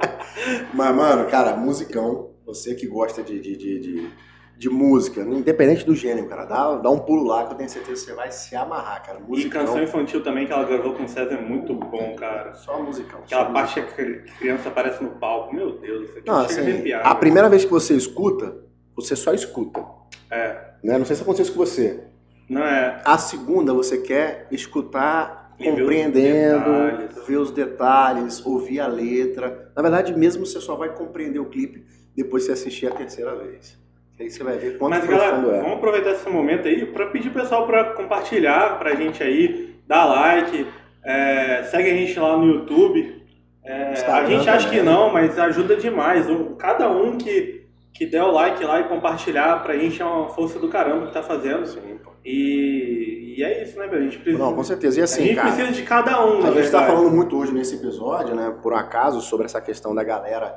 Mas, 0.74 0.95
mano, 0.95 1.30
cara, 1.30 1.56
musicão. 1.56 2.32
Você 2.45 2.76
que 2.76 2.88
gosta 2.88 3.24
de, 3.24 3.40
de, 3.40 3.56
de, 3.56 3.80
de, 3.80 4.10
de 4.58 4.70
música, 4.70 5.22
independente 5.22 5.86
do 5.86 5.96
gênero, 5.96 6.28
cara, 6.28 6.46
dá, 6.46 6.76
dá 6.76 6.90
um 6.90 7.00
pulo 7.00 7.26
lá 7.26 7.46
que 7.46 7.54
eu 7.54 7.58
tenho 7.58 7.70
certeza 7.70 8.02
que 8.02 8.08
você 8.12 8.14
vai 8.16 8.32
se 8.32 8.56
amarrar, 8.56 9.04
cara. 9.06 9.20
E 9.36 9.50
canção 9.50 9.82
infantil 9.84 10.24
também 10.24 10.46
que 10.48 10.54
ela 10.54 10.64
gravou 10.64 10.94
com 10.94 11.04
o 11.04 11.08
César 11.10 11.34
é 11.34 11.42
muito 11.42 11.74
bom, 11.74 12.16
cara. 12.16 12.54
Só 12.54 12.82
musicão. 12.82 13.20
Aquela 13.26 13.46
só 13.48 13.52
parte 13.52 13.82
que 13.82 14.02
a 14.02 14.38
criança 14.40 14.70
aparece 14.70 15.04
no 15.04 15.10
palco, 15.12 15.54
meu 15.56 15.78
Deus, 15.80 16.10
isso 16.10 16.20
aqui 16.20 16.28
Não, 16.28 16.38
assim, 16.40 16.62
arrepiar. 16.62 17.02
a 17.02 17.10
velho. 17.10 17.20
primeira 17.20 17.50
vez 17.50 17.66
que 17.66 17.72
você 17.72 17.94
escuta, 17.96 18.56
você 18.96 19.16
só 19.16 19.34
escuta. 19.34 19.84
É. 20.32 20.74
Né? 20.84 20.98
Não 20.98 21.06
sei 21.06 21.16
se 21.16 21.24
aconteceu 21.24 21.44
isso 21.46 21.54
com 21.54 21.60
você. 21.66 22.04
Não 22.50 22.64
é? 22.64 23.02
A 23.04 23.18
segunda, 23.18 23.74
você 23.74 23.98
quer 23.98 24.48
escutar 24.52 25.56
E 25.60 25.64
ver 25.64 25.72
os 25.72 25.80
compreendendo, 25.80 26.60
detalhes. 26.72 27.28
ver 27.28 27.38
os 27.38 27.52
detalhes, 27.52 28.46
ouvir 28.46 28.80
a 28.80 28.88
letra. 28.88 29.72
Na 29.76 29.82
verdade, 29.82 30.14
mesmo 30.18 30.46
você 30.46 30.60
só 30.62 30.76
vai 30.76 30.90
compreender 30.94 31.40
o 31.40 31.46
clipe 31.46 31.86
depois 32.16 32.44
você 32.46 32.52
assistir 32.52 32.88
a 32.88 32.92
terceira 32.92 33.36
vez. 33.36 33.82
Aí 34.19 34.30
você 34.30 34.44
vai 34.44 34.57
ver 34.57 34.77
quanto 34.77 34.91
Mas 34.91 35.06
galera, 35.06 35.38
é. 35.38 35.61
vamos 35.61 35.77
aproveitar 35.77 36.11
esse 36.11 36.30
momento 36.30 36.68
aí 36.68 36.85
para 36.85 37.07
pedir 37.07 37.30
o 37.30 37.34
pessoal 37.34 37.65
para 37.65 37.94
compartilhar 37.94 38.77
pra 38.77 38.95
gente 38.95 39.23
aí, 39.23 39.76
dar 39.88 40.06
like, 40.06 40.68
é, 41.03 41.64
segue 41.64 41.90
a 41.90 41.95
gente 41.95 42.19
lá 42.19 42.38
no 42.38 42.45
YouTube. 42.45 43.23
É, 43.65 43.94
a 44.07 44.26
gente 44.26 44.49
acha 44.49 44.65
também. 44.68 44.80
que 44.80 44.85
não, 44.85 45.11
mas 45.11 45.40
ajuda 45.40 45.76
demais. 45.76 46.27
Cada 46.60 46.90
um 46.90 47.18
que, 47.18 47.65
que 47.94 48.06
der 48.06 48.23
o 48.23 48.31
like 48.31 48.64
lá 48.64 48.81
e 48.81 48.84
compartilhar 48.84 49.64
pra 49.64 49.77
gente 49.77 50.02
é 50.02 50.06
uma 50.06 50.30
força 50.30 50.60
do 50.60 50.68
caramba 50.68 51.07
que 51.07 51.14
tá 51.14 51.23
fazendo. 51.23 51.65
Sim. 51.65 51.99
E, 52.26 53.35
e 53.38 53.44
é 53.44 53.64
isso, 53.64 53.77
né, 53.80 53.88
velho? 53.88 54.02
A 54.02 54.06
gente 54.06 54.19
precisa. 54.19 54.44
Não, 54.44 54.53
com 54.53 54.64
certeza. 54.64 54.99
E 54.99 55.02
a 55.02 55.03
assim, 55.06 55.23
gente 55.23 55.35
cara, 55.35 55.48
precisa 55.48 55.72
de 55.72 55.84
cada 55.84 56.26
um, 56.26 56.45
a 56.45 56.52
gente 56.52 56.60
está 56.65 56.85
falando 56.85 57.10
muito 57.10 57.38
hoje 57.38 57.53
nesse 57.53 57.76
episódio, 57.76 58.35
né, 58.35 58.53
por 58.61 58.73
um 58.73 58.77
acaso, 58.77 59.22
sobre 59.22 59.45
essa 59.45 59.60
questão 59.60 59.95
da 59.95 60.03
galera 60.03 60.56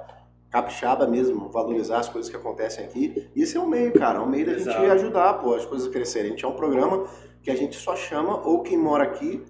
capixaba 0.60 1.06
mesmo, 1.06 1.50
valorizar 1.50 1.98
as 1.98 2.08
coisas 2.08 2.30
que 2.30 2.36
acontecem 2.36 2.82
aqui. 2.84 3.28
E 3.36 3.42
esse 3.42 3.58
é 3.58 3.60
o 3.60 3.68
meio, 3.68 3.92
cara, 3.92 4.18
é 4.18 4.22
o 4.22 4.26
meio 4.28 4.46
da 4.46 4.52
gente 4.52 4.68
Exato. 4.68 4.90
ajudar, 4.92 5.34
pô, 5.34 5.54
as 5.54 5.66
coisas 5.66 5.86
a 5.86 5.90
crescerem. 5.90 6.28
A 6.28 6.30
gente 6.30 6.44
é 6.46 6.48
um 6.48 6.52
programa 6.56 7.04
que 7.42 7.50
a 7.50 7.54
gente 7.54 7.76
só 7.76 7.94
chama 7.94 8.40
ou 8.42 8.62
quem 8.62 8.78
mora 8.78 9.04
aqui, 9.04 9.42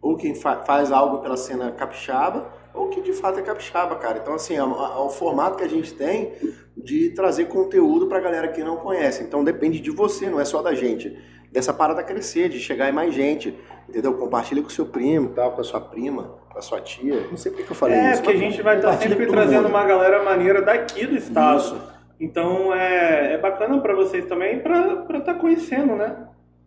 ou 0.00 0.16
quem 0.16 0.34
fa- 0.34 0.62
faz 0.64 0.90
algo 0.90 1.18
pela 1.18 1.36
cena 1.36 1.70
capixaba, 1.70 2.50
ou 2.72 2.88
que 2.88 3.02
de 3.02 3.12
fato 3.12 3.38
é 3.38 3.42
capixaba, 3.42 3.94
cara. 3.96 4.18
Então, 4.18 4.34
assim, 4.34 4.56
é, 4.56 4.64
o- 4.64 4.74
é 4.74 4.98
o 5.00 5.10
formato 5.10 5.58
que 5.58 5.64
a 5.64 5.68
gente 5.68 5.92
tem 5.92 6.32
de 6.74 7.10
trazer 7.10 7.44
conteúdo 7.46 8.06
pra 8.06 8.18
galera 8.18 8.48
que 8.48 8.64
não 8.64 8.76
conhece. 8.76 9.22
Então, 9.22 9.44
depende 9.44 9.80
de 9.80 9.90
você, 9.90 10.30
não 10.30 10.40
é 10.40 10.44
só 10.46 10.62
da 10.62 10.74
gente. 10.74 11.14
Dessa 11.54 11.72
parada 11.72 12.02
crescer, 12.02 12.48
de 12.48 12.58
chegar 12.58 12.88
em 12.88 12.92
mais 12.92 13.14
gente, 13.14 13.56
entendeu? 13.88 14.12
Compartilha 14.14 14.60
com 14.60 14.68
seu 14.68 14.86
primo, 14.86 15.28
tal, 15.28 15.52
com 15.52 15.60
a 15.60 15.64
sua 15.64 15.80
prima, 15.80 16.34
com 16.50 16.58
a 16.58 16.60
sua 16.60 16.80
tia. 16.80 17.28
Não 17.30 17.36
sei 17.36 17.52
por 17.52 17.58
que 17.58 17.62
que 17.64 17.70
eu 17.70 17.76
falei 17.76 17.96
É, 17.96 18.10
isso. 18.12 18.22
porque 18.24 18.36
a 18.36 18.40
gente 18.40 18.60
vai 18.60 18.74
estar 18.76 18.88
compartilha 18.88 19.14
sempre 19.16 19.30
trazendo 19.30 19.62
mundo. 19.62 19.70
uma 19.70 19.84
galera 19.84 20.22
maneira 20.24 20.60
daqui 20.60 21.06
do 21.06 21.14
estado. 21.16 21.58
Isso. 21.60 21.80
Então 22.18 22.74
é, 22.74 23.34
é 23.34 23.38
bacana 23.38 23.80
pra 23.80 23.94
vocês 23.94 24.24
também 24.26 24.58
pra 24.58 25.04
estar 25.16 25.34
conhecendo, 25.34 25.94
né? 25.94 26.16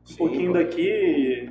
Um 0.04 0.08
Sim, 0.08 0.18
pouquinho 0.18 0.54
pô. 0.54 0.58
daqui. 0.58 1.50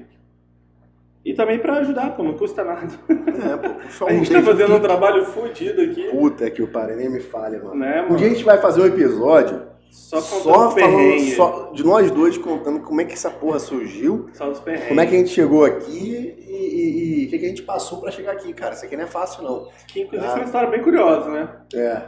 E 1.25 1.35
também 1.35 1.59
pra 1.59 1.75
ajudar, 1.79 2.17
pô, 2.17 2.23
não 2.23 2.35
custa 2.39 2.65
nada. 2.65 2.87
É, 3.11 3.57
pô, 3.69 3.75
só 3.91 4.07
A 4.09 4.13
gente 4.13 4.33
tá 4.33 4.41
fazendo 4.43 4.73
um 4.73 4.77
aqui. 4.77 4.85
trabalho 4.87 5.25
fodido 5.27 5.83
aqui, 5.83 6.05
Puta 6.09 6.49
que 6.51 6.63
o 6.63 6.69
pariu, 6.69 6.97
nem 6.97 7.11
me 7.11 7.21
falha, 7.21 7.59
mano. 7.59 7.75
né, 7.75 8.01
Um 8.01 8.05
mano? 8.05 8.17
dia 8.17 8.29
a 8.29 8.31
gente 8.31 8.45
vai 8.45 8.57
fazer 8.59 8.81
um 8.81 8.87
episódio 8.87 9.61
Só 9.91 10.21
só, 10.21 10.71
falando 10.71 11.21
só 11.35 11.71
de 11.73 11.85
nós 11.85 12.11
dois 12.11 12.39
contando 12.39 12.81
como 12.81 13.01
é 13.01 13.05
que 13.05 13.15
essa 13.15 13.31
porra 13.31 13.59
surgiu, 13.59 14.29
Só 14.35 14.49
os 14.51 14.61
perrengues. 14.61 14.89
como 14.89 15.01
é 15.01 15.07
que 15.07 15.15
a 15.15 15.19
gente 15.19 15.31
chegou 15.31 15.65
aqui 15.65 16.35
e- 16.49 17.25
o 17.27 17.31
que, 17.31 17.39
que 17.39 17.45
a 17.45 17.49
gente 17.49 17.63
passou 17.63 18.01
pra 18.01 18.11
chegar 18.13 18.33
aqui, 18.33 18.53
cara. 18.53 18.75
Isso 18.75 18.85
aqui 18.85 18.97
não 18.97 19.05
é 19.05 19.07
fácil, 19.09 19.43
não. 19.43 19.69
Que 19.89 20.03
inclusive 20.03 20.31
Ah. 20.31 20.35
é 20.35 20.37
uma 20.37 20.45
história 20.45 20.69
bem 20.71 20.81
curiosa, 20.83 21.29
né? 21.31 21.49
É. 21.75 22.03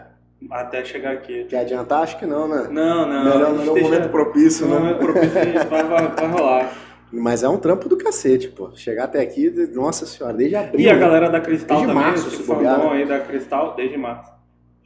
Até 0.51 0.85
chegar 0.85 1.13
aqui. 1.15 1.45
Quer 1.47 1.59
adiantar? 1.61 2.03
Acho 2.03 2.17
que 2.19 2.25
não, 2.27 2.47
né? 2.47 2.69
Não, 2.71 3.07
não. 3.07 3.25
Melhor 3.25 3.47
a 3.47 3.53
não 3.53 3.63
é 3.65 3.71
um 3.73 3.83
momento 3.83 4.09
propício, 4.11 4.67
no 4.67 4.75
né? 4.75 4.81
momento 4.81 4.99
propício 4.99 5.61
a 5.61 5.65
vai, 5.65 5.85
vai, 5.85 6.09
vai 6.09 6.27
rolar. 6.29 6.73
Mas 7.11 7.43
é 7.43 7.49
um 7.49 7.57
trampo 7.57 7.89
do 7.89 7.97
cacete, 7.97 8.49
pô. 8.49 8.71
Chegar 8.75 9.05
até 9.05 9.21
aqui, 9.21 9.51
nossa 9.75 10.07
senhora, 10.07 10.37
desde 10.37 10.55
abril. 10.55 10.81
E 10.87 10.89
a 10.89 10.95
né? 10.95 11.01
galera 11.01 11.29
da 11.29 11.41
Cristal 11.41 11.79
Desde 11.79 11.93
também, 11.95 12.09
março, 12.11 12.29
esse 12.29 12.43
fandom 12.45 12.91
né? 12.91 12.91
aí 12.93 13.07
da 13.07 13.19
Cristal, 13.19 13.75
desde 13.75 13.97
março. 13.97 14.31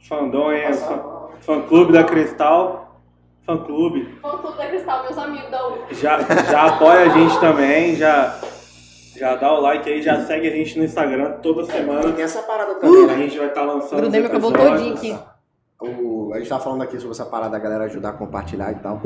Fandom 0.07 0.47
aí, 0.47 0.73
fã, 0.73 1.03
fã 1.41 1.61
clube 1.61 1.91
da 1.93 2.03
Cristal, 2.03 2.82
fã 3.45 3.57
clube. 3.57 4.07
Fã 4.21 4.37
Clube 4.37 4.57
da 4.57 4.67
Cristal, 4.67 5.03
meus 5.03 5.17
amigos 5.17 5.51
da 5.51 5.67
U. 5.67 5.77
Já, 5.91 6.19
já 6.21 6.65
apoia 6.67 7.01
a 7.05 7.09
gente 7.09 7.39
também, 7.39 7.95
já, 7.95 8.39
já 9.17 9.35
dá 9.35 9.53
o 9.53 9.59
like 9.61 9.89
aí, 9.89 10.01
já 10.01 10.21
segue 10.25 10.47
a 10.47 10.51
gente 10.51 10.77
no 10.77 10.85
Instagram 10.85 11.31
toda 11.41 11.63
semana. 11.65 12.11
Tem 12.13 12.23
essa 12.23 12.41
parada 12.43 12.75
também, 12.75 13.03
A 13.03 13.07
né? 13.07 13.17
gente 13.17 13.37
vai 13.37 13.47
estar 13.47 13.63
lançando. 13.63 13.99
Grudei 14.01 14.21
meu 14.21 14.29
cabelo 14.29 14.53
todinho 14.53 14.93
aqui. 14.93 15.17
O- 15.81 16.31
a 16.33 16.37
gente 16.39 16.47
tava 16.47 16.63
falando 16.63 16.81
aqui 16.81 16.95
sobre 16.97 17.11
essa 17.11 17.25
parada 17.25 17.51
da 17.51 17.59
galera 17.59 17.83
ajudar 17.85 18.09
a 18.09 18.13
compartilhar 18.13 18.71
e 18.71 18.75
tal. 18.75 19.01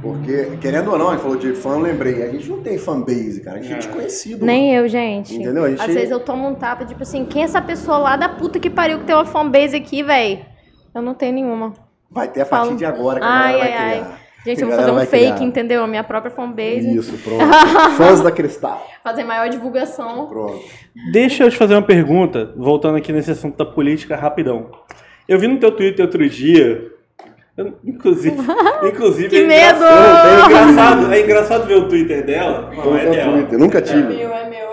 Porque, 0.00 0.56
querendo 0.60 0.92
ou 0.92 0.98
não, 0.98 1.08
a 1.08 1.12
gente 1.12 1.22
falou 1.22 1.36
de 1.36 1.52
fã, 1.54 1.70
eu 1.70 1.80
lembrei. 1.80 2.22
A 2.22 2.28
gente 2.28 2.48
não 2.48 2.60
tem 2.62 2.78
fanbase, 2.78 3.40
cara. 3.42 3.58
A 3.58 3.60
gente 3.62 3.72
é 3.72 3.74
É. 3.74 3.78
desconhecido. 3.78 4.44
Nem 4.46 4.72
eu, 4.74 4.86
gente. 4.88 5.34
Entendeu? 5.34 5.64
A 5.64 5.70
gente- 5.70 5.80
Às 5.80 5.86
vezes 5.92 6.10
eu 6.10 6.20
tomo 6.20 6.46
um 6.48 6.54
tapa, 6.54 6.84
tipo 6.84 7.02
assim, 7.02 7.24
quem 7.24 7.42
é 7.42 7.44
essa 7.44 7.60
pessoa 7.60 7.98
lá 7.98 8.16
da 8.16 8.28
puta 8.28 8.60
que 8.60 8.70
pariu 8.70 9.00
que 9.00 9.04
tem 9.04 9.14
uma 9.16 9.24
fanbase 9.24 9.76
aqui, 9.76 10.02
véi? 10.04 10.44
Eu 10.94 11.02
não 11.02 11.14
tenho 11.14 11.32
nenhuma. 11.34 11.72
Vai 12.12 12.28
ter 12.28 12.42
a 12.42 12.46
partir 12.46 12.74
de 12.76 12.84
agora 12.84 13.18
que 13.20 13.24
a 13.24 13.28
Ai, 13.28 13.52
galera 13.52 13.70
vai 13.70 13.78
ai, 13.78 13.90
criar. 14.00 14.18
Gente, 14.44 14.58
A 14.58 14.64
eu 14.64 14.68
vou 14.68 14.76
fazer 14.76 14.90
um 14.90 14.98
fake, 15.06 15.32
criar. 15.34 15.42
entendeu? 15.46 15.84
A 15.84 15.86
minha 15.86 16.02
própria 16.04 16.30
fanbase. 16.30 16.96
Isso, 16.96 17.16
pronto. 17.22 17.44
Fãs 17.96 18.20
da 18.20 18.30
Cristal. 18.32 18.84
Fazer 19.02 19.22
maior 19.24 19.48
divulgação. 19.48 20.26
Pronto. 20.26 20.60
Deixa 21.12 21.44
eu 21.44 21.50
te 21.50 21.56
fazer 21.56 21.74
uma 21.74 21.82
pergunta, 21.82 22.52
voltando 22.56 22.96
aqui 22.96 23.12
nesse 23.12 23.30
assunto 23.30 23.56
da 23.56 23.64
política 23.64 24.16
rapidão. 24.16 24.70
Eu 25.28 25.38
vi 25.38 25.46
no 25.46 25.58
teu 25.58 25.70
Twitter 25.70 26.04
outro 26.04 26.28
dia. 26.28 26.90
eu- 27.56 27.78
inclusive, 27.84 28.36
inclusive 28.82 29.28
Que 29.28 29.36
é 29.44 29.46
medo! 29.46 29.76
engraçado, 29.76 30.26
é 30.28 30.44
engraçado, 30.44 31.12
é 31.14 31.20
engraçado 31.20 31.66
ver 31.66 31.76
o 31.76 31.88
Twitter 31.88 32.26
dela. 32.26 32.70
Não 32.74 32.96
é 32.96 33.04
Nunca 33.04 33.10
dela. 33.16 33.32
Twitter, 33.32 33.58
Nunca 33.58 33.78
É 33.78 33.80
tive. 33.82 34.02
meu, 34.02 34.10
é 34.12 34.18
meu, 34.18 34.34
é 34.34 34.42
É 34.42 34.50
meu. 34.50 34.71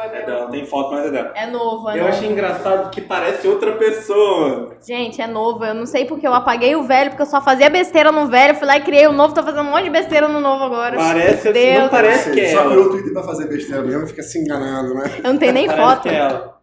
Tem 0.49 0.65
foto, 0.65 0.91
mas 0.93 1.05
é 1.05 1.11
dela. 1.11 1.31
É 1.35 1.45
novo, 1.47 1.89
é 1.89 1.93
Eu 1.93 1.97
novo. 2.03 2.09
achei 2.09 2.29
engraçado 2.29 2.89
que 2.89 3.01
parece 3.01 3.47
outra 3.47 3.73
pessoa. 3.73 4.75
Gente, 4.85 5.21
é 5.21 5.27
novo. 5.27 5.63
Eu 5.65 5.73
não 5.73 5.85
sei 5.85 6.05
porque 6.05 6.27
eu 6.27 6.33
apaguei 6.33 6.75
o 6.75 6.83
velho, 6.83 7.09
porque 7.11 7.21
eu 7.21 7.25
só 7.27 7.41
fazia 7.41 7.69
besteira 7.69 8.11
no 8.11 8.27
velho. 8.27 8.55
Fui 8.55 8.67
lá 8.67 8.77
e 8.77 8.81
criei 8.81 9.07
o 9.07 9.11
novo, 9.11 9.33
tô 9.33 9.43
fazendo 9.43 9.67
um 9.67 9.71
monte 9.71 9.83
de 9.85 9.89
besteira 9.89 10.27
no 10.27 10.39
novo 10.39 10.63
agora. 10.63 10.97
Parece, 10.97 11.51
Deus. 11.51 11.79
não 11.83 11.89
parece 11.89 12.31
que 12.31 12.39
é 12.41 12.47
Só 12.49 12.61
ela. 12.61 12.69
criou 12.71 12.85
o 12.85 12.89
Twitter 12.91 13.13
pra 13.13 13.23
fazer 13.23 13.47
besteira 13.47 13.81
mesmo 13.83 14.03
e 14.03 14.07
fica 14.07 14.23
se 14.23 14.39
enganando, 14.39 14.93
né? 14.93 15.11
Eu 15.23 15.31
não 15.33 15.39
tenho 15.39 15.53
nem 15.53 15.67
Parece 15.67 15.83
foto. 15.87 16.01
que 16.03 16.09
é 16.09 16.15
ela. 16.17 16.59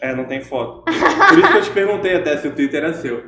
É, 0.00 0.14
não 0.14 0.24
tem 0.26 0.40
foto. 0.40 0.82
Por 0.84 0.92
isso 1.38 1.50
que 1.50 1.56
eu 1.58 1.62
te 1.62 1.70
perguntei 1.70 2.14
até 2.14 2.36
se 2.36 2.46
o 2.46 2.52
Twitter 2.54 2.84
era 2.84 2.94
seu. 2.94 3.20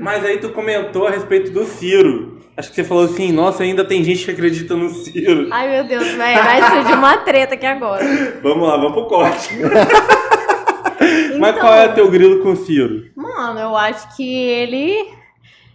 Mas 0.00 0.24
aí 0.24 0.38
tu 0.38 0.50
comentou 0.50 1.06
a 1.06 1.10
respeito 1.10 1.52
do 1.52 1.64
Ciro. 1.64 2.35
Acho 2.56 2.70
que 2.70 2.76
você 2.76 2.84
falou 2.84 3.04
assim, 3.04 3.32
nossa, 3.32 3.62
ainda 3.62 3.84
tem 3.84 4.02
gente 4.02 4.24
que 4.24 4.30
acredita 4.30 4.74
no 4.74 4.88
Ciro. 4.88 5.48
Ai, 5.50 5.70
meu 5.70 5.84
Deus, 5.84 6.06
velho. 6.06 6.42
Vai 6.42 6.62
surgir 6.62 6.94
uma 6.94 7.18
treta 7.18 7.54
aqui 7.54 7.66
agora. 7.66 8.02
Vamos 8.42 8.66
lá, 8.66 8.78
vamos 8.78 8.92
pro 8.92 9.06
corte. 9.06 9.50
Mas 11.38 11.50
Então, 11.50 11.60
qual 11.60 11.74
é 11.74 11.88
teu 11.88 12.10
grilo 12.10 12.42
com 12.42 12.52
o 12.52 12.56
Ciro? 12.56 13.10
Mano, 13.14 13.60
eu 13.60 13.76
acho 13.76 14.16
que 14.16 14.26
ele. 14.26 15.06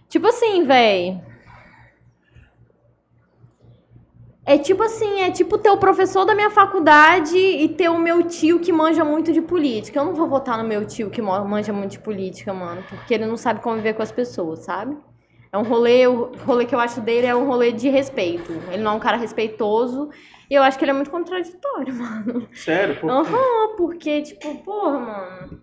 Tipo 0.08 0.26
assim, 0.26 0.64
véi. 0.64 1.20
É 4.44 4.58
tipo 4.58 4.82
assim, 4.82 5.20
é 5.20 5.30
tipo 5.30 5.56
ter 5.56 5.70
o 5.70 5.76
professor 5.76 6.24
da 6.24 6.34
minha 6.34 6.50
faculdade 6.50 7.38
e 7.38 7.68
ter 7.68 7.88
o 7.88 7.96
meu 7.96 8.24
tio 8.24 8.58
que 8.58 8.72
manja 8.72 9.04
muito 9.04 9.32
de 9.32 9.40
política. 9.40 10.00
Eu 10.00 10.04
não 10.04 10.14
vou 10.14 10.26
votar 10.26 10.58
no 10.58 10.68
meu 10.68 10.84
tio 10.84 11.10
que 11.10 11.22
manja 11.22 11.72
muito 11.72 11.92
de 11.92 12.00
política, 12.00 12.52
mano, 12.52 12.82
porque 12.88 13.14
ele 13.14 13.24
não 13.24 13.36
sabe 13.36 13.60
conviver 13.60 13.94
com 13.94 14.02
as 14.02 14.10
pessoas, 14.10 14.64
sabe? 14.64 14.96
É 15.52 15.58
um 15.58 15.62
rolê, 15.62 16.06
o 16.06 16.32
rolê 16.46 16.64
que 16.64 16.74
eu 16.74 16.80
acho 16.80 16.98
dele 17.02 17.26
é 17.26 17.36
um 17.36 17.46
rolê 17.46 17.72
de 17.72 17.90
respeito. 17.90 18.50
Ele 18.70 18.82
não 18.82 18.92
é 18.92 18.94
um 18.94 18.98
cara 18.98 19.18
respeitoso 19.18 20.08
e 20.48 20.54
eu 20.54 20.62
acho 20.62 20.78
que 20.78 20.84
ele 20.84 20.92
é 20.92 20.94
muito 20.94 21.10
contraditório, 21.10 21.92
mano. 21.94 22.48
Sério? 22.54 22.98
Por... 22.98 23.10
Aham, 23.10 23.76
porque, 23.76 24.22
tipo, 24.22 24.54
porra, 24.62 24.98
mano. 24.98 25.62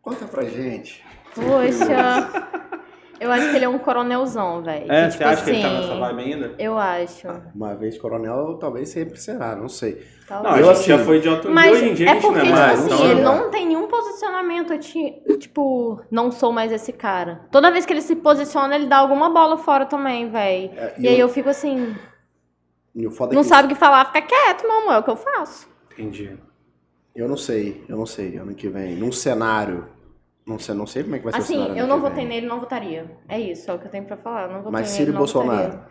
Conta 0.00 0.26
pra 0.26 0.44
gente. 0.44 1.04
Poxa. 1.34 2.78
Eu 3.20 3.32
acho 3.32 3.50
que 3.50 3.56
ele 3.56 3.64
é 3.64 3.68
um 3.68 3.78
coronelzão, 3.78 4.62
velho. 4.62 4.90
É, 4.90 5.06
Que, 5.06 5.12
você 5.12 5.18
tipo 5.18 5.28
acha 5.30 5.44
que 5.44 5.50
ele 5.50 5.62
tá 5.62 5.68
assim, 5.68 5.80
nessa 5.80 5.94
vibe 5.98 6.22
ainda? 6.22 6.54
Eu 6.58 6.78
acho. 6.78 7.28
Uma 7.54 7.74
vez 7.74 7.98
coronel, 7.98 8.56
talvez 8.60 8.88
sempre 8.88 9.18
será, 9.20 9.56
não 9.56 9.68
sei. 9.68 10.06
Não, 10.30 10.42
Talvez. 10.42 10.54
a 10.54 10.58
Eu, 10.70 10.74
gente 10.74 10.86
já 10.88 10.94
assim, 10.96 11.04
foi 11.04 11.20
de 11.20 11.28
outro 11.28 11.50
Mas 11.50 11.72
hoje 11.72 11.88
em 11.88 11.94
dia 11.94 12.06
a 12.06 12.10
é 12.10 12.14
gente 12.14 12.22
não 12.24 12.32
porque, 12.32 12.46
é 12.46 12.50
tipo 12.50 12.58
mais. 12.58 12.78
assim, 12.80 12.94
então- 12.94 13.10
ele 13.10 13.22
não 13.22 13.50
tem 13.50 13.66
nenhum 13.66 13.86
posicionamento, 13.88 14.78
tipo, 15.38 16.00
não 16.10 16.30
sou 16.30 16.52
mais 16.52 16.70
esse 16.70 16.92
cara. 16.92 17.40
Toda 17.50 17.70
vez 17.70 17.86
que 17.86 17.92
ele 17.92 18.02
se 18.02 18.14
posiciona, 18.16 18.74
ele 18.76 18.86
dá 18.86 18.98
alguma 18.98 19.30
bola 19.30 19.56
fora 19.56 19.86
também, 19.86 20.30
velho. 20.30 20.70
É, 20.76 20.94
E 20.98 21.08
aí 21.08 21.18
eu 21.18 21.28
fico 21.28 21.48
assim, 21.48 21.96
e 22.94 23.06
é 23.06 23.08
não 23.32 23.42
que 23.42 23.44
sabe 23.44 23.66
o 23.66 23.68
que 23.68 23.74
falar, 23.74 24.04
fica 24.06 24.22
quieto, 24.22 24.62
meu 24.66 24.78
amor, 24.82 24.92
é 24.94 24.98
o 24.98 25.02
que 25.02 25.10
eu 25.10 25.16
faço. 25.16 25.68
Entendi. 25.92 26.36
Eu 27.16 27.26
não 27.28 27.36
sei, 27.36 27.84
eu 27.88 27.96
não 27.96 28.06
sei. 28.06 28.36
Ano 28.36 28.54
que 28.54 28.68
vem, 28.68 28.94
num 28.94 29.10
cenário. 29.10 29.86
Não 30.48 30.58
sei, 30.58 30.74
não 30.74 30.86
sei 30.86 31.02
como 31.02 31.14
é 31.14 31.18
que 31.18 31.24
vai 31.24 31.32
ser 31.34 31.38
o 31.40 31.42
Assim, 31.42 31.78
eu 31.78 31.86
não 31.86 32.00
votei 32.00 32.24
nele, 32.24 32.46
não 32.46 32.58
votaria. 32.58 33.10
É 33.28 33.38
isso, 33.38 33.70
é 33.70 33.74
o 33.74 33.78
que 33.78 33.86
eu 33.86 33.90
tenho 33.90 34.04
pra 34.04 34.16
falar. 34.16 34.48
Não 34.48 34.56
votei 34.62 34.72
Mas 34.72 34.86
nele, 34.86 34.96
Ciro 34.96 35.10
e 35.10 35.12
não 35.12 35.18
Bolsonaro? 35.18 35.62
votaria. 35.72 35.88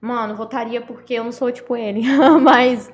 Mano, 0.00 0.34
votaria 0.36 0.80
porque 0.82 1.14
eu 1.14 1.24
não 1.24 1.32
sou 1.32 1.50
tipo 1.52 1.76
ele. 1.76 2.02
Mas 2.42 2.92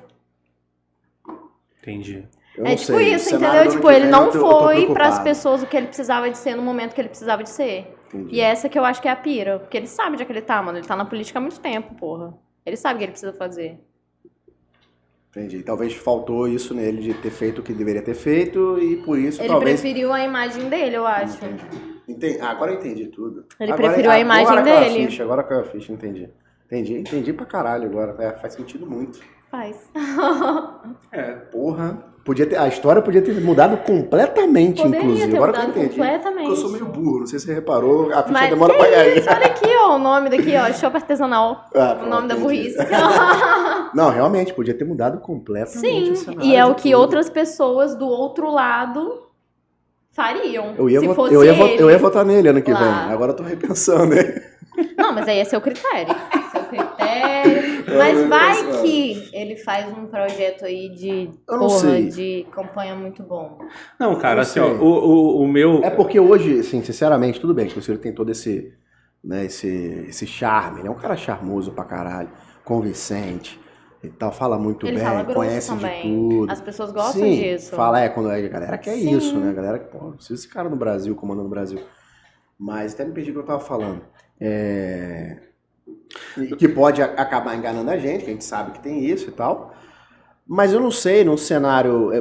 Entendi. 1.81 2.27
Eu 2.55 2.65
é 2.65 2.75
tipo 2.75 2.85
sei. 2.97 3.13
Isso, 3.15 3.35
entendeu? 3.35 3.67
Tipo, 3.69 3.89
ele 3.89 4.07
não 4.07 4.25
eu 4.27 4.31
tô- 4.31 4.39
foi 4.39 4.75
pras 4.75 4.93
preocupado. 4.93 5.23
pessoas 5.23 5.63
o 5.63 5.67
que 5.67 5.75
ele 5.77 5.87
precisava 5.87 6.29
de 6.29 6.37
ser 6.37 6.55
no 6.55 6.61
momento 6.61 6.93
que 6.93 7.01
ele 7.01 7.09
precisava 7.09 7.43
de 7.43 7.49
ser. 7.49 7.97
Entendi. 8.13 8.35
E 8.35 8.41
essa 8.41 8.69
que 8.69 8.77
eu 8.77 8.83
acho 8.85 9.01
que 9.01 9.07
é 9.07 9.11
a 9.11 9.15
pira. 9.15 9.57
Porque 9.59 9.77
ele 9.77 9.87
sabe 9.87 10.11
onde 10.13 10.23
é 10.23 10.25
que 10.25 10.31
ele 10.31 10.41
tá, 10.41 10.61
mano. 10.61 10.77
Ele 10.77 10.85
tá 10.85 10.95
na 10.95 11.05
política 11.05 11.39
há 11.39 11.41
muito 11.41 11.59
tempo, 11.59 11.95
porra. 11.95 12.33
Ele 12.65 12.75
sabe 12.75 12.95
o 12.95 12.97
que 12.99 13.03
ele 13.05 13.11
precisa 13.13 13.33
fazer. 13.33 13.79
Entendi. 15.31 15.63
Talvez 15.63 15.93
faltou 15.95 16.47
isso 16.47 16.73
nele 16.73 17.01
de 17.01 17.13
ter 17.15 17.29
feito 17.31 17.59
o 17.59 17.63
que 17.63 17.73
deveria 17.73 18.01
ter 18.01 18.13
feito 18.13 18.77
e 18.79 18.97
por 18.97 19.17
isso 19.17 19.41
Ele 19.41 19.47
talvez. 19.47 19.79
preferiu 19.79 20.11
a 20.11 20.23
imagem 20.23 20.67
dele, 20.69 20.97
eu 20.97 21.07
acho. 21.07 21.37
Entendi. 21.37 21.63
Entendi. 22.07 22.37
Ah, 22.41 22.49
agora 22.51 22.71
eu 22.73 22.77
entendi 22.79 23.07
tudo. 23.07 23.45
Ele 23.59 23.71
Agora- 23.71 23.87
preferiu 23.87 24.11
a 24.11 24.19
imagem 24.19 24.45
agora 24.47 24.61
dele. 24.61 25.05
ficha, 25.05 25.23
agora 25.23 25.43
caiu 25.43 25.61
a 25.61 25.63
ficha, 25.63 25.93
entendi. 25.93 26.29
Entendi, 26.65 26.97
entendi 26.97 27.31
pra 27.33 27.45
caralho 27.45 27.85
agora. 27.85 28.15
É, 28.21 28.31
faz 28.33 28.53
sentido 28.53 28.85
muito. 28.85 29.19
Faz. 29.49 29.89
É. 31.11 31.31
Porra. 31.51 32.10
Podia 32.23 32.45
ter, 32.45 32.55
a 32.55 32.67
história 32.67 33.01
podia 33.01 33.19
ter 33.21 33.33
mudado 33.41 33.77
completamente, 33.77 34.81
Poderia 34.83 35.03
inclusive. 35.03 35.31
ter 35.31 35.37
Agora 35.37 35.53
que 35.53 35.59
eu 35.59 35.69
entendi. 35.69 35.89
completamente. 35.89 36.45
Porque 36.45 36.51
eu 36.51 36.55
sou 36.55 36.69
meio 36.71 36.85
burro, 36.85 37.19
não 37.21 37.25
sei 37.25 37.39
se 37.39 37.45
você 37.47 37.53
reparou. 37.55 38.11
A 38.13 38.17
ficha 38.21 38.31
Mas 38.31 38.49
demora 38.49 38.73
pra 38.75 38.89
cair. 38.91 39.17
isso? 39.17 39.29
Olha 39.29 39.45
aqui, 39.47 39.65
ó, 39.79 39.95
o 39.95 39.99
nome 39.99 40.29
daqui, 40.29 40.53
ó, 40.55 40.65
Shop 40.73 40.95
Artesanal. 40.95 41.65
Ah, 41.73 41.97
o 42.03 42.05
nome 42.07 42.27
da 42.27 42.35
entendi. 42.35 42.41
burrice. 42.41 42.77
Não, 43.95 44.09
realmente, 44.11 44.53
podia 44.53 44.73
ter 44.75 44.85
mudado 44.85 45.19
completamente 45.19 46.15
Sim, 46.19 46.37
e 46.41 46.55
é 46.55 46.63
o 46.65 46.75
que 46.75 46.93
outras 46.93 47.29
pessoas 47.29 47.95
do 47.95 48.05
outro 48.07 48.51
lado 48.51 49.23
fariam. 50.11 50.75
Eu 50.77 50.89
ia, 50.89 50.99
se 50.99 51.13
fosse 51.15 51.33
eu, 51.33 51.43
ia 51.43 51.53
eu 51.79 51.89
ia 51.89 51.97
votar 51.97 52.23
nele 52.23 52.49
ano 52.49 52.61
que 52.61 52.71
lá. 52.71 52.79
vem. 52.79 53.13
Agora 53.13 53.31
eu 53.31 53.35
tô 53.35 53.43
repensando, 53.43 54.13
hein? 54.13 54.25
Não, 55.11 55.15
mas 55.15 55.27
aí 55.27 55.39
é 55.39 55.43
seu 55.43 55.59
critério. 55.59 56.15
Seu 56.51 56.63
critério. 56.65 57.85
Mas 57.97 58.19
Eu 58.19 58.27
vai 58.27 58.81
que 58.81 59.29
ele 59.33 59.55
faz 59.55 59.87
um 59.97 60.05
projeto 60.05 60.65
aí 60.65 60.89
de 60.89 61.29
porra, 61.47 61.69
sei. 61.69 62.09
de 62.09 62.47
campanha 62.51 62.93
muito 62.93 63.23
bom. 63.23 63.57
Não, 63.97 64.17
cara, 64.17 64.35
Não 64.35 64.41
assim, 64.41 64.59
ó, 64.59 64.67
o, 64.67 64.83
o, 64.83 65.41
o 65.43 65.47
meu. 65.47 65.81
É 65.83 65.89
porque 65.89 66.19
hoje, 66.19 66.59
assim, 66.59 66.83
sinceramente, 66.83 67.39
tudo 67.39 67.53
bem 67.53 67.67
que 67.67 67.79
o 67.79 67.81
senhor 67.81 67.97
tem 67.99 68.13
todo 68.13 68.29
esse, 68.31 68.73
né, 69.23 69.45
esse, 69.45 70.05
esse 70.09 70.27
charme, 70.27 70.81
ele 70.81 70.89
é 70.89 70.91
um 70.91 70.95
cara 70.95 71.15
charmoso 71.15 71.71
pra 71.71 71.85
caralho, 71.85 72.29
convincente 72.65 73.59
e 74.03 74.09
tal, 74.09 74.31
fala 74.31 74.57
muito 74.57 74.85
ele 74.85 74.97
bem, 74.97 75.05
fala 75.05 75.23
conhece 75.23 75.69
também. 75.69 76.01
de 76.01 76.35
tudo. 76.35 76.51
As 76.51 76.61
pessoas 76.61 76.91
gostam 76.91 77.21
Sim, 77.23 77.41
disso. 77.41 77.75
Fala, 77.75 78.01
é, 78.01 78.09
quando 78.09 78.29
a 78.29 78.39
galera 78.41 78.77
quer 78.77 78.95
Sim. 78.95 79.15
isso, 79.15 79.37
né? 79.39 79.49
A 79.51 79.53
galera, 79.53 79.79
pô, 79.79 80.11
precisa 80.11 80.33
esse 80.33 80.47
cara 80.47 80.69
no 80.69 80.75
Brasil, 80.75 81.15
comandando 81.15 81.47
o 81.47 81.51
Brasil. 81.51 81.79
Mas 82.59 82.93
até 82.93 83.05
me 83.05 83.13
perdi 83.13 83.31
o 83.31 83.33
que 83.33 83.39
eu 83.39 83.45
tava 83.45 83.59
falando. 83.59 84.01
É... 84.41 85.37
Que 86.57 86.67
pode 86.67 87.01
a- 87.01 87.05
acabar 87.05 87.55
enganando 87.55 87.89
a 87.91 87.97
gente, 87.97 88.23
que 88.25 88.29
a 88.29 88.33
gente 88.33 88.43
sabe 88.45 88.71
que 88.71 88.79
tem 88.79 89.05
isso 89.05 89.29
e 89.29 89.31
tal. 89.31 89.73
Mas 90.47 90.73
eu 90.73 90.79
não 90.79 90.91
sei, 90.91 91.23
num 91.23 91.37
cenário. 91.37 92.11
é, 92.13 92.19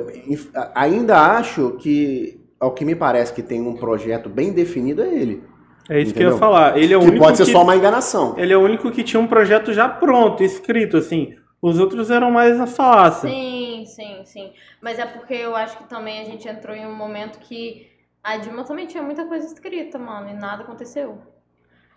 a- 0.55 0.83
Ainda 0.83 1.19
acho 1.39 1.73
que, 1.79 2.41
ao 2.61 2.73
que 2.75 2.85
me 2.85 2.95
parece 2.95 3.33
que 3.33 3.43
tem 3.43 3.61
um 3.63 3.77
projeto 3.77 4.29
bem 4.29 4.53
definido, 4.53 5.03
é 5.03 5.09
ele. 5.15 5.45
É 5.89 6.01
isso 6.01 6.15
que 6.15 6.23
eu 6.23 6.29
Entendeu? 6.29 6.35
ia 6.35 6.39
falar. 6.39 6.79
Ele 6.79 6.95
é 6.95 6.99
o 6.99 7.01
que 7.01 7.07
único 7.07 7.25
pode 7.25 7.37
ser 7.39 7.47
que, 7.47 7.53
só 7.53 7.63
uma 7.63 7.77
enganação. 7.77 8.35
ele 8.39 8.53
é 8.53 8.57
o 8.57 8.61
único 8.61 8.91
que 8.93 9.03
tinha 9.03 9.21
um 9.21 9.27
projeto 9.27 9.73
já 9.73 9.89
pronto, 9.89 10.43
escrito, 10.43 10.97
assim. 10.97 11.37
Os 11.61 11.79
outros 11.79 12.11
eram 12.11 12.31
mais 12.31 12.57
na 12.59 12.67
falácia. 12.67 13.29
Sim, 13.29 13.85
sim, 13.87 14.25
sim. 14.25 14.53
Mas 14.81 14.99
é 14.99 15.07
porque 15.07 15.35
eu 15.35 15.55
acho 15.57 15.77
que 15.79 15.85
também 15.89 16.21
a 16.21 16.25
gente 16.25 16.49
entrou 16.49 16.75
em 16.75 16.87
um 16.87 16.95
momento 16.95 17.39
que 17.39 17.87
a 18.23 18.37
Dilma 18.37 18.65
também 18.65 18.87
tinha 18.87 19.03
muita 19.03 19.27
coisa 19.27 19.47
escrita, 19.47 19.99
mano, 19.99 20.31
e 20.31 20.35
nada 20.35 20.63
aconteceu. 20.63 21.19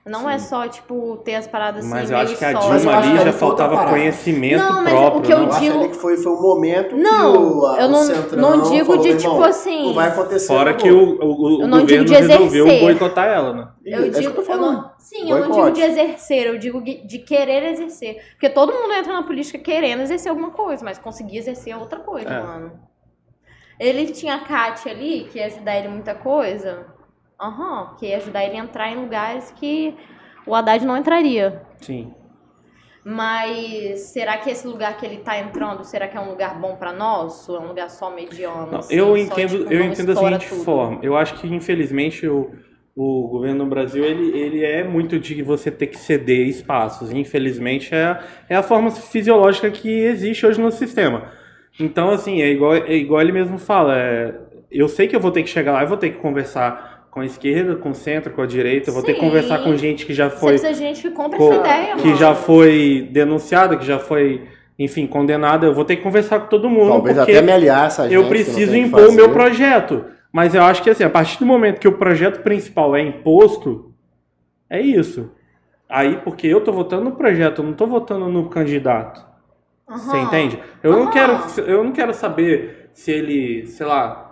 Não 0.05 0.29
é 0.29 0.37
Sim. 0.37 0.49
só, 0.49 0.67
tipo, 0.67 1.15
ter 1.23 1.35
as 1.35 1.47
paradas 1.47 1.85
assim, 1.85 1.93
Mas 1.93 2.11
eu 2.11 2.17
acho 2.17 2.35
que 2.37 2.43
a. 2.43 2.51
Mas 2.51 2.65
eu 2.83 2.91
Dilma 2.91 2.97
ali 2.97 3.17
já 3.23 3.31
faltava 3.31 3.87
conhecimento 3.87 4.57
Não, 4.57 4.83
mas 4.83 4.93
o 4.93 4.97
próprio. 4.97 5.21
que 5.21 5.31
eu 5.31 5.37
não? 5.39 5.45
Eu 5.53 5.59
digo- 5.61 5.79
ali 5.79 5.87
que 5.89 5.95
foi, 5.95 6.17
foi 6.17 6.31
um 6.33 6.41
momento 6.41 6.97
Não, 6.97 7.31
que 7.31 7.37
o, 7.37 7.65
a- 7.67 7.79
eu 7.79 7.87
o 7.87 7.89
não, 7.89 8.07
não 8.35 8.69
digo 8.69 8.85
falou, 8.85 9.01
de, 9.01 9.07
"Irmão, 9.07 9.31
tipo 9.35 9.43
assim... 9.45 9.85
Não 9.85 9.93
vai 9.93 10.09
acontecer. 10.09 10.47
Fora 10.47 10.73
que 10.73 10.91
o, 10.91 11.19
o, 11.21 11.57
o 11.59 11.61
Eu 11.61 11.67
não 11.69 11.85
digo 11.85 12.03
governo 12.03 12.27
de 12.27 12.33
resolveu 12.33 12.65
boicotar 12.81 13.27
ela, 13.29 13.53
né? 13.53 13.67
Eu 13.85 14.03
É 14.05 14.09
digo, 14.09 14.41
eu 14.41 14.45
eu 14.45 14.57
não, 14.57 14.91
sim, 14.99 15.21
eu 15.31 15.37
não 15.37 15.43
digo 15.43 15.53
Boicote. 15.53 15.75
de 15.75 15.81
exercer, 15.83 16.47
eu 16.47 16.57
digo 16.59 16.81
de 16.81 17.19
querer 17.19 17.71
exercer. 17.71 18.17
Porque 18.31 18.49
todo 18.49 18.73
mundo 18.73 18.91
entra 18.91 19.13
na 19.13 19.23
política 19.23 19.57
querendo 19.57 20.01
exercer 20.01 20.29
alguma 20.29 20.51
coisa, 20.51 20.83
mas 20.83 20.97
conseguir 20.99 21.37
exercer 21.37 21.71
é 21.71 21.77
outra 21.77 21.99
coisa, 21.99 22.27
É. 22.29 22.43
mano. 22.43 22.73
Ele 23.79 24.07
tinha 24.07 24.35
a 24.35 24.39
Kátia 24.39 24.91
ali, 24.91 25.29
que 25.31 25.39
ia 25.39 25.45
ajudar 25.45 25.77
ele 25.77 25.87
muita 25.87 26.13
coisa. 26.13 26.87
Aham, 27.39 27.95
que 27.97 28.07
ia 28.07 28.17
ajudar 28.17 28.43
ele 28.43 28.57
a 28.57 28.59
entrar 28.59 28.91
em 28.91 28.95
lugares 28.95 29.51
que 29.51 29.95
o 30.45 30.53
Haddad 30.55 30.85
não 30.85 30.97
entraria. 30.97 31.61
Sim. 31.81 32.13
Mas 33.05 33.99
será 34.13 34.37
que 34.37 34.49
esse 34.49 34.65
lugar 34.65 34.97
que 34.97 35.05
ele 35.05 35.17
tá 35.17 35.37
entrando, 35.37 35.83
será 35.83 36.07
que 36.07 36.15
é 36.15 36.21
um 36.21 36.29
lugar 36.29 36.57
bom 36.59 36.75
pra 36.75 36.93
nós? 36.93 37.47
Ou 37.49 37.57
é 37.57 37.59
um 37.59 37.67
lugar 37.67 37.89
só 37.89 38.09
mediano? 38.09 38.71
Não, 38.71 38.79
assim, 38.79 38.95
eu 38.95 39.07
só, 39.07 39.17
entendo, 39.17 39.57
tipo, 39.59 39.73
eu 39.73 39.81
entendo 39.81 40.05
da 40.05 40.13
estoura 40.13 40.39
seguinte 40.39 40.49
tudo? 40.49 40.63
forma. 40.63 40.99
Eu 41.03 41.17
acho 41.17 41.33
que, 41.35 41.53
infelizmente, 41.53 42.25
o, 42.25 42.51
o 42.95 43.27
governo 43.27 43.65
no 43.65 43.69
Brasil 43.69 44.05
ele, 44.05 44.37
ele 44.37 44.63
é 44.63 44.85
muito 44.85 45.19
de 45.19 45.43
você 45.43 45.69
ter 45.69 45.87
que 45.87 45.97
ceder 45.97 46.47
espaços. 46.47 47.11
Infelizmente, 47.11 47.93
é, 47.93 48.19
é 48.47 48.55
a 48.55 48.63
forma 48.63 48.89
fisiológica 48.89 49.69
que 49.69 49.89
existe 49.89 50.45
hoje 50.45 50.61
no 50.61 50.71
sistema. 50.71 51.29
Então, 51.77 52.09
assim, 52.09 52.41
é 52.41 52.47
igual, 52.49 52.73
é 52.73 52.93
igual 52.93 53.19
ele 53.19 53.33
mesmo 53.33 53.57
fala. 53.57 53.97
é, 53.97 54.33
eu 54.71 54.87
sei 54.87 55.07
que 55.07 55.15
eu 55.15 55.19
vou 55.19 55.31
ter 55.31 55.43
que 55.43 55.49
chegar 55.49 55.73
lá 55.73 55.83
e 55.83 55.87
vou 55.87 55.97
ter 55.97 56.11
que 56.11 56.19
conversar 56.19 56.92
com 57.13 57.19
a 57.19 57.25
esquerda, 57.25 57.75
com 57.75 57.91
o 57.91 57.95
centro, 57.95 58.33
com 58.33 58.41
a 58.41 58.45
direita. 58.47 58.89
Eu 58.89 58.93
vou 58.95 59.03
ter 59.03 59.13
que 59.13 59.19
Sim. 59.19 59.27
conversar 59.27 59.59
com 59.63 59.77
gente 59.77 60.03
que 60.03 60.13
já 60.15 60.31
Você 60.31 60.37
foi 60.39 60.55
de 60.57 60.73
gente 60.73 61.01
que 61.03 61.11
compra 61.11 61.37
co- 61.37 61.51
essa 61.51 61.59
ideia, 61.59 61.95
que 61.95 62.05
mano. 62.07 62.15
já 62.15 62.33
foi 62.33 63.07
denunciada, 63.11 63.77
que 63.77 63.85
já 63.85 63.99
foi, 63.99 64.47
enfim, 64.79 65.05
condenada. 65.05 65.67
Eu 65.67 65.75
vou 65.75 65.85
ter 65.85 65.97
que 65.97 66.01
conversar 66.01 66.39
com 66.39 66.47
todo 66.47 66.67
mundo. 66.67 66.89
Talvez 66.89 67.15
porque 67.17 67.31
até 67.33 67.41
me 67.43 67.51
aliar 67.51 67.85
essa 67.85 68.03
gente. 68.03 68.15
eu 68.15 68.23
não 68.23 68.29
preciso 68.29 68.75
impor 68.75 69.09
o 69.09 69.11
meu 69.11 69.29
projeto. 69.31 70.05
Mas 70.31 70.55
eu 70.55 70.63
acho 70.63 70.81
que 70.81 70.89
assim, 70.89 71.03
a 71.03 71.09
partir 71.09 71.37
do 71.37 71.45
momento 71.45 71.79
que 71.79 71.87
o 71.87 71.91
projeto 71.99 72.41
principal 72.41 72.95
é 72.95 73.01
imposto, 73.01 73.93
é 74.67 74.81
isso. 74.81 75.29
Aí, 75.87 76.17
porque 76.23 76.47
eu 76.47 76.61
tô 76.61 76.71
votando 76.71 77.03
no 77.03 77.11
projeto, 77.11 77.61
eu 77.61 77.65
não 77.65 77.73
tô 77.73 77.85
votando 77.85 78.27
no 78.27 78.49
candidato. 78.49 79.23
Você 79.87 80.17
Aham. 80.17 80.25
entende? 80.25 80.59
Eu 80.81 80.93
não 80.93 81.03
Aham. 81.03 81.11
quero, 81.11 81.37
eu 81.67 81.83
não 81.83 81.91
quero 81.91 82.11
saber 82.15 82.89
se 82.91 83.11
ele, 83.11 83.67
sei 83.67 83.85
lá, 83.85 84.22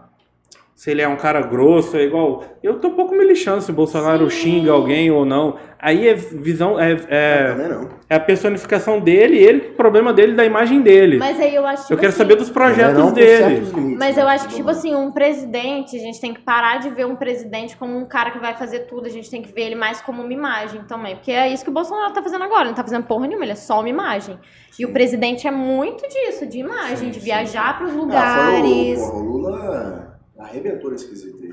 se 0.81 0.89
ele 0.89 0.99
é 0.99 1.07
um 1.07 1.15
cara 1.15 1.41
grosso, 1.43 1.95
é 1.95 2.01
igual. 2.05 2.43
Eu 2.63 2.79
tô 2.79 2.87
um 2.87 2.95
pouco 2.95 3.13
me 3.13 3.23
lixando 3.23 3.61
se 3.61 3.69
o 3.69 3.73
Bolsonaro 3.73 4.27
Sim. 4.31 4.37
xinga 4.37 4.71
alguém 4.71 5.11
ou 5.11 5.23
não. 5.23 5.57
Aí 5.79 6.07
é 6.07 6.15
visão, 6.15 6.79
é, 6.79 6.93
Eu 6.93 6.97
é, 7.07 7.67
não. 7.69 7.89
é 8.09 8.15
a 8.15 8.19
personificação 8.19 8.99
dele, 8.99 9.37
ele, 9.37 9.59
o 9.59 9.75
problema 9.75 10.11
dele 10.11 10.33
da 10.33 10.43
imagem 10.43 10.81
dele. 10.81 11.19
Mas 11.19 11.39
aí 11.39 11.53
eu 11.53 11.67
acho 11.67 11.83
tipo 11.83 11.93
eu 11.93 11.97
quero 11.97 12.09
assim, 12.09 12.17
saber 12.17 12.35
dos 12.35 12.49
projetos 12.49 13.11
dele. 13.11 13.59
limites, 13.59 13.99
Mas 13.99 14.15
né? 14.15 14.23
eu 14.23 14.27
acho 14.27 14.47
que, 14.47 14.55
tipo 14.55 14.71
assim, 14.71 14.95
um 14.95 15.11
presidente, 15.11 15.95
a 15.95 15.99
gente 15.99 16.19
tem 16.19 16.33
que 16.33 16.41
parar 16.41 16.79
de 16.79 16.89
ver 16.89 17.05
um 17.05 17.15
presidente 17.15 17.77
como 17.77 17.95
um 17.95 18.05
cara 18.07 18.31
que 18.31 18.39
vai 18.39 18.55
fazer 18.55 18.87
tudo, 18.87 19.05
a 19.05 19.09
gente 19.11 19.29
tem 19.29 19.43
que 19.43 19.53
ver 19.53 19.67
ele 19.67 19.75
mais 19.75 20.01
como 20.01 20.23
uma 20.23 20.33
imagem 20.33 20.81
também. 20.87 21.15
Porque 21.15 21.31
é 21.31 21.47
isso 21.53 21.63
que 21.63 21.69
o 21.69 21.73
Bolsonaro 21.73 22.11
tá 22.11 22.23
fazendo 22.23 22.43
agora, 22.43 22.61
ele 22.61 22.69
não 22.69 22.75
tá 22.75 22.83
fazendo 22.83 23.03
porra 23.03 23.27
nenhuma, 23.27 23.45
ele 23.45 23.51
é 23.51 23.55
só 23.55 23.81
uma 23.81 23.89
imagem. 23.89 24.39
E 24.79 24.83
o 24.85 24.91
presidente 24.91 25.47
é 25.47 25.51
muito 25.51 26.01
disso, 26.09 26.47
de 26.47 26.57
imagem, 26.57 26.97
Sim, 26.97 27.09
de 27.09 27.19
sim. 27.19 27.25
viajar 27.25 27.77
pros 27.77 27.91
Ah, 27.91 27.93
foi 27.93 28.01
lugares. 28.01 28.99
o, 28.99 29.11
porra, 29.11 29.19
o 29.19 29.23
Lula 29.27 30.10
arrebentou 30.41 30.91
nesse 30.91 31.07
quesito 31.07 31.43
aí. 31.43 31.51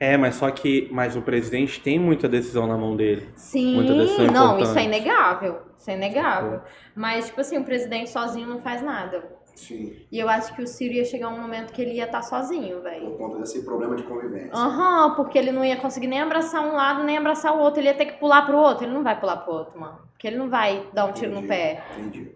É, 0.00 0.16
mas 0.16 0.36
só 0.36 0.50
que 0.50 0.88
mas 0.92 1.16
o 1.16 1.22
presidente 1.22 1.80
tem 1.80 1.98
muita 1.98 2.28
decisão 2.28 2.66
na 2.66 2.76
mão 2.76 2.96
dele. 2.96 3.28
Sim, 3.34 3.74
Muita 3.74 3.94
decisão 3.94 4.26
não, 4.26 4.44
importante. 4.54 4.62
isso 4.68 4.78
é 4.78 4.84
inegável. 4.84 5.58
Isso 5.78 5.90
é 5.90 5.94
inegável. 5.94 6.60
Mas, 6.94 7.26
tipo 7.26 7.40
assim, 7.40 7.58
o 7.58 7.64
presidente 7.64 8.10
sozinho 8.10 8.46
não 8.46 8.60
faz 8.60 8.82
nada. 8.82 9.24
Sim. 9.54 9.96
E 10.10 10.18
eu 10.20 10.28
acho 10.28 10.54
que 10.54 10.62
o 10.62 10.66
Ciro 10.68 10.94
ia 10.94 11.04
chegar 11.04 11.28
um 11.28 11.40
momento 11.40 11.72
que 11.72 11.82
ele 11.82 11.94
ia 11.94 12.04
estar 12.04 12.22
sozinho, 12.22 12.80
velho. 12.80 13.10
Por 13.10 13.18
conta 13.18 13.38
desse 13.38 13.64
problema 13.64 13.96
de 13.96 14.04
convivência. 14.04 14.52
Aham, 14.54 15.14
porque 15.16 15.36
ele 15.36 15.50
não 15.50 15.64
ia 15.64 15.76
conseguir 15.76 16.06
nem 16.06 16.20
abraçar 16.20 16.62
um 16.64 16.74
lado, 16.74 17.02
nem 17.02 17.18
abraçar 17.18 17.56
o 17.56 17.58
outro. 17.58 17.80
Ele 17.80 17.88
ia 17.88 17.94
ter 17.94 18.06
que 18.06 18.18
pular 18.20 18.46
pro 18.46 18.56
outro. 18.56 18.84
Ele 18.84 18.94
não 18.94 19.02
vai 19.02 19.18
pular 19.18 19.38
pro 19.38 19.52
outro, 19.52 19.80
mano. 19.80 19.98
Porque 20.12 20.28
ele 20.28 20.36
não 20.36 20.48
vai 20.48 20.86
dar 20.92 21.06
um 21.06 21.12
tiro 21.12 21.32
no 21.32 21.38
Entendi, 21.38 21.48
pé. 21.48 21.84
Entendi. 21.98 22.32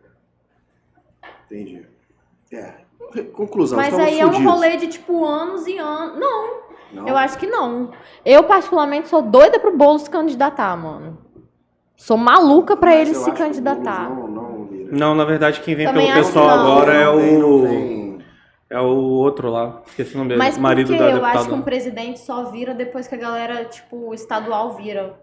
Entendi. 1.47 1.87
É. 2.53 2.74
Conclusão, 3.33 3.77
Mas 3.77 3.99
aí 3.99 4.19
é 4.20 4.27
um 4.27 4.33
fudidos. 4.33 4.53
rolê 4.53 4.77
de, 4.77 4.87
tipo, 4.89 5.24
anos 5.24 5.66
e 5.66 5.77
anos. 5.79 6.19
Não, 6.19 6.61
Não? 6.93 7.09
eu 7.09 7.16
acho 7.16 7.37
que 7.39 7.47
não. 7.47 7.91
Eu, 8.24 8.45
particularmente, 8.45 9.09
sou 9.09 9.20
doida 9.23 9.59
pro 9.59 9.77
Boulos 9.77 10.03
se 10.03 10.11
candidatar, 10.11 10.77
mano. 10.77 11.19
Sou 11.97 12.16
maluca 12.16 12.77
pra 12.77 12.91
Mas 12.91 13.01
ele 13.09 13.15
se 13.15 13.31
candidatar. 13.33 14.09
Não, 14.11 14.29
não. 14.29 14.53
Não, 14.91 15.15
na 15.15 15.24
verdade, 15.24 15.61
quem 15.61 15.74
vem 15.74 15.87
Também 15.87 16.12
pelo 16.12 16.24
pessoal 16.24 16.49
agora 16.49 16.93
é 16.93 17.09
o. 17.09 17.62
tem. 17.66 18.19
É 18.69 18.81
o 18.81 18.87
outro 18.87 19.51
lá. 19.51 19.83
Esqueci 19.87 20.15
o 20.15 20.19
nome 20.19 20.31
dele. 20.31 20.39
Mas 20.39 20.57
marido 20.57 20.89
da 20.97 21.05
eu 21.05 21.12
deputada. 21.15 21.39
acho 21.39 21.49
que 21.49 21.55
um 21.55 21.62
presidente 21.62 22.20
só 22.20 22.45
vira 22.45 22.73
depois 22.74 23.07
que 23.07 23.15
a 23.15 23.19
galera, 23.19 23.65
tipo, 23.66 24.12
estadual 24.15 24.73
vira. 24.73 25.15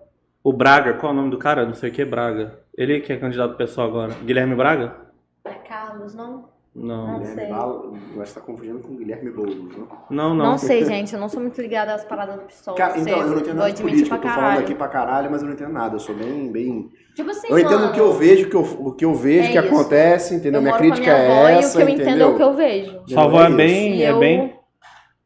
O 0.44 0.54
Braga, 0.54 0.94
qual 0.94 1.12
é 1.12 1.14
o 1.14 1.18
nome 1.18 1.32
do 1.32 1.38
cara? 1.38 1.66
Não 1.66 1.74
sei 1.74 1.90
o 1.90 1.94
que, 1.94 2.06
Braga. 2.06 2.60
Ele 2.78 3.00
que 3.02 3.12
é 3.12 3.18
candidato 3.18 3.56
pessoal 3.58 3.88
agora. 3.88 4.14
Guilherme 4.24 4.56
Braga? 4.56 4.96
É 5.44 5.54
Carlos, 5.56 6.14
não? 6.14 6.46
Não. 6.76 7.08
Não 7.08 7.20
Guilherme 7.20 7.36
sei. 7.36 8.12
Você 8.16 8.22
está 8.24 8.42
confundindo 8.42 8.80
com 8.80 8.96
Guilherme 8.96 9.32
Boulos, 9.32 9.56
né? 9.78 9.86
Não, 10.10 10.34
Não, 10.36 10.46
não. 10.52 10.58
sei, 10.58 10.86
gente. 10.86 11.14
Eu 11.14 11.20
não 11.20 11.28
sou 11.28 11.42
muito 11.42 11.60
ligada 11.62 11.94
às 11.94 12.06
paradas 12.06 12.36
do 12.36 12.42
PSOL. 12.44 12.76
Cara, 12.76 12.94
sei, 12.94 13.02
então, 13.02 13.20
eu 13.22 13.28
não 13.28 13.38
entendo 13.40 13.56
nada 13.58 13.72
de 13.72 13.82
política. 13.82 14.16
Eu 14.16 14.22
tô 14.22 14.28
falando 14.28 14.40
caralho. 14.42 14.62
aqui 14.62 14.76
pra 14.76 14.88
caralho, 14.88 15.32
mas 15.32 15.42
eu 15.42 15.48
não 15.48 15.56
entendo 15.56 15.74
nada. 15.74 15.96
Eu 15.96 16.00
sou 16.00 16.16
bem, 16.16 16.52
bem... 16.52 16.90
Tipo 17.16 17.32
assim, 17.32 17.48
Eu 17.50 17.60
entendo 17.60 17.80
mano, 17.80 17.90
o 17.90 17.94
que 17.94 18.00
eu 18.00 18.14
vejo, 18.14 18.46
o 18.46 18.50
que 18.50 18.56
eu, 18.56 18.62
o 18.62 18.92
que 18.94 19.06
eu 19.06 19.14
vejo, 19.16 19.50
É 19.50 19.52
que 19.52 19.58
isso. 19.58 19.68
acontece, 19.76 20.36
entendeu? 20.36 20.60
eu 20.60 20.64
Minha 20.64 20.78
crítica 20.78 21.02
minha 21.18 21.26
avó 21.26 21.48
é 21.48 21.54
e 21.54 21.56
o 21.56 21.60
essa, 21.60 21.78
que 21.78 21.84
eu 21.84 21.90
entendo 21.90 22.08
entendeu? 22.08 22.28
é 22.28 22.32
o 22.32 22.36
que 22.38 22.44
eu 22.44 22.54
vejo. 22.54 23.02
Sua 23.08 23.24
avó 23.24 23.42
é 23.42 23.48
isso. 23.48 23.58
bem. 23.58 24.04
É 24.04 24.14
bem. 24.14 24.60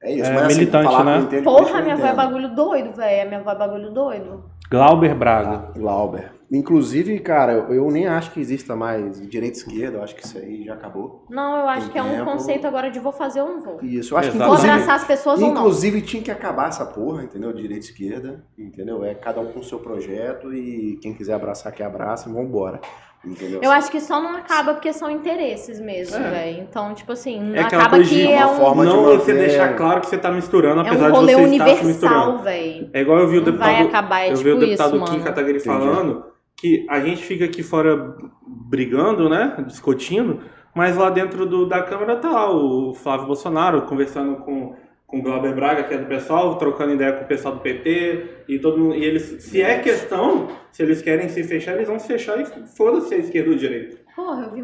É 0.01 0.11
isso, 0.13 0.25
É 0.29 0.33
mas 0.33 0.43
assim, 0.45 0.55
militante, 0.55 0.85
falar 0.85 1.03
né? 1.05 1.17
entendo, 1.19 1.43
Porra, 1.43 1.81
minha 1.81 1.93
avó 1.93 2.03
é 2.03 2.07
entendo. 2.07 2.15
bagulho 2.17 2.55
doido, 2.55 2.93
velho. 2.95 3.27
Minha 3.29 3.39
avó 3.41 3.51
é 3.51 3.55
bagulho 3.55 3.91
doido. 3.91 4.43
Glauber 4.71 5.13
Braga. 5.13 5.65
Ah, 5.69 5.77
Glauber. 5.77 6.31
Inclusive, 6.57 7.19
cara, 7.19 7.65
eu, 7.69 7.89
nem 7.89 8.05
acho 8.07 8.31
que 8.31 8.39
exista 8.39 8.75
mais 8.75 9.19
direita 9.27 9.57
e 9.57 9.59
esquerda, 9.59 9.97
eu 9.97 10.03
acho 10.03 10.15
que 10.15 10.23
isso 10.23 10.37
aí 10.37 10.63
já 10.63 10.75
acabou. 10.75 11.25
Não, 11.27 11.57
eu 11.57 11.67
acho 11.67 11.81
Tem 11.85 11.91
que 11.93 11.97
é 11.97 12.03
um 12.03 12.11
tempo. 12.11 12.25
conceito 12.31 12.67
agora 12.67 12.91
de 12.91 12.99
vou 12.99 13.11
fazer 13.11 13.41
ou 13.41 13.49
não 13.49 13.61
vou. 13.61 13.79
Isso, 13.81 14.13
eu 14.13 14.17
acho 14.19 14.31
que. 14.31 14.37
Vou 14.37 14.45
inclusive, 14.45 14.69
abraçar 14.71 14.95
as 14.95 15.03
pessoas 15.03 15.41
ou 15.41 15.47
não. 15.47 15.53
inclusive 15.55 16.01
tinha 16.03 16.21
que 16.21 16.29
acabar 16.29 16.67
essa 16.67 16.85
porra, 16.85 17.23
entendeu? 17.23 17.51
Direita 17.51 17.87
e 17.87 17.89
esquerda, 17.89 18.43
entendeu? 18.55 19.03
É 19.03 19.15
cada 19.15 19.41
um 19.41 19.51
com 19.51 19.61
o 19.61 19.63
seu 19.63 19.79
projeto 19.79 20.53
e 20.53 20.99
quem 21.01 21.13
quiser 21.15 21.33
abraçar, 21.33 21.71
que 21.73 21.81
abraça, 21.81 22.29
vambora. 22.29 22.79
Entendeu? 23.25 23.61
Eu 23.63 23.71
acho 23.71 23.89
que 23.89 24.01
só 24.01 24.21
não 24.21 24.35
acaba 24.35 24.73
porque 24.73 24.91
são 24.91 25.09
interesses 25.09 25.79
mesmo, 25.79 26.17
É. 26.17 26.29
velho. 26.29 26.61
Então, 26.69 26.93
tipo 26.93 27.13
assim, 27.13 27.39
não 27.41 27.55
É 27.55 27.61
aquela 27.61 27.83
acaba 27.83 27.95
coisa 27.95 28.09
de 28.11 28.15
que 28.21 28.25
uma 28.27 28.35
é 28.41 28.45
um, 28.45 28.55
forma 28.57 28.85
de 28.85 28.91
não 28.91 29.03
manter- 29.03 29.19
você 29.19 29.33
deixar 29.33 29.75
claro 29.77 30.01
que 30.01 30.07
você 30.07 30.17
tá 30.17 30.29
misturando, 30.29 30.81
é 30.81 30.85
apesar 30.87 31.07
um 31.07 31.11
de 31.11 31.17
rolê 31.17 31.33
você 31.35 31.41
estar 31.55 31.67
se 31.77 31.85
misturando. 31.85 32.19
universal, 32.31 32.43
velho. 32.43 32.89
É 32.93 33.01
igual 33.01 33.19
eu 33.19 33.27
vi 33.29 33.37
o 33.37 33.39
Não 33.39 33.45
deputado, 33.45 33.71
vai 33.71 33.81
acabar, 33.87 34.19
é 34.23 34.25
eu 34.29 34.33
tipo 34.35 34.43
vi 34.43 34.51
o 34.51 34.59
deputado 34.59 34.97
isso, 34.97 35.05
Kim. 35.05 35.19
Kataguiri 35.21 35.57
Entendi. 35.57 35.65
falando 35.65 36.32
que 36.63 36.85
a 36.89 37.01
gente 37.01 37.21
fica 37.21 37.43
aqui 37.43 37.61
fora 37.61 38.15
brigando, 38.47 39.27
né, 39.27 39.53
discutindo, 39.67 40.39
mas 40.73 40.95
lá 40.95 41.09
dentro 41.09 41.45
do- 41.45 41.65
da 41.67 41.83
Câmara 41.83 42.15
tá 42.15 42.31
lá 42.31 42.49
o 42.55 42.93
Flávio 42.93 43.27
Bolsonaro 43.27 43.81
conversando 43.81 44.37
com, 44.37 44.73
com 45.05 45.19
o 45.19 45.21
Glauber 45.21 45.53
Braga, 45.53 45.83
que 45.83 45.93
é 45.93 45.97
do 45.97 46.05
pessoal, 46.07 46.57
trocando 46.57 46.93
ideia 46.93 47.11
com 47.11 47.25
o 47.25 47.27
pessoal 47.27 47.55
do 47.55 47.59
PT, 47.59 48.45
e 48.47 48.57
todo 48.59 48.79
mundo, 48.79 48.95
e 48.95 49.03
eles, 49.03 49.23
se 49.43 49.61
é 49.61 49.77
questão, 49.79 50.47
se 50.71 50.81
eles 50.81 51.01
querem 51.01 51.27
se 51.27 51.43
fechar, 51.43 51.75
eles 51.75 51.89
vão 51.89 51.99
se 51.99 52.07
fechar 52.07 52.39
e 52.39 52.45
foda-se 52.77 53.13
a 53.13 53.17
esquerda 53.17 53.49
ou 53.49 53.55
a 53.55 53.59
direita. 53.59 53.97
Porra, 54.15 54.43
eu 54.45 54.51
vi 54.53 54.61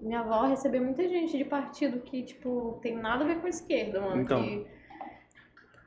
minha 0.00 0.20
avó 0.20 0.46
receber 0.46 0.80
muita 0.80 1.06
gente 1.06 1.36
de 1.36 1.44
partido 1.44 1.98
que, 2.00 2.22
tipo, 2.22 2.78
tem 2.82 2.96
nada 2.96 3.24
a 3.24 3.26
ver 3.26 3.36
com 3.40 3.46
a 3.46 3.50
esquerda, 3.50 4.00
mano. 4.00 4.22
Então. 4.22 4.42
que- 4.42 4.66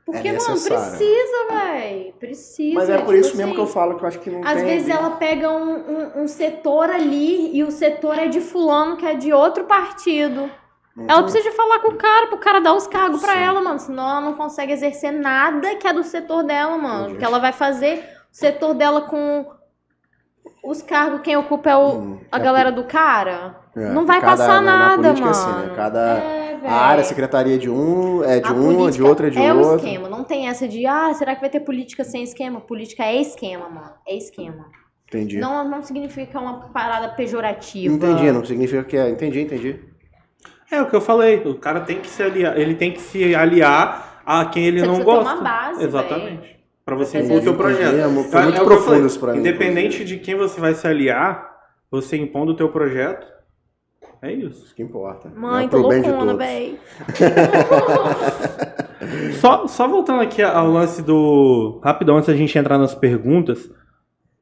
Porque, 0.06 0.28
É 0.28 0.32
mano, 0.34 0.44
precisa, 0.44 1.46
véi. 1.50 2.14
Precisa. 2.20 2.74
Mas 2.78 2.88
é 2.88 2.96
por 2.98 3.06
tipo 3.12 3.26
isso 3.26 3.36
mesmo 3.36 3.52
que 3.54 3.58
eu 3.58 3.64
assim, 3.64 3.72
falo 3.72 3.96
que 3.98 4.04
eu 4.04 4.08
acho 4.08 4.20
que 4.20 4.30
não 4.30 4.40
Às 4.44 4.52
tem. 4.54 4.62
a 4.62 4.64
vezes 4.64 4.88
ela 4.88 5.10
pega 5.16 5.50
um, 5.50 5.74
um, 5.74 6.22
um 6.22 6.28
setor 6.28 6.88
ali 6.88 7.54
e 7.56 7.64
o 7.64 7.72
setor 7.72 8.16
é 8.16 8.28
de 8.28 8.40
fulano 8.40 8.96
que 8.96 9.04
é 9.04 9.14
de 9.14 9.32
outro 9.32 9.64
partido. 9.64 10.48
Uhum. 10.96 11.06
Ela 11.08 11.22
precisa 11.24 11.50
falar 11.50 11.80
com 11.80 11.88
o 11.88 11.96
cara, 11.96 12.28
pro 12.28 12.38
cara 12.38 12.60
dar 12.60 12.72
os 12.74 12.86
cargos 12.86 13.20
pra 13.20 13.32
Sim. 13.32 13.40
ela, 13.40 13.60
mano. 13.60 13.80
Senão 13.80 14.08
ela 14.08 14.20
não 14.20 14.34
consegue 14.34 14.72
exercer 14.72 15.12
nada 15.12 15.74
que 15.74 15.88
é 15.88 15.92
do 15.92 16.04
setor 16.04 16.44
dela, 16.44 16.78
mano. 16.78 16.94
Entendi. 17.00 17.10
Porque 17.14 17.24
ela 17.24 17.40
vai 17.40 17.52
fazer 17.52 17.98
o 17.98 18.02
setor 18.30 18.74
dela 18.74 19.00
com 19.02 19.44
os 20.62 20.82
cargos, 20.82 21.20
quem 21.22 21.36
ocupa 21.36 21.68
é 21.70 21.76
o, 21.76 21.88
Hum, 21.98 22.20
a 22.30 22.38
é 22.38 22.40
galera 22.40 22.70
do 22.72 22.84
cara. 22.84 23.56
É, 23.76 23.90
não 23.90 24.06
vai 24.06 24.20
passar 24.20 24.60
na- 24.62 24.72
na 24.72 24.78
nada, 24.96 25.08
é 25.08 25.12
mano. 25.12 25.28
assim, 25.30 25.50
né? 25.52 25.72
Cada 25.76 26.00
É, 26.18 26.45
a 26.66 26.72
área, 26.74 27.00
a 27.02 27.04
secretaria 27.04 27.58
de 27.58 27.68
um 27.70 28.22
é 28.24 28.40
de 28.40 28.48
A 28.48 28.52
um, 28.52 28.90
de 28.90 29.02
outro 29.02 29.26
é 29.26 29.30
de 29.30 29.38
é 29.38 29.52
o 29.52 29.58
outro. 29.58 29.76
esquema. 29.86 30.08
Não 30.08 30.24
tem 30.24 30.48
essa 30.48 30.66
de, 30.66 30.86
ah, 30.86 31.12
será 31.14 31.34
que 31.34 31.40
vai 31.40 31.50
ter 31.50 31.60
política 31.60 32.04
sem 32.04 32.22
esquema? 32.22 32.60
Política 32.60 33.04
é 33.04 33.20
esquema, 33.20 33.68
mano. 33.68 33.90
É 34.06 34.16
esquema. 34.16 34.66
Entendi. 35.08 35.38
Não, 35.38 35.68
não 35.68 35.82
significa 35.82 36.38
uma 36.40 36.68
parada 36.70 37.08
pejorativa. 37.10 37.94
Entendi, 37.94 38.30
não 38.32 38.44
significa 38.44 38.82
que 38.84 38.96
é. 38.96 39.08
Entendi, 39.08 39.40
entendi. 39.40 39.80
É 40.70 40.82
o 40.82 40.90
que 40.90 40.96
eu 40.96 41.00
falei, 41.00 41.36
o 41.46 41.54
cara 41.54 41.80
tem 41.80 42.00
que 42.00 42.08
se 42.08 42.22
aliar, 42.22 42.58
ele 42.58 42.74
tem 42.74 42.90
que 42.90 43.00
se 43.00 43.34
aliar 43.34 44.20
a 44.26 44.44
quem 44.46 44.66
ele 44.66 44.80
Você 44.80 44.86
não 44.86 44.94
precisa 44.96 45.12
ter 45.16 45.22
gosta. 45.24 45.34
uma 45.34 45.42
base, 45.42 45.84
Exatamente. 45.84 46.56
Pra 46.84 46.94
você 46.96 47.18
Você 47.22 47.24
impor 47.24 47.36
o 47.36 47.40
precisa- 47.40 47.56
projeto. 47.56 47.94
É, 47.94 48.02
foi 48.24 48.38
É 48.40 48.42
o 48.42 48.44
muito 48.44 48.58
eu 48.58 48.64
profundo 48.64 49.06
isso 49.06 49.18
pra 49.20 49.32
mim. 49.32 49.38
Independente 49.40 50.04
de 50.04 50.18
quem 50.18 50.34
você 50.36 50.60
vai 50.60 50.74
se 50.74 50.86
aliar, 50.86 51.50
você 51.90 52.16
impondo 52.16 52.52
o 52.52 52.56
teu 52.56 52.68
projeto, 52.68 53.26
é 54.22 54.32
isso. 54.32 54.64
Isso 54.64 54.74
que 54.74 54.82
importa. 54.82 55.30
Mãe, 55.34 55.64
né? 55.64 55.70
tô 55.70 55.78
loucona, 55.78 56.36
véi. 56.36 56.78
Só, 59.40 59.66
só 59.68 59.86
voltando 59.86 60.22
aqui 60.22 60.42
ao 60.42 60.68
lance 60.68 61.02
do. 61.02 61.80
Rapidão, 61.84 62.16
antes 62.16 62.28
da 62.28 62.34
gente 62.34 62.58
entrar 62.58 62.78
nas 62.78 62.94
perguntas. 62.94 63.70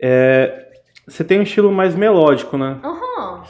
é, 0.01 0.65
você 1.07 1.23
tem 1.23 1.39
um 1.39 1.43
estilo 1.43 1.71
mais 1.71 1.95
melódico, 1.95 2.57
né? 2.57 2.79
Aham. 2.83 3.43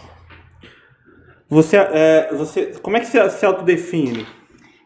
Você, 1.48 1.76
é, 1.76 2.34
você, 2.34 2.72
como 2.82 2.96
é 2.96 3.00
que 3.00 3.06
você 3.06 3.30
se 3.30 3.46
autodefine? 3.46 4.26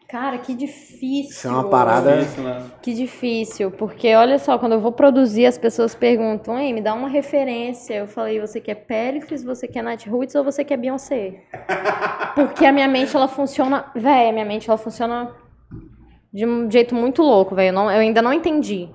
Cara, 0.09 0.39
que 0.39 0.55
difícil. 0.55 1.29
Isso 1.29 1.47
é 1.47 1.51
uma 1.51 1.69
parada- 1.69 2.19
Isso, 2.19 2.41
né? 2.41 2.65
Que 2.81 2.95
difícil, 2.95 3.69
porque 3.69 4.15
olha 4.15 4.39
só, 4.39 4.57
quando 4.57 4.71
eu 4.71 4.79
vou 4.79 4.91
produzir, 4.91 5.45
as 5.45 5.55
pessoas 5.55 5.93
perguntam, 5.93 6.57
ei, 6.57 6.73
me 6.73 6.81
dá 6.81 6.95
uma 6.95 7.07
referência. 7.07 7.93
Eu 7.93 8.07
falei, 8.07 8.39
você 8.39 8.59
quer 8.59 8.73
Pericles, 8.73 9.43
você 9.43 9.67
quer 9.67 9.83
Nat 9.83 10.07
Roots 10.07 10.33
ou 10.33 10.43
você 10.43 10.65
quer 10.65 10.77
Beyoncé? 10.77 11.43
Porque 12.33 12.65
a 12.65 12.71
minha 12.71 12.87
mente, 12.87 13.15
ela 13.15 13.27
funciona... 13.27 13.85
Véi, 13.93 14.29
a 14.29 14.33
minha 14.33 14.45
mente, 14.45 14.67
ela 14.67 14.79
funciona 14.79 15.31
de 16.33 16.43
um 16.43 16.69
jeito 16.71 16.95
muito 16.95 17.21
louco, 17.21 17.53
velho. 17.53 17.77
Eu, 17.77 17.83
eu 17.83 17.99
ainda 17.99 18.21
não 18.23 18.33
entendi, 18.33 18.89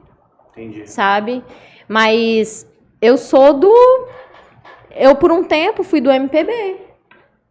Entendi. 0.50 0.90
sabe? 0.90 1.44
Mas 1.86 2.68
eu 3.00 3.16
sou 3.16 3.54
do... 3.54 3.72
Eu, 4.90 5.14
por 5.14 5.30
um 5.30 5.44
tempo, 5.44 5.84
fui 5.84 6.00
do 6.00 6.10
MPB, 6.10 6.76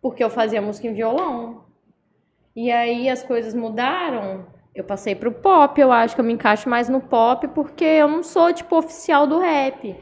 porque 0.02 0.22
eu 0.22 0.30
fazia 0.30 0.62
música 0.62 0.86
em 0.86 0.94
violão. 0.94 1.64
E 2.56 2.72
aí 2.72 3.10
as 3.10 3.24
coisas 3.24 3.54
mudaram. 3.54 4.46
Eu 4.76 4.84
passei 4.84 5.14
pro 5.16 5.32
pop, 5.32 5.80
eu 5.80 5.92
acho 5.92 6.16
que 6.16 6.22
eu 6.22 6.26
me 6.26 6.34
encaixo 6.34 6.68
mais 6.68 6.90
no 6.90 7.00
pop, 7.00 7.48
porque 7.50 7.84
eu 7.86 8.08
não 8.08 8.24
sou, 8.24 8.52
tipo, 8.52 8.76
oficial 8.76 9.28
do 9.28 9.40
rap. 9.40 9.96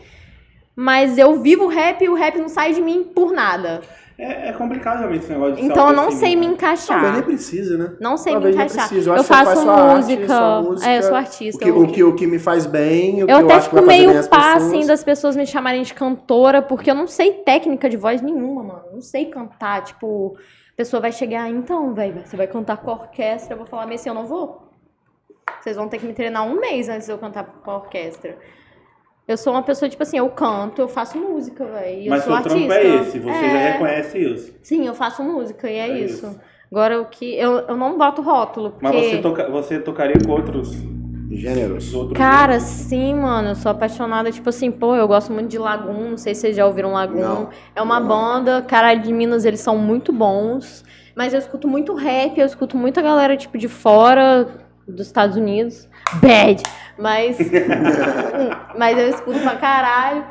Mas 0.75 1.17
eu 1.17 1.41
vivo 1.41 1.65
o 1.65 1.67
rap 1.67 2.01
e 2.01 2.09
o 2.09 2.15
rap 2.15 2.37
não 2.37 2.47
sai 2.47 2.73
de 2.73 2.81
mim 2.81 3.03
por 3.03 3.33
nada. 3.33 3.81
É, 4.17 4.49
é 4.49 4.53
complicado 4.53 4.99
realmente 4.99 5.23
esse 5.23 5.33
negócio 5.33 5.55
de 5.55 5.63
Então 5.63 5.89
eu 5.89 5.93
não 5.95 6.11
sei 6.11 6.35
me 6.35 6.47
né? 6.47 6.53
encaixar. 6.53 7.01
Talvez 7.01 7.13
nem 7.13 7.23
precise, 7.23 7.77
né? 7.77 7.95
Não 7.99 8.17
sei 8.17 8.33
Talvez 8.33 8.55
me 8.55 8.63
encaixar. 8.63 8.93
Eu 8.93 9.15
Eu, 9.15 9.15
que 9.15 9.23
faço 9.23 9.61
sua 9.61 9.73
arte, 9.73 9.95
música. 9.95 10.61
música. 10.61 10.89
É, 10.89 10.97
eu 10.97 11.03
sou 11.03 11.11
O 11.11 11.15
artista. 11.15 11.63
que, 11.63 11.69
eu... 11.69 11.79
o, 11.79 11.87
que, 11.91 12.03
o 12.03 12.15
que 12.15 12.27
me 12.27 12.37
faz 12.39 12.65
bem, 12.65 13.23
o 13.23 13.25
que 13.25 13.33
Eu 13.33 13.37
eu, 13.39 13.45
até 13.45 13.53
acho 13.55 13.69
que 13.69 13.75
fico 13.75 13.85
vai 13.85 13.95
fazer 13.97 14.07
meio 14.07 14.29
pá, 14.29 14.53
pessoas. 14.53 14.63
assim, 14.73 14.85
das 14.87 15.03
pessoas 15.03 15.35
me 15.35 15.45
chamarem 15.45 15.81
de 15.81 15.93
cantora, 15.93 16.61
porque 16.61 16.89
eu 16.91 16.95
não 16.95 17.07
sei 17.07 17.33
técnica 17.33 17.89
de 17.89 17.97
voz 17.97 18.21
nenhuma, 18.21 18.63
mano. 18.63 18.83
Eu 18.87 18.93
Não 18.93 19.01
sei 19.01 19.25
cantar, 19.25 19.83
tipo... 19.83 20.37
A 20.73 20.77
pessoa 20.77 21.01
vai 21.01 21.11
chegar, 21.11 21.49
então, 21.49 21.93
velho, 21.93 22.21
você 22.25 22.35
vai 22.35 22.47
cantar 22.47 22.77
com 22.77 22.89
a 22.91 22.93
orquestra. 22.93 23.53
Eu 23.53 23.57
vou 23.57 23.67
falar, 23.67 23.85
mas 23.85 24.01
assim, 24.01 24.09
eu 24.09 24.15
não 24.15 24.25
vou. 24.25 24.69
Vocês 25.59 25.75
vão 25.75 25.87
ter 25.87 25.99
que 25.99 26.05
me 26.05 26.13
treinar 26.13 26.45
um 26.45 26.59
mês 26.59 26.89
antes 26.89 27.05
de 27.05 27.11
eu 27.11 27.17
cantar 27.17 27.43
com 27.45 27.71
a 27.71 27.75
orquestra. 27.77 28.37
Eu 29.27 29.37
sou 29.37 29.53
uma 29.53 29.61
pessoa, 29.63 29.87
tipo 29.87 30.01
assim, 30.01 30.17
eu 30.17 30.29
canto, 30.29 30.81
eu 30.81 30.87
faço 30.87 31.17
música, 31.17 31.63
velho. 31.65 32.09
Mas 32.09 32.25
eu 32.25 32.31
sou 32.33 32.41
seu 32.41 32.43
trampo 32.43 32.71
artista. 32.73 32.87
é 32.89 32.95
esse, 33.01 33.19
você 33.19 33.49
já 33.49 33.59
É. 33.59 33.71
reconhece 33.73 34.17
isso. 34.17 34.55
Sim, 34.63 34.87
eu 34.87 34.95
faço 34.95 35.23
música 35.23 35.69
e 35.69 35.75
é, 35.75 35.89
É 35.89 35.99
isso. 35.99 36.25
isso. 36.27 36.39
Agora, 36.71 36.99
o 37.01 37.05
que... 37.05 37.35
Eu, 37.35 37.59
eu 37.59 37.77
não 37.77 37.97
boto 37.97 38.21
rótulo, 38.21 38.71
porque... 38.71 38.85
Mas 38.87 38.95
você, 38.95 39.17
toca, 39.21 39.49
você 39.49 39.79
tocaria 39.79 40.15
com 40.25 40.31
outros, 40.31 40.71
Gêneros. 41.31 41.91
Cara, 42.13 42.53
gêneros? 42.53 42.63
sim, 42.63 43.15
mano, 43.15 43.49
eu 43.49 43.55
sou 43.55 43.71
apaixonada, 43.71 44.31
tipo 44.31 44.49
assim, 44.49 44.69
pô, 44.69 44.95
eu 44.95 45.07
gosto 45.07 45.31
muito 45.31 45.49
de 45.49 45.57
Lagoon, 45.57 46.11
não 46.11 46.17
sei 46.17 46.35
se 46.35 46.41
vocês 46.41 46.55
já 46.55 46.65
ouviram 46.65 46.91
Lagoon. 46.91 47.21
Não. 47.21 47.49
É 47.75 47.81
uma 47.81 47.99
Não. 47.99 48.07
banda, 48.07 48.61
caralho, 48.61 49.01
de 49.01 49.13
Minas, 49.13 49.45
eles 49.45 49.61
são 49.61 49.77
muito 49.77 50.11
bons, 50.11 50.83
mas 51.15 51.33
eu 51.33 51.39
escuto 51.39 51.67
muito 51.67 51.93
rap, 51.95 52.37
eu 52.37 52.45
escuto 52.45 52.75
muita 52.75 53.01
galera, 53.01 53.37
tipo, 53.37 53.57
de 53.57 53.67
fora 53.67 54.47
dos 54.87 55.07
Estados 55.07 55.37
Unidos. 55.37 55.87
Bad! 56.21 56.61
Mas, 56.97 57.37
mas 58.77 58.97
eu 58.97 59.09
escuto 59.09 59.39
pra 59.39 59.55
caralho. 59.55 60.25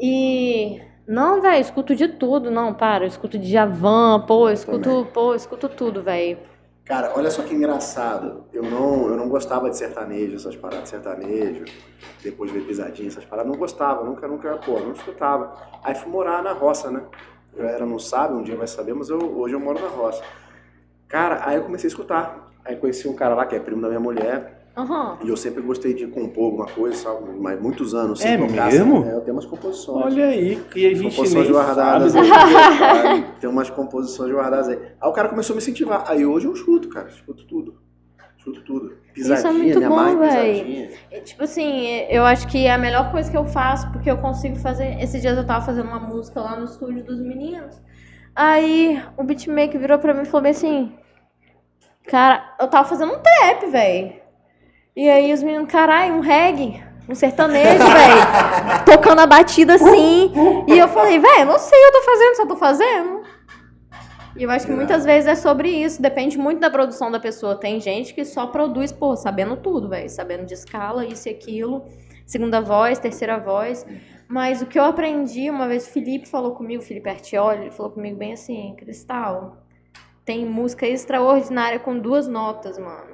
E... 0.00 0.80
Não, 1.06 1.42
velho, 1.42 1.60
escuto 1.60 1.94
de 1.94 2.08
tudo, 2.08 2.50
não, 2.50 2.72
para, 2.72 3.04
eu 3.04 3.08
escuto 3.08 3.38
de 3.38 3.50
Javan, 3.50 4.20
pô, 4.26 4.48
eu 4.48 4.54
escuto, 4.54 5.06
pô, 5.12 5.32
eu 5.32 5.36
escuto 5.36 5.68
tudo, 5.68 6.02
velho. 6.02 6.38
Cara, 6.84 7.12
olha 7.16 7.30
só 7.30 7.42
que 7.42 7.54
engraçado. 7.54 8.44
Eu 8.52 8.62
não, 8.62 9.08
eu 9.08 9.16
não 9.16 9.26
gostava 9.26 9.70
de 9.70 9.76
sertanejo, 9.76 10.36
essas 10.36 10.54
paradas 10.54 10.84
de 10.84 10.90
sertanejo. 10.90 11.64
Depois 12.22 12.50
veio 12.50 12.66
pisadinha, 12.66 13.08
essas 13.08 13.24
paradas. 13.24 13.50
Não 13.50 13.58
gostava, 13.58 14.04
nunca, 14.04 14.28
nunca, 14.28 14.56
pô, 14.58 14.78
não 14.78 14.92
escutava. 14.92 15.56
Aí 15.82 15.94
fui 15.94 16.10
morar 16.10 16.42
na 16.42 16.52
roça, 16.52 16.90
né? 16.90 17.02
Eu 17.56 17.66
era 17.66 17.86
não 17.86 17.98
sabe, 17.98 18.34
um 18.34 18.42
dia 18.42 18.56
vai 18.56 18.66
saber, 18.66 18.92
mas 18.92 19.08
eu, 19.08 19.18
hoje 19.18 19.54
eu 19.54 19.60
moro 19.60 19.80
na 19.80 19.88
roça. 19.88 20.22
Cara, 21.08 21.48
aí 21.48 21.56
eu 21.56 21.62
comecei 21.62 21.86
a 21.86 21.88
escutar. 21.88 22.50
Aí 22.62 22.76
conheci 22.76 23.08
um 23.08 23.14
cara 23.14 23.34
lá 23.34 23.46
que 23.46 23.56
é 23.56 23.60
primo 23.60 23.80
da 23.80 23.88
minha 23.88 24.00
mulher. 24.00 24.63
Aham. 24.76 25.18
E 25.22 25.28
eu 25.28 25.36
sempre 25.36 25.62
gostei 25.62 25.94
de 25.94 26.06
compor 26.08 26.46
alguma 26.46 26.66
coisa, 26.66 26.96
sabe? 26.96 27.30
Mas 27.38 27.60
muitos 27.60 27.94
anos 27.94 28.18
sem 28.18 28.32
É 28.32 28.36
tocar. 28.38 28.66
mesmo? 28.66 28.96
assim, 28.98 29.06
né? 29.08 29.14
Eu 29.14 29.20
tenho 29.20 29.36
umas 29.36 29.46
composições. 29.46 30.04
Olha 30.06 30.26
aí, 30.26 30.56
que 30.70 30.86
a 30.86 30.94
gente 30.94 31.10
composições 31.14 31.44
nem 31.44 31.52
guardadas 31.52 32.12
sabe. 32.12 32.28
aí. 32.30 33.24
Tem 33.40 33.48
umas 33.50 33.70
composições 33.70 34.32
guardadas 34.32 34.68
aí. 34.68 34.78
Aí 35.00 35.08
o 35.08 35.12
cara 35.12 35.28
começou 35.28 35.54
a 35.54 35.56
me 35.56 35.62
incentivar. 35.62 36.04
Aí 36.08 36.26
hoje 36.26 36.46
eu 36.46 36.52
escuto, 36.52 36.88
cara. 36.88 37.08
Escuto 37.08 37.46
tudo. 37.46 37.76
Escuto 38.36 38.62
tudo. 38.62 38.96
Pisadinha, 39.14 39.52
muito 39.52 39.76
minha 39.78 39.88
bom, 39.88 39.94
mãe, 39.96 40.18
véi. 40.18 40.52
pisadinha. 40.54 40.88
É, 41.12 41.20
Tipo 41.20 41.44
assim, 41.44 41.86
eu 42.10 42.24
acho 42.24 42.48
que 42.48 42.66
é 42.66 42.72
a 42.72 42.78
melhor 42.78 43.12
coisa 43.12 43.30
que 43.30 43.36
eu 43.36 43.44
faço, 43.46 43.90
porque 43.92 44.10
eu 44.10 44.18
consigo 44.18 44.56
fazer. 44.56 45.00
Esses 45.00 45.22
dias 45.22 45.36
eu 45.38 45.46
tava 45.46 45.64
fazendo 45.64 45.86
uma 45.86 46.00
música 46.00 46.40
lá 46.40 46.56
no 46.58 46.64
estúdio 46.64 47.04
dos 47.04 47.20
meninos. 47.20 47.80
Aí 48.34 49.00
o 49.16 49.22
beatmaker 49.22 49.80
virou 49.80 50.00
pra 50.00 50.12
mim 50.12 50.22
e 50.22 50.26
falou 50.26 50.42
bem 50.42 50.50
assim: 50.50 50.92
Cara, 52.08 52.56
eu 52.60 52.66
tava 52.68 52.88
fazendo 52.88 53.12
um 53.14 53.18
trap, 53.20 53.66
velho. 53.70 54.23
E 54.96 55.10
aí 55.10 55.32
os 55.32 55.42
meninos, 55.42 55.68
caralho, 55.68 56.14
um 56.14 56.20
reggae, 56.20 56.80
um 57.08 57.16
sertanejo, 57.16 57.78
velho. 57.78 58.84
Tocando 58.86 59.22
a 59.22 59.26
batida 59.26 59.74
assim. 59.74 60.32
E 60.68 60.78
eu 60.78 60.86
falei, 60.86 61.18
velho, 61.18 61.46
não 61.46 61.58
sei 61.58 61.76
o 61.76 61.82
que 61.82 61.96
eu 61.96 62.00
tô 62.00 62.02
fazendo, 62.04 62.36
só 62.36 62.46
tô 62.46 62.56
fazendo. 62.56 63.22
E 64.36 64.44
eu 64.44 64.50
acho 64.50 64.66
que 64.66 64.72
muitas 64.72 65.04
vezes 65.04 65.28
é 65.28 65.34
sobre 65.34 65.68
isso, 65.68 66.00
depende 66.00 66.38
muito 66.38 66.60
da 66.60 66.70
produção 66.70 67.10
da 67.10 67.18
pessoa. 67.18 67.56
Tem 67.56 67.80
gente 67.80 68.14
que 68.14 68.24
só 68.24 68.46
produz, 68.46 68.92
pô, 68.92 69.16
sabendo 69.16 69.56
tudo, 69.56 69.88
velho, 69.88 70.08
sabendo 70.08 70.46
de 70.46 70.54
escala, 70.54 71.04
isso 71.04 71.28
e 71.28 71.32
aquilo, 71.32 71.84
segunda 72.24 72.60
voz, 72.60 72.96
terceira 73.00 73.36
voz. 73.36 73.84
Mas 74.28 74.62
o 74.62 74.66
que 74.66 74.78
eu 74.78 74.84
aprendi, 74.84 75.50
uma 75.50 75.66
vez 75.66 75.88
o 75.88 75.90
Felipe 75.90 76.28
falou 76.28 76.52
comigo, 76.52 76.80
o 76.80 76.86
Felipe 76.86 77.10
Artioli, 77.10 77.62
ele 77.62 77.70
falou 77.72 77.90
comigo 77.90 78.16
bem 78.16 78.32
assim, 78.32 78.76
Cristal, 78.76 79.58
tem 80.24 80.46
música 80.46 80.86
extraordinária 80.86 81.80
com 81.80 81.98
duas 81.98 82.28
notas, 82.28 82.78
mano. 82.78 83.13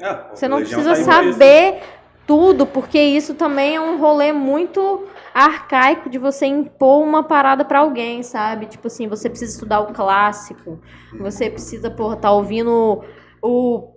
Ah, 0.00 0.30
Você 0.34 0.48
não 0.48 0.58
precisa 0.58 0.90
tá 0.90 0.96
saber 0.96 1.80
tudo, 2.26 2.66
porque 2.66 2.98
isso 2.98 3.34
também 3.34 3.76
é 3.76 3.80
um 3.80 3.98
rolê 3.98 4.32
muito 4.32 5.04
arcaico 5.32 6.08
de 6.08 6.18
você 6.18 6.46
impor 6.46 7.02
uma 7.02 7.22
parada 7.22 7.64
pra 7.64 7.80
alguém, 7.80 8.22
sabe? 8.22 8.66
Tipo 8.66 8.86
assim, 8.86 9.06
você 9.08 9.28
precisa 9.28 9.52
estudar 9.52 9.80
o 9.80 9.92
clássico, 9.92 10.80
você 11.18 11.50
precisa, 11.50 11.90
porra, 11.90 12.16
tá 12.16 12.30
ouvindo 12.30 13.02
o 13.42 13.94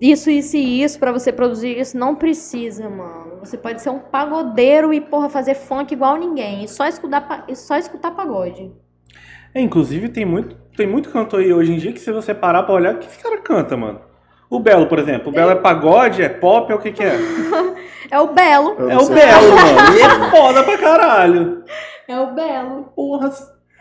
isso, 0.00 0.30
isso 0.30 0.56
e 0.56 0.82
isso 0.82 0.98
pra 0.98 1.12
você 1.12 1.30
produzir 1.30 1.78
isso. 1.78 1.96
Não 1.98 2.14
precisa, 2.14 2.88
mano. 2.88 3.38
Você 3.40 3.58
pode 3.58 3.82
ser 3.82 3.90
um 3.90 3.98
pagodeiro 3.98 4.94
e, 4.94 5.00
porra, 5.00 5.28
fazer 5.28 5.54
funk 5.54 5.92
igual 5.92 6.16
ninguém. 6.16 6.64
E 6.64 6.68
só 6.68 6.86
escutar, 6.86 7.44
e 7.46 7.54
só 7.54 7.76
escutar 7.76 8.12
pagode. 8.12 8.72
É, 9.54 9.60
inclusive, 9.60 10.08
tem 10.08 10.24
muito, 10.24 10.56
tem 10.74 10.86
muito 10.86 11.10
cantor 11.10 11.40
aí 11.40 11.52
hoje 11.52 11.72
em 11.72 11.76
dia 11.76 11.92
que 11.92 12.00
se 12.00 12.10
você 12.12 12.34
parar 12.34 12.62
pra 12.62 12.74
olhar, 12.74 12.94
o 12.94 12.98
que 12.98 13.08
esse 13.08 13.18
cara 13.18 13.38
canta, 13.42 13.76
mano? 13.76 14.00
O 14.50 14.58
Belo, 14.58 14.86
por 14.86 14.98
exemplo. 14.98 15.28
O 15.30 15.32
Belo 15.32 15.52
é 15.52 15.54
pagode, 15.54 16.22
é 16.22 16.28
pop, 16.28 16.70
é 16.72 16.74
o 16.74 16.78
que 16.78 16.90
que 16.92 17.02
é? 17.02 17.16
É 18.12 18.18
o 18.18 18.26
Belo. 18.26 18.74
É 18.90 18.98
o. 18.98 19.06
Belo, 19.08 19.54
mano. 19.54 19.96
E 19.96 20.02
é 20.02 20.30
foda 20.30 20.64
pra 20.64 20.76
caralho. 20.78 21.62
É 22.08 22.18
o 22.18 22.34
Belo. 22.34 22.88
Porra, 22.96 23.30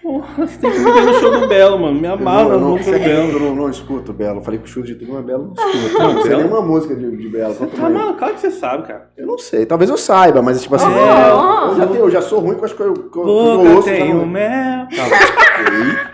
porra, 0.03 0.45
você 0.45 0.59
tem 0.59 0.69
que 0.71 0.77
ver 0.77 1.01
no 1.01 1.13
show 1.15 1.31
do 1.39 1.47
Belo, 1.47 1.79
mano. 1.79 1.99
Me 1.99 2.07
amarra 2.07 2.43
não, 2.49 2.59
no 2.59 2.77
show 2.83 2.93
do 2.93 2.99
Belo. 2.99 3.31
eu 3.31 3.39
não, 3.39 3.55
não 3.55 3.69
escuto 3.71 4.13
Belo. 4.13 4.37
Eu 4.37 4.43
falei 4.43 4.59
que 4.59 4.65
o 4.65 4.67
chute 4.67 4.89
de 4.93 4.99
tudo, 4.99 5.13
mas 5.13 5.25
Belo 5.25 5.47
não 5.47 5.53
escuto. 5.65 5.97
Não, 5.97 6.13
não 6.13 6.21
sei 6.21 6.29
Belo- 6.29 6.43
nenhuma 6.43 6.61
música 6.61 6.95
de, 6.95 7.17
de 7.17 7.27
Belo. 7.27 7.55
quanto 7.55 7.75
Tá 7.75 7.89
maluco, 7.89 8.19
claro 8.19 8.33
que 8.35 8.39
você 8.41 8.51
sabe, 8.51 8.83
cara. 8.87 9.09
Eu 9.17 9.25
não 9.25 9.39
sei. 9.39 9.65
Talvez 9.65 9.89
eu 9.89 9.97
saiba, 9.97 10.43
mas 10.43 10.61
tipo 10.61 10.75
assim. 10.75 10.93
É. 10.93 11.71
eu, 11.71 11.75
já 11.77 11.87
tenho, 11.87 11.99
eu 12.05 12.09
já 12.11 12.21
sou 12.21 12.39
ruim 12.39 12.53
com 12.55 12.65
as 12.65 12.73
coisas 12.73 12.95
que 12.95 13.03
eu, 13.03 13.09
que 13.09 13.17
eu 13.17 13.75
ouço. 13.77 13.89
tem 13.89 14.13
o 14.13 14.27
mel. 14.27 14.85
Caralho, 14.95 16.09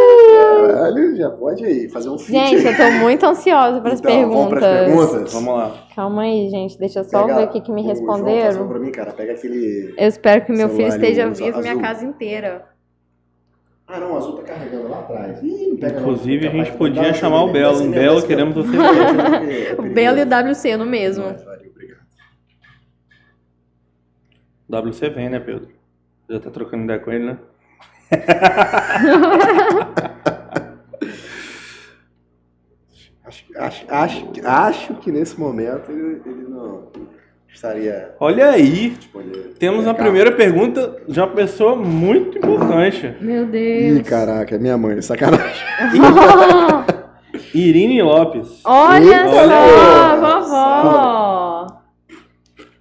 já 1.17 1.31
pode 1.31 1.65
aí 1.65 1.89
fazer 1.89 2.09
um 2.11 2.19
feat 2.19 2.33
Gente, 2.51 2.67
aí. 2.69 2.73
eu 2.73 2.77
tô 2.77 2.91
muito 3.01 3.25
ansiosa 3.27 3.81
para 3.81 3.93
as 3.93 4.01
Então, 4.01 4.13
vamos 4.31 4.49
perguntas. 4.49 4.59
pras 4.61 4.87
perguntas? 4.87 5.33
Vamos 5.33 5.55
lá. 5.57 5.75
Calma 5.95 6.23
aí, 6.23 6.49
gente. 6.49 6.79
Deixa 6.79 7.01
eu 7.01 7.05
só 7.05 7.23
Pega 7.27 7.39
ver 7.39 7.45
o 7.45 7.49
que, 7.49 7.61
que 7.61 7.73
me 7.73 7.81
o 7.81 7.85
João 7.85 7.95
responderam. 7.97 8.69
pra 8.69 8.79
mim, 8.79 8.93
cara. 8.93 9.13
Pega 9.13 9.33
aquele. 9.33 9.95
Eu 9.97 10.09
espero 10.09 10.45
que 10.45 10.53
meu 10.53 10.69
filho 10.69 10.89
esteja 10.89 11.29
o 11.29 11.35
vivo 11.35 11.59
minha 11.61 11.73
azul. 11.73 11.83
casa 11.83 12.05
inteira. 12.05 12.67
Ah, 13.87 13.99
não, 13.99 14.13
o 14.13 14.17
azul 14.17 14.37
tá 14.37 14.43
carregando 14.45 14.89
lá 14.89 15.01
atrás. 15.01 15.43
Ih, 15.43 15.71
não 15.71 15.77
pega 15.79 15.95
não. 15.95 16.01
Inclusive, 16.03 16.47
a 16.47 16.51
gente 16.51 16.73
podia 16.73 17.13
chamar 17.13 17.43
o 17.45 17.53
Belo. 17.53 17.79
minha 17.81 17.91
Belo, 17.91 18.15
vez, 18.17 18.25
queremos 18.27 18.55
você. 18.55 18.77
O. 19.79 19.83
Belo 19.83 20.19
e 20.19 20.23
o 20.23 20.27
WC 20.51 20.77
no 20.77 20.87
mesmo. 20.87 21.25
Mas, 21.25 21.45
valeu, 21.45 21.71
obrigado. 21.71 22.01
WC 24.89 25.11
vem, 25.11 25.29
né, 25.29 25.41
Pedro? 25.41 25.69
Já 26.29 26.39
tá 26.39 26.51
trocando 26.51 26.85
ideia 26.85 27.01
com 27.01 27.11
ele, 27.11 27.25
né? 27.25 27.39
Acho, 33.31 33.45
acho, 33.57 33.85
acho, 33.89 34.27
que- 34.33 34.41
acho 34.45 34.95
que 34.95 35.13
nesse 35.13 35.39
momento 35.39 35.91
ele, 35.93 36.21
ele 36.27 36.47
não 36.49 36.89
estaria 37.53 38.13
Olha 38.19 38.51
aí. 38.51 38.91
disponível. 38.91 39.53
Temos 39.57 39.85
É, 39.85 39.89
uma 39.89 39.95
cara. 39.95 40.05
primeira 40.05 40.33
pergunta 40.33 40.97
de 41.07 41.21
uma 41.21 41.29
pessoa 41.29 41.77
muito 41.77 42.39
importante. 42.39 43.15
Meu 43.21 43.45
Ih, 43.45 43.93
Deus. 43.95 44.09
caraca, 44.09 44.57
é 44.57 44.59
minha 44.59 44.77
mãe, 44.77 45.01
sacanagem. 45.01 45.65
Irine 47.55 48.03
Lopes. 48.03 48.61
Olha 48.65 49.05
Eita, 49.05 49.29
só, 49.31 49.37
olha. 49.39 50.17
vovó. 50.17 51.67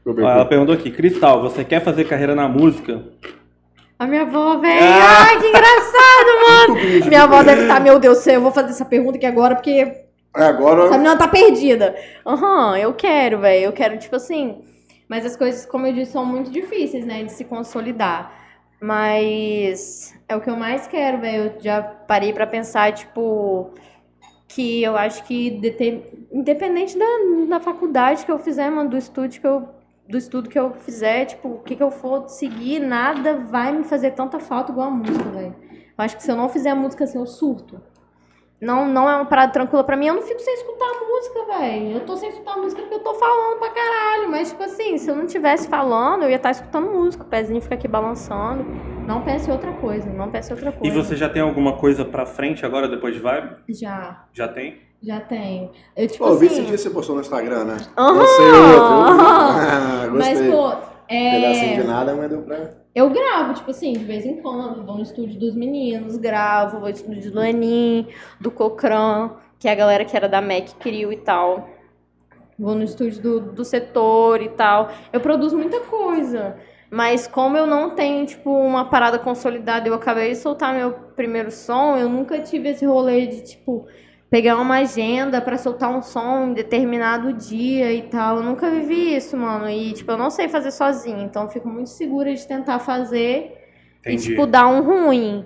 Ó, 0.08 0.30
ela 0.30 0.46
perguntou 0.46 0.74
aqui, 0.74 0.90
Cristal, 0.90 1.42
você 1.44 1.64
quer 1.64 1.84
fazer 1.84 2.06
carreira 2.06 2.34
na 2.34 2.48
música? 2.48 3.04
A 4.00 4.08
minha 4.08 4.24
avó, 4.24 4.58
velho. 4.58 4.80
Ah. 4.82 5.26
Ai, 5.28 5.40
que 5.40 5.48
engraçado, 5.48 6.30
mano. 6.48 7.06
Minha 7.08 7.24
avó 7.24 7.44
deve 7.44 7.64
estar, 7.64 7.80
meu 7.80 8.00
Deus 8.00 8.18
do 8.18 8.22
céu, 8.24 8.36
eu 8.36 8.42
vou 8.42 8.52
fazer 8.52 8.70
essa 8.70 8.86
pergunta 8.86 9.18
aqui 9.18 9.26
agora 9.26 9.56
porque 9.56 9.72
É, 9.72 10.09
Agora. 10.34 10.85
essa 10.85 10.97
menina 10.97 11.18
tá 11.18 11.27
perdida. 11.27 11.95
Aham, 12.26 12.77
eu 12.77 12.93
quero, 12.93 13.39
velho. 13.39 13.65
Eu 13.65 13.73
quero, 13.73 13.97
tipo 13.97 14.15
assim. 14.15 14.64
Mas 15.07 15.26
as 15.26 15.35
coisas, 15.35 15.65
como 15.65 15.88
eu 15.88 15.93
disse, 15.93 16.11
são 16.11 16.26
muito 16.26 16.51
difíceis, 16.51 17.06
né, 17.06 17.23
de 17.23 17.31
se 17.31 17.43
consolidar. 17.43 18.31
Mas 18.80 20.15
é 20.27 20.35
o 20.35 20.41
que 20.41 20.49
eu 20.49 20.56
mais 20.56 20.88
quero, 20.88 21.19
velho. 21.19 21.45
Eu 21.45 21.61
já 21.61 21.81
parei 21.81 22.31
pra 22.31 22.45
pensar, 22.45 22.93
tipo, 22.93 23.73
que 24.47 24.84
eu 24.84 24.95
acho 24.95 25.23
que 25.26 25.60
independente 26.31 26.97
da, 26.97 27.06
da 27.49 27.60
faculdade 27.60 28.26
que 28.26 28.31
eu 28.31 28.39
fizer, 28.39 28.69
mano, 28.69 28.89
do 28.89 28.97
estudo 28.97 29.30
que 29.30 29.47
eu 29.47 29.80
do 30.07 30.18
estudo 30.18 30.49
que 30.49 30.57
eu 30.57 30.73
fizer, 30.73 31.26
tipo, 31.26 31.47
o 31.49 31.60
que 31.60 31.76
que 31.76 31.84
eu 31.84 31.91
for 31.91 32.27
seguir, 32.27 32.80
nada 32.80 33.35
vai 33.35 33.72
me 33.72 33.84
fazer 33.84 34.10
tanta 34.11 34.39
falta 34.39 34.72
igual 34.72 34.88
a 34.88 34.91
música, 34.91 35.30
velho. 35.30 35.56
Eu 35.72 36.03
acho 36.03 36.18
que 36.18 36.23
se 36.23 36.31
eu 36.31 36.35
não 36.35 36.49
fizer 36.49 36.73
música 36.73 37.03
assim, 37.03 37.19
eu 37.19 37.27
surto. 37.27 37.80
Não, 38.61 38.86
não 38.88 39.10
é 39.10 39.15
uma 39.15 39.26
parada 39.26 39.53
tranquila 39.53 39.84
pra 39.84 39.95
mim. 39.95 40.07
Eu 40.07 40.15
não 40.15 40.22
fico 40.22 40.40
sem 40.40 40.53
escutar 40.53 40.86
música, 41.07 41.60
velho. 41.60 41.91
Eu 41.95 41.99
tô 42.06 42.18
sem 42.18 42.30
escutar 42.30 42.57
música 42.57 42.81
porque 42.81 42.95
eu 42.95 42.99
tô 42.99 43.14
falando 43.14 43.57
pra 43.60 43.69
caralho. 43.69 44.30
Mas, 44.30 44.49
tipo 44.49 44.61
assim, 44.64 44.98
se 44.98 45.10
eu 45.10 45.15
não 45.15 45.26
tivesse 45.26 45.68
falando, 45.69 46.23
eu 46.23 46.30
ia 46.30 46.36
estar 46.36 46.52
escutando 46.52 46.90
música. 46.91 47.23
O 47.23 47.27
pezinho 47.27 47.61
fica 47.61 47.76
aqui 47.76 47.88
balançando. 47.88 48.65
Não 49.07 49.22
pense 49.22 49.49
em 49.49 49.53
outra 49.53 49.72
coisa. 49.73 50.10
Não 50.10 50.30
pense 50.30 50.52
em 50.52 50.56
outra 50.56 50.69
E 50.72 50.73
coisa. 50.73 51.03
você 51.03 51.15
já 51.15 51.30
tem 51.30 51.41
alguma 51.41 51.77
coisa 51.77 52.03
pra 52.03 52.26
frente 52.26 52.65
agora, 52.65 52.88
depois 52.88 53.14
de 53.15 53.22
Vibe? 53.22 53.56
Já, 53.69 54.26
Já 54.34 54.48
tem? 54.48 54.81
já 55.02 55.22
tenho. 55.22 55.72
Eu, 55.95 56.07
tipo 56.10 56.26
Pô, 56.26 56.31
eu 56.31 56.38
vi 56.38 56.48
assim. 56.48 56.56
esse 56.56 56.64
dia 56.65 56.72
que 56.76 56.77
você 56.81 56.90
postou 56.90 57.15
no 57.15 57.22
Instagram, 57.22 57.64
né? 57.64 57.77
Aham. 57.98 58.19
Eu 58.19 58.27
sei 58.27 58.45
outro. 58.52 58.60
eu 58.60 59.18
vi. 59.18 59.23
Ah, 59.23 60.07
Mas, 60.11 60.27
gostei. 60.41 60.52
pô, 60.52 60.72
Pedacinho 61.07 61.76
de 61.76 61.81
é. 61.81 61.84
nada, 61.86 62.14
mas 62.14 62.30
deu 62.30 62.41
pra. 62.41 62.72
Eu 63.00 63.10
gravo, 63.10 63.54
tipo 63.54 63.72
assim, 63.72 63.94
de 63.94 64.04
vez 64.04 64.26
em 64.26 64.42
quando. 64.42 64.86
Vou 64.86 64.96
no 64.96 65.04
estúdio 65.04 65.40
dos 65.40 65.56
meninos, 65.56 66.18
gravo. 66.18 66.80
Vou 66.80 66.90
no 66.90 66.94
estúdio 66.94 67.32
do 67.32 67.40
Lenin, 67.40 68.08
do 68.42 68.52
Cocran, 68.52 69.38
que 69.58 69.70
é 69.70 69.72
a 69.72 69.76
galera 69.76 70.04
que 70.04 70.18
era 70.18 70.28
da 70.28 70.42
Mac 70.42 70.74
Criou 70.82 71.14
e 71.14 71.16
tal. 71.16 71.70
Vou 72.58 72.76
no 72.76 72.84
estúdio 72.84 73.22
do, 73.22 73.40
do 73.40 73.64
setor 73.64 74.42
e 74.42 74.50
tal. 74.50 74.92
Eu 75.14 75.22
produzo 75.22 75.58
muita 75.58 75.80
coisa. 75.80 76.58
Mas 76.92 77.26
como 77.26 77.56
eu 77.56 77.66
não 77.66 77.92
tenho, 77.92 78.26
tipo, 78.26 78.52
uma 78.52 78.84
parada 78.84 79.18
consolidada, 79.18 79.88
eu 79.88 79.94
acabei 79.94 80.32
de 80.32 80.36
soltar 80.36 80.74
meu 80.74 80.92
primeiro 80.92 81.52
som, 81.52 81.96
eu 81.96 82.10
nunca 82.10 82.40
tive 82.40 82.68
esse 82.68 82.86
rolê 82.86 83.28
de, 83.28 83.44
tipo, 83.44 83.88
pegar 84.30 84.57
uma 84.57 84.77
agenda 84.77 85.41
pra 85.41 85.57
soltar 85.57 85.89
um 85.89 86.01
som 86.01 86.47
em 86.47 86.53
determinado 86.53 87.34
dia 87.34 87.91
e 87.91 88.03
tal. 88.03 88.38
Eu 88.38 88.43
nunca 88.43 88.69
vivi 88.69 89.15
isso, 89.15 89.35
mano. 89.35 89.69
E, 89.69 89.93
tipo, 89.93 90.11
eu 90.11 90.18
não 90.18 90.30
sei 90.30 90.47
fazer 90.47 90.72
sozinha. 90.72 91.23
Então, 91.23 91.43
eu 91.43 91.49
fico 91.49 91.68
muito 91.68 91.89
segura 91.89 92.34
de 92.34 92.47
tentar 92.47 92.80
fazer 92.80 93.57
e, 94.06 94.14
Entendi. 94.14 94.30
tipo, 94.30 94.45
dar 94.45 94.68
um 94.68 94.81
ruim. 94.84 95.45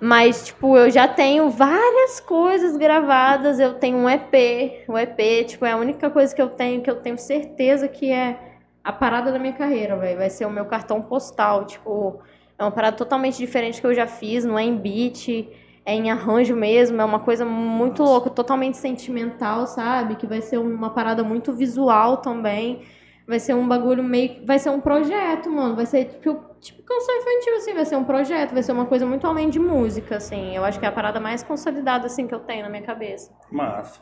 Mas, 0.00 0.46
tipo, 0.46 0.76
eu 0.76 0.90
já 0.90 1.06
tenho 1.06 1.50
várias 1.50 2.20
coisas 2.20 2.76
gravadas. 2.76 3.60
Eu 3.60 3.74
tenho 3.74 3.98
um 3.98 4.08
EP. 4.08 4.84
O 4.88 4.98
EP, 4.98 5.44
tipo, 5.46 5.66
é 5.66 5.72
a 5.72 5.76
única 5.76 6.08
coisa 6.10 6.34
que 6.34 6.40
eu 6.40 6.48
tenho 6.48 6.80
que 6.80 6.90
eu 6.90 6.96
tenho 6.96 7.18
certeza 7.18 7.86
que 7.86 8.10
é 8.10 8.38
a 8.82 8.92
parada 8.92 9.30
da 9.30 9.38
minha 9.38 9.52
carreira, 9.52 9.96
velho. 9.96 10.18
Vai 10.18 10.30
ser 10.30 10.46
o 10.46 10.50
meu 10.50 10.64
cartão 10.64 11.02
postal. 11.02 11.66
Tipo, 11.66 12.20
é 12.58 12.64
uma 12.64 12.72
parada 12.72 12.96
totalmente 12.96 13.36
diferente 13.36 13.80
que 13.80 13.86
eu 13.86 13.94
já 13.94 14.06
fiz. 14.06 14.42
Não 14.42 14.58
é 14.58 14.64
em 14.64 14.76
beat, 14.76 15.48
é 15.84 15.94
em 15.94 16.10
arranjo 16.10 16.54
mesmo. 16.54 17.00
É 17.00 17.04
uma 17.04 17.20
coisa 17.20 17.44
muito 17.44 18.02
louca, 18.02 18.30
totalmente 18.30 18.76
sentimental, 18.76 19.66
sabe? 19.66 20.16
Que 20.16 20.26
vai 20.26 20.40
ser 20.40 20.58
uma 20.58 20.90
parada 20.90 21.22
muito 21.24 21.52
visual 21.52 22.18
também. 22.18 22.82
Vai 23.26 23.38
ser 23.38 23.54
um 23.54 23.66
bagulho 23.66 24.02
meio. 24.02 24.44
Vai 24.44 24.58
ser 24.58 24.70
um 24.70 24.80
projeto, 24.80 25.50
mano. 25.50 25.76
Vai 25.76 25.86
ser 25.86 26.04
tipo, 26.04 26.40
tipo 26.60 26.82
canção 26.82 27.16
infantil, 27.16 27.56
assim. 27.56 27.74
Vai 27.74 27.84
ser 27.84 27.96
um 27.96 28.04
projeto. 28.04 28.52
Vai 28.52 28.62
ser 28.62 28.72
uma 28.72 28.86
coisa 28.86 29.06
muito 29.06 29.26
além 29.26 29.48
de 29.48 29.58
música, 29.58 30.16
assim. 30.16 30.54
Eu 30.54 30.64
acho 30.64 30.78
que 30.78 30.84
é 30.84 30.88
a 30.88 30.92
parada 30.92 31.20
mais 31.20 31.42
consolidada, 31.42 32.06
assim, 32.06 32.26
que 32.26 32.34
eu 32.34 32.40
tenho 32.40 32.62
na 32.62 32.68
minha 32.68 32.82
cabeça. 32.82 33.32
Massa. 33.50 34.00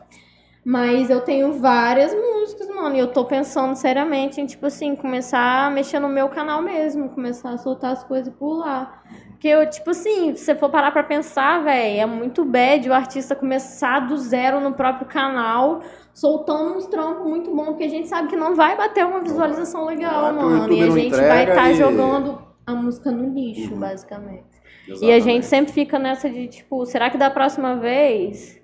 Mas 0.62 1.08
eu 1.08 1.22
tenho 1.22 1.54
várias 1.54 2.14
músicas, 2.14 2.68
mano. 2.68 2.94
E 2.94 2.98
eu 2.98 3.12
tô 3.12 3.24
pensando 3.24 3.74
seriamente 3.74 4.40
em, 4.40 4.46
tipo 4.46 4.66
assim, 4.66 4.94
começar 4.94 5.66
a 5.66 5.70
mexer 5.70 5.98
no 5.98 6.08
meu 6.08 6.28
canal 6.28 6.60
mesmo. 6.60 7.08
Começar 7.10 7.50
a 7.50 7.58
soltar 7.58 7.92
as 7.92 8.04
coisas 8.04 8.32
por 8.34 8.58
lá. 8.58 9.02
Porque 9.40 9.48
eu, 9.48 9.64
tipo 9.70 9.88
assim, 9.88 10.36
se 10.36 10.44
você 10.44 10.54
for 10.54 10.68
parar 10.68 10.90
pra 10.90 11.02
pensar, 11.02 11.64
velho, 11.64 12.00
é 12.02 12.04
muito 12.04 12.44
bad 12.44 12.86
o 12.86 12.92
artista 12.92 13.34
começar 13.34 14.00
do 14.00 14.14
zero 14.18 14.60
no 14.60 14.74
próprio 14.74 15.06
canal, 15.06 15.80
soltando 16.12 16.76
uns 16.76 16.84
trampos 16.88 17.26
muito 17.26 17.50
bons, 17.56 17.68
porque 17.68 17.84
a 17.84 17.88
gente 17.88 18.06
sabe 18.06 18.28
que 18.28 18.36
não 18.36 18.54
vai 18.54 18.76
bater 18.76 19.06
uma 19.06 19.20
visualização 19.20 19.86
legal, 19.86 20.30
o 20.30 20.36
mano. 20.36 20.70
E 20.74 20.82
a 20.82 20.90
gente 20.90 21.16
vai 21.16 21.48
estar 21.48 21.70
e- 21.70 21.74
jogando 21.74 22.38
a 22.66 22.74
música 22.74 23.10
no 23.10 23.32
lixo, 23.32 23.72
Uhum. 23.72 23.80
basicamente. 23.80 24.44
E 24.86 24.90
a 24.90 24.94
Exatamente. 24.94 25.22
gente 25.24 25.46
sempre 25.46 25.72
fica 25.72 25.98
nessa 25.98 26.28
de, 26.28 26.46
tipo, 26.46 26.84
será 26.84 27.08
que 27.08 27.16
da 27.16 27.30
próxima 27.30 27.76
vez. 27.76 28.60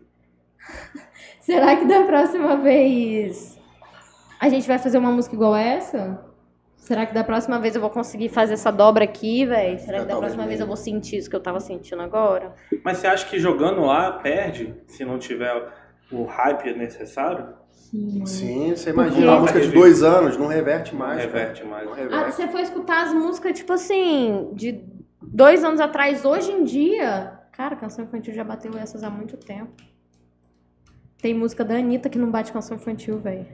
será 1.40 1.74
que 1.76 1.86
da 1.86 2.02
próxima 2.02 2.54
vez 2.58 3.58
a 4.38 4.50
gente 4.50 4.68
vai 4.68 4.78
fazer 4.78 4.98
uma 4.98 5.10
música 5.10 5.34
igual 5.34 5.56
essa? 5.56 6.22
Será 6.86 7.04
que 7.04 7.12
da 7.12 7.24
próxima 7.24 7.58
vez 7.58 7.74
eu 7.74 7.80
vou 7.80 7.90
conseguir 7.90 8.28
fazer 8.28 8.52
essa 8.54 8.70
dobra 8.70 9.02
aqui, 9.02 9.44
velho? 9.44 9.76
Será 9.80 9.98
que 9.98 10.04
da 10.06 10.16
próxima 10.16 10.46
vez 10.46 10.60
eu 10.60 10.68
vou 10.68 10.76
sentir 10.76 11.16
isso 11.16 11.28
que 11.28 11.34
eu 11.34 11.40
tava 11.40 11.58
sentindo 11.58 12.00
agora? 12.00 12.54
Mas 12.84 12.98
você 12.98 13.08
acha 13.08 13.26
que 13.28 13.40
jogando 13.40 13.80
lá 13.80 14.12
perde, 14.12 14.72
se 14.86 15.04
não 15.04 15.18
tiver 15.18 15.52
o 16.12 16.22
hype 16.22 16.72
necessário? 16.74 17.48
Sim. 17.72 18.24
Sim, 18.24 18.76
você 18.76 18.92
Porque- 18.92 19.08
imagina, 19.08 19.32
uma 19.32 19.40
música 19.40 19.60
de 19.60 19.72
dois 19.72 20.04
anos 20.04 20.36
não 20.36 20.46
reverte 20.46 20.92
Não 20.92 21.00
mais. 21.00 21.16
cara. 21.16 21.26
reverte 21.26 21.64
mais. 21.64 21.86
Não 21.86 21.92
Ah, 21.92 21.96
reverte. 21.96 22.32
você 22.36 22.46
foi 22.46 22.62
escutar 22.62 23.02
as 23.06 23.12
músicas, 23.12 23.58
tipo 23.58 23.72
assim, 23.72 24.50
de 24.54 24.84
dois 25.20 25.64
anos 25.64 25.80
atrás, 25.80 26.24
hoje 26.24 26.52
em 26.52 26.62
dia. 26.62 27.32
Cara, 27.50 27.74
canção 27.74 28.04
infantil 28.04 28.32
já 28.32 28.44
bateu 28.44 28.70
essas 28.78 29.02
há 29.02 29.10
muito 29.10 29.36
tempo. 29.36 29.72
Tem 31.20 31.34
música 31.34 31.64
da 31.64 31.74
Anitta 31.78 32.08
que 32.08 32.18
não 32.18 32.30
bate 32.30 32.52
canção 32.52 32.76
infantil, 32.76 33.18
velho. 33.18 33.44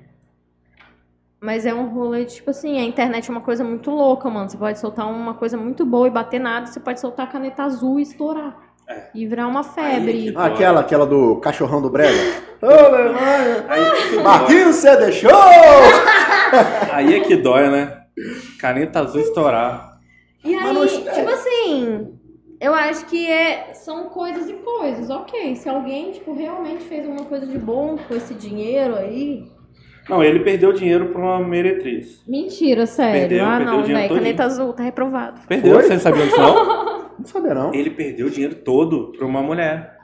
Mas 1.43 1.67
é 1.67 1.75
um 1.75 1.89
rolê, 1.89 2.25
tipo 2.25 2.51
assim, 2.51 2.79
a 2.79 2.85
internet 2.85 3.29
é 3.29 3.33
uma 3.33 3.41
coisa 3.41 3.65
muito 3.65 3.91
louca, 3.91 4.31
mano. 4.31 4.49
Você 4.49 4.57
pode 4.57 4.79
soltar 4.79 5.11
uma 5.11 5.35
coisa 5.35 5.57
muito 5.57 5.85
boa 5.85 6.07
e 6.07 6.11
bater 6.11 6.39
nada, 6.39 6.67
você 6.67 6.79
pode 6.79 7.01
soltar 7.01 7.27
a 7.27 7.31
caneta 7.31 7.65
azul 7.65 7.99
e 7.99 8.03
estourar. 8.03 8.57
É. 8.89 9.09
E 9.13 9.27
virar 9.27 9.49
uma 9.49 9.65
febre. 9.65 10.29
Aí 10.29 10.35
Ah, 10.37 10.47
aquela, 10.47 10.81
aquela 10.81 11.05
do 11.05 11.37
cachorrão 11.41 11.83
do 11.83 11.91
Brega. 11.91 12.17
Ô, 12.63 12.67
meu 12.67 13.13
dói. 13.13 14.23
Marquinhos, 14.23 14.77
você 14.77 14.97
deixou? 14.97 15.33
Aí 16.93 17.15
é 17.15 17.21
que 17.21 17.35
dói, 17.37 17.69
né? 17.69 18.03
Caneta 18.61 19.01
azul 19.01 19.21
estourar. 19.21 19.99
E 20.45 20.55
aí, 20.55 20.73
não- 20.75 20.87
tipo 20.87 21.29
assim, 21.31 22.19
eu 22.61 22.73
acho 22.75 23.07
que 23.07 23.29
é, 23.29 23.75
são 23.75 24.05
coisas 24.05 24.49
e 24.49 24.53
coisas. 24.55 25.11
Ok, 25.11 25.57
se 25.57 25.69
alguém, 25.69 26.13
tipo, 26.13 26.35
realmente 26.35 26.85
fez 26.85 27.05
alguma 27.07 27.25
coisa 27.27 27.47
de 27.47 27.59
bom 27.59 27.97
com 27.97 28.15
esse 28.15 28.35
dinheiro 28.35 28.95
aí. 28.95 29.51
Não, 30.09 30.23
ele 30.23 30.41
perdeu 30.41 30.73
dinheiro 30.73 31.07
pra 31.07 31.21
uma 31.21 31.39
meretriz. 31.41 32.23
Mentira, 32.27 32.87
sério. 32.87 33.21
Perdeu, 33.21 33.45
ah, 33.45 33.57
perdeu 33.57 33.67
não, 33.67 33.83
velho. 33.85 33.99
todinho. 34.09 34.19
Caneta 34.19 34.45
azul, 34.45 34.73
tá 34.73 34.83
reprovado. 34.83 35.41
Perdeu, 35.47 35.75
Foi? 35.75 35.83
você 35.85 35.93
não 35.95 36.01
sabia 36.01 36.25
disso 36.27 36.37
não? 36.41 37.03
Não 37.19 37.25
sabia, 37.27 37.55
não. 37.55 37.75
Ele 37.75 37.91
perdeu 37.91 38.27
o 38.27 38.31
dinheiro 38.31 38.55
todo 38.57 39.13
pra 39.17 39.27
uma 39.27 39.43
mulher. 39.43 39.97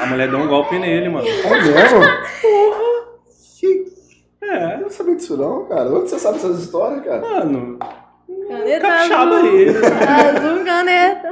A 0.00 0.06
mulher 0.06 0.28
deu 0.30 0.38
um 0.38 0.48
golpe 0.48 0.78
nele, 0.78 1.08
mano. 1.08 1.26
É 1.28 1.32
mesmo? 1.60 1.98
Porra. 2.00 2.82
Que- 3.60 3.84
É. 4.42 4.74
Eu 4.76 4.80
não 4.80 4.90
sabia 4.90 5.14
disso, 5.14 5.36
não, 5.36 5.66
cara. 5.66 5.88
Onde 5.90 6.10
você 6.10 6.18
sabe 6.18 6.38
essas 6.38 6.60
histórias, 6.60 7.04
cara? 7.04 7.20
Mano, 7.20 7.78
Caneta 8.48 8.80
capixaba 8.80 9.36
azul. 9.36 9.50
aí. 9.50 9.68
Azul, 9.68 10.64
caneta. 10.64 11.28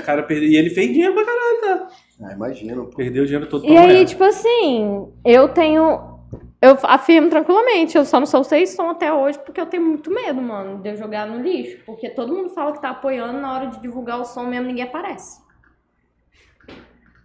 O 0.00 0.02
cara 0.04 0.22
perdeu. 0.22 0.48
E 0.48 0.56
ele 0.56 0.70
fez 0.70 0.88
dinheiro 0.92 1.12
pra 1.12 1.24
caralho, 1.24 1.60
tá? 1.60 1.88
Ah, 2.22 2.32
imagina, 2.34 2.76
pô. 2.76 2.84
Perdeu 2.96 3.24
o 3.24 3.26
dinheiro 3.26 3.48
todo 3.48 3.62
pra 3.62 3.70
E 3.70 3.76
aí, 3.76 3.86
mulher. 3.86 4.04
tipo 4.04 4.22
assim, 4.22 5.08
eu 5.24 5.48
tenho. 5.48 6.13
Eu 6.64 6.78
afirmo 6.84 7.28
tranquilamente, 7.28 7.94
eu 7.94 8.06
só 8.06 8.18
não 8.18 8.24
soltei 8.24 8.66
som 8.66 8.88
até 8.88 9.12
hoje 9.12 9.38
porque 9.38 9.60
eu 9.60 9.66
tenho 9.66 9.84
muito 9.84 10.10
medo, 10.10 10.40
mano, 10.40 10.80
de 10.80 10.88
eu 10.88 10.96
jogar 10.96 11.26
no 11.26 11.42
lixo. 11.42 11.84
Porque 11.84 12.08
todo 12.08 12.32
mundo 12.32 12.48
fala 12.48 12.72
que 12.72 12.80
tá 12.80 12.88
apoiando, 12.88 13.38
na 13.38 13.52
hora 13.52 13.66
de 13.66 13.82
divulgar 13.82 14.18
o 14.18 14.24
som 14.24 14.44
mesmo 14.44 14.68
ninguém 14.68 14.84
aparece. 14.84 15.42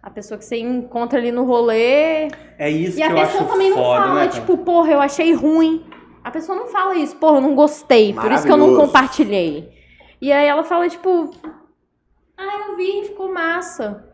A 0.02 0.10
pessoa 0.10 0.36
que 0.36 0.44
você 0.44 0.58
encontra 0.58 1.18
ali 1.18 1.32
no 1.32 1.44
rolê. 1.44 2.28
É 2.58 2.68
isso 2.68 2.98
e 2.98 3.00
que 3.00 3.02
a 3.02 3.08
eu 3.08 3.16
pessoa 3.16 3.44
acho 3.44 3.50
também 3.50 3.70
não 3.70 3.78
foda, 3.78 4.02
fala, 4.02 4.14
né? 4.14 4.28
tipo, 4.28 4.58
porra, 4.58 4.92
eu 4.92 5.00
achei 5.00 5.32
ruim. 5.32 5.86
A 6.22 6.30
pessoa 6.30 6.58
não 6.58 6.66
fala 6.66 6.94
isso, 6.96 7.16
porra, 7.16 7.38
eu 7.38 7.40
não 7.40 7.54
gostei, 7.54 8.12
por 8.12 8.30
isso 8.30 8.44
que 8.44 8.52
eu 8.52 8.58
não 8.58 8.76
compartilhei. 8.76 9.72
E 10.20 10.30
aí 10.30 10.46
ela 10.46 10.64
fala, 10.64 10.86
tipo, 10.86 11.30
ah, 12.36 12.68
eu 12.68 12.76
vi, 12.76 13.04
ficou 13.04 13.32
massa. 13.32 14.06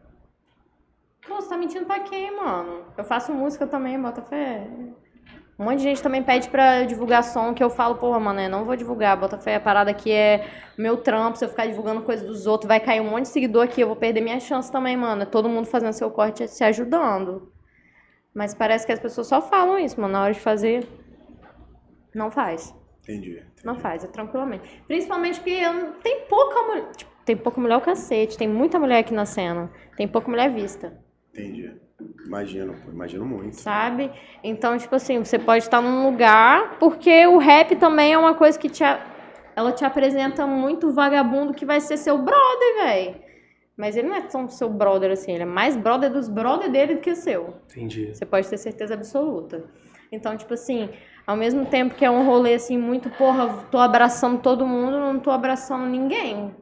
Pô, 1.26 1.34
você 1.34 1.48
tá 1.48 1.56
mentindo 1.56 1.84
pra 1.84 1.98
quem, 1.98 2.30
mano? 2.36 2.84
Eu 2.96 3.02
faço 3.02 3.32
música 3.32 3.66
também, 3.66 4.00
bota 4.00 4.22
fé. 4.22 4.68
Um 5.58 5.64
monte 5.64 5.78
de 5.78 5.84
gente 5.84 6.02
também 6.02 6.22
pede 6.22 6.50
pra 6.50 6.82
divulgar 6.82 7.24
som 7.24 7.54
que 7.54 7.64
eu 7.64 7.70
falo, 7.70 7.94
porra, 7.94 8.20
mano, 8.20 8.40
eu 8.40 8.50
não 8.50 8.66
vou 8.66 8.76
divulgar. 8.76 9.16
Bota 9.16 9.38
fé, 9.38 9.54
a 9.54 9.60
parada 9.60 9.90
aqui 9.90 10.12
é 10.12 10.46
meu 10.76 10.98
trampo. 10.98 11.38
Se 11.38 11.46
eu 11.46 11.48
ficar 11.48 11.66
divulgando 11.66 12.02
coisa 12.02 12.26
dos 12.26 12.46
outros, 12.46 12.68
vai 12.68 12.78
cair 12.78 13.00
um 13.00 13.08
monte 13.08 13.22
de 13.22 13.28
seguidor 13.28 13.64
aqui. 13.64 13.80
Eu 13.80 13.86
vou 13.86 13.96
perder 13.96 14.20
minha 14.20 14.38
chance 14.38 14.70
também, 14.70 14.96
mano. 14.96 15.22
É 15.22 15.26
todo 15.26 15.48
mundo 15.48 15.66
fazendo 15.66 15.94
seu 15.94 16.10
corte 16.10 16.46
se 16.46 16.62
ajudando. 16.62 17.50
Mas 18.34 18.52
parece 18.52 18.84
que 18.84 18.92
as 18.92 19.00
pessoas 19.00 19.28
só 19.28 19.40
falam 19.40 19.78
isso, 19.78 19.98
mano. 19.98 20.12
Na 20.12 20.24
hora 20.24 20.34
de 20.34 20.40
fazer, 20.40 20.86
não 22.14 22.30
faz. 22.30 22.74
Entendi. 23.02 23.42
Não 23.64 23.76
faz, 23.76 24.04
é 24.04 24.08
tranquilamente. 24.08 24.82
Principalmente 24.86 25.40
porque 25.40 25.60
tem 26.02 26.26
pouca 26.28 26.62
mulher. 26.64 26.90
Tipo, 26.96 27.10
tem 27.24 27.36
pouca 27.36 27.58
mulher 27.58 27.76
o 27.76 27.80
cacete. 27.80 28.36
Tem 28.36 28.46
muita 28.46 28.78
mulher 28.78 28.98
aqui 28.98 29.14
na 29.14 29.24
cena. 29.24 29.70
Tem 29.96 30.06
pouca 30.06 30.28
mulher 30.28 30.52
vista. 30.52 31.00
Entendi. 31.32 31.85
Imagino. 32.26 32.74
Imagino 32.92 33.24
muito. 33.24 33.56
sabe? 33.56 34.10
Então, 34.42 34.76
tipo 34.76 34.94
assim, 34.94 35.18
você 35.18 35.38
pode 35.38 35.64
estar 35.64 35.80
num 35.80 36.04
lugar, 36.10 36.78
porque 36.78 37.26
o 37.26 37.38
rap 37.38 37.74
também 37.76 38.12
é 38.12 38.18
uma 38.18 38.34
coisa 38.34 38.58
que 38.58 38.68
te, 38.68 38.84
a- 38.84 39.00
ela 39.54 39.72
te 39.72 39.84
apresenta 39.84 40.46
muito 40.46 40.92
vagabundo 40.92 41.54
que 41.54 41.64
vai 41.64 41.80
ser 41.80 41.96
seu 41.96 42.18
brother, 42.18 42.74
velho. 42.84 43.16
Mas 43.76 43.96
ele 43.96 44.08
não 44.08 44.16
é 44.16 44.22
tão 44.22 44.48
seu 44.48 44.68
brother 44.70 45.10
assim, 45.10 45.32
ele 45.32 45.42
é 45.42 45.46
mais 45.46 45.76
brother 45.76 46.10
dos 46.10 46.28
brother 46.28 46.70
dele 46.70 46.94
do 46.96 47.00
que 47.00 47.14
seu. 47.14 47.54
Entendi. 47.70 48.14
Você 48.14 48.24
pode 48.26 48.48
ter 48.48 48.56
certeza 48.58 48.94
absoluta. 48.94 49.64
Então, 50.10 50.36
tipo 50.36 50.54
assim, 50.54 50.88
ao 51.26 51.36
mesmo 51.36 51.66
tempo 51.66 51.94
que 51.94 52.04
é 52.04 52.10
um 52.10 52.24
rolê 52.24 52.54
assim, 52.54 52.78
muito, 52.78 53.10
porra, 53.10 53.64
tô 53.70 53.78
abraçando 53.78 54.40
todo 54.40 54.66
mundo, 54.66 54.98
não 54.98 55.18
tô 55.18 55.30
abraçando 55.30 55.86
ninguém. 55.86 56.54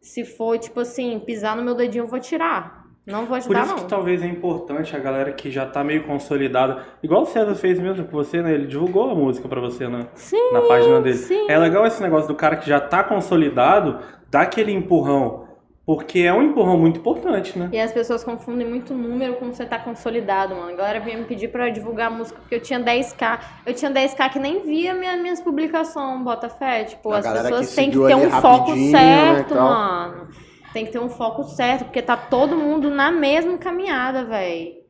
Se 0.00 0.24
for, 0.24 0.58
tipo 0.58 0.80
assim, 0.80 1.18
pisar 1.20 1.56
no 1.56 1.62
meu 1.62 1.74
dedinho, 1.74 2.04
eu 2.04 2.08
vou 2.08 2.18
tirar. 2.20 2.81
Não 3.06 3.20
vou 3.26 3.28
Por 3.28 3.36
ajudar, 3.38 3.62
isso 3.64 3.70
não. 3.74 3.78
que 3.82 3.88
talvez 3.88 4.22
é 4.22 4.26
importante 4.26 4.94
a 4.94 4.98
galera 4.98 5.32
que 5.32 5.50
já 5.50 5.66
tá 5.66 5.82
meio 5.82 6.04
consolidada. 6.04 6.84
Igual 7.02 7.22
o 7.22 7.26
César 7.26 7.54
fez 7.56 7.80
mesmo 7.80 8.04
com 8.04 8.12
você, 8.12 8.40
né? 8.40 8.52
Ele 8.54 8.66
divulgou 8.66 9.10
a 9.10 9.14
música 9.14 9.48
pra 9.48 9.60
você 9.60 9.88
na, 9.88 10.06
Sim, 10.14 10.52
na 10.52 10.60
página 10.62 11.00
dele. 11.00 11.16
sim. 11.16 11.46
É 11.50 11.58
legal 11.58 11.84
esse 11.84 12.00
negócio 12.00 12.28
do 12.28 12.34
cara 12.36 12.56
que 12.56 12.68
já 12.68 12.78
tá 12.78 13.02
consolidado, 13.02 13.98
dar 14.30 14.42
aquele 14.42 14.70
empurrão. 14.72 15.50
Porque 15.84 16.20
é 16.20 16.32
um 16.32 16.42
empurrão 16.42 16.78
muito 16.78 17.00
importante, 17.00 17.58
né? 17.58 17.68
E 17.72 17.80
as 17.80 17.90
pessoas 17.90 18.22
confundem 18.22 18.68
muito 18.68 18.94
número 18.94 19.34
com 19.34 19.46
você 19.52 19.66
tá 19.66 19.80
consolidado, 19.80 20.54
mano. 20.54 20.70
A 20.70 20.76
galera 20.76 21.00
vinha 21.00 21.18
me 21.18 21.24
pedir 21.24 21.48
pra 21.48 21.70
divulgar 21.70 22.06
a 22.06 22.10
música 22.10 22.38
porque 22.38 22.54
eu 22.54 22.60
tinha 22.60 22.78
10k. 22.78 23.40
Eu 23.66 23.74
tinha 23.74 23.90
10k 23.90 24.30
que 24.30 24.38
nem 24.38 24.60
via 24.60 24.94
minha, 24.94 25.16
minhas 25.16 25.40
publicações, 25.40 26.22
Botafé. 26.22 26.84
Tipo, 26.84 27.12
A 27.12 27.18
as 27.18 27.26
pessoas 27.26 27.74
têm 27.74 27.90
que 27.90 27.98
ter 27.98 28.14
um 28.14 28.30
foco 28.30 28.76
né, 28.76 28.90
certo, 28.92 29.54
tal. 29.54 29.68
mano. 29.68 30.28
Tem 30.72 30.86
que 30.86 30.92
ter 30.92 30.98
um 30.98 31.08
foco 31.08 31.44
certo, 31.44 31.84
porque 31.84 32.00
tá 32.00 32.16
todo 32.16 32.56
mundo 32.56 32.90
na 32.90 33.10
mesma 33.10 33.58
caminhada, 33.58 34.24
velho. 34.24 34.82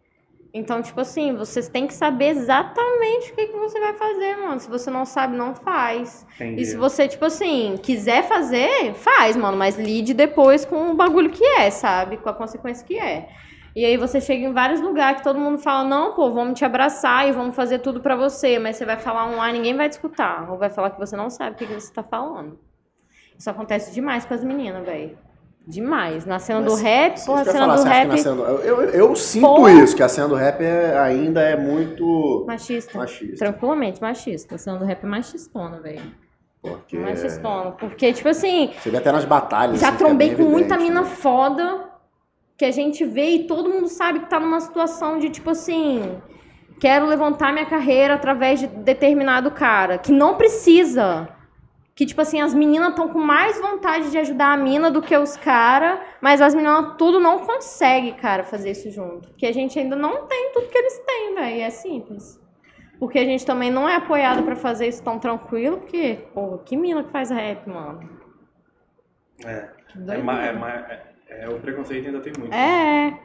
Então, 0.54 0.82
tipo 0.82 1.00
assim, 1.00 1.34
vocês 1.34 1.66
têm 1.68 1.86
que 1.86 1.94
saber 1.94 2.26
exatamente 2.26 3.32
o 3.32 3.34
que, 3.34 3.46
que 3.46 3.56
você 3.56 3.80
vai 3.80 3.94
fazer, 3.94 4.36
mano. 4.36 4.60
Se 4.60 4.68
você 4.68 4.90
não 4.90 5.06
sabe, 5.06 5.34
não 5.34 5.54
faz. 5.54 6.26
Entendi. 6.34 6.60
E 6.60 6.66
se 6.66 6.76
você, 6.76 7.08
tipo 7.08 7.24
assim, 7.24 7.76
quiser 7.82 8.24
fazer, 8.24 8.92
faz, 8.92 9.34
mano, 9.34 9.56
mas 9.56 9.78
lide 9.78 10.12
depois 10.12 10.66
com 10.66 10.90
o 10.90 10.94
bagulho 10.94 11.30
que 11.30 11.42
é, 11.42 11.70
sabe? 11.70 12.18
Com 12.18 12.28
a 12.28 12.34
consequência 12.34 12.86
que 12.86 12.98
é. 12.98 13.30
E 13.74 13.86
aí 13.86 13.96
você 13.96 14.20
chega 14.20 14.44
em 14.44 14.52
vários 14.52 14.82
lugares 14.82 15.18
que 15.18 15.24
todo 15.24 15.40
mundo 15.40 15.56
fala, 15.56 15.88
não, 15.88 16.12
pô, 16.12 16.30
vamos 16.30 16.58
te 16.58 16.64
abraçar 16.66 17.26
e 17.26 17.32
vamos 17.32 17.56
fazer 17.56 17.78
tudo 17.78 18.00
pra 18.02 18.14
você. 18.14 18.58
Mas 18.58 18.76
você 18.76 18.84
vai 18.84 18.98
falar 18.98 19.24
um 19.24 19.40
A, 19.40 19.50
ninguém 19.50 19.74
vai 19.74 19.88
te 19.88 19.92
escutar. 19.92 20.50
Ou 20.50 20.58
vai 20.58 20.68
falar 20.68 20.90
que 20.90 20.98
você 20.98 21.16
não 21.16 21.30
sabe 21.30 21.52
o 21.52 21.54
que, 21.58 21.66
que 21.66 21.72
você 21.72 21.90
tá 21.90 22.02
falando. 22.02 22.58
Isso 23.38 23.48
acontece 23.48 23.94
demais 23.94 24.26
com 24.26 24.34
as 24.34 24.44
meninas, 24.44 24.84
velho. 24.84 25.16
Demais. 25.66 26.26
Na 26.26 26.38
cena 26.38 26.60
do 26.60 26.72
Mas 26.72 26.80
rap, 26.82 27.16
Isso 27.16 27.26
pô, 27.26 27.34
a 27.34 27.44
cena 27.44 27.58
falar, 27.60 27.76
do 27.76 27.82
rap 27.84 28.08
na 28.08 28.16
cena 28.16 28.34
do- 28.34 28.42
Eu, 28.42 28.58
eu, 28.58 28.80
eu 28.90 29.16
sinto 29.16 29.46
Porra. 29.46 29.72
isso, 29.72 29.94
que 29.94 30.02
a 30.02 30.08
cena 30.08 30.28
do 30.28 30.34
rap 30.34 30.60
é- 30.60 30.98
ainda 30.98 31.40
é 31.40 31.56
muito 31.56 32.44
machista. 32.46 32.98
machista. 32.98 33.36
Tranquilamente 33.36 34.00
machista. 34.02 34.54
A 34.56 34.58
cena 34.58 34.78
do 34.78 34.84
rap 34.84 35.04
é 35.04 35.06
machistona, 35.06 35.80
velho. 35.80 36.02
Porque 36.60 36.96
Machistona. 36.98 37.72
Porque, 37.72 38.12
tipo 38.12 38.28
assim, 38.28 38.72
você 38.80 38.90
vê 38.90 38.96
até 38.96 39.10
nas 39.12 39.24
batalhas. 39.24 39.80
Já 39.80 39.88
assim, 39.88 39.96
fica 39.98 40.08
trombei 40.08 40.28
bem 40.28 40.36
com 40.36 40.44
muita 40.50 40.74
evidente, 40.74 40.88
mina 40.90 41.00
né? 41.02 41.06
foda 41.08 41.84
que 42.56 42.64
a 42.64 42.70
gente 42.70 43.04
vê 43.04 43.30
e 43.30 43.46
todo 43.46 43.68
mundo 43.68 43.88
sabe 43.88 44.20
que 44.20 44.26
tá 44.30 44.38
numa 44.38 44.60
situação 44.60 45.18
de 45.18 45.28
tipo 45.30 45.50
assim. 45.50 46.16
Quero 46.80 47.06
levantar 47.06 47.52
minha 47.52 47.66
carreira 47.66 48.14
através 48.14 48.58
de 48.60 48.66
determinado 48.66 49.50
cara. 49.52 49.98
Que 49.98 50.10
não 50.12 50.34
precisa. 50.36 51.28
Que, 51.94 52.06
tipo 52.06 52.20
assim, 52.22 52.40
as 52.40 52.54
meninas 52.54 52.90
estão 52.90 53.08
com 53.08 53.18
mais 53.18 53.60
vontade 53.60 54.10
de 54.10 54.16
ajudar 54.18 54.52
a 54.52 54.56
mina 54.56 54.90
do 54.90 55.02
que 55.02 55.14
os 55.16 55.36
caras, 55.36 55.98
mas 56.22 56.40
as 56.40 56.54
meninas 56.54 56.94
tudo 56.96 57.20
não 57.20 57.40
consegue, 57.40 58.12
cara, 58.12 58.44
fazer 58.44 58.70
isso 58.70 58.90
junto. 58.90 59.28
Porque 59.28 59.44
a 59.46 59.52
gente 59.52 59.78
ainda 59.78 59.94
não 59.94 60.26
tem 60.26 60.52
tudo 60.54 60.68
que 60.68 60.78
eles 60.78 60.98
têm, 61.00 61.34
velho. 61.34 61.60
É 61.60 61.68
simples. 61.70 62.40
Porque 62.98 63.18
a 63.18 63.24
gente 63.24 63.44
também 63.44 63.70
não 63.70 63.86
é 63.88 63.96
apoiado 63.96 64.42
pra 64.42 64.56
fazer 64.56 64.86
isso 64.86 65.02
tão 65.02 65.18
tranquilo, 65.18 65.78
porque, 65.78 66.20
pô, 66.32 66.58
que 66.58 66.76
mina 66.76 67.02
que 67.04 67.10
faz 67.10 67.30
rap, 67.30 67.68
mano? 67.68 68.08
É. 69.44 69.68
É, 70.08 70.14
é, 70.14 71.02
é- 71.28 71.44
é, 71.44 71.48
o 71.48 71.58
preconceito 71.60 72.06
ainda 72.06 72.20
tem 72.20 72.32
muito. 72.38 72.54
É, 72.54 73.18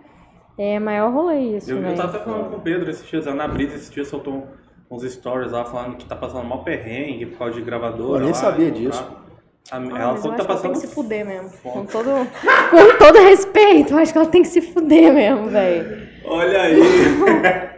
é 0.57 0.79
maior 0.79 1.11
rolê 1.11 1.57
isso, 1.57 1.71
Eu, 1.71 1.81
eu 1.81 1.95
tava 1.95 2.15
até 2.17 2.25
falando 2.25 2.49
com 2.49 2.55
o 2.57 2.61
Pedro 2.61 2.89
esses 2.89 3.07
dias, 3.07 3.27
a 3.27 3.31
Ana 3.31 3.47
Brisa 3.47 3.75
esses 3.75 3.89
dias 3.91 4.07
soltou 4.07 4.47
uns 4.89 5.03
stories 5.11 5.51
lá 5.51 5.65
falando 5.65 5.97
que 5.97 6.05
tá 6.05 6.15
passando 6.15 6.45
mal 6.45 6.63
perrengue 6.63 7.25
por 7.27 7.39
causa 7.39 7.53
de 7.55 7.61
gravadora. 7.61 8.19
Eu 8.19 8.25
nem 8.25 8.33
lá, 8.33 8.39
sabia 8.39 8.71
disso. 8.71 9.03
A- 9.03 9.27
Ah, 9.69 9.75
ela 9.79 10.15
falou 10.15 10.17
que 10.17 10.17
tá 10.21 10.21
que 10.21 10.31
ela 10.31 10.37
tem 10.37 10.45
passando. 10.47 10.71
que 10.73 10.79
se 10.79 10.87
fuder 10.87 11.25
mesmo. 11.25 11.49
Com 11.61 11.85
todo, 11.85 12.09
com 12.71 12.97
todo 12.97 13.19
respeito, 13.19 13.93
eu 13.93 13.97
acho 13.97 14.13
que 14.13 14.17
ela 14.17 14.27
tem 14.27 14.41
que 14.41 14.47
se 14.47 14.61
fuder 14.61 15.11
mesmo, 15.13 15.49
velho. 15.49 16.07
Olha 16.23 16.61
aí! 16.61 16.79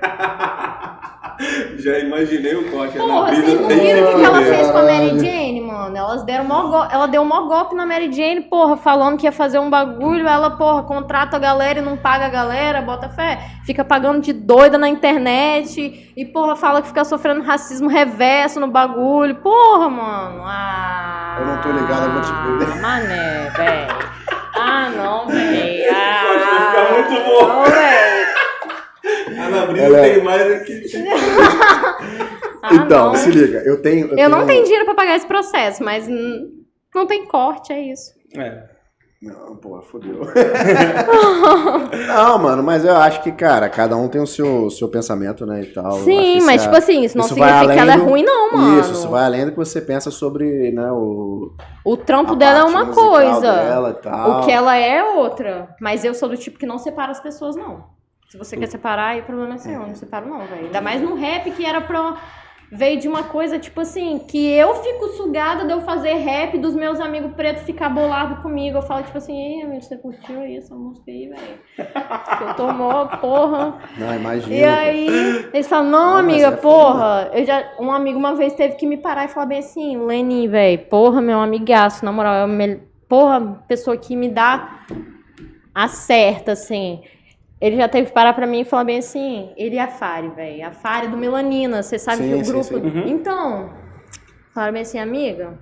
Já 1.77 1.99
imaginei 1.99 2.55
o 2.55 2.69
corte. 2.71 2.97
Brisa 2.97 3.07
vocês 3.07 3.61
não 3.61 3.67
viram 3.69 4.13
o 4.13 4.19
que 4.19 4.25
ela 4.25 4.41
fez 4.43 4.71
com 4.71 4.77
a 4.77 4.83
Mary. 4.83 5.19
Jane, 5.19 5.58
mano? 5.89 5.97
Elas 5.97 6.23
deram 6.23 6.45
mó 6.45 6.87
Ela 6.91 7.07
deu 7.07 7.23
mó 7.25 7.41
golpe 7.47 7.75
na 7.75 7.85
Mary 7.85 8.11
Jane, 8.11 8.41
porra, 8.41 8.77
falando 8.77 9.17
que 9.17 9.25
ia 9.25 9.31
fazer 9.31 9.59
um 9.59 9.69
bagulho. 9.69 10.27
Ela, 10.27 10.51
porra, 10.51 10.83
contrata 10.83 11.37
a 11.37 11.39
galera 11.39 11.79
e 11.79 11.81
não 11.81 11.97
paga 11.97 12.25
a 12.25 12.29
galera, 12.29 12.81
bota 12.81 13.09
fé. 13.09 13.39
Fica 13.65 13.83
pagando 13.83 14.21
de 14.21 14.31
doida 14.33 14.77
na 14.77 14.87
internet. 14.87 16.11
E, 16.15 16.25
porra, 16.25 16.55
fala 16.55 16.81
que 16.81 16.87
fica 16.87 17.03
sofrendo 17.03 17.41
racismo 17.43 17.89
reverso 17.89 18.59
no 18.59 18.67
bagulho. 18.67 19.35
Porra, 19.35 19.89
mano. 19.89 20.43
Ah. 20.45 21.37
Eu 21.39 21.45
não 21.47 21.61
tô 21.61 21.69
ligado, 21.71 22.05
eu 22.05 22.11
vou 22.13 22.21
te- 22.21 22.29
Ah, 22.71 22.81
mané, 22.81 23.49
velho. 23.55 24.09
Ah, 24.61 24.89
não, 24.89 25.27
velho. 25.27 25.93
Ah, 25.93 26.23
vai 26.25 26.39
ficar 26.67 26.93
muito 26.93 27.25
bom. 27.25 27.47
Não, 27.47 27.63
velho. 27.65 28.29
Ana 29.41 29.65
Brisa 29.67 29.85
Ela 29.85 29.97
é- 29.99 30.13
tem 30.13 30.23
mais 30.23 30.51
aqui. 30.51 30.83
Ah, 32.61 32.73
então, 32.75 33.07
não. 33.07 33.15
se 33.15 33.29
liga, 33.31 33.59
eu 33.65 33.81
tenho. 33.81 34.17
Eu 34.19 34.29
não 34.29 34.39
tenho- 34.39 34.47
tenho 34.47 34.63
dinheiro 34.63 34.85
pra 34.85 34.93
pagar 34.95 35.15
esse 35.15 35.25
processo, 35.27 35.83
mas 35.83 36.07
hum, 36.07 36.49
não 36.93 37.05
tem 37.07 37.25
corte, 37.25 37.71
é 37.73 37.79
isso. 37.81 38.11
É. 38.37 38.63
Não, 39.21 39.57
pô, 39.57 39.81
fodeu. 39.81 40.21
não, 42.07 42.37
mano, 42.39 42.63
mas 42.63 42.85
eu 42.85 42.95
acho 42.95 43.21
que, 43.21 43.31
cara, 43.33 43.67
cada 43.69 43.95
um 43.97 44.07
tem 44.07 44.21
o 44.21 44.25
seu, 44.27 44.69
seu 44.69 44.87
pensamento, 44.87 45.45
né, 45.45 45.61
e 45.61 45.65
tal. 45.67 45.97
Eu 45.97 46.03
Sim, 46.05 46.41
mas 46.43 46.55
isso 46.61 46.63
tipo 46.65 46.75
é- 46.75 46.77
assim, 46.77 47.01
isso 47.03 47.17
não 47.17 47.25
isso 47.25 47.35
vai 47.35 47.49
significa 47.49 47.73
que 47.73 47.79
ela 47.79 47.93
é 47.93 47.97
ruim, 47.97 48.23
não, 48.23 48.53
mano. 48.53 48.79
Isso, 48.79 48.91
isso 48.93 49.09
vai 49.09 49.25
além 49.25 49.45
do 49.45 49.51
que 49.51 49.57
você 49.57 49.81
pensa 49.81 50.09
sobre, 50.09 50.71
né, 50.71 50.89
o... 50.91 51.51
O 51.83 51.97
trampo 51.97 52.35
dela 52.35 52.59
é 52.59 52.63
uma 52.63 52.85
coisa. 52.87 53.41
Dela 53.51 53.89
e 53.99 54.01
tal. 54.01 54.31
O 54.41 54.45
que 54.45 54.51
ela 54.51 54.77
é 54.77 54.97
é 54.97 55.03
outra. 55.03 55.75
Mas 55.81 56.03
eu 56.05 56.13
sou 56.13 56.29
do 56.29 56.37
tipo 56.37 56.57
que 56.57 56.65
não 56.65 56.77
separa 56.77 57.11
as 57.11 57.19
pessoas, 57.19 57.55
não. 57.55 57.83
Se 58.29 58.37
você 58.37 58.55
quer 58.55 58.67
separar, 58.67 59.09
aí 59.09 59.21
o 59.21 59.23
problema 59.23 59.55
é 59.55 59.57
seu. 59.57 59.73
Eu 59.73 59.79
não 59.87 59.95
separo, 59.95 60.29
não, 60.29 60.39
velho. 60.45 60.65
Ainda 60.65 60.79
mais 60.81 61.01
no 61.01 61.15
rap, 61.15 61.49
que 61.51 61.65
era 61.65 61.81
pra. 61.81 62.15
Veio 62.71 62.99
de 62.99 63.07
uma 63.07 63.23
coisa, 63.23 63.57
tipo 63.57 63.81
assim, 63.81 64.19
que 64.19 64.47
eu 64.51 64.75
fico 64.75 65.07
sugada 65.17 65.65
de 65.65 65.71
eu 65.71 65.81
fazer 65.81 66.13
rap 66.13 66.55
dos 66.59 66.75
meus 66.75 66.99
amigos 66.99 67.33
pretos 67.33 67.63
ficar 67.63 67.89
bolado 67.89 68.43
comigo. 68.43 68.77
Eu 68.77 68.81
falo, 68.83 69.03
tipo 69.03 69.17
assim, 69.17 69.35
ei, 69.35 69.61
amigo, 69.63 69.81
você 69.81 69.97
curtiu 69.97 70.39
aí 70.39 70.57
essa 70.57 70.75
música 70.75 71.09
aí, 71.09 71.29
velho? 71.29 72.57
Eu 72.59 72.73
mó, 72.73 73.05
porra. 73.05 73.79
Não, 73.97 74.15
imagina. 74.15 74.55
E 74.55 74.63
aí, 74.63 75.49
eles 75.51 75.67
falam, 75.67 75.89
não, 75.89 76.11
Não, 76.11 76.17
amiga, 76.19 76.47
é 76.47 76.51
porra. 76.51 77.31
Eu 77.33 77.43
já, 77.43 77.71
um 77.79 77.91
amigo 77.91 78.19
uma 78.19 78.35
vez 78.35 78.53
teve 78.53 78.75
que 78.75 78.85
me 78.85 78.97
parar 78.97 79.25
e 79.25 79.29
falar 79.29 79.47
bem 79.47 79.59
assim, 79.59 79.97
Leni, 79.97 80.47
velho, 80.47 80.77
porra, 80.85 81.21
meu 81.21 81.39
amigaço, 81.39 82.05
na 82.05 82.11
moral, 82.11 82.35
é 82.35 82.45
o 82.45 82.47
mel- 82.47 82.81
porra, 83.07 83.63
pessoa 83.67 83.97
que 83.97 84.15
me 84.15 84.29
dá 84.29 84.85
a 85.73 85.87
certa, 85.87 86.51
assim. 86.51 87.01
Ele 87.61 87.75
já 87.75 87.89
teve 87.89 88.07
que 88.07 88.13
parar 88.13 88.33
pra 88.33 88.47
mim 88.47 88.61
e 88.61 88.65
falar 88.65 88.85
bem 88.85 88.99
assim, 88.99 89.51
ele 89.57 89.75
e 89.75 89.79
a 89.79 89.87
Fari, 89.87 90.29
velho. 90.29 90.65
A 90.65 90.71
Fari 90.71 91.07
do 91.09 91.17
Melanina, 91.17 91.83
você 91.83 91.99
sabe 91.99 92.23
Sim, 92.23 92.29
que 92.29 92.35
o 92.35 92.45
sim, 92.45 92.51
grupo. 92.51 92.63
sim. 92.63 92.75
Uhum. 92.75 93.07
Então, 93.07 93.73
falaram 94.53 94.73
bem 94.73 94.81
assim, 94.83 94.97
amiga. 94.97 95.59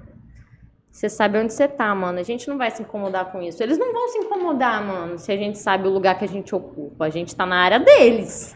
Você 0.91 1.09
sabe 1.09 1.37
onde 1.37 1.53
você 1.53 1.67
tá, 1.67 1.93
mano. 1.93 2.19
A 2.19 2.23
gente 2.23 2.47
não 2.47 2.57
vai 2.57 2.71
se 2.71 2.81
incomodar 2.81 3.31
com 3.31 3.41
isso. 3.41 3.61
Eles 3.61 3.77
não 3.77 3.93
vão 3.93 4.07
se 4.09 4.17
incomodar, 4.19 4.83
mano, 4.83 5.17
se 5.17 5.31
a 5.31 5.37
gente 5.37 5.57
sabe 5.57 5.87
o 5.87 5.91
lugar 5.91 6.17
que 6.17 6.25
a 6.25 6.27
gente 6.27 6.53
ocupa. 6.55 7.05
A 7.05 7.09
gente 7.09 7.35
tá 7.35 7.45
na 7.45 7.57
área 7.57 7.79
deles. 7.79 8.55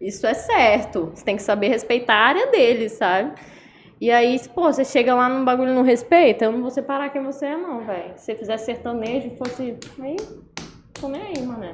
Isso 0.00 0.26
é 0.26 0.34
certo. 0.34 1.10
Você 1.14 1.24
tem 1.24 1.36
que 1.36 1.42
saber 1.42 1.68
respeitar 1.68 2.14
a 2.14 2.26
área 2.26 2.46
deles, 2.48 2.92
sabe? 2.92 3.32
E 4.00 4.10
aí, 4.12 4.40
pô, 4.54 4.72
você 4.72 4.84
chega 4.84 5.14
lá 5.14 5.28
num 5.28 5.44
bagulho 5.44 5.74
não 5.74 5.82
respeita, 5.82 6.44
eu 6.44 6.52
não 6.52 6.60
vou 6.60 6.70
separar 6.70 7.10
quem 7.10 7.22
você 7.22 7.46
é, 7.46 7.56
não, 7.56 7.84
velho. 7.84 8.12
Se 8.16 8.26
você 8.26 8.36
fizer 8.36 8.56
sertanejo 8.56 9.28
e 9.28 9.36
fosse. 9.36 9.76
Aí, 10.00 10.16
tô 10.94 11.08
nem 11.08 11.22
aí, 11.22 11.42
mané. 11.42 11.72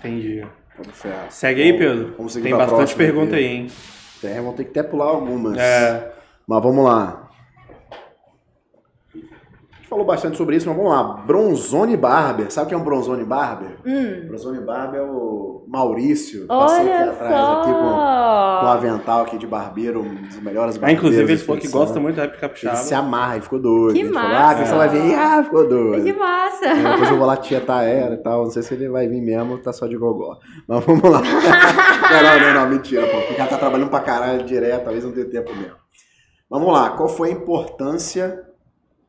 Entendi. 0.00 0.46
Vamos 0.76 0.96
ferrar. 0.98 1.30
Segue 1.30 1.62
aí, 1.62 1.78
Pedro. 1.78 2.14
Vamos 2.16 2.32
seguir 2.32 2.44
Tem 2.44 2.52
pra 2.52 2.64
bastante 2.64 2.78
próxima 2.78 2.98
pergunta 2.98 3.34
aqui. 3.36 3.44
aí, 3.44 3.50
hein? 3.50 3.66
Tem, 4.20 4.34
vamos 4.36 4.54
ter 4.56 4.64
que 4.64 4.78
até 4.78 4.82
pular 4.82 5.06
algumas. 5.06 5.56
É. 5.58 6.12
Mas 6.46 6.62
vamos 6.62 6.84
lá. 6.84 7.30
A 9.14 9.16
gente 9.76 9.88
falou 9.88 10.04
bastante 10.04 10.36
sobre 10.36 10.56
isso, 10.56 10.68
mas 10.68 10.76
vamos 10.76 10.92
lá. 10.92 11.14
Bronzone 11.26 11.96
Barber. 11.96 12.50
Sabe 12.50 12.66
o 12.66 12.68
que 12.68 12.74
é 12.74 12.78
um 12.78 12.84
Bronzone 12.84 13.24
Barber? 13.24 13.76
Hum. 13.84 14.26
Bronzone 14.28 14.60
Barber 14.60 15.00
é 15.00 15.04
o 15.04 15.59
Maurício. 15.70 16.46
Passou 16.48 16.78
aqui 16.80 16.90
atrás 16.90 17.32
aqui 17.32 17.72
com, 17.72 17.78
com 17.80 18.66
o 18.66 18.68
avental 18.68 19.20
aqui 19.22 19.38
de 19.38 19.46
barbeiro, 19.46 20.00
um 20.02 20.14
dos 20.22 20.40
melhores 20.40 20.76
Ah, 20.76 20.80
barbeiros. 20.80 21.04
inclusive, 21.04 21.32
ele 21.32 21.40
falou 21.40 21.60
que 21.60 21.68
gosta 21.68 22.00
muito 22.00 22.16
da 22.16 22.22
rap 22.22 22.32
Ele 22.32 22.40
capixaba. 22.40 22.76
se 22.76 22.92
amarra, 22.94 23.34
ele 23.36 23.42
ficou 23.44 23.60
doido. 23.60 23.94
Que 23.94 24.00
ele 24.00 24.12
falou, 24.12 24.28
massa! 24.28 24.50
ah, 24.50 24.54
que 24.54 24.68
você 24.68 24.74
vai 24.74 24.88
vir. 24.88 25.14
Ah, 25.14 25.44
ficou 25.44 25.68
doido. 25.68 26.04
Que 26.04 26.12
massa! 26.12 26.64
É, 26.66 26.74
Depois 26.74 27.10
eu 27.10 27.16
vou 27.16 27.26
lá 27.26 27.36
tietar 27.36 27.86
ela 27.86 28.14
e 28.14 28.18
tal. 28.18 28.42
Não 28.44 28.50
sei 28.50 28.62
se 28.62 28.74
ele 28.74 28.88
vai 28.88 29.06
vir 29.06 29.20
mesmo, 29.22 29.58
tá 29.58 29.72
só 29.72 29.86
de 29.86 29.96
gogó. 29.96 30.38
Mas 30.66 30.84
vamos 30.84 31.08
lá. 31.08 31.20
não, 31.22 32.22
não, 32.22 32.40
não, 32.54 32.60
não, 32.64 32.68
mentira, 32.70 33.06
pô. 33.06 33.18
Porque 33.26 33.40
ela 33.40 33.48
tá 33.48 33.56
trabalhando 33.56 33.90
pra 33.90 34.00
caralho 34.00 34.44
direto, 34.44 34.82
talvez 34.84 35.04
não 35.04 35.12
dê 35.12 35.24
tempo 35.24 35.54
mesmo. 35.54 35.76
Vamos 36.50 36.72
lá, 36.72 36.90
qual 36.90 37.08
foi 37.08 37.28
a 37.28 37.32
importância 37.32 38.42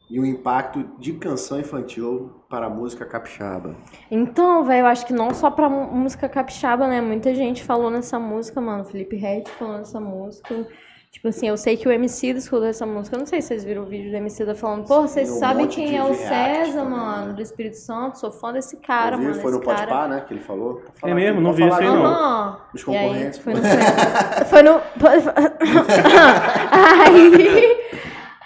e 0.09 0.19
o 0.19 0.25
impacto 0.25 0.85
de 0.99 1.13
canção 1.13 1.59
infantil 1.59 2.40
para 2.51 2.67
a 2.67 2.69
música 2.69 3.05
capixaba? 3.05 3.75
Então, 4.11 4.63
velho, 4.63 4.81
eu 4.81 4.85
acho 4.87 5.05
que 5.05 5.13
não 5.13 5.33
só 5.33 5.49
pra 5.49 5.67
mu- 5.69 5.87
música 5.91 6.29
capixaba, 6.29 6.87
né? 6.87 7.01
Muita 7.01 7.33
gente 7.33 7.63
falou 7.63 7.89
nessa 7.89 8.19
música, 8.19 8.59
mano. 8.61 8.83
Felipe 8.85 9.15
Red 9.15 9.45
falou 9.57 9.77
nessa 9.79 9.99
música. 9.99 10.67
Tipo 11.11 11.27
assim, 11.27 11.47
eu 11.49 11.57
sei 11.57 11.75
que 11.75 11.85
o 11.87 11.91
MC 11.91 12.27
escutou 12.29 12.65
essa 12.65 12.85
música. 12.85 13.15
Eu 13.15 13.19
não 13.19 13.25
sei 13.25 13.41
se 13.41 13.49
vocês 13.49 13.65
viram 13.65 13.83
o 13.83 13.85
vídeo 13.85 14.09
do 14.11 14.15
MC 14.15 14.45
da 14.45 14.55
falando, 14.55 14.87
porra, 14.87 15.07
vocês 15.09 15.29
um 15.29 15.39
sabem 15.39 15.67
quem 15.67 15.97
é 15.97 16.03
o 16.03 16.13
César, 16.13 16.83
também, 16.83 16.97
mano, 16.99 17.27
né? 17.27 17.33
do 17.33 17.41
Espírito 17.41 17.75
Santo. 17.77 18.17
Sou 18.17 18.31
fã 18.31 18.53
desse 18.53 18.77
cara, 18.77 19.15
Eu 19.15 19.19
vi, 19.19 19.25
mano. 19.27 19.41
foi 19.41 19.51
no 19.51 19.59
cara. 19.61 19.87
Pá, 19.87 20.07
né? 20.07 20.23
Que 20.25 20.33
ele 20.33 20.41
falou. 20.41 20.81
Falar 21.01 21.11
É 21.11 21.15
mesmo? 21.15 21.41
Não 21.41 21.51
vi 21.51 21.67
isso 21.67 21.75
aí, 21.77 21.85
não. 21.85 22.05
Aham. 22.05 22.57
Os 22.73 22.81
E 22.87 22.95
aí, 22.95 23.07
concorrentes. 23.09 23.39
foi 23.39 23.53
no. 23.53 23.59
foi 24.49 24.63
no. 24.63 24.81
aí. 27.05 27.77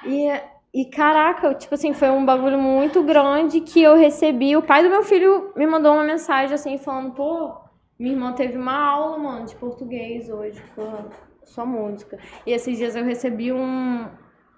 E, 0.05 0.31
e 0.75 0.83
caraca, 0.83 1.55
tipo 1.55 1.73
assim, 1.73 1.93
foi 1.93 2.09
um 2.09 2.25
bagulho 2.25 2.59
muito 2.59 3.01
grande 3.01 3.61
que 3.61 3.81
eu 3.81 3.95
recebi. 3.95 4.57
O 4.57 4.61
pai 4.61 4.83
do 4.83 4.89
meu 4.89 5.03
filho 5.03 5.53
me 5.55 5.65
mandou 5.65 5.93
uma 5.93 6.03
mensagem 6.03 6.53
assim, 6.53 6.77
falando, 6.77 7.13
pô, 7.13 7.55
minha 7.97 8.13
irmã 8.13 8.33
teve 8.33 8.57
uma 8.57 8.77
aula, 8.77 9.17
mano, 9.17 9.45
de 9.45 9.55
português 9.55 10.29
hoje, 10.29 10.61
com 10.75 11.05
sua 11.45 11.65
música. 11.65 12.19
E 12.45 12.51
esses 12.51 12.77
dias 12.77 12.93
eu 12.93 13.05
recebi 13.05 13.53
um, 13.53 14.05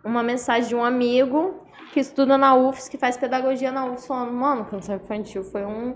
uma 0.04 0.24
mensagem 0.24 0.70
de 0.70 0.76
um 0.76 0.84
amigo 0.84 1.64
que 1.94 2.00
estuda 2.00 2.36
na 2.36 2.56
UFS, 2.56 2.90
que 2.90 2.98
faz 2.98 3.16
pedagogia 3.16 3.72
na 3.72 3.86
UFS, 3.86 4.08
falando, 4.08 4.34
mano, 4.34 4.66
canção 4.66 4.96
infantil 4.96 5.44
foi 5.44 5.66
um 5.68 5.96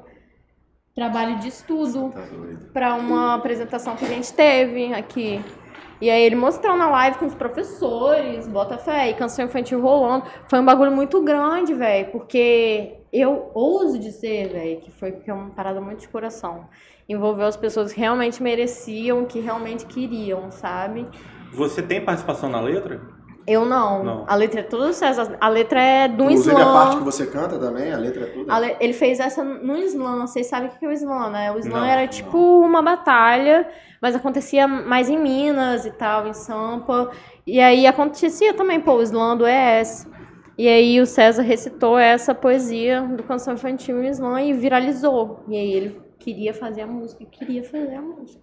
trabalho 0.93 1.39
de 1.39 1.47
estudo 1.47 2.11
Tá 2.11 2.21
para 2.71 2.93
uma 2.93 3.33
apresentação 3.33 3.95
que 3.95 4.05
a 4.05 4.09
gente 4.09 4.31
teve 4.31 4.93
aqui. 4.93 5.43
E 6.01 6.09
aí 6.09 6.23
ele 6.23 6.35
mostrou 6.35 6.75
na 6.75 6.89
live 6.89 7.19
com 7.19 7.27
os 7.27 7.35
professores, 7.35 8.47
bota 8.47 8.75
fé, 8.75 9.11
e 9.11 9.13
canção 9.13 9.45
infantil 9.45 9.79
rolando. 9.79 10.25
Foi 10.49 10.59
um 10.59 10.65
bagulho 10.65 10.91
muito 10.91 11.21
grande, 11.21 11.75
velho, 11.75 12.11
porque 12.11 12.95
eu 13.13 13.51
ouso 13.53 13.99
dizer, 13.99 14.49
velho, 14.49 14.81
que 14.81 14.89
foi 14.89 15.11
porque 15.11 15.29
é 15.29 15.33
uma 15.33 15.51
parada 15.51 15.79
muito 15.79 15.99
de 15.99 16.07
coração. 16.07 16.67
Envolveu 17.07 17.45
as 17.45 17.55
pessoas 17.55 17.93
que 17.93 17.99
realmente 17.99 18.41
mereciam, 18.41 19.25
que 19.25 19.39
realmente 19.39 19.85
queriam, 19.85 20.49
sabe? 20.51 21.07
Você 21.53 21.83
tem 21.83 22.03
participação 22.03 22.49
na 22.49 22.61
letra? 22.61 22.99
Eu 23.47 23.65
não. 23.65 24.03
Não. 24.03 24.25
A 24.27 24.35
letra 24.35 24.59
é 24.59 24.63
toda 24.63 24.93
César. 24.93 25.35
A 25.41 25.49
letra 25.49 25.81
é 25.81 26.07
do 26.07 26.25
Inclusive 26.25 26.55
a 26.61 26.65
parte 26.65 26.89
que 26.91 26.95
slam. 26.97 27.03
você 27.05 27.25
canta 27.27 27.57
também, 27.57 27.91
a 27.91 27.97
letra 27.97 28.23
é 28.23 28.27
tudo. 28.27 28.51
A 28.51 28.59
le- 28.59 28.77
Ele 28.79 28.93
fez 28.93 29.19
essa 29.19 29.43
no 29.43 29.77
slam. 29.77 30.21
Vocês 30.27 30.47
sabem 30.47 30.69
o 30.69 30.71
que 30.71 30.85
é 30.85 30.87
o 30.87 30.91
slam, 30.91 31.29
né? 31.31 31.51
O 31.51 31.57
slam 31.59 31.79
Não, 31.81 31.85
era 31.85 32.01
não. 32.01 32.07
tipo 32.07 32.37
uma 32.37 32.81
batalha, 32.81 33.67
mas 34.01 34.15
acontecia 34.15 34.67
mais 34.67 35.09
em 35.09 35.17
Minas 35.17 35.85
e 35.85 35.91
tal, 35.91 36.27
em 36.27 36.33
Sampa. 36.33 37.09
E 37.47 37.59
aí 37.59 37.87
acontecia 37.87 38.53
também, 38.53 38.79
pô, 38.79 38.93
o 38.95 39.01
slam 39.01 39.35
do 39.37 39.45
ES. 39.47 40.07
E 40.57 40.67
aí 40.67 41.01
o 41.01 41.05
César 41.07 41.41
recitou 41.41 41.97
essa 41.97 42.35
poesia 42.35 43.01
do 43.01 43.23
canção 43.23 43.55
infantil 43.55 44.03
em 44.03 44.09
slam 44.09 44.39
e 44.39 44.53
viralizou. 44.53 45.43
E 45.47 45.55
aí 45.55 45.73
ele 45.73 46.01
queria 46.19 46.53
fazer 46.53 46.81
a 46.81 46.87
música, 46.87 47.25
queria 47.25 47.63
fazer 47.63 47.95
a 47.95 48.01
música. 48.01 48.39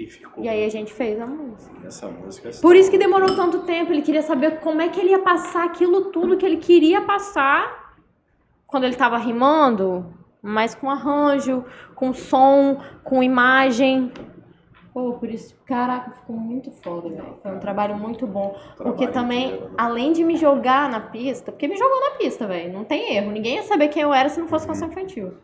E 0.00 0.06
ficou. 0.08 0.42
E 0.42 0.48
aí 0.48 0.64
a 0.64 0.68
gente 0.70 0.92
fez 0.92 1.20
a 1.20 1.26
música. 1.26 1.86
Essa 1.86 2.08
música 2.08 2.48
é 2.48 2.52
Por 2.52 2.74
isso 2.74 2.90
que 2.90 2.96
demorou 2.96 3.36
tanto 3.36 3.60
tempo. 3.60 3.92
Ele 3.92 4.00
queria 4.00 4.22
saber 4.22 4.60
como 4.60 4.80
é 4.80 4.88
que 4.88 4.98
ele 4.98 5.10
ia 5.10 5.18
passar 5.18 5.64
aquilo 5.64 6.06
tudo 6.06 6.38
que 6.38 6.46
ele 6.46 6.56
queria 6.56 7.02
passar 7.02 7.94
quando 8.66 8.84
ele 8.84 8.96
tava 8.96 9.18
rimando, 9.18 10.06
mas 10.40 10.74
com 10.74 10.88
arranjo, 10.88 11.64
com 11.94 12.14
som, 12.14 12.80
com 13.04 13.22
imagem. 13.22 14.10
Pô, 14.94 15.12
por 15.12 15.28
isso, 15.28 15.54
caraca, 15.66 16.12
ficou 16.12 16.34
muito 16.34 16.70
foda, 16.70 17.10
velho. 17.10 17.38
Foi 17.42 17.54
um 17.54 17.58
trabalho 17.58 17.96
muito 17.96 18.26
bom. 18.26 18.56
Porque 18.76 19.06
Trabalho 19.06 19.12
também, 19.12 19.46
inteiro, 19.48 19.64
né? 19.66 19.74
além 19.76 20.12
de 20.12 20.24
me 20.24 20.36
jogar 20.36 20.88
na 20.88 21.00
pista, 21.00 21.52
porque 21.52 21.68
me 21.68 21.76
jogou 21.76 22.00
na 22.00 22.16
pista, 22.16 22.46
velho. 22.46 22.72
Não 22.72 22.84
tem 22.84 23.16
erro. 23.16 23.30
Ninguém 23.30 23.56
ia 23.56 23.64
saber 23.64 23.88
quem 23.88 24.02
eu 24.02 24.14
era 24.14 24.30
se 24.30 24.40
não 24.40 24.48
fosse 24.48 24.66
canção 24.66 24.88
infantil. 24.88 25.34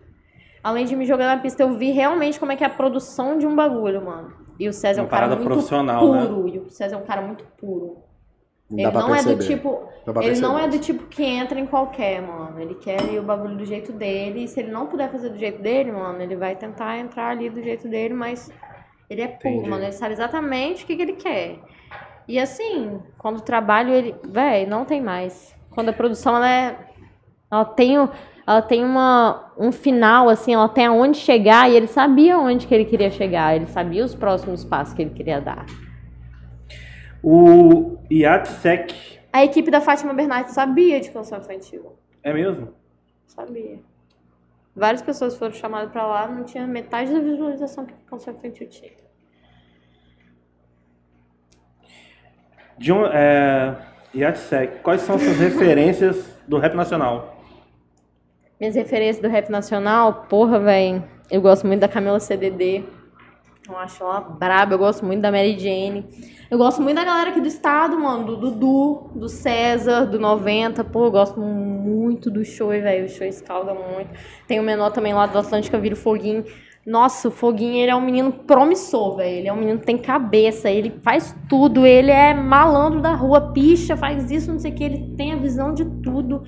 Além 0.64 0.86
de 0.86 0.96
me 0.96 1.04
jogar 1.04 1.26
na 1.26 1.42
pista, 1.42 1.62
eu 1.62 1.76
vi 1.76 1.90
realmente 1.90 2.40
como 2.40 2.52
é 2.52 2.56
que 2.56 2.64
é 2.64 2.66
a 2.66 2.70
produção 2.70 3.36
de 3.38 3.46
um 3.46 3.54
bagulho, 3.54 4.04
mano. 4.04 4.45
E 4.58 4.68
o 4.68 4.72
César 4.72 5.00
é 5.00 5.04
um 5.04 5.08
cara 5.08 5.26
muito 5.28 5.44
profissional, 5.44 6.12
né? 6.12 6.26
puro. 6.26 6.48
E 6.48 6.58
o 6.58 6.70
César 6.70 6.96
é 6.96 6.98
um 6.98 7.04
cara 7.04 7.22
muito 7.22 7.44
puro. 7.58 7.98
Não 8.70 8.78
Ele 8.80 8.90
não 8.90 9.14
é 9.14 9.22
do 9.22 9.36
perceber. 9.36 9.44
tipo. 9.46 9.88
Ele 10.22 10.40
não 10.40 10.58
é 10.58 10.62
perceber. 10.62 10.68
do 10.78 10.84
tipo 10.84 11.06
que 11.06 11.22
entra 11.24 11.58
em 11.60 11.66
qualquer, 11.66 12.20
mano. 12.22 12.60
Ele 12.60 12.74
quer 12.74 13.00
ir 13.12 13.18
o 13.18 13.22
bagulho 13.22 13.56
do 13.56 13.64
jeito 13.64 13.92
dele. 13.92 14.44
E 14.44 14.48
se 14.48 14.58
ele 14.60 14.72
não 14.72 14.86
puder 14.86 15.10
fazer 15.10 15.28
do 15.30 15.38
jeito 15.38 15.62
dele, 15.62 15.92
mano, 15.92 16.20
ele 16.20 16.34
vai 16.36 16.56
tentar 16.56 16.98
entrar 16.98 17.28
ali 17.30 17.48
do 17.48 17.62
jeito 17.62 17.86
dele, 17.88 18.12
mas 18.14 18.50
ele 19.08 19.20
é 19.22 19.28
puro, 19.28 19.54
Entendi. 19.54 19.70
mano. 19.70 19.84
Ele 19.84 19.92
sabe 19.92 20.14
exatamente 20.14 20.82
o 20.82 20.86
que, 20.86 20.96
que 20.96 21.02
ele 21.02 21.12
quer. 21.12 21.58
E 22.26 22.40
assim, 22.40 23.00
quando 23.18 23.38
o 23.38 23.42
trabalho, 23.42 23.92
ele. 23.92 24.16
Véi, 24.26 24.66
não 24.66 24.84
tem 24.84 25.00
mais. 25.00 25.54
Quando 25.70 25.90
a 25.90 25.92
produção 25.92 26.34
ela 26.36 26.50
é. 26.50 26.76
Ela 27.48 27.64
tem, 27.64 27.98
o- 28.00 28.10
ela 28.46 28.62
tem 28.62 28.84
uma, 28.84 29.52
um 29.58 29.72
final, 29.72 30.28
assim, 30.28 30.54
ela 30.54 30.68
tem 30.68 30.86
aonde 30.86 31.18
chegar 31.18 31.68
e 31.68 31.74
ele 31.74 31.88
sabia 31.88 32.38
onde 32.38 32.66
que 32.66 32.74
ele 32.74 32.84
queria 32.84 33.10
chegar. 33.10 33.56
Ele 33.56 33.66
sabia 33.66 34.04
os 34.04 34.14
próximos 34.14 34.64
passos 34.64 34.94
que 34.94 35.02
ele 35.02 35.10
queria 35.10 35.40
dar. 35.40 35.66
O 37.22 37.98
Yatsek 38.10 39.18
A 39.32 39.44
equipe 39.44 39.68
da 39.68 39.80
Fátima 39.80 40.14
Bernardes 40.14 40.54
sabia 40.54 41.00
de 41.00 41.10
canção 41.10 41.38
infantil. 41.38 41.98
é 42.22 42.32
mesmo? 42.32 42.72
Sabia. 43.26 43.80
Várias 44.76 45.02
pessoas 45.02 45.36
foram 45.36 45.52
chamadas 45.52 45.90
pra 45.90 46.06
lá, 46.06 46.28
não 46.28 46.44
tinha 46.44 46.66
metade 46.66 47.12
da 47.12 47.18
visualização 47.18 47.84
que 47.84 47.94
a 47.94 48.10
canção 48.10 48.32
infantil 48.32 48.68
tinha. 48.68 48.92
John, 52.78 53.06
é, 53.06 53.74
Yatsek, 54.14 54.80
quais 54.80 55.00
são 55.00 55.18
suas 55.18 55.38
referências 55.38 56.38
do 56.46 56.58
rap 56.58 56.74
nacional? 56.74 57.35
Minhas 58.58 58.74
referências 58.74 59.22
do 59.22 59.28
rap 59.28 59.50
nacional, 59.50 60.24
porra, 60.30 60.58
velho. 60.58 61.04
Eu 61.30 61.42
gosto 61.42 61.66
muito 61.66 61.80
da 61.80 61.88
Camila 61.88 62.18
CDD. 62.18 62.84
Eu 63.68 63.76
acho 63.76 64.02
ela 64.02 64.20
braba. 64.20 64.72
Eu 64.72 64.78
gosto 64.78 65.04
muito 65.04 65.20
da 65.20 65.30
Mary 65.30 65.58
Jane. 65.58 66.06
Eu 66.50 66.56
gosto 66.56 66.80
muito 66.80 66.96
da 66.96 67.04
galera 67.04 67.30
aqui 67.30 67.40
do 67.40 67.48
estado, 67.48 67.98
mano. 67.98 68.24
Do 68.24 68.36
Dudu, 68.36 69.10
do 69.14 69.28
César, 69.28 70.06
do 70.06 70.18
90. 70.18 70.84
Pô, 70.84 71.04
eu 71.04 71.10
gosto 71.10 71.38
muito 71.38 72.30
do 72.30 72.46
show, 72.46 72.68
velho. 72.68 73.04
O 73.04 73.08
show 73.10 73.26
escalda 73.26 73.74
muito. 73.74 74.08
Tem 74.46 74.58
o 74.58 74.62
menor 74.62 74.90
também 74.90 75.12
lá 75.12 75.26
do 75.26 75.36
Atlântica, 75.36 75.78
vira 75.78 75.94
o 75.94 75.98
Foguinho. 75.98 76.42
Nossa, 76.86 77.28
o 77.28 77.30
Foguinho, 77.30 77.82
ele 77.82 77.90
é 77.90 77.96
um 77.96 78.00
menino 78.00 78.32
promissor, 78.32 79.16
velho. 79.16 79.36
Ele 79.36 79.48
é 79.48 79.52
um 79.52 79.56
menino 79.56 79.80
que 79.80 79.86
tem 79.86 79.98
cabeça, 79.98 80.70
ele 80.70 80.94
faz 81.02 81.36
tudo, 81.46 81.84
ele 81.84 82.10
é 82.10 82.32
malandro 82.32 83.02
da 83.02 83.12
rua, 83.12 83.52
picha, 83.52 83.96
faz 83.96 84.30
isso, 84.30 84.50
não 84.50 84.58
sei 84.60 84.70
o 84.70 84.74
que, 84.74 84.84
ele 84.84 85.14
tem 85.16 85.32
a 85.32 85.36
visão 85.36 85.74
de 85.74 85.84
tudo. 85.84 86.44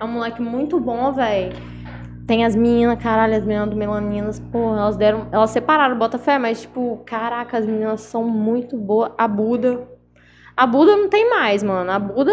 É 0.00 0.04
um 0.04 0.08
moleque 0.08 0.40
muito 0.40 0.80
bom, 0.80 1.12
velho. 1.12 1.52
Tem 2.26 2.42
as 2.46 2.56
meninas, 2.56 2.98
caralho, 3.02 3.36
as 3.36 3.44
meninas 3.44 3.68
do 3.68 3.76
Melaninas, 3.76 4.40
pô, 4.40 4.74
elas 4.74 4.96
deram. 4.96 5.28
Elas 5.30 5.50
separaram 5.50 5.94
o 5.94 5.98
Botafé, 5.98 6.38
mas, 6.38 6.62
tipo, 6.62 7.02
caraca, 7.04 7.58
as 7.58 7.66
meninas 7.66 8.00
são 8.00 8.24
muito 8.24 8.78
boas. 8.78 9.12
A 9.18 9.28
Buda. 9.28 9.86
A 10.56 10.66
Buda 10.66 10.96
não 10.96 11.10
tem 11.10 11.28
mais, 11.28 11.62
mano. 11.62 11.90
A 11.90 11.98
Buda, 11.98 12.32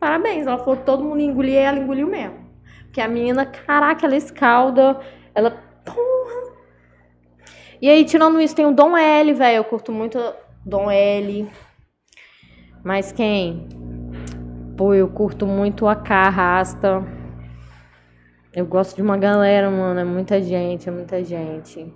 parabéns. 0.00 0.44
Ela 0.44 0.58
falou 0.58 0.76
que 0.76 0.84
todo 0.84 1.04
mundo 1.04 1.20
engolia 1.20 1.60
e 1.60 1.62
ela 1.62 1.78
engoliu 1.78 2.08
mesmo. 2.08 2.34
Porque 2.86 3.00
a 3.00 3.06
menina, 3.06 3.46
caraca, 3.46 4.06
ela 4.06 4.16
escalda. 4.16 4.98
Ela. 5.36 5.52
Porra! 5.84 6.52
E 7.80 7.88
aí, 7.88 8.04
tirando 8.04 8.40
isso, 8.40 8.56
tem 8.56 8.66
o 8.66 8.72
Dom 8.72 8.96
L, 8.96 9.34
velho. 9.34 9.58
Eu 9.58 9.64
curto 9.64 9.92
muito 9.92 10.18
Dom 10.66 10.90
L. 10.90 11.48
Mas 12.82 13.12
quem? 13.12 13.68
Pô, 14.76 14.92
eu 14.92 15.08
curto 15.08 15.46
muito 15.46 15.86
a 15.86 15.94
K 15.94 16.28
Rasta. 16.28 17.06
Eu 18.52 18.66
gosto 18.66 18.96
de 18.96 19.02
uma 19.02 19.16
galera, 19.16 19.70
mano. 19.70 20.00
É 20.00 20.04
muita 20.04 20.42
gente, 20.42 20.88
é 20.88 20.92
muita 20.92 21.22
gente. 21.22 21.94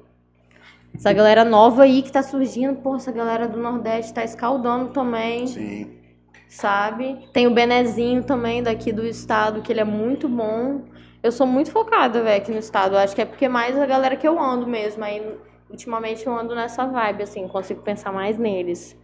Essa 0.95 1.13
galera 1.13 1.45
nova 1.45 1.83
aí 1.83 2.03
que 2.03 2.13
tá 2.13 2.23
surgindo, 2.23 2.77
pô, 2.77 2.95
essa 2.95 3.11
galera 3.11 3.49
do 3.49 3.59
Nordeste 3.59 4.15
tá 4.15 4.23
escaldando 4.23 4.91
também, 4.91 5.47
Sim. 5.49 5.91
sabe? 6.49 7.29
Tem 7.33 7.49
o 7.49 7.51
Benezinho 7.51 8.23
também 8.23 8.63
daqui 8.63 8.93
do 8.93 9.05
estado, 9.05 9.61
que 9.61 9.73
ele 9.73 9.81
é 9.81 9.85
muito 9.85 10.29
bom. 10.29 10.83
Eu 11.21 11.33
sou 11.33 11.49
muito 11.49 11.73
focada, 11.73 12.23
velho, 12.23 12.41
aqui 12.41 12.53
no 12.53 12.59
estado. 12.59 12.95
Eu 12.95 13.01
acho 13.01 13.15
que 13.15 13.23
é 13.23 13.25
porque 13.25 13.47
é 13.47 13.49
mais 13.49 13.77
a 13.77 13.87
galera 13.87 14.17
que 14.17 14.27
eu 14.27 14.41
ando 14.41 14.69
mesmo. 14.69 15.03
Aí, 15.03 15.37
ultimamente, 15.69 16.25
eu 16.25 16.33
ando 16.33 16.55
nessa 16.55 16.87
vibe, 16.87 17.25
assim, 17.25 17.47
consigo 17.49 17.83
pensar 17.83 18.13
mais 18.13 18.39
neles. 18.39 18.97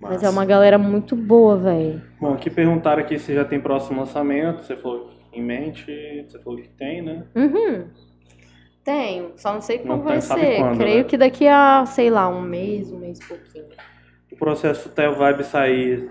Mas 0.00 0.22
é 0.22 0.30
uma 0.30 0.44
galera 0.44 0.78
muito 0.78 1.16
boa, 1.16 1.56
velho. 1.56 2.02
Bom, 2.20 2.34
aqui 2.34 2.48
perguntaram 2.48 3.02
aqui 3.02 3.18
se 3.18 3.34
já 3.34 3.44
tem 3.44 3.60
próximo 3.60 3.98
lançamento. 4.00 4.64
Você 4.64 4.76
falou 4.76 5.10
em 5.32 5.42
mente, 5.42 6.24
você 6.28 6.38
falou 6.38 6.60
que 6.60 6.68
tem, 6.68 7.02
né? 7.02 7.24
Uhum. 7.34 7.88
Tenho, 8.84 9.32
só 9.36 9.52
não 9.52 9.60
sei 9.60 9.78
Não 9.78 9.98
como 9.98 9.98
tem, 9.98 10.06
vai 10.12 10.20
ser. 10.20 10.56
quando, 10.58 10.78
Creio 10.78 10.98
né? 10.98 11.04
que 11.04 11.16
daqui 11.18 11.46
a, 11.46 11.84
sei 11.84 12.08
lá, 12.10 12.28
um 12.28 12.40
mês, 12.40 12.90
um 12.90 12.98
mês 12.98 13.18
e 13.18 13.26
pouquinho. 13.28 13.66
O 14.32 14.36
processo 14.36 14.88
até 14.88 15.08
o 15.08 15.16
Vibe 15.16 15.44
sair, 15.44 16.08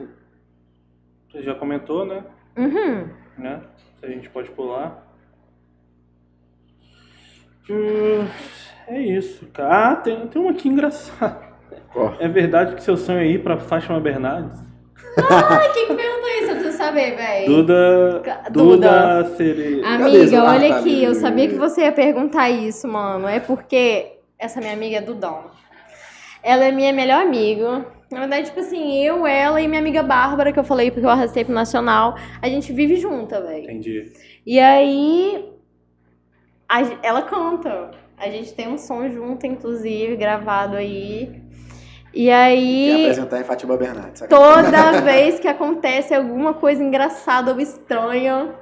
você 1.30 1.42
já 1.42 1.56
comentou, 1.56 2.06
né? 2.06 2.24
Uhum. 2.58 3.10
né? 3.38 3.62
Se 4.00 4.06
a 4.06 4.10
gente 4.10 4.30
pode 4.30 4.50
pular. 4.52 5.08
Hum, 7.70 8.28
é 8.88 9.02
isso, 9.02 9.46
cara. 9.48 9.92
Ah, 9.92 9.96
tem, 9.96 10.28
tem 10.28 10.42
uma 10.42 10.52
aqui 10.52 10.70
engraçada. 10.70 11.47
É 12.20 12.28
verdade 12.28 12.76
que 12.76 12.84
seu 12.84 12.98
sonho 12.98 13.20
é 13.20 13.28
ir 13.28 13.44
pra 13.44 13.58
Fátima 13.58 14.00
Bernardes? 14.00 14.60
Ai, 15.18 15.74
quem 15.74 15.88
que 15.88 15.96
perguntou 15.96 16.30
isso? 16.30 16.52
Eu 16.52 16.56
preciso 16.56 16.78
saber, 16.78 17.16
velho. 17.16 17.48
Duda. 17.48 18.24
Duda 18.52 19.26
Seri. 19.36 19.84
Amiga, 19.84 20.44
olha 20.44 20.76
aqui, 20.76 21.04
eu 21.04 21.16
sabia 21.16 21.48
que 21.48 21.56
você 21.56 21.82
ia 21.82 21.92
perguntar 21.92 22.50
isso, 22.50 22.88
mano. 22.88 23.28
É 23.28 23.40
porque 23.40 24.20
essa 24.38 24.60
minha 24.60 24.74
amiga 24.74 24.98
é 24.98 25.02
Dudão. 25.02 25.46
Ela 26.44 26.66
é 26.66 26.72
minha 26.72 26.94
melhor 26.94 27.24
amiga. 27.24 27.86
Na 28.12 28.22
verdade, 28.22 28.48
tipo 28.48 28.60
assim, 28.60 29.04
eu, 29.04 29.28
ela 29.28 29.62
e 29.62 29.68
minha 29.68 29.82
amiga 29.82 30.02
Bárbara, 30.02 30.54
que 30.54 30.60
eu 30.60 30.64
falei 30.64 30.92
porque 30.92 31.06
eu 31.06 31.10
arrastei 31.10 31.44
pro 31.44 31.54
Nacional, 31.54 32.16
a 32.42 32.48
gente 32.48 32.72
vive 32.72 32.96
junta, 32.96 33.42
velho. 33.42 33.64
Entendi. 33.64 34.14
E 34.46 34.60
aí, 34.60 35.52
a 36.70 36.82
ela 37.04 37.24
canta. 37.24 37.92
A 38.18 38.30
gente 38.30 38.54
tem 38.54 38.68
um 38.68 38.78
som 38.78 39.10
junto, 39.10 39.46
inclusive, 39.46 40.16
gravado 40.16 40.78
aí. 40.78 41.47
E 42.18 42.26
Quer 42.26 42.34
aí, 42.34 43.02
apresentar 43.04 43.40
em 43.40 43.44
Fátima 43.44 43.78
Bernardes. 43.78 44.24
toda 44.28 45.02
vez 45.06 45.40
que 45.40 45.48
acontece 45.48 46.16
alguma 46.16 46.52
coisa 46.52 46.84
engraçada 46.84 47.54
ou 47.54 47.60
estranha, 47.60 48.56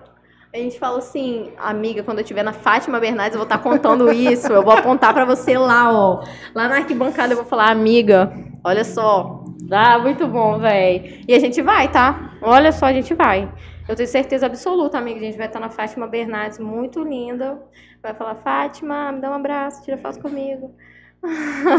a 0.53 0.57
gente 0.57 0.77
fala 0.77 0.98
assim, 0.98 1.53
amiga, 1.57 2.03
quando 2.03 2.18
eu 2.18 2.23
estiver 2.23 2.44
na 2.44 2.52
Fátima 2.52 2.99
Bernardes, 2.99 3.36
eu 3.36 3.40
vou 3.40 3.45
estar 3.45 3.60
contando 3.60 4.11
isso, 4.11 4.52
eu 4.52 4.61
vou 4.61 4.73
apontar 4.73 5.14
pra 5.14 5.23
você 5.23 5.57
lá, 5.57 5.90
ó. 5.90 6.26
Lá 6.53 6.68
na 6.68 6.76
arquibancada 6.80 7.32
eu 7.32 7.38
vou 7.38 7.45
falar, 7.45 7.72
amiga, 7.72 8.30
olha 8.61 8.84
só. 8.84 9.45
Ah, 9.72 9.99
muito 9.99 10.27
bom, 10.27 10.60
véi. 10.60 11.23
E 11.26 11.34
a 11.34 11.40
gente 11.40 11.61
vai, 11.61 11.90
tá? 11.90 12.34
Olha 12.41 12.73
só, 12.73 12.88
a 12.88 12.94
gente 12.94 13.14
vai. 13.14 13.49
Eu 13.88 13.95
tenho 13.95 14.10
certeza 14.10 14.48
absoluta, 14.48 14.98
amiga, 14.98 15.22
a 15.22 15.23
gente 15.23 15.38
vai 15.38 15.48
estar 15.48 15.61
na 15.61 15.69
Fátima 15.69 16.07
Bernardes, 16.07 16.60
muito 16.60 17.02
linda. 17.02 17.57
Vai 18.03 18.14
falar, 18.14 18.36
Fátima, 18.36 19.14
me 19.14 19.22
dá 19.22 19.32
um 19.32 19.36
abraço, 19.36 19.82
tira 19.82 19.98
foto 19.98 20.19
comigo. 20.19 20.76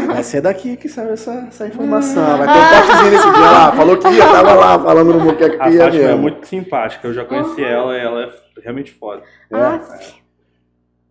Vai 0.07 0.23
ser 0.23 0.41
daqui 0.41 0.75
que 0.77 0.89
saiu 0.89 1.13
essa, 1.13 1.45
essa 1.47 1.67
informação. 1.67 2.37
Vai 2.37 2.47
ter 2.47 2.59
um 2.59 2.69
cortezinho 2.69 3.11
nesse 3.11 3.31
dia 3.31 3.51
lá. 3.51 3.71
Falou 3.71 3.97
que 3.97 4.07
ia, 4.09 4.25
tava 4.25 4.53
lá 4.53 4.79
falando 4.79 5.13
no 5.13 5.19
Moqueca 5.21 5.63
A 5.63 5.69
que 5.69 5.75
ia 5.75 5.83
Fátima 5.85 6.03
é 6.09 6.15
muito 6.15 6.45
simpática. 6.47 7.07
Eu 7.07 7.13
já 7.13 7.23
conheci 7.25 7.61
Uhum. 7.61 7.67
ela 7.67 7.97
e 7.97 7.99
ela 7.99 8.21
é 8.23 8.29
realmente 8.61 8.91
foda. 8.91 9.21
É. 9.51 9.55
Ah, 9.55 9.79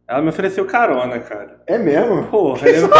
Ela 0.08 0.22
me 0.22 0.28
ofereceu 0.28 0.64
carona, 0.66 1.18
cara. 1.18 1.60
É 1.66 1.78
mesmo? 1.78 2.24
Porra, 2.24 2.68
ele... 2.68 2.86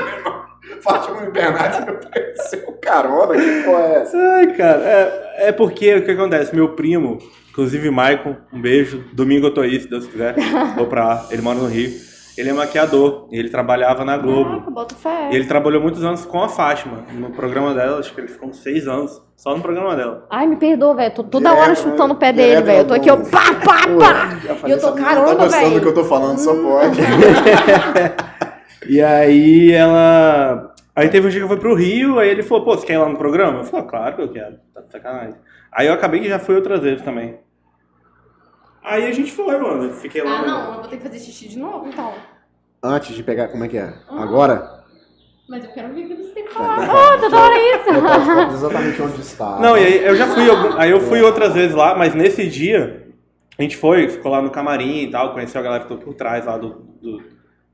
Fátima 0.82 1.20
Bernardes 1.30 1.80
me 1.80 1.92
pareceu 2.10 2.72
carona, 2.80 3.34
que 3.34 3.62
porra 3.64 3.82
é 3.82 3.94
essa? 4.02 4.16
Ai, 4.16 4.46
cara, 4.54 4.80
é, 4.82 5.48
é 5.48 5.52
porque 5.52 5.94
o 5.94 6.04
que 6.04 6.10
acontece? 6.12 6.54
Meu 6.54 6.70
primo, 6.70 7.18
inclusive 7.50 7.90
Maicon, 7.90 8.36
um 8.52 8.60
beijo. 8.60 9.04
Domingo 9.12 9.48
eu 9.48 9.54
tô 9.54 9.60
aí, 9.60 9.78
se 9.78 9.88
Deus 9.88 10.06
quiser. 10.06 10.34
Vou 10.76 10.86
pra 10.86 11.04
lá. 11.06 11.26
Ele 11.30 11.42
mora 11.42 11.58
no 11.58 11.66
Rio. 11.66 11.90
Ele 12.40 12.48
é 12.50 12.52
maquiador 12.54 13.28
e 13.30 13.38
ele 13.38 13.50
trabalhava 13.50 14.04
na 14.04 14.16
Globo. 14.16 14.48
Caraca, 14.50 14.70
bota 14.70 14.94
fé. 14.94 15.28
E 15.30 15.36
ele 15.36 15.44
trabalhou 15.46 15.82
muitos 15.82 16.02
anos 16.02 16.24
com 16.24 16.42
a 16.42 16.48
Fátima, 16.48 17.04
no 17.12 17.30
programa 17.30 17.74
dela, 17.74 17.98
acho 17.98 18.14
que 18.14 18.20
ele 18.20 18.28
ficou 18.28 18.48
uns 18.48 18.62
seis 18.62 18.88
anos, 18.88 19.20
só 19.36 19.54
no 19.54 19.60
programa 19.62 19.94
dela. 19.94 20.26
Ai, 20.30 20.46
me 20.46 20.56
perdoa, 20.56 20.94
velho. 20.94 21.14
Tô 21.14 21.22
toda 21.24 21.50
Direto, 21.50 21.62
hora 21.64 21.74
chutando 21.74 22.14
o 22.14 22.16
pé 22.16 22.32
dele, 22.32 22.62
velho. 22.62 22.78
Eu 22.80 22.86
tô 22.86 22.94
aqui, 22.94 23.10
ó, 23.10 23.16
no- 23.16 23.26
pá, 23.26 23.54
pá, 23.64 23.86
Pô, 23.86 23.98
pá. 23.98 24.66
E 24.66 24.70
eu 24.70 24.80
tô, 24.80 24.92
caramba, 24.92 25.26
Tá 25.36 25.44
gostando 25.44 25.62
velho. 25.68 25.74
do 25.74 25.80
que 25.82 25.88
eu 25.88 25.94
tô 25.94 26.04
falando, 26.04 26.38
só 26.38 26.54
pode. 26.54 27.00
E 28.88 29.00
aí 29.02 29.72
ela. 29.72 30.72
Aí 30.96 31.08
teve 31.08 31.26
um 31.26 31.30
dia 31.30 31.38
que 31.40 31.44
eu 31.44 31.48
fui 31.48 31.58
pro 31.58 31.74
Rio, 31.74 32.18
aí 32.18 32.28
ele 32.30 32.42
falou, 32.42 32.64
pô, 32.64 32.76
você 32.76 32.86
quer 32.86 32.94
ir 32.94 32.98
lá 32.98 33.08
no 33.08 33.16
programa? 33.16 33.58
Eu 33.60 33.64
falei, 33.64 33.84
"Ah, 33.86 33.88
claro 33.88 34.16
que 34.16 34.22
eu 34.22 34.28
quero, 34.32 34.56
tá 34.74 34.80
de 34.80 34.90
sacanagem. 34.90 35.34
Aí 35.72 35.86
eu 35.86 35.92
acabei 35.92 36.20
que 36.20 36.28
já 36.28 36.38
fui 36.38 36.56
outras 36.56 36.80
vezes 36.80 37.02
também. 37.04 37.38
Aí 38.82 39.06
a 39.06 39.12
gente 39.12 39.30
foi, 39.32 39.58
mano. 39.58 39.84
eu 39.84 39.92
Fiquei 39.94 40.22
lá. 40.22 40.40
Ah, 40.40 40.46
não. 40.46 40.66
Eu 40.74 40.80
vou 40.80 40.88
ter 40.88 40.96
que 40.96 41.02
fazer 41.02 41.18
xixi 41.18 41.48
de 41.48 41.58
novo, 41.58 41.86
então. 41.88 42.12
Antes 42.82 43.14
de 43.14 43.22
pegar, 43.22 43.48
como 43.48 43.64
é 43.64 43.68
que 43.68 43.76
é? 43.78 43.92
Agora? 44.08 44.80
Mas 45.48 45.64
eu 45.64 45.70
quero 45.72 45.92
ver 45.92 46.04
o 46.04 46.08
que 46.08 46.16
você 46.16 46.30
tem 46.32 46.44
que 46.44 46.54
Tá, 46.54 46.60
falar. 46.60 46.86
tá. 46.86 46.92
Ah, 47.14 47.18
toda 47.18 47.36
hora 47.36 47.54
isso. 47.58 48.34
Copos 48.38 48.54
exatamente 48.54 49.02
onde 49.02 49.20
está. 49.20 49.58
Não, 49.58 49.76
e 49.76 49.84
aí 49.84 50.04
eu 50.06 50.14
já 50.16 50.26
fui, 50.28 50.48
algum- 50.48 50.76
aí 50.78 50.90
eu 50.90 51.00
fui 51.00 51.20
outras 51.20 51.52
vezes 51.54 51.74
lá, 51.74 51.94
mas 51.96 52.14
nesse 52.14 52.48
dia 52.48 53.08
a 53.58 53.62
gente 53.62 53.76
foi, 53.76 54.08
ficou 54.08 54.30
lá 54.32 54.40
no 54.40 54.50
camarim 54.50 55.02
e 55.02 55.10
tal, 55.10 55.34
conheceu 55.34 55.60
a 55.60 55.64
galera 55.64 55.82
que 55.82 55.88
tô 55.88 55.96
por 55.98 56.14
trás 56.14 56.46
lá 56.46 56.56
do, 56.56 56.70
do- 57.02 57.22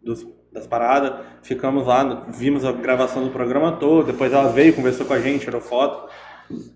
dos- 0.02 0.26
das 0.52 0.66
paradas, 0.66 1.12
ficamos 1.42 1.86
lá, 1.86 2.24
vimos 2.28 2.64
a 2.64 2.72
gravação 2.72 3.22
do 3.22 3.30
programa 3.30 3.72
todo, 3.72 4.06
depois 4.06 4.32
ela 4.32 4.48
veio, 4.48 4.72
conversou 4.72 5.04
com 5.04 5.12
a 5.12 5.20
gente, 5.20 5.44
tirou 5.44 5.60
foto. 5.60 6.08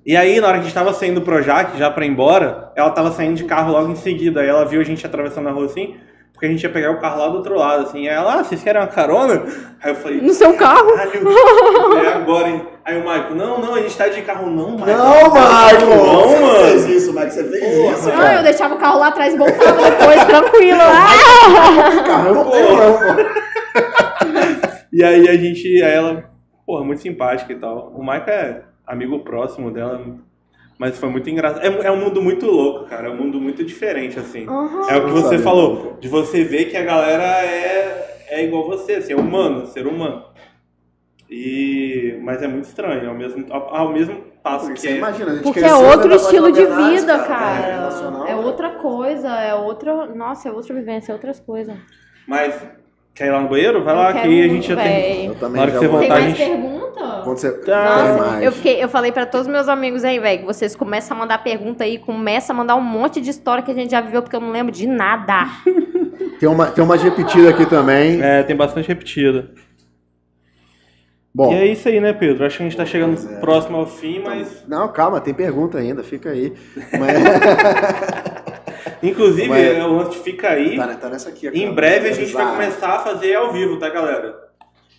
E 0.04 0.16
aí, 0.16 0.40
na 0.40 0.48
hora 0.48 0.56
que 0.56 0.62
a 0.62 0.64
gente 0.64 0.74
tava 0.74 0.92
saindo 0.92 1.20
do 1.20 1.24
Projac, 1.24 1.76
já 1.78 1.90
pra 1.90 2.04
ir 2.04 2.08
embora, 2.10 2.72
ela 2.74 2.90
tava 2.90 3.10
saindo 3.12 3.36
de 3.36 3.44
carro 3.44 3.72
logo 3.72 3.90
em 3.90 3.96
seguida, 3.96 4.40
aí 4.40 4.48
ela 4.48 4.64
viu 4.64 4.80
a 4.80 4.84
gente 4.84 5.04
atravessando 5.06 5.48
a 5.48 5.52
rua 5.52 5.66
assim, 5.66 5.94
porque 6.32 6.46
a 6.46 6.48
gente 6.48 6.62
ia 6.62 6.70
pegar 6.70 6.90
o 6.90 6.98
carro 7.00 7.20
lá 7.20 7.28
do 7.28 7.36
outro 7.36 7.54
lado, 7.54 7.82
assim, 7.84 8.08
aí 8.08 8.14
ela, 8.14 8.34
ah, 8.40 8.44
vocês 8.44 8.62
querem 8.62 8.80
uma 8.80 8.88
carona? 8.88 9.44
Aí 9.82 9.90
eu 9.92 9.94
falei, 9.94 10.20
No 10.20 10.32
seu 10.32 10.54
carro? 10.54 10.88
Caralho, 10.96 11.28
é 12.04 12.12
agora, 12.14 12.48
hein? 12.48 12.66
Aí 12.84 12.96
o 12.96 13.00
Michael, 13.02 13.34
não, 13.36 13.60
não, 13.60 13.74
a 13.74 13.80
gente 13.82 13.96
tá 13.96 14.08
de 14.08 14.22
carro, 14.22 14.50
não, 14.50 14.72
Michael. 14.72 14.98
Não, 14.98 15.24
Michael! 15.32 15.86
Não, 15.88 16.22
Você 16.28 16.40
mano. 16.40 16.58
fez 16.64 16.86
isso, 16.88 17.12
Michael, 17.12 17.30
você 17.30 17.44
fez 17.44 17.76
Porra. 17.76 17.92
isso, 17.92 18.08
eu 18.08 18.16
cara. 18.16 18.42
deixava 18.42 18.74
o 18.74 18.78
carro 18.78 18.98
lá 18.98 19.08
atrás 19.08 19.34
e 19.34 19.36
voltava 19.38 19.82
depois, 19.82 20.24
tranquilo. 20.24 20.80
Ah! 20.80 22.02
Carro 22.06 22.28
eu 22.28 22.34
não 22.34 22.50
tenho, 22.50 22.76
não, 22.76 22.92
pô. 22.94 23.40
E 24.92 25.04
aí 25.04 25.28
a 25.28 25.34
gente, 25.36 25.66
aí 25.82 25.92
ela, 25.94 26.24
porra, 26.66 26.84
muito 26.84 27.00
simpática 27.00 27.52
e 27.52 27.56
tal. 27.56 27.92
O 27.94 28.00
Michael 28.00 28.28
é 28.28 28.62
amigo 28.90 29.20
próximo 29.20 29.70
dela, 29.70 30.04
mas 30.78 30.98
foi 30.98 31.08
muito 31.08 31.28
engraçado. 31.30 31.62
É, 31.64 31.86
é 31.86 31.90
um 31.92 32.00
mundo 32.00 32.20
muito 32.20 32.46
louco, 32.46 32.86
cara, 32.88 33.08
é 33.08 33.10
um 33.10 33.16
mundo 33.16 33.40
muito 33.40 33.62
diferente, 33.64 34.18
assim. 34.18 34.46
Aham. 34.48 34.88
É 34.90 34.96
o 34.98 35.06
que 35.06 35.12
você 35.12 35.38
falou, 35.38 35.96
de 36.00 36.08
você 36.08 36.42
ver 36.44 36.66
que 36.66 36.76
a 36.76 36.82
galera 36.82 37.44
é, 37.44 38.24
é 38.28 38.44
igual 38.44 38.66
você, 38.66 38.94
assim, 38.94 39.12
é 39.12 39.16
humano, 39.16 39.66
ser 39.66 39.86
humano. 39.86 40.24
E, 41.28 42.18
mas 42.22 42.42
é 42.42 42.48
muito 42.48 42.64
estranho, 42.64 43.08
ao 43.08 43.14
mesmo, 43.14 43.44
ao, 43.52 43.74
ao 43.74 43.92
mesmo 43.92 44.16
passo 44.42 44.66
Porque 44.66 44.74
que 44.74 44.80
você 44.80 44.88
é- 44.94 44.96
imagina, 44.98 45.30
a 45.30 45.34
gente 45.34 45.42
Porque 45.44 45.60
é 45.60 45.74
outro 45.74 46.08
voz 46.08 46.22
estilo 46.22 46.50
de 46.50 46.64
vida, 46.66 47.12
É, 47.12 47.24
cara. 47.26 47.66
relacional, 47.76 48.26
É 48.26 48.34
né? 48.34 48.36
outra 48.36 48.70
coisa, 48.70 49.28
é 49.28 49.54
outra. 49.54 50.06
Nossa, 50.06 50.48
é 50.48 50.52
outra 50.52 50.74
vivência, 50.74 51.12
é 51.12 51.14
outras 51.14 51.38
coisas. 51.38 51.76
Mas 52.26 52.60
quer 53.14 53.26
ir 53.26 53.30
lá 53.30 53.40
no 53.40 53.48
banheiro? 53.48 53.82
Vai 53.84 53.94
Eu 53.94 53.98
lá 53.98 54.12
que 54.12 54.18
a 54.18 54.24
muito, 54.24 54.54
gente 54.54 54.68
já 54.68 54.76
tem. 54.76 55.26
Eu 55.26 55.34
também 55.34 55.56
Na 55.56 55.62
hora 55.62 55.70
que 55.70 55.74
já 55.76 55.80
você 55.80 55.88
vou- 55.88 56.00
Tem 56.00 56.08
voltar, 56.08 56.20
a 56.22 56.24
mais 56.24 56.36
gente- 56.38 56.50
pergunta? 56.50 56.80
Quando 57.24 57.38
você 57.38 57.50
Tá. 57.52 57.62
tem 58.04 58.12
Nossa, 58.14 58.30
mais. 58.30 58.42
eu, 58.44 58.52
fiquei, 58.52 58.82
eu 58.82 58.88
falei 58.88 59.12
pra 59.12 59.26
todos 59.26 59.46
os 59.46 59.52
meus 59.52 59.68
amigos 59.68 60.04
aí, 60.04 60.18
velho, 60.18 60.40
que 60.40 60.44
vocês 60.46 60.74
começam 60.76 61.16
a 61.16 61.20
mandar 61.20 61.38
pergunta 61.42 61.84
aí, 61.84 61.98
começa 61.98 62.52
a 62.52 62.56
mandar 62.56 62.76
um 62.76 62.80
monte 62.80 63.20
de 63.20 63.30
história 63.30 63.62
que 63.62 63.70
a 63.70 63.74
gente 63.74 63.90
já 63.90 64.00
viveu, 64.00 64.22
porque 64.22 64.36
eu 64.36 64.40
não 64.40 64.50
lembro 64.50 64.72
de 64.72 64.86
nada. 64.86 65.46
Tem 66.40 66.48
uma, 66.48 66.66
tem 66.68 66.82
uma 66.82 66.96
repetida 66.96 67.50
aqui 67.50 67.66
também. 67.66 68.22
É, 68.22 68.42
tem 68.42 68.56
bastante 68.56 68.88
repetida. 68.88 69.50
Bom, 71.34 71.52
E 71.52 71.56
é 71.56 71.66
isso 71.66 71.86
aí, 71.86 72.00
né, 72.00 72.14
Pedro? 72.14 72.46
Acho 72.46 72.56
que 72.56 72.62
a 72.62 72.66
gente 72.66 72.76
tá 72.78 72.86
chegando 72.86 73.14
Pois 73.14 73.30
é. 73.30 73.40
próximo 73.40 73.76
ao 73.76 73.86
fim, 73.86 74.20
mas. 74.24 74.64
não, 74.66 74.88
calma, 74.88 75.20
tem 75.20 75.34
pergunta 75.34 75.76
ainda, 75.76 76.02
fica 76.02 76.30
aí. 76.30 76.54
Mas, 76.98 77.12
Inclusive, 79.02 79.48
Mas- 79.48 79.64
é, 79.78 79.84
o 79.84 79.92
lance 79.92 80.18
fica 80.20 80.50
aí. 80.50 80.76
tá, 80.76 80.94
tá 80.94 81.08
nessa 81.08 81.28
aqui. 81.28 81.48
Em 81.48 81.72
breve 81.72 82.08
a 82.08 82.12
gente 82.12 82.32
vai 82.32 82.46
começar 82.50 82.94
a 82.94 82.98
fazer 83.00 83.34
ao 83.34 83.52
vivo, 83.52 83.78
tá, 83.78 83.88
galera? 83.88 84.48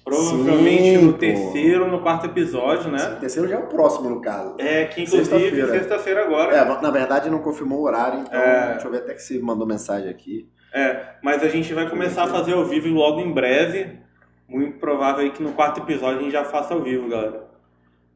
Provavelmente 0.04 0.82
Sim, 0.98 0.98
no 1.06 1.14
terceiro, 1.14 1.88
no 1.88 2.02
quarto 2.02 2.26
episódio, 2.26 2.86
Sim, 2.86 2.92
né? 2.92 3.14
O 3.18 3.20
terceiro 3.20 3.48
já 3.48 3.56
é 3.58 3.60
o 3.60 3.68
próximo, 3.68 4.10
no 4.10 4.20
caso. 4.20 4.56
É, 4.58 4.86
que 4.86 5.04
inclusive 5.04 5.26
Sexta-feira. 5.30 5.68
sexta-feira 5.72 6.24
agora. 6.26 6.56
É, 6.56 6.82
na 6.82 6.90
verdade 6.90 7.30
não 7.30 7.40
confirmou 7.40 7.80
o 7.80 7.84
horário, 7.84 8.20
então 8.22 8.40
É. 8.40 8.72
deixa 8.72 8.88
eu 8.88 8.92
ver 8.92 8.98
até 8.98 9.14
que 9.14 9.22
você 9.22 9.38
mandou 9.40 9.68
mensagem 9.68 10.10
aqui. 10.10 10.50
É, 10.74 11.16
mas 11.22 11.44
a 11.44 11.48
gente 11.50 11.72
vai 11.74 11.88
começar 11.88 12.24
a 12.24 12.28
fazer 12.28 12.54
ao 12.54 12.66
vivo 12.66 12.88
logo 12.90 13.20
em 13.20 13.32
breve. 13.32 14.00
Muito 14.48 14.80
provável 14.80 15.22
aí 15.24 15.30
que 15.30 15.44
no 15.44 15.52
quarto 15.52 15.80
episódio 15.82 16.20
a 16.20 16.22
gente 16.24 16.32
já 16.32 16.44
faça 16.46 16.74
ao 16.74 16.82
vivo, 16.82 17.08
galera. 17.08 17.46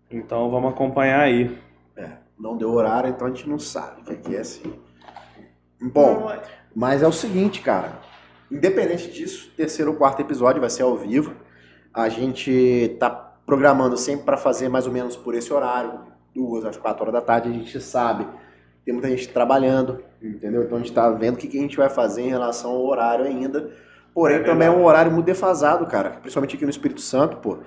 Então 0.10 0.50
vamos 0.50 0.72
acompanhar 0.72 1.20
aí. 1.22 1.56
É, 1.96 2.10
não 2.40 2.58
deu 2.58 2.72
horário, 2.72 3.10
então 3.10 3.28
a 3.28 3.30
gente 3.30 3.48
não 3.48 3.60
sabe, 3.60 4.02
que 4.02 4.12
aqui 4.14 4.36
é 4.36 4.40
assim. 4.40 4.74
Bom, 5.94 6.32
mas 6.76 7.02
é 7.03 7.07
o 7.07 7.12
seguinte, 7.12 7.62
cara. 7.62 7.99
Independente 8.52 9.10
disso, 9.12 9.52
terceiro 9.56 9.91
ou 9.91 9.98
quarto 9.98 10.22
episódio 10.22 10.62
vai 10.62 10.70
ser 10.70 10.84
ao 10.84 10.95
vivo. 10.95 11.34
A 11.94 12.10
gente 12.10 12.95
tá 12.99 13.10
programando 13.10 13.98
sempre 13.98 14.26
para 14.26 14.38
fazer 14.38 14.70
mais 14.70 14.88
ou 14.88 14.94
menos 14.94 15.16
por 15.16 15.34
esse 15.36 15.53
horário, 15.53 15.99
duas 16.34 16.66
às 16.66 16.78
quatro 16.78 17.03
horas 17.03 17.14
da 17.14 17.22
tarde. 17.22 17.49
A 17.49 17.53
gente 17.53 17.80
sabe, 17.80 18.28
tem 18.84 18.94
muita 18.94 19.10
gente 19.10 19.30
trabalhando, 19.30 20.03
entendeu? 20.22 20.64
Então 20.64 20.78
a 20.78 20.82
gente 20.82 20.94
tá 20.94 21.10
vendo 21.10 21.36
o 21.36 21.38
que, 21.38 21.48
que 21.48 21.57
a 21.57 21.62
gente 21.62 21.78
vai 21.78 21.90
fazer 21.90 22.24
em 22.24 22.30
relação 22.30 22.72
ao 22.72 22.86
horário 22.86 23.26
ainda. 23.26 23.72
Porém, 24.14 24.38
É 24.38 24.44
também 24.44 24.68
é 24.68 24.72
um 24.72 24.84
horário 24.84 25.12
muito 25.12 25.26
defasado, 25.26 25.86
cara. 25.86 26.12
Principalmente 26.22 26.56
aqui 26.56 26.66
no 26.66 26.72
Espírito 26.72 27.02
Santo, 27.02 27.38
pô. 27.38 27.57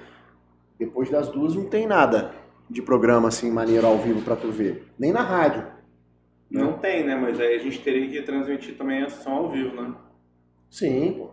Depois 0.79 1.11
das 1.11 1.29
duas 1.29 1.55
não 1.55 1.65
tem 1.65 1.87
nada 1.87 2.31
de 2.71 2.81
programa 2.83 3.29
assim, 3.29 3.51
maneiro 3.51 3.87
ao 3.87 3.99
vivo 3.99 4.23
pra 4.23 4.37
tu 4.37 4.51
ver. 4.51 4.93
Nem 4.99 5.13
na 5.13 5.23
rádio. 5.23 5.65
Não 6.51 6.75
tem, 6.75 7.05
né? 7.05 7.15
Mas 7.15 7.39
aí 7.41 7.57
a 7.57 7.59
gente 7.59 7.81
teria 7.83 8.09
que 8.09 8.23
transmitir 8.23 8.77
também 8.77 9.03
a 9.03 9.09
som 9.11 9.31
ao 9.33 9.49
vivo, 9.51 9.81
né? 9.81 9.95
Sim, 10.71 11.15
pô. 11.19 11.29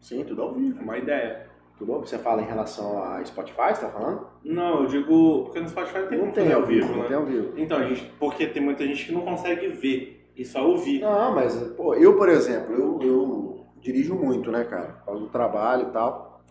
Sim, 0.00 0.24
tudo 0.24 0.42
ao 0.42 0.50
É 0.50 0.54
vivo. 0.54 0.80
uma 0.82 0.98
ideia. 0.98 1.46
Tudo 1.78 1.92
ao 1.92 1.98
vivo. 2.00 2.08
Você 2.10 2.18
fala 2.18 2.42
em 2.42 2.46
relação 2.46 3.02
a 3.02 3.24
Spotify, 3.24 3.74
você 3.74 3.82
tá 3.82 3.88
falando? 3.90 4.26
Não, 4.44 4.82
eu 4.82 4.86
digo. 4.86 5.44
Porque 5.44 5.60
no 5.60 5.68
Spotify 5.68 5.98
não 6.00 6.08
tem 6.08 6.18
Não 6.18 6.30
tem 6.32 6.52
ao 6.52 6.66
vivo, 6.66 6.88
não 6.92 7.02
né? 7.02 7.08
tem 7.08 7.16
ao 7.16 7.24
vivo. 7.24 7.52
Então, 7.56 7.78
a 7.78 7.86
gente. 7.86 8.04
Porque 8.18 8.46
tem 8.46 8.62
muita 8.62 8.84
gente 8.86 9.06
que 9.06 9.12
não 9.12 9.22
consegue 9.22 9.68
ver 9.68 10.26
e 10.36 10.44
só 10.44 10.66
ouvir. 10.66 11.00
Não, 11.00 11.34
mas, 11.34 11.54
pô, 11.76 11.94
eu, 11.94 12.16
por 12.16 12.28
exemplo, 12.28 12.74
eu, 12.74 12.98
eu 13.02 13.66
dirijo 13.80 14.14
muito, 14.14 14.50
né, 14.50 14.64
cara? 14.64 14.92
Por 14.92 15.04
causa 15.04 15.20
do 15.20 15.28
trabalho 15.28 15.88
e 15.88 15.92
tal. 15.92 16.42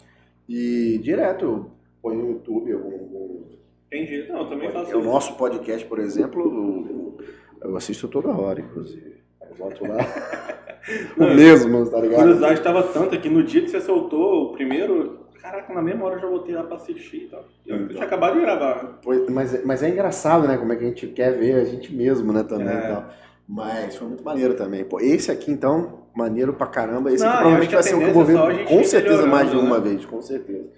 E 0.47 0.97
direto 1.03 1.45
eu 1.45 1.72
ponho 2.01 2.23
no 2.23 2.30
YouTube 2.31 2.72
algum. 2.73 2.91
algum 2.91 3.41
Entendi. 3.88 4.26
Não, 4.30 4.39
eu 4.39 4.49
também 4.49 4.72
faço 4.72 4.91
é 4.91 4.95
o 4.95 5.03
nosso 5.03 5.35
podcast, 5.35 5.85
por 5.85 5.99
exemplo, 5.99 6.41
eu, 6.41 7.18
eu 7.61 7.75
assisto 7.77 8.07
toda 8.07 8.29
hora, 8.29 8.59
inclusive. 8.61 9.15
Eu 9.49 9.55
boto 9.57 9.85
lá. 9.88 9.97
o 11.17 11.19
Não, 11.21 11.35
mesmo, 11.35 11.89
tá 11.89 11.97
A 11.97 12.01
ligado? 12.01 12.19
curiosidade 12.19 12.61
tava 12.61 12.83
tanta 12.83 13.17
que 13.17 13.29
no 13.29 13.43
dia 13.43 13.61
que 13.61 13.69
você 13.69 13.81
soltou 13.81 14.45
o 14.45 14.51
primeiro. 14.53 15.19
Caraca, 15.41 15.73
na 15.73 15.81
mesma 15.81 16.05
hora 16.05 16.15
eu 16.15 16.19
já 16.21 16.27
botei 16.27 16.53
lá 16.55 16.63
pra 16.63 16.75
assistir 16.75 17.23
e 17.23 17.27
tal. 17.27 17.43
Eu 17.65 17.75
Então. 17.77 17.88
tinha 17.89 18.03
acabado 18.03 18.35
de 18.35 18.41
gravar. 18.41 18.99
Pois- 19.03 19.27
Mas, 19.29 19.53
é- 19.55 19.61
mas 19.65 19.81
é 19.83 19.89
engraçado, 19.89 20.47
né? 20.47 20.57
Como 20.57 20.71
é 20.71 20.75
que 20.75 20.83
a 20.83 20.88
gente 20.88 21.07
quer 21.07 21.31
ver 21.38 21.55
a 21.55 21.65
gente 21.65 21.93
mesmo, 21.93 22.31
né? 22.31 22.43
Também 22.43 22.67
É. 22.75 22.77
e 22.79 22.93
tal. 22.93 23.09
Mas 23.47 23.95
foi 23.95 24.07
muito 24.07 24.23
maneiro 24.23 24.53
também. 24.53 24.85
Pô, 24.85 24.99
esse 24.99 25.31
aqui, 25.31 25.51
então, 25.51 26.03
maneiro 26.15 26.53
pra 26.53 26.67
caramba. 26.67 27.11
Esse 27.11 27.23
Não, 27.23 27.29
aqui 27.31 27.39
provavelmente 27.39 27.71
vai 27.71 27.79
a 27.79 27.83
ser 27.83 27.95
o 27.95 27.99
que 27.99 28.03
eu 28.05 28.13
vou 28.13 28.23
ver 28.23 28.35
é 28.38 28.39
a 28.39 28.53
gente 28.53 28.67
com 28.67 28.83
certeza 28.83 29.25
mais 29.27 29.49
de 29.49 29.57
uma 29.57 29.79
né? 29.79 29.89
vez, 29.89 30.05
com 30.05 30.21
certeza. 30.21 30.69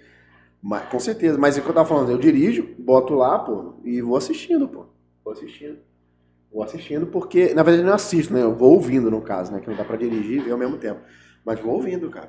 Mas, 0.62 0.88
com 0.88 0.98
certeza. 0.98 1.38
Mas 1.38 1.56
é 1.56 1.60
o 1.60 1.62
que 1.62 1.68
eu 1.70 1.74
tava 1.74 1.88
falando, 1.88 2.10
eu 2.10 2.18
dirijo, 2.18 2.66
boto 2.78 3.14
lá, 3.14 3.38
pô, 3.38 3.74
e 3.84 4.00
vou 4.00 4.16
assistindo, 4.16 4.66
pô. 4.66 4.86
Vou 5.22 5.32
assistindo. 5.34 5.76
Vou 6.54 6.62
assistindo 6.62 7.08
porque, 7.08 7.52
na 7.52 7.64
verdade, 7.64 7.82
eu 7.82 7.88
não 7.88 7.94
assisto, 7.94 8.32
né? 8.32 8.40
Eu 8.40 8.54
vou 8.54 8.74
ouvindo, 8.74 9.10
no 9.10 9.20
caso, 9.20 9.52
né? 9.52 9.58
Que 9.58 9.68
não 9.68 9.76
dá 9.76 9.82
pra 9.84 9.96
dirigir 9.96 10.38
e 10.38 10.44
ver 10.44 10.52
ao 10.52 10.58
mesmo 10.58 10.76
tempo. 10.78 11.00
Mas 11.44 11.58
vou 11.58 11.74
ouvindo, 11.74 12.08
cara. 12.08 12.28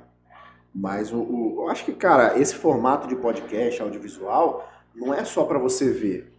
Mas 0.73 1.13
o, 1.13 1.17
o- 1.19 1.55
eu 1.59 1.69
acho 1.69 1.85
que, 1.85 1.93
cara, 1.93 2.37
esse 2.39 2.55
formato 2.55 3.07
de 3.07 3.15
podcast 3.15 3.79
audiovisual 3.83 4.67
não 4.95 5.13
é 5.13 5.23
só 5.23 5.43
pra 5.43 5.59
você 5.59 5.91
ver. 5.91 6.33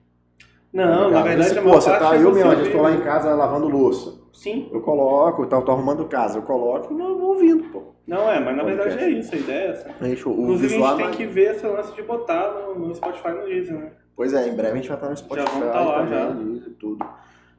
Não, 0.73 1.05
na 1.11 1.19
Cara, 1.19 1.23
verdade 1.29 1.51
esse, 1.51 1.59
a 1.61 1.63
pô, 1.63 1.71
você 1.71 1.91
tá, 1.91 2.17
é 2.17 2.23
eu 2.23 2.33
mesmo, 2.33 2.53
eu 2.53 2.63
estou 2.65 2.83
lá 2.83 2.91
né? 2.91 2.97
em 2.97 3.01
casa 3.03 3.33
lavando 3.35 3.69
louça. 3.69 4.19
Sim. 4.33 4.69
Eu 4.73 4.81
coloco, 4.83 5.47
tá, 5.47 5.63
tô 5.63 5.71
arrumando 5.73 6.05
casa, 6.07 6.39
eu 6.39 6.43
coloco 6.43 6.93
e 6.93 6.97
vou 6.97 7.17
vou 7.19 7.29
ouvindo, 7.35 7.65
pô. 7.71 7.95
Não 8.07 8.31
é, 8.31 8.39
mas 8.41 8.57
na 8.57 8.63
verdade 8.65 8.91
Podcast. 8.91 9.15
é 9.15 9.19
isso, 9.19 9.35
a 9.35 9.39
ideia 9.39 9.59
é 9.59 9.71
essa. 9.71 9.95
Gente, 10.03 10.29
o 10.29 10.33
Inclusive 10.33 10.69
visual 10.69 10.95
a 10.95 10.99
gente 10.99 11.07
tem 11.07 11.17
que 11.17 11.27
ver 11.33 11.55
esse 11.55 11.67
lance 11.67 11.95
de 11.95 12.03
botar 12.03 12.53
no, 12.53 12.79
no 12.89 12.95
Spotify 12.95 13.29
no 13.31 13.45
Deezer, 13.47 13.79
né? 13.79 13.93
Pois 14.15 14.35
é, 14.35 14.49
em 14.49 14.55
breve 14.55 14.73
a 14.73 14.77
gente 14.77 14.89
vai 14.89 14.97
estar 14.99 15.09
no 15.09 15.17
Spotify 15.17 15.49
vamos 15.51 15.73
tá 15.73 15.81
lá, 15.81 16.07
já. 16.07 16.31
e 16.31 16.71
tudo. 16.79 17.07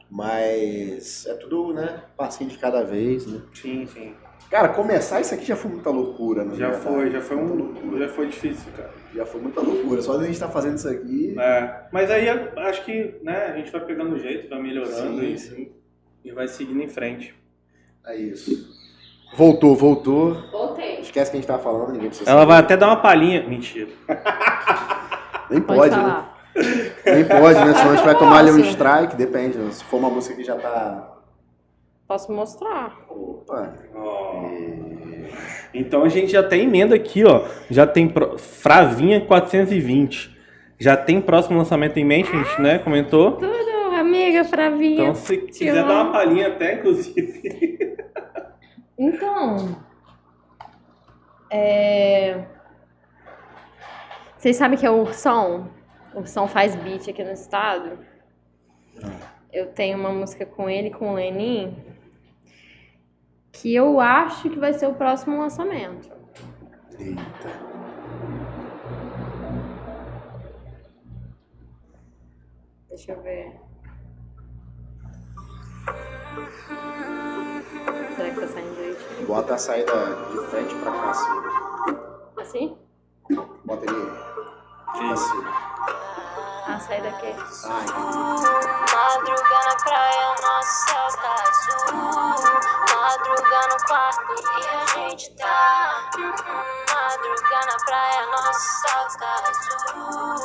Mas 0.09 1.25
é 1.27 1.33
tudo, 1.35 1.73
né, 1.73 2.01
passinho 2.15 2.49
de 2.49 2.57
cada 2.57 2.83
vez, 2.83 3.25
né. 3.27 3.41
Sim, 3.53 3.85
sim. 3.87 4.13
Cara, 4.49 4.69
começar 4.69 5.19
isso 5.19 5.33
aqui 5.33 5.43
já 5.43 5.57
foi 5.57 5.69
muita 5.71 5.89
loucura, 5.89 6.45
né? 6.45 6.55
Já 6.55 6.71
foi, 6.71 7.11
já 7.11 7.19
foi 7.19 7.35
Muita 7.35 7.53
um. 7.53 7.57
loucura. 7.57 8.07
Já 8.07 8.13
foi 8.13 8.27
difícil, 8.27 8.71
cara. 8.77 8.89
Já 9.13 9.25
foi 9.25 9.41
muita 9.41 9.59
loucura. 9.59 10.01
Só 10.01 10.17
a 10.17 10.23
gente 10.23 10.39
tá 10.39 10.47
fazendo 10.47 10.77
isso 10.77 10.87
aqui. 10.87 11.35
É, 11.37 11.81
mas 11.91 12.09
aí 12.09 12.29
acho 12.29 12.85
que 12.85 13.15
né, 13.23 13.47
a 13.47 13.57
gente 13.57 13.69
vai 13.71 13.81
pegando 13.83 14.15
o 14.15 14.19
jeito, 14.19 14.49
vai 14.49 14.61
melhorando 14.61 15.19
Sim, 15.19 15.33
e, 15.33 15.37
sim. 15.37 15.71
e 16.23 16.31
vai 16.31 16.47
seguindo 16.47 16.81
em 16.81 16.87
frente. 16.87 17.35
É 18.05 18.15
isso. 18.15 18.73
Voltou, 19.35 19.75
voltou. 19.75 20.35
Voltei. 20.49 21.01
Esquece 21.01 21.29
que 21.29 21.35
a 21.35 21.39
gente 21.41 21.47
tava 21.47 21.61
falando, 21.61 21.91
ninguém 21.91 22.07
precisa 22.07 22.29
Ela 22.31 22.39
saber. 22.39 22.51
vai 22.53 22.59
até 22.61 22.77
dar 22.77 22.87
uma 22.87 23.01
palhinha. 23.01 23.45
Mentira. 23.45 23.89
Nem 25.49 25.61
Pode, 25.61 25.79
pode, 25.91 25.95
né? 25.97 26.25
Nem 27.05 27.25
pode, 27.25 27.59
né? 27.65 27.73
Senão 27.73 27.91
a 27.91 27.95
gente 27.95 28.05
vai 28.05 28.17
tomar 28.17 28.39
ali 28.39 28.51
um 28.51 28.59
strike, 28.59 29.15
depende. 29.15 29.57
né? 29.57 29.71
Se 29.71 29.83
for 29.83 29.97
uma 29.97 30.09
música 30.09 30.35
que 30.35 30.43
já 30.43 30.55
tá. 30.55 31.13
Posso 32.07 32.31
mostrar. 32.31 32.97
Opa. 33.09 33.73
Então 35.73 36.03
a 36.03 36.09
gente 36.09 36.31
já 36.31 36.41
tem 36.41 36.63
emenda 36.63 36.95
aqui, 36.95 37.23
ó. 37.25 37.43
Já 37.69 37.85
tem 37.85 38.07
pro... 38.07 38.37
Fravinha 38.37 39.21
420. 39.21 40.35
Já 40.79 40.95
tem 40.95 41.19
próximo 41.21 41.57
lançamento 41.57 41.97
em 41.97 42.05
mente, 42.05 42.29
a 42.31 42.37
gente, 42.43 42.61
né? 42.61 42.79
Comentou. 42.79 43.33
Tudo, 43.33 43.95
amiga, 43.95 44.43
Fravinha. 44.43 45.03
Então, 45.03 45.15
se 45.15 45.37
quiser 45.37 45.79
amo. 45.79 45.87
dar 45.87 46.03
uma 46.03 46.11
palhinha 46.11 46.47
até, 46.47 46.75
inclusive. 46.75 47.97
Então, 48.97 49.77
é... 51.51 52.45
Vocês 54.37 54.55
sabem 54.55 54.77
que 54.77 54.85
é 54.85 54.89
o 54.89 55.01
Ursão? 55.01 55.69
O 56.17 56.21
Ursão 56.21 56.47
faz 56.47 56.75
beat 56.75 57.07
aqui 57.07 57.23
no 57.23 57.31
estado. 57.31 57.99
Eu 59.53 59.71
tenho 59.71 59.99
uma 59.99 60.11
música 60.11 60.47
com 60.47 60.67
ele, 60.67 60.89
com 60.89 61.11
o 61.11 61.13
Lenin, 61.13 61.77
que 63.51 63.75
eu 63.75 63.99
acho 63.99 64.49
que 64.49 64.57
vai 64.57 64.73
ser 64.73 64.87
o 64.87 64.95
próximo 64.95 65.37
lançamento. 65.37 66.09
Eita. 66.97 67.23
Deixa 72.89 73.11
eu 73.11 73.21
ver. 73.21 73.53
Será 78.15 78.29
que 78.31 78.39
tá 78.39 78.47
saindo 78.47 78.73
direitinho? 78.73 79.27
Bota 79.27 79.53
a 79.53 79.57
saída 79.59 79.93
de 80.31 80.47
frente 80.47 80.73
pra 80.81 80.91
cá, 80.91 81.11
assim. 81.11 82.41
Assim? 82.41 82.77
Bota 83.65 83.85
ele 83.85 84.46
assim. 85.11 85.43
Ah, 86.67 86.73
a 86.73 86.79
saída 86.79 87.07
aqui. 87.09 87.35
Ai, 87.65 87.85
Madruga 88.93 89.59
na 89.65 89.75
praia, 89.83 90.35
nosso 90.41 90.73
céu 90.85 91.07
tá 91.21 91.33
azul. 91.47 91.95
Madruga 92.95 93.61
no 93.69 93.77
quarto 93.87 94.33
e 94.59 94.67
a 94.67 94.85
gente 94.93 95.35
tá. 95.35 96.09
Madruga 96.93 97.59
na 97.65 97.77
praia, 97.85 98.25
nosso 98.31 98.65
céu 98.81 99.07
tá 99.19 99.33
azul. 99.49 100.35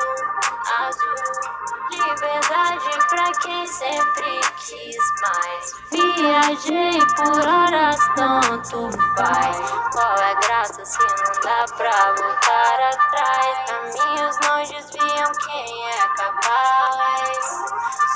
Azul. 0.87 1.63
Liberdade 1.93 2.91
pra 3.11 3.31
quem 3.43 3.67
sempre 3.67 4.41
quis 4.57 4.97
mais. 5.21 5.65
Viajei 5.91 6.99
por 7.17 7.47
horas, 7.47 7.99
tanto 8.17 8.91
faz. 9.17 9.57
Qual 9.93 10.17
é 10.17 10.35
graça 10.37 10.85
se 10.85 10.99
não 10.99 11.33
dá 11.43 11.65
pra 11.77 12.15
voltar 12.15 12.81
atrás? 12.93 13.59
Caminhos 13.69 14.37
não 14.43 14.59
desviam 14.59 15.33
quem 15.47 15.89
é 15.89 16.09
capaz. 16.17 17.63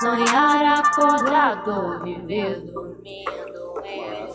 Sonhar 0.01 0.79
acordado, 0.81 2.03
viver 2.05 2.61
dormindo, 2.73 3.83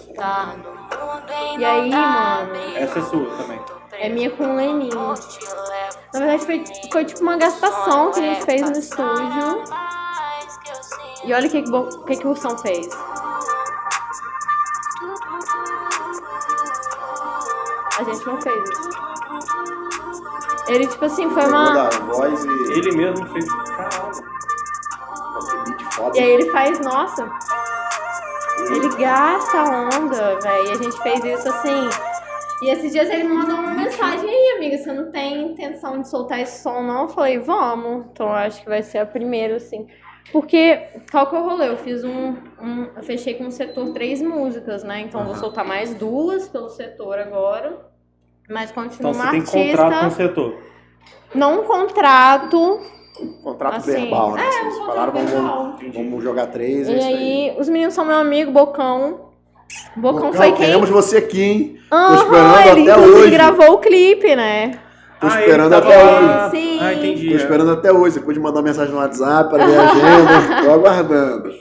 estar 0.10 0.58
no 0.58 0.72
mundo 0.72 1.32
e, 1.32 1.60
E 1.60 1.66
aí, 1.66 1.90
mano? 1.92 2.56
Essa 2.76 3.00
é 3.00 3.02
sua 3.04 3.26
também. 3.38 3.62
É 3.94 4.10
minha 4.10 4.32
com 4.32 4.44
o 4.44 4.56
Leninho. 4.56 5.14
Na 6.14 6.20
verdade, 6.20 6.46
foi, 6.46 6.64
foi 6.92 7.06
tipo 7.06 7.22
uma 7.22 7.38
gastação 7.38 8.12
que 8.12 8.20
a 8.20 8.24
gente 8.24 8.46
fez 8.46 8.62
no 8.62 8.72
estúdio. 8.78 9.64
eu 10.70 10.84
sinto. 10.84 11.26
E 11.26 11.34
olha 11.34 11.48
o 11.48 11.52
que, 11.52 11.62
que, 11.62 11.70
bo- 11.70 11.90
o 11.90 12.06
que, 12.06 12.16
que 12.18 12.28
o 12.28 12.36
som 12.36 12.58
fez. 12.58 12.90
A 18.00 18.04
gente 18.04 18.26
não 18.26 18.42
fez 18.42 18.70
isso. 18.70 19.11
Ele, 20.68 20.88
tipo 20.88 21.04
assim, 21.06 21.30
foi 21.30 21.46
uma. 21.46 21.74
da 21.74 21.90
voz 21.90 22.46
e. 22.46 22.74
Ele 22.74 22.96
mesmo 22.96 23.26
fez. 23.28 23.46
Caralho. 23.46 24.32
E 26.16 26.20
aí 26.20 26.30
ele 26.32 26.50
faz, 26.52 26.80
nossa, 26.80 27.30
ele 28.70 28.90
gasta 28.96 29.58
a 29.58 29.90
onda, 29.96 30.40
velho. 30.40 30.68
E 30.68 30.72
a 30.72 30.76
gente 30.76 30.98
fez 31.02 31.24
isso 31.24 31.50
assim. 31.50 31.90
E 32.64 32.70
esses 32.70 32.92
dias 32.92 33.10
ele 33.10 33.24
me 33.24 33.34
mandou 33.34 33.56
uma 33.56 33.72
mensagem 33.74 34.30
aí, 34.30 34.58
amiga, 34.58 34.78
você 34.78 34.92
não 34.92 35.12
tem 35.12 35.52
intenção 35.52 36.00
de 36.02 36.08
soltar 36.08 36.40
esse 36.42 36.62
som, 36.62 36.82
não? 36.84 37.04
Eu 37.04 37.08
falei, 37.10 37.40
vamos. 37.40 38.06
Então 38.12 38.28
eu 38.28 38.34
acho 38.36 38.62
que 38.62 38.70
vai 38.70 38.84
ser 38.84 39.00
a 39.00 39.06
primeira, 39.06 39.56
assim. 39.56 39.88
Porque, 40.32 40.80
qual 41.12 41.28
que 41.28 41.36
é 41.36 41.40
o 41.40 41.44
rolê? 41.44 41.70
Eu 41.70 41.78
fiz 41.78 42.04
um, 42.04 42.36
um- 42.62 42.88
Eu 42.96 43.04
fechei 43.04 43.34
com 43.34 43.48
o 43.48 43.52
setor 43.52 43.92
três 43.94 44.22
músicas, 44.22 44.84
né? 44.84 45.02
Então 45.02 45.22
eu 45.22 45.26
vou 45.28 45.36
soltar 45.36 45.66
mais 45.66 45.94
duas 45.96 46.48
pelo 46.48 46.70
setor 46.70 47.18
agora. 47.20 47.91
Mas 48.52 48.72
continua 48.72 49.12
Então 49.12 49.14
você 49.14 49.22
uma 49.22 49.32
tem 49.32 49.40
artista. 49.42 49.78
contrato 49.84 50.00
com 50.02 50.08
o 50.08 50.12
setor. 50.12 50.54
Não 51.34 51.62
um 51.62 51.64
contrato. 51.64 52.80
Contrato 53.44 53.76
Assim, 53.76 53.92
verbal, 53.92 54.32
né? 54.34 54.44
é, 54.46 54.52
Vocês 54.52 54.74
um 54.76 54.86
falaram, 54.86 55.12
contrato 55.12 55.32
vamos, 55.34 55.80
verbal. 55.80 55.94
vamos 55.94 56.24
jogar 56.24 56.48
três, 56.48 56.90
é 56.90 56.92
E 56.92 56.98
isso 56.98 57.08
aí. 57.08 57.14
aí, 57.16 57.56
os 57.60 57.70
meninos 57.70 57.94
são 57.94 58.04
meu 58.06 58.16
amigo, 58.16 58.52
Bocão. 58.52 59.30
Bocão, 59.96 60.14
Bocão, 60.28 60.34
foi 60.34 60.48
quem. 60.54 60.66
Queremos 60.66 60.90
você 60.90 61.18
aqui, 61.18 61.42
hein? 61.42 61.78
Aham, 61.92 62.16
esperando 62.16 62.78
ele 62.78 62.92
até 62.92 63.00
hoje. 63.02 63.32
gravou 63.32 63.72
o 63.74 63.78
clipe, 63.78 64.36
né? 64.36 64.72
Tô 65.20 65.28
Ah, 65.28 65.40
esperando 65.40 65.70
tava 65.72 65.86
até 65.88 66.04
lá. 66.04 66.48
hoje. 66.48 66.58
Sim. 66.58 66.80
Ah, 66.82 66.94
entendi. 66.94 67.30
Tô 67.30 67.36
esperando 67.36 67.72
até 67.72 67.92
hoje. 67.94 68.16
Você 68.16 68.22
pode 68.22 68.40
mandar 68.40 68.62
mensagem 68.64 68.92
no 68.94 69.00
WhatsApp 69.00 69.50
para 69.50 69.66
ver 69.66 69.78
a 69.78 69.92
agenda. 69.92 70.62
Tô 70.66 70.72
aguardando. 70.72 71.52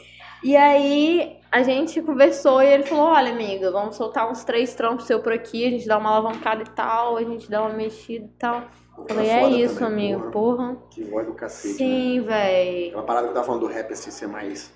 E 0.43 0.57
aí, 0.57 1.33
a 1.51 1.63
gente 1.63 2.01
conversou 2.03 2.63
e 2.63 2.67
ele 2.67 2.85
falou: 2.85 3.07
Olha, 3.07 3.33
amiga, 3.33 3.71
vamos 3.71 3.97
soltar 3.97 4.31
uns 4.31 4.45
três 4.45 4.75
trampos 4.75 5.07
seu 5.07 5.21
por 5.21 5.33
aqui, 5.33 5.67
a 5.67 5.71
gente 5.71 5.87
dá 5.87 5.99
uma 5.99 6.11
alavancada 6.11 6.63
e 6.63 6.71
tal, 6.71 7.17
a 7.17 7.23
gente 7.25 7.51
dá 7.51 7.63
uma 7.63 7.73
mexida 7.73 8.25
e 8.25 8.39
tal. 8.39 8.63
Falei: 9.09 9.27
Tá 9.29 9.33
É 9.37 9.41
foda 9.41 9.57
isso, 9.57 9.79
também, 9.79 10.15
amigo, 10.15 10.31
porra. 10.31 10.77
Que 10.91 11.03
voz 11.05 11.27
do 11.27 11.35
cacete, 11.35 11.73
né? 11.73 11.79
Sim, 11.79 12.21
véi. 12.21 12.89
Aquela 12.89 13.03
parada 13.03 13.27
que 13.27 13.31
eu 13.31 13.35
tava 13.35 13.47
falando 13.47 13.63
do 13.63 13.67
rap 13.67 13.93
assim 13.93 14.11
ser 14.11 14.29
mais 14.29 14.73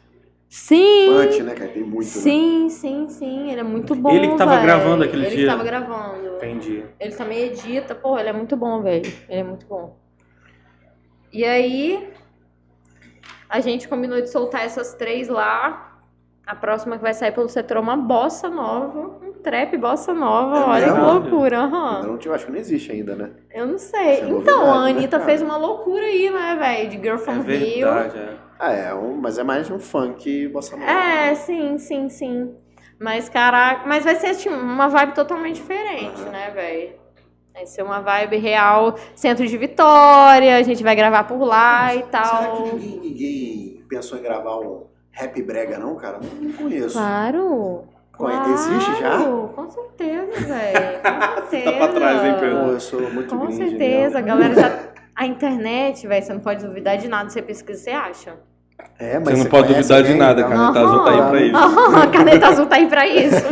Sim. 0.49 1.07
punch, 1.09 1.43
né, 1.43 1.55
cara? 1.55 1.71
Tem 1.71 1.83
muito, 1.83 2.07
né? 2.07 2.23
Sim, 2.23 2.69
sim, 2.69 3.09
sim. 3.09 3.51
Ele 3.51 3.61
é 3.61 3.65
muito 3.65 3.95
bom. 3.95 4.11
Ele 4.11 4.29
que 4.29 4.37
tava 4.37 4.55
véi. 4.55 4.63
gravando 4.63 5.05
aquele 5.05 5.27
ele 5.27 5.37
dia. 5.37 5.45
que 5.45 5.51
tava 5.51 5.65
gravando. 5.65 6.37
Entendi. 6.37 6.85
Ele 6.99 7.15
também 7.15 7.39
edita, 7.41 7.95
pô, 7.95 8.19
ele 8.19 8.29
é 8.29 8.33
muito 8.33 8.57
bom, 8.57 8.81
velho. 8.83 9.05
Ele 9.29 9.41
é 9.41 9.45
muito 9.45 9.67
bom. 9.67 9.97
E 11.33 11.45
aí, 11.45 12.09
a 13.49 13.61
gente 13.61 13.89
combinou 13.89 14.21
de 14.21 14.31
soltar 14.31 14.65
essas 14.65 14.95
três 14.95 15.29
lá. 15.29 15.94
A 16.47 16.55
próxima 16.55 16.97
que 16.97 17.03
vai 17.03 17.15
sair 17.15 17.33
pelo 17.33 17.49
setor 17.49 17.79
é 17.79 17.81
uma 17.81 17.97
bossa 17.97 18.51
nova. 18.51 19.19
Um 19.23 19.33
trap 19.43 19.77
bossa 19.79 20.13
nova. 20.13 20.57
É 20.59 20.65
Olha 20.65 20.93
que 20.93 20.99
loucura. 21.01 21.63
Ainda 21.65 22.07
não 22.07 22.19
tinha, 22.19 22.35
acho 22.35 22.45
que 22.47 22.53
não 22.53 22.59
existe 22.59 22.93
ainda, 22.93 23.17
né? 23.17 23.31
Eu 23.51 23.67
não 23.67 23.79
sei. 23.79 23.99
É 24.01 24.15
então, 24.29 24.31
novidade, 24.31 24.61
a 24.69 24.83
né, 24.85 24.91
Anitta 24.91 25.19
cara? 25.19 25.25
fez 25.25 25.41
uma 25.41 25.57
loucura 25.57 26.03
aí, 26.05 26.31
né, 26.31 26.57
velho? 26.57 26.91
De 26.91 26.97
Girl 26.99 27.15
É 27.15 27.19
from 27.19 27.41
Rio. 27.41 27.87
verdade, 27.87 28.19
é. 28.19 28.37
Ah, 28.59 28.73
é, 28.73 28.95
um, 28.95 29.15
mas 29.17 29.39
é 29.39 29.43
mais 29.43 29.71
um 29.71 29.79
funk 29.79 30.49
bossa 30.49 30.77
nova. 30.77 30.91
É, 30.91 31.35
sim, 31.35 31.79
sim, 31.79 32.09
sim. 32.11 32.55
Mas, 33.01 33.29
caraca, 33.29 33.87
mas 33.87 34.05
vai 34.05 34.15
ser 34.15 34.35
tipo, 34.37 34.55
uma 34.55 34.89
vibe 34.89 35.15
totalmente 35.15 35.57
diferente, 35.57 36.21
Aham. 36.23 36.31
né, 36.31 36.51
velho? 36.51 36.93
Vai 37.55 37.67
ser 37.67 37.83
uma 37.83 38.01
vibe 38.01 38.37
real, 38.37 38.97
centro 39.15 39.47
de 39.47 39.57
Vitória, 39.57 40.57
a 40.57 40.63
gente 40.63 40.83
vai 40.83 40.95
gravar 40.95 41.25
por 41.25 41.43
lá 41.43 41.95
e 41.95 41.99
Será 41.99 42.09
tal. 42.09 42.53
que 42.53 42.63
ninguém, 42.75 43.01
ninguém 43.01 43.85
pensou 43.89 44.19
em 44.19 44.23
gravar 44.23 44.59
um 44.59 44.87
rap 45.15 45.43
brega, 45.43 45.79
não, 45.79 45.95
cara? 45.97 46.19
Não, 46.23 46.49
não 46.49 46.53
conheço. 46.53 46.93
Claro. 46.99 47.85
Claro, 48.13 48.53
existe 48.53 49.01
já? 49.01 49.19
Com 49.19 49.71
certeza, 49.71 50.41
velho. 50.47 51.01
Com 51.03 51.51
certeza. 51.51 51.65
Tá 51.65 51.73
pra 51.79 51.89
trás, 51.89 52.25
hein, 52.25 52.37
Pedro? 52.39 52.59
Eu 52.73 52.81
sou 52.81 53.01
muito 53.11 53.35
Com 53.37 53.47
gringe 53.47 53.69
certeza, 53.71 54.19
a 54.19 54.23
mesmo. 54.23 54.27
galera 54.41 54.55
já. 54.55 54.79
A 55.17 55.27
internet, 55.27 56.09
velho, 56.09 56.25
você 56.27 56.33
não 56.33 56.41
pode 56.41 56.67
duvidar 56.67 56.97
de 56.99 57.07
nada, 57.07 57.31
você 57.31 57.41
pesquisa, 57.41 57.81
você 57.85 57.91
acha. 57.91 58.35
É, 58.99 59.17
mas 59.21 59.29
Você 59.39 59.45
não 59.45 59.51
pode 59.51 59.69
conhece 59.69 59.89
duvidar 59.89 60.03
de 60.13 60.19
nada, 60.19 60.41
então? 60.41 60.51
cara. 60.51 60.73
Caneta 60.73 60.81
azul 60.89 61.05
tá 61.05 61.11
aí 61.13 61.29
pra 61.31 61.41
isso. 61.41 61.97
A 61.97 62.07
caneta 62.09 62.47
azul 62.49 62.67
tá 62.67 62.77
aí 62.77 62.87
pra 62.89 63.07
isso. 63.07 63.45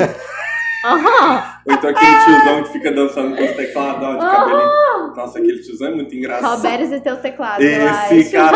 Aham. 0.84 1.42
Ou 1.66 1.72
então 1.74 1.90
aquele 1.90 2.18
tiozão 2.24 2.62
que 2.64 2.68
fica 2.72 2.90
dançando 2.90 3.36
com 3.36 3.44
os 3.44 3.52
tecladão 3.52 4.12
de 4.18 4.18
cabelinho. 4.26 5.14
Nossa, 5.14 5.38
aquele 5.38 5.62
tiozão 5.62 5.88
é 5.88 5.94
muito 5.94 6.16
engraçado. 6.16 6.56
Roberts 6.56 6.90
e 6.92 7.00
teus 7.00 7.20
teclados, 7.20 7.64
eu 7.64 7.70
Esse 8.18 8.36
acho. 8.36 8.52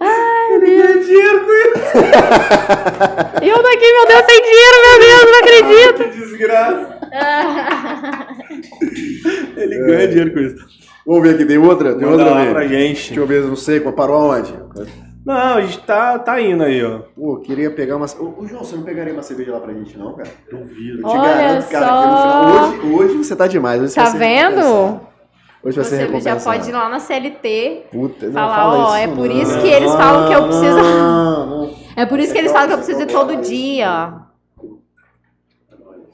Ele 0.00 0.76
ganha 0.76 0.98
dinheiro 1.04 1.44
com 1.44 1.52
isso. 1.52 1.98
E 3.42 3.48
eu 3.48 3.62
daqui, 3.62 3.92
meu 3.92 4.06
Deus, 4.06 4.24
sem 4.28 4.42
dinheiro, 4.42 4.76
meu 4.84 4.98
Deus, 5.00 5.24
não 5.24 5.38
acredito. 5.38 6.04
Que 6.04 6.10
desgraça. 6.20 6.98
Ele 9.56 9.78
ganha 9.78 10.08
dinheiro 10.08 10.32
com 10.32 10.40
isso. 10.40 10.56
Vamos 11.06 11.22
ver 11.22 11.34
aqui, 11.34 11.44
tem 11.46 11.58
outra? 11.58 11.94
Tem 11.94 12.06
Manda 12.06 12.24
outra 12.24 12.44
lá 12.44 12.50
pra 12.52 12.66
gente. 12.66 13.06
Deixa 13.08 13.20
eu 13.20 13.26
ver, 13.26 13.42
não 13.44 13.56
sei, 13.56 13.80
parou 13.80 14.16
aonde? 14.16 14.54
Não, 15.24 15.56
a 15.56 15.60
gente 15.60 15.78
tá, 15.80 16.18
tá 16.18 16.40
indo 16.40 16.62
aí, 16.62 16.82
ó. 16.84 17.00
Pô, 17.14 17.36
queria 17.38 17.70
pegar 17.70 17.96
uma. 17.96 18.06
Ô, 18.18 18.34
ô, 18.42 18.46
João, 18.46 18.64
você 18.64 18.76
não 18.76 18.82
pegaria 18.82 19.12
uma 19.12 19.22
cerveja 19.22 19.52
lá 19.52 19.60
pra 19.60 19.72
gente, 19.74 19.96
não, 19.98 20.14
cara? 20.14 20.28
Duvido. 20.50 21.00
Eu 21.00 21.02
te 21.02 21.06
Olha 21.16 21.22
garanto, 21.22 21.68
cara, 21.68 21.86
que 21.86 21.92
no 21.92 22.16
só. 22.16 22.22
final. 22.30 22.68
Hoje, 22.68 22.80
hoje 22.94 23.14
você 23.24 23.36
tá 23.36 23.46
demais. 23.46 23.82
Hoje 23.82 23.92
você 23.92 24.00
Tá 24.00 24.08
vendo? 24.10 25.00
Hoje 25.62 25.76
vai 25.76 25.84
ser 25.84 25.90
Você 25.90 25.96
já 25.96 26.02
recompensado. 26.06 26.44
pode 26.44 26.70
ir 26.70 26.72
lá 26.72 26.88
na 26.88 27.00
CLT. 27.00 27.86
Puta, 27.90 28.26
não, 28.26 28.32
falar, 28.32 28.54
fala 28.56 28.78
ó, 28.78 28.86
isso, 28.86 28.96
é 28.96 29.08
por 29.08 29.28
não. 29.28 29.36
isso 29.36 29.60
que 29.60 29.66
eles 29.68 29.92
falam 29.94 30.28
que 30.28 30.34
eu 30.34 30.42
preciso- 30.44 30.76
Não, 30.82 31.46
não. 31.46 31.74
É 31.96 32.06
por 32.06 32.18
isso 32.20 32.32
que 32.32 32.38
eles 32.38 32.52
falam 32.52 32.68
que 32.68 32.72
eu 32.74 32.78
preciso 32.78 33.02
ir 33.02 33.06
todo 33.06 33.36
dia. 33.36 34.12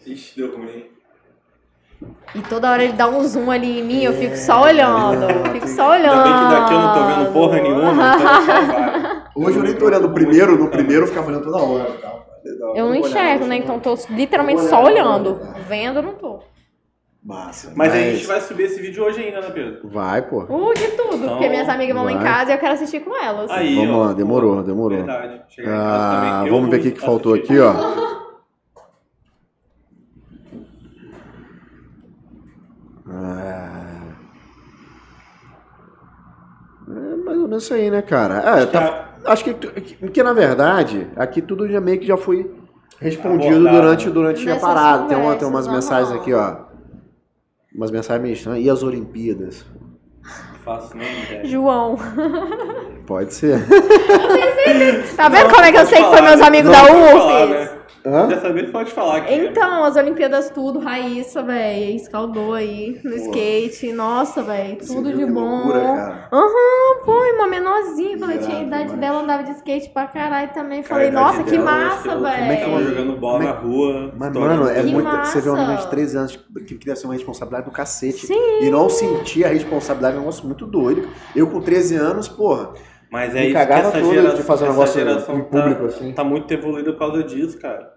Ixi, 0.06 0.36
deu 0.36 0.56
ruim. 0.56 0.84
E 2.34 2.40
toda 2.42 2.70
hora 2.70 2.82
ele 2.84 2.92
dá 2.94 3.06
um 3.08 3.22
zoom 3.24 3.50
ali 3.50 3.80
em 3.80 3.82
mim, 3.84 4.02
eu 4.02 4.12
fico 4.14 4.36
só 4.36 4.62
olhando. 4.64 5.30
Eu 5.30 5.52
fico 5.52 5.68
só 5.68 5.90
olhando. 5.92 6.24
Ainda 6.24 6.24
bem 6.24 6.34
que 6.34 6.54
daqui 6.54 6.74
eu 6.74 6.78
não 6.80 6.94
tô 6.94 7.06
vendo 7.06 7.32
porra 7.32 7.60
nenhuma, 7.60 7.92
então. 7.92 9.24
Hoje 9.46 9.58
eu 9.58 9.62
nem 9.62 9.74
tô 9.74 9.86
olhando 9.86 10.06
o 10.08 10.12
primeiro, 10.12 10.56
no 10.58 10.68
primeiro 10.68 11.04
eu 11.04 11.06
ficava 11.08 11.28
olhando 11.28 11.44
toda 11.44 11.58
hora. 11.58 11.86
Eu 12.74 12.86
não 12.86 12.94
enxergo, 12.94 13.46
né? 13.46 13.56
Então 13.56 13.78
tô 13.78 13.94
literalmente 14.10 14.62
só 14.62 14.82
olhando. 14.82 15.40
Vendo, 15.68 15.98
eu 15.98 16.02
não 16.02 16.14
tô. 16.14 16.40
Massa. 17.24 17.72
Mas 17.74 17.90
a 17.94 17.96
gente 17.96 18.26
vai 18.26 18.38
subir 18.42 18.64
esse 18.64 18.82
vídeo 18.82 19.02
hoje 19.02 19.18
ainda, 19.22 19.40
né, 19.40 19.50
Pedro? 19.50 19.88
Vai, 19.88 20.20
pô. 20.20 20.40
Uh, 20.42 20.74
de 20.74 20.88
tudo. 20.88 21.16
Então, 21.16 21.28
porque 21.30 21.48
minhas 21.48 21.66
amigas 21.70 21.94
vão 21.94 22.04
lá 22.04 22.12
em 22.12 22.18
casa 22.18 22.50
e 22.50 22.54
eu 22.54 22.58
quero 22.58 22.74
assistir 22.74 23.00
com 23.00 23.16
elas. 23.16 23.50
Aí, 23.50 23.74
Vamos 23.76 23.94
ó. 23.96 24.04
lá, 24.06 24.12
demorou, 24.12 24.62
demorou. 24.62 24.98
Verdade. 24.98 25.40
Chegar 25.48 25.68
em 25.70 25.72
casa 25.74 25.94
Ah, 26.04 26.30
também. 26.34 26.46
Eu 26.48 26.54
vamos 26.54 26.70
ver 26.70 26.80
o 26.80 26.82
que, 26.82 26.90
que 26.90 27.00
faltou 27.00 27.32
aqui, 27.32 27.58
ó. 27.58 27.72
Ah. 33.08 34.14
É 36.88 37.16
mais 37.24 37.38
ou 37.38 37.48
menos 37.48 37.64
isso 37.64 37.74
aí, 37.74 37.90
né, 37.90 38.02
cara? 38.02 38.60
É, 38.60 38.66
tá- 38.66 39.08
acho 39.26 39.44
que, 39.44 39.54
que, 39.54 40.08
que, 40.10 40.22
na 40.22 40.32
verdade, 40.32 41.08
aqui 41.16 41.40
tudo 41.40 41.68
já 41.68 41.80
meio 41.80 41.98
que 41.98 42.06
já 42.06 42.16
foi 42.16 42.50
respondido 43.00 43.56
Abordado, 43.56 43.80
durante, 43.82 44.10
durante 44.10 44.50
a 44.50 44.56
parada. 44.56 45.04
Tem, 45.08 45.16
uma, 45.16 45.34
tem 45.36 45.48
umas 45.48 45.66
mensagens 45.66 46.12
aqui, 46.12 46.32
ó. 46.32 46.63
Umas 47.74 47.90
mensagens 47.90 48.22
meio 48.22 48.34
estranhas. 48.34 48.64
E 48.64 48.70
as 48.70 48.82
Olimpíadas? 48.82 49.64
Não 50.22 50.58
faço 50.64 50.96
nem 50.96 51.22
ideia. 51.24 51.44
João. 51.44 51.96
Pode 53.06 53.34
ser. 53.34 53.58
Tá 55.16 55.28
vendo 55.28 55.50
como 55.50 55.62
é 55.64 55.70
que 55.70 55.78
eu 55.78 55.86
sei 55.86 55.98
que 55.98 56.08
foi 56.08 56.16
falar, 56.16 56.28
meus 56.30 56.40
né? 56.40 56.46
amigos 56.46 56.72
Não, 56.72 56.84
da 56.86 56.92
UFES? 56.92 57.12
falar, 57.12 57.46
né? 57.46 57.70
Hã? 58.06 58.26
Dessa 58.26 58.52
vez 58.52 58.70
pode 58.70 58.90
falar 58.92 59.16
aqui. 59.18 59.32
Então, 59.34 59.82
as 59.82 59.96
Olimpíadas 59.96 60.50
tudo, 60.50 60.78
Raíssa, 60.78 61.42
velho, 61.42 61.96
escaldou 61.96 62.52
aí 62.52 63.00
no 63.02 63.10
Pô. 63.12 63.16
skate. 63.16 63.92
Nossa, 63.94 64.42
velho, 64.42 64.76
tudo 64.76 65.10
de 65.10 65.18
que 65.18 65.26
bom. 65.26 65.40
loucura, 65.40 65.80
cara. 65.80 66.28
Aham, 66.30 67.04
pô, 67.06 67.24
e 67.24 67.32
uma 67.32 67.46
menorzinha, 67.46 68.18
quando 68.18 68.32
eu 68.32 68.40
tinha 68.40 68.58
a 68.58 68.62
idade 68.62 68.82
demais. 68.84 69.00
dela, 69.00 69.22
andava 69.22 69.42
de 69.44 69.52
skate 69.52 69.88
pra 69.88 70.06
caralho 70.06 70.52
também. 70.52 70.82
Cara, 70.82 70.94
Falei, 70.94 71.06
a 71.06 71.10
idade 71.10 71.24
nossa, 71.38 71.44
que 71.44 71.50
dela, 71.52 71.64
massa, 71.64 72.08
Como 72.10 72.26
é 72.26 72.36
que 72.36 72.46
velho. 72.46 72.60
tava 72.70 72.82
jogando 72.84 73.16
bola 73.18 73.38
Mas- 73.38 73.46
na 73.48 73.52
rua. 73.54 74.12
Mas, 74.18 74.32
mano, 74.34 74.68
é 74.68 74.82
Que 74.82 74.86
muito. 74.90 75.08
Você 75.26 75.40
vê 75.40 75.48
uma 75.48 75.56
menina 75.56 75.74
de 75.76 75.80
massa. 75.84 75.88
13 75.90 76.16
anos 76.18 76.36
que 76.66 76.74
queria 76.76 76.96
ser 76.96 77.06
uma 77.06 77.14
responsabilidade 77.14 77.64
do 77.64 77.72
cacete. 77.72 78.26
Sim. 78.26 78.58
E 78.60 78.68
não 78.70 78.90
sentir 78.90 79.46
a 79.46 79.48
responsabilidade 79.48 80.14
é 80.14 80.18
um 80.18 80.20
negócio 80.20 80.44
muito 80.46 80.66
doido. 80.66 81.08
Eu 81.34 81.46
com 81.46 81.58
13 81.60 81.96
anos, 81.96 82.28
porra, 82.28 82.74
Mas 83.10 83.30
é 83.34 83.40
me 83.40 83.46
isso 83.46 83.52
que 83.52 83.58
essa 83.72 83.92
geração, 84.04 84.34
de 84.36 84.42
fazer 84.42 84.64
um 84.64 84.68
negócio 84.70 85.00
geração 85.00 85.36
em 85.38 85.42
tá, 85.44 85.48
público 85.48 85.84
assim. 85.86 86.12
tá 86.12 86.22
muito 86.24 86.52
evoluída 86.52 86.92
por 86.92 86.98
causa 86.98 87.22
disso, 87.22 87.58
cara. 87.58 87.93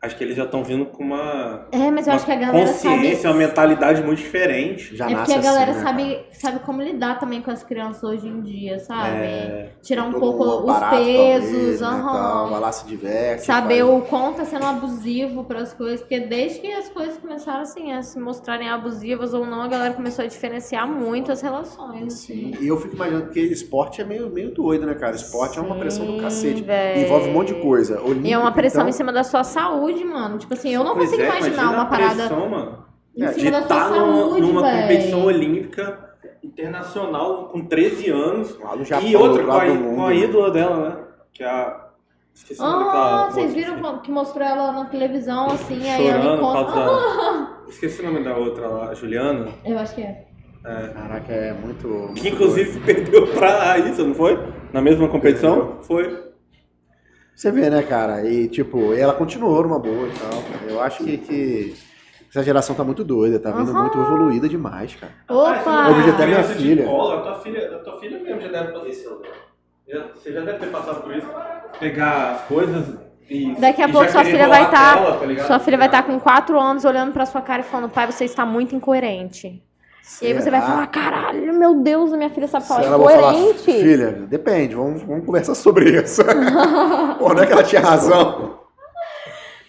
Acho 0.00 0.16
que 0.16 0.22
eles 0.22 0.36
já 0.36 0.44
estão 0.44 0.62
vindo 0.62 0.86
com 0.86 1.02
uma, 1.02 1.66
É, 1.72 1.90
mas 1.90 2.06
eu 2.06 2.12
uma 2.12 2.16
acho 2.16 2.24
que 2.24 2.30
a 2.30 2.36
galera 2.36 2.66
consciência, 2.66 3.22
sabe. 3.22 3.34
uma 3.34 3.34
mentalidade 3.34 4.00
muito 4.02 4.18
diferente. 4.18 4.96
Já 4.96 5.06
É 5.06 5.10
nasce 5.10 5.24
porque 5.24 5.32
a 5.32 5.42
galera 5.42 5.70
assim, 5.72 5.80
né, 5.80 5.86
sabe, 5.86 6.26
sabe 6.32 6.58
como 6.60 6.80
lidar 6.82 7.18
também 7.18 7.42
com 7.42 7.50
as 7.50 7.64
crianças 7.64 8.02
hoje 8.04 8.28
em 8.28 8.40
dia, 8.40 8.78
sabe? 8.78 9.26
É, 9.26 9.70
Tirar 9.82 10.04
um 10.04 10.12
pouco 10.12 10.44
os 10.44 10.64
barato, 10.66 10.96
pesos, 10.96 11.50
talvez, 11.50 11.80
né, 11.80 11.86
aham. 11.88 12.12
tal, 12.12 12.50
Vai 12.50 12.60
lá, 12.60 12.70
se 12.72 12.86
diverte. 12.86 13.42
Saber 13.44 13.84
faz- 13.84 13.90
o 13.90 14.02
quão 14.02 14.34
tá 14.34 14.44
sendo 14.44 14.66
abusivo 14.66 15.44
pras 15.44 15.74
coisas, 15.74 16.00
porque 16.00 16.20
desde 16.20 16.60
que 16.60 16.72
as 16.72 16.88
coisas 16.88 17.18
começaram 17.18 17.62
assim 17.62 17.92
a 17.92 18.02
se 18.02 18.18
mostrarem 18.20 18.68
abusivas 18.68 19.34
ou 19.34 19.44
não, 19.44 19.62
a 19.62 19.68
galera 19.68 19.94
começou 19.94 20.24
a 20.24 20.28
diferenciar 20.28 20.86
muito 20.88 21.32
as 21.32 21.40
relações. 21.40 22.12
Sim, 22.12 22.52
e 22.60 22.66
eu 22.68 22.76
fico 22.76 22.94
imaginando 22.94 23.30
que 23.30 23.40
esporte 23.40 24.00
é 24.00 24.04
meio, 24.04 24.28
meio 24.30 24.52
doido, 24.52 24.86
né, 24.86 24.94
cara? 24.94 25.14
Esporte 25.16 25.58
é 25.58 25.62
uma 25.62 25.74
pressão 25.76 26.06
do 26.06 26.12
Sim, 26.12 26.18
cacete. 26.18 26.62
véi. 26.62 27.02
Envolve 27.02 27.28
um 27.28 27.32
monte 27.32 27.48
de 27.54 27.60
coisa. 27.60 28.00
E 28.24 28.32
é 28.32 28.38
uma 28.38 28.52
pressão 28.52 28.82
então, 28.82 28.88
em 28.88 28.92
cima 28.92 29.12
da 29.12 29.24
sua 29.24 29.44
saúde, 29.44 29.87
mano. 30.04 30.38
Tipo 30.38 30.54
assim, 30.54 30.70
eu 30.74 30.84
não 30.84 30.94
Pois 30.94 31.10
consigo 31.10 31.22
é, 31.22 31.26
imaginar 31.26 31.54
imagina 31.56 31.72
uma 31.82 31.86
parada 31.86 32.14
pressão, 32.14 32.48
mano. 32.48 32.84
em 33.16 33.24
É, 33.24 33.28
cima 33.32 33.44
de 33.44 33.50
da 33.50 33.56
sua 33.58 33.62
estar 33.62 33.90
numa, 33.90 34.16
saúde, 34.22 34.40
numa 34.40 34.62
véi. 34.62 34.82
competição 34.82 35.24
olímpica 35.24 36.08
internacional 36.42 37.48
com 37.48 37.64
13 37.66 38.10
anos. 38.10 38.58
Lá 38.60 38.74
do 38.76 38.84
Japão, 38.84 39.08
e 39.08 39.16
outra, 39.16 39.44
com 39.44 39.52
a, 39.52 39.66
com 39.66 40.06
a 40.06 40.08
né? 40.10 40.16
ídola 40.16 40.50
dela, 40.50 40.88
né? 40.88 40.96
Que 41.32 41.42
é 41.44 41.48
a. 41.48 41.84
Esqueci 42.34 42.60
Ah, 42.62 43.26
vocês 43.30 43.46
outra, 43.48 43.60
viram 43.60 43.88
assim. 43.90 43.98
que 44.02 44.10
mostrou 44.12 44.46
ela 44.46 44.70
na 44.72 44.84
televisão, 44.84 45.46
assim, 45.46 45.88
aí 45.90 46.06
ela 46.06 46.22
Chorando 46.22 46.42
encontra. 46.42 46.84
da. 46.84 47.48
Esqueci 47.68 48.00
o 48.00 48.04
nome 48.06 48.24
da 48.24 48.36
outra 48.36 48.68
lá, 48.68 48.94
Juliana. 48.94 49.48
Eu 49.64 49.78
acho 49.78 49.94
que 49.94 50.02
é. 50.02 50.24
Caraca, 50.62 51.32
é 51.32 51.52
muito. 51.54 51.88
muito 51.88 52.14
Que 52.14 52.28
inclusive 52.28 52.80
perdeu 52.80 53.26
pra 53.28 53.64
Raíssa, 53.70 54.04
não 54.04 54.14
foi? 54.14 54.38
Na 54.72 54.80
mesma 54.80 55.08
competição? 55.08 55.78
Foi. 55.82 56.27
Você 57.38 57.52
vê, 57.52 57.70
né, 57.70 57.84
cara? 57.84 58.28
E, 58.28 58.48
tipo, 58.48 58.92
ela 58.92 59.14
continuou 59.14 59.62
numa 59.62 59.78
boa 59.78 60.08
e 60.08 60.10
tal. 60.10 60.42
Eu 60.68 60.80
acho 60.82 61.04
que, 61.04 61.18
que 61.18 61.72
essa 62.28 62.42
geração 62.42 62.74
tá 62.74 62.82
muito 62.82 63.04
doida, 63.04 63.38
tá 63.38 63.52
vindo 63.52 63.70
Aham. 63.70 63.82
muito 63.82 63.96
evoluída 63.96 64.48
demais, 64.48 64.96
cara. 64.96 65.12
Opa! 65.28 65.86
Eu 65.88 65.94
vejo 65.94 66.10
até 66.10 66.26
minha 66.26 66.42
filha. 66.42 66.84
Cola, 66.84 67.20
a 67.20 67.22
tua 67.22 67.38
filha. 67.38 67.76
A 67.76 67.78
tua 67.78 68.00
filha 68.00 68.18
mesmo 68.18 68.40
já 68.40 68.48
deve 68.48 68.72
fazer 68.72 68.90
isso. 68.90 69.22
Você 70.14 70.32
já 70.32 70.40
deve 70.40 70.58
ter 70.58 70.66
passado 70.66 71.00
por 71.00 71.14
isso. 71.16 71.28
Pegar 71.78 72.32
as 72.32 72.40
coisas 72.48 72.98
e. 73.30 73.54
Daqui 73.54 73.82
a 73.82 73.88
e 73.88 73.92
pouco 73.92 74.06
já 74.06 74.12
sua 74.14 74.24
querer 74.24 74.36
filha 74.36 74.48
vai 74.48 74.64
estar. 74.64 75.18
tá 75.20 75.24
ligado? 75.24 75.46
sua 75.46 75.58
filha 75.60 75.78
vai 75.78 75.86
estar 75.86 76.02
com 76.02 76.18
4 76.18 76.58
anos 76.58 76.84
olhando 76.84 77.12
pra 77.12 77.24
sua 77.24 77.40
cara 77.40 77.60
e 77.60 77.64
falando, 77.64 77.88
pai, 77.88 78.10
você 78.10 78.24
está 78.24 78.44
muito 78.44 78.74
incoerente. 78.74 79.62
E 80.22 80.26
aí 80.26 80.34
você 80.34 80.50
vai 80.50 80.60
Será? 80.60 80.72
falar, 80.72 80.86
caralho, 80.88 81.52
meu 81.54 81.74
Deus, 81.82 82.12
a 82.12 82.16
minha 82.16 82.30
filha 82.30 82.48
sabe 82.48 82.66
falar 82.66 82.80
Se 82.82 82.86
ela 82.88 82.98
vai 82.98 83.14
falar, 83.16 83.34
incoerente. 83.34 83.62
filha, 83.64 84.10
depende, 84.12 84.74
vamos, 84.74 85.02
vamos 85.02 85.24
conversar 85.26 85.54
sobre 85.54 85.90
isso. 86.00 86.22
Pô, 87.18 87.34
não 87.34 87.42
é 87.42 87.46
que 87.46 87.52
ela 87.52 87.62
tinha 87.62 87.80
razão. 87.80 88.58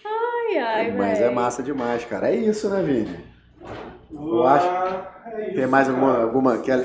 Ai, 0.04 0.58
ai, 0.58 0.90
Mas 0.96 1.18
véi. 1.18 1.28
é 1.28 1.30
massa 1.30 1.62
demais, 1.62 2.04
cara. 2.04 2.30
É 2.30 2.34
isso, 2.36 2.68
né, 2.70 2.82
Vini? 2.82 3.16
Eu 4.12 4.46
acho- 4.46 4.66
É 5.26 5.46
isso, 5.46 5.54
Tem 5.54 5.66
mais 5.66 5.88
alguma. 5.88 6.12
cara. 6.12 6.22
alguma 6.24 6.58
que 6.58 6.70
ela- 6.70 6.84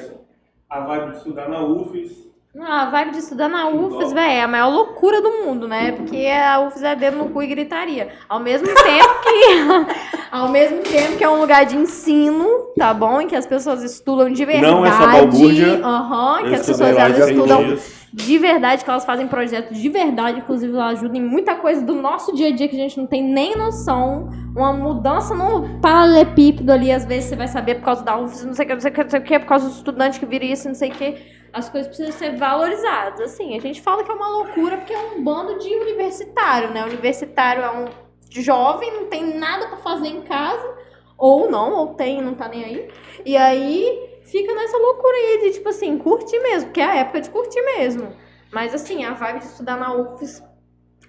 A 0.70 0.80
vibe 0.82 1.12
de 1.12 1.18
estudar 1.18 1.50
na 1.50 1.62
UFES. 1.66 2.25
Ah, 2.58 2.84
a 2.84 2.90
vibe 2.90 3.12
de 3.12 3.18
estudar 3.18 3.50
na 3.50 3.68
UFES, 3.68 4.14
velho, 4.14 4.32
é 4.32 4.42
a 4.42 4.48
maior 4.48 4.70
loucura 4.70 5.22
do 5.22 5.30
mundo, 5.44 5.68
né? 5.68 5.92
Porque 5.92 6.26
a 6.28 6.62
UFES 6.62 6.84
é 6.84 6.96
dedo 6.96 7.18
no 7.18 7.30
cu 7.30 7.44
e 7.44 7.48
gritaria. 7.48 8.10
Ao 8.30 8.40
mesmo 8.40 8.68
tempo 8.74 9.14
que. 9.24 10.16
ao 10.32 10.48
mesmo 10.48 10.82
tempo 10.82 11.18
que 11.18 11.24
é 11.24 11.30
um 11.30 11.40
lugar 11.42 11.66
de 11.66 11.76
ensino, 11.76 12.48
tá 12.78 12.94
bom? 12.94 13.20
Em 13.20 13.28
que 13.28 13.36
as 13.36 13.46
pessoas 13.46 13.84
estudam 13.84 14.32
de 14.32 14.46
verdade. 14.46 14.74
Não 14.74 14.86
essa 14.86 15.06
balbúrdia. 15.06 15.82
Aham, 15.84 16.44
que 16.44 16.56
as 16.56 16.66
pessoas 16.66 16.98
elas 16.98 17.30
estudam 17.30 17.78
de 18.16 18.38
verdade, 18.38 18.86
que 18.86 18.90
elas 18.90 19.04
fazem 19.04 19.28
projetos 19.28 19.78
de 19.78 19.90
verdade, 19.90 20.40
inclusive 20.40 20.72
elas 20.72 21.00
ajudam 21.00 21.18
em 21.18 21.26
muita 21.26 21.56
coisa 21.56 21.82
do 21.82 21.94
nosso 21.94 22.34
dia 22.34 22.48
a 22.48 22.52
dia 22.52 22.70
que 22.70 22.76
a 22.78 22.80
gente 22.80 22.98
não 22.98 23.06
tem 23.06 23.22
nem 23.22 23.58
noção. 23.58 24.30
Uma 24.56 24.72
mudança 24.72 25.36
no 25.36 25.82
paralelepípedo 25.82 26.72
ali, 26.72 26.90
às 26.94 27.04
vezes 27.04 27.26
você 27.26 27.36
vai 27.36 27.50
saber 27.50 27.76
por 27.76 27.84
causa 27.84 28.06
da 28.06 28.18
UFES, 28.18 28.46
não 28.46 28.54
sei 28.54 28.64
o 28.64 28.68
que, 28.70 28.74
não 28.74 28.80
sei 28.80 28.92
o 28.92 28.94
que, 28.94 29.04
não 29.04 29.10
sei 29.10 29.20
o 29.20 29.24
que, 29.24 29.40
por 29.40 29.46
causa 29.46 29.68
do 29.68 29.74
estudante 29.74 30.18
que 30.18 30.26
vira 30.26 30.46
isso, 30.46 30.66
não 30.70 30.76
sei 30.76 30.92
o 30.92 30.94
que. 30.94 31.18
As 31.54 31.70
coisas 31.70 31.88
precisam 31.88 32.12
ser 32.12 32.36
valorizadas. 32.36 33.22
Assim, 33.22 33.56
a 33.56 33.62
gente 33.62 33.82
fala 33.82 34.04
que 34.04 34.12
é 34.12 34.14
uma 34.14 34.28
loucura 34.28 34.78
porque 34.78 34.94
é 34.94 35.00
um 35.00 35.24
bando 35.24 35.58
de 35.60 35.74
universitário, 35.76 36.72
né? 36.72 36.84
Universitário 36.84 37.64
é 37.64 37.72
um 37.72 37.86
jovem, 38.30 38.92
não 38.92 39.06
tem 39.06 39.38
nada 39.38 39.68
pra 39.68 39.78
fazer 39.78 40.08
em 40.08 40.22
casa, 40.22 40.76
ou 41.18 41.50
não, 41.50 41.74
ou 41.74 41.94
tem, 41.94 42.22
não 42.22 42.36
tá 42.36 42.48
nem 42.48 42.64
aí. 42.64 42.92
E 43.26 43.38
aí 43.38 44.20
fica 44.24 44.54
nessa 44.54 44.78
loucura 44.78 45.16
aí 45.16 45.40
de, 45.44 45.54
tipo 45.54 45.70
assim, 45.70 45.98
curtir 45.98 46.40
mesmo, 46.40 46.68
porque 46.68 46.82
é 46.82 46.86
a 46.86 46.96
época 46.98 47.22
de 47.22 47.30
curtir 47.30 47.62
mesmo. 47.62 48.14
Mas 48.52 48.74
assim, 48.74 49.04
a 49.06 49.14
vibe 49.14 49.40
de 49.40 49.46
estudar 49.46 49.78
na 49.78 49.94
UFES 49.94 50.44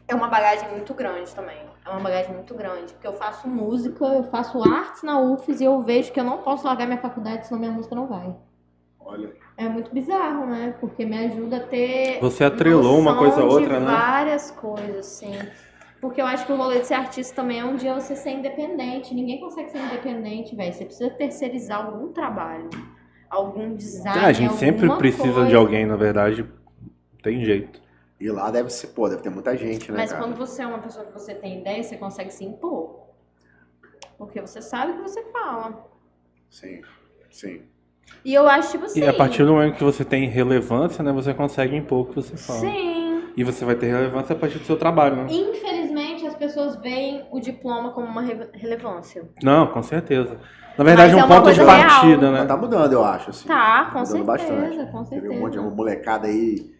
é 0.08 0.14
uma 0.14 0.28
bagagem 0.28 0.68
muito 0.70 0.94
grande 0.94 1.34
também. 1.34 1.58
É 1.84 1.90
uma 1.90 2.00
bagagem 2.00 2.34
muito 2.34 2.54
grande. 2.54 2.92
Porque 2.92 3.06
eu 3.06 3.14
faço 3.14 3.48
música, 3.48 4.04
eu 4.04 4.24
faço 4.24 4.60
artes 4.62 5.02
na 5.02 5.20
UFES 5.20 5.60
e 5.60 5.64
eu 5.64 5.80
vejo 5.80 6.12
que 6.12 6.18
eu 6.18 6.24
não 6.24 6.38
posso 6.38 6.66
largar 6.66 6.86
minha 6.86 7.00
faculdade, 7.00 7.46
senão 7.46 7.60
minha 7.60 7.72
música 7.72 7.94
não 7.94 8.06
vai. 8.06 8.34
Olha. 9.00 9.45
É 9.56 9.68
muito 9.68 9.92
bizarro, 9.92 10.46
né? 10.46 10.74
Porque 10.80 11.06
me 11.06 11.16
ajuda 11.16 11.56
a 11.56 11.60
ter. 11.60 12.20
Você 12.20 12.44
atrelou 12.44 12.98
uma 12.98 13.16
coisa 13.16 13.40
a 13.40 13.44
outra, 13.44 13.80
de 13.80 13.86
né? 13.86 13.90
Várias 13.90 14.50
coisas, 14.50 15.06
sim. 15.06 15.32
Porque 16.00 16.20
eu 16.20 16.26
acho 16.26 16.44
que 16.44 16.52
o 16.52 16.56
rolê 16.56 16.80
de 16.80 16.86
ser 16.86 16.94
artista 16.94 17.34
também 17.34 17.60
é 17.60 17.64
um 17.64 17.74
dia 17.74 17.94
você 17.94 18.14
ser 18.14 18.30
independente. 18.30 19.14
Ninguém 19.14 19.40
consegue 19.40 19.70
ser 19.70 19.78
independente, 19.78 20.54
velho. 20.54 20.72
Você 20.72 20.84
precisa 20.84 21.10
terceirizar 21.10 21.86
algum 21.86 22.12
trabalho, 22.12 22.68
algum 23.30 23.74
design. 23.74 24.18
Ah, 24.18 24.26
a 24.26 24.32
gente 24.32 24.54
sempre 24.54 24.94
precisa 24.98 25.32
coisa. 25.32 25.48
de 25.48 25.56
alguém, 25.56 25.86
na 25.86 25.96
verdade. 25.96 26.46
Tem 27.22 27.42
jeito. 27.42 27.80
E 28.20 28.30
lá 28.30 28.50
deve 28.50 28.70
ser, 28.70 28.88
pô, 28.88 29.08
deve 29.08 29.22
ter 29.22 29.30
muita 29.30 29.56
gente, 29.56 29.90
né, 29.90 29.98
Mas 29.98 30.10
cara? 30.10 30.22
quando 30.22 30.36
você 30.36 30.62
é 30.62 30.66
uma 30.66 30.78
pessoa 30.78 31.04
que 31.04 31.12
você 31.12 31.34
tem 31.34 31.60
ideia, 31.60 31.82
você 31.82 31.96
consegue 31.96 32.30
se 32.30 32.44
impor. 32.44 33.06
Porque 34.16 34.40
você 34.40 34.62
sabe 34.62 34.92
o 34.92 34.96
que 34.96 35.02
você 35.02 35.22
fala. 35.32 35.86
Sim, 36.50 36.82
sim. 37.30 37.62
E 38.24 38.34
eu 38.34 38.48
acho, 38.48 38.72
tipo 38.72 38.84
assim. 38.86 39.00
E 39.00 39.06
a 39.06 39.12
partir 39.12 39.44
do 39.44 39.52
momento 39.52 39.76
que 39.76 39.84
você 39.84 40.04
tem 40.04 40.28
relevância, 40.28 41.02
né, 41.02 41.12
você 41.12 41.32
consegue 41.32 41.76
impor 41.76 42.00
o 42.00 42.04
que 42.06 42.14
você 42.16 42.36
fala. 42.36 42.60
Sim. 42.60 43.22
E 43.36 43.44
você 43.44 43.64
vai 43.64 43.74
ter 43.74 43.86
relevância 43.86 44.34
a 44.34 44.38
partir 44.38 44.58
do 44.58 44.64
seu 44.64 44.76
trabalho, 44.76 45.16
né? 45.16 45.26
Infelizmente, 45.30 46.26
as 46.26 46.34
pessoas 46.34 46.76
veem 46.76 47.24
o 47.30 47.38
diploma 47.38 47.90
como 47.92 48.06
uma 48.06 48.22
re- 48.22 48.48
relevância. 48.54 49.28
Não, 49.42 49.66
com 49.66 49.82
certeza. 49.82 50.38
Na 50.78 50.84
verdade, 50.84 51.12
Mas 51.12 51.18
é 51.18 51.20
é 51.20 51.24
um 51.24 51.26
uma 51.26 51.36
ponto 51.36 51.50
de 51.52 51.56
coisa 51.60 51.72
real. 51.72 51.88
partida, 51.88 52.30
Mas 52.30 52.40
né? 52.40 52.46
tá 52.46 52.56
mudando, 52.56 52.92
eu 52.92 53.04
acho, 53.04 53.30
assim. 53.30 53.46
Tá, 53.48 53.90
com 53.92 53.98
mudando 54.00 54.06
certeza, 54.06 54.24
bastante. 54.24 54.92
com 54.92 55.04
Teve 55.04 55.28
um 55.28 55.32
monte 55.40 55.52
de 55.52 55.54
certeza. 55.58 55.74
molecada 55.76 56.26
aí, 56.26 56.70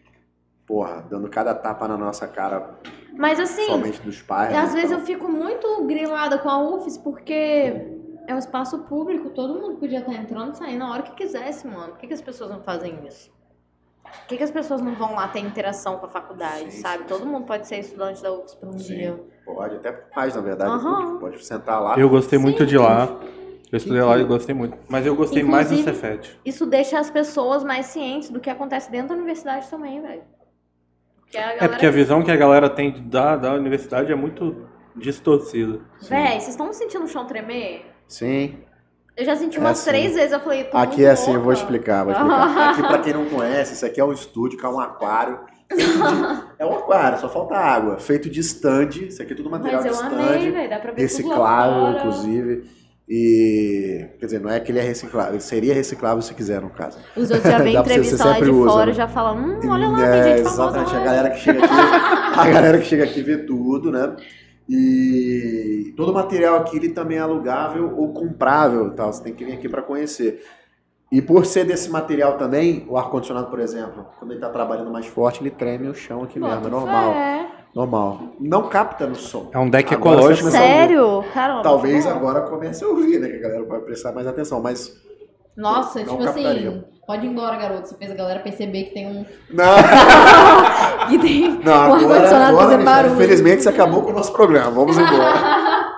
porra, 0.65 1.05
dando 1.09 1.29
cada 1.29 1.53
tapa 1.53 1.87
na 1.87 1.97
nossa 1.97 2.27
cara, 2.27 2.71
Mas 3.15 3.39
assim, 3.39 3.65
somente 3.67 4.01
dos 4.01 4.21
pais. 4.21 4.55
às 4.55 4.73
né, 4.73 4.81
vezes 4.81 4.91
eu 4.91 4.97
então. 4.97 5.05
fico 5.07 5.31
muito 5.31 5.83
grilada 5.85 6.37
com 6.39 6.49
a 6.49 6.59
UFES 6.75 6.97
porque 6.97 7.96
é 8.27 8.35
um 8.35 8.37
espaço 8.37 8.79
público, 8.79 9.29
todo 9.29 9.55
mundo 9.55 9.77
podia 9.77 9.99
estar 9.99 10.13
entrando 10.13 10.53
e 10.53 10.57
saindo 10.57 10.79
na 10.79 10.91
hora 10.91 11.03
que 11.03 11.11
quisesse, 11.13 11.65
mano. 11.65 11.93
Por 11.93 11.99
que, 11.99 12.07
que 12.07 12.13
as 12.13 12.21
pessoas 12.21 12.51
não 12.51 12.61
fazem 12.61 12.99
isso? 13.07 13.31
Por 14.03 14.27
que, 14.27 14.37
que 14.37 14.43
as 14.43 14.51
pessoas 14.51 14.81
não 14.81 14.93
vão 14.95 15.15
lá 15.15 15.27
ter 15.29 15.39
interação 15.39 15.97
com 15.97 16.05
a 16.05 16.09
faculdade, 16.09 16.71
Sim, 16.71 16.81
sabe? 16.81 16.99
sim, 16.99 17.09
Todo 17.09 17.23
sim. 17.23 17.29
mundo 17.29 17.45
pode 17.45 17.67
ser 17.67 17.79
estudante 17.79 18.21
da 18.21 18.31
UFES 18.31 18.55
por 18.55 18.69
um 18.69 18.77
Sim. 18.77 18.95
dia. 18.95 19.23
Pode, 19.45 19.75
até 19.77 20.03
mais, 20.15 20.35
na 20.35 20.41
verdade. 20.41 20.71
Aham. 20.71 21.17
Pode 21.19 21.43
sentar 21.45 21.81
lá. 21.81 21.97
Eu 21.97 22.09
gostei 22.09 22.37
muito 22.37 22.65
de 22.65 22.77
lá. 22.77 23.07
Eu 23.71 23.77
estudei 23.77 24.01
lá 24.01 24.17
e 24.17 24.23
gostei 24.23 24.53
muito. 24.55 24.77
Mas 24.89 25.05
eu 25.05 25.15
gostei 25.15 25.43
mais 25.43 25.69
do 25.69 25.77
Cefet. 25.77 26.39
Isso 26.45 26.65
deixa 26.65 26.99
as 26.99 27.09
pessoas 27.09 27.63
mais 27.63 27.87
cientes 27.87 28.29
do 28.29 28.39
que 28.39 28.49
acontece 28.49 28.89
dentro 28.91 29.09
da 29.09 29.15
universidade 29.15 29.69
também, 29.69 30.01
velho. 30.01 30.23
A 31.29 31.37
galera... 31.37 31.65
É 31.65 31.67
porque 31.67 31.85
a 31.85 31.91
visão 31.91 32.23
que 32.23 32.31
a 32.31 32.35
galera 32.35 32.69
tem 32.69 33.07
da, 33.09 33.35
da 33.35 33.53
universidade 33.53 34.11
é 34.11 34.15
muito 34.15 34.67
distorcida. 34.95 35.81
Véi, 36.01 36.39
vocês 36.39 36.49
estão 36.49 36.71
sentindo 36.71 37.03
o 37.03 37.07
chão 37.07 37.25
tremer? 37.25 37.96
Sim. 38.07 38.55
Eu 39.15 39.25
já 39.25 39.35
senti 39.35 39.57
É 39.57 39.59
umas 39.59 39.79
assim. 39.79 39.89
três 39.89 40.13
vezes, 40.13 40.31
eu 40.31 40.39
falei, 40.39 40.63
tô 40.65 40.77
Aqui 40.77 41.03
é 41.03 41.09
assim, 41.09 41.31
eu 41.33 41.39
vou 41.41 41.45
louca. 41.51 41.59
explicar, 41.61 42.03
vou 42.03 42.13
explicar. 42.13 42.69
Aqui, 42.71 42.81
pra 42.83 42.97
quem 42.99 43.13
não 43.13 43.25
conhece, 43.25 43.73
isso 43.73 43.85
aqui 43.85 43.99
é 43.99 44.05
um 44.05 44.11
estúdio, 44.13 44.59
que 44.59 44.65
é 44.65 44.69
um 44.69 44.79
aquário. 44.79 45.39
É 46.59 46.65
um 46.65 46.73
aquário, 46.77 47.19
só 47.19 47.27
falta 47.27 47.55
água. 47.55 47.97
Feito 47.99 48.29
de 48.29 48.39
stand. 48.41 48.89
Isso 49.07 49.21
aqui 49.21 49.33
é 49.33 49.35
tudo 49.35 49.49
material 49.49 49.81
Mas 49.83 49.91
de 49.91 50.03
stand. 50.03 50.21
amei, 50.35 50.51
velho, 50.51 50.69
dá 50.69 50.79
pra 50.79 50.91
ver 50.91 51.01
reciclável, 51.01 51.97
inclusive. 51.97 52.63
E. 53.09 54.05
Quer 54.19 54.25
dizer, 54.25 54.39
não 54.41 54.49
é 54.51 54.59
que 54.59 54.71
ele 54.71 54.79
é 54.79 54.83
reciclável, 54.83 55.39
seria 55.39 55.73
reciclável 55.73 56.21
se 56.21 56.33
quiser, 56.33 56.61
no 56.61 56.69
caso. 56.69 56.99
Os 57.15 57.31
outros 57.31 57.51
já 57.51 57.57
vêm 57.63 57.73
Dá 57.73 57.81
pra 57.83 57.93
você- 57.93 58.03
você 58.03 58.15
entrevista 58.15 58.25
lá 58.29 58.39
de 58.39 58.49
usa, 58.51 58.69
fora 58.69 58.85
né? 58.87 58.93
já 58.93 59.07
falam, 59.07 59.37
hum, 59.37 59.59
olha 59.69 59.87
lá, 59.87 60.05
É, 60.05 60.11
tem 60.23 60.37
gente 60.37 60.43
famosa 60.49 60.79
exatamente. 60.79 60.93
lá. 60.93 61.01
A 61.01 61.05
galera 61.05 61.29
que 61.31 61.39
chega 61.39 61.65
aqui, 61.65 61.73
a 62.39 62.49
galera 62.51 62.77
que 62.77 62.85
chega 62.85 63.03
aqui 63.05 63.21
vê 63.23 63.37
tudo, 63.39 63.91
né? 63.91 64.15
E 64.69 65.93
todo 65.95 66.11
o 66.11 66.13
material 66.13 66.57
aqui 66.57 66.77
ele 66.77 66.89
também 66.89 67.17
é 67.17 67.21
alugável 67.21 67.93
ou 67.97 68.13
comprável, 68.13 68.91
tal. 68.91 69.11
Você 69.13 69.23
tem 69.23 69.33
que 69.33 69.45
vir 69.45 69.53
aqui 69.53 69.69
para 69.69 69.81
conhecer. 69.81 70.43
E 71.11 71.21
por 71.21 71.45
ser 71.45 71.63
desse 71.63 71.89
material 71.89 72.37
também, 72.37 72.85
o 72.89 72.97
ar-condicionado, 72.97 73.47
por 73.49 73.59
exemplo, 73.59 74.05
quando 74.19 74.31
ele 74.31 74.41
tá 74.41 74.49
trabalhando 74.49 74.91
mais 74.91 75.05
forte, 75.05 75.41
ele 75.41 75.51
treme 75.51 75.87
o 75.87 75.95
chão 75.95 76.23
aqui 76.23 76.37
mesmo, 76.37 76.53
é 76.53 76.57
Bota 76.57 76.69
normal. 76.69 77.13
fé. 77.13 77.47
Normal. 77.73 78.19
Não 78.39 78.67
capta 78.69 79.05
no 79.05 79.15
som. 79.15 79.49
É 79.53 79.59
um 79.59 79.69
deck 79.69 79.93
Agora 79.93 80.17
ecológico. 80.17 80.49
Sério? 80.49 81.23
Caramba. 81.33 81.61
Talvez 81.61 82.05
agora 82.07 82.41
comece 82.41 82.83
a 82.83 82.87
ouvir, 82.87 83.19
né? 83.19 83.29
Que 83.29 83.35
a 83.35 83.39
galera 83.39 83.63
vai 83.63 83.79
prestar 83.79 84.11
mais 84.11 84.27
atenção. 84.27 84.61
Mas. 84.61 85.06
Nossa, 85.57 85.99
Não 85.99 86.05
tipo 86.05 86.23
captaria. 86.23 86.69
assim, 86.69 86.83
pode 87.07 87.25
ir 87.25 87.29
embora, 87.29 87.57
garoto. 87.57 87.87
Você 87.87 87.97
fez 87.97 88.11
a 88.11 88.13
galera 88.15 88.39
perceber 88.41 88.83
que 88.85 88.93
tem 88.93 89.07
um. 89.07 89.25
Não, 89.49 89.65
Que 91.09 91.17
tem 91.19 91.59
não 91.63 91.73
um 91.73 91.93
ar-condicionado 91.93 92.57
fazendo 92.57 92.83
barulho. 92.85 93.13
infelizmente 93.15 93.63
você 93.63 93.69
acabou 93.69 94.03
com 94.03 94.11
o 94.11 94.13
nosso 94.13 94.31
programa. 94.33 94.71
Vamos 94.71 94.97
embora. 94.97 95.97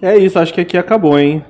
É 0.00 0.16
isso, 0.16 0.38
acho 0.38 0.54
que 0.54 0.60
aqui 0.60 0.78
acabou, 0.78 1.18
hein? 1.18 1.44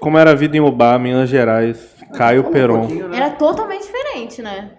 Como 0.00 0.18
era 0.18 0.32
a 0.32 0.34
vida 0.34 0.56
em 0.56 0.60
Ubá, 0.60 0.98
Minas 0.98 1.28
Gerais, 1.30 1.94
Caio 2.12 2.40
um 2.48 2.50
Peron. 2.50 2.78
pouquinho, 2.80 3.06
né? 3.08 3.16
Era 3.18 3.30
totalmente 3.30 3.82
diferente, 3.82 4.42
né? 4.42 4.72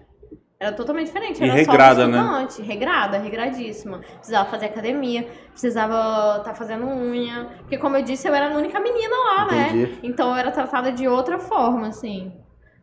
Era 0.61 0.73
totalmente 0.73 1.07
diferente. 1.07 1.41
E 1.41 1.43
Era 1.43 1.53
regrada, 1.53 2.01
só 2.03 2.07
um 2.07 2.11
né? 2.11 2.47
Regrada, 2.59 3.17
regradíssima. 3.17 3.99
Precisava 4.17 4.47
fazer 4.47 4.67
academia, 4.67 5.27
precisava 5.49 6.37
estar 6.37 6.53
fazendo 6.53 6.85
unha. 6.85 7.47
Porque, 7.61 7.79
como 7.79 7.97
eu 7.97 8.03
disse, 8.03 8.27
eu 8.27 8.35
era 8.35 8.53
a 8.53 8.55
única 8.55 8.79
menina 8.79 9.15
lá, 9.25 9.47
né? 9.47 9.69
Entendi. 9.69 9.99
Então 10.03 10.29
eu 10.29 10.35
era 10.35 10.51
tratada 10.51 10.91
de 10.91 11.07
outra 11.07 11.39
forma, 11.39 11.87
assim. 11.87 12.31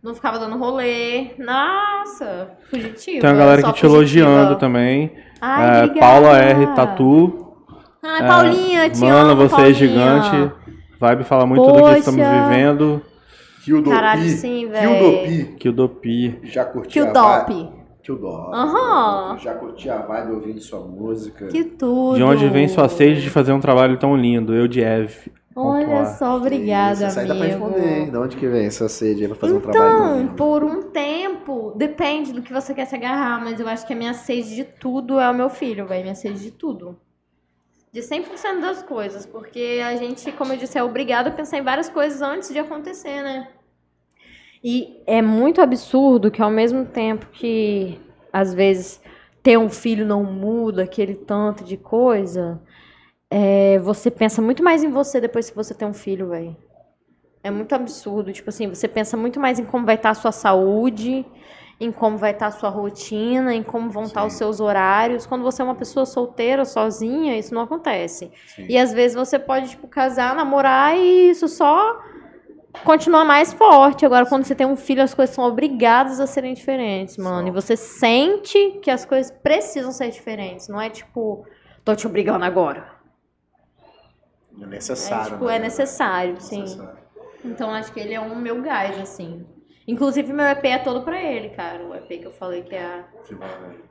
Não 0.03 0.13
ficava 0.13 0.41
dando 0.41 0.59
rolê. 0.59 1.31
Nossa, 1.39 2.51
fugitiva. 2.69 3.21
Tem 3.21 3.31
uma 3.31 3.37
galera 3.39 3.61
aqui 3.69 3.73
te 3.79 3.87
elogiando 3.87 4.33
fugitiva. 4.39 4.57
também. 4.59 5.13
Ai, 5.41 5.85
É. 5.85 6.01
Paula 6.01 6.37
R. 6.37 6.67
Tatu. 6.75 7.47
Ai, 8.03 8.27
Paulinha, 8.27 8.91
te 8.91 9.01
Mano, 9.01 9.31
amo, 9.31 9.37
você 9.37 9.55
Paulinha. 9.55 9.71
é 9.71 9.75
gigante. 9.75 10.53
Vibe 11.01 11.23
fala 11.25 11.47
muito 11.47 11.65
do 11.65 11.75
que 11.75 11.81
Poxa. 11.81 11.99
estamos 11.99 12.27
vivendo. 12.27 13.03
Kildopi. 13.73 13.97
Caralho, 13.97 14.28
sim, 14.31 14.69
velho. 14.69 14.89
Kildopi. 14.90 15.57
Kildopi. 15.59 16.39
Já 16.45 16.65
curti. 16.65 16.89
Kildopi. 16.95 17.78
Aham. 18.53 19.36
Já 19.39 19.55
curti 19.55 19.90
a 19.90 19.99
vibe 19.99 20.32
ouvindo 20.32 20.61
sua 20.61 20.81
música. 20.81 21.47
Que 21.49 21.65
tudo. 21.65 22.16
De 22.16 22.23
onde 22.23 22.49
vem 22.49 22.66
sua 22.69 22.89
sede 22.89 23.20
de 23.23 23.31
fazer 23.31 23.53
um 23.53 23.61
trabalho 23.61 23.99
tão 23.99 24.16
lindo? 24.16 24.55
Eu 24.55 24.66
de 24.66 24.81
Eve. 24.82 25.31
Olha 25.55 25.85
Pontuar. 25.86 26.07
só, 26.16 26.36
obrigada, 26.36 27.09
Isso 27.09 27.19
aí 27.19 27.27
dá 27.27 27.35
pra 27.35 27.45
amigo. 27.45 27.65
responder, 27.66 27.99
hein? 27.99 28.11
De 28.11 28.16
onde 28.16 28.36
que 28.36 28.47
vem 28.47 28.66
essa 28.66 28.89
sede 28.89 29.23
aí 29.23 29.28
pra 29.28 29.36
fazer 29.36 29.55
um 29.55 29.61
trabalho 29.61 29.90
tão 29.97 30.05
Então, 30.07 30.19
lindo? 30.20 30.35
por 30.35 30.62
um 30.65 30.82
tempo, 30.85 31.73
depende 31.77 32.32
do 32.32 32.40
que 32.43 32.53
você 32.53 32.73
quer 32.73 32.85
se 32.85 32.95
agarrar, 32.95 33.40
mas 33.43 33.59
eu 33.59 33.69
acho 33.69 33.85
que 33.85 33.93
a 33.93 33.97
minha 33.97 34.15
sede 34.15 34.55
de 34.55 34.62
tudo 34.65 35.19
é 35.19 35.28
o 35.28 35.35
meu 35.35 35.51
filho, 35.51 35.85
velho. 35.85 36.03
Minha 36.05 36.15
sede 36.15 36.40
de 36.40 36.53
tudo. 36.53 36.97
De 37.93 38.01
100% 38.01 38.61
das 38.61 38.82
coisas, 38.85 39.27
porque 39.27 39.81
a 39.85 39.97
gente, 39.97 40.31
como 40.31 40.53
eu 40.53 40.57
disse, 40.59 40.78
é 40.78 40.82
obrigado 40.85 41.27
a 41.27 41.31
pensar 41.32 41.59
em 41.59 41.62
várias 41.62 41.89
coisas 41.89 42.23
antes 42.23 42.51
de 42.53 42.59
acontecer, 42.61 43.20
né? 43.23 43.49
E 44.63 45.03
é 45.07 45.23
muito 45.23 45.61
absurdo 45.61 46.31
que 46.31 46.43
ao 46.43 46.51
mesmo 46.51 46.85
tempo 46.85 47.27
que, 47.33 47.99
às 48.33 48.53
vezes, 48.53 49.01
ter 49.43 49.57
um 49.59 49.69
filho 49.69 50.05
não 50.05 50.25
muda 50.25 50.83
aquele 50.83 51.15
tanto 51.15 51.65
de 51.65 51.77
coisa, 51.77 52.61
é, 53.31 53.79
você 53.79 54.11
pensa 54.11 54.43
muito 54.43 54.63
mais 54.63 54.83
em 54.83 54.91
você 54.91 55.21
depois 55.21 55.49
que 55.49 55.57
você 55.57 55.75
tem 55.75 55.87
um 55.87 55.95
filho, 55.95 56.31
velho. 56.31 56.57
É 57.43 57.51
muito 57.51 57.73
absurdo. 57.75 58.33
Tipo 58.33 58.51
assim, 58.51 58.69
você 58.69 58.89
pensa 58.89 59.17
muito 59.17 59.39
mais 59.39 59.59
em 59.59 59.65
como 59.65 59.87
vai 59.87 59.95
estar 59.95 60.11
a 60.11 60.15
sua 60.15 60.33
saúde, 60.33 61.25
em 61.81 61.93
como 61.93 62.17
vai 62.19 62.33
estar 62.33 62.49
a 62.49 62.51
sua 62.51 62.69
rotina, 62.69 63.55
em 63.55 63.63
como 63.63 63.91
vão 63.91 64.05
estar 64.05 64.25
os 64.25 64.33
Sim. 64.33 64.39
seus 64.39 64.61
horários. 64.61 65.27
Quando 65.27 65.43
você 65.45 65.63
é 65.63 65.65
uma 65.65 65.77
pessoa 65.77 66.05
solteira, 66.05 66.65
sozinha, 66.65 67.39
isso 67.39 67.55
não 67.55 67.63
acontece. 67.63 68.31
Sim. 68.55 68.67
E 68.69 68.77
às 68.77 68.93
vezes 68.93 69.17
você 69.17 69.39
pode, 69.39 69.71
tipo, 69.71 69.87
casar, 69.87 70.35
namorar 70.35 70.97
e 70.97 71.31
isso 71.31 71.47
só 71.47 72.03
continua 72.85 73.24
mais 73.24 73.53
forte. 73.53 74.05
Agora, 74.07 74.27
quando 74.27 74.45
você 74.45 74.55
tem 74.55 74.66
um 74.66 74.77
filho, 74.77 75.03
as 75.03 75.15
coisas 75.15 75.35
são 75.35 75.45
obrigadas 75.45 76.20
a 76.20 76.27
serem 76.27 76.55
diferentes, 76.55 77.16
mano. 77.16 77.39
São. 77.39 77.49
E 77.49 77.51
você 77.51 77.77
sente 77.77 78.78
que 78.82 78.90
as 78.90 79.05
coisas 79.05 79.31
precisam 79.43 79.93
ser 79.93 80.11
diferentes. 80.11 80.69
Não 80.69 80.81
é 80.81 80.89
tipo, 80.90 81.45
tô 81.85 81.95
te 81.95 82.07
obrigando 82.07 82.45
agora. 82.45 82.97
É 84.61 84.65
É, 84.65 84.66
necessário. 84.66 85.32
tipo, 85.32 85.45
né? 85.47 85.57
é 85.57 85.59
necessário, 85.59 86.40
sim. 86.40 86.61
Necessário. 86.62 86.99
Então 87.45 87.70
acho 87.70 87.93
que 87.93 88.01
ele 88.01 88.15
é 88.15 88.20
um 88.20 88.35
meu 88.35 88.61
gás, 88.62 88.99
assim. 88.99 89.47
Inclusive, 89.86 90.32
meu 90.32 90.45
EP 90.47 90.65
é 90.65 90.78
todo 90.78 91.03
pra 91.03 91.23
ele, 91.23 91.51
cara. 91.51 91.82
O 91.85 91.95
EP 91.95 92.09
que 92.09 92.27
eu 92.27 92.32
falei 92.32 92.62
que 92.62 92.74
é, 92.74 93.05
Que 93.24 93.36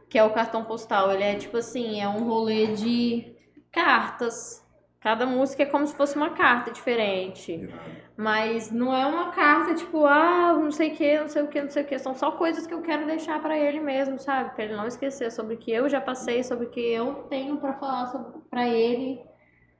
que 0.10 0.18
é 0.20 0.24
o 0.24 0.30
cartão 0.32 0.64
postal. 0.64 1.12
Ele 1.12 1.24
é 1.24 1.36
tipo 1.36 1.58
assim, 1.58 2.00
é 2.00 2.08
um 2.08 2.24
rolê 2.28 2.68
de 2.68 3.36
cartas. 3.72 4.64
Cada 5.08 5.26
música 5.26 5.64
é 5.64 5.66
como 5.66 5.88
se 5.88 5.96
fosse 5.96 6.18
uma 6.18 6.32
carta 6.32 6.70
diferente. 6.70 7.70
Mas 8.18 8.70
não 8.70 8.94
é 8.94 9.06
uma 9.06 9.32
carta 9.32 9.74
tipo, 9.74 10.06
ah, 10.06 10.54
não 10.60 10.70
sei 10.70 10.92
o 10.92 10.96
que, 10.98 11.18
não 11.18 11.30
sei 11.30 11.44
o 11.44 11.48
que, 11.48 11.62
não 11.62 11.70
sei 11.70 11.84
o 11.84 11.86
que. 11.86 11.98
São 11.98 12.14
só 12.14 12.32
coisas 12.32 12.68
que 12.68 12.74
eu 12.74 12.82
quero 12.82 13.06
deixar 13.06 13.42
pra 13.42 13.58
ele 13.58 13.80
mesmo, 13.80 14.20
sabe? 14.20 14.54
Pra 14.54 14.66
ele 14.66 14.76
não 14.76 14.86
esquecer 14.86 15.32
sobre 15.32 15.56
o 15.56 15.58
que 15.58 15.72
eu 15.72 15.88
já 15.88 16.02
passei, 16.02 16.44
sobre 16.44 16.66
o 16.66 16.70
que 16.70 16.82
eu 16.82 17.24
tenho 17.30 17.56
pra 17.56 17.72
falar 17.76 18.12
pra 18.50 18.68
ele, 18.68 19.22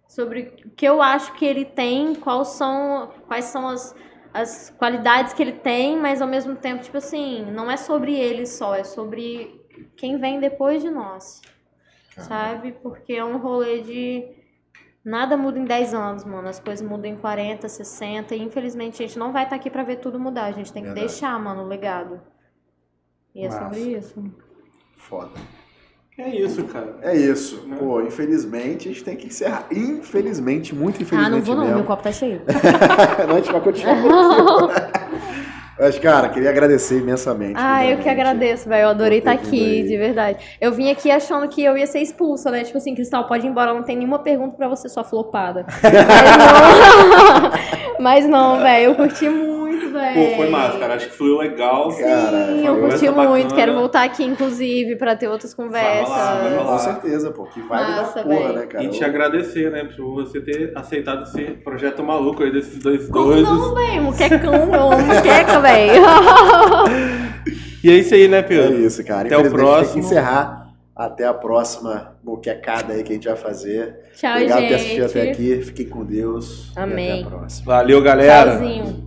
sobre 0.08 0.64
o 0.66 0.70
que 0.70 0.86
eu 0.86 1.02
acho 1.02 1.34
que 1.34 1.46
ele 1.46 1.66
tem, 1.66 2.16
quais 2.16 2.48
são, 2.48 3.12
quais 3.28 3.44
são 3.44 3.68
as, 3.68 3.94
as 4.34 4.70
qualidades 4.80 5.34
que 5.34 5.44
ele 5.44 5.60
tem, 5.60 5.98
mas 5.98 6.22
ao 6.22 6.28
mesmo 6.30 6.56
tempo, 6.56 6.84
tipo 6.84 6.96
assim, 6.96 7.44
não 7.52 7.70
é 7.70 7.76
sobre 7.76 8.16
ele 8.16 8.46
só, 8.46 8.76
é 8.76 8.86
sobre 8.86 9.62
quem 9.98 10.18
vem 10.18 10.40
depois 10.40 10.82
de 10.82 10.90
nós, 10.90 11.42
sabe? 12.16 12.72
Porque 12.82 13.12
é 13.12 13.26
um 13.26 13.38
rolê 13.40 13.82
de. 13.82 14.37
Nada 15.08 15.38
muda 15.38 15.58
em 15.58 15.64
10 15.64 15.94
anos, 15.94 16.26
mano. 16.26 16.50
As 16.50 16.60
coisas 16.60 16.86
mudam 16.86 17.10
em 17.10 17.16
40, 17.16 17.70
60. 17.70 18.36
E 18.36 18.44
infelizmente 18.44 19.02
a 19.02 19.08
gente 19.08 19.18
não 19.18 19.32
vai 19.32 19.46
estar 19.46 19.56
aqui 19.56 19.70
pra 19.70 19.82
ver 19.82 20.02
tudo 20.02 20.20
mudar. 20.20 20.44
A 20.44 20.52
gente 20.52 20.74
tem 20.74 20.84
que 20.84 20.90
Verdade. 20.90 21.08
deixar, 21.08 21.40
mano, 21.40 21.64
o 21.64 21.66
legado. 21.66 22.20
E 23.34 23.46
é 23.46 23.48
Massa. 23.48 23.64
sobre 23.64 23.80
isso. 23.80 24.22
Foda. 24.98 25.32
É 26.18 26.28
isso, 26.28 26.62
cara. 26.66 26.98
É 27.02 27.16
isso. 27.16 27.66
Né? 27.66 27.78
Pô, 27.78 28.02
infelizmente 28.02 28.90
a 28.90 28.92
gente 28.92 29.06
tem 29.06 29.16
que 29.16 29.28
encerrar. 29.28 29.68
Infelizmente, 29.72 30.76
muito 30.76 30.98
Ah, 30.98 31.04
infelizmente 31.04 31.48
não 31.48 31.56
vou 31.56 31.56
não, 31.56 31.76
meu 31.76 31.86
copo 31.86 32.04
tá 32.04 32.12
cheio. 32.12 32.42
não, 33.30 33.36
a 33.36 33.40
gente 33.40 33.52
vai 33.54 33.62
continuar. 33.62 33.96
Mas, 35.80 36.00
cara, 36.00 36.30
queria 36.30 36.50
agradecer 36.50 37.00
imensamente. 37.00 37.54
Ah, 37.56 37.86
eu 37.86 38.00
que 38.00 38.10
agradeço, 38.10 38.68
velho. 38.68 38.84
Eu 38.84 38.90
adorei 38.90 39.20
estar 39.20 39.38
vindo 39.38 39.48
aqui, 39.48 39.84
de 39.84 39.98
verdade. 39.98 40.58
Eu 40.60 40.72
vim 40.72 40.90
aqui 40.90 41.12
achando 41.12 41.48
que 41.48 41.64
eu 41.64 41.78
ia 41.78 41.86
ser 41.86 42.00
expulsa, 42.00 42.50
né? 42.50 42.64
Tipo 42.64 42.78
assim, 42.78 42.96
Cristal, 42.96 43.28
pode 43.28 43.46
ir 43.46 43.50
embora, 43.50 43.74
não 43.74 43.84
tem 43.84 43.96
nenhuma 43.96 44.20
pergunta 44.20 44.56
pra 44.58 44.68
você, 44.68 44.90
sua 44.90 45.04
flopada. 45.04 45.66
Mas 45.84 46.38
não, 46.38 47.52
Mas 48.00 48.28
não, 48.28 48.60
velho, 48.60 48.86
eu 48.86 48.96
curti 48.96 49.30
muito, 49.30 49.57
velho. 49.98 50.30
Pô, 50.30 50.36
foi 50.38 50.50
massa, 50.50 50.78
cara. 50.80 50.96
Acho 50.96 51.08
que 51.10 51.16
fluiu 51.16 51.38
legal. 51.38 51.90
Cara, 51.98 52.48
Sim, 52.48 52.60
foi 52.62 52.68
eu 52.68 52.80
curti 52.80 53.10
muito. 53.10 53.16
bacana. 53.16 53.56
Quero 53.56 53.74
voltar 53.74 54.04
aqui, 54.04 54.24
inclusive, 54.24 54.96
pra 54.96 55.16
ter 55.16 55.28
outras 55.28 55.54
conversas. 55.54 56.08
Vai 56.10 56.18
rolar, 56.20 56.42
vai 56.42 56.58
rolar. 56.58 56.72
Com 56.72 56.80
certeza, 56.80 57.32
pô. 57.32 57.44
Que 57.46 57.60
vibe 57.60 57.70
Massa, 57.70 58.16
da 58.16 58.24
porra, 58.24 58.36
velho. 58.40 58.54
né, 58.54 58.66
cara? 58.68 58.84
E 58.84 58.88
te 58.90 59.04
agradecer, 59.04 59.72
né, 59.72 59.84
por 59.96 60.14
você 60.16 60.40
ter 60.42 60.72
aceitado 60.76 61.24
esse 61.24 61.42
projeto 61.64 62.04
maluco 62.04 62.44
aí 62.44 62.52
desses 62.52 62.78
dois 62.80 63.08
Como 63.10 63.26
doidos. 63.34 63.50
não, 63.50 63.74
velho? 63.76 64.02
Muquecão, 64.08 64.54
eu 64.54 64.74
amo 64.92 64.98
muqueca, 65.06 65.60
velho. 65.60 66.02
E 67.84 67.90
é 67.90 67.94
isso 67.94 68.14
aí, 68.14 68.28
né, 68.28 68.40
É 68.40 68.42
Pedro? 68.44 68.80
isso, 68.80 69.04
cara. 69.06 69.22
Até 69.28 69.38
o 69.38 69.42
Infelizmente, 69.42 69.56
Tem 69.66 69.66
próximo. 69.76 69.94
que 69.94 70.00
encerrar. 70.00 70.68
Até 70.96 71.26
a 71.28 71.34
próxima 71.34 72.18
moquecada 72.24 72.94
aí 72.94 73.04
que 73.04 73.12
a 73.12 73.16
gente 73.16 73.28
vai 73.28 73.38
fazer. 73.38 74.00
Tchau, 74.16 74.32
Obrigado 74.32 74.58
por 74.62 74.68
ter 74.68 74.68
gente. 74.80 74.82
assistido 74.82 75.06
até 75.06 75.30
aqui. 75.32 75.62
Fiquem 75.62 75.90
com 75.90 76.04
Deus. 76.04 76.72
E 76.76 76.80
Amém. 76.80 77.12
até 77.12 77.22
a 77.22 77.38
próxima. 77.38 77.66
Valeu, 77.76 78.02
galera. 78.02 78.52
Tchauzinho. 78.58 79.07